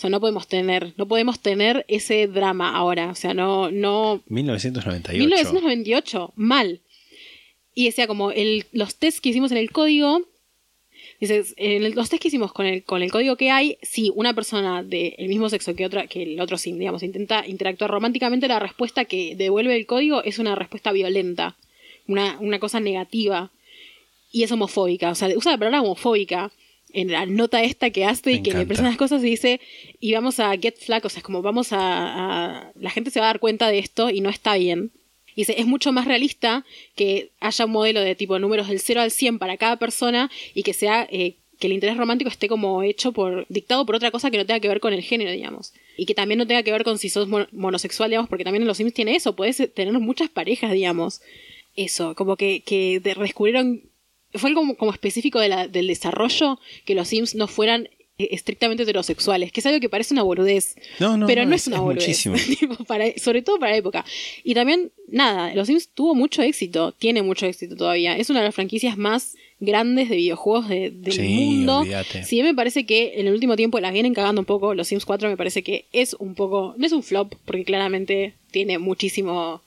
Sea, 0.03 0.09
no 0.09 0.19
podemos 0.19 0.47
tener, 0.47 0.93
no 0.97 1.07
podemos 1.07 1.39
tener 1.39 1.85
ese 1.87 2.27
drama 2.27 2.75
ahora. 2.75 3.09
O 3.09 3.15
sea, 3.15 3.33
no, 3.33 3.71
no, 3.71 4.21
1998. 4.27 5.17
1998, 5.17 6.33
mal. 6.35 6.79
Y 7.73 7.85
decía 7.85 8.05
como 8.07 8.31
el, 8.31 8.65
los 8.71 8.95
tests 8.95 9.19
que 9.21 9.29
hicimos 9.29 9.51
en 9.51 9.57
el 9.57 9.71
código, 9.71 10.21
dices, 11.19 11.53
en 11.57 11.83
el- 11.83 11.93
los 11.93 12.09
tests 12.09 12.21
que 12.21 12.27
hicimos 12.27 12.51
con 12.53 12.65
el, 12.65 12.83
con 12.83 13.01
el 13.01 13.11
código 13.11 13.35
que 13.35 13.49
hay, 13.49 13.77
si 13.81 14.11
una 14.15 14.33
persona 14.33 14.83
del 14.83 15.15
mismo 15.27 15.49
sexo 15.49 15.75
que 15.75 15.85
otra, 15.85 16.07
que 16.07 16.23
el 16.23 16.39
otro 16.39 16.57
sim, 16.57 16.77
digamos, 16.77 17.01
intenta 17.03 17.47
interactuar 17.47 17.89
románticamente, 17.89 18.47
la 18.47 18.59
respuesta 18.59 19.05
que 19.05 19.35
devuelve 19.35 19.75
el 19.75 19.85
código 19.85 20.23
es 20.23 20.37
una 20.39 20.53
respuesta 20.55 20.91
violenta, 20.91 21.55
una, 22.07 22.37
una 22.39 22.59
cosa 22.59 22.79
negativa. 22.79 23.51
Y 24.31 24.43
es 24.43 24.51
homofóbica, 24.51 25.11
o 25.11 25.15
sea, 25.15 25.29
usa 25.35 25.51
la 25.53 25.57
palabra 25.57 25.81
homofóbica 25.81 26.51
en 26.93 27.11
la 27.11 27.25
nota 27.25 27.61
esta 27.63 27.89
que 27.89 28.05
hace 28.05 28.29
Me 28.29 28.35
y 28.37 28.41
que 28.41 28.51
le 28.51 28.57
encanta. 28.57 28.67
presenta 28.67 28.89
las 28.91 28.97
cosas 28.97 29.21
y 29.23 29.29
dice, 29.31 29.59
y 29.99 30.13
vamos 30.13 30.39
a 30.39 30.55
get 30.57 30.75
flag, 30.77 31.05
o 31.05 31.09
sea, 31.09 31.17
es 31.19 31.23
como 31.23 31.41
vamos 31.41 31.73
a, 31.73 31.77
a- 31.79 32.71
La 32.79 32.89
gente 32.91 33.09
se 33.11 33.19
va 33.19 33.25
a 33.25 33.29
dar 33.29 33.39
cuenta 33.39 33.67
de 33.69 33.79
esto 33.79 34.09
y 34.09 34.21
no 34.21 34.29
está 34.29 34.55
bien. 34.55 34.91
Y 35.35 35.41
dice, 35.41 35.55
es 35.59 35.65
mucho 35.65 35.91
más 35.91 36.05
realista 36.05 36.63
que 36.95 37.31
haya 37.39 37.65
un 37.65 37.71
modelo 37.71 38.01
de 38.01 38.13
tipo 38.15 38.37
números 38.39 38.67
del 38.69 38.79
0 38.79 39.01
al 39.01 39.09
100 39.11 39.39
para 39.39 39.57
cada 39.57 39.77
persona 39.77 40.29
y 40.53 40.63
que 40.63 40.73
sea... 40.73 41.07
eh, 41.11 41.35
que 41.59 41.67
el 41.67 41.73
interés 41.73 41.95
romántico 41.95 42.29
esté 42.29 42.49
como 42.49 42.83
hecho 42.83 43.13
por, 43.13 43.45
dictado 43.47 43.85
por 43.85 43.95
otra 43.95 44.11
cosa 44.11 44.29
que 44.29 44.37
no 44.37 44.45
tenga 44.45 44.59
que 44.59 44.67
ver 44.67 44.81
con 44.81 44.91
el 44.91 45.01
género, 45.01 45.31
digamos. 45.31 45.71
Y 45.95 46.05
que 46.05 46.13
también 46.13 46.37
no 46.39 46.45
tenga 46.47 46.61
que 46.63 46.73
ver 46.73 46.83
con 46.83 46.97
si 46.97 47.07
sos 47.09 47.29
mon- 47.29 47.47
monosexual, 47.53 48.09
digamos, 48.09 48.27
porque 48.27 48.43
también 48.43 48.63
en 48.63 48.67
los 48.67 48.75
Sims 48.77 48.93
tiene 48.93 49.15
eso, 49.15 49.33
puedes 49.35 49.57
tener 49.73 49.93
muchas 49.99 50.29
parejas, 50.29 50.73
digamos. 50.73 51.21
Eso, 51.77 52.15
como 52.15 52.35
que, 52.35 52.61
que 52.65 52.99
de- 52.99 53.13
descubrieron 53.15 53.81
fue 54.35 54.49
algo 54.49 54.61
como, 54.61 54.75
como 54.77 54.91
específico 54.91 55.39
de 55.39 55.49
la- 55.49 55.67
del 55.67 55.87
desarrollo 55.87 56.59
que 56.85 56.95
los 56.95 57.07
Sims 57.07 57.35
no 57.35 57.47
fueran 57.47 57.89
eh, 58.19 58.27
estrictamente 58.31 58.83
heterosexuales, 58.83 59.51
que 59.51 59.59
es 59.59 59.65
algo 59.65 59.79
que 59.79 59.89
parece 59.89 60.13
una 60.13 60.21
boludez. 60.21 60.75
No, 60.99 61.17
no, 61.17 61.25
pero 61.25 61.41
no, 61.43 61.49
no, 61.49 61.55
es- 61.55 61.61
es 61.63 61.67
una 61.67 61.77
es 61.77 61.81
boludez. 61.81 62.07
muchísimo. 62.07 62.35
Tipo, 62.59 62.83
para- 62.83 63.11
sobre 63.17 63.41
todo 63.41 63.57
para 63.57 63.71
la 63.71 63.77
época. 63.79 64.05
Y 64.43 64.53
también, 64.53 64.91
nada, 65.07 65.53
los 65.55 65.65
Sims 65.67 65.89
tuvo 65.93 66.13
mucho 66.13 66.43
éxito, 66.43 66.91
tiene 66.91 67.23
mucho 67.23 67.47
éxito 67.47 67.75
todavía. 67.75 68.15
Es 68.15 68.29
una 68.29 68.39
de 68.41 68.45
las 68.45 68.53
franquicias 68.55 68.97
más 68.99 69.35
grandes 69.59 70.09
de 70.09 70.15
videojuegos 70.17 70.69
de- 70.69 70.91
del 70.91 71.13
Sí, 71.13 71.21
mundo. 71.21 71.79
olvídate. 71.79 72.23
Si 72.23 72.35
bien 72.35 72.45
me 72.45 72.53
parece 72.53 72.85
que 72.85 73.13
en 73.19 73.25
el 73.27 73.33
último 73.33 73.55
tiempo 73.55 73.79
las 73.79 73.93
vienen 73.93 74.13
cagando 74.13 74.41
un 74.41 74.45
poco, 74.45 74.75
los 74.75 74.87
Sims 74.89 75.05
4 75.05 75.27
me 75.29 75.37
parece 75.37 75.63
que 75.63 75.85
es 75.91 76.13
un 76.19 76.35
poco, 76.35 76.75
no 76.77 76.85
es 76.85 76.91
un 76.91 77.01
flop, 77.01 77.33
porque 77.45 77.63
claramente 77.63 78.35
tiene 78.51 78.77
muchísimo 78.77 79.63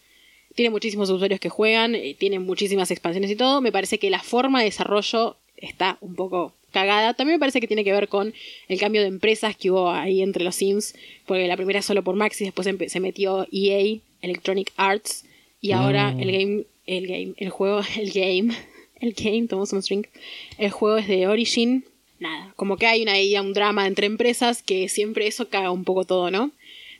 tiene 0.56 0.70
muchísimos 0.70 1.08
usuarios 1.10 1.38
que 1.38 1.48
juegan, 1.48 1.94
eh, 1.94 2.16
tiene 2.18 2.40
muchísimas 2.40 2.90
expansiones 2.90 3.30
y 3.30 3.36
todo. 3.36 3.60
Me 3.60 3.70
parece 3.70 3.98
que 3.98 4.10
la 4.10 4.20
forma 4.20 4.58
de 4.58 4.64
desarrollo 4.64 5.36
está 5.56 5.98
un 6.00 6.16
poco 6.16 6.52
cagada. 6.72 7.14
También 7.14 7.36
me 7.36 7.40
parece 7.40 7.60
que 7.60 7.68
tiene 7.68 7.84
que 7.84 7.92
ver 7.92 8.08
con 8.08 8.34
el 8.68 8.78
cambio 8.80 9.02
de 9.02 9.06
empresas 9.08 9.54
que 9.56 9.70
hubo 9.70 9.90
ahí 9.90 10.20
entre 10.22 10.42
los 10.44 10.56
Sims, 10.56 10.94
porque 11.26 11.46
la 11.46 11.56
primera 11.56 11.80
solo 11.82 12.02
por 12.02 12.16
Maxis, 12.16 12.46
después 12.48 12.66
se 12.92 13.00
metió 13.00 13.46
EA, 13.52 13.98
Electronic 14.22 14.72
Arts, 14.76 15.24
y 15.60 15.72
ahora 15.72 16.10
Mm. 16.12 16.20
el 16.20 16.32
game, 16.32 16.64
el 16.86 17.06
game, 17.06 17.34
el 17.36 17.50
juego, 17.50 17.80
el 17.98 18.10
game, 18.10 18.54
el 19.00 19.12
game, 19.12 19.46
tomamos 19.48 19.72
un 19.72 19.82
string, 19.82 20.06
el 20.58 20.70
juego 20.70 20.96
es 20.98 21.06
de 21.08 21.26
Origin, 21.28 21.84
nada, 22.18 22.52
como 22.56 22.76
que 22.76 22.86
hay 22.86 23.02
una 23.02 23.18
idea, 23.20 23.42
un 23.42 23.52
drama 23.52 23.86
entre 23.86 24.06
empresas 24.06 24.62
que 24.62 24.88
siempre 24.88 25.26
eso 25.26 25.48
caga 25.48 25.70
un 25.70 25.84
poco 25.84 26.04
todo, 26.04 26.30
¿no? 26.30 26.50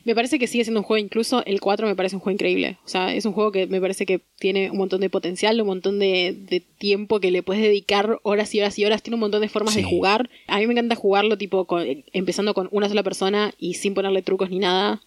Me 0.07 0.15
parece 0.15 0.39
que 0.39 0.47
sigue 0.47 0.63
siendo 0.63 0.79
un 0.79 0.85
juego, 0.85 1.03
incluso 1.03 1.43
el 1.45 1.59
4 1.59 1.85
me 1.85 1.95
parece 1.95 2.15
un 2.15 2.21
juego 2.21 2.33
increíble. 2.35 2.77
O 2.85 2.87
sea, 2.87 3.13
es 3.13 3.25
un 3.25 3.33
juego 3.33 3.51
que 3.51 3.67
me 3.67 3.81
parece 3.81 4.05
que 4.05 4.21
tiene 4.39 4.71
un 4.71 4.77
montón 4.77 5.01
de 5.01 5.09
potencial, 5.09 5.59
un 5.59 5.67
montón 5.67 5.99
de, 5.99 6.33
de 6.49 6.61
tiempo 6.61 7.19
que 7.19 7.29
le 7.29 7.43
puedes 7.43 7.61
dedicar 7.61 8.17
horas 8.23 8.55
y 8.55 8.61
horas 8.61 8.79
y 8.79 8.85
horas. 8.85 9.03
Tiene 9.03 9.15
un 9.15 9.19
montón 9.19 9.41
de 9.41 9.49
formas 9.49 9.75
de 9.75 9.81
jugar. 9.89 10.29
A 10.47 10.59
mí 10.59 10.65
me 10.65 10.71
encanta 10.71 10.95
jugarlo 10.95 11.37
tipo 11.37 11.65
con- 11.65 11.85
empezando 12.13 12.53
con 12.53 12.69
una 12.71 12.87
sola 12.87 13.03
persona 13.03 13.53
y 13.59 13.73
sin 13.73 13.93
ponerle 13.93 14.21
trucos 14.21 14.49
ni 14.49 14.59
nada. 14.59 15.01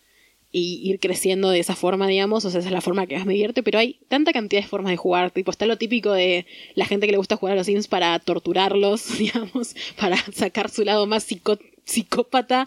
Y 0.53 0.81
ir 0.83 0.99
creciendo 0.99 1.51
de 1.51 1.61
esa 1.61 1.77
forma, 1.77 2.09
digamos. 2.09 2.45
O 2.45 2.51
sea, 2.51 2.59
esa 2.61 2.69
es 2.69 2.73
la 2.73 2.81
forma 2.81 3.07
que 3.07 3.17
más 3.17 3.25
me 3.27 3.35
divierte. 3.35 3.63
Pero 3.63 3.79
hay 3.79 4.01
tanta 4.09 4.33
cantidad 4.33 4.63
de 4.63 4.67
formas 4.69 4.91
de 4.91 4.97
jugar. 4.97 5.31
Tipo, 5.31 5.51
está 5.53 5.65
lo 5.67 5.79
típico 5.79 6.13
de 6.13 6.45
la 6.75 6.87
gente 6.87 7.07
que 7.07 7.13
le 7.13 7.19
gusta 7.19 7.37
jugar 7.37 7.53
a 7.53 7.57
los 7.57 7.67
Sims 7.67 7.87
para 7.87 8.19
torturarlos, 8.19 9.07
digamos. 9.19 9.77
Para 9.99 10.17
sacar 10.33 10.69
su 10.71 10.85
lado 10.85 11.07
más 11.07 11.25
psicó- 11.31 11.61
psicópata 11.85 12.67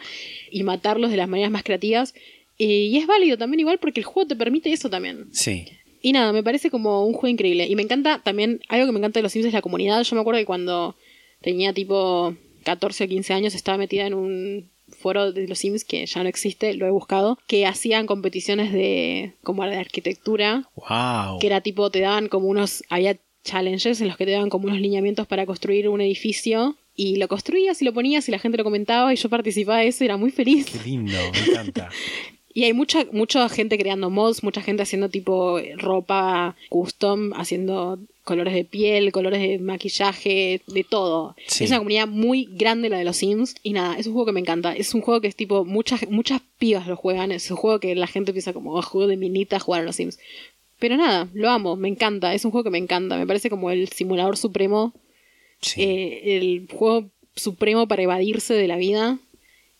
y 0.51 0.63
matarlos 0.63 1.11
de 1.11 1.17
las 1.17 1.27
maneras 1.27 1.51
más 1.51 1.63
creativas. 1.63 2.13
Y 2.57 2.97
es 2.97 3.07
válido 3.07 3.37
también 3.37 3.59
igual 3.61 3.79
porque 3.79 3.99
el 3.99 4.05
juego 4.05 4.27
te 4.27 4.35
permite 4.35 4.71
eso 4.71 4.89
también. 4.89 5.25
Sí. 5.31 5.65
Y 6.01 6.11
nada, 6.13 6.31
me 6.33 6.43
parece 6.43 6.69
como 6.69 7.05
un 7.05 7.13
juego 7.13 7.29
increíble. 7.29 7.65
Y 7.67 7.75
me 7.75 7.81
encanta 7.81 8.21
también, 8.23 8.61
algo 8.69 8.85
que 8.85 8.91
me 8.91 8.99
encanta 8.99 9.19
de 9.19 9.23
los 9.23 9.31
Sims 9.31 9.45
es 9.47 9.53
la 9.53 9.61
comunidad. 9.61 10.03
Yo 10.03 10.15
me 10.15 10.21
acuerdo 10.21 10.39
que 10.39 10.45
cuando 10.45 10.95
tenía 11.41 11.73
tipo 11.73 12.35
14 12.63 13.03
o 13.03 13.07
15 13.07 13.33
años 13.33 13.55
estaba 13.55 13.77
metida 13.77 14.05
en 14.07 14.13
un 14.13 14.69
foro 14.93 15.31
de 15.31 15.47
los 15.47 15.59
Sims 15.59 15.83
que 15.83 16.05
ya 16.05 16.23
no 16.23 16.29
existe, 16.29 16.73
lo 16.73 16.85
he 16.87 16.91
buscado, 16.91 17.37
que 17.47 17.65
hacían 17.65 18.05
competiciones 18.05 18.71
de 18.73 19.33
como 19.43 19.63
de 19.65 19.75
arquitectura, 19.77 20.69
Wow. 20.75 21.39
que 21.39 21.47
era 21.47 21.61
tipo, 21.61 21.89
te 21.89 21.99
daban 22.01 22.27
como 22.29 22.47
unos, 22.47 22.83
había 22.89 23.17
challenges 23.43 23.99
en 24.01 24.07
los 24.07 24.15
que 24.17 24.25
te 24.25 24.31
daban 24.31 24.49
como 24.49 24.65
unos 24.67 24.79
lineamientos 24.79 25.27
para 25.27 25.45
construir 25.45 25.89
un 25.89 25.99
edificio 26.01 26.75
y 26.95 27.17
lo 27.17 27.27
construías 27.27 27.81
y 27.81 27.85
lo 27.85 27.93
ponías 27.93 28.27
y 28.29 28.31
la 28.31 28.39
gente 28.39 28.57
lo 28.57 28.63
comentaba 28.63 29.13
y 29.13 29.17
yo 29.17 29.27
participaba 29.29 29.79
de 29.79 29.87
eso 29.87 30.03
y 30.03 30.05
era 30.07 30.15
muy 30.17 30.31
feliz. 30.31 30.67
Qué 30.71 30.89
lindo, 30.89 31.17
me 31.33 31.51
encanta. 31.53 31.89
Y 32.55 32.65
hay 32.65 32.73
mucha, 32.73 33.07
mucha 33.11 33.49
gente 33.49 33.79
creando 33.79 34.11
mods, 34.11 34.43
mucha 34.43 34.61
gente 34.61 34.83
haciendo 34.83 35.09
tipo 35.09 35.59
ropa 35.77 36.55
custom, 36.69 37.33
haciendo 37.33 37.97
colores 38.23 38.53
de 38.53 38.63
piel, 38.63 39.11
colores 39.11 39.41
de 39.41 39.59
maquillaje, 39.59 40.61
de 40.67 40.83
todo. 40.83 41.35
Sí. 41.47 41.63
Es 41.65 41.69
una 41.71 41.79
comunidad 41.79 42.07
muy 42.07 42.47
grande 42.51 42.89
la 42.89 42.97
de 42.97 43.03
los 43.03 43.17
Sims. 43.17 43.55
Y 43.63 43.73
nada, 43.73 43.97
es 43.97 44.07
un 44.07 44.13
juego 44.13 44.25
que 44.27 44.31
me 44.31 44.39
encanta. 44.39 44.73
Es 44.75 44.93
un 44.93 45.01
juego 45.01 45.21
que 45.21 45.27
es 45.27 45.35
tipo, 45.35 45.65
muchas, 45.65 46.09
muchas 46.09 46.41
pibas 46.57 46.87
lo 46.87 46.95
juegan. 46.95 47.31
Es 47.31 47.49
un 47.51 47.57
juego 47.57 47.79
que 47.79 47.95
la 47.95 48.07
gente 48.07 48.31
piensa 48.31 48.53
como, 48.53 48.73
oh, 48.73 48.81
juego 48.81 49.07
de 49.07 49.17
minita 49.17 49.59
jugar 49.59 49.81
a 49.81 49.85
los 49.85 49.95
Sims. 49.95 50.19
Pero 50.79 50.97
nada, 50.97 51.29
lo 51.33 51.49
amo, 51.49 51.75
me 51.75 51.87
encanta. 51.87 52.33
Es 52.33 52.43
un 52.45 52.51
juego 52.51 52.63
que 52.65 52.69
me 52.69 52.77
encanta. 52.77 53.17
Me 53.17 53.27
parece 53.27 53.49
como 53.49 53.69
el 53.71 53.87
simulador 53.89 54.37
supremo 54.37 54.93
Sí. 55.61 55.81
eh, 55.81 56.37
el 56.37 56.67
juego 56.71 57.09
supremo 57.35 57.87
para 57.87 58.03
evadirse 58.03 58.53
de 58.53 58.67
la 58.67 58.75
vida 58.75 59.17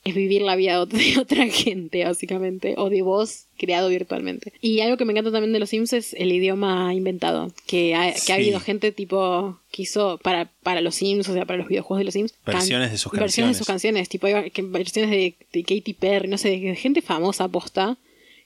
es 0.04 0.16
vivir 0.16 0.42
la 0.42 0.56
vida 0.56 0.86
de 0.86 1.18
otra 1.20 1.48
gente, 1.48 2.04
básicamente, 2.04 2.76
o 2.78 2.90
de 2.90 3.02
vos 3.02 3.46
creado 3.58 3.90
virtualmente. 3.90 4.54
Y 4.62 4.82
algo 4.82 4.98
que 4.98 5.06
me 5.06 5.14
encanta 5.14 5.32
también 5.32 5.54
de 5.54 5.60
los 5.60 5.70
Sims 5.70 5.94
es 5.94 6.14
el 6.14 6.32
idioma 6.32 6.94
inventado, 6.94 7.52
que 7.66 7.96
ha, 7.96 8.14
que 8.14 8.32
ha 8.34 8.36
habido 8.36 8.60
gente 8.60 8.92
tipo 8.92 9.60
que 9.72 9.84
hizo 9.84 10.20
para, 10.20 10.52
para 10.62 10.82
los 10.82 10.96
Sims, 10.96 11.30
o 11.30 11.34
sea, 11.34 11.46
para 11.46 11.58
los 11.58 11.68
videojuegos 11.68 12.00
de 12.00 12.06
los 12.06 12.14
Sims. 12.14 12.34
Versiones 12.46 12.92
de 12.92 12.98
sus 12.98 13.12
Versiones 13.12 13.56
de 13.56 13.58
sus 13.58 13.68
canciones. 13.68 14.08
canciones, 14.08 14.10
tipo 14.10 14.28
hay 14.28 14.52
versiones 14.72 15.12
de, 15.12 15.36
de 15.52 15.64
Katy 15.64 15.94
Perry, 15.94 16.28
no 16.28 16.38
sé, 16.38 16.50
de 16.50 16.76
gente 16.76 17.02
famosa 17.02 17.48
posta, 17.48 17.98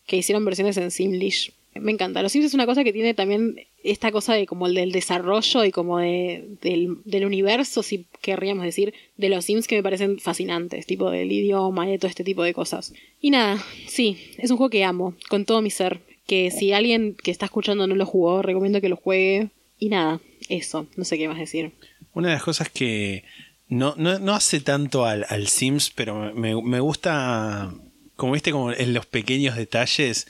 que 0.06 0.18
hicieron 0.18 0.46
versiones 0.46 0.78
en 0.78 0.92
Simlish. 0.92 1.54
Me 1.76 1.91
encanta. 1.91 2.22
Los 2.22 2.31
Sims 2.31 2.45
es 2.45 2.53
una 2.53 2.65
cosa 2.65 2.84
que 2.84 2.94
tiene 2.94 3.14
también 3.14 3.68
esta 3.84 4.11
cosa 4.11 4.34
de 4.34 4.45
como 4.45 4.68
el 4.68 4.73
del 4.73 4.91
desarrollo 4.91 5.64
y 5.64 5.72
como 5.72 5.99
de, 5.99 6.45
del, 6.61 6.98
del 7.06 7.26
universo, 7.26 7.84
si 7.84 8.06
querríamos 8.22 8.65
decir, 8.65 8.94
de 9.18 9.30
los 9.30 9.45
Sims 9.45 9.68
que 9.68 9.76
me 9.76 9.84
parecen 9.84 10.19
fascinantes, 10.19 10.85
tipo 10.85 11.10
del 11.11 11.31
idioma 11.31 11.88
y 11.88 11.91
de 11.91 11.99
todo 11.99 12.10
este 12.10 12.23
tipo 12.23 12.44
de 12.44 12.53
cosas. 12.53 12.94
Y 13.22 13.31
nada, 13.31 13.64
sí, 13.88 14.18
es 14.38 14.52
un 14.52 14.57
juego 14.57 14.69
que 14.69 14.84
amo, 14.84 15.15
con 15.30 15.45
todo 15.45 15.61
mi 15.61 15.69
ser. 15.69 16.02
Que 16.26 16.52
si 16.52 16.73
alguien 16.73 17.15
que 17.15 17.31
está 17.31 17.45
escuchando 17.45 17.88
no 17.88 17.95
lo 17.95 18.06
jugó, 18.06 18.41
recomiendo 18.41 18.81
que 18.81 18.89
lo 18.89 18.98
juegue. 18.98 19.49
Y 19.80 19.89
nada, 19.89 20.19
eso, 20.49 20.88
no 20.95 21.06
sé 21.06 21.18
qué 21.18 21.27
más 21.27 21.38
decir. 21.38 21.72
Una 22.14 22.30
de 22.30 22.34
las 22.34 22.44
cosas 22.44 22.69
que 22.69 23.23
no, 23.69 23.94
no, 23.98 24.19
no 24.19 24.34
hace 24.34 24.60
tanto 24.60 25.06
al, 25.06 25.26
al 25.30 25.48
Sims, 25.48 25.91
pero 25.95 26.34
me, 26.34 26.61
me 26.61 26.80
gusta, 26.80 27.73
como 28.15 28.34
viste, 28.34 28.52
como 28.52 28.73
en 28.73 28.94
los 28.94 29.06
pequeños 29.06 29.56
detalles 29.56 30.27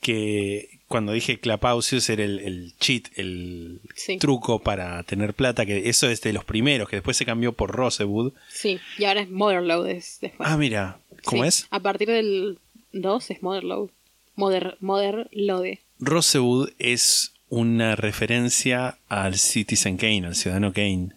que 0.00 0.77
cuando 0.88 1.12
dije 1.12 1.38
Clapausius 1.38 2.08
era 2.10 2.24
el, 2.24 2.38
el 2.40 2.74
cheat, 2.80 3.08
el 3.16 3.80
Sí. 3.94 4.16
truco 4.18 4.58
para 4.60 5.02
tener 5.04 5.34
plata, 5.34 5.64
que 5.66 5.88
eso 5.88 6.08
es 6.08 6.20
de 6.22 6.32
los 6.32 6.44
primeros, 6.44 6.88
que 6.88 6.96
después 6.96 7.16
se 7.16 7.26
cambió 7.26 7.52
por 7.52 7.70
Rosewood. 7.72 8.32
Sí, 8.48 8.80
y 8.98 9.04
ahora 9.04 9.20
es 9.20 9.30
Motherload 9.30 9.86
después. 9.86 10.32
Ah, 10.38 10.56
mira, 10.56 10.98
¿cómo 11.24 11.42
Sí, 11.42 11.48
es? 11.48 11.66
A 11.70 11.80
partir 11.80 12.08
del 12.08 12.58
2 12.92 13.30
es 13.30 13.42
Motherload. 13.42 13.90
Mother, 14.34 14.76
Motherload. 14.80 15.78
Rosewood 16.00 16.70
es 16.78 17.32
una 17.50 17.96
referencia 17.96 18.98
al 19.08 19.36
Citizen 19.36 19.96
Kane, 19.96 20.26
al 20.26 20.36
ciudadano 20.36 20.72
Kane, 20.72 21.10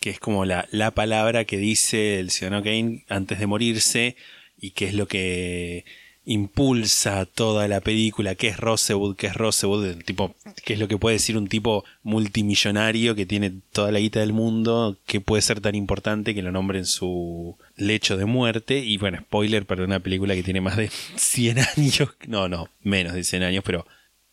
que 0.00 0.10
es 0.10 0.18
como 0.18 0.44
la, 0.44 0.66
la 0.70 0.90
palabra 0.92 1.44
que 1.44 1.58
dice 1.58 2.18
el 2.18 2.30
ciudadano 2.30 2.64
Kane 2.64 3.04
antes 3.08 3.38
de 3.38 3.46
morirse 3.46 4.16
y 4.58 4.70
que 4.72 4.86
es 4.86 4.94
lo 4.94 5.06
que 5.06 5.84
impulsa 6.24 7.26
toda 7.26 7.66
la 7.66 7.80
película, 7.80 8.34
que 8.34 8.48
es 8.48 8.56
Rosewood, 8.56 9.16
que 9.16 9.26
es 9.26 9.34
Rosewood, 9.34 9.86
el 9.86 10.04
tipo, 10.04 10.34
que 10.64 10.74
es 10.74 10.78
lo 10.78 10.86
que 10.86 10.98
puede 10.98 11.16
decir 11.16 11.36
un 11.36 11.48
tipo 11.48 11.84
multimillonario 12.02 13.14
que 13.14 13.26
tiene 13.26 13.52
toda 13.72 13.90
la 13.90 13.98
guita 13.98 14.20
del 14.20 14.32
mundo, 14.32 14.98
que 15.06 15.20
puede 15.20 15.42
ser 15.42 15.60
tan 15.60 15.74
importante 15.74 16.34
que 16.34 16.42
lo 16.42 16.52
nombre 16.52 16.78
en 16.78 16.86
su 16.86 17.56
lecho 17.76 18.16
de 18.16 18.24
muerte. 18.24 18.78
Y 18.78 18.98
bueno, 18.98 19.18
spoiler 19.18 19.66
para 19.66 19.84
una 19.84 20.00
película 20.00 20.34
que 20.34 20.42
tiene 20.42 20.60
más 20.60 20.76
de 20.76 20.90
100 21.16 21.58
años, 21.58 22.08
no, 22.26 22.48
no, 22.48 22.68
menos 22.82 23.14
de 23.14 23.24
100 23.24 23.42
años, 23.42 23.64
pero 23.64 23.84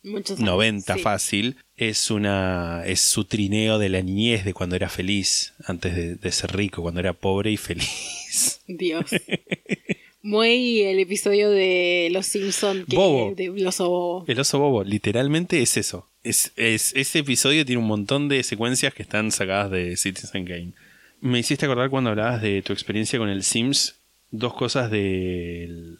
Muchos 0.02 0.38
años, 0.38 0.48
90 0.48 0.94
sí. 0.94 1.00
fácil, 1.02 1.56
es 1.76 2.10
una 2.10 2.84
es 2.86 3.00
su 3.00 3.24
trineo 3.24 3.78
de 3.78 3.90
la 3.90 4.00
niñez 4.00 4.44
de 4.44 4.54
cuando 4.54 4.76
era 4.76 4.88
feliz, 4.88 5.52
antes 5.64 5.94
de, 5.94 6.14
de 6.14 6.32
ser 6.32 6.56
rico, 6.56 6.82
cuando 6.82 7.00
era 7.00 7.12
pobre 7.12 7.50
y 7.50 7.56
feliz. 7.56 8.60
Dios. 8.66 9.10
Muy 10.22 10.80
el 10.82 10.98
episodio 10.98 11.50
de 11.50 12.08
Los 12.12 12.26
Simpson 12.26 12.84
que 12.88 12.96
Bobo. 12.96 13.34
de 13.34 13.48
los 13.48 13.78
Bobo. 13.78 14.24
El 14.28 14.38
oso 14.38 14.58
bobo, 14.58 14.84
literalmente 14.84 15.62
es 15.62 15.76
eso. 15.76 16.08
Es, 16.22 16.52
es- 16.56 16.94
ese 16.94 17.20
episodio 17.20 17.64
tiene 17.64 17.80
un 17.80 17.88
montón 17.88 18.28
de 18.28 18.42
secuencias 18.42 18.92
que 18.92 19.02
están 19.02 19.30
sacadas 19.30 19.70
de 19.70 19.96
Citizen 19.96 20.44
Kane. 20.44 20.72
Me 21.20 21.38
hiciste 21.38 21.64
acordar 21.66 21.88
cuando 21.90 22.10
hablabas 22.10 22.42
de 22.42 22.60
tu 22.62 22.72
experiencia 22.72 23.18
con 23.18 23.28
el 23.30 23.42
Sims, 23.42 23.96
dos 24.30 24.52
cosas 24.54 24.90
del 24.90 25.98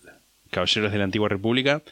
Caballeros 0.50 0.92
de 0.92 0.98
la 0.98 1.04
Antigua 1.04 1.28
República, 1.28 1.82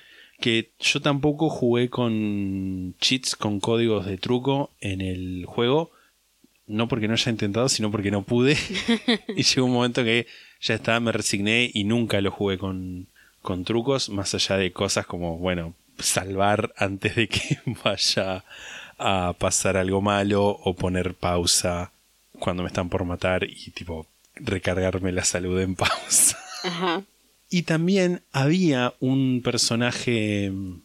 que 0.40 0.70
yo 0.80 1.00
tampoco 1.00 1.48
jugué 1.48 1.88
con 1.88 2.94
cheats, 3.00 3.36
con 3.36 3.59
códigos 3.60 4.05
de 4.06 4.18
truco 4.18 4.70
en 4.80 5.00
el 5.00 5.44
juego, 5.46 5.90
no 6.66 6.88
porque 6.88 7.09
no 7.09 7.14
haya 7.14 7.30
intentado, 7.32 7.68
sino 7.70 7.90
porque 7.90 8.10
no 8.10 8.22
pude. 8.24 8.56
y 9.36 9.42
llegó 9.42 9.66
un 9.66 9.72
momento 9.72 10.05
que 10.05 10.26
ya 10.60 10.74
estaba, 10.74 11.01
me 11.01 11.12
resigné 11.12 11.70
y 11.72 11.85
nunca 11.85 12.20
lo 12.20 12.30
jugué 12.30 12.59
con, 12.59 13.06
con 13.43 13.64
trucos, 13.64 14.09
más 14.09 14.35
allá 14.35 14.56
de 14.56 14.72
cosas 14.72 15.06
como, 15.06 15.39
bueno, 15.39 15.74
salvar 15.98 16.72
antes 16.76 17.16
de 17.16 17.28
que 17.28 17.59
vaya 17.85 18.44
a 18.98 19.35
pasar 19.39 19.76
algo 19.76 20.01
malo 20.01 20.47
o 20.47 20.74
poner 20.74 21.14
pausa 21.14 21.93
cuando 22.39 22.62
me 22.62 22.68
están 22.68 22.89
por 22.89 23.05
matar 23.05 23.44
y 23.44 23.70
tipo 23.70 24.06
recargarme 24.35 25.12
la 25.12 25.24
salud 25.24 25.60
en 25.60 25.74
pausa. 25.76 26.39
Ajá. 26.64 27.02
Y 27.51 27.62
también 27.62 28.20
había 28.32 28.94
un 29.01 29.40
personaje 29.43 30.51
mm, 30.51 30.80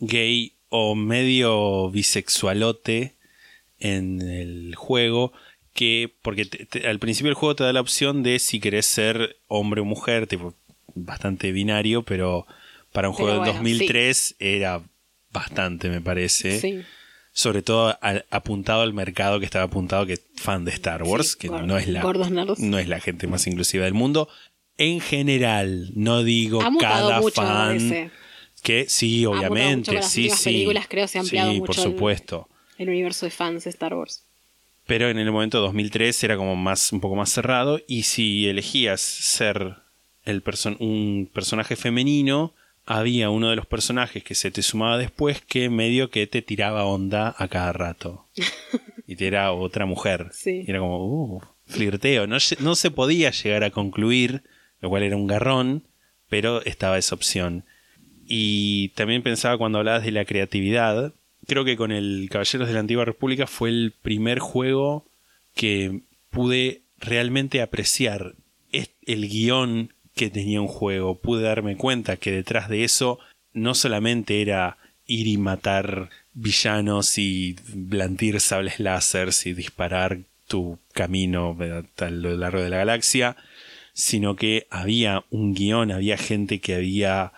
gay 0.00 0.52
o 0.68 0.94
medio 0.94 1.90
bisexualote 1.90 3.14
en 3.78 4.20
el 4.20 4.74
juego 4.74 5.32
que, 5.74 6.14
porque 6.22 6.46
te- 6.46 6.64
te- 6.66 6.86
al 6.88 6.98
principio 6.98 7.28
del 7.28 7.34
juego 7.34 7.56
te 7.56 7.64
da 7.64 7.72
la 7.72 7.80
opción 7.80 8.22
de 8.22 8.38
si 8.38 8.60
querés 8.60 8.86
ser 8.86 9.36
hombre 9.48 9.80
o 9.82 9.84
mujer, 9.84 10.26
tipo 10.26 10.54
bastante 10.94 11.52
binario, 11.52 12.02
pero 12.02 12.46
para 12.92 13.08
un 13.10 13.16
Pero 13.16 13.26
juego 13.26 13.30
del 13.44 13.52
bueno, 13.52 13.52
2003 13.54 14.36
era 14.38 14.80
bastante, 15.30 15.88
me 15.90 16.00
parece. 16.00 16.60
Sí. 16.60 16.80
Sobre 17.32 17.62
todo 17.62 17.98
apuntado 18.30 18.82
al 18.82 18.92
mercado 18.94 19.40
que 19.40 19.44
estaba 19.44 19.64
apuntado 19.64 20.06
que 20.06 20.18
fan 20.36 20.64
de 20.64 20.70
Star 20.70 21.02
Wars, 21.02 21.32
Sí, 21.32 21.38
que 21.40 21.48
gordo- 21.48 21.66
no 21.66 21.76
es 21.76 21.88
la 21.88 22.00
no 22.60 22.78
es 22.78 22.86
la 22.88 23.00
gente 23.00 23.26
más 23.26 23.46
inclusiva 23.48 23.84
del 23.84 23.94
mundo. 23.94 24.28
En 24.78 25.00
general, 25.00 25.90
no 25.96 26.22
digo 26.22 26.62
Ha 26.62 26.70
cada 26.78 27.20
mucho, 27.20 27.42
fan 27.42 28.10
que 28.62 28.86
sí, 28.88 29.26
mucho 29.26 29.38
obviamente, 29.38 29.86
con 29.86 29.96
las 29.96 30.10
sí, 30.10 30.30
sí. 30.30 30.44
películas, 30.44 30.86
creo, 30.88 31.08
se 31.08 31.18
ha 31.18 31.22
ampliado 31.22 31.50
sí, 31.52 31.58
mucho 31.60 31.72
por 31.72 31.76
el- 31.76 31.82
supuesto. 31.82 32.48
El 32.78 32.88
universo 32.88 33.26
de 33.26 33.30
fans 33.30 33.64
de 33.64 33.70
Star 33.70 33.94
Wars. 33.94 34.23
Pero 34.86 35.08
en 35.08 35.18
el 35.18 35.30
momento 35.32 35.60
2003 35.60 36.24
era 36.24 36.36
como 36.36 36.56
más 36.56 36.92
un 36.92 37.00
poco 37.00 37.16
más 37.16 37.30
cerrado 37.30 37.80
y 37.86 38.02
si 38.02 38.46
elegías 38.48 39.00
ser 39.00 39.76
el 40.24 40.42
person- 40.44 40.76
un 40.80 41.28
personaje 41.32 41.76
femenino, 41.76 42.52
había 42.86 43.30
uno 43.30 43.48
de 43.48 43.56
los 43.56 43.66
personajes 43.66 44.22
que 44.22 44.34
se 44.34 44.50
te 44.50 44.62
sumaba 44.62 44.98
después 44.98 45.40
que 45.40 45.70
medio 45.70 46.10
que 46.10 46.26
te 46.26 46.42
tiraba 46.42 46.84
onda 46.84 47.34
a 47.38 47.48
cada 47.48 47.72
rato. 47.72 48.26
y 49.06 49.16
te 49.16 49.26
era 49.26 49.52
otra 49.52 49.86
mujer. 49.86 50.28
Sí. 50.32 50.64
Y 50.66 50.70
era 50.70 50.80
como, 50.80 51.04
uh, 51.06 51.40
flirteo. 51.66 52.26
No, 52.26 52.36
no 52.60 52.74
se 52.74 52.90
podía 52.90 53.30
llegar 53.30 53.64
a 53.64 53.70
concluir, 53.70 54.42
lo 54.80 54.90
cual 54.90 55.02
era 55.02 55.16
un 55.16 55.26
garrón, 55.26 55.84
pero 56.28 56.62
estaba 56.64 56.98
esa 56.98 57.14
opción. 57.14 57.64
Y 58.26 58.88
también 58.90 59.22
pensaba 59.22 59.56
cuando 59.56 59.78
hablabas 59.78 60.04
de 60.04 60.12
la 60.12 60.24
creatividad, 60.26 61.12
creo 61.46 61.64
que 61.64 61.76
con 61.76 61.92
el 61.92 62.28
Caballeros 62.30 62.68
de 62.68 62.74
la 62.74 62.80
Antigua 62.80 63.04
República 63.04 63.46
fue 63.46 63.68
el 63.68 63.92
primer 64.02 64.38
juego 64.38 65.04
que 65.54 66.00
pude 66.30 66.82
realmente 66.98 67.62
apreciar 67.62 68.34
el 68.72 69.28
guion 69.28 69.92
que 70.14 70.30
tenía 70.30 70.60
un 70.60 70.68
juego. 70.68 71.18
Pude 71.18 71.42
darme 71.42 71.76
cuenta 71.76 72.16
que 72.16 72.32
detrás 72.32 72.68
de 72.68 72.84
eso 72.84 73.18
no 73.52 73.74
solamente 73.74 74.40
era 74.40 74.78
ir 75.06 75.26
y 75.26 75.36
matar 75.36 76.10
villanos 76.32 77.18
y 77.18 77.56
blandir 77.72 78.40
sables 78.40 78.80
láseres 78.80 79.46
y 79.46 79.54
disparar 79.54 80.20
tu 80.48 80.78
camino 80.92 81.56
a 81.98 82.10
lo 82.10 82.36
largo 82.36 82.62
de 82.62 82.70
la 82.70 82.78
galaxia, 82.78 83.36
sino 83.92 84.36
que 84.36 84.66
había 84.70 85.24
un 85.30 85.54
guion, 85.54 85.92
había 85.92 86.16
gente 86.16 86.60
que 86.60 86.74
había 86.74 87.32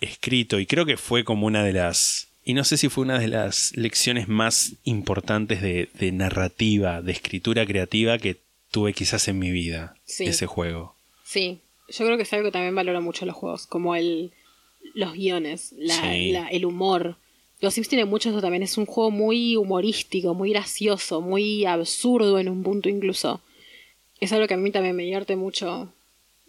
escrito 0.00 0.58
y 0.58 0.66
creo 0.66 0.84
que 0.84 0.96
fue 0.96 1.24
como 1.24 1.46
una 1.46 1.62
de 1.62 1.72
las 1.72 2.31
y 2.44 2.54
no 2.54 2.64
sé 2.64 2.76
si 2.76 2.88
fue 2.88 3.04
una 3.04 3.18
de 3.18 3.28
las 3.28 3.76
lecciones 3.76 4.28
más 4.28 4.74
importantes 4.84 5.62
de, 5.62 5.88
de 5.94 6.12
narrativa, 6.12 7.00
de 7.02 7.12
escritura 7.12 7.64
creativa 7.66 8.18
que 8.18 8.36
tuve 8.70 8.92
quizás 8.94 9.28
en 9.28 9.38
mi 9.38 9.50
vida, 9.50 9.96
Sí. 10.04 10.24
ese 10.24 10.46
juego. 10.46 10.94
Sí, 11.24 11.60
yo 11.88 12.04
creo 12.04 12.16
que 12.16 12.22
es 12.24 12.32
algo 12.32 12.46
que 12.46 12.52
también 12.52 12.74
valoro 12.74 13.00
mucho 13.00 13.26
los 13.26 13.34
juegos, 13.36 13.66
como 13.66 13.94
el 13.96 14.32
los 14.94 15.12
guiones, 15.12 15.72
la, 15.78 15.94
Sí. 16.12 16.32
la- 16.32 16.48
el 16.48 16.64
humor. 16.66 17.16
Los 17.60 17.74
Sims 17.74 17.88
tienen 17.88 18.08
mucho 18.08 18.30
eso 18.30 18.40
también, 18.40 18.64
es 18.64 18.76
un 18.76 18.84
juego 18.86 19.10
muy 19.12 19.56
humorístico, 19.56 20.34
muy 20.34 20.50
gracioso, 20.50 21.20
muy 21.20 21.64
absurdo 21.64 22.38
en 22.40 22.48
un 22.48 22.62
punto 22.64 22.88
incluso. 22.88 23.40
Es 24.20 24.32
algo 24.32 24.46
que 24.48 24.54
a 24.54 24.56
mí 24.56 24.70
también 24.72 24.96
me 24.96 25.04
divierte 25.04 25.36
mucho, 25.36 25.92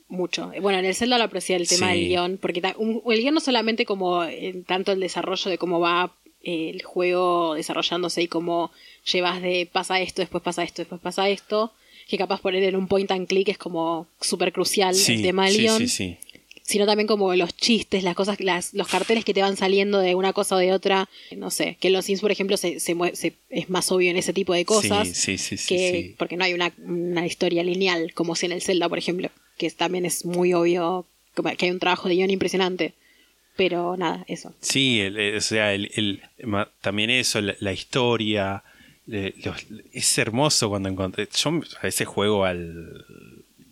mucho. 0.07 0.51
Bueno, 0.61 0.79
en 0.79 0.85
el 0.85 0.95
Zelda 0.95 1.17
lo 1.17 1.23
aprecié 1.25 1.55
el 1.55 1.67
tema 1.67 1.91
Sí. 1.91 1.99
del 1.99 2.07
guion, 2.09 2.37
porque 2.41 2.61
un- 2.77 3.01
el 3.11 3.19
guion 3.21 3.33
no 3.33 3.39
solamente 3.39 3.85
como 3.85 4.23
en 4.23 4.63
tanto 4.63 4.91
el 4.91 4.99
desarrollo 4.99 5.49
de 5.49 5.57
cómo 5.57 5.79
va 5.79 6.13
eh, 6.45 6.69
el 6.73 6.83
juego 6.83 7.53
desarrollándose 7.55 8.21
y 8.21 8.27
cómo 8.27 8.69
llevas 9.11 9.41
de 9.41 9.65
pasa 9.71 10.01
esto, 10.01 10.21
después 10.21 10.43
pasa 10.43 10.61
esto, 10.63 10.81
después 10.81 10.99
pasa 10.99 11.29
esto, 11.29 11.71
que 12.09 12.17
capaz 12.17 12.41
poner 12.41 12.63
en 12.63 12.75
un 12.75 12.87
point 12.87 13.09
and 13.11 13.27
click 13.29 13.47
es 13.47 13.57
como 13.57 14.07
súper 14.19 14.51
crucial 14.51 14.93
Sí, 14.93 15.13
el 15.13 15.21
tema 15.21 15.45
del 15.45 15.53
sí, 15.55 15.61
guion 15.61 15.79
sí, 15.79 15.87
sí. 15.87 16.17
sino 16.63 16.85
también 16.85 17.07
como 17.07 17.33
los 17.35 17.55
chistes, 17.55 18.03
las 18.03 18.13
cosas, 18.15 18.41
las, 18.41 18.73
los 18.73 18.89
carteles 18.89 19.23
que 19.23 19.33
te 19.33 19.41
van 19.41 19.55
saliendo 19.55 19.99
de 19.99 20.15
una 20.15 20.33
cosa 20.33 20.55
o 20.55 20.59
de 20.59 20.73
otra. 20.73 21.07
No 21.35 21.49
sé, 21.49 21.77
que 21.79 21.87
en 21.87 21.93
los 21.93 22.03
Sims, 22.05 22.19
por 22.21 22.31
ejemplo, 22.31 22.57
se, 22.57 22.79
se 22.81 22.93
se- 23.15 23.33
es 23.49 23.69
más 23.69 23.89
obvio 23.91 24.09
en 24.11 24.17
ese 24.17 24.33
tipo 24.33 24.53
de 24.53 24.65
cosas. 24.65 25.07
Sí, 25.09 25.37
sí, 25.37 25.55
que. 25.65 26.13
Porque 26.17 26.35
no 26.35 26.43
hay 26.43 26.53
una, 26.53 26.73
una 26.85 27.25
historia 27.25 27.63
lineal, 27.63 28.13
como 28.13 28.35
si 28.35 28.47
en 28.47 28.51
el 28.53 28.61
Zelda, 28.61 28.89
por 28.89 28.97
ejemplo, 28.97 29.29
que 29.69 29.75
también 29.75 30.05
es 30.05 30.25
muy 30.25 30.53
obvio 30.53 31.05
que 31.57 31.65
hay 31.65 31.71
un 31.71 31.79
trabajo 31.79 32.07
de 32.09 32.15
guion 32.15 32.29
impresionante. 32.29 32.93
Pero 33.55 33.95
nada, 33.97 34.23
eso. 34.27 34.53
Sí, 34.61 34.99
el- 35.01 35.35
o 35.37 35.41
sea, 35.41 35.73
el, 35.73 36.21
también 36.81 37.09
eso, 37.09 37.39
la, 37.41 37.73
historia. 37.73 38.63
eh, 39.11 39.33
es 39.93 40.17
hermoso 40.17 40.69
cuando 40.69 40.89
encontré. 40.89 41.27
Yo 41.35 41.49
a 41.79 41.83
veces 41.83 42.07
juego 42.07 42.45
al 42.45 43.05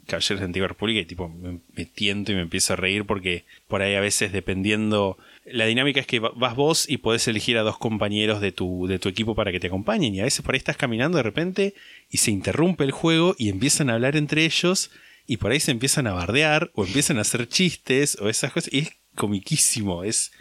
Caballeros 0.07 0.39
de 0.39 0.45
Antigua 0.45 0.67
República 0.67 0.99
y 0.99 1.05
tipo 1.05 1.29
me, 1.29 1.85
tiento 1.85 2.31
y 2.31 2.35
me 2.35 2.41
empiezo 2.41 2.73
a 2.73 2.75
reír 2.75 3.05
porque 3.05 3.45
por 3.67 3.81
ahí 3.81 3.95
a 3.95 4.01
veces 4.01 4.31
dependiendo. 4.31 5.17
La 5.45 5.65
dinámica 5.65 5.99
es 5.99 6.05
que 6.05 6.19
va- 6.19 6.31
vas 6.35 6.55
vos 6.55 6.87
y 6.89 6.97
podés 6.97 7.27
elegir 7.27 7.57
a 7.57 7.61
dos 7.63 7.77
compañeros 7.79 8.39
de 8.41 8.51
tu, 8.51 8.85
de 8.87 8.99
tu 8.99 9.09
equipo 9.09 9.33
para 9.33 9.51
que 9.51 9.59
te 9.59 9.67
acompañen. 9.67 10.13
Y 10.13 10.19
a 10.19 10.25
veces 10.25 10.43
por 10.45 10.53
ahí 10.53 10.59
estás 10.59 10.77
caminando 10.77 11.17
de 11.17 11.23
repente 11.23 11.73
y 12.11 12.17
se 12.17 12.29
interrumpe 12.29 12.83
el 12.83 12.91
juego 12.91 13.35
y 13.39 13.49
empiezan 13.49 13.89
a 13.89 13.93
hablar 13.93 14.15
entre 14.15 14.45
ellos. 14.45 14.91
Y 15.31 15.37
por 15.37 15.51
ahí 15.53 15.61
se 15.61 15.71
empiezan 15.71 16.07
a 16.07 16.11
bardear 16.13 16.71
o 16.75 16.83
empiezan 16.85 17.17
a 17.17 17.21
hacer 17.21 17.47
chistes 17.47 18.17
o 18.19 18.27
esas 18.27 18.51
cosas. 18.51 18.73
Y 18.73 18.79
es 18.79 18.89
comiquísimo. 19.15 20.03
Es, 20.03 20.31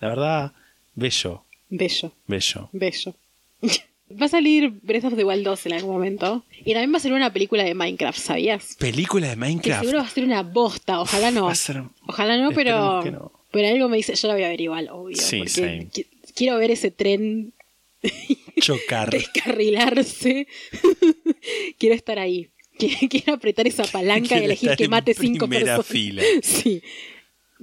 la 0.00 0.08
verdad, 0.08 0.52
bello, 0.94 1.44
Bello, 1.70 2.12
bello. 2.26 2.68
bello. 2.72 3.14
va 4.20 4.26
a 4.26 4.28
salir 4.28 4.68
Breath 4.82 5.04
of 5.06 5.16
the 5.16 5.24
Wild 5.24 5.44
2 5.44 5.64
en 5.66 5.72
algún 5.72 5.92
momento. 5.94 6.44
Y 6.62 6.72
también 6.74 6.92
va 6.92 6.98
a 6.98 7.00
salir 7.00 7.16
una 7.16 7.32
película 7.32 7.64
de 7.64 7.74
Minecraft, 7.74 8.18
¿sabías? 8.18 8.76
Película 8.78 9.28
de 9.28 9.32
Que 9.32 9.40
Minecraft. 9.40 9.80
seguro 9.80 9.98
va 10.00 10.06
a 10.06 10.10
ser 10.10 10.24
una 10.24 10.42
bosta, 10.42 11.00
ojalá 11.00 11.30
no. 11.30 11.54
Ser- 11.54 11.82
Ojalá 12.06 12.36
no, 12.36 12.50
pero, 12.52 13.02
no. 13.10 13.32
pero 13.50 13.68
algo 13.68 13.88
me 13.88 13.96
dice, 13.96 14.14
yo 14.14 14.28
la 14.28 14.34
voy 14.34 14.42
a 14.44 14.48
ver 14.48 14.60
igual, 14.60 14.88
obvio. 14.92 15.16
Sí, 15.16 15.38
porque 15.38 15.88
qui- 15.90 16.06
quiero 16.34 16.58
ver 16.58 16.70
ese 16.70 16.90
tren 16.90 17.54
Chocar. 18.60 19.08
descarrilarse. 19.10 20.46
quiero 21.78 21.94
estar 21.94 22.18
ahí. 22.18 22.50
Qui- 22.78 23.08
Quiero 23.10 23.34
apretar 23.34 23.66
esa 23.66 23.84
palanca 23.84 24.38
y 24.40 24.44
elegir 24.44 24.70
que 24.76 24.88
mate 24.88 25.14
cinco 25.14 25.48
personas. 25.48 25.86
fila. 25.86 26.22
Sí. 26.42 26.82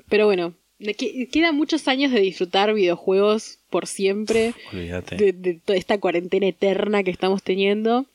Pero 0.10 0.26
bueno, 0.26 0.54
quedan 1.32 1.56
muchos 1.56 1.88
años 1.88 2.12
de 2.12 2.22
disfrutar 2.22 2.74
videojuegos 2.74 3.60
por 3.70 3.88
siempre 3.88 4.54
Olvídate. 4.74 5.16
de, 5.16 5.34
de 5.34 5.54
toda 5.56 5.78
esta 5.78 6.00
cuarentena 6.00 6.48
eterna 6.48 7.04
que 7.04 7.12
estamos 7.12 7.44
teniendo. 7.44 8.06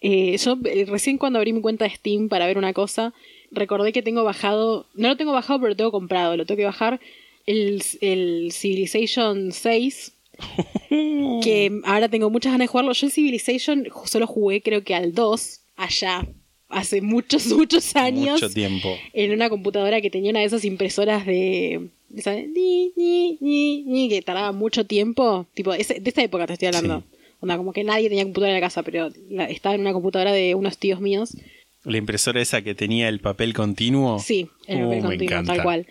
Eh, 0.00 0.36
yo 0.38 0.58
eh, 0.64 0.84
recién 0.86 1.18
cuando 1.18 1.38
abrí 1.38 1.52
mi 1.52 1.60
cuenta 1.60 1.84
de 1.84 1.94
Steam 1.94 2.28
para 2.28 2.46
ver 2.46 2.58
una 2.58 2.72
cosa, 2.72 3.14
recordé 3.50 3.92
que 3.92 4.02
tengo 4.02 4.24
bajado, 4.24 4.86
no 4.94 5.08
lo 5.08 5.16
tengo 5.16 5.32
bajado, 5.32 5.58
pero 5.60 5.70
lo 5.70 5.76
tengo 5.76 5.90
comprado, 5.92 6.36
lo 6.36 6.44
tengo 6.46 6.58
que 6.58 6.64
bajar, 6.64 7.00
el, 7.46 7.82
el 8.00 8.50
Civilization 8.52 9.52
6, 9.52 10.12
que 11.42 11.80
ahora 11.84 12.08
tengo 12.08 12.30
muchas 12.30 12.52
ganas 12.52 12.64
de 12.66 12.70
jugarlo. 12.72 12.92
Yo 12.92 13.06
en 13.06 13.10
Civilization 13.12 13.86
solo 14.04 14.26
jugué 14.26 14.62
creo 14.62 14.82
que 14.84 14.94
al 14.94 15.14
2, 15.14 15.60
allá, 15.76 16.26
hace 16.68 17.00
muchos, 17.00 17.46
muchos 17.52 17.94
años 17.96 18.40
Mucho 18.42 18.50
tiempo. 18.50 18.88
en 19.12 19.32
una 19.32 19.48
computadora 19.48 20.00
que 20.00 20.10
tenía 20.10 20.30
una 20.30 20.40
de 20.40 20.46
esas 20.46 20.64
impresoras 20.64 21.24
de. 21.26 21.88
de 22.08 22.48
ni, 22.48 22.92
ni, 22.96 23.38
ni, 23.40 23.82
ni, 23.84 24.08
que 24.08 24.22
tardaba 24.22 24.52
mucho 24.52 24.84
tiempo. 24.86 25.46
Tipo, 25.54 25.72
de 25.72 25.80
esta 25.80 26.22
época 26.22 26.46
te 26.46 26.54
estoy 26.54 26.68
hablando. 26.68 27.00
Sí. 27.00 27.16
Onda, 27.40 27.56
como 27.58 27.72
que 27.72 27.84
nadie 27.84 28.08
tenía 28.08 28.24
computadora 28.24 28.56
en 28.56 28.60
la 28.60 28.66
casa, 28.66 28.82
pero 28.82 29.10
la- 29.28 29.44
estaba 29.50 29.74
en 29.74 29.82
una 29.82 29.92
computadora 29.92 30.32
de 30.32 30.54
unos 30.54 30.78
tíos 30.78 31.00
míos. 31.00 31.36
La 31.84 31.98
impresora 31.98 32.40
esa 32.42 32.62
que 32.62 32.74
tenía 32.74 33.08
el 33.08 33.20
papel 33.20 33.52
continuo. 33.54 34.18
Sí, 34.18 34.48
el 34.66 34.80
papel 34.80 34.96
me 34.96 35.00
continuo, 35.02 35.24
encanta. 35.34 35.52
tal 35.54 35.62
cual. 35.62 35.86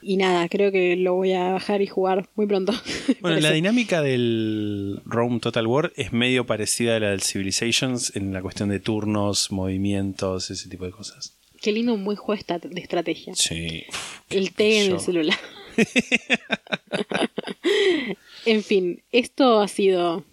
Y 0.00 0.16
nada, 0.16 0.48
creo 0.48 0.70
que 0.70 0.96
lo 0.96 1.14
voy 1.14 1.32
a 1.32 1.50
bajar 1.50 1.82
y 1.82 1.86
jugar 1.86 2.28
muy 2.34 2.46
pronto. 2.46 2.72
Bueno, 3.20 3.40
la 3.40 3.50
dinámica 3.50 4.02
del 4.02 5.00
Rome 5.04 5.40
Total 5.40 5.66
War 5.66 5.92
es 5.96 6.12
medio 6.12 6.46
parecida 6.46 6.96
a 6.96 7.00
la 7.00 7.10
del 7.10 7.22
Civilizations 7.22 8.14
en 8.14 8.32
la 8.32 8.42
cuestión 8.42 8.68
de 8.68 8.80
turnos, 8.80 9.50
movimientos, 9.50 10.50
ese 10.50 10.68
tipo 10.68 10.84
de 10.84 10.92
cosas. 10.92 11.36
Qué 11.60 11.72
lindo 11.72 11.94
un 11.94 12.04
buen 12.04 12.16
juego 12.16 12.40
de 12.62 12.80
estrategia. 12.80 13.34
Sí. 13.34 13.84
Uf, 13.88 14.20
El 14.30 14.52
té 14.52 14.84
en 14.84 14.92
el 14.92 15.00
celular. 15.00 15.36
en 18.46 18.62
fin, 18.62 19.02
esto 19.10 19.60
ha 19.60 19.68
sido 19.68 20.24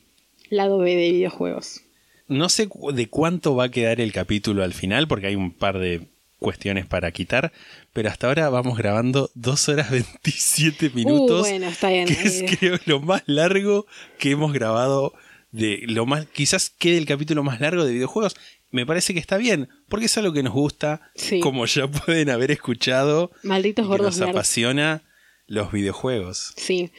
lado 0.49 0.77
B 0.77 0.95
de 0.95 1.11
videojuegos. 1.11 1.81
No 2.27 2.49
sé 2.49 2.69
de 2.93 3.07
cuánto 3.07 3.55
va 3.55 3.65
a 3.65 3.71
quedar 3.71 4.01
el 4.01 4.11
capítulo 4.11 4.63
al 4.63 4.73
final, 4.73 5.07
porque 5.07 5.27
hay 5.27 5.35
un 5.35 5.51
par 5.51 5.79
de 5.79 6.07
cuestiones 6.39 6.85
para 6.85 7.11
quitar, 7.11 7.51
pero 7.95 8.09
hasta 8.09 8.27
ahora 8.27 8.49
vamos 8.49 8.77
grabando 8.77 9.31
2 9.35 9.69
horas 9.69 9.89
27 10.23 10.89
minutos. 10.93 11.47
Uh, 11.47 11.49
bueno, 11.49 11.67
está 11.69 11.89
bien. 11.89 12.05
que 12.07 12.13
es 12.21 12.43
creo 12.59 12.77
lo 12.85 12.99
más 12.99 13.23
largo 13.25 13.85
que 14.19 14.31
hemos 14.31 14.51
grabado 14.51 15.13
de 15.51 15.83
lo 15.87 16.05
más 16.05 16.25
quizás 16.27 16.69
quede 16.69 16.97
el 16.97 17.05
capítulo 17.05 17.41
más 17.41 17.61
largo 17.61 17.85
de 17.85 17.93
videojuegos 17.93 18.35
me 18.71 18.85
parece 18.85 19.13
que 19.13 19.21
está 19.21 19.37
bien 19.37 19.69
porque 19.87 20.07
es 20.07 20.17
algo 20.17 20.33
que 20.33 20.43
nos 20.43 20.51
gusta 20.53 21.09
Sí. 21.15 21.39
como 21.39 21.65
ya 21.65 21.87
pueden 22.05 22.29
haber 22.29 22.51
escuchado 22.51 23.31
Malditos 23.43 23.85
que 23.85 23.87
gordos 23.87 24.19
nos 24.19 24.29
apasiona 24.29 25.03
los 25.47 25.71
videojuegos 25.71 26.53
Sí. 26.57 26.91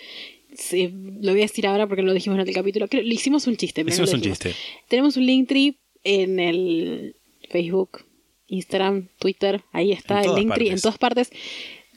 Sí, 0.57 0.89
lo 1.21 1.33
voy 1.33 1.41
a 1.41 1.45
decir 1.45 1.67
ahora 1.67 1.87
porque 1.87 2.03
lo 2.03 2.15
dijimos 2.15 2.39
en 2.41 2.49
el 2.49 2.55
capítulo. 2.55 2.89
Creo, 2.89 3.03
le 3.03 3.15
hicimos 3.15 3.47
un 3.47 3.59
chiste. 3.59 3.85
pero 3.85 3.93
Hicimos 3.93 4.13
no 4.13 4.17
un 4.17 4.23
chiste. 4.23 4.55
Tenemos 4.89 5.19
un 5.19 5.27
Linktree 5.27 5.77
en 6.03 6.41
el 6.41 7.17
Facebook, 7.51 8.06
Instagram, 8.49 9.09
Twitter. 9.19 9.63
Ahí 9.73 9.93
está 9.93 10.23
En 10.23 10.31
el 10.31 10.37
Linktree 10.37 10.71
en 10.71 10.81
todas 10.81 10.99
partes. 10.99 11.31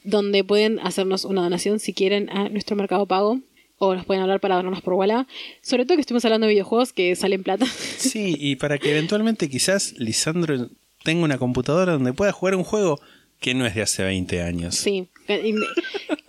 Donde 0.04 0.44
pueden 0.44 0.78
hacernos 0.80 1.24
una 1.24 1.42
donación 1.42 1.78
si 1.78 1.92
quieren 1.92 2.30
a 2.30 2.48
nuestro 2.48 2.76
mercado 2.76 3.06
pago. 3.06 3.40
O 3.82 3.94
nos 3.94 4.04
pueden 4.04 4.22
hablar 4.22 4.40
para 4.40 4.56
donarnos 4.56 4.82
por 4.82 4.94
Walla. 4.94 5.26
Sobre 5.62 5.84
todo 5.86 5.96
que 5.96 6.02
estuvimos 6.02 6.24
hablando 6.26 6.46
de 6.46 6.52
videojuegos 6.52 6.92
que 6.92 7.16
salen 7.16 7.42
plata. 7.42 7.64
sí 7.96 8.36
y 8.38 8.56
para 8.56 8.78
que 8.78 8.90
eventualmente 8.90 9.48
quizás 9.48 9.94
Lisandro 9.98 10.68
tenga 11.02 11.24
una 11.24 11.38
computadora 11.38 11.92
donde 11.94 12.12
pueda 12.12 12.32
jugar 12.32 12.56
un 12.56 12.64
juego 12.64 13.00
que 13.40 13.54
no 13.54 13.64
es 13.64 13.74
de 13.74 13.80
hace 13.80 14.02
20 14.02 14.42
años 14.42 14.74
sí. 14.74 15.08
Me- 15.26 15.54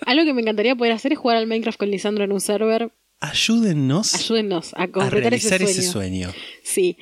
algo 0.06 0.24
que 0.24 0.34
me 0.34 0.42
encantaría 0.42 0.76
poder 0.78 0.94
hacer 0.94 1.12
es 1.12 1.20
jugar 1.20 1.36
al 1.36 1.46
Minecraft 1.46 1.78
con 1.78 1.92
Lisandro 1.92 2.24
en 2.24 2.32
un 2.32 2.40
server. 2.40 2.90
ayúdennos 3.20 4.16
Ayúdennos 4.16 4.74
a 4.76 4.84
a 4.84 5.08
ese 5.34 5.50
sueño. 5.50 5.66
ese 5.70 5.82
sueño 5.82 6.34
Sí. 6.64 6.96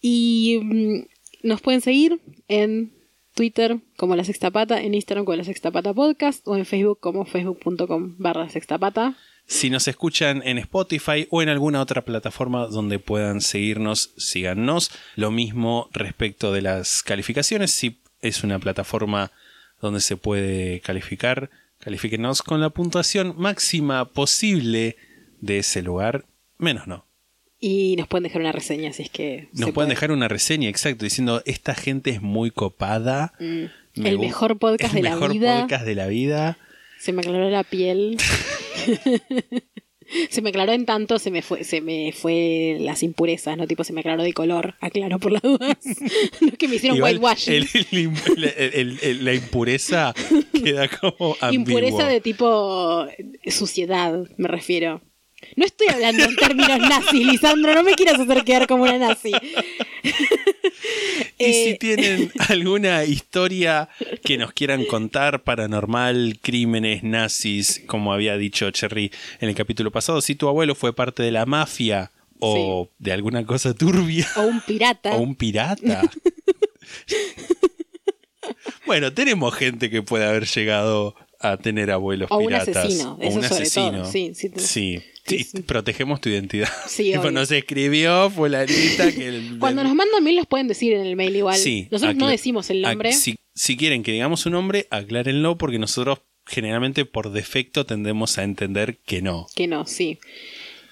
Y 0.00 0.58
mm, 0.60 1.02
nos 1.44 1.60
pueden 1.60 1.80
seguir 1.80 2.18
en 2.48 2.92
Twitter 3.34 3.78
como 3.96 4.16
La 4.16 4.24
Sexta 4.24 4.50
Pata, 4.50 4.80
en 4.80 4.94
Instagram 4.94 5.24
como 5.24 5.36
La 5.36 5.44
Sexta 5.44 5.70
Pata 5.70 5.92
Podcast 5.92 6.46
o 6.46 6.56
en 6.56 6.66
Facebook 6.66 7.00
como 7.00 7.24
facebook.com 7.24 8.16
barra 8.18 8.48
Sexta 8.48 8.78
Pata. 8.78 9.16
Si 9.46 9.68
nos 9.68 9.88
escuchan 9.88 10.42
en 10.44 10.56
Spotify 10.58 11.26
o 11.30 11.42
en 11.42 11.50
alguna 11.50 11.82
otra 11.82 12.02
plataforma 12.02 12.66
donde 12.66 12.98
puedan 12.98 13.42
seguirnos, 13.42 14.14
síganos. 14.16 14.90
Lo 15.16 15.30
mismo 15.30 15.90
respecto 15.92 16.52
de 16.52 16.62
las 16.62 17.02
calificaciones. 17.02 17.70
Si 17.70 18.00
es 18.20 18.42
una 18.42 18.58
plataforma 18.58 19.32
donde 19.82 20.00
se 20.00 20.16
puede 20.16 20.80
calificar, 20.80 21.50
califíquenos 21.78 22.42
con 22.42 22.62
la 22.62 22.70
puntuación 22.70 23.34
máxima 23.36 24.06
posible 24.06 24.96
de 25.40 25.58
ese 25.58 25.82
lugar. 25.82 26.24
Menos 26.56 26.86
no. 26.86 27.04
Y 27.60 27.96
nos 27.96 28.08
pueden 28.08 28.24
dejar 28.24 28.42
una 28.42 28.52
reseña 28.52 28.92
si 28.92 29.04
es 29.04 29.10
que. 29.10 29.48
Nos 29.52 29.70
pueden 29.70 29.74
puede. 29.74 29.88
dejar 29.90 30.12
una 30.12 30.28
reseña, 30.28 30.68
exacto, 30.68 31.04
diciendo 31.04 31.40
esta 31.46 31.74
gente 31.74 32.10
es 32.10 32.20
muy 32.20 32.50
copada. 32.50 33.32
Mm. 33.40 33.64
Me 33.96 34.08
El 34.10 34.18
mejor 34.18 34.58
podcast 34.58 34.94
el 34.94 35.02
de 35.02 35.08
la 35.08 35.14
mejor 35.14 35.32
vida. 35.32 35.60
podcast 35.60 35.86
de 35.86 35.94
la 35.94 36.08
vida. 36.08 36.58
Se 36.98 37.12
me 37.12 37.20
aclaró 37.20 37.48
la 37.48 37.62
piel. 37.64 38.18
se 40.30 40.42
me 40.42 40.50
aclaró 40.50 40.72
en 40.72 40.84
tanto, 40.84 41.18
se 41.18 41.30
me 41.30 41.42
fue, 41.42 41.64
se 41.64 41.80
me 41.80 42.12
fue 42.12 42.76
las 42.80 43.02
impurezas, 43.02 43.56
¿no? 43.56 43.66
Tipo, 43.66 43.84
se 43.84 43.92
me 43.92 44.00
aclaró 44.00 44.22
de 44.22 44.32
color, 44.32 44.74
aclaro 44.80 45.18
por 45.18 45.32
las 45.32 45.42
dudas. 45.42 45.76
no 46.40 46.48
es 46.48 46.58
que 46.58 46.68
me 46.68 46.76
hicieron 46.76 46.98
el- 47.06 47.20
el 47.46 47.68
el- 48.56 48.72
el- 48.74 48.98
el- 49.02 49.24
la 49.24 49.34
impureza 49.34 50.14
queda 50.52 50.88
como 50.88 51.36
ambiguo. 51.40 51.78
Impureza 51.78 52.08
de 52.08 52.20
tipo 52.20 53.06
suciedad, 53.46 54.26
me 54.36 54.48
refiero. 54.48 55.02
No 55.56 55.64
estoy 55.64 55.88
hablando 55.88 56.24
en 56.24 56.36
términos 56.36 56.78
nazis, 56.78 57.26
Lisandro, 57.26 57.74
no 57.74 57.82
me 57.82 57.94
quieras 57.94 58.20
hacer 58.20 58.44
quedar 58.44 58.66
como 58.66 58.84
una 58.84 58.98
nazi. 58.98 59.30
Y 59.32 60.10
Eh, 61.38 61.52
si 61.72 61.78
tienen 61.78 62.30
alguna 62.48 63.04
historia 63.04 63.88
que 64.24 64.36
nos 64.38 64.52
quieran 64.52 64.84
contar, 64.84 65.42
paranormal, 65.42 66.38
crímenes, 66.42 67.02
nazis, 67.02 67.82
como 67.86 68.12
había 68.12 68.36
dicho 68.36 68.70
Cherry 68.70 69.10
en 69.40 69.48
el 69.48 69.54
capítulo 69.54 69.90
pasado, 69.90 70.20
si 70.20 70.34
tu 70.34 70.48
abuelo 70.48 70.74
fue 70.74 70.94
parte 70.94 71.22
de 71.22 71.30
la 71.32 71.46
mafia 71.46 72.10
o 72.40 72.88
de 72.98 73.12
alguna 73.12 73.44
cosa 73.46 73.74
turbia 73.74 74.28
o 74.36 74.42
un 74.42 74.60
pirata. 74.60 75.14
o 75.16 75.20
un 75.20 75.34
pirata. 75.34 76.02
bueno, 78.86 79.12
tenemos 79.12 79.54
gente 79.54 79.90
que 79.90 80.02
puede 80.02 80.26
haber 80.26 80.46
llegado 80.46 81.14
a 81.40 81.56
tener 81.56 81.90
abuelos 81.90 82.28
O 82.30 82.38
un 82.38 82.46
piratas. 82.46 82.76
asesino, 82.76 83.14
o 83.14 83.22
eso 83.22 83.36
un 83.38 83.42
sobre 83.44 83.62
asesino. 83.62 83.92
todo, 84.02 84.12
sí, 84.12 84.32
sí, 84.34 84.50
sí. 84.56 85.02
Sí, 85.26 85.44
protegemos 85.66 86.20
tu 86.20 86.28
identidad. 86.28 86.68
Sí, 86.88 87.14
obvio. 87.16 87.30
nos 87.30 87.50
escribió 87.50 88.30
fulanita 88.30 89.10
que 89.12 89.28
el- 89.28 89.56
Cuando 89.60 89.82
nos 89.84 89.94
mandan 89.94 90.22
mail 90.22 90.36
los 90.36 90.46
pueden 90.46 90.68
decir 90.68 90.92
en 90.92 91.06
el 91.06 91.16
mail 91.16 91.34
igual. 91.36 91.56
Sí, 91.56 91.88
Nosotros 91.90 92.16
no 92.16 92.28
decimos 92.28 92.70
el 92.70 92.82
nombre. 92.82 93.12
Si, 93.12 93.36
si 93.54 93.76
quieren 93.76 94.02
que 94.02 94.12
digamos 94.12 94.40
su 94.40 94.50
nombre, 94.50 94.86
aclárenlo 94.90 95.56
porque 95.58 95.78
nosotros 95.78 96.20
generalmente 96.46 97.04
por 97.06 97.32
defecto 97.32 97.86
tendemos 97.86 98.36
a 98.38 98.42
entender 98.44 98.98
que 99.06 99.22
no. 99.22 99.46
Que 99.54 99.66
no, 99.66 99.86
sí. 99.86 100.18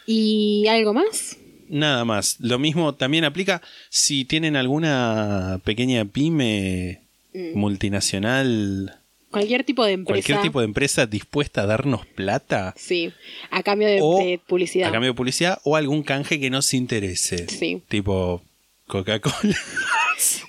¿Y 0.06 0.66
algo 0.68 0.94
más? 0.94 1.36
Nada 1.68 2.04
más. 2.04 2.36
Lo 2.40 2.58
mismo 2.58 2.94
también 2.94 3.24
aplica 3.24 3.62
si 3.90 4.24
tienen 4.24 4.56
alguna 4.56 5.60
pequeña 5.64 6.04
pyme 6.04 7.00
Mm. 7.34 7.58
multinacional, 7.58 8.94
Cualquier 9.32 9.64
tipo 9.64 9.84
de 9.84 9.92
empresa. 9.92 10.14
cualquier 10.14 10.40
tipo 10.42 10.60
de 10.60 10.66
empresa 10.66 11.06
dispuesta 11.06 11.62
a 11.62 11.66
darnos 11.66 12.06
plata 12.06 12.74
Sí, 12.76 13.12
a 13.50 13.62
cambio 13.62 13.88
de, 13.88 13.98
o 14.00 14.18
de 14.18 14.40
publicidad. 14.46 14.88
a 14.88 14.92
cambio 14.92 15.10
de 15.10 15.14
publicidad 15.14 15.58
o 15.64 15.76
algún 15.76 16.02
canje 16.02 16.38
que 16.38 16.50
nos 16.50 16.72
interese. 16.74 17.48
Sí. 17.48 17.82
Tipo 17.88 18.42
Coca-Cola. 18.86 19.56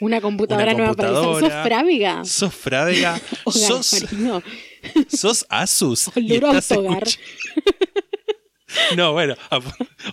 Una 0.01 0.21
computadora 0.21 0.73
Una 0.73 0.77
nueva 0.77 0.93
para 0.93 1.09
computadora. 1.09 1.49
¿Sos 2.25 2.53
Frávega? 2.53 3.19
Sos. 3.45 3.93
Hogar 4.03 4.43
sos, 4.43 4.43
sos 5.19 5.45
Asus. 5.49 6.11
y 6.15 6.35
estás 6.35 6.69
No, 8.95 9.13
bueno, 9.13 9.35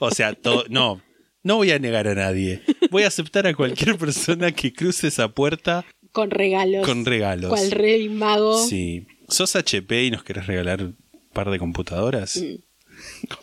o 0.01 0.10
sea, 0.10 0.36
no, 0.68 1.02
no 1.42 1.56
voy 1.56 1.70
a 1.72 1.78
negar 1.78 2.06
a 2.09 2.14
nadie. 2.14 2.62
Voy 2.90 3.02
a 3.05 3.09
aceptar 3.09 3.47
a 3.47 3.55
cualquier 3.55 3.97
persona 3.97 4.52
que 4.52 4.72
cruce 4.72 5.09
esa 5.09 5.28
puerta 5.28 5.84
Con 6.12 6.31
regalos. 6.31 6.87
con 6.87 7.05
regalos. 7.05 7.49
Cual 7.51 7.70
rey 7.70 8.09
mago. 8.09 8.66
Sí. 8.66 9.07
¿Sos 9.28 9.55
HP 9.57 10.05
y 10.05 10.11
nos 10.11 10.24
querés 10.24 10.47
regalar 10.47 10.82
un 10.82 10.97
par 11.32 11.51
de 11.51 11.59
computadoras? 11.59 12.37
Mm. 12.37 12.57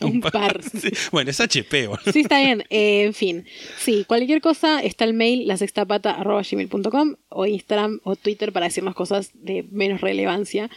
Un 0.04 0.20
par. 0.20 0.60
Sí. 0.80 0.90
Bueno, 1.10 1.30
es 1.32 1.40
HP, 1.40 1.88
boludo. 1.88 2.12
Sí, 2.12 2.20
está 2.20 2.40
bien. 2.40 2.62
Eh, 2.70 3.02
en 3.04 3.12
fin. 3.14 3.44
Sí, 3.78 4.04
cualquier 4.06 4.40
cosa 4.40 4.80
está 4.80 5.04
el 5.04 5.14
mail 5.14 5.48
lasextapata.gmail.com 5.48 7.16
o 7.28 7.46
Instagram 7.46 8.00
o 8.04 8.16
Twitter 8.16 8.52
para 8.52 8.66
decirnos 8.66 8.94
cosas 8.94 9.30
de 9.34 9.64
menos 9.70 10.00
relevancia 10.00 10.70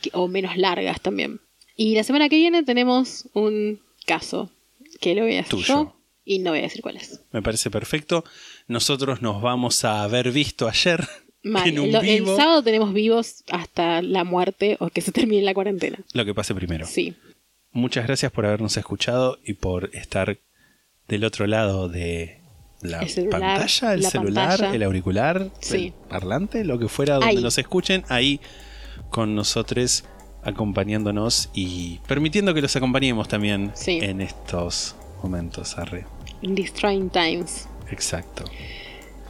que- 0.00 0.10
o 0.14 0.28
menos 0.28 0.56
largas 0.56 1.00
también. 1.00 1.40
Y 1.76 1.94
la 1.94 2.04
semana 2.04 2.28
que 2.28 2.36
viene 2.36 2.62
tenemos 2.62 3.28
un 3.34 3.80
caso 4.06 4.50
que 5.00 5.14
lo 5.14 5.22
voy 5.22 5.36
a 5.36 5.40
hacer 5.40 5.50
Tuyo. 5.50 5.66
yo 5.66 5.96
y 6.24 6.38
no 6.38 6.50
voy 6.50 6.60
a 6.60 6.62
decir 6.62 6.82
cuál 6.82 6.96
es. 6.96 7.20
Me 7.32 7.42
parece 7.42 7.70
perfecto. 7.70 8.24
Nosotros 8.68 9.22
nos 9.22 9.42
vamos 9.42 9.84
a 9.84 10.02
haber 10.04 10.30
visto 10.32 10.68
ayer 10.68 11.06
Mal. 11.44 11.68
El, 12.04 12.26
sábado 12.26 12.62
tenemos 12.62 12.92
vivos 12.92 13.42
hasta 13.50 14.00
la 14.02 14.22
muerte 14.24 14.76
o 14.80 14.88
que 14.90 15.00
se 15.00 15.10
termine 15.12 15.42
la 15.42 15.54
cuarentena. 15.54 15.98
Lo 16.12 16.24
que 16.24 16.34
pase 16.34 16.54
primero. 16.54 16.86
Sí. 16.86 17.14
Muchas 17.72 18.06
gracias 18.06 18.30
por 18.30 18.46
habernos 18.46 18.76
escuchado 18.76 19.38
y 19.44 19.54
por 19.54 19.90
estar 19.94 20.38
del 21.08 21.24
otro 21.24 21.46
lado 21.46 21.88
de 21.88 22.38
la 22.80 23.00
El 23.00 23.08
celular, 23.08 23.40
pantalla, 23.40 23.94
el 23.94 24.02
la 24.02 24.10
celular, 24.10 24.48
pantalla. 24.50 24.74
el 24.74 24.82
auricular, 24.82 25.50
Sí. 25.60 25.86
el 25.86 26.08
parlante, 26.08 26.64
lo 26.64 26.78
que 26.78 26.88
fuera 26.88 27.14
donde 27.14 27.28
Ahí. 27.30 27.42
nos 27.42 27.58
escuchen, 27.58 28.04
ahí 28.08 28.40
con 29.10 29.34
nosotros 29.34 30.04
acompañándonos 30.44 31.48
y 31.54 31.98
permitiendo 32.06 32.54
que 32.54 32.62
los 32.62 32.74
acompañemos 32.76 33.26
también 33.28 33.72
Sí. 33.74 33.98
en 34.02 34.20
estos 34.20 34.94
momentos, 35.22 35.78
Arre. 35.78 36.04
In 36.42 36.54
these 36.54 36.72
trying 36.72 37.08
times. 37.10 37.68
Exacto. 37.90 38.44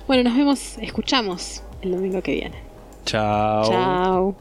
Bueno, 0.06 0.24
nos 0.28 0.36
vemos, 0.36 0.78
escuchamos 0.78 1.62
el 1.82 1.92
domingo 1.92 2.22
que 2.22 2.32
viene. 2.32 2.56
Chao. 3.04 3.70
Chao. 3.70 4.34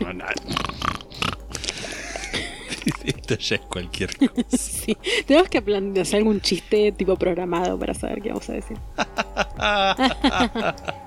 No, 0.00 0.12
no. 0.12 0.24
Esto 3.04 3.34
ya 3.36 3.56
es 3.56 3.62
cualquier 3.62 4.16
cosa. 4.34 4.56
Sí. 4.56 4.96
Tenemos 5.26 5.48
que 5.48 5.58
hacer 6.00 6.18
algún 6.18 6.40
chiste 6.40 6.92
tipo 6.92 7.16
programado 7.16 7.76
para 7.78 7.94
saber 7.94 8.22
qué 8.22 8.28
vamos 8.30 8.48
a 8.48 8.52
decir. 8.54 8.76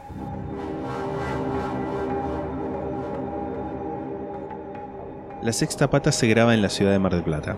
La 5.41 5.53
sexta 5.53 5.89
pata 5.89 6.11
se 6.11 6.27
graba 6.27 6.53
en 6.53 6.61
la 6.61 6.69
ciudad 6.69 6.91
de 6.91 6.99
Mar 6.99 7.15
del 7.15 7.23
Plata. 7.23 7.57